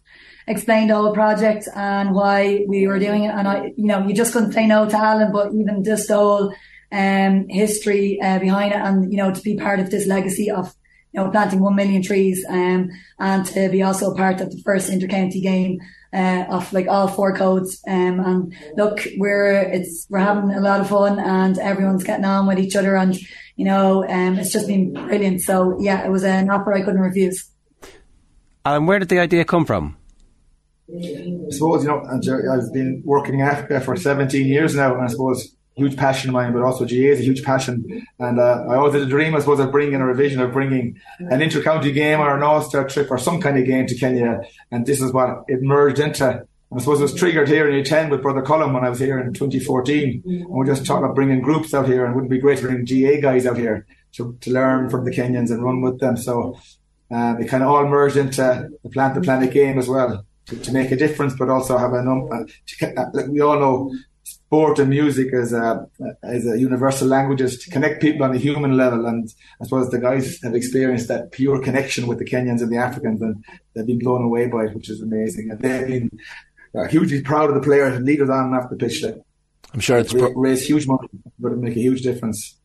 explained 0.48 0.92
all 0.92 1.02
the 1.04 1.08
whole 1.08 1.16
project 1.16 1.68
and 1.76 2.14
why 2.14 2.66
we 2.68 2.88
were 2.88 3.00
doing 3.00 3.24
it. 3.24 3.30
And 3.34 3.48
I, 3.48 3.74
you 3.76 3.86
know, 3.88 4.08
you 4.08 4.14
just 4.14 4.34
couldn't 4.34 4.54
say 4.54 4.68
no 4.68 4.88
to 4.88 4.98
Alan, 4.98 5.32
but 5.32 5.54
even 5.54 5.84
just 5.84 6.08
the 6.08 6.16
whole 6.16 6.54
um, 6.92 7.48
history 7.50 8.20
uh, 8.22 8.40
behind 8.40 8.74
it, 8.74 8.78
and 8.78 9.12
you 9.12 9.18
know, 9.18 9.34
to 9.34 9.42
be 9.42 9.58
part 9.58 9.80
of 9.80 9.90
this 9.90 10.08
legacy 10.08 10.50
of 10.50 10.74
you 11.18 11.24
know 11.24 11.32
planting 11.32 11.60
one 11.60 11.76
million 11.76 12.04
trees, 12.04 12.46
um, 12.48 12.90
and 13.20 13.46
to 13.48 13.70
be 13.70 13.82
also 13.82 14.16
part 14.16 14.40
of 14.40 14.52
the 14.52 14.62
first 14.64 14.90
intercounty 14.90 15.42
game. 15.42 15.80
Uh, 16.14 16.46
of 16.50 16.72
like 16.72 16.88
all 16.88 17.10
four 17.10 17.36
codes, 17.36 17.82
um, 17.86 18.22
and 18.22 18.54
look, 18.78 19.06
we're 19.18 19.60
it's 19.62 20.08
we're 20.10 20.18
having 20.20 20.50
a 20.52 20.62
lot 20.62 20.80
of 20.80 20.88
fun, 20.88 21.20
and 21.20 21.60
everyone's 21.60 22.06
getting 22.06 22.24
on 22.24 22.48
with 22.48 22.58
each 22.58 22.78
other, 22.78 22.96
and 22.96 23.20
you 23.58 23.66
know, 23.66 24.08
um, 24.08 24.40
it's 24.40 24.54
just 24.54 24.68
been 24.68 24.94
brilliant. 24.94 25.42
So 25.42 25.78
yeah, 25.82 26.06
it 26.06 26.10
was 26.10 26.24
an 26.24 26.50
offer 26.50 26.74
I 26.74 26.82
couldn't 26.82 27.02
refuse. 27.02 27.52
Alan, 28.64 28.86
where 28.86 29.00
did 29.00 29.10
the 29.10 29.20
idea 29.20 29.44
come 29.44 29.66
from? 29.66 29.98
I 30.90 31.50
suppose, 31.50 31.84
you 31.84 31.90
know, 31.90 32.02
I've 32.10 32.72
been 32.74 33.02
working 33.04 33.36
in 33.36 33.42
Africa 33.42 33.82
for 33.82 33.98
17 33.98 34.48
years 34.48 34.76
now, 34.76 34.94
and 34.94 35.04
I 35.04 35.08
suppose 35.08 35.57
huge 35.78 35.96
passion 35.96 36.30
of 36.30 36.34
mine, 36.34 36.54
but 36.54 36.64
also 36.64 36.86
GAA 36.86 37.14
is 37.14 37.20
a 37.20 37.24
huge 37.24 37.44
passion. 37.44 38.06
And 38.20 38.40
uh, 38.40 38.66
I 38.68 38.76
always 38.76 38.94
had 38.94 39.04
a 39.04 39.06
dream, 39.06 39.36
I 39.36 39.40
suppose, 39.40 39.60
of 39.60 39.72
bringing 39.72 39.96
a 39.96 40.06
revision 40.06 40.42
of 40.42 40.52
bringing 40.52 41.00
an 41.20 41.42
inter-county 41.42 41.92
game 41.92 42.20
or 42.20 42.36
an 42.36 42.44
all-star 42.44 42.88
trip 42.88 43.12
or 43.12 43.18
some 43.18 43.40
kind 43.40 43.58
of 43.58 43.66
game 43.66 43.86
to 43.88 43.96
Kenya. 43.96 44.42
And 44.72 44.86
this 44.86 45.02
is 45.02 45.14
what 45.14 45.44
it 45.48 45.62
merged 45.62 46.00
into. 46.00 46.46
I 46.70 46.80
suppose 46.80 47.00
it 47.00 47.04
was 47.04 47.16
triggered 47.16 47.48
here 47.48 47.70
in 47.70 47.82
Iten 47.82 48.10
with 48.10 48.22
Brother 48.22 48.42
Colm 48.42 48.74
when 48.74 48.84
I 48.84 48.90
was 48.90 49.00
here 49.00 49.20
in 49.20 49.34
2014. 49.34 50.24
And 50.26 50.50
we 50.50 50.66
just 50.66 50.86
talked 50.86 51.04
about 51.04 51.16
bringing 51.16 51.42
groups 51.42 51.74
out 51.74 51.88
here 51.88 52.06
and 52.06 52.14
wouldn't 52.14 52.32
be 52.32 52.40
great 52.40 52.60
to 52.60 52.68
bring 52.68 52.84
GAA 52.84 53.22
guys 53.22 53.46
out 53.46 53.58
here 53.58 53.86
to, 54.14 54.38
to 54.42 54.52
learn 54.52 54.90
from 54.90 55.06
the 55.06 55.12
Kenyans 55.12 55.50
and 55.52 55.64
run 55.64 55.82
with 55.82 56.00
them. 56.00 56.18
So 56.18 56.60
uh, 57.10 57.36
it 57.40 57.48
kind 57.48 57.64
of 57.64 57.70
all 57.70 57.88
merged 57.88 58.18
into 58.18 58.70
the 58.84 58.90
Plant 58.90 59.16
the 59.16 59.22
Planet 59.22 59.52
game 59.54 59.80
as 59.80 59.88
well 59.88 60.26
to, 60.48 60.58
to 60.58 60.72
make 60.74 60.92
a 60.92 60.98
difference, 60.98 61.36
but 61.38 61.50
also 61.50 61.78
have 61.78 61.94
a 61.94 62.04
number. 62.04 62.46
Uh, 62.82 63.06
like 63.14 63.28
we 63.28 63.40
all 63.40 63.60
know, 63.60 63.94
sport 64.48 64.80
and 64.80 64.90
music 64.90 65.34
as 65.34 65.52
a 65.52 65.86
as 66.24 66.48
a 66.48 66.58
universal 66.58 67.08
languages 67.08 67.60
to 67.60 67.70
connect 67.70 68.02
people 68.02 68.24
on 68.24 68.34
a 68.34 68.38
human 68.38 68.78
level. 68.78 69.06
And 69.06 69.30
I 69.62 69.66
suppose 69.66 69.90
the 69.90 70.00
guys 70.00 70.40
have 70.42 70.56
experienced 70.56 71.10
that 71.10 71.32
pure 71.32 71.62
connection 71.62 72.08
with 72.08 72.18
the 72.20 72.26
Kenyans 72.26 72.62
and 72.62 72.72
the 72.72 72.78
Africans, 72.78 73.22
and 73.22 73.44
they've 73.74 73.86
been 73.86 74.00
blown 74.00 74.24
away 74.24 74.48
by 74.48 74.66
it, 74.66 74.74
which 74.74 74.90
is 74.90 75.02
amazing. 75.02 75.52
And 75.52 75.60
they've 75.60 75.88
been 75.88 76.20
uh, 76.74 76.88
hugely 76.88 77.22
proud 77.22 77.50
of 77.50 77.56
the 77.56 77.62
players 77.62 77.98
and 77.98 78.06
leaders 78.06 78.30
on 78.30 78.46
and 78.46 78.56
off 78.56 78.70
the 78.70 78.78
pitch. 78.78 79.02
There. 79.02 79.18
I'm 79.74 79.80
sure 79.80 79.98
it's 79.98 80.14
Ra- 80.14 80.30
raised 80.36 80.66
huge 80.66 80.88
money, 80.88 81.10
but 81.40 81.52
it 81.52 81.58
make 81.58 81.76
a 81.76 81.80
huge 81.80 82.02
difference. 82.02 82.56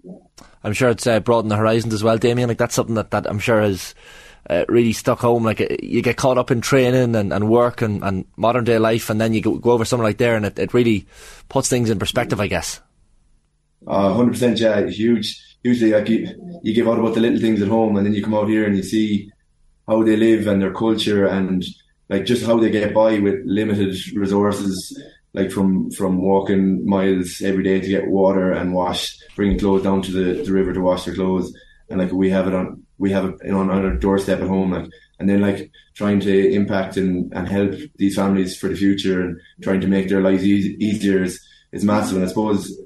I'm 0.65 0.73
sure 0.73 0.91
it's 0.91 1.07
uh, 1.07 1.21
broadened 1.21 1.51
the 1.51 1.57
horizons 1.57 1.93
as 1.93 2.05
well, 2.05 2.17
Damien. 2.17 2.49
Like 2.49 2.59
that's 2.59 2.75
something 2.75 2.95
that, 2.95 3.11
that 3.11 3.29
I'm 3.29 3.39
sure 3.39 3.61
has 3.61 3.95
uh, 4.49 4.65
really 4.69 4.93
stuck 4.93 5.19
home. 5.19 5.45
Like 5.45 5.61
uh, 5.61 5.67
you 5.83 6.03
get 6.03 6.17
caught 6.17 6.39
up 6.39 6.51
in 6.51 6.61
training 6.61 7.17
and, 7.17 7.33
and 7.33 7.49
work 7.49 7.83
and, 7.83 8.03
and 8.03 8.25
modern 8.37 8.65
day 8.65 8.79
life, 8.79 9.11
and 9.11 9.21
then 9.21 9.35
you 9.35 9.41
go, 9.41 9.59
go 9.59 9.73
over 9.73 9.85
somewhere 9.85 10.09
like 10.09 10.19
there, 10.19 10.37
and 10.37 10.47
it, 10.47 10.59
it 10.59 10.75
really 10.75 11.07
puts 11.49 11.69
things 11.69 11.91
in 11.91 11.99
perspective, 11.99 12.41
I 12.41 12.47
guess. 12.47 12.81
Uh, 13.87 14.15
hundred 14.15 14.33
percent, 14.33 14.61
yeah, 14.61 14.79
it's 14.79 14.97
huge. 14.97 15.41
Usually, 15.65 15.93
like 15.93 16.09
you, 16.09 16.61
you 16.63 16.75
give 16.75 16.89
out 16.89 16.99
about 16.99 17.15
the 17.15 17.21
little 17.21 17.41
things 17.41 17.61
at 17.61 17.69
home, 17.69 17.97
and 17.97 18.07
then 18.07 18.15
you 18.15 18.23
come 18.23 18.35
out 18.35 18.49
here 18.49 18.65
and 18.65 18.77
you 18.77 18.83
see 18.83 19.31
how 19.89 20.03
they 20.03 20.17
live 20.17 20.47
and 20.47 20.63
their 20.63 20.73
culture, 20.73 21.27
and 21.27 21.65
like 22.09 22.25
just 22.25 22.47
how 22.47 22.59
they 22.59 22.71
get 22.71 22.95
by 22.95 23.19
with 23.19 23.41
limited 23.45 23.97
resources, 24.17 25.01
like 25.35 25.51
from 25.51 25.91
from 25.91 26.21
walking 26.21 26.87
miles 26.87 27.41
every 27.43 27.63
day 27.63 27.81
to 27.81 27.89
get 27.89 28.09
water 28.09 28.53
and 28.53 28.75
wash, 28.75 29.19
bringing 29.37 29.59
clothes 29.59 29.83
down 29.83 30.03
to 30.03 30.13
the, 30.13 30.43
the 30.43 30.53
river 30.53 30.73
to 30.73 30.81
wash 30.81 31.05
their 31.05 31.15
clothes, 31.15 31.55
and 31.89 32.01
like 32.01 32.13
we 32.13 32.31
have 32.31 32.47
it 32.47 32.55
on 32.55 32.83
we 32.99 33.11
have 33.11 33.25
it 33.25 33.45
know, 33.45 33.61
on 33.61 33.71
our 33.71 33.95
doorstep 33.97 34.41
at 34.41 34.49
home, 34.49 34.73
like 34.73 34.89
and 35.19 35.29
then 35.29 35.41
like 35.41 35.71
trying 35.95 36.19
to 36.21 36.53
impact 36.53 36.97
and, 36.97 37.33
and 37.33 37.49
help 37.49 37.75
these 37.97 38.17
families 38.17 38.57
for 38.57 38.69
the 38.69 38.75
future 38.75 39.23
and 39.23 39.41
trying 39.63 39.81
to 39.81 39.87
make 39.87 40.09
their 40.09 40.21
lives 40.21 40.45
e- 40.45 40.77
easier 40.81 41.23
is, 41.23 41.41
is 41.71 41.85
massive. 41.85 42.17
And 42.17 42.25
I 42.25 42.29
suppose 42.29 42.77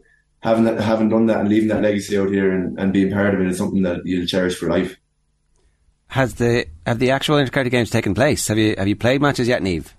having 0.41 0.65
that, 0.65 0.79
having 0.81 1.09
done 1.09 1.27
that 1.27 1.41
and 1.41 1.49
leaving 1.49 1.69
that 1.69 1.83
legacy 1.83 2.19
out 2.19 2.29
here 2.29 2.53
and, 2.53 2.79
and 2.79 2.93
being 2.93 3.11
part 3.11 3.35
of 3.35 3.41
it 3.41 3.47
is 3.47 3.57
something 3.57 3.83
that 3.83 4.01
you'll 4.05 4.27
cherish 4.27 4.57
for 4.57 4.69
life. 4.69 4.97
Has 6.09 6.35
the 6.35 6.67
have 6.87 6.99
the 6.99 7.11
actual 7.11 7.37
intercounty 7.37 7.71
games 7.71 7.91
taken 7.91 8.15
place? 8.15 8.47
Have 8.49 8.59
you 8.59 8.75
have 8.77 8.87
you 8.87 8.97
played 8.97 9.21
matches 9.23 9.49
yet, 9.49 9.63
Niamh? 9.63 9.91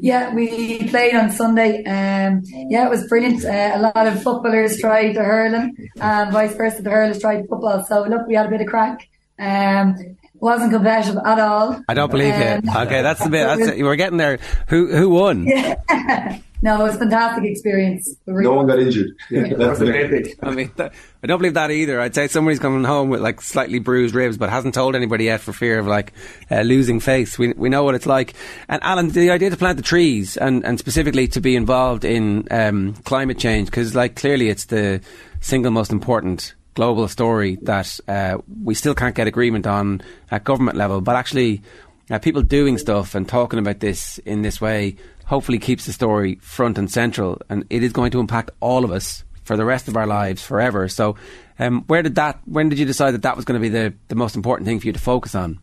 Yeah, 0.00 0.34
we 0.34 0.88
played 0.88 1.14
on 1.14 1.30
Sunday. 1.30 1.84
Um, 1.84 2.42
yeah, 2.46 2.86
it 2.86 2.90
was 2.90 3.06
brilliant. 3.08 3.44
Uh, 3.44 3.72
a 3.74 3.80
lot 3.80 4.06
of 4.06 4.22
footballers 4.22 4.80
tried 4.80 5.14
the 5.14 5.22
hurling, 5.22 5.76
and 6.00 6.32
vice 6.32 6.54
versa. 6.56 6.82
The 6.82 6.90
hurlers 6.90 7.20
tried 7.20 7.46
football. 7.48 7.84
So 7.84 8.02
look, 8.04 8.26
we 8.26 8.34
had 8.34 8.46
a 8.46 8.50
bit 8.50 8.60
of 8.62 8.66
crack. 8.68 9.08
Um, 9.38 9.96
wasn't 10.34 10.72
competitive 10.72 11.18
at 11.24 11.38
all. 11.38 11.80
I 11.88 11.94
don't 11.94 12.10
believe 12.10 12.34
Um, 12.34 12.40
it. 12.40 12.64
Okay, 12.68 13.02
that's 13.02 13.22
the 13.22 13.30
bit. 13.30 13.46
That's 13.46 13.70
it. 13.76 13.82
We're 13.82 13.96
getting 13.96 14.18
there. 14.18 14.38
Who 14.68 14.94
who 14.94 15.10
won? 15.10 15.44
Yeah. 15.46 16.38
no, 16.62 16.80
it 16.80 16.82
was 16.84 16.96
a 16.96 16.98
fantastic 16.98 17.44
experience. 17.44 18.14
Really- 18.26 18.44
No 18.44 18.54
one 18.54 18.66
got 18.66 18.78
injured. 18.78 19.08
Yeah, 19.30 19.54
that's 19.54 19.80
it. 19.80 20.38
I 20.42 20.50
mean, 20.52 20.70
that, 20.76 20.92
I 21.22 21.26
don't 21.26 21.38
believe 21.38 21.54
that 21.54 21.70
either. 21.70 22.00
I'd 22.00 22.14
say 22.14 22.28
somebody's 22.28 22.58
coming 22.58 22.84
home 22.84 23.08
with 23.10 23.20
like 23.20 23.40
slightly 23.40 23.78
bruised 23.78 24.14
ribs, 24.14 24.36
but 24.38 24.50
hasn't 24.50 24.74
told 24.74 24.94
anybody 24.94 25.24
yet 25.24 25.40
for 25.40 25.52
fear 25.52 25.78
of 25.78 25.86
like 25.86 26.12
uh, 26.50 26.62
losing 26.62 27.00
face. 27.00 27.38
We 27.38 27.52
we 27.52 27.68
know 27.68 27.84
what 27.84 27.94
it's 27.94 28.06
like. 28.06 28.34
And 28.68 28.82
Alan, 28.82 29.08
the 29.10 29.30
idea 29.30 29.50
to 29.50 29.56
plant 29.56 29.76
the 29.76 29.82
trees 29.82 30.36
and, 30.36 30.64
and 30.64 30.78
specifically 30.78 31.28
to 31.28 31.40
be 31.40 31.56
involved 31.56 32.04
in 32.04 32.46
um, 32.50 32.94
climate 33.04 33.38
change 33.38 33.66
because 33.66 33.94
like 33.94 34.16
clearly 34.16 34.48
it's 34.48 34.66
the 34.66 35.00
single 35.40 35.72
most 35.72 35.92
important 35.92 36.54
global 36.74 37.08
story 37.08 37.56
that 37.62 37.98
uh, 38.06 38.38
we 38.62 38.74
still 38.74 38.94
can't 38.94 39.14
get 39.14 39.26
agreement 39.26 39.66
on 39.66 40.00
at 40.30 40.44
government 40.44 40.76
level, 40.76 41.00
but 41.00 41.16
actually. 41.16 41.62
Uh, 42.08 42.20
people 42.20 42.40
doing 42.40 42.78
stuff 42.78 43.16
and 43.16 43.28
talking 43.28 43.58
about 43.58 43.80
this 43.80 44.18
in 44.18 44.42
this 44.42 44.60
way 44.60 44.94
hopefully 45.26 45.58
keeps 45.58 45.86
the 45.86 45.92
story 45.92 46.36
front 46.40 46.78
and 46.78 46.90
central, 46.90 47.40
and 47.48 47.64
it 47.70 47.82
is 47.82 47.92
going 47.92 48.10
to 48.12 48.20
impact 48.20 48.50
all 48.60 48.84
of 48.84 48.90
us 48.90 49.24
for 49.44 49.56
the 49.56 49.64
rest 49.64 49.86
of 49.86 49.96
our 49.96 50.06
lives 50.06 50.42
forever. 50.42 50.88
So, 50.88 51.16
um, 51.58 51.82
where 51.86 52.02
did 52.02 52.16
that? 52.16 52.40
When 52.46 52.68
did 52.68 52.78
you 52.78 52.86
decide 52.86 53.12
that 53.12 53.22
that 53.22 53.36
was 53.36 53.44
going 53.44 53.60
to 53.60 53.62
be 53.62 53.68
the, 53.68 53.94
the 54.08 54.14
most 54.14 54.34
important 54.34 54.66
thing 54.66 54.80
for 54.80 54.86
you 54.86 54.92
to 54.92 54.98
focus 54.98 55.34
on? 55.34 55.60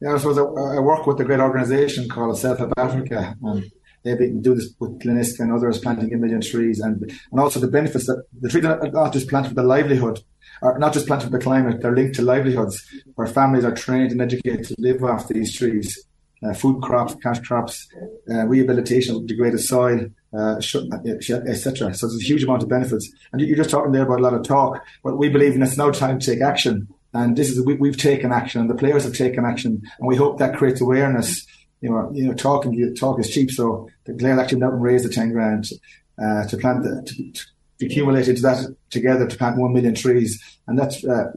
Yeah, 0.00 0.14
I 0.14 0.18
suppose 0.18 0.38
I, 0.38 0.80
work 0.80 1.06
with 1.06 1.20
a 1.20 1.24
great 1.24 1.40
organisation 1.40 2.08
called 2.08 2.38
Self 2.38 2.58
Help 2.58 2.72
Africa, 2.76 3.36
and 3.42 3.70
they 4.02 4.14
do 4.16 4.54
this 4.54 4.74
with 4.78 4.98
Clinisca 5.00 5.40
and 5.40 5.52
others, 5.52 5.78
planting 5.78 6.12
a 6.12 6.16
million 6.18 6.40
trees, 6.40 6.80
and 6.80 7.00
and 7.30 7.40
also 7.40 7.60
the 7.60 7.68
benefits 7.68 8.06
that 8.06 8.24
the 8.40 8.48
trees 8.48 8.64
are 8.64 8.90
not 8.90 9.12
just 9.12 9.28
planted 9.28 9.48
for 9.48 9.54
the 9.54 9.62
livelihood, 9.62 10.22
or 10.62 10.78
not 10.78 10.92
just 10.92 11.06
planted 11.06 11.26
for 11.26 11.38
the 11.38 11.44
climate, 11.44 11.80
they're 11.80 11.94
linked 11.94 12.16
to 12.16 12.22
livelihoods 12.22 12.82
where 13.14 13.26
families 13.26 13.64
are 13.64 13.74
trained 13.74 14.12
and 14.12 14.20
educated 14.20 14.66
to 14.66 14.74
live 14.78 15.02
off 15.02 15.28
these 15.28 15.56
trees. 15.56 16.06
Uh, 16.44 16.52
food 16.52 16.82
crops, 16.82 17.14
cash 17.22 17.40
crops, 17.40 17.88
uh, 18.30 18.44
rehabilitation 18.46 19.16
of 19.16 19.26
degraded 19.26 19.60
soil, 19.60 19.98
uh, 20.38 20.56
etc. 21.46 21.94
So 21.94 22.06
there's 22.06 22.20
a 22.20 22.24
huge 22.24 22.42
amount 22.44 22.62
of 22.62 22.68
benefits. 22.68 23.10
And 23.32 23.40
you- 23.40 23.46
you're 23.48 23.56
just 23.56 23.70
talking 23.70 23.92
there 23.92 24.02
about 24.02 24.20
a 24.20 24.22
lot 24.22 24.34
of 24.34 24.42
talk, 24.42 24.82
but 25.02 25.16
we 25.18 25.28
believe 25.28 25.54
in 25.54 25.62
it's 25.62 25.78
now 25.78 25.90
time 25.90 26.18
to 26.18 26.26
take 26.26 26.42
action. 26.42 26.88
And 27.12 27.36
this 27.36 27.48
is 27.50 27.64
we, 27.64 27.74
we've 27.74 27.96
taken 27.96 28.32
action, 28.32 28.60
and 28.60 28.68
the 28.68 28.74
players 28.74 29.04
have 29.04 29.14
taken 29.14 29.44
action, 29.44 29.82
and 29.98 30.08
we 30.08 30.16
hope 30.16 30.38
that 30.38 30.56
creates 30.56 30.80
awareness. 30.80 31.46
You 31.80 31.90
know, 31.90 32.10
you 32.12 32.26
know, 32.26 32.34
talking 32.34 32.94
talk 32.94 33.20
is 33.20 33.30
cheap, 33.30 33.50
so 33.50 33.88
the 34.04 34.14
players 34.14 34.38
actually 34.38 34.58
went 34.60 34.68
out 34.70 34.74
and 34.74 34.82
raised 34.82 35.04
the 35.04 35.10
ten 35.10 35.30
grand 35.32 35.64
uh, 36.22 36.44
to 36.48 36.56
plant 36.56 36.82
the, 36.82 37.02
to, 37.06 37.32
to 37.78 37.86
accumulate 37.86 38.26
into 38.28 38.42
that 38.42 38.58
together 38.90 39.26
to 39.26 39.36
plant 39.36 39.58
one 39.58 39.72
million 39.72 39.94
trees, 39.94 40.42
and 40.66 40.78
that's 40.78 41.04
uh, 41.04 41.30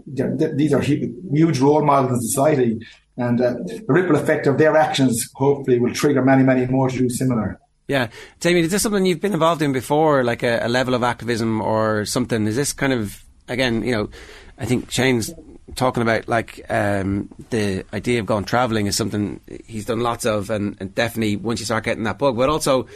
these 0.55 0.73
are 0.73 0.81
hu- 0.81 1.13
huge 1.31 1.59
role 1.59 1.84
models 1.85 2.13
in 2.13 2.21
society, 2.21 2.79
and 3.18 3.41
uh, 3.41 3.53
the 3.53 3.84
ripple 3.88 4.15
effect 4.15 4.48
of 4.48 4.57
their 4.57 4.76
actions 4.77 5.30
hopefully 5.35 5.80
will 5.80 5.94
trigger 5.94 6.23
many, 6.23 6.44
many 6.44 6.65
more 6.68 6.89
to 6.89 6.98
do 6.98 7.10
similar. 7.10 7.60
Yeah, 7.88 8.10
Damien, 8.39 8.65
is 8.65 8.72
this 8.72 8.84
something 8.84 9.06
you've 9.06 9.22
been 9.22 9.34
involved 9.34 9.61
in 9.61 9.72
before, 9.72 10.23
like 10.23 10.44
a, 10.44 10.60
a 10.61 10.68
level 10.68 10.94
of 10.94 11.03
activism 11.03 11.61
or 11.61 12.06
something? 12.06 12.45
Is 12.45 12.56
this 12.56 12.73
kind 12.73 12.94
of 12.94 13.23
again, 13.48 13.84
you 13.84 13.91
know, 13.91 14.10
I 14.57 14.65
think 14.65 14.91
Shane's 14.91 15.34
talking 15.76 16.03
about 16.03 16.27
like 16.27 16.65
um, 16.69 17.30
the 17.49 17.85
idea 17.94 18.19
of 18.19 18.26
going 18.26 18.45
travelling 18.45 18.88
is 18.88 18.95
something 18.95 19.39
he's 19.65 19.85
done 19.85 19.99
lots 19.99 20.26
of, 20.26 20.49
and, 20.49 20.77
and 20.80 20.94
definitely 20.94 21.35
once 21.35 21.60
you 21.60 21.65
start 21.65 21.84
getting 21.84 22.03
that 22.03 22.18
bug, 22.18 22.38
but 22.38 22.49
also 22.49 22.88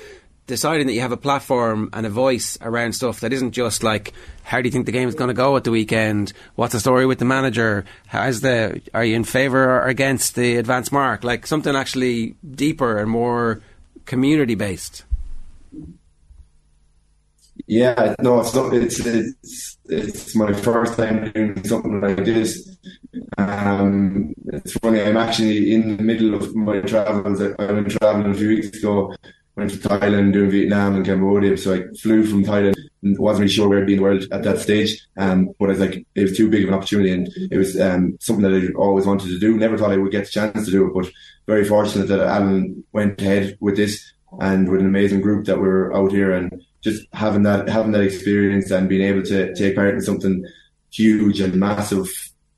deciding 0.47 0.87
that 0.87 0.93
you 0.93 1.01
have 1.01 1.11
a 1.11 1.17
platform 1.17 1.89
and 1.93 2.05
a 2.05 2.09
voice 2.09 2.57
around 2.61 2.93
stuff 2.93 3.21
that 3.21 3.31
isn't 3.31 3.51
just 3.51 3.83
like 3.83 4.13
how 4.43 4.61
do 4.61 4.67
you 4.67 4.71
think 4.71 4.85
the 4.85 4.91
game 4.91 5.07
is 5.07 5.15
going 5.15 5.29
to 5.29 5.33
go 5.33 5.55
at 5.57 5.63
the 5.63 5.71
weekend? 5.71 6.33
What's 6.55 6.73
the 6.73 6.79
story 6.79 7.05
with 7.05 7.19
the 7.19 7.25
manager? 7.25 7.85
How's 8.07 8.41
the 8.41 8.81
are 8.93 9.05
you 9.05 9.15
in 9.15 9.23
favour 9.23 9.81
or 9.81 9.87
against 9.87 10.35
the 10.35 10.57
advanced 10.57 10.91
mark? 10.91 11.23
Like 11.23 11.47
something 11.47 11.75
actually 11.75 12.35
deeper 12.55 12.97
and 12.97 13.09
more 13.09 13.61
community 14.05 14.55
based 14.55 15.03
yeah 17.67 18.15
no 18.21 18.41
it's 18.41 18.53
not 18.53 18.73
it's 18.73 18.99
it's 19.05 19.77
it's 19.85 20.35
my 20.35 20.53
first 20.53 20.97
time 20.97 21.31
doing 21.31 21.63
something 21.65 21.99
like 21.99 22.23
this. 22.23 22.77
Um, 23.37 24.33
it's 24.47 24.73
funny 24.73 25.01
I'm 25.01 25.17
actually 25.17 25.73
in 25.73 25.97
the 25.97 26.03
middle 26.03 26.33
of 26.33 26.55
my 26.55 26.79
travels. 26.81 27.41
I 27.41 27.71
went 27.71 27.91
traveling 27.91 28.31
a 28.31 28.33
few 28.33 28.47
weeks 28.47 28.77
ago 28.77 29.13
went 29.55 29.71
to 29.71 29.77
Thailand, 29.77 30.33
doing 30.33 30.49
Vietnam 30.49 30.95
and 30.95 31.05
Cambodia. 31.05 31.57
So 31.57 31.73
I 31.73 31.83
flew 31.97 32.25
from 32.25 32.43
Thailand 32.43 32.75
and 33.03 33.17
wasn't 33.17 33.41
really 33.41 33.53
sure 33.53 33.67
where 33.67 33.79
I'd 33.79 33.87
be 33.87 33.93
in 33.93 33.99
the 33.99 34.03
world 34.03 34.25
at 34.31 34.43
that 34.43 34.59
stage. 34.59 35.01
Um, 35.17 35.49
but 35.59 35.65
I 35.65 35.73
was 35.73 35.79
like, 35.79 36.05
it 36.15 36.21
was 36.21 36.37
too 36.37 36.49
big 36.49 36.63
of 36.63 36.69
an 36.69 36.75
opportunity 36.75 37.11
and 37.11 37.27
it 37.51 37.57
was 37.57 37.79
um, 37.79 38.17
something 38.19 38.43
that 38.43 38.53
I 38.53 38.73
always 38.77 39.05
wanted 39.05 39.27
to 39.27 39.39
do. 39.39 39.57
Never 39.57 39.77
thought 39.77 39.91
I 39.91 39.97
would 39.97 40.11
get 40.11 40.25
the 40.25 40.31
chance 40.31 40.65
to 40.65 40.71
do 40.71 40.87
it, 40.87 40.93
but 40.93 41.11
very 41.47 41.65
fortunate 41.65 42.07
that 42.07 42.19
Alan 42.19 42.83
went 42.93 43.21
ahead 43.21 43.57
with 43.59 43.75
this 43.75 44.13
and 44.39 44.69
with 44.69 44.79
an 44.79 44.87
amazing 44.87 45.21
group 45.21 45.45
that 45.45 45.59
were 45.59 45.93
out 45.95 46.11
here 46.11 46.31
and 46.31 46.63
just 46.81 47.05
having 47.13 47.43
that 47.43 47.67
having 47.67 47.91
that 47.91 48.03
experience 48.03 48.71
and 48.71 48.89
being 48.89 49.01
able 49.01 49.21
to 49.23 49.53
take 49.55 49.75
part 49.75 49.93
in 49.93 50.01
something 50.01 50.45
huge 50.91 51.39
and 51.41 51.55
massive 51.55 52.07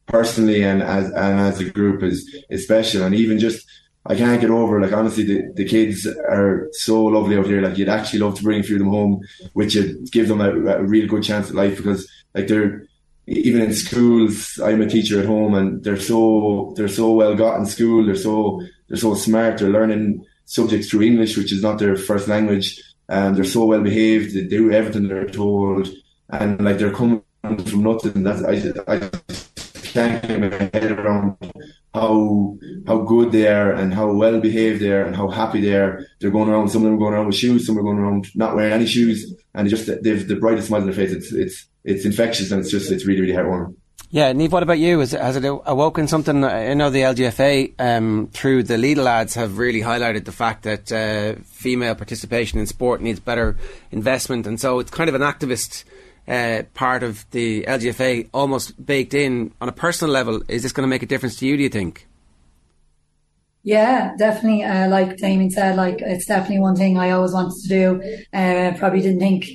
personally 0.05 0.63
and 0.63 0.83
as 0.83 1.05
and 1.11 1.39
as 1.39 1.59
a 1.59 1.69
group 1.69 2.03
is 2.03 2.43
is 2.49 2.63
special 2.63 3.03
and 3.03 3.15
even 3.15 3.39
just 3.39 3.65
I 4.05 4.15
can't 4.15 4.41
get 4.41 4.49
over. 4.49 4.81
Like 4.81 4.91
honestly, 4.91 5.23
the, 5.23 5.51
the 5.53 5.65
kids 5.65 6.05
are 6.05 6.67
so 6.73 7.03
lovely 7.05 7.37
out 7.37 7.45
here. 7.45 7.61
Like 7.61 7.77
you'd 7.77 7.89
actually 7.89 8.19
love 8.19 8.35
to 8.35 8.43
bring 8.43 8.59
a 8.59 8.63
few 8.63 8.75
of 8.75 8.79
them 8.79 8.89
home, 8.89 9.21
which 9.53 9.75
would 9.75 10.11
give 10.11 10.27
them 10.27 10.41
a, 10.41 10.49
a 10.49 10.83
real 10.83 11.07
good 11.07 11.23
chance 11.23 11.49
at 11.49 11.55
life 11.55 11.77
because 11.77 12.09
like 12.33 12.47
they're 12.47 12.85
even 13.27 13.61
in 13.61 13.73
schools. 13.73 14.59
I'm 14.59 14.81
a 14.81 14.89
teacher 14.89 15.19
at 15.19 15.25
home, 15.25 15.55
and 15.55 15.83
they're 15.83 15.99
so 15.99 16.73
they're 16.75 16.87
so 16.89 17.11
well 17.11 17.35
got 17.35 17.59
in 17.59 17.65
school. 17.65 18.05
They're 18.05 18.15
so 18.15 18.61
they're 18.87 18.97
so 18.97 19.15
smart. 19.15 19.59
They're 19.59 19.69
learning 19.69 20.25
subjects 20.45 20.89
through 20.89 21.03
English, 21.03 21.37
which 21.37 21.53
is 21.53 21.63
not 21.63 21.79
their 21.79 21.95
first 21.95 22.27
language, 22.27 22.81
and 23.07 23.35
they're 23.35 23.45
so 23.45 23.65
well 23.65 23.81
behaved. 23.81 24.33
They 24.33 24.43
do 24.43 24.71
everything 24.71 25.07
they're 25.07 25.29
told, 25.29 25.87
and 26.29 26.61
like 26.63 26.77
they're 26.77 26.91
coming 26.91 27.23
from 27.41 27.83
nothing. 27.83 28.23
That's 28.23 28.43
I, 28.43 28.73
I 28.93 29.09
can't 29.93 30.27
get 30.27 30.39
my 30.39 30.47
head 30.73 30.91
around 30.91 31.37
how 31.93 32.57
how 32.87 32.97
good 33.01 33.31
they 33.31 33.47
are 33.47 33.71
and 33.71 33.93
how 33.93 34.11
well 34.11 34.39
behaved 34.39 34.81
they 34.81 34.91
are 34.91 35.03
and 35.03 35.15
how 35.15 35.27
happy 35.27 35.61
they 35.61 35.75
are. 35.75 36.05
They're 36.19 36.31
going 36.31 36.49
around. 36.49 36.69
Some 36.69 36.81
of 36.81 36.85
them 36.85 36.95
are 36.95 37.03
going 37.03 37.13
around 37.13 37.27
with 37.27 37.35
shoes. 37.35 37.65
Some 37.65 37.77
are 37.77 37.83
going 37.83 37.99
around 37.99 38.27
not 38.35 38.55
wearing 38.55 38.73
any 38.73 38.87
shoes, 38.87 39.33
and 39.53 39.69
just 39.69 39.85
they've 40.03 40.27
the 40.27 40.35
brightest 40.35 40.67
smile 40.67 40.81
on 40.81 40.87
their 40.87 40.95
face. 40.95 41.11
It's 41.11 41.31
it's 41.31 41.67
it's 41.83 42.05
infectious 42.05 42.51
and 42.51 42.61
it's 42.61 42.71
just 42.71 42.91
it's 42.91 43.05
really 43.05 43.21
really 43.21 43.33
heartwarming. 43.33 43.75
Yeah, 44.09 44.31
Niamh, 44.31 44.51
what 44.51 44.61
about 44.61 44.77
you? 44.77 44.99
Has, 44.99 45.13
has 45.13 45.35
it 45.37 45.43
awoken 45.43 46.07
something? 46.07 46.43
I 46.43 46.75
know 46.75 46.91
the 46.91 47.01
LGFA, 47.01 47.73
um, 47.79 48.29
through 48.31 48.61
the 48.61 48.77
Leader 48.77 49.01
lads, 49.01 49.33
have 49.33 49.57
really 49.57 49.81
highlighted 49.81 50.25
the 50.25 50.31
fact 50.31 50.61
that 50.63 50.91
uh, 50.91 51.41
female 51.45 51.95
participation 51.95 52.59
in 52.59 52.67
sport 52.67 53.01
needs 53.01 53.19
better 53.19 53.57
investment, 53.91 54.45
and 54.45 54.61
so 54.61 54.77
it's 54.77 54.91
kind 54.91 55.09
of 55.09 55.15
an 55.15 55.23
activist 55.23 55.83
uh, 56.27 56.63
part 56.73 57.03
of 57.03 57.29
the 57.31 57.63
LGFA 57.63 58.29
almost 58.33 58.83
baked 58.83 59.13
in 59.13 59.53
on 59.59 59.69
a 59.69 59.73
personal 59.73 60.13
level. 60.13 60.41
Is 60.47 60.63
this 60.63 60.71
going 60.71 60.83
to 60.83 60.89
make 60.89 61.03
a 61.03 61.05
difference 61.05 61.35
to 61.37 61.45
you, 61.45 61.57
do 61.57 61.63
you 61.63 61.69
think? 61.69 62.07
Yeah, 63.65 64.13
definitely. 64.17 64.63
Uh, 64.63 64.89
like 64.89 65.15
Damien 65.15 65.49
said, 65.49 65.77
like 65.77 66.01
it's 66.01 66.25
definitely 66.25 66.59
one 66.59 66.75
thing 66.75 66.97
I 66.97 67.11
always 67.11 67.31
wanted 67.31 67.53
to 67.61 67.67
do. 67.69 68.17
Uh, 68.33 68.73
probably 68.77 68.99
didn't 69.01 69.19
think 69.19 69.45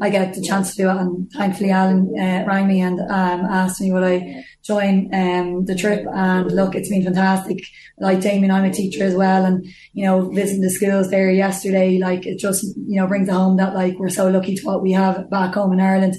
I 0.00 0.08
get 0.08 0.32
the 0.32 0.40
chance 0.40 0.74
to 0.74 0.82
do 0.82 0.88
it, 0.88 0.96
and 0.96 1.30
thankfully 1.32 1.70
Alan 1.70 2.18
uh, 2.18 2.44
rang 2.46 2.66
me 2.66 2.80
and 2.80 2.98
um, 2.98 3.44
asked 3.44 3.82
me 3.82 3.92
would 3.92 4.04
I 4.04 4.42
join 4.68 5.12
um, 5.14 5.64
the 5.64 5.74
trip. 5.74 6.06
And 6.12 6.52
look, 6.52 6.74
it's 6.74 6.90
been 6.90 7.02
fantastic. 7.02 7.64
Like 7.98 8.20
Damien, 8.20 8.52
I'm 8.52 8.66
a 8.66 8.72
teacher 8.72 9.02
as 9.02 9.14
well, 9.14 9.44
and 9.44 9.66
you 9.94 10.04
know, 10.04 10.30
visiting 10.30 10.62
the 10.62 10.70
schools 10.70 11.10
there 11.10 11.30
yesterday, 11.30 11.98
like 11.98 12.26
it 12.26 12.38
just 12.38 12.64
you 12.76 13.00
know 13.00 13.08
brings 13.08 13.28
home 13.28 13.56
that 13.56 13.74
like 13.74 13.98
we're 13.98 14.10
so 14.10 14.28
lucky 14.28 14.54
to 14.54 14.66
what 14.66 14.82
we 14.82 14.92
have 14.92 15.28
back 15.30 15.54
home 15.54 15.72
in 15.72 15.80
Ireland. 15.80 16.16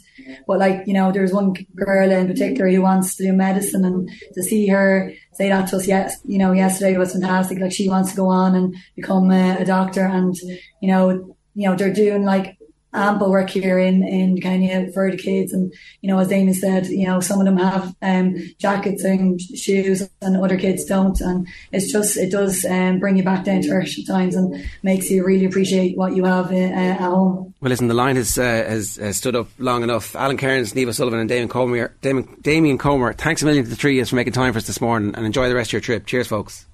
But 0.47 0.59
like 0.59 0.87
you 0.87 0.93
know, 0.93 1.11
there's 1.11 1.31
one 1.31 1.53
girl 1.75 2.11
in 2.11 2.27
particular 2.27 2.69
who 2.69 2.81
wants 2.81 3.15
to 3.15 3.23
do 3.23 3.33
medicine, 3.33 3.85
and 3.85 4.09
to 4.33 4.43
see 4.43 4.67
her 4.67 5.13
say 5.33 5.47
that 5.49 5.69
to 5.69 5.77
us, 5.77 5.87
yes, 5.87 6.19
you 6.25 6.39
know, 6.39 6.51
yesterday 6.51 6.97
was 6.97 7.13
fantastic. 7.13 7.59
Like 7.59 7.71
she 7.71 7.87
wants 7.87 8.09
to 8.11 8.17
go 8.17 8.27
on 8.27 8.55
and 8.55 8.75
become 8.95 9.31
a, 9.31 9.59
a 9.59 9.65
doctor, 9.65 10.05
and 10.05 10.35
you 10.81 10.91
know, 10.91 11.35
you 11.53 11.69
know, 11.69 11.75
they're 11.75 11.93
doing 11.93 12.25
like 12.25 12.58
ample 12.93 13.29
work 13.29 13.49
here 13.49 13.79
in 13.79 14.03
in 14.03 14.39
Kenya 14.41 14.91
for 14.93 15.11
the 15.11 15.17
kids. 15.17 15.53
And 15.53 15.73
you 16.01 16.09
know, 16.09 16.19
as 16.19 16.27
Damien 16.27 16.53
said, 16.53 16.87
you 16.87 17.07
know, 17.07 17.19
some 17.19 17.39
of 17.39 17.45
them 17.45 17.57
have 17.57 17.95
um, 18.01 18.35
jackets 18.57 19.03
and 19.03 19.39
shoes, 19.41 20.09
and 20.21 20.37
other 20.37 20.57
kids 20.57 20.85
don't. 20.85 21.19
And 21.21 21.47
it's 21.71 21.91
just 21.91 22.17
it 22.17 22.31
does 22.31 22.65
um, 22.65 22.99
bring 22.99 23.17
you 23.17 23.23
back 23.23 23.45
down 23.45 23.61
to 23.61 23.69
earth 23.69 23.95
times 24.07 24.35
and 24.35 24.67
makes 24.83 25.09
you 25.09 25.25
really 25.25 25.45
appreciate 25.45 25.97
what 25.97 26.15
you 26.15 26.25
have 26.25 26.51
uh, 26.51 26.55
at 26.55 26.99
home. 26.99 27.53
Well, 27.61 27.69
listen, 27.69 27.87
the 27.87 27.93
line 27.93 28.15
has 28.15 28.37
uh, 28.37 28.43
has 28.43 28.97
uh, 28.97 29.13
stood 29.13 29.35
up 29.35 29.47
long 29.57 29.83
enough. 29.83 30.15
Alan 30.15 30.37
Kerins, 30.37 30.73
Niamh 30.73 30.87
O'Sullivan, 30.87 31.19
and 31.19 31.29
Damien 31.29 31.49
Comer. 31.49 31.93
Damien, 32.01 32.37
Damien 32.41 32.77
Comer. 32.77 33.13
Thanks 33.13 33.41
a 33.41 33.45
million 33.45 33.63
to 33.63 33.69
the 33.69 33.75
three 33.75 33.99
of 33.99 34.09
for 34.09 34.15
making 34.15 34.33
time 34.33 34.53
for 34.53 34.57
us 34.57 34.67
this 34.67 34.81
morning, 34.81 35.13
and 35.15 35.25
enjoy 35.25 35.49
the 35.49 35.55
rest 35.55 35.69
of 35.69 35.73
your 35.73 35.81
trip. 35.81 36.05
Cheers, 36.05 36.27
folks. 36.27 36.65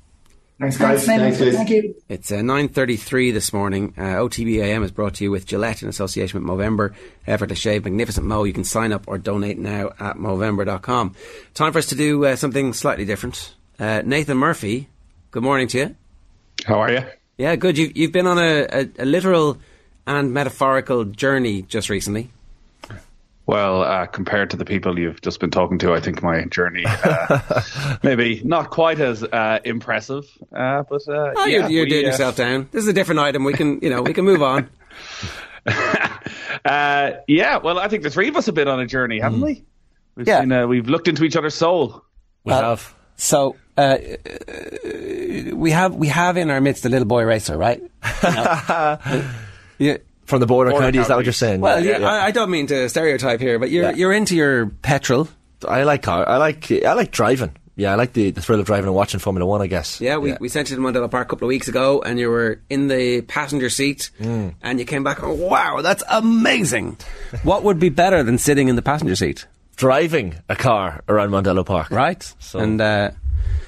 Thanks, 0.59 0.77
guys. 0.77 1.05
Thanks, 1.05 1.37
Thanks 1.37 1.57
Thank 1.57 1.69
you. 1.69 1.95
It's 2.07 2.31
uh, 2.31 2.35
9.33 2.35 3.33
this 3.33 3.51
morning. 3.51 3.93
Uh, 3.97 4.15
OTB 4.23 4.63
AM 4.63 4.83
is 4.83 4.91
brought 4.91 5.15
to 5.15 5.23
you 5.25 5.31
with 5.31 5.45
Gillette 5.45 5.83
in 5.83 5.89
association 5.89 6.41
with 6.41 6.49
Movember. 6.49 6.93
Effort 7.27 7.47
to 7.47 7.55
shave 7.55 7.83
magnificent 7.83 8.25
Mo. 8.25 8.45
You 8.45 8.53
can 8.53 8.63
sign 8.63 8.93
up 8.93 9.03
or 9.07 9.17
donate 9.17 9.57
now 9.57 9.89
at 9.99 10.15
Movember.com. 10.15 11.13
Time 11.53 11.73
for 11.73 11.79
us 11.79 11.87
to 11.87 11.95
do 11.95 12.23
uh, 12.25 12.37
something 12.37 12.71
slightly 12.71 13.03
different. 13.03 13.53
Uh, 13.77 14.01
Nathan 14.05 14.37
Murphy, 14.37 14.87
good 15.31 15.43
morning 15.43 15.67
to 15.69 15.77
you. 15.77 15.95
How 16.65 16.79
are 16.79 16.91
you? 16.91 17.03
Yeah, 17.37 17.57
good. 17.57 17.77
You've, 17.77 17.97
you've 17.97 18.13
been 18.13 18.27
on 18.27 18.37
a, 18.37 18.65
a, 18.71 18.89
a 18.99 19.05
literal 19.05 19.57
and 20.07 20.33
metaphorical 20.33 21.03
journey 21.03 21.63
just 21.63 21.89
recently. 21.89 22.29
Well, 23.47 23.83
uh, 23.83 24.07
compared 24.07 24.49
to 24.51 24.57
the 24.57 24.65
people 24.65 24.97
you've 24.97 25.21
just 25.21 25.39
been 25.39 25.51
talking 25.51 25.77
to, 25.79 25.93
I 25.93 25.99
think 25.99 26.23
my 26.23 26.43
journey 26.45 26.83
uh, 26.85 27.61
maybe 28.03 28.41
not 28.43 28.71
quite 28.71 28.99
as 28.99 29.23
uh, 29.23 29.59
impressive. 29.63 30.25
Uh, 30.51 30.83
but 30.89 31.07
uh, 31.07 31.33
oh, 31.35 31.45
yeah, 31.45 31.59
you're, 31.59 31.69
you're 31.69 31.83
we, 31.83 31.89
doing 31.89 32.05
uh, 32.05 32.09
yourself 32.09 32.35
down. 32.35 32.67
This 32.71 32.83
is 32.83 32.87
a 32.87 32.93
different 32.93 33.19
item. 33.19 33.43
We 33.43 33.53
can, 33.53 33.79
you 33.81 33.89
know, 33.91 34.01
we 34.01 34.13
can 34.13 34.25
move 34.25 34.41
on. 34.41 34.69
yeah, 36.65 37.57
well, 37.57 37.77
I 37.77 37.87
think 37.87 38.03
the 38.03 38.09
three 38.09 38.29
of 38.29 38.35
us 38.35 38.47
have 38.47 38.55
been 38.55 38.67
on 38.67 38.79
a 38.79 38.87
journey, 38.87 39.19
haven't 39.19 39.41
we? 39.41 39.63
We've 40.15 40.27
Yeah. 40.27 40.41
seen, 40.41 40.67
we've 40.67 40.87
looked 40.87 41.07
into 41.07 41.23
each 41.23 41.35
other's 41.35 41.55
soul. 41.55 42.03
We 42.43 42.53
have. 42.53 42.95
So 43.17 43.55
uh, 43.77 43.97
we 45.53 45.71
have 45.71 45.95
we 45.95 46.07
have 46.07 46.37
in 46.37 46.49
our 46.49 46.61
midst 46.61 46.85
a 46.85 46.89
little 46.89 47.07
boy 47.07 47.23
racer, 47.23 47.57
right? 47.57 47.81
yeah. 49.77 49.97
From 50.25 50.39
the 50.39 50.47
border, 50.47 50.71
Border 50.71 50.85
county, 50.87 50.97
is 50.99 51.07
that 51.07 51.15
what 51.17 51.25
you're 51.25 51.33
saying? 51.33 51.61
Well, 51.61 51.83
yeah, 51.83 51.99
I, 51.99 52.25
I 52.27 52.31
don't 52.31 52.49
mean 52.49 52.67
to 52.67 52.89
stereotype 52.89 53.39
here, 53.39 53.59
but 53.59 53.69
you're 53.69 53.83
Yeah. 53.83 53.95
you're 53.95 54.13
into 54.13 54.35
your 54.35 54.67
petrol. 54.67 55.27
I 55.67 55.83
like 55.83 56.01
car. 56.03 56.27
I 56.27 56.37
like 56.37 56.71
I 56.71 56.93
like 56.93 57.11
driving. 57.11 57.55
Yeah, 57.77 57.91
I 57.91 57.95
like 57.95 58.13
the, 58.13 58.31
the 58.31 58.41
thrill 58.41 58.61
of 58.61 58.65
driving 58.65 58.85
and 58.87 58.95
watching 58.95 59.19
Formula 59.19 59.45
One. 59.45 59.61
I 59.61 59.67
guess. 59.67 59.99
Yeah, 59.99 60.17
we, 60.17 60.33
we 60.39 60.47
sent 60.47 60.69
you 60.69 60.77
to 60.77 60.81
Mondello 60.81 61.11
Park 61.11 61.27
a 61.27 61.29
couple 61.29 61.45
of 61.45 61.49
weeks 61.49 61.67
ago, 61.67 62.01
and 62.01 62.17
you 62.17 62.29
were 62.29 62.61
in 62.69 62.87
the 62.87 63.21
passenger 63.21 63.69
seat, 63.69 64.11
Mm. 64.21 64.53
and 64.63 64.79
you 64.79 64.85
came 64.85 65.03
back. 65.03 65.21
Oh, 65.21 65.33
wow, 65.33 65.81
that's 65.81 66.01
amazing! 66.09 66.97
what 67.43 67.63
would 67.63 67.77
be 67.79 67.89
better 67.89 68.23
than 68.23 68.37
sitting 68.37 68.67
in 68.69 68.75
the 68.77 68.81
passenger 68.81 69.15
seat? 69.15 69.45
Driving 69.75 70.35
a 70.47 70.55
car 70.55 71.03
around 71.09 71.31
Mondello 71.31 71.65
Park, 71.65 71.91
right? 71.91 72.23
So 72.39 72.59
and 72.59 72.79
uh, 72.79 73.11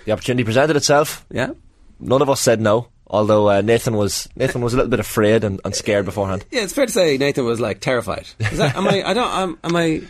the 0.05 0.13
opportunity 0.13 0.45
presented 0.45 0.75
itself. 0.77 1.25
Yeah, 1.29 1.51
none 1.99 2.21
of 2.21 2.29
us 2.29 2.39
said 2.39 2.61
no. 2.61 2.87
Although 3.09 3.49
uh, 3.49 3.61
Nathan 3.61 3.95
was 3.95 4.27
Nathan 4.35 4.61
was 4.61 4.73
a 4.73 4.77
little 4.77 4.89
bit 4.89 4.99
afraid 4.99 5.43
and, 5.43 5.61
and 5.63 5.73
scared 5.73 6.05
beforehand. 6.05 6.45
Yeah, 6.51 6.63
it's 6.63 6.73
fair 6.73 6.85
to 6.85 6.91
say 6.91 7.17
Nathan 7.17 7.45
was 7.45 7.59
like 7.59 7.79
terrified. 7.79 8.27
Is 8.39 8.57
that, 8.57 8.75
am 8.75 8.87
I? 8.87 9.03
I 9.03 9.13
don't. 9.13 9.31
Am, 9.31 9.57
am 9.63 9.75
I? 9.75 10.01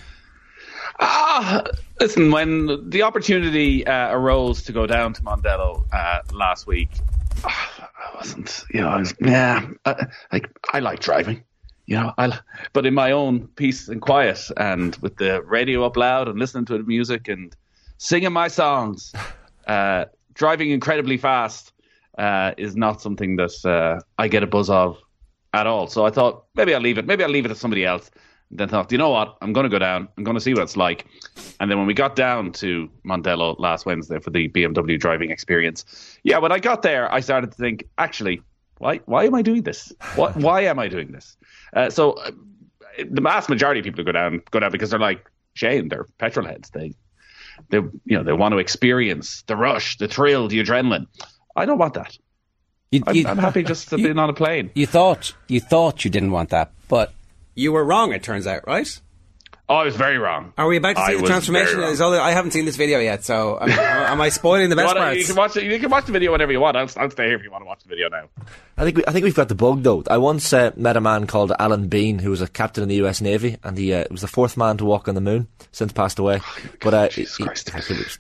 Ah, 0.99 1.63
listen, 1.99 2.31
when 2.31 2.89
the 2.89 3.03
opportunity 3.03 3.85
uh, 3.85 4.11
arose 4.11 4.63
to 4.63 4.71
go 4.71 4.87
down 4.87 5.13
to 5.13 5.21
Mondello 5.21 5.83
uh, 5.93 6.21
last 6.33 6.65
week, 6.65 6.89
ah, 7.43 7.89
I 7.99 8.15
wasn't, 8.17 8.63
you 8.73 8.81
know, 8.81 8.87
I 8.89 8.97
was, 8.97 9.13
yeah, 9.21 9.67
uh, 9.85 10.05
like 10.31 10.49
I 10.73 10.79
like 10.79 10.99
driving, 10.99 11.43
you 11.85 11.97
know, 11.97 12.13
I, 12.17 12.39
but 12.73 12.87
in 12.87 12.95
my 12.95 13.11
own 13.11 13.47
peace 13.49 13.89
and 13.89 14.01
quiet, 14.01 14.49
and 14.57 14.95
with 14.95 15.17
the 15.17 15.43
radio 15.43 15.85
up 15.85 15.97
loud 15.97 16.29
and 16.29 16.39
listening 16.39 16.65
to 16.65 16.79
the 16.79 16.83
music 16.83 17.27
and 17.27 17.55
singing 17.99 18.33
my 18.33 18.47
songs, 18.47 19.13
uh, 19.67 20.05
driving 20.33 20.71
incredibly 20.71 21.17
fast 21.17 21.73
uh, 22.17 22.53
is 22.57 22.75
not 22.75 23.01
something 23.01 23.35
that 23.37 23.65
uh, 23.65 24.01
I 24.17 24.27
get 24.27 24.43
a 24.43 24.47
buzz 24.47 24.69
of 24.69 24.97
at 25.53 25.67
all. 25.67 25.87
So 25.87 26.05
I 26.05 26.09
thought 26.09 26.45
maybe 26.55 26.73
I'll 26.73 26.81
leave 26.81 26.97
it. 26.97 27.05
Maybe 27.05 27.23
I'll 27.23 27.29
leave 27.29 27.45
it 27.45 27.49
to 27.49 27.55
somebody 27.55 27.85
else. 27.85 28.11
Then 28.49 28.69
thought, 28.69 28.91
you 28.93 28.97
know 28.97 29.09
what? 29.09 29.37
I'm 29.41 29.51
going 29.51 29.65
to 29.65 29.69
go 29.69 29.79
down. 29.79 30.07
I'm 30.17 30.23
going 30.23 30.35
to 30.35 30.41
see 30.41 30.53
what 30.53 30.63
it's 30.63 30.77
like. 30.77 31.05
And 31.59 31.69
then 31.69 31.77
when 31.77 31.85
we 31.85 31.93
got 31.93 32.15
down 32.15 32.53
to 32.53 32.89
Mondello 33.05 33.59
last 33.59 33.85
Wednesday 33.85 34.19
for 34.19 34.29
the 34.29 34.47
BMW 34.47 34.97
driving 34.97 35.31
experience, 35.31 36.17
yeah, 36.23 36.37
when 36.37 36.53
I 36.53 36.59
got 36.59 36.81
there, 36.81 37.11
I 37.13 37.19
started 37.19 37.51
to 37.51 37.57
think, 37.57 37.83
actually, 37.97 38.41
why 38.77 38.97
why 39.05 39.25
am 39.25 39.35
I 39.35 39.41
doing 39.41 39.63
this? 39.63 39.91
What 40.15 40.35
why 40.47 40.61
am 40.61 40.79
I 40.79 40.87
doing 40.87 41.11
this? 41.11 41.35
Uh, 41.73 41.89
so 41.89 42.13
uh, 42.13 42.31
the 43.09 43.21
vast 43.21 43.49
majority 43.49 43.79
of 43.79 43.83
people 43.83 43.99
who 43.99 44.05
go 44.05 44.11
down 44.11 44.41
go 44.51 44.59
down 44.59 44.71
because 44.71 44.91
they're 44.91 44.99
like 44.99 45.29
Shane, 45.53 45.89
they're 45.89 46.05
petrol 46.17 46.45
heads. 46.45 46.69
They 46.69 46.93
they 47.69 47.77
you 47.77 48.17
know 48.17 48.23
they 48.23 48.33
want 48.33 48.53
to 48.53 48.59
experience 48.59 49.43
the 49.47 49.57
rush, 49.57 49.97
the 49.97 50.07
thrill, 50.07 50.47
the 50.47 50.63
adrenaline. 50.63 51.07
I 51.57 51.65
don't 51.65 51.77
want 51.77 51.95
that. 51.95 52.17
You, 52.91 53.03
I'm, 53.05 53.15
you- 53.15 53.27
I'm 53.27 53.37
happy 53.37 53.63
just 53.63 53.89
to 53.89 53.99
you- 53.99 54.13
be 54.13 54.19
on 54.19 54.29
a 54.29 54.33
plane. 54.33 54.71
You 54.75 54.85
thought 54.85 55.33
you 55.49 55.59
thought 55.59 56.05
you 56.05 56.11
didn't 56.11 56.31
want 56.31 56.49
that, 56.51 56.71
but 56.87 57.11
you 57.55 57.73
were 57.73 57.83
wrong. 57.83 58.13
It 58.13 58.23
turns 58.23 58.47
out, 58.47 58.65
right? 58.67 59.01
Oh, 59.69 59.75
I 59.75 59.83
was 59.83 59.97
very 59.97 60.17
wrong. 60.17 60.53
Are 60.57 60.65
we 60.65 60.77
about 60.77 60.95
to 60.95 61.01
I 61.01 61.11
see 61.15 61.19
the 61.19 61.27
transformation? 61.27 61.73
very 61.73 61.81
wrong. 61.83 61.91
Is 61.91 61.99
all- 61.99 62.13
I 62.13 62.31
haven't 62.31 62.51
seen 62.51 62.63
this 62.63 62.77
video 62.77 62.99
yet, 62.99 63.25
so 63.25 63.59
am, 63.59 63.69
am 63.69 64.21
I 64.21 64.29
spoiling 64.29 64.69
the 64.69 64.75
You 64.77 64.81
best 64.81 64.87
wanna- 64.95 64.99
parts? 65.07 65.19
You 65.19 65.25
can 65.25 65.35
watch 65.35 65.57
it. 65.57 65.63
You 65.65 65.77
can 65.77 65.89
watch 65.89 66.05
the 66.05 66.13
video 66.13 66.31
whenever 66.31 66.53
you 66.53 66.61
want. 66.61 66.77
I'll, 66.77 66.89
I'll 66.95 67.09
stay 67.11 67.25
here 67.27 67.35
if 67.35 67.43
you 67.43 67.51
want 67.51 67.63
to 67.63 67.65
watch 67.65 67.83
the 67.83 67.89
video 67.89 68.07
now. 68.07 68.29
I 68.77 68.85
think 68.85 68.95
we, 68.95 69.03
I 69.05 69.11
think 69.11 69.25
we've 69.25 69.35
got 69.35 69.49
the 69.49 69.55
bug 69.55 69.83
though. 69.83 70.03
I 70.09 70.19
once 70.19 70.53
uh, 70.53 70.71
met 70.77 70.95
a 70.95 71.01
man 71.01 71.27
called 71.27 71.51
Alan 71.59 71.89
Bean, 71.89 72.19
who 72.19 72.29
was 72.29 72.39
a 72.41 72.47
captain 72.47 72.81
in 72.81 72.87
the 72.87 72.95
U.S. 72.95 73.19
Navy, 73.19 73.57
and 73.61 73.77
he 73.77 73.93
uh, 73.93 74.05
was 74.09 74.21
the 74.21 74.27
fourth 74.29 74.55
man 74.55 74.77
to 74.77 74.85
walk 74.85 75.09
on 75.09 75.15
the 75.15 75.21
moon. 75.21 75.47
Since 75.73 75.91
passed 75.91 76.17
away, 76.17 76.39
but 76.81 76.93
uh, 76.93 77.09
he, 77.09 77.23
he- 77.25 77.43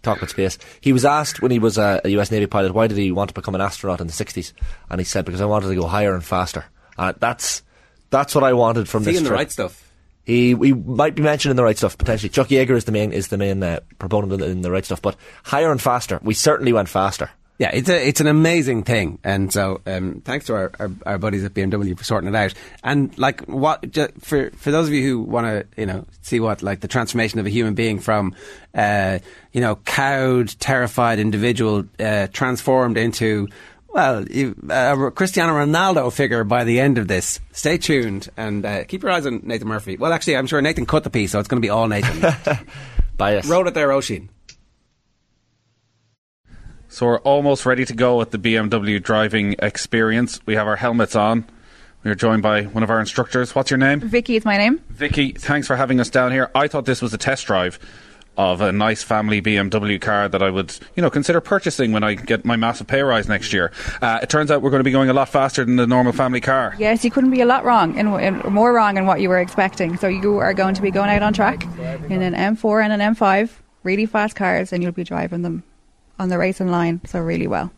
talk 0.03 0.17
about 0.17 0.29
space. 0.29 0.57
He 0.81 0.91
was 0.91 1.05
asked 1.05 1.41
when 1.41 1.49
he 1.51 1.59
was 1.59 1.77
a, 1.77 2.01
a 2.03 2.09
U.S. 2.09 2.29
Navy 2.29 2.45
pilot, 2.47 2.73
why 2.73 2.87
did 2.87 2.97
he 2.97 3.11
want 3.13 3.29
to 3.29 3.33
become 3.33 3.55
an 3.55 3.61
astronaut 3.61 4.01
in 4.01 4.07
the 4.07 4.13
'60s? 4.13 4.51
And 4.89 4.99
he 4.99 5.05
said 5.05 5.23
because 5.23 5.39
I 5.39 5.45
wanted 5.45 5.69
to 5.69 5.75
go 5.75 5.87
higher 5.87 6.13
and 6.13 6.25
faster. 6.25 6.65
And 6.97 7.15
that's 7.21 7.63
that's 8.09 8.35
what 8.35 8.43
I 8.43 8.51
wanted 8.51 8.89
from 8.89 9.03
Is 9.03 9.05
he 9.07 9.11
this 9.13 9.17
in 9.19 9.23
the 9.23 9.29
trip. 9.29 9.37
right 9.39 9.51
stuff? 9.51 9.85
He 10.27 10.53
we 10.53 10.73
might 10.73 11.15
be 11.15 11.21
mentioning 11.23 11.55
the 11.55 11.63
right 11.63 11.77
stuff 11.77 11.97
potentially. 11.97 12.27
Chuck 12.27 12.49
Yeager 12.49 12.75
is 12.75 12.83
the 12.83 12.91
main 12.91 13.13
is 13.13 13.29
the 13.29 13.37
main 13.37 13.63
uh, 13.63 13.79
proponent 13.97 14.33
in 14.33 14.39
the, 14.39 14.67
in 14.67 14.73
right 14.73 14.83
stuff, 14.83 15.01
but 15.01 15.15
higher 15.45 15.71
and 15.71 15.81
faster. 15.81 16.19
We 16.21 16.33
certainly 16.33 16.73
went 16.73 16.89
faster. 16.89 17.29
Yeah, 17.59 17.71
it's 17.73 17.87
a 17.87 18.05
it's 18.05 18.19
an 18.19 18.27
amazing 18.27 18.83
thing, 18.83 19.19
and 19.23 19.53
so 19.53 19.79
um, 19.85 20.21
thanks 20.25 20.47
to 20.47 20.53
our, 20.53 20.71
our, 20.81 20.91
our 21.05 21.17
buddies 21.17 21.45
at 21.45 21.53
BMW 21.53 21.97
for 21.97 22.03
sorting 22.03 22.27
it 22.27 22.35
out. 22.35 22.53
And 22.83 23.17
like 23.17 23.45
what 23.45 23.85
for 24.19 24.51
for 24.51 24.69
those 24.69 24.89
of 24.89 24.93
you 24.93 25.01
who 25.01 25.21
want 25.21 25.47
to 25.47 25.65
you 25.79 25.85
know 25.85 26.05
see 26.21 26.41
what 26.41 26.61
like 26.61 26.81
the 26.81 26.89
transformation 26.89 27.39
of 27.39 27.45
a 27.45 27.49
human 27.49 27.73
being 27.73 27.99
from 27.99 28.35
uh, 28.75 29.19
you 29.53 29.61
know 29.61 29.77
cowed, 29.77 30.59
terrified 30.59 31.19
individual 31.19 31.85
uh, 32.01 32.27
transformed 32.33 32.97
into 32.97 33.47
well 33.97 34.25
you, 34.29 34.55
a 34.69 35.11
Cristiano 35.11 35.53
Ronaldo 35.53 36.13
figure 36.13 36.43
by 36.43 36.63
the 36.63 36.79
end 36.79 36.97
of 36.99 37.07
this. 37.07 37.39
Stay 37.51 37.77
tuned 37.77 38.29
and 38.37 38.63
uh, 38.65 38.83
keep 38.85 39.01
your 39.01 39.11
eyes 39.11 39.25
on 39.25 39.41
Nathan 39.43 39.67
Murphy. 39.67 39.97
Well, 39.97 40.13
actually, 40.13 40.37
I'm 40.37 40.47
sure 40.47 40.61
Nathan 40.61 40.85
cut 40.85 41.03
the 41.03 41.09
piece, 41.09 41.31
so 41.31 41.39
it's 41.39 41.47
going 41.47 41.61
to 41.61 41.65
be 41.65 41.71
all 41.71 41.87
Nathan. 41.87 42.59
Bias. 43.17 43.47
Roll 43.47 43.67
it 43.67 43.73
there, 43.73 43.89
Oisín. 43.89 44.29
So 46.89 47.07
we're 47.07 47.19
almost 47.19 47.65
ready 47.65 47.83
to 47.85 47.93
go 47.93 48.21
at 48.21 48.31
the 48.31 48.37
BMW 48.37 49.01
driving 49.01 49.55
experience. 49.59 50.39
We 50.45 50.55
have 50.55 50.67
our 50.67 50.75
helmets 50.75 51.15
on. 51.15 51.45
We 52.03 52.11
are 52.11 52.15
joined 52.15 52.43
by 52.43 52.63
one 52.63 52.83
of 52.83 52.89
our 52.91 52.99
instructors. 52.99 53.55
What's 53.55 53.71
your 53.71 53.79
name? 53.79 53.99
Vicky 53.99 54.35
is 54.35 54.45
my 54.45 54.57
name. 54.57 54.79
Vicky, 54.89 55.31
thanks 55.31 55.67
for 55.67 55.75
having 55.75 55.99
us 55.99 56.09
down 56.09 56.31
here. 56.31 56.51
I 56.53 56.67
thought 56.67 56.85
this 56.85 57.01
was 57.01 57.13
a 57.13 57.17
test 57.17 57.47
drive 57.47 57.79
of 58.37 58.61
a 58.61 58.71
nice 58.71 59.03
family 59.03 59.41
BMW 59.41 59.99
car 59.99 60.29
that 60.29 60.43
I 60.43 60.49
would, 60.49 60.77
you 60.95 61.01
know, 61.01 61.09
consider 61.09 61.41
purchasing 61.41 61.91
when 61.91 62.03
I 62.03 62.13
get 62.13 62.45
my 62.45 62.55
massive 62.55 62.87
pay 62.87 63.01
rise 63.01 63.27
next 63.27 63.51
year. 63.51 63.71
Uh, 64.01 64.19
it 64.21 64.29
turns 64.29 64.51
out 64.51 64.61
we're 64.61 64.69
going 64.69 64.79
to 64.79 64.85
be 64.85 64.91
going 64.91 65.09
a 65.09 65.13
lot 65.13 65.29
faster 65.29 65.65
than 65.65 65.75
the 65.75 65.87
normal 65.87 66.13
family 66.13 66.41
car. 66.41 66.75
Yes, 66.77 67.03
you 67.03 67.11
couldn't 67.11 67.31
be 67.31 67.41
a 67.41 67.45
lot 67.45 67.65
wrong, 67.65 67.97
and 67.97 68.07
and 68.09 68.43
more 68.45 68.73
wrong 68.73 68.97
in 68.97 69.05
what 69.05 69.21
you 69.21 69.29
were 69.29 69.39
expecting. 69.39 69.97
So 69.97 70.07
you 70.07 70.37
are 70.37 70.53
going 70.53 70.75
to 70.75 70.81
be 70.81 70.91
going 70.91 71.09
out 71.09 71.23
on 71.23 71.33
track 71.33 71.63
in 72.09 72.21
an 72.21 72.33
M4 72.33 72.83
and 72.83 73.01
an 73.01 73.15
M5, 73.15 73.49
really 73.83 74.05
fast 74.05 74.35
cars, 74.35 74.71
and 74.71 74.83
you'll 74.83 74.91
be 74.91 75.03
driving 75.03 75.41
them 75.41 75.63
on 76.19 76.29
the 76.29 76.37
racing 76.37 76.69
line, 76.69 77.01
so 77.05 77.19
really 77.19 77.47
well. 77.47 77.71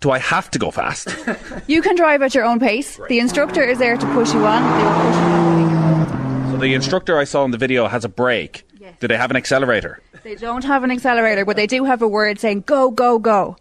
Do 0.00 0.10
I 0.10 0.18
have 0.18 0.50
to 0.52 0.58
go 0.58 0.70
fast? 0.70 1.14
You 1.66 1.82
can 1.82 1.94
drive 1.94 2.22
at 2.22 2.34
your 2.34 2.44
own 2.44 2.58
pace. 2.58 2.98
The 3.08 3.20
instructor 3.20 3.62
is 3.62 3.78
there 3.78 3.96
to 3.96 4.06
push 4.12 4.32
you 4.32 4.44
on. 4.44 4.62
Push 4.62 5.14
you 5.14 5.76
on. 5.76 6.50
so 6.52 6.56
the 6.56 6.74
instructor 6.74 7.18
I 7.18 7.24
saw 7.24 7.44
in 7.44 7.52
the 7.52 7.58
video 7.58 7.86
has 7.86 8.04
a 8.04 8.08
brake. 8.08 8.64
Do 8.98 9.08
they 9.08 9.16
have 9.16 9.30
an 9.30 9.36
accelerator? 9.36 10.00
They 10.22 10.34
don't 10.34 10.64
have 10.64 10.84
an 10.84 10.90
accelerator, 10.90 11.44
but 11.44 11.56
they 11.56 11.66
do 11.66 11.84
have 11.84 12.02
a 12.02 12.08
word 12.08 12.38
saying 12.38 12.62
"go, 12.66 12.90
go, 12.90 13.18
go." 13.18 13.56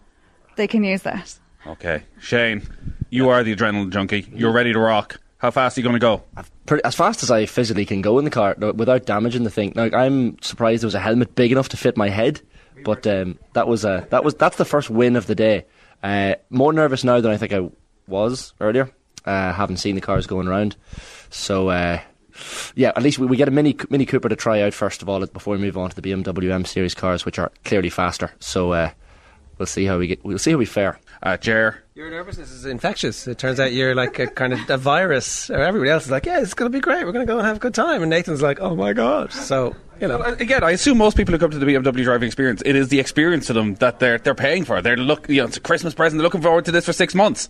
They 0.55 0.67
can 0.67 0.83
use 0.83 1.03
that. 1.03 1.37
Okay. 1.67 2.03
Shane, 2.19 2.67
you 3.09 3.29
are 3.29 3.43
the 3.43 3.55
adrenaline 3.55 3.91
junkie. 3.91 4.27
You're 4.33 4.51
ready 4.51 4.73
to 4.73 4.79
rock. 4.79 5.19
How 5.37 5.51
fast 5.51 5.77
are 5.77 5.81
you 5.81 5.83
going 5.83 5.95
to 5.95 5.99
go? 5.99 6.23
pretty, 6.69 6.83
as 6.83 6.95
fast 6.95 7.23
as 7.23 7.31
I 7.31 7.45
physically 7.45 7.85
can 7.85 8.01
go 8.01 8.19
in 8.19 8.25
the 8.25 8.31
car 8.31 8.55
no, 8.57 8.71
without 8.71 9.05
damaging 9.05 9.43
the 9.43 9.49
thing. 9.49 9.73
Now, 9.75 9.89
I'm 9.91 10.41
surprised 10.41 10.83
there 10.83 10.87
was 10.87 10.95
a 10.95 10.99
helmet 10.99 11.35
big 11.35 11.51
enough 11.51 11.69
to 11.69 11.77
fit 11.77 11.97
my 11.97 12.09
head, 12.09 12.41
but 12.83 13.05
um, 13.07 13.39
that 13.53 13.67
was 13.67 13.83
uh, 13.83 14.05
that 14.09 14.23
was 14.23 14.35
that's 14.35 14.57
the 14.57 14.65
first 14.65 14.89
win 14.89 15.15
of 15.15 15.27
the 15.27 15.35
day. 15.35 15.65
Uh, 16.03 16.35
more 16.49 16.71
nervous 16.71 17.03
now 17.03 17.19
than 17.19 17.31
I 17.31 17.37
think 17.37 17.53
I 17.53 17.69
was 18.07 18.53
earlier. 18.61 18.91
Uh, 19.25 19.51
haven't 19.51 19.77
seen 19.77 19.95
the 19.95 20.01
cars 20.01 20.27
going 20.27 20.47
around, 20.47 20.75
so 21.29 21.69
uh, 21.69 21.99
yeah. 22.75 22.91
At 22.95 23.03
least 23.03 23.19
we, 23.19 23.27
we 23.27 23.37
get 23.37 23.47
a 23.47 23.51
mini 23.51 23.75
Mini 23.89 24.05
Cooper 24.05 24.29
to 24.29 24.35
try 24.35 24.61
out 24.61 24.73
first 24.73 25.01
of 25.01 25.09
all 25.09 25.25
before 25.25 25.55
we 25.55 25.59
move 25.59 25.77
on 25.77 25.89
to 25.89 25.99
the 25.99 26.01
BMW 26.01 26.51
M 26.51 26.65
Series 26.65 26.93
cars, 26.93 27.25
which 27.25 27.39
are 27.39 27.51
clearly 27.65 27.89
faster. 27.89 28.31
So 28.39 28.73
uh, 28.73 28.91
we'll 29.57 29.65
see 29.65 29.85
how 29.85 29.97
we 29.97 30.07
get. 30.07 30.23
We'll 30.23 30.39
see 30.39 30.51
how 30.51 30.57
we 30.57 30.65
fare. 30.65 30.99
Uh, 31.21 31.35
Ger, 31.35 31.83
Your 31.95 32.09
nervousness 32.09 32.49
is 32.49 32.65
infectious. 32.65 33.27
It 33.27 33.37
turns 33.37 33.59
out 33.59 33.73
you're 33.73 33.93
like 33.93 34.19
a 34.19 34.27
kind 34.27 34.53
of 34.53 34.69
a 34.69 34.77
virus. 34.77 35.49
Or 35.49 35.57
everybody 35.57 35.91
else 35.91 36.05
is 36.05 36.11
like, 36.11 36.25
yeah, 36.25 36.39
it's 36.39 36.53
going 36.53 36.71
to 36.71 36.75
be 36.75 36.81
great. 36.81 37.05
We're 37.05 37.11
going 37.11 37.27
to 37.27 37.31
go 37.31 37.39
and 37.39 37.45
have 37.45 37.57
a 37.57 37.59
good 37.59 37.73
time. 37.73 38.01
And 38.01 38.09
Nathan's 38.09 38.41
like, 38.41 38.61
oh 38.61 38.75
my 38.75 38.93
god. 38.93 39.33
So 39.33 39.75
you 39.99 40.07
know, 40.07 40.17
Well, 40.19 40.33
again, 40.35 40.63
I 40.63 40.71
assume 40.71 40.97
most 40.97 41.17
people 41.17 41.33
who 41.33 41.37
come 41.39 41.51
to 41.51 41.59
the 41.59 41.65
BMW 41.65 42.03
driving 42.03 42.27
experience, 42.27 42.63
it 42.65 42.77
is 42.77 42.87
the 42.87 43.01
experience 43.01 43.47
to 43.47 43.53
them 43.53 43.75
that 43.75 43.99
they're 43.99 44.17
they're 44.17 44.33
paying 44.35 44.63
for. 44.63 44.81
They're 44.81 44.95
look, 44.95 45.27
you 45.27 45.41
know, 45.41 45.47
it's 45.47 45.57
a 45.57 45.61
Christmas 45.61 45.93
present. 45.93 46.19
They're 46.19 46.23
looking 46.23 46.41
forward 46.41 46.65
to 46.65 46.71
this 46.71 46.85
for 46.85 46.93
six 46.93 47.13
months. 47.13 47.49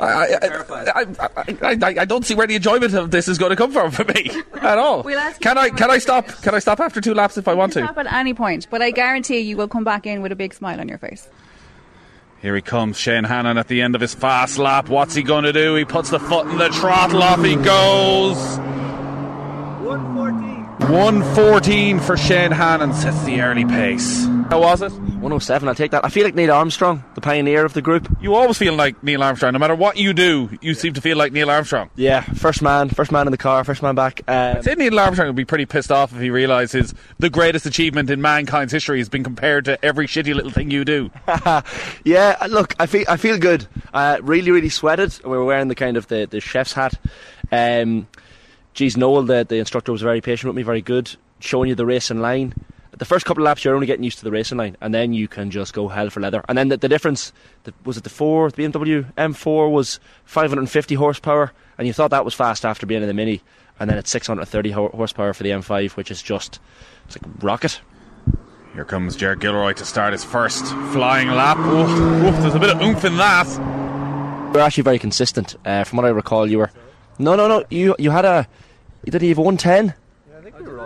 I, 0.00 0.06
I, 0.06 0.26
I, 0.40 1.02
I, 1.02 1.36
I, 1.62 1.78
I, 1.82 1.94
I 2.00 2.04
don't 2.04 2.24
see 2.24 2.34
where 2.34 2.46
the 2.46 2.54
enjoyment 2.54 2.94
of 2.94 3.10
this 3.10 3.28
is 3.28 3.38
going 3.38 3.50
to 3.50 3.56
come 3.56 3.72
from 3.72 3.90
for 3.90 4.04
me 4.04 4.30
at 4.60 4.78
all. 4.78 5.02
We'll 5.02 5.18
ask 5.18 5.40
Can 5.40 5.58
I 5.58 5.68
can 5.70 5.90
I 5.90 5.98
stop? 5.98 6.26
Can 6.42 6.54
I 6.54 6.58
stop 6.58 6.80
after 6.80 7.00
two 7.00 7.14
laps 7.14 7.36
if 7.36 7.46
I 7.48 7.54
want 7.54 7.74
to? 7.74 7.84
Stop 7.84 7.98
at 7.98 8.12
any 8.12 8.34
point, 8.34 8.66
but 8.70 8.82
I 8.82 8.90
guarantee 8.90 9.40
you 9.40 9.56
will 9.56 9.68
come 9.68 9.84
back 9.84 10.06
in 10.06 10.22
with 10.22 10.32
a 10.32 10.36
big 10.36 10.54
smile 10.54 10.80
on 10.80 10.88
your 10.88 10.98
face. 10.98 11.28
Here 12.40 12.56
he 12.56 12.62
comes, 12.62 12.96
Shane 12.98 13.24
Hannon 13.24 13.58
at 13.58 13.68
the 13.68 13.82
end 13.82 13.94
of 13.94 14.00
his 14.00 14.14
fast 14.14 14.56
lap. 14.56 14.88
What's 14.88 15.14
he 15.14 15.22
going 15.22 15.44
to 15.44 15.52
do? 15.52 15.74
He 15.74 15.84
puts 15.84 16.08
the 16.08 16.18
foot 16.18 16.46
in 16.46 16.56
the 16.56 16.70
throttle. 16.70 17.22
Off 17.22 17.44
he 17.44 17.56
goes. 17.56 18.69
114 20.90 22.00
for 22.00 22.16
Shane 22.16 22.50
Hannon 22.50 22.92
sets 22.92 23.22
the 23.22 23.40
early 23.42 23.64
pace. 23.64 24.26
How 24.48 24.60
was 24.60 24.82
it? 24.82 24.90
107. 24.90 25.68
I'll 25.68 25.74
take 25.76 25.92
that. 25.92 26.04
I 26.04 26.08
feel 26.08 26.24
like 26.24 26.34
Neil 26.34 26.50
Armstrong, 26.50 27.04
the 27.14 27.20
pioneer 27.20 27.64
of 27.64 27.74
the 27.74 27.82
group. 27.82 28.08
You 28.20 28.34
always 28.34 28.58
feel 28.58 28.74
like 28.74 29.00
Neil 29.00 29.22
Armstrong. 29.22 29.52
No 29.52 29.60
matter 29.60 29.76
what 29.76 29.98
you 29.98 30.12
do, 30.12 30.50
you 30.60 30.74
seem 30.74 30.94
to 30.94 31.00
feel 31.00 31.16
like 31.16 31.32
Neil 31.32 31.48
Armstrong. 31.48 31.90
Yeah, 31.94 32.22
first 32.22 32.60
man, 32.60 32.88
first 32.88 33.12
man 33.12 33.28
in 33.28 33.30
the 33.30 33.38
car, 33.38 33.62
first 33.62 33.82
man 33.82 33.94
back. 33.94 34.22
Um, 34.26 34.56
I'd 34.56 34.64
say 34.64 34.74
Neil 34.74 34.98
Armstrong 34.98 35.28
would 35.28 35.36
be 35.36 35.44
pretty 35.44 35.64
pissed 35.64 35.92
off 35.92 36.12
if 36.12 36.20
he 36.20 36.30
realises 36.30 36.92
the 37.20 37.30
greatest 37.30 37.66
achievement 37.66 38.10
in 38.10 38.20
mankind's 38.20 38.72
history 38.72 38.98
has 38.98 39.08
been 39.08 39.22
compared 39.22 39.66
to 39.66 39.82
every 39.84 40.08
shitty 40.08 40.34
little 40.34 40.50
thing 40.50 40.72
you 40.72 40.84
do. 40.84 41.12
yeah, 42.04 42.36
look, 42.48 42.74
I 42.80 42.86
feel 42.86 43.04
I 43.08 43.16
feel 43.16 43.38
good. 43.38 43.64
Uh, 43.94 44.18
really, 44.22 44.50
really 44.50 44.70
sweated. 44.70 45.16
We 45.22 45.30
were 45.30 45.44
wearing 45.44 45.68
the 45.68 45.76
kind 45.76 45.96
of 45.96 46.08
the, 46.08 46.26
the 46.28 46.40
chef's 46.40 46.72
hat. 46.72 46.94
Um, 47.52 48.08
geez, 48.74 48.96
Noel, 48.96 49.22
the, 49.22 49.44
the 49.48 49.56
instructor, 49.56 49.92
was 49.92 50.02
very 50.02 50.20
patient 50.20 50.48
with 50.48 50.56
me, 50.56 50.62
very 50.62 50.82
good, 50.82 51.14
showing 51.40 51.68
you 51.68 51.74
the 51.74 51.86
racing 51.86 52.20
line. 52.20 52.54
The 52.96 53.04
first 53.04 53.24
couple 53.24 53.42
of 53.42 53.46
laps, 53.46 53.64
you're 53.64 53.74
only 53.74 53.86
getting 53.86 54.04
used 54.04 54.18
to 54.18 54.24
the 54.24 54.30
racing 54.30 54.58
line, 54.58 54.76
and 54.80 54.92
then 54.92 55.12
you 55.12 55.28
can 55.28 55.50
just 55.50 55.72
go 55.72 55.88
hell 55.88 56.10
for 56.10 56.20
leather. 56.20 56.44
And 56.48 56.58
then 56.58 56.68
the, 56.68 56.76
the 56.76 56.88
difference 56.88 57.32
the, 57.64 57.72
was 57.84 57.96
it 57.96 58.04
the 58.04 58.10
four, 58.10 58.50
the 58.50 58.62
BMW 58.62 59.12
M4 59.14 59.70
was 59.70 60.00
550 60.24 60.94
horsepower, 60.96 61.52
and 61.78 61.86
you 61.86 61.92
thought 61.92 62.10
that 62.10 62.24
was 62.24 62.34
fast 62.34 62.64
after 62.64 62.86
being 62.86 63.00
in 63.02 63.08
the 63.08 63.14
Mini, 63.14 63.42
and 63.78 63.88
then 63.88 63.96
it's 63.96 64.10
630 64.10 64.70
ho- 64.72 64.88
horsepower 64.88 65.32
for 65.32 65.44
the 65.44 65.50
M5, 65.50 65.92
which 65.92 66.10
is 66.10 66.20
just 66.20 66.60
it's 67.06 67.16
like 67.16 67.26
a 67.26 67.46
rocket. 67.46 67.80
Here 68.74 68.84
comes 68.84 69.16
Gerard 69.16 69.40
Gilroy 69.40 69.72
to 69.74 69.84
start 69.84 70.12
his 70.12 70.22
first 70.22 70.64
flying 70.92 71.28
lap. 71.28 71.58
Oof, 71.58 71.90
oof, 71.90 72.40
there's 72.40 72.54
a 72.54 72.58
bit 72.60 72.70
of 72.70 72.80
oomph 72.80 73.04
in 73.04 73.16
that. 73.16 73.46
We're 74.54 74.60
actually 74.60 74.84
very 74.84 74.98
consistent. 74.98 75.56
Uh, 75.64 75.84
from 75.84 75.96
what 75.96 76.06
I 76.06 76.10
recall, 76.10 76.48
you 76.48 76.58
were. 76.58 76.70
No, 77.20 77.36
no, 77.36 77.46
no. 77.46 77.64
You 77.68 77.94
you 77.98 78.10
had 78.10 78.24
a. 78.24 78.48
Did 79.04 79.20
you 79.20 79.28
have 79.28 79.38
a 79.38 79.42
110? 79.42 79.94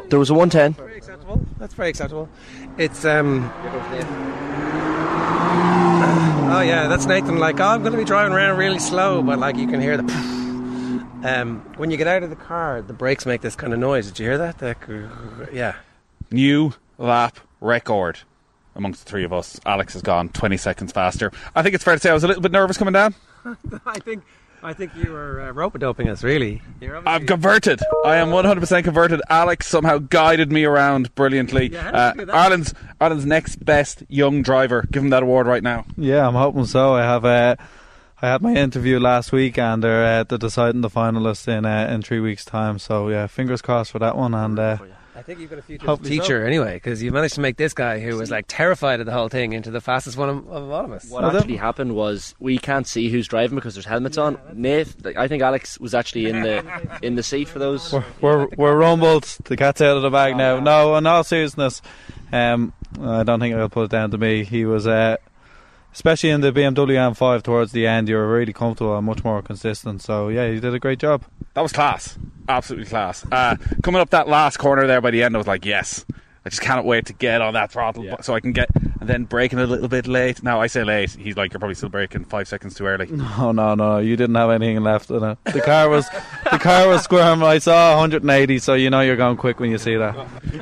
There 0.08 0.18
was 0.18 0.30
a 0.30 0.34
110. 0.34 0.72
That's 0.72 0.78
very 0.78 0.96
acceptable. 0.96 1.46
That's 1.58 1.74
very 1.74 1.88
acceptable. 1.90 2.28
It's 2.76 3.04
um. 3.04 3.50
Oh 6.50 6.60
yeah, 6.60 6.88
that's 6.88 7.06
Nathan. 7.06 7.38
Like, 7.38 7.60
oh, 7.60 7.64
I'm 7.64 7.80
going 7.80 7.92
to 7.92 7.98
be 7.98 8.04
driving 8.04 8.32
around 8.32 8.58
really 8.58 8.80
slow, 8.80 9.22
but 9.22 9.38
like 9.38 9.56
you 9.56 9.68
can 9.68 9.80
hear 9.80 9.96
the. 9.96 10.34
Um, 11.24 11.60
when 11.78 11.90
you 11.90 11.96
get 11.96 12.06
out 12.06 12.22
of 12.22 12.28
the 12.28 12.36
car, 12.36 12.82
the 12.82 12.92
brakes 12.92 13.24
make 13.24 13.40
this 13.40 13.56
kind 13.56 13.72
of 13.72 13.78
noise. 13.78 14.08
Did 14.08 14.18
you 14.18 14.26
hear 14.26 14.36
that? 14.36 14.58
The, 14.58 15.48
yeah. 15.50 15.76
New 16.30 16.74
lap 16.98 17.38
record 17.62 18.18
amongst 18.74 19.02
the 19.02 19.10
three 19.10 19.24
of 19.24 19.32
us. 19.32 19.58
Alex 19.64 19.94
has 19.94 20.02
gone 20.02 20.28
20 20.28 20.58
seconds 20.58 20.92
faster. 20.92 21.32
I 21.54 21.62
think 21.62 21.74
it's 21.74 21.82
fair 21.82 21.94
to 21.94 22.00
say 22.00 22.10
I 22.10 22.12
was 22.12 22.24
a 22.24 22.28
little 22.28 22.42
bit 22.42 22.52
nervous 22.52 22.76
coming 22.76 22.92
down. 22.92 23.14
I 23.86 24.00
think 24.00 24.22
I 24.64 24.72
think 24.72 24.92
you 24.96 25.12
were 25.12 25.42
uh, 25.42 25.50
rope 25.50 25.78
doping 25.78 26.08
us, 26.08 26.24
really. 26.24 26.62
I'm 27.04 27.26
converted. 27.26 27.80
I 28.02 28.16
am 28.16 28.28
100% 28.28 28.82
converted. 28.82 29.20
Alex 29.28 29.66
somehow 29.66 29.98
guided 29.98 30.50
me 30.50 30.64
around 30.64 31.14
brilliantly. 31.14 31.66
Yeah, 31.66 31.82
how 31.82 31.90
uh, 31.90 32.12
did 32.12 32.14
you 32.14 32.20
do 32.20 32.26
that? 32.26 32.34
Ireland's 32.34 32.74
Ireland's 32.98 33.26
next 33.26 33.62
best 33.62 34.04
young 34.08 34.40
driver. 34.40 34.88
Give 34.90 35.02
him 35.02 35.10
that 35.10 35.22
award 35.22 35.46
right 35.46 35.62
now. 35.62 35.84
Yeah, 35.98 36.26
I'm 36.26 36.32
hoping 36.32 36.64
so. 36.64 36.94
I 36.94 37.02
have 37.02 37.26
uh, 37.26 37.56
I 38.22 38.28
had 38.28 38.40
my 38.40 38.54
interview 38.54 38.98
last 38.98 39.32
week, 39.32 39.58
and 39.58 39.84
they're 39.84 40.20
uh, 40.20 40.24
they're 40.24 40.38
deciding 40.38 40.80
the 40.80 40.88
finalists 40.88 41.46
in 41.46 41.66
uh, 41.66 41.86
in 41.92 42.00
three 42.00 42.20
weeks' 42.20 42.46
time. 42.46 42.78
So 42.78 43.10
yeah, 43.10 43.26
fingers 43.26 43.60
crossed 43.60 43.90
for 43.90 43.98
that 43.98 44.16
one. 44.16 44.32
And 44.32 44.58
uh, 44.58 44.78
I 45.16 45.22
think 45.22 45.38
you've 45.38 45.50
got 45.50 45.60
a 45.60 45.62
future 45.62 45.86
Hopefully 45.86 46.10
teacher 46.10 46.40
so. 46.42 46.46
anyway, 46.46 46.74
because 46.74 47.02
you 47.02 47.12
managed 47.12 47.34
to 47.34 47.40
make 47.40 47.56
this 47.56 47.72
guy 47.72 48.00
who 48.00 48.16
was 48.16 48.30
like 48.30 48.46
terrified 48.48 49.00
of 49.00 49.06
the 49.06 49.12
whole 49.12 49.28
thing 49.28 49.52
into 49.52 49.70
the 49.70 49.80
fastest 49.80 50.16
one 50.16 50.28
of, 50.28 50.48
of 50.48 50.70
all 50.70 50.84
of 50.84 50.92
us. 50.92 51.08
What 51.08 51.24
actually 51.34 51.56
happened 51.56 51.94
was 51.94 52.34
we 52.40 52.58
can't 52.58 52.86
see 52.86 53.08
who's 53.08 53.28
driving 53.28 53.54
because 53.54 53.74
there's 53.74 53.86
helmets 53.86 54.18
on. 54.18 54.38
Nate, 54.52 55.04
like, 55.04 55.16
I 55.16 55.28
think 55.28 55.42
Alex 55.42 55.78
was 55.78 55.94
actually 55.94 56.26
in 56.26 56.42
the 56.42 56.98
in 57.02 57.14
the 57.14 57.22
seat 57.22 57.48
for 57.48 57.58
those. 57.58 57.92
we're, 57.92 58.04
we're 58.20 58.48
we're 58.56 58.76
rumbled. 58.76 59.24
The 59.44 59.56
cat's 59.56 59.80
out 59.80 59.96
of 59.96 60.02
the 60.02 60.10
bag 60.10 60.36
now. 60.36 60.58
No, 60.58 60.96
in 60.96 61.06
all 61.06 61.22
seriousness, 61.22 61.80
um, 62.32 62.72
I 63.00 63.22
don't 63.22 63.38
think 63.38 63.54
I'll 63.54 63.68
put 63.68 63.84
it 63.84 63.90
down 63.90 64.10
to 64.10 64.18
me. 64.18 64.44
He 64.44 64.64
was, 64.64 64.86
uh, 64.86 65.16
especially 65.94 66.30
in 66.30 66.40
the 66.42 66.52
BMW 66.52 66.96
M5 66.96 67.42
towards 67.42 67.72
the 67.72 67.86
end, 67.86 68.08
you 68.08 68.16
were 68.16 68.28
really 68.28 68.52
comfortable 68.52 68.96
and 68.96 69.06
much 69.06 69.24
more 69.24 69.40
consistent. 69.40 70.02
So 70.02 70.28
yeah, 70.28 70.50
he 70.50 70.60
did 70.60 70.74
a 70.74 70.78
great 70.78 70.98
job. 70.98 71.24
That 71.54 71.62
was 71.62 71.72
class. 71.72 72.18
Absolutely 72.48 72.86
class. 72.86 73.24
Uh, 73.32 73.56
coming 73.82 74.00
up 74.00 74.10
that 74.10 74.28
last 74.28 74.58
corner 74.58 74.86
there 74.86 75.00
by 75.00 75.10
the 75.10 75.22
end, 75.22 75.34
I 75.34 75.38
was 75.38 75.46
like, 75.46 75.64
yes. 75.64 76.04
I 76.46 76.50
just 76.50 76.60
cannot 76.60 76.84
wait 76.84 77.06
to 77.06 77.14
get 77.14 77.40
on 77.40 77.54
that 77.54 77.72
throttle 77.72 78.04
so 78.20 78.34
I 78.34 78.40
can 78.40 78.52
get. 78.52 78.68
And 79.00 79.08
then 79.08 79.24
braking 79.24 79.58
a 79.58 79.66
little 79.66 79.88
bit 79.88 80.06
late. 80.06 80.42
Now, 80.42 80.60
I 80.60 80.66
say 80.66 80.84
late. 80.84 81.12
He's 81.12 81.38
like, 81.38 81.52
you're 81.54 81.58
probably 81.58 81.74
still 81.74 81.88
braking 81.88 82.26
five 82.26 82.48
seconds 82.48 82.74
too 82.74 82.86
early. 82.86 83.06
No, 83.14 83.52
no, 83.52 83.74
no. 83.74 83.98
You 83.98 84.14
didn't 84.16 84.34
have 84.34 84.50
anything 84.50 84.82
left 84.82 85.10
in 85.10 85.24
it. 85.24 85.38
The 85.44 85.62
car 85.62 85.88
was 85.88 86.06
the 86.50 86.58
car 86.58 86.86
was 86.86 87.02
squirming. 87.02 87.46
I 87.46 87.58
saw 87.58 87.92
180, 87.98 88.58
so 88.58 88.74
you 88.74 88.90
know 88.90 89.00
you're 89.00 89.16
going 89.16 89.38
quick 89.38 89.58
when 89.58 89.70
you 89.70 89.78
see 89.78 89.96
that. 89.96 90.14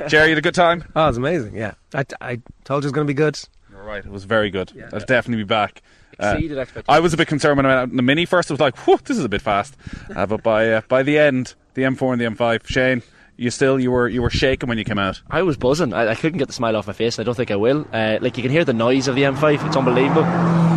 Jerry, 0.07 0.29
you 0.29 0.35
had 0.35 0.37
a 0.37 0.41
good 0.41 0.55
time? 0.55 0.85
Oh, 0.95 1.03
it 1.03 1.07
was 1.07 1.17
amazing, 1.17 1.55
yeah. 1.57 1.73
I, 1.93 2.05
I 2.21 2.39
told 2.63 2.83
you 2.83 2.87
it 2.87 2.89
was 2.89 2.91
going 2.93 3.05
to 3.07 3.13
be 3.13 3.17
good. 3.17 3.37
Right. 3.83 4.05
It 4.05 4.11
was 4.11 4.23
very 4.23 4.49
good. 4.49 4.71
I'll 4.93 4.99
definitely 5.01 5.43
be 5.43 5.47
back. 5.47 5.81
Uh, 6.19 6.33
Exceeded 6.35 6.57
expectations. 6.57 6.85
I 6.95 6.99
was 6.99 7.13
a 7.13 7.17
bit 7.17 7.27
concerned 7.27 7.57
when 7.57 7.65
I 7.65 7.69
went 7.69 7.79
out 7.79 7.89
in 7.89 7.95
the 7.97 8.03
Mini 8.03 8.25
first. 8.25 8.49
I 8.51 8.53
was 8.53 8.59
like, 8.61 8.77
whew, 8.85 8.99
this 9.03 9.17
is 9.17 9.25
a 9.25 9.29
bit 9.29 9.41
fast. 9.41 9.75
Uh, 10.15 10.25
but 10.27 10.43
by 10.43 10.69
uh, 10.73 10.81
by 10.87 11.01
the 11.01 11.17
end, 11.17 11.55
the 11.73 11.81
M4 11.83 12.13
and 12.13 12.21
the 12.21 12.25
M5, 12.25 12.67
Shane, 12.67 13.01
you 13.35 13.49
still 13.49 13.79
you 13.79 13.89
were 13.89 14.07
you 14.07 14.21
were 14.21 14.29
shaking 14.29 14.69
when 14.69 14.77
you 14.77 14.83
came 14.83 14.99
out. 14.99 15.21
I 15.29 15.41
was 15.41 15.57
buzzing. 15.57 15.91
I, 15.91 16.09
I 16.09 16.15
couldn't 16.15 16.37
get 16.37 16.47
the 16.47 16.53
smile 16.53 16.75
off 16.77 16.85
my 16.85 16.93
face. 16.93 17.17
and 17.17 17.23
I 17.23 17.25
don't 17.25 17.33
think 17.35 17.49
I 17.49 17.55
will. 17.55 17.87
Uh, 17.91 18.19
like 18.21 18.37
you 18.37 18.43
can 18.43 18.51
hear 18.51 18.63
the 18.63 18.73
noise 18.73 19.07
of 19.07 19.15
the 19.15 19.23
M5. 19.23 19.65
It's 19.65 19.75
unbelievable. 19.75 20.21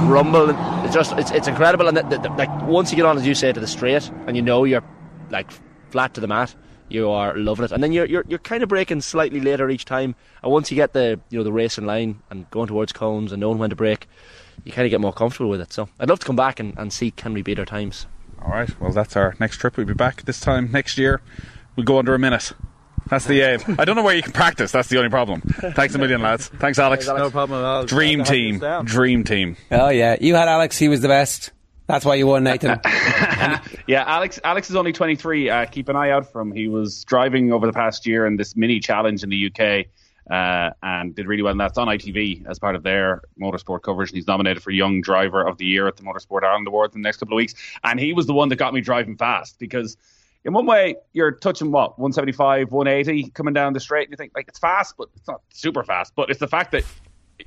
Rumble. 0.08 0.48
and 0.50 0.86
It's 0.86 0.94
just 0.94 1.12
it's, 1.18 1.30
it's 1.32 1.48
incredible. 1.48 1.86
And 1.88 1.96
the, 1.98 2.02
the, 2.04 2.18
the- 2.18 2.28
like 2.30 2.62
once 2.62 2.90
you 2.90 2.96
get 2.96 3.04
on, 3.04 3.18
as 3.18 3.26
you 3.26 3.34
say, 3.34 3.52
to 3.52 3.60
the 3.60 3.66
straight, 3.66 4.10
and 4.26 4.36
you 4.36 4.42
know 4.42 4.64
you're 4.64 4.84
like 5.30 5.50
flat 5.90 6.14
to 6.14 6.20
the 6.20 6.26
mat, 6.28 6.54
you 6.88 7.10
are 7.10 7.36
loving 7.36 7.64
it. 7.64 7.72
And 7.72 7.82
then 7.82 7.92
you're 7.92 8.06
you're 8.06 8.24
you're 8.28 8.38
kind 8.38 8.62
of 8.62 8.68
breaking 8.68 9.00
slightly 9.00 9.40
later 9.40 9.68
each 9.70 9.84
time. 9.84 10.14
And 10.42 10.52
once 10.52 10.70
you 10.70 10.76
get 10.76 10.92
the 10.92 11.20
you 11.30 11.38
know 11.38 11.44
the 11.44 11.52
racing 11.52 11.86
line 11.86 12.20
and 12.30 12.48
going 12.50 12.68
towards 12.68 12.92
cones 12.92 13.32
and 13.32 13.40
knowing 13.40 13.58
when 13.58 13.70
to 13.70 13.76
break, 13.76 14.08
you 14.64 14.72
kind 14.72 14.86
of 14.86 14.90
get 14.90 15.00
more 15.00 15.12
comfortable 15.12 15.50
with 15.50 15.60
it. 15.60 15.72
So 15.72 15.88
I'd 15.98 16.08
love 16.08 16.20
to 16.20 16.26
come 16.26 16.36
back 16.36 16.60
and, 16.60 16.76
and 16.78 16.92
see 16.92 17.10
can 17.10 17.32
we 17.32 17.42
beat 17.42 17.58
our 17.58 17.64
times. 17.64 18.06
All 18.42 18.50
right. 18.50 18.80
Well, 18.80 18.92
that's 18.92 19.16
our 19.16 19.34
next 19.40 19.56
trip. 19.56 19.76
We'll 19.76 19.86
be 19.86 19.94
back 19.94 20.22
this 20.22 20.40
time 20.40 20.70
next 20.70 20.98
year. 20.98 21.20
We'll 21.74 21.84
go 21.84 21.98
under 21.98 22.14
a 22.14 22.18
minute. 22.18 22.52
That's 23.08 23.24
the 23.24 23.40
aim. 23.40 23.60
I 23.78 23.84
don't 23.84 23.94
know 23.94 24.02
where 24.02 24.16
you 24.16 24.22
can 24.22 24.32
practice. 24.32 24.72
That's 24.72 24.88
the 24.88 24.98
only 24.98 25.10
problem. 25.10 25.40
Thanks 25.40 25.94
a 25.94 25.98
million, 25.98 26.22
lads. 26.22 26.48
Thanks, 26.48 26.78
Alex. 26.78 27.06
No 27.06 27.30
problem 27.30 27.60
at 27.60 27.64
all. 27.64 27.84
Dream 27.84 28.18
Glad 28.18 28.26
to 28.26 28.66
have 28.66 28.80
team. 28.80 28.84
Dream 28.86 29.24
team. 29.24 29.56
Oh 29.70 29.90
yeah, 29.90 30.16
you 30.20 30.34
had 30.34 30.48
Alex. 30.48 30.76
He 30.76 30.88
was 30.88 31.02
the 31.02 31.08
best. 31.08 31.52
That's 31.86 32.04
why 32.04 32.16
you 32.16 32.26
won, 32.26 32.44
Nathan. 32.44 32.80
Yeah, 33.86 34.02
Alex. 34.04 34.40
Alex 34.42 34.68
is 34.68 34.74
only 34.74 34.92
23. 34.92 35.48
Uh, 35.48 35.66
keep 35.66 35.88
an 35.88 35.94
eye 35.94 36.10
out 36.10 36.32
for 36.32 36.40
him. 36.40 36.50
He 36.50 36.66
was 36.66 37.04
driving 37.04 37.52
over 37.52 37.66
the 37.66 37.72
past 37.72 38.04
year 38.04 38.26
in 38.26 38.36
this 38.36 38.56
mini 38.56 38.80
challenge 38.80 39.22
in 39.22 39.30
the 39.30 39.46
UK 39.46 39.86
uh, 40.28 40.72
and 40.82 41.14
did 41.14 41.28
really 41.28 41.42
well. 41.42 41.52
And 41.52 41.60
that's 41.60 41.78
on 41.78 41.86
ITV 41.86 42.46
as 42.46 42.58
part 42.58 42.74
of 42.74 42.82
their 42.82 43.22
motorsport 43.40 43.82
coverage. 43.82 44.10
And 44.10 44.16
he's 44.16 44.26
nominated 44.26 44.62
for 44.62 44.72
Young 44.72 45.00
Driver 45.02 45.46
of 45.46 45.58
the 45.58 45.66
Year 45.66 45.86
at 45.86 45.96
the 45.96 46.02
Motorsport 46.02 46.42
Ireland 46.42 46.66
Awards 46.66 46.96
in 46.96 47.02
the 47.02 47.06
next 47.06 47.18
couple 47.18 47.34
of 47.34 47.36
weeks. 47.36 47.54
And 47.84 48.00
he 48.00 48.12
was 48.12 48.26
the 48.26 48.34
one 48.34 48.48
that 48.48 48.56
got 48.56 48.74
me 48.74 48.80
driving 48.80 49.16
fast 49.16 49.58
because. 49.58 49.96
In 50.44 50.52
one 50.52 50.66
way, 50.66 50.94
you're 51.12 51.32
touching 51.32 51.72
what 51.72 51.98
175, 51.98 52.70
180 52.70 53.30
coming 53.30 53.52
down 53.52 53.72
the 53.72 53.80
straight, 53.80 54.04
and 54.04 54.12
you 54.12 54.16
think 54.16 54.30
like 54.36 54.46
it's 54.46 54.60
fast, 54.60 54.94
but 54.96 55.08
it's 55.16 55.26
not 55.26 55.40
super 55.52 55.82
fast. 55.82 56.12
But 56.14 56.30
it's 56.30 56.38
the 56.38 56.46
fact 56.46 56.70
that 56.70 56.84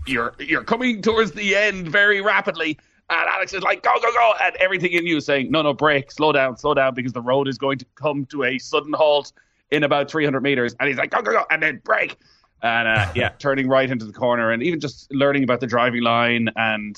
you're 0.05 0.33
you're 0.37 0.65
coming 0.65 1.01
towards 1.01 1.31
the 1.31 1.55
end 1.55 1.87
very 1.87 2.19
rapidly, 2.19 2.77
and 3.10 3.30
Alex 3.30 3.53
is 3.53 3.64
like, 3.64 3.84
go, 3.84 3.94
go, 4.02 4.11
go. 4.11 4.34
And 4.41 4.56
everything 4.57 4.91
in 4.91 5.06
you 5.06 5.18
is 5.18 5.26
saying, 5.26 5.49
no, 5.52 5.61
no, 5.61 5.73
break, 5.73 6.11
slow 6.11 6.31
down, 6.31 6.57
slow 6.57 6.73
down, 6.73 6.94
because 6.94 7.14
the 7.14 7.22
road 7.22 7.48
is 7.48 7.57
going 7.57 7.80
to 7.80 7.86
come 7.95 8.26
to 8.27 8.44
a 8.44 8.57
sudden 8.60 8.94
halt 8.94 9.34
in 9.72 9.84
about 9.84 10.11
300 10.11 10.41
meters. 10.41 10.76
And 10.80 10.88
he's 10.88 10.98
like, 10.98 11.11
go, 11.11 11.22
go, 11.22 11.31
go. 11.31 11.45
And 11.49 11.61
then 11.61 11.81
break. 11.84 12.18
And 12.61 12.88
uh, 12.88 13.11
yeah, 13.15 13.30
turning 13.40 13.68
right 13.68 13.90
into 13.90 14.06
the 14.06 14.14
corner 14.14 14.52
and 14.52 14.61
even 14.61 14.80
just 14.80 15.11
learning 15.11 15.44
about 15.44 15.60
the 15.60 15.68
driving 15.68 16.03
line. 16.03 16.49
And 16.56 16.95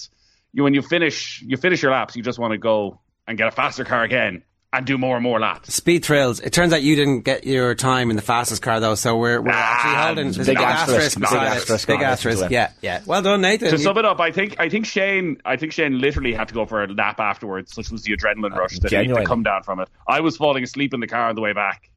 you, 0.53 0.63
when 0.63 0.73
you 0.73 0.81
finish, 0.81 1.41
you 1.41 1.57
finish 1.57 1.81
your 1.81 1.91
laps, 1.91 2.15
you 2.15 2.23
just 2.23 2.39
want 2.39 2.51
to 2.51 2.57
go 2.57 2.99
and 3.27 3.37
get 3.37 3.47
a 3.47 3.51
faster 3.51 3.85
car 3.85 4.03
again 4.03 4.43
and 4.73 4.85
do 4.85 4.97
more 4.97 5.17
and 5.17 5.23
more 5.23 5.37
laps. 5.39 5.73
Speed 5.73 6.05
thrills. 6.05 6.39
It 6.39 6.53
turns 6.53 6.71
out 6.71 6.81
you 6.81 6.95
didn't 6.95 7.21
get 7.21 7.45
your 7.45 7.75
time 7.75 8.09
in 8.09 8.15
the 8.15 8.21
fastest 8.21 8.61
car 8.61 8.79
though, 8.79 8.95
so 8.95 9.17
we're, 9.17 9.41
we're 9.41 9.51
actually 9.51 9.95
holding 9.95 10.27
it's 10.27 10.37
big 10.37 10.57
a 10.57 10.61
asterisk, 10.61 11.15
big 11.17 11.21
beside 11.21 11.47
asterisk 11.47 11.87
Big 11.87 11.97
on 11.97 12.03
asterisk. 12.03 12.49
Yeah, 12.49 12.71
yeah. 12.81 13.01
Well 13.05 13.21
done, 13.21 13.41
Nathan. 13.41 13.69
To 13.69 13.75
You- 13.77 13.83
sum 13.83 13.97
it 13.97 14.05
up, 14.05 14.19
I 14.21 14.31
think 14.31 14.55
I 14.59 14.69
think 14.69 14.85
Shane 14.85 15.41
I 15.43 15.57
think 15.57 15.73
Shane 15.73 15.99
literally 15.99 16.33
had 16.33 16.47
to 16.47 16.53
go 16.53 16.65
for 16.65 16.83
a 16.83 16.87
lap 16.87 17.19
afterwards, 17.19 17.73
such 17.73 17.91
was 17.91 18.03
the 18.03 18.15
adrenaline 18.15 18.55
rush 18.55 18.79
that 18.79 18.91
he 18.91 18.95
had 18.95 19.07
to 19.09 19.25
come 19.25 19.43
down 19.43 19.63
from 19.63 19.79
it. 19.81 19.89
I 20.07 20.21
was 20.21 20.37
falling 20.37 20.63
asleep 20.63 20.93
in 20.93 21.01
the 21.01 21.07
car 21.07 21.27
on 21.29 21.35
the 21.35 21.41
way 21.41 21.51
back, 21.51 21.89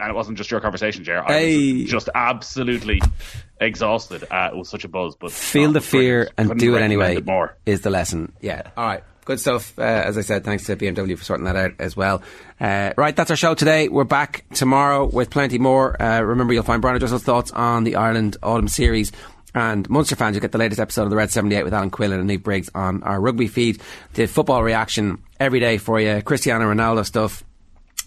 and 0.00 0.10
it 0.10 0.14
wasn't 0.14 0.36
just 0.36 0.50
your 0.50 0.60
conversation, 0.60 1.04
Ger. 1.04 1.22
I 1.24 1.32
Hey. 1.32 1.72
was 1.82 1.90
just 1.90 2.08
absolutely 2.12 3.00
exhausted. 3.60 4.24
Uh, 4.30 4.50
it 4.52 4.56
was 4.56 4.68
such 4.68 4.84
a 4.84 4.88
buzz, 4.88 5.14
but 5.14 5.30
Feel 5.30 5.72
the 5.72 5.80
fear 5.80 6.28
and 6.36 6.58
do 6.58 6.74
it 6.76 6.82
anyway 6.82 7.16
it 7.16 7.26
more. 7.26 7.56
is 7.66 7.82
the 7.82 7.90
lesson. 7.90 8.32
Yeah. 8.40 8.62
All 8.76 8.84
right. 8.86 9.04
Good 9.26 9.40
stuff. 9.40 9.76
Uh, 9.76 9.82
as 9.82 10.16
I 10.16 10.20
said, 10.20 10.44
thanks 10.44 10.64
to 10.66 10.76
BMW 10.76 11.18
for 11.18 11.24
sorting 11.24 11.46
that 11.46 11.56
out 11.56 11.72
as 11.80 11.96
well. 11.96 12.22
Uh, 12.60 12.92
right, 12.96 13.14
that's 13.14 13.28
our 13.28 13.36
show 13.36 13.54
today. 13.54 13.88
We're 13.88 14.04
back 14.04 14.44
tomorrow 14.54 15.04
with 15.04 15.30
plenty 15.30 15.58
more. 15.58 16.00
Uh, 16.00 16.20
remember, 16.20 16.54
you'll 16.54 16.62
find 16.62 16.80
Brian 16.80 16.94
O'Driscoll's 16.94 17.24
thoughts 17.24 17.50
on 17.50 17.82
the 17.82 17.96
Ireland 17.96 18.36
Autumn 18.40 18.68
Series. 18.68 19.10
And 19.52 19.90
Munster 19.90 20.14
fans, 20.14 20.36
you'll 20.36 20.42
get 20.42 20.52
the 20.52 20.58
latest 20.58 20.80
episode 20.80 21.02
of 21.02 21.10
the 21.10 21.16
Red 21.16 21.32
78 21.32 21.64
with 21.64 21.74
Alan 21.74 21.90
Quinlan 21.90 22.20
and 22.20 22.28
Nick 22.28 22.44
Briggs 22.44 22.70
on 22.72 23.02
our 23.02 23.20
rugby 23.20 23.48
feed. 23.48 23.82
The 24.14 24.26
football 24.26 24.62
reaction 24.62 25.18
every 25.40 25.58
day 25.58 25.78
for 25.78 26.00
you. 26.00 26.22
Cristiano 26.22 26.72
Ronaldo 26.72 27.04
stuff. 27.04 27.42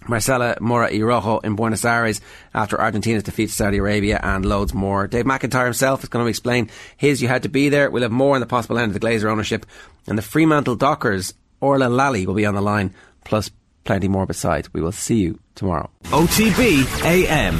Marcela 0.07 0.57
Mora 0.59 0.89
y 0.91 0.99
Araujo 1.01 1.39
in 1.39 1.55
Buenos 1.55 1.85
Aires 1.85 2.21
after 2.53 2.79
Argentina's 2.79 3.23
defeat 3.23 3.49
to 3.49 3.55
Saudi 3.55 3.77
Arabia 3.77 4.19
and 4.21 4.45
loads 4.45 4.73
more. 4.73 5.07
Dave 5.07 5.25
McIntyre 5.25 5.65
himself 5.65 6.03
is 6.03 6.09
going 6.09 6.25
to 6.25 6.29
explain 6.29 6.69
his 6.97 7.21
You 7.21 7.27
Had 7.27 7.43
to 7.43 7.49
Be 7.49 7.69
There. 7.69 7.89
We'll 7.89 8.03
have 8.03 8.11
more 8.11 8.35
on 8.35 8.41
the 8.41 8.47
possible 8.47 8.77
end 8.77 8.95
of 8.95 8.99
the 8.99 9.05
Glazer 9.05 9.29
ownership. 9.29 9.65
And 10.07 10.17
the 10.17 10.23
Fremantle 10.23 10.75
Dockers, 10.75 11.33
Orla 11.61 11.89
Lally, 11.89 12.25
will 12.25 12.33
be 12.33 12.45
on 12.45 12.55
the 12.55 12.61
line, 12.61 12.93
plus 13.25 13.51
plenty 13.83 14.07
more 14.07 14.25
besides. 14.25 14.73
We 14.73 14.81
will 14.81 14.91
see 14.91 15.17
you 15.17 15.39
tomorrow. 15.55 15.89
OTB 16.05 17.03
AM 17.05 17.55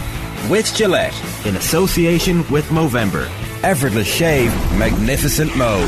with 0.50 0.74
Gillette 0.76 1.14
in 1.46 1.56
association 1.56 2.50
with 2.50 2.66
Movember. 2.70 3.30
Effortless 3.64 4.08
shave, 4.08 4.54
magnificent 4.78 5.56
mo. 5.58 5.86